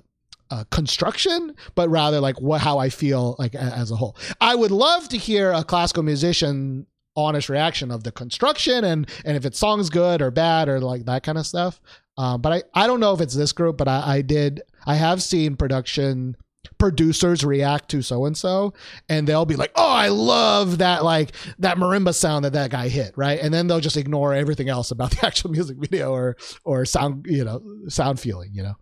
uh, 0.50 0.64
construction, 0.72 1.56
but 1.76 1.90
rather 1.90 2.20
like 2.20 2.40
what 2.42 2.62
how 2.62 2.78
I 2.78 2.90
feel 2.90 3.36
like 3.40 3.56
as 3.56 3.92
a 3.92 3.96
whole. 3.96 4.18
I 4.40 4.56
would 4.56 4.72
love 4.72 5.10
to 5.10 5.18
hear 5.18 5.52
a 5.52 5.64
classical 5.64 6.04
musician 6.04 6.88
honest 7.18 7.48
reaction 7.48 7.92
of 7.92 8.04
the 8.04 8.12
construction 8.12 8.84
and 8.84 9.10
and 9.24 9.38
if 9.38 9.46
its 9.46 9.58
song's 9.58 9.90
good 9.90 10.22
or 10.22 10.32
bad 10.32 10.68
or 10.68 10.82
like 10.82 11.06
that 11.06 11.24
kind 11.24 11.38
of 11.38 11.48
stuff. 11.48 11.80
Um, 12.18 12.42
but 12.42 12.54
I 12.54 12.84
I 12.84 12.88
don't 12.88 13.00
know 13.00 13.14
if 13.14 13.22
it's 13.22 13.36
this 13.36 13.52
group, 13.52 13.78
but 13.78 13.88
I, 13.88 14.18
I 14.18 14.22
did 14.22 14.62
I 14.86 14.96
have 14.96 15.22
seen 15.22 15.56
production 15.56 16.38
producers 16.78 17.44
react 17.44 17.90
to 17.90 18.02
so 18.02 18.26
and 18.26 18.36
so 18.38 18.74
and 19.08 19.28
they'll 19.28 19.46
be 19.46 19.56
like 19.56 19.72
oh 19.76 19.90
i 19.90 20.08
love 20.08 20.80
that 20.80 21.04
like 21.04 21.32
that 21.60 21.78
marimba 21.78 22.14
sound 22.14 22.44
that 22.44 22.54
that 22.54 22.72
guy 22.72 22.88
hit 22.88 23.14
right? 23.16 23.40
And 23.40 23.54
then 23.54 23.68
they'll 23.68 23.80
just 23.80 23.98
ignore 23.98 24.34
everything 24.34 24.68
else 24.70 24.92
about 24.92 25.12
the 25.20 25.26
actual 25.26 25.52
music 25.52 25.78
video 25.78 26.12
or 26.12 26.36
or 26.64 26.86
sound 26.86 27.26
you 27.30 27.44
know 27.44 27.62
sound 27.88 28.20
feeling 28.20 28.50
you 28.54 28.64
know? 28.64 28.76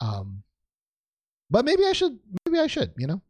Um 0.00 0.42
but 1.50 1.64
maybe 1.64 1.84
i 1.86 1.92
should 1.92 2.18
maybe 2.44 2.58
i 2.58 2.66
should 2.66 2.92
you 2.96 3.06
know? 3.06 3.22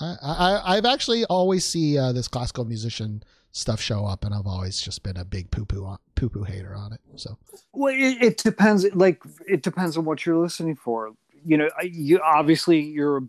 I 0.00 0.16
i 0.22 0.76
i've 0.76 0.86
actually 0.86 1.24
always 1.24 1.64
see 1.64 1.98
uh, 1.98 2.12
this 2.12 2.28
classical 2.28 2.64
musician 2.64 3.22
stuff 3.54 3.80
show 3.80 4.04
up 4.04 4.24
and 4.24 4.34
i've 4.34 4.46
always 4.46 4.80
just 4.80 5.02
been 5.02 5.16
a 5.16 5.24
big 5.24 5.50
poo 5.50 5.64
poo 5.64 5.96
poo 6.16 6.28
poo 6.28 6.42
hater 6.42 6.74
on 6.74 6.92
it 6.92 7.00
so 7.16 7.38
Well, 7.72 7.94
it, 7.94 8.22
it 8.22 8.38
depends. 8.38 8.84
Like, 8.94 9.22
it 9.46 9.62
depends 9.62 9.96
on 9.96 10.04
what 10.04 10.24
you're 10.24 10.38
listening 10.38 10.76
for. 10.76 11.12
You 11.44 11.56
know, 11.56 11.68
you 11.82 12.20
obviously 12.20 12.80
you're 12.80 13.22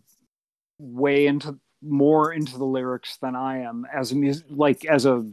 way 0.80 1.28
into 1.28 1.60
more 1.82 2.34
into 2.34 2.58
the 2.58 2.66
lyrics 2.66 3.18
than 3.18 3.36
I 3.36 3.60
am 3.60 3.86
as 3.94 4.12
a 4.12 4.16
mus- 4.16 4.44
like 4.50 4.86
as 4.86 5.06
a 5.06 5.26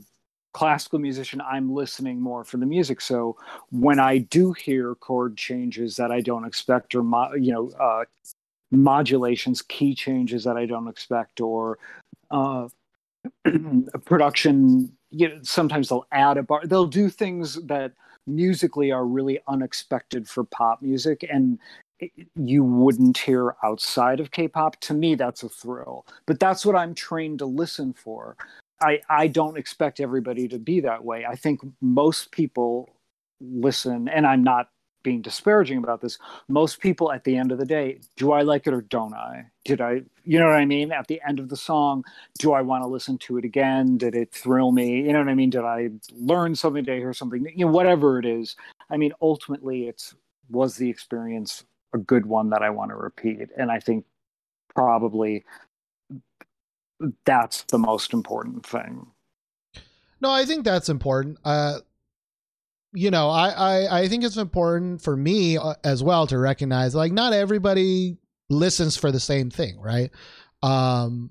classical 0.53 0.99
musician. 0.99 1.41
I'm 1.41 1.73
listening 1.73 2.21
more 2.21 2.45
for 2.45 2.59
the 2.59 2.67
music. 2.67 3.01
So 3.01 3.37
when 3.71 3.99
I 3.99 4.19
do 4.19 4.53
hear 4.53 4.95
chord 4.97 5.37
changes 5.37 5.97
that 5.97 6.11
I 6.11 6.21
don't 6.21 6.45
expect, 6.45 6.95
or 6.95 7.03
mo- 7.03 7.33
you 7.35 7.53
know, 7.53 7.71
uh, 7.81 8.05
modulations, 8.71 9.63
key 9.63 9.95
changes 9.95 10.45
that 10.45 10.57
I 10.57 10.67
don't 10.67 10.89
expect, 10.89 11.41
or 11.41 11.79
uh, 12.31 12.69
production. 14.05 14.93
You 15.11 15.29
know, 15.29 15.39
sometimes 15.43 15.89
they'll 15.89 16.07
add 16.13 16.39
a 16.39 16.43
bar. 16.43 16.63
They'll 16.65 16.87
do 16.87 17.09
things 17.09 17.55
that 17.67 17.93
musically 18.27 18.93
are 18.93 19.05
really 19.05 19.41
unexpected 19.49 20.29
for 20.29 20.45
pop 20.45 20.81
music 20.81 21.27
and 21.29 21.59
you 22.35 22.65
wouldn't 22.65 23.19
hear 23.19 23.55
outside 23.63 24.21
of 24.21 24.31
K-pop. 24.31 24.81
To 24.81 24.95
me, 24.95 25.15
that's 25.15 25.43
a 25.43 25.49
thrill. 25.49 26.07
But 26.27 26.41
that's 26.41 26.67
what 26.67 26.77
I'm 26.77 26.95
trained 26.95 27.39
to 27.41 27.47
listen 27.47 27.93
for. 27.93 28.37
I, 28.81 29.01
I 29.09 29.29
don't 29.29 29.57
expect 29.57 30.01
everybody 30.01 30.49
to 30.49 30.59
be 30.59 30.81
that 30.81 31.05
way. 31.05 31.25
I 31.25 31.37
think 31.37 31.61
most 31.81 32.33
people 32.33 32.91
listen, 33.41 34.09
and 34.09 34.27
I'm 34.27 34.43
not 34.43 34.69
being 35.03 35.23
disparaging 35.23 35.79
about 35.79 36.01
this. 36.01 36.19
Most 36.49 36.81
people 36.81 37.13
at 37.13 37.25
the 37.25 37.37
end 37.37 37.53
of 37.53 37.59
the 37.59 37.67
day, 37.67 38.01
do 38.17 38.33
I 38.33 38.43
like 38.43 38.67
it 38.67 38.75
or 38.75 38.83
don't 38.83 39.15
I? 39.15 39.47
Did 39.65 39.81
I, 39.81 40.03
you 40.25 40.39
know 40.39 40.47
what 40.47 40.57
I 40.57 40.65
mean? 40.65 40.93
At 40.93 41.09
the 41.09 41.21
end 41.27 41.39
of 41.39 41.49
the 41.49 41.57
song, 41.57 42.05
do 42.39 42.53
I 42.53 42.63
want 42.63 42.83
to 42.85 42.89
listen 42.89 43.19
to 43.19 43.39
it 43.39 43.45
again? 43.45 43.99
Did 43.99 44.15
it 44.15 44.33
thrill 44.33 44.73
me? 44.73 45.03
You 45.03 45.13
know 45.13 45.19
what 45.19 45.29
I 45.29 45.35
mean? 45.35 45.51
Did 45.51 45.65
I 45.65 45.91
learn 46.13 46.55
something? 46.55 46.89
I 46.89 46.97
hear 46.97 47.13
something? 47.13 47.47
You 47.55 47.67
know, 47.67 47.73
whatever 47.73 48.19
it 48.19 48.27
is. 48.27 48.57
I 48.91 48.97
mean, 48.97 49.13
ultimately, 49.21 49.89
it's 49.89 50.15
was 50.51 50.77
the 50.77 50.91
experience 50.91 51.65
a 51.95 51.99
good 51.99 52.27
one 52.27 52.51
that 52.51 52.63
I 52.63 52.71
want 52.71 52.91
to 52.91 52.97
repeat? 52.97 53.49
And 53.57 53.71
I 53.71 53.81
think 53.81 54.05
probably 54.75 55.45
that's 57.25 57.63
the 57.65 57.79
most 57.79 58.13
important 58.13 58.65
thing. 58.65 59.07
No, 60.21 60.31
I 60.31 60.45
think 60.45 60.65
that's 60.65 60.89
important. 60.89 61.39
Uh, 61.45 61.81
you 62.93 63.11
know, 63.11 63.31
I, 63.31 63.49
I 63.49 64.01
I 64.01 64.09
think 64.09 64.25
it's 64.25 64.37
important 64.37 65.03
for 65.03 65.17
me 65.17 65.57
uh, 65.57 65.75
as 65.85 66.03
well 66.03 66.27
to 66.27 66.39
recognize 66.39 66.95
like 66.95 67.13
not 67.13 67.33
everybody 67.33 68.19
listens 68.51 68.97
for 68.97 69.11
the 69.11 69.21
same 69.21 69.51
thing, 69.51 69.81
right? 69.81 70.11
Um, 70.63 71.31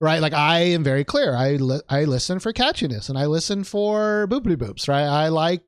right. 0.00 0.20
Like 0.20 0.32
I 0.32 0.60
am 0.60 0.84
very 0.84 1.04
clear. 1.04 1.34
I 1.34 1.52
li- 1.52 1.82
I 1.88 2.04
listen 2.04 2.38
for 2.38 2.52
catchiness 2.52 3.08
and 3.08 3.18
I 3.18 3.26
listen 3.26 3.64
for 3.64 4.26
boopity 4.28 4.56
boops, 4.56 4.88
right? 4.88 5.06
I 5.06 5.28
like 5.28 5.62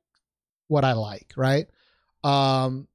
what 0.68 0.84
I 0.84 0.92
like, 0.92 1.32
right? 1.36 1.66
Um, 2.22 2.88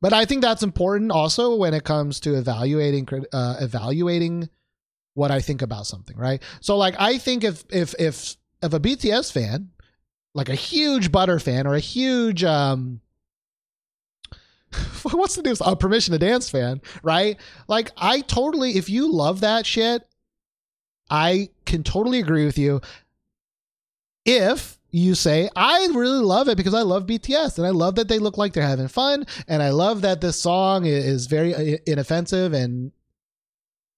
but 0.00 0.12
I 0.12 0.24
think 0.24 0.42
that's 0.42 0.62
important 0.62 1.10
also 1.10 1.56
when 1.56 1.74
it 1.74 1.84
comes 1.84 2.20
to 2.20 2.34
evaluating 2.34 3.08
uh, 3.32 3.56
evaluating 3.60 4.48
what 5.14 5.30
I 5.30 5.40
think 5.40 5.62
about 5.62 5.86
something, 5.86 6.16
right? 6.16 6.42
So 6.60 6.76
like 6.76 6.94
I 6.98 7.18
think 7.18 7.44
if 7.44 7.64
if 7.70 7.94
if 7.98 8.36
if 8.62 8.72
a 8.72 8.80
BTS 8.80 9.32
fan, 9.32 9.70
like 10.38 10.48
a 10.48 10.54
huge 10.54 11.10
Butter 11.10 11.38
fan 11.40 11.66
or 11.66 11.74
a 11.74 11.80
huge 11.80 12.44
um 12.44 13.00
what's 15.10 15.34
the 15.34 15.42
news? 15.42 15.60
A 15.64 15.74
Permission 15.74 16.12
to 16.12 16.18
Dance 16.18 16.48
fan, 16.48 16.80
right? 17.02 17.36
Like 17.66 17.90
I 17.96 18.20
totally 18.20 18.76
if 18.76 18.88
you 18.88 19.10
love 19.12 19.40
that 19.40 19.66
shit, 19.66 20.06
I 21.10 21.50
can 21.66 21.82
totally 21.82 22.20
agree 22.20 22.46
with 22.46 22.56
you. 22.56 22.80
If 24.24 24.78
you 24.90 25.14
say 25.14 25.50
I 25.56 25.88
really 25.92 26.24
love 26.24 26.48
it 26.48 26.56
because 26.56 26.74
I 26.74 26.82
love 26.82 27.06
BTS 27.06 27.58
and 27.58 27.66
I 27.66 27.70
love 27.70 27.96
that 27.96 28.08
they 28.08 28.18
look 28.18 28.38
like 28.38 28.52
they're 28.52 28.62
having 28.62 28.88
fun 28.88 29.26
and 29.48 29.62
I 29.62 29.70
love 29.70 30.02
that 30.02 30.20
this 30.20 30.40
song 30.40 30.86
is 30.86 31.26
very 31.26 31.80
inoffensive 31.86 32.52
and 32.52 32.92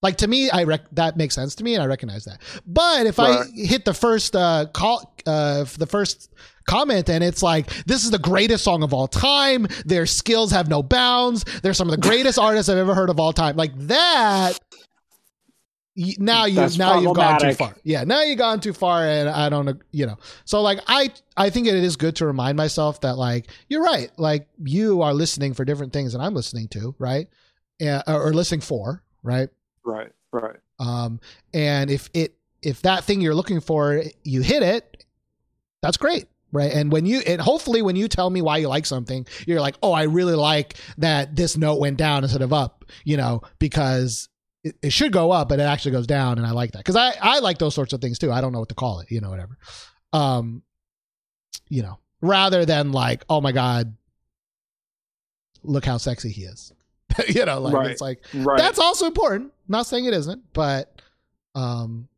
like 0.03 0.17
to 0.19 0.29
me, 0.29 0.51
I 0.51 0.65
rec- 0.65 0.91
that 0.93 1.17
makes 1.17 1.35
sense 1.35 1.55
to 1.57 1.65
me, 1.65 1.75
and 1.75 1.83
I 1.83 1.87
recognize 1.87 2.25
that. 2.25 2.41
But 2.67 3.07
if 3.07 3.19
I 3.19 3.45
hit 3.55 3.85
the 3.85 3.95
first 3.95 4.35
uh, 4.35 4.67
call, 4.73 5.15
uh, 5.27 5.65
the 5.77 5.87
first 5.87 6.31
comment, 6.67 7.11
and 7.11 7.23
it's 7.23 7.43
like 7.43 7.69
this 7.85 8.05
is 8.05 8.11
the 8.11 8.19
greatest 8.19 8.65
song 8.65 8.83
of 8.83 8.95
all 8.95 9.09
time. 9.09 9.67
Their 9.85 10.07
skills 10.07 10.53
have 10.53 10.69
no 10.69 10.83
bounds. 10.83 11.45
They're 11.61 11.75
some 11.75 11.89
of 11.89 12.01
the 12.01 12.09
greatest 12.09 12.39
artists 12.49 12.69
I've 12.71 12.79
ever 12.79 12.95
heard 12.95 13.11
of 13.11 13.21
all 13.21 13.33
time. 13.33 13.57
Like 13.57 13.77
that. 13.89 14.59
Now 15.97 16.47
you 16.47 16.55
That's 16.55 16.79
now 16.79 16.99
you've 16.99 17.15
gone 17.15 17.39
too 17.39 17.53
far. 17.53 17.77
Yeah, 17.83 18.05
now 18.05 18.23
you've 18.23 18.39
gone 18.39 18.61
too 18.61 18.73
far, 18.73 19.05
and 19.05 19.29
I 19.29 19.51
don't 19.51 19.67
know. 19.67 19.75
You 19.91 20.07
know, 20.07 20.17
so 20.47 20.63
like 20.63 20.79
I 20.87 21.11
I 21.37 21.51
think 21.51 21.67
it 21.67 21.75
is 21.75 21.97
good 21.97 22.17
to 22.17 22.27
remind 22.27 22.57
myself 22.57 23.03
that 23.03 23.19
like 23.19 23.49
you're 23.69 23.83
right. 23.83 24.11
Like 24.17 24.49
you 24.65 25.03
are 25.03 25.13
listening 25.13 25.53
for 25.53 25.67
different 25.67 25.93
things 25.93 26.13
than 26.13 26.23
I'm 26.23 26.33
listening 26.33 26.69
to, 26.69 26.95
right? 26.99 27.29
Yeah, 27.79 28.03
or 28.07 28.33
listening 28.33 28.61
for, 28.63 29.03
right? 29.23 29.51
Right, 29.85 30.13
right. 30.33 30.57
um 30.79 31.21
and 31.55 31.91
if 31.91 32.11
it 32.15 32.37
if 32.63 32.83
that 32.83 33.05
thing 33.05 33.21
you're 33.21 33.35
looking 33.35 33.61
for 33.61 34.03
you 34.23 34.43
hit 34.43 34.63
it 34.63 35.05
that's 35.83 35.97
great 35.97 36.27
right? 36.53 36.73
And 36.73 36.91
when 36.91 37.07
you 37.07 37.21
and 37.21 37.41
hopefully 37.41 37.81
when 37.81 37.97
you 37.97 38.09
tell 38.09 38.29
me 38.29 38.43
why 38.43 38.59
you 38.59 38.69
like 38.69 38.87
something 38.87 39.27
you're 39.47 39.61
like 39.61 39.77
oh 39.83 39.93
i 39.93 40.03
really 40.03 40.35
like 40.35 40.75
that 40.99 41.37
this 41.37 41.57
note 41.57 41.79
went 41.79 41.97
down 41.97 42.25
instead 42.25 42.43
of 42.43 42.53
up 42.53 42.85
you 43.05 43.17
know 43.17 43.43
because 43.59 44.29
it, 44.65 44.77
it 44.83 44.93
should 44.93 45.13
go 45.13 45.31
up 45.31 45.49
but 45.49 45.59
it 45.61 45.63
actually 45.63 45.93
goes 45.93 46.07
down 46.07 46.39
and 46.39 46.47
i 46.47 46.51
like 46.51 46.73
that. 46.73 46.79
Because 46.79 46.97
i 46.97 47.13
i 47.23 47.39
like 47.39 47.59
those 47.59 47.75
sorts 47.75 47.93
of 47.93 48.01
things 48.01 48.19
too. 48.19 48.31
I 48.33 48.41
don't 48.41 48.53
know 48.53 48.59
what 48.61 48.69
to 48.71 48.75
call 48.75 49.01
it 49.01 49.11
you 49.11 49.21
know 49.21 49.31
whatever. 49.31 49.57
Um 50.13 50.63
you 51.69 51.83
know 51.83 51.99
rather 52.21 52.65
than 52.67 52.93
like 52.93 53.25
oh 53.31 53.41
my 53.41 53.53
god 53.53 53.97
look 55.63 55.85
how 55.85 55.97
sexy 55.97 56.31
he 56.31 56.43
is 56.43 56.73
you 57.29 57.45
know 57.45 57.61
like 57.61 57.75
Right. 57.75 57.91
it's 57.91 58.01
like 58.01 58.23
Right. 58.35 58.59
that's 58.59 58.79
also 58.79 59.07
important. 59.07 59.53
Not 59.69 59.87
saying 59.87 60.05
it 60.07 60.15
isn't, 60.15 60.43
but 60.53 61.01
um, 61.55 62.09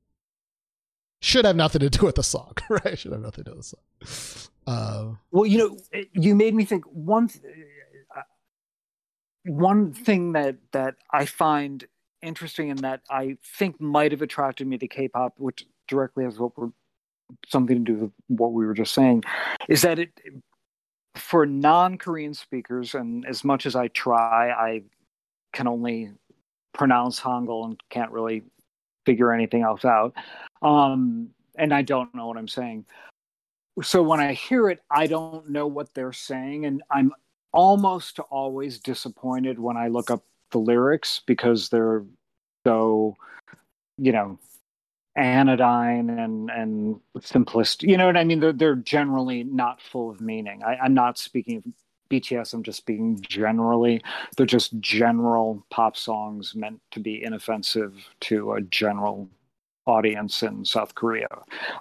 should 1.20 1.44
have 1.44 1.56
nothing 1.56 1.80
to 1.80 1.90
do 1.90 2.06
with 2.06 2.14
the 2.16 2.22
song, 2.22 2.52
right? 2.68 2.98
Should 2.98 3.12
have 3.12 3.20
nothing 3.20 3.44
to 3.44 3.50
do 3.50 3.56
with 3.56 3.70
the 4.00 4.06
song. 4.06 4.50
Uh, 4.66 5.14
Well, 5.30 5.46
you 5.46 5.58
know, 5.58 5.76
you 6.12 6.34
made 6.34 6.54
me 6.54 6.64
think 6.64 6.84
one 6.86 7.28
th- 7.28 7.44
uh, 8.16 8.22
one 9.44 9.92
thing 9.92 10.32
that 10.32 10.56
that 10.72 10.96
I 11.10 11.26
find 11.26 11.84
interesting 12.22 12.70
and 12.70 12.78
that 12.80 13.00
I 13.10 13.36
think 13.58 13.80
might 13.80 14.12
have 14.12 14.22
attracted 14.22 14.66
me 14.66 14.78
to 14.78 14.86
K-pop, 14.86 15.34
which 15.38 15.66
directly 15.88 16.24
has 16.24 16.38
what 16.38 16.56
we're 16.56 16.70
something 17.48 17.84
to 17.84 17.92
do 17.92 17.98
with 17.98 18.12
what 18.28 18.52
we 18.52 18.64
were 18.66 18.74
just 18.74 18.94
saying, 18.94 19.24
is 19.68 19.82
that 19.82 19.98
it 19.98 20.10
for 21.14 21.46
non-Korean 21.46 22.34
speakers, 22.34 22.94
and 22.94 23.26
as 23.26 23.44
much 23.44 23.66
as 23.66 23.76
I 23.76 23.88
try, 23.88 24.50
I 24.50 24.82
can 25.52 25.66
only 25.66 26.10
pronounce 26.72 27.20
Hangul 27.20 27.66
and 27.66 27.80
can't 27.90 28.10
really 28.10 28.42
figure 29.04 29.32
anything 29.32 29.62
else 29.62 29.84
out. 29.84 30.14
Um, 30.62 31.28
and 31.56 31.74
I 31.74 31.82
don't 31.82 32.14
know 32.14 32.26
what 32.26 32.38
I'm 32.38 32.48
saying. 32.48 32.86
So 33.82 34.02
when 34.02 34.20
I 34.20 34.32
hear 34.32 34.68
it, 34.68 34.80
I 34.90 35.06
don't 35.06 35.50
know 35.50 35.66
what 35.66 35.92
they're 35.94 36.12
saying, 36.12 36.66
and 36.66 36.82
I'm 36.90 37.12
almost 37.52 38.18
always 38.18 38.78
disappointed 38.78 39.58
when 39.58 39.76
I 39.76 39.88
look 39.88 40.10
up 40.10 40.24
the 40.50 40.58
lyrics 40.58 41.22
because 41.26 41.68
they're 41.68 42.04
so, 42.66 43.16
you 43.98 44.12
know, 44.12 44.38
anodyne 45.16 46.10
and 46.10 46.50
and 46.50 47.00
simplest. 47.20 47.82
You 47.82 47.96
know 47.96 48.06
what 48.06 48.16
I 48.16 48.24
mean? 48.24 48.40
They're 48.40 48.52
they're 48.52 48.76
generally 48.76 49.44
not 49.44 49.80
full 49.80 50.10
of 50.10 50.20
meaning. 50.20 50.62
I, 50.62 50.76
I'm 50.76 50.94
not 50.94 51.18
speaking 51.18 51.56
of 51.58 51.64
BTS. 52.10 52.52
I'm 52.54 52.62
just 52.62 52.78
speaking 52.78 53.20
generally. 53.20 54.02
They're 54.36 54.46
just 54.46 54.78
general 54.80 55.64
pop 55.70 55.96
songs 55.96 56.54
meant 56.54 56.80
to 56.92 57.00
be 57.00 57.22
inoffensive 57.22 57.94
to 58.20 58.52
a 58.52 58.60
general 58.60 59.28
audience 59.86 60.42
in 60.42 60.64
South 60.64 60.94
Korea. 60.94 61.28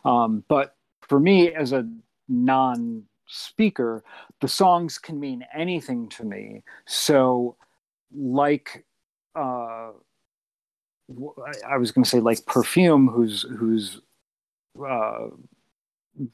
Um, 0.05 0.43
but 0.47 0.75
for 1.01 1.19
me, 1.19 1.53
as 1.53 1.73
a 1.73 1.87
non 2.27 3.03
speaker, 3.27 4.03
the 4.39 4.47
songs 4.47 4.97
can 4.97 5.19
mean 5.19 5.45
anything 5.53 6.09
to 6.09 6.23
me. 6.23 6.63
So, 6.85 7.57
like, 8.13 8.85
uh, 9.35 9.91
I 11.67 11.77
was 11.77 11.91
going 11.91 12.03
to 12.03 12.09
say 12.09 12.19
like 12.19 12.45
perfume, 12.45 13.07
whose 13.07 13.43
whose 13.43 14.01
uh, 14.79 15.27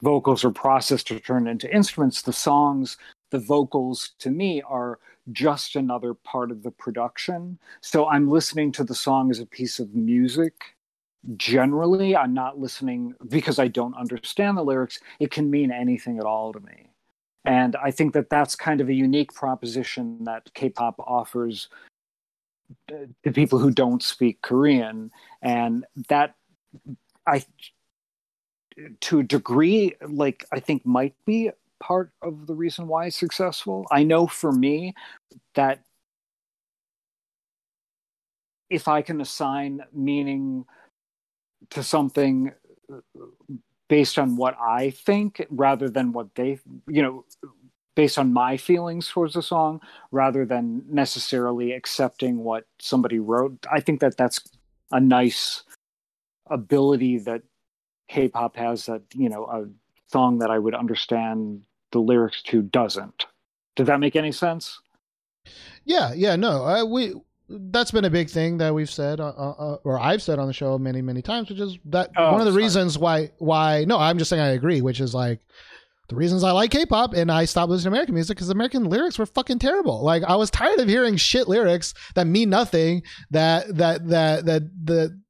vocals 0.02 0.44
are 0.44 0.50
processed 0.50 1.10
or 1.10 1.18
turned 1.18 1.48
into 1.48 1.74
instruments. 1.74 2.22
The 2.22 2.32
songs, 2.32 2.96
the 3.30 3.38
vocals, 3.38 4.12
to 4.20 4.30
me 4.30 4.62
are 4.62 4.98
just 5.32 5.76
another 5.76 6.14
part 6.14 6.50
of 6.50 6.62
the 6.62 6.70
production. 6.70 7.58
So 7.80 8.08
I'm 8.08 8.28
listening 8.28 8.72
to 8.72 8.84
the 8.84 8.94
song 8.94 9.30
as 9.30 9.40
a 9.40 9.46
piece 9.46 9.78
of 9.78 9.94
music 9.94 10.76
generally 11.36 12.16
i'm 12.16 12.32
not 12.32 12.58
listening 12.58 13.14
because 13.28 13.58
i 13.58 13.66
don't 13.66 13.96
understand 13.96 14.56
the 14.56 14.62
lyrics 14.62 15.00
it 15.18 15.30
can 15.30 15.50
mean 15.50 15.72
anything 15.72 16.18
at 16.18 16.24
all 16.24 16.52
to 16.52 16.60
me 16.60 16.90
and 17.44 17.76
i 17.76 17.90
think 17.90 18.14
that 18.14 18.30
that's 18.30 18.54
kind 18.54 18.80
of 18.80 18.88
a 18.88 18.94
unique 18.94 19.32
proposition 19.34 20.22
that 20.24 20.48
k-pop 20.54 20.94
offers 21.00 21.68
uh, 21.72 21.87
to 22.88 23.32
people 23.32 23.58
who 23.58 23.70
don't 23.70 24.02
speak 24.02 24.42
korean. 24.42 25.10
And 25.42 25.84
that 26.08 26.34
i 27.26 27.44
to 29.00 29.20
a 29.20 29.22
degree 29.24 29.94
like 30.08 30.44
i 30.52 30.60
think 30.60 30.86
might 30.86 31.14
be 31.26 31.50
part 31.80 32.10
of 32.22 32.46
the 32.46 32.54
reason 32.54 32.88
why 32.88 33.06
it's 33.06 33.16
successful. 33.16 33.86
I 33.90 34.02
know 34.02 34.26
for 34.26 34.52
me 34.52 34.94
that 35.54 35.80
if 38.70 38.88
i 38.88 39.02
can 39.02 39.20
assign 39.20 39.82
meaning 39.92 40.64
to 41.70 41.82
something 41.82 42.52
based 43.88 44.18
on 44.18 44.36
what 44.36 44.56
I 44.60 44.90
think 44.90 45.44
rather 45.50 45.88
than 45.88 46.12
what 46.12 46.34
they, 46.34 46.58
you 46.86 47.02
know, 47.02 47.24
based 47.98 48.16
on 48.16 48.32
my 48.32 48.56
feelings 48.56 49.08
towards 49.08 49.34
the 49.34 49.42
song 49.42 49.80
rather 50.12 50.46
than 50.46 50.84
necessarily 50.88 51.72
accepting 51.72 52.44
what 52.44 52.64
somebody 52.78 53.18
wrote. 53.18 53.58
I 53.68 53.80
think 53.80 53.98
that 53.98 54.16
that's 54.16 54.40
a 54.92 55.00
nice 55.00 55.64
ability 56.48 57.18
that 57.18 57.42
K-pop 58.08 58.54
has 58.54 58.86
that, 58.86 59.02
you 59.14 59.28
know, 59.28 59.46
a 59.46 59.66
song 60.12 60.38
that 60.38 60.48
I 60.48 60.60
would 60.60 60.76
understand 60.76 61.62
the 61.90 61.98
lyrics 61.98 62.40
to 62.42 62.62
doesn't. 62.62 63.26
Did 63.74 63.86
that 63.86 63.98
make 63.98 64.14
any 64.14 64.30
sense? 64.30 64.78
Yeah, 65.84 66.12
yeah, 66.14 66.36
no, 66.36 66.62
I, 66.62 66.84
we 66.84 67.14
that's 67.48 67.90
been 67.90 68.04
a 68.04 68.10
big 68.10 68.30
thing 68.30 68.58
that 68.58 68.72
we've 68.72 68.90
said, 68.90 69.18
uh, 69.18 69.30
uh, 69.30 69.78
or 69.82 69.98
I've 69.98 70.22
said 70.22 70.38
on 70.38 70.46
the 70.46 70.52
show 70.52 70.78
many, 70.78 71.02
many 71.02 71.20
times, 71.20 71.48
which 71.48 71.58
is 71.58 71.78
that 71.86 72.10
Oh, 72.16 72.30
one 72.30 72.40
of 72.40 72.46
the 72.46 72.52
sorry. 72.52 72.62
reasons 72.62 72.96
why, 72.96 73.32
why, 73.38 73.86
no, 73.88 73.98
I'm 73.98 74.18
just 74.18 74.30
saying 74.30 74.40
I 74.40 74.50
agree, 74.50 74.82
which 74.82 75.00
is 75.00 75.16
like 75.16 75.40
the 76.08 76.16
reasons 76.16 76.42
I 76.42 76.52
like 76.52 76.70
K-pop 76.70 77.12
and 77.14 77.30
I 77.30 77.44
stopped 77.44 77.70
listening 77.70 77.90
to 77.92 77.96
American 77.96 78.14
music 78.14 78.36
because 78.36 78.48
American 78.48 78.84
lyrics 78.84 79.18
were 79.18 79.26
fucking 79.26 79.58
terrible. 79.58 80.02
Like 80.02 80.22
I 80.22 80.36
was 80.36 80.50
tired 80.50 80.78
of 80.80 80.88
hearing 80.88 81.16
shit 81.16 81.48
lyrics 81.48 81.92
that 82.14 82.26
mean 82.26 82.48
nothing. 82.50 83.02
That 83.30 83.76
that 83.76 84.08
that 84.08 84.46
that 84.46 84.62
the 84.84 85.20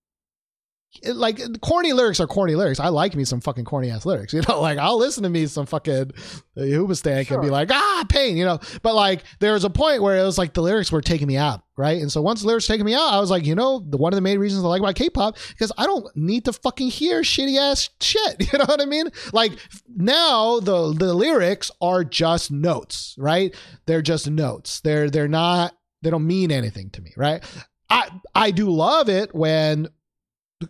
like 1.04 1.38
corny 1.60 1.92
lyrics 1.92 2.18
are 2.18 2.26
corny 2.26 2.54
lyrics. 2.54 2.80
I 2.80 2.88
like 2.88 3.14
me 3.14 3.24
some 3.24 3.40
fucking 3.40 3.64
corny 3.64 3.90
ass 3.90 4.06
lyrics. 4.06 4.32
You 4.38 4.42
know, 4.48 4.60
like 4.60 4.78
I'll 4.78 4.98
listen 4.98 5.24
to 5.24 5.28
me 5.28 5.46
some 5.46 5.66
fucking 5.66 6.12
uh, 6.56 6.60
Hoobastank 6.60 7.30
and 7.30 7.42
be 7.42 7.50
like, 7.50 7.70
ah, 7.72 8.04
pain. 8.08 8.36
You 8.36 8.44
know, 8.44 8.60
but 8.82 8.94
like 8.94 9.24
there 9.40 9.52
was 9.52 9.64
a 9.64 9.70
point 9.70 10.00
where 10.00 10.16
it 10.16 10.22
was 10.24 10.38
like 10.38 10.54
the 10.54 10.62
lyrics 10.62 10.92
were 10.92 11.00
taking 11.00 11.26
me 11.26 11.36
out, 11.36 11.62
right? 11.76 12.00
And 12.00 12.10
so 12.10 12.22
once 12.22 12.40
the 12.42 12.46
lyrics 12.46 12.66
taking 12.68 12.86
me 12.86 12.94
out, 12.94 13.12
I 13.12 13.18
was 13.18 13.30
like, 13.30 13.44
you 13.44 13.56
know, 13.56 13.80
the 13.80 13.96
one 13.96 14.12
of 14.12 14.16
the 14.16 14.22
main 14.22 14.38
reasons 14.38 14.64
I 14.64 14.68
like 14.68 14.82
my 14.82 14.92
K-pop 14.92 15.36
because 15.48 15.72
I 15.76 15.86
don't 15.86 16.06
need 16.16 16.44
to 16.44 16.52
fucking 16.52 16.88
hear 16.88 17.22
shitty 17.22 17.58
ass 17.58 17.90
shit. 18.00 18.52
You 18.52 18.58
know 18.58 18.64
what 18.66 18.80
I 18.80 18.86
mean? 18.86 19.08
Like 19.32 19.52
now 19.94 20.60
the 20.60 20.94
the 20.94 21.12
lyrics 21.12 21.70
are 21.80 22.04
just 22.04 22.50
notes, 22.50 23.14
right? 23.18 23.54
They're 23.86 24.02
just 24.02 24.30
notes. 24.30 24.80
They're 24.80 25.10
they're 25.10 25.28
not. 25.28 25.74
They 26.02 26.10
don't 26.10 26.26
mean 26.26 26.52
anything 26.52 26.90
to 26.90 27.02
me, 27.02 27.12
right? 27.16 27.42
I 27.90 28.08
I 28.34 28.50
do 28.52 28.70
love 28.70 29.08
it 29.08 29.34
when 29.34 29.88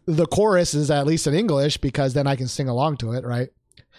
the 0.06 0.26
chorus 0.26 0.74
is 0.74 0.90
at 0.90 1.06
least 1.06 1.26
in 1.26 1.34
English 1.34 1.78
because 1.78 2.14
then 2.14 2.26
I 2.26 2.36
can 2.36 2.48
sing 2.48 2.68
along 2.68 2.98
to 2.98 3.12
it, 3.12 3.24
right? 3.24 3.50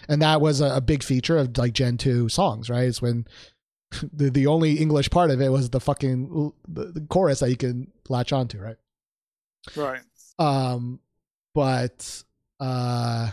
And 0.08 0.22
that 0.22 0.40
was 0.40 0.60
a, 0.60 0.76
a 0.76 0.80
big 0.80 1.02
feature 1.02 1.36
of 1.36 1.56
like 1.58 1.72
Gen 1.72 1.96
2 1.96 2.28
songs, 2.28 2.70
right? 2.70 2.84
It's 2.84 3.02
when 3.02 3.26
the, 4.12 4.30
the 4.30 4.46
only 4.46 4.74
English 4.74 5.10
part 5.10 5.30
of 5.30 5.40
it 5.40 5.50
was 5.50 5.70
the 5.70 5.80
fucking 5.80 6.52
the, 6.68 6.84
the 6.84 7.00
chorus 7.08 7.40
that 7.40 7.50
you 7.50 7.56
can 7.56 7.90
latch 8.08 8.32
onto, 8.32 8.58
right? 8.58 8.76
Right. 9.76 10.02
Um, 10.38 11.00
but 11.54 12.22
uh, 12.60 13.30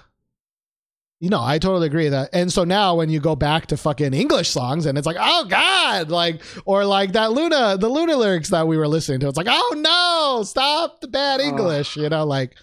you 1.19 1.29
know, 1.29 1.41
I 1.41 1.57
totally 1.57 1.87
agree 1.87 2.03
with 2.03 2.13
that. 2.13 2.29
And 2.31 2.53
so 2.53 2.63
now 2.63 2.95
when 2.95 3.09
you 3.09 3.19
go 3.19 3.35
back 3.35 3.67
to 3.67 3.77
fucking 3.77 4.13
English 4.13 4.49
songs 4.49 4.85
and 4.85 4.97
it's 4.97 5.07
like, 5.07 5.17
oh 5.19 5.45
God, 5.45 6.11
like, 6.11 6.41
or 6.65 6.85
like 6.85 7.13
that 7.13 7.31
LOONA, 7.31 7.77
the 7.79 7.89
LOONA 7.89 8.15
lyrics 8.15 8.49
that 8.49 8.67
we 8.67 8.77
were 8.77 8.87
listening 8.87 9.19
to, 9.21 9.27
it's 9.27 9.37
like, 9.37 9.47
oh 9.49 9.73
no, 9.77 10.43
stop 10.43 11.01
the 11.01 11.07
bad. 11.07 11.39
English, 11.39 11.97
you 11.97 12.07
know, 12.09 12.23
like, 12.23 12.55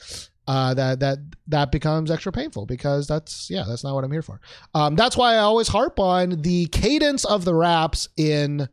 uh, 0.46 0.72
that, 0.74 1.00
that, 1.00 1.18
that 1.48 1.72
becomes 1.72 2.10
extra 2.10 2.30
painful 2.30 2.66
because 2.66 3.08
that's, 3.08 3.50
yeah, 3.50 3.64
that's 3.66 3.82
not 3.82 3.94
what 3.94 4.04
I'm 4.04 4.12
here 4.12 4.22
for. 4.22 4.40
Um, 4.72 4.94
that's 4.94 5.16
why 5.16 5.34
I 5.34 5.38
always 5.38 5.68
harp 5.68 5.98
on 5.98 6.42
the 6.42 6.66
cadence 6.66 7.24
of 7.24 7.44
the 7.44 7.54
raps 7.54 8.08
in, 8.16 8.68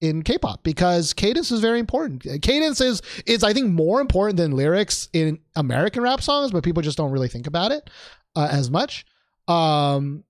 in 0.00 0.22
K-pop 0.22 0.62
because 0.62 1.14
cadence 1.14 1.50
is 1.50 1.60
very 1.60 1.80
important. 1.80 2.22
Cadence 2.42 2.80
is 2.80 3.00
is 3.24 3.42
I 3.42 3.54
think 3.54 3.72
more 3.72 4.02
important 4.02 4.36
than 4.36 4.50
lyrics 4.50 5.08
in 5.14 5.38
American 5.56 6.02
rap 6.02 6.20
songs, 6.20 6.50
but 6.50 6.62
people 6.62 6.82
just 6.82 6.98
don't 6.98 7.10
really 7.10 7.28
think 7.28 7.46
about 7.46 7.72
it 7.72 7.88
uh, 8.36 8.48
as 8.50 8.70
much. 8.70 9.04
Um, 9.48 10.24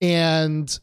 and 0.00 0.78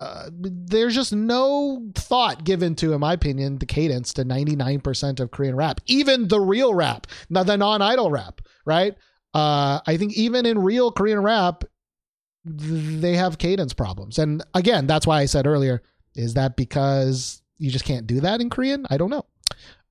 uh, 0.00 0.28
there's 0.32 0.94
just 0.94 1.12
no 1.12 1.90
thought 1.94 2.44
given 2.44 2.74
to, 2.76 2.92
in 2.92 3.00
my 3.00 3.12
opinion, 3.12 3.58
the 3.58 3.66
cadence 3.66 4.12
to 4.14 4.24
99% 4.24 5.20
of 5.20 5.30
Korean 5.30 5.54
rap, 5.54 5.80
even 5.86 6.28
the 6.28 6.40
real 6.40 6.74
rap, 6.74 7.06
not 7.30 7.46
the 7.46 7.56
non-idol 7.56 8.10
rap, 8.10 8.40
right? 8.64 8.94
Uh, 9.32 9.80
I 9.86 9.96
think 9.96 10.12
even 10.14 10.46
in 10.46 10.58
real 10.58 10.90
Korean 10.92 11.22
rap, 11.22 11.64
they 12.44 13.16
have 13.16 13.38
cadence 13.38 13.72
problems. 13.72 14.18
And 14.18 14.42
again, 14.54 14.86
that's 14.86 15.06
why 15.06 15.20
I 15.20 15.26
said 15.26 15.46
earlier, 15.46 15.82
is 16.14 16.34
that 16.34 16.56
because 16.56 17.42
you 17.58 17.70
just 17.70 17.84
can't 17.84 18.06
do 18.06 18.20
that 18.20 18.40
in 18.40 18.50
Korean? 18.50 18.86
I 18.90 18.96
don't 18.96 19.10
know. 19.10 19.24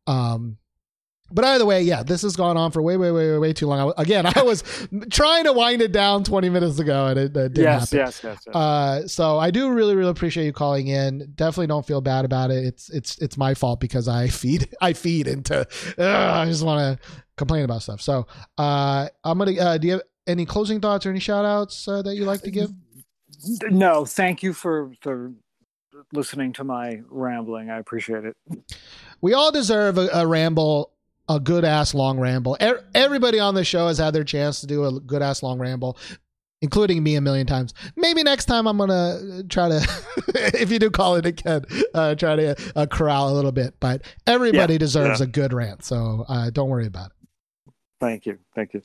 Um, 0.06 0.58
but 1.34 1.44
either 1.44 1.66
way, 1.66 1.82
yeah, 1.82 2.04
this 2.04 2.22
has 2.22 2.36
gone 2.36 2.56
on 2.56 2.72
for 2.72 2.82
way, 2.82 2.96
way, 2.96 3.12
way, 3.12 3.32
way, 3.32 3.38
way 3.40 3.54
too 3.54 3.68
long. 3.68 3.92
I, 3.98 4.02
again, 4.02 4.26
I 4.26 4.42
was 4.44 4.64
trying 5.12 5.44
to 5.46 5.54
wind 5.54 5.82
it 5.82 5.92
down 5.92 6.24
20 6.24 6.50
minutes 6.50 6.80
ago 6.80 7.08
and 7.08 7.20
it, 7.20 7.36
uh, 7.36 7.48
didn't 7.50 7.64
Yes, 7.64 7.92
happen. 7.92 7.98
yes, 7.98 8.22
yes, 8.24 8.40
yes. 8.46 8.56
Uh, 8.56 9.08
so 9.08 9.38
I 9.40 9.52
do 9.52 9.72
really, 9.72 9.96
really 9.96 10.12
appreciate 10.12 10.46
you 10.46 10.54
calling 10.54 10.88
in. 10.88 11.32
Definitely 11.36 11.68
don't 11.68 11.86
feel 11.86 12.02
bad 12.02 12.24
about 12.24 12.52
it. 12.52 12.64
It's 12.64 12.90
it's 12.90 13.18
it's 13.18 13.36
my 13.38 13.54
fault 13.54 13.80
because 13.80 14.08
I 14.08 14.28
feed 14.30 14.70
I 14.80 14.94
feed 14.94 15.28
into. 15.28 15.60
Ugh, 15.98 16.00
I 16.00 16.46
just 16.46 16.64
want 16.64 17.00
to 17.02 17.08
complain 17.36 17.66
about 17.66 17.82
stuff. 17.82 18.02
So 18.02 18.28
uh, 18.58 19.10
I'm 19.24 19.38
gonna. 19.38 19.60
Uh, 19.60 19.78
do 19.78 19.88
you 19.88 19.94
have 19.94 20.04
any 20.28 20.46
closing 20.46 20.80
thoughts 20.80 21.06
or 21.06 21.10
any 21.10 21.20
shout 21.20 21.44
outs 21.44 21.88
uh, 21.88 22.02
that 22.04 22.16
you 22.16 22.24
like 22.26 22.42
to 22.44 22.52
give? 22.52 22.72
no, 23.70 24.06
thank 24.06 24.42
you 24.44 24.54
for 24.54 24.92
for 25.02 25.34
listening 26.14 26.54
to 26.54 26.64
my 26.64 27.02
rambling. 27.10 27.70
I 27.70 27.78
appreciate 27.80 28.24
it. 28.26 28.36
We 29.22 29.34
all 29.34 29.52
deserve 29.52 29.98
a, 29.98 30.08
a 30.14 30.26
ramble, 30.28 30.93
a 31.36 31.40
good 31.40 31.66
ass 31.66 31.94
long 31.94 32.20
ramble. 32.20 32.58
E- 32.62 32.72
everybody 32.94 33.40
on 33.40 33.56
the 33.56 33.64
show 33.64 33.88
has 33.88 33.98
had 33.98 34.14
their 34.14 34.24
chance 34.24 34.62
to 34.62 34.68
do 34.68 34.86
a 34.86 35.00
good 35.00 35.22
ass 35.22 35.44
long 35.44 35.60
ramble. 35.60 35.98
Including 36.62 37.04
me 37.04 37.16
a 37.16 37.22
million 37.22 37.46
times. 37.46 37.74
Maybe 37.98 38.24
next 38.24 38.46
time 38.46 38.68
I'm 38.68 38.78
gonna 38.78 39.44
try 39.50 39.68
to, 39.68 39.82
if 40.62 40.72
you 40.72 40.80
do 40.80 40.90
call 40.90 41.18
it 41.18 41.26
again, 41.26 41.66
uh, 41.94 42.16
try 42.16 42.38
to 42.38 42.56
uh, 42.78 42.86
corral 42.86 43.28
a 43.30 43.34
little 43.36 43.52
bit. 43.52 43.74
But 43.82 44.04
everybody 44.26 44.76
Yeah, 44.76 44.78
deserves 44.78 45.20
yeah. 45.20 45.26
a 45.26 45.28
good 45.28 45.52
rant, 45.52 45.84
so 45.84 46.24
uh, 46.30 46.52
don't 46.52 46.70
worry 46.70 46.86
about 46.86 47.08
it. 47.12 47.74
Thank 48.00 48.26
you. 48.26 48.38
Thank 48.56 48.74
you. 48.76 48.82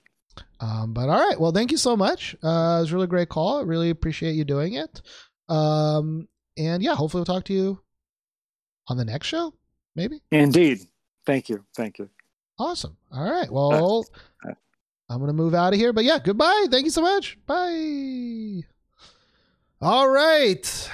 Um, 0.59 0.93
but 0.93 1.09
all 1.09 1.25
right, 1.25 1.39
well, 1.39 1.52
thank 1.52 1.70
you 1.70 1.77
so 1.77 1.97
much. 1.97 2.35
Uh, 2.43 2.78
it 2.78 2.81
was 2.81 2.91
a 2.91 2.94
really 2.97 3.07
great 3.07 3.28
call. 3.28 3.60
I 3.60 3.62
really 3.62 3.91
appreciate 3.91 4.33
you 4.33 4.44
doing 4.44 4.73
it. 4.73 5.01
Um, 5.49 6.27
and 6.57 6.83
yeah, 6.83 6.97
hopefully 6.97 7.20
we'll 7.20 7.27
talk 7.36 7.44
to 7.44 7.52
you 7.55 7.81
on 8.89 8.97
the 8.97 9.05
next 9.05 9.28
show. 9.28 9.55
Maybe. 9.94 10.20
Indeed. 10.33 10.81
Thank 11.27 11.49
you. 11.49 11.65
Thank 11.77 12.01
you. 12.01 12.10
Awesome. 12.59 12.97
All 13.12 13.31
right. 13.31 13.51
Well, 13.51 14.07
I'm 15.09 15.20
gonna 15.20 15.33
move 15.33 15.55
out 15.55 15.73
of 15.73 15.78
here. 15.78 15.93
But 15.93 16.05
yeah, 16.05 16.19
goodbye. 16.19 16.67
Thank 16.70 16.85
you 16.85 16.91
so 16.91 17.03
much. 17.03 17.39
Bye. 17.47 18.62
All 19.81 20.09
right. 20.09 20.91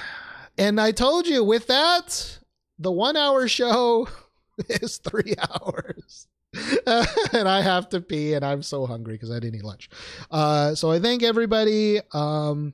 And 0.57 0.79
I 0.79 0.91
told 0.91 1.27
you 1.27 1.43
with 1.43 1.67
that, 1.67 2.39
the 2.79 2.91
one 2.91 3.17
hour 3.17 3.47
show 3.47 4.07
is 4.69 4.97
three 4.97 5.33
hours. 5.51 6.27
and 7.33 7.49
I 7.49 7.61
have 7.61 7.89
to 7.89 7.99
pee, 7.99 8.33
and 8.33 8.45
I'm 8.45 8.61
so 8.61 8.85
hungry 8.85 9.15
because 9.15 9.31
I 9.31 9.39
didn't 9.39 9.55
eat 9.55 9.65
lunch. 9.65 9.89
Uh, 10.31 10.73
so 10.75 10.89
I 10.89 10.99
thank 10.99 11.21
everybody. 11.21 11.99
Um, 12.13 12.73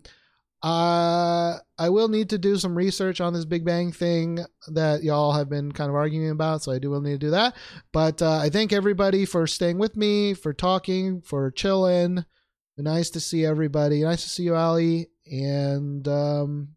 uh, 0.63 1.57
I 1.77 1.89
will 1.89 2.07
need 2.07 2.29
to 2.29 2.37
do 2.37 2.55
some 2.57 2.75
research 2.75 3.19
on 3.19 3.33
this 3.33 3.45
Big 3.45 3.65
Bang 3.65 3.91
thing 3.91 4.39
that 4.67 5.03
y'all 5.03 5.33
have 5.33 5.49
been 5.49 5.71
kind 5.71 5.89
of 5.89 5.95
arguing 5.95 6.29
about. 6.29 6.61
So 6.61 6.71
I 6.71 6.77
do 6.77 6.91
will 6.91 7.01
need 7.01 7.13
to 7.13 7.17
do 7.17 7.31
that. 7.31 7.55
But 7.91 8.21
uh, 8.21 8.37
I 8.37 8.49
thank 8.49 8.71
everybody 8.71 9.25
for 9.25 9.47
staying 9.47 9.79
with 9.79 9.97
me, 9.97 10.35
for 10.35 10.53
talking, 10.53 11.21
for 11.21 11.49
chilling. 11.49 12.25
Nice 12.77 13.09
to 13.11 13.19
see 13.19 13.45
everybody. 13.45 14.03
Nice 14.03 14.23
to 14.23 14.29
see 14.29 14.43
you, 14.43 14.55
Ali. 14.55 15.07
And 15.31 16.07
um, 16.07 16.69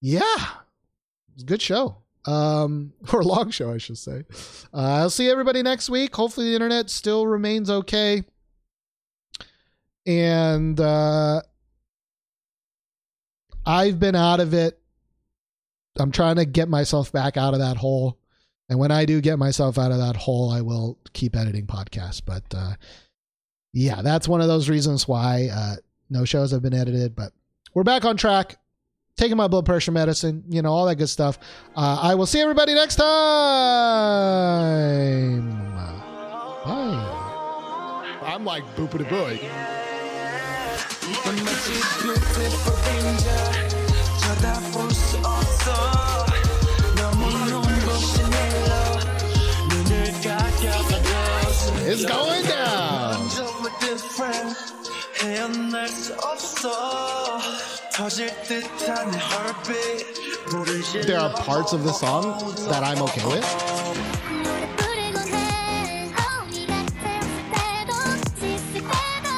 yeah, 0.00 0.20
it 0.20 1.34
was 1.34 1.42
a 1.42 1.46
good 1.46 1.62
show. 1.62 1.96
Um, 2.26 2.92
or 3.12 3.22
long 3.22 3.50
show, 3.50 3.72
I 3.72 3.78
should 3.78 3.98
say. 3.98 4.24
Uh, 4.72 5.00
I'll 5.00 5.10
see 5.10 5.30
everybody 5.30 5.62
next 5.62 5.88
week. 5.88 6.14
Hopefully, 6.14 6.48
the 6.50 6.54
internet 6.54 6.90
still 6.90 7.26
remains 7.26 7.70
okay. 7.70 8.22
And 10.06 10.80
uh, 10.80 11.42
I've 13.70 14.00
been 14.00 14.16
out 14.16 14.40
of 14.40 14.52
it. 14.52 14.80
I'm 15.96 16.10
trying 16.10 16.36
to 16.36 16.44
get 16.44 16.68
myself 16.68 17.12
back 17.12 17.36
out 17.36 17.54
of 17.54 17.60
that 17.60 17.76
hole. 17.76 18.18
And 18.68 18.80
when 18.80 18.90
I 18.90 19.04
do 19.04 19.20
get 19.20 19.38
myself 19.38 19.78
out 19.78 19.92
of 19.92 19.98
that 19.98 20.16
hole, 20.16 20.50
I 20.50 20.60
will 20.60 20.98
keep 21.12 21.36
editing 21.36 21.68
podcasts. 21.68 22.20
But 22.24 22.42
uh, 22.52 22.72
yeah, 23.72 24.02
that's 24.02 24.26
one 24.26 24.40
of 24.40 24.48
those 24.48 24.68
reasons 24.68 25.06
why 25.06 25.50
uh, 25.52 25.76
no 26.08 26.24
shows 26.24 26.50
have 26.50 26.62
been 26.62 26.74
edited. 26.74 27.14
But 27.14 27.32
we're 27.72 27.84
back 27.84 28.04
on 28.04 28.16
track. 28.16 28.56
Taking 29.16 29.36
my 29.36 29.46
blood 29.46 29.66
pressure 29.66 29.92
medicine, 29.92 30.42
you 30.48 30.62
know, 30.62 30.72
all 30.72 30.86
that 30.86 30.96
good 30.96 31.08
stuff. 31.08 31.38
Uh, 31.76 32.00
I 32.02 32.16
will 32.16 32.26
see 32.26 32.40
everybody 32.40 32.74
next 32.74 32.96
time. 32.96 33.06
Bye. 36.64 37.06
I'm 38.24 38.44
like 38.44 38.64
boopity 38.74 39.08
boy. 39.08 39.38
It's 51.89 52.05
going 52.05 52.43
down. 52.45 53.23
With 53.63 53.79
this 53.79 54.03
friend 54.15 54.55
헤어날 55.21 55.87
수 55.87 56.13
없어 56.15 57.39
터질 57.93 58.29
듯한 58.43 59.11
내 59.11 59.17
heartbeat 59.17 60.05
물을 60.51 60.81
There 61.05 61.19
are 61.19 61.33
parts 61.33 61.73
of 61.73 61.83
the 61.83 61.93
song 61.93 62.37
that 62.69 62.83
I'm 62.83 63.01
okay 63.01 63.25
with. 63.25 63.47
노래 64.43 64.67
부르곤 64.75 65.33
해 65.33 66.11
우리 66.43 66.67
같았을 66.67 67.35
때도 67.51 67.93
씻을 68.39 68.83
때도 68.83 69.29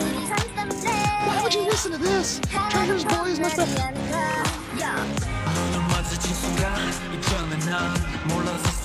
우리 0.00 0.26
상담돼 0.26 0.88
Why 1.26 1.42
would 1.42 1.54
you 1.54 1.64
listen 1.64 1.92
to 1.92 1.98
this? 1.98 2.40
Trainer's 2.70 3.04
Boy 3.04 3.30
is 3.30 3.38
much 3.40 3.56
better. 3.56 3.90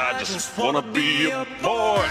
I 0.00 0.22
just 0.24 0.56
wanna 0.56 0.82
be 0.82 1.30
a 1.30 1.44
boy. 1.60 2.06